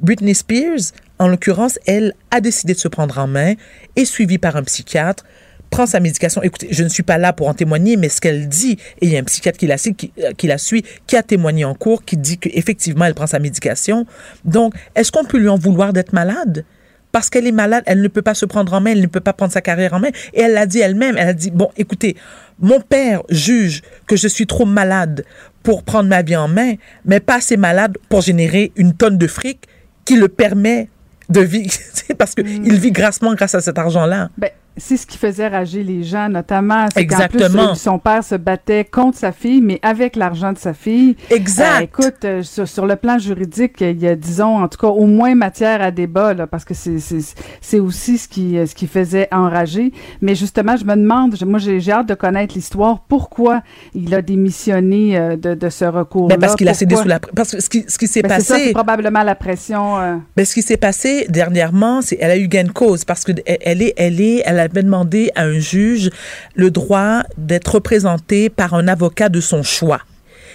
Britney 0.00 0.34
Spears, 0.34 0.92
en 1.18 1.28
l'occurrence, 1.28 1.78
elle 1.86 2.14
a 2.30 2.40
décidé 2.40 2.74
de 2.74 2.78
se 2.78 2.88
prendre 2.88 3.18
en 3.18 3.26
main, 3.26 3.54
est 3.96 4.04
suivie 4.04 4.38
par 4.38 4.56
un 4.56 4.62
psychiatre, 4.62 5.24
prend 5.70 5.86
sa 5.86 6.00
médication. 6.00 6.42
Écoutez, 6.42 6.68
je 6.70 6.82
ne 6.84 6.88
suis 6.88 7.02
pas 7.02 7.18
là 7.18 7.32
pour 7.32 7.48
en 7.48 7.54
témoigner, 7.54 7.96
mais 7.96 8.08
ce 8.08 8.20
qu'elle 8.20 8.48
dit, 8.48 8.78
et 9.00 9.06
il 9.06 9.12
y 9.12 9.16
a 9.16 9.20
un 9.20 9.24
psychiatre 9.24 9.58
qui 9.58 9.66
la, 9.66 9.78
suit, 9.78 9.94
qui, 9.94 10.12
euh, 10.22 10.32
qui 10.32 10.46
la 10.46 10.58
suit, 10.58 10.84
qui 11.06 11.16
a 11.16 11.22
témoigné 11.22 11.64
en 11.64 11.74
cours, 11.74 12.04
qui 12.04 12.16
dit 12.16 12.38
qu'effectivement, 12.38 13.04
elle 13.04 13.14
prend 13.14 13.26
sa 13.26 13.38
médication. 13.38 14.06
Donc, 14.44 14.74
est-ce 14.94 15.10
qu'on 15.10 15.24
peut 15.24 15.38
lui 15.38 15.48
en 15.48 15.58
vouloir 15.58 15.92
d'être 15.92 16.12
malade? 16.12 16.64
Parce 17.12 17.30
qu'elle 17.30 17.46
est 17.46 17.52
malade, 17.52 17.82
elle 17.86 18.02
ne 18.02 18.08
peut 18.08 18.22
pas 18.22 18.34
se 18.34 18.44
prendre 18.44 18.74
en 18.74 18.80
main, 18.80 18.90
elle 18.90 19.00
ne 19.00 19.06
peut 19.06 19.20
pas 19.20 19.32
prendre 19.32 19.52
sa 19.52 19.62
carrière 19.62 19.94
en 19.94 20.00
main. 20.00 20.10
Et 20.34 20.42
elle 20.42 20.52
l'a 20.52 20.66
dit 20.66 20.80
elle-même, 20.80 21.16
elle 21.16 21.28
a 21.28 21.32
dit, 21.32 21.50
bon, 21.50 21.70
écoutez, 21.78 22.16
mon 22.60 22.80
père 22.80 23.22
juge 23.30 23.82
que 24.06 24.16
je 24.16 24.28
suis 24.28 24.46
trop 24.46 24.66
malade 24.66 25.24
pour 25.62 25.82
prendre 25.82 26.10
ma 26.10 26.20
vie 26.20 26.36
en 26.36 26.48
main, 26.48 26.74
mais 27.06 27.20
pas 27.20 27.36
assez 27.36 27.56
malade 27.56 27.96
pour 28.10 28.20
générer 28.20 28.72
une 28.76 28.92
tonne 28.92 29.16
de 29.16 29.26
fric 29.26 29.66
qui 30.06 30.16
le 30.16 30.28
permet 30.28 30.88
de 31.28 31.40
vivre. 31.40 31.74
parce 32.18 32.34
qu'il 32.34 32.78
vit 32.78 32.92
grassement 32.92 33.34
grâce 33.34 33.54
à 33.54 33.60
cet 33.60 33.78
argent-là. 33.78 34.30
Ben, 34.38 34.50
c'est 34.76 34.96
ce 34.96 35.06
qui 35.06 35.16
faisait 35.18 35.48
rager 35.48 35.82
les 35.82 36.02
gens, 36.02 36.28
notamment. 36.28 36.86
c'est 36.94 37.06
qu'en 37.06 37.16
plus, 37.28 37.36
Exactement. 37.40 37.70
euh, 37.70 37.74
son 37.74 37.98
père 37.98 38.22
se 38.24 38.34
battait 38.34 38.84
contre 38.84 39.16
sa 39.18 39.32
fille, 39.32 39.60
mais 39.60 39.78
avec 39.82 40.16
l'argent 40.16 40.52
de 40.52 40.58
sa 40.58 40.74
fille. 40.74 41.16
Exact. 41.30 41.80
Euh, 41.80 41.84
écoute, 41.84 42.24
euh, 42.24 42.42
sur, 42.42 42.66
sur 42.68 42.86
le 42.86 42.96
plan 42.96 43.18
juridique, 43.18 43.80
il 43.80 44.00
y 44.02 44.06
a, 44.08 44.14
disons, 44.16 44.62
en 44.62 44.68
tout 44.68 44.78
cas, 44.78 44.88
au 44.88 45.06
moins 45.06 45.34
matière 45.34 45.80
à 45.82 45.90
débat, 45.90 46.34
là, 46.34 46.46
parce 46.46 46.64
que 46.64 46.74
c'est, 46.74 46.98
c'est, 46.98 47.20
c'est 47.60 47.80
aussi 47.80 48.18
ce 48.18 48.28
qui, 48.28 48.58
euh, 48.58 48.66
ce 48.66 48.74
qui 48.74 48.86
faisait 48.86 49.28
enrager. 49.32 49.92
Mais 50.20 50.34
justement, 50.34 50.76
je 50.76 50.84
me 50.84 50.94
demande, 50.96 51.36
moi, 51.44 51.58
j'ai, 51.58 51.80
j'ai 51.80 51.92
hâte 51.92 52.08
de 52.08 52.14
connaître 52.14 52.54
l'histoire. 52.54 53.00
Pourquoi 53.08 53.62
il 53.94 54.14
a 54.14 54.22
démissionné 54.22 55.16
euh, 55.18 55.36
de, 55.36 55.54
de 55.54 55.68
ce 55.68 55.84
recours-là? 55.84 56.36
Ben, 56.36 56.40
parce 56.40 56.56
qu'il 56.56 56.68
a 56.68 56.74
cédé 56.74 56.96
sous 56.96 57.08
la 57.08 57.20
parce 57.20 57.52
que 57.52 57.60
ce 57.60 57.68
qui, 57.68 57.84
ce 57.88 57.98
qui 57.98 58.06
s'est 58.06 58.22
Ben, 58.22 58.36
c'est 58.36 58.42
ça, 58.42 58.54
passé 58.54 58.66
c'est 58.66 58.72
probablement 58.72 59.22
la 59.22 59.34
pression. 59.34 60.20
Ben, 60.36 60.44
ce 60.44 60.54
qui 60.54 60.62
s'est 60.62 60.76
passé 60.76 61.26
dernièrement, 61.28 62.02
c'est 62.02 62.18
elle 62.20 62.30
a 62.30 62.36
eu 62.36 62.48
gain 62.48 62.64
de 62.64 62.72
cause 62.72 63.04
parce 63.04 63.24
que 63.24 63.32
elle 63.46 63.76
elle 63.76 63.82
est, 63.82 63.94
elle 63.96 64.20
est, 64.20 64.42
elle 64.44 64.65
avait 64.66 64.82
demandé 64.82 65.30
à 65.34 65.44
un 65.44 65.58
juge 65.58 66.10
le 66.54 66.70
droit 66.70 67.22
d'être 67.38 67.76
représentée 67.76 68.50
par 68.50 68.74
un 68.74 68.88
avocat 68.88 69.28
de 69.28 69.40
son 69.40 69.62
choix. 69.62 70.02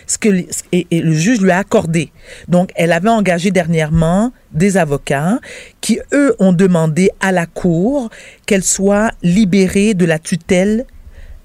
Ce 0.08 0.18
que 0.18 0.30
et, 0.72 0.88
et 0.92 1.02
le 1.02 1.14
juge 1.14 1.42
lui 1.42 1.52
a 1.52 1.60
accordé. 1.60 2.12
Donc, 2.48 2.72
elle 2.76 2.92
avait 2.92 3.10
engagé 3.10 3.52
dernièrement 3.52 4.32
des 4.52 4.78
avocats 4.78 5.40
qui 5.80 6.00
eux 6.14 6.36
ont 6.40 6.54
demandé 6.54 7.12
à 7.20 7.32
la 7.32 7.46
cour 7.46 8.10
qu'elle 8.46 8.64
soit 8.64 9.12
libérée 9.24 9.94
de 9.94 10.06
la 10.06 10.20
tutelle 10.20 10.86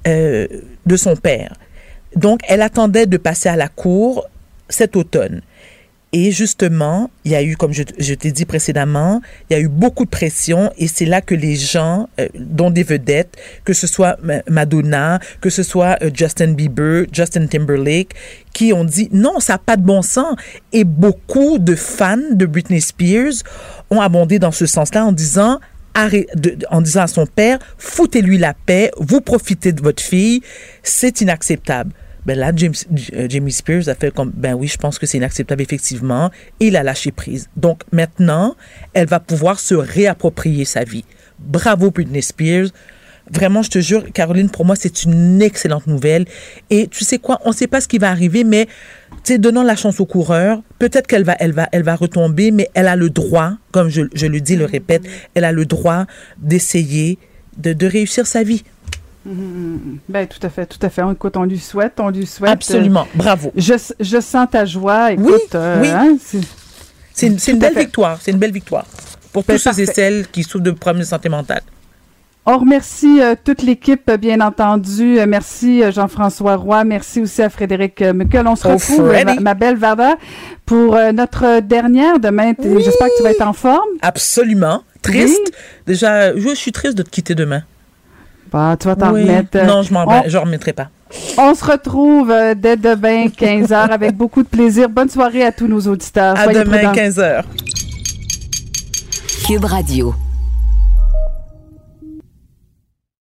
euh, 0.07 0.47
de 0.87 0.97
son 0.97 1.17
père. 1.17 1.55
Donc, 2.15 2.41
elle 2.49 2.63
attendait 2.63 3.07
de 3.07 3.17
passer 3.17 3.49
à 3.49 3.57
la 3.57 3.69
cour 3.69 4.27
cet 4.69 4.97
automne. 4.97 5.43
Et 6.13 6.31
justement, 6.31 7.11
il 7.25 7.33
y 7.33 7.35
a 7.35 7.43
eu, 7.43 7.57
comme 7.57 7.73
je, 7.73 7.83
je 7.99 8.15
t'ai 8.15 8.31
dit 8.33 8.47
précédemment, 8.47 9.21
il 9.51 9.55
y 9.55 9.57
a 9.57 9.61
eu 9.61 9.69
beaucoup 9.69 10.05
de 10.05 10.11
pression 10.11 10.73
et 10.79 10.87
c'est 10.87 11.05
là 11.05 11.21
que 11.21 11.35
les 11.35 11.57
gens, 11.57 12.09
euh, 12.21 12.29
dont 12.39 12.71
des 12.71 12.85
vedettes, 12.85 13.37
que 13.65 13.73
ce 13.75 13.87
soit 13.87 14.17
Ma- 14.23 14.41
Madonna, 14.49 15.19
que 15.41 15.51
ce 15.51 15.63
soit 15.63 15.99
euh, 16.03 16.11
Justin 16.15 16.53
Bieber, 16.53 17.07
Justin 17.13 17.47
Timberlake, 17.49 18.15
qui 18.55 18.73
ont 18.73 18.85
dit 18.85 19.09
non, 19.13 19.41
ça 19.41 19.55
n'a 19.55 19.59
pas 19.59 19.77
de 19.77 19.83
bon 19.83 20.01
sens. 20.01 20.37
Et 20.73 20.85
beaucoup 20.85 21.59
de 21.59 21.75
fans 21.75 22.17
de 22.33 22.47
Britney 22.47 22.81
Spears 22.81 23.43
ont 23.91 24.01
abondé 24.01 24.39
dans 24.39 24.53
ce 24.53 24.65
sens-là 24.67 25.05
en 25.05 25.13
disant 25.13 25.61
en 26.71 26.83
disant 26.83 27.03
à 27.03 27.07
son 27.07 27.25
père, 27.27 27.59
foutez-lui 27.79 28.37
la 28.37 28.53
paix, 28.53 28.91
vous 28.99 29.23
profitez 29.23 29.73
de 29.73 29.81
votre 29.81 30.03
fille, 30.03 30.43
c'est 30.83 31.23
inacceptable. 31.23 31.91
Ben 32.27 32.37
là, 32.37 32.51
James, 32.57 32.75
Jamie 33.29 33.53
Spears 33.53 33.89
a 33.89 33.95
fait 33.95 34.13
comme, 34.13 34.33
ben 34.35 34.55
oui, 34.55 34.67
je 34.67 34.77
pense 34.77 34.99
que 34.99 35.07
c'est 35.07 35.19
inacceptable, 35.19 35.63
effectivement, 35.63 36.31
il 36.59 36.77
a 36.77 36.83
lâché 36.83 37.13
prise. 37.13 37.49
Donc 37.57 37.83
maintenant, 37.93 38.57
elle 38.95 39.07
va 39.07 39.21
pouvoir 39.21 39.61
se 39.61 39.77
réapproprier 39.77 40.65
sa 40.65 40.83
vie. 40.83 41.05
Bravo, 41.39 41.93
Britney 41.93 42.23
Spears. 42.23 42.69
Vraiment, 43.31 43.63
je 43.63 43.71
te 43.71 43.79
jure, 43.81 44.05
Caroline, 44.13 44.51
pour 44.51 44.65
moi, 44.65 44.77
c'est 44.77 45.05
une 45.05 45.41
excellente 45.43 45.87
nouvelle. 45.87 46.27
Et 46.71 46.89
tu 46.89 47.05
sais 47.05 47.19
quoi, 47.19 47.41
on 47.45 47.51
ne 47.51 47.55
sait 47.55 47.67
pas 47.67 47.81
ce 47.81 47.89
qui 47.89 47.99
va 47.99 48.11
arriver, 48.11 48.45
mais 48.45 48.69
tu 49.25 49.39
donnons 49.39 49.63
la 49.63 49.77
chance 49.77 50.01
au 50.01 50.07
coureur. 50.07 50.63
Peut-être 50.79 51.07
qu'elle 51.07 51.25
va, 51.25 51.37
elle 51.39 51.53
va, 51.53 51.69
elle 51.73 51.83
va 51.83 51.97
retomber, 51.97 52.51
mais 52.51 52.69
elle 52.75 52.89
a 52.89 52.97
le 52.97 53.11
droit, 53.11 53.55
comme 53.73 53.89
je, 53.89 54.01
le 54.01 54.41
dis, 54.41 54.57
le 54.57 54.65
répète, 54.65 55.03
elle 55.35 55.45
a 55.45 55.53
le 55.53 55.65
droit 55.65 56.07
d'essayer 56.39 57.19
de, 57.57 57.73
de 57.73 57.87
réussir 57.87 58.27
sa 58.27 58.43
vie. 58.43 58.63
Mhm. 59.27 59.99
Ben, 60.09 60.27
tout 60.27 60.39
à 60.47 60.49
fait, 60.49 60.67
tout 60.67 60.79
à 60.83 60.89
fait. 60.89 61.03
Écoute, 61.13 61.37
on 61.37 61.45
lui 61.45 61.59
souhaite, 61.59 61.95
on 61.99 62.11
lui 62.11 62.27
souhaite. 62.27 62.53
Absolument. 62.53 63.07
Bravo. 63.15 63.53
Je, 63.57 63.75
je 63.99 64.21
sens 64.21 64.47
ta 64.51 64.65
joie. 64.65 65.13
Écoute, 65.13 65.55
euh, 65.55 65.81
oui. 65.83 65.89
hein, 65.89 66.17
c'est- 66.21 67.27
une, 67.27 67.59
belle 67.59 67.75
fait. 67.75 67.81
victoire. 67.81 68.19
C'est 68.21 68.31
une 68.31 68.39
belle 68.39 68.53
victoire 68.53 68.85
pour 69.33 69.43
Ben, 69.45 69.57
tous 69.57 69.63
ceux 69.73 69.81
et 69.81 69.87
celles 69.87 70.29
qui 70.29 70.43
souffrent 70.45 70.61
de 70.65 70.71
problèmes 70.71 71.01
de 71.03 71.07
santé 71.07 71.29
mentale. 71.29 71.63
On 72.49 72.59
remercie 72.59 73.21
euh, 73.21 73.35
toute 73.43 73.63
l'équipe, 73.63 74.09
euh, 74.09 74.17
bien 74.17 74.41
entendu. 74.41 75.19
Euh, 75.19 75.27
merci 75.27 75.83
euh, 75.83 75.91
Jean-François 75.91 76.55
Roy. 76.55 76.85
Merci 76.85 77.21
aussi 77.23 77.43
à 77.43 77.49
Frédéric 77.51 78.01
euh, 78.03 78.13
Muckel. 78.13 78.47
On 78.47 78.55
se 78.55 78.69
Oh, 78.69 78.73
retrouve, 78.75 79.09
euh, 79.11 79.25
ma, 79.25 79.35
ma 79.41 79.55
belle 79.55 79.77
Varda, 79.77 80.15
pour 80.65 80.95
euh, 80.95 81.11
notre 81.11 81.59
dernière 81.61 82.21
demain. 82.21 82.53
J'espère 82.63 83.09
que 83.09 83.17
tu 83.17 83.23
vas 83.25 83.33
être 83.33 83.43
en 83.47 83.53
forme. 83.53 83.89
Absolument. 84.03 84.85
Triste. 85.03 85.53
Déjà, 85.89 86.37
je, 86.37 86.41
je 86.51 86.55
suis 86.55 86.71
triste 86.71 86.97
de 86.97 87.03
te 87.03 87.11
quitter 87.11 87.35
demain. 87.35 87.63
Bah, 88.53 88.77
tu 88.81 88.87
vas 88.89 88.97
t'en 88.97 89.13
Oui. 89.13 89.23
remettre. 89.23 89.57
euh, 89.57 89.65
Non, 89.67 89.83
je 89.83 89.93
m'en 89.93 90.05
on- 90.07 90.23
je 90.27 90.37
remettrai 90.39 90.73
pas. 90.73 90.89
On 91.39 91.55
se 91.55 91.65
retrouve 91.65 92.31
euh, 92.31 92.55
dès 92.57 92.77
demain, 92.77 93.27
15h, 93.39 93.91
avec 93.91 94.17
beaucoup 94.17 94.43
de 94.43 94.49
plaisir. 94.49 94.89
Bonne 94.89 95.09
soirée 95.09 95.45
à 95.45 95.53
tous 95.53 95.67
nos 95.69 95.81
auditeurs. 95.81 96.37
À 96.39 96.45
Soyez 96.45 96.61
demain, 96.65 96.79
prudents. 96.79 96.93
15h. 96.93 97.43
Cube 99.47 99.65
Radio. 99.65 100.15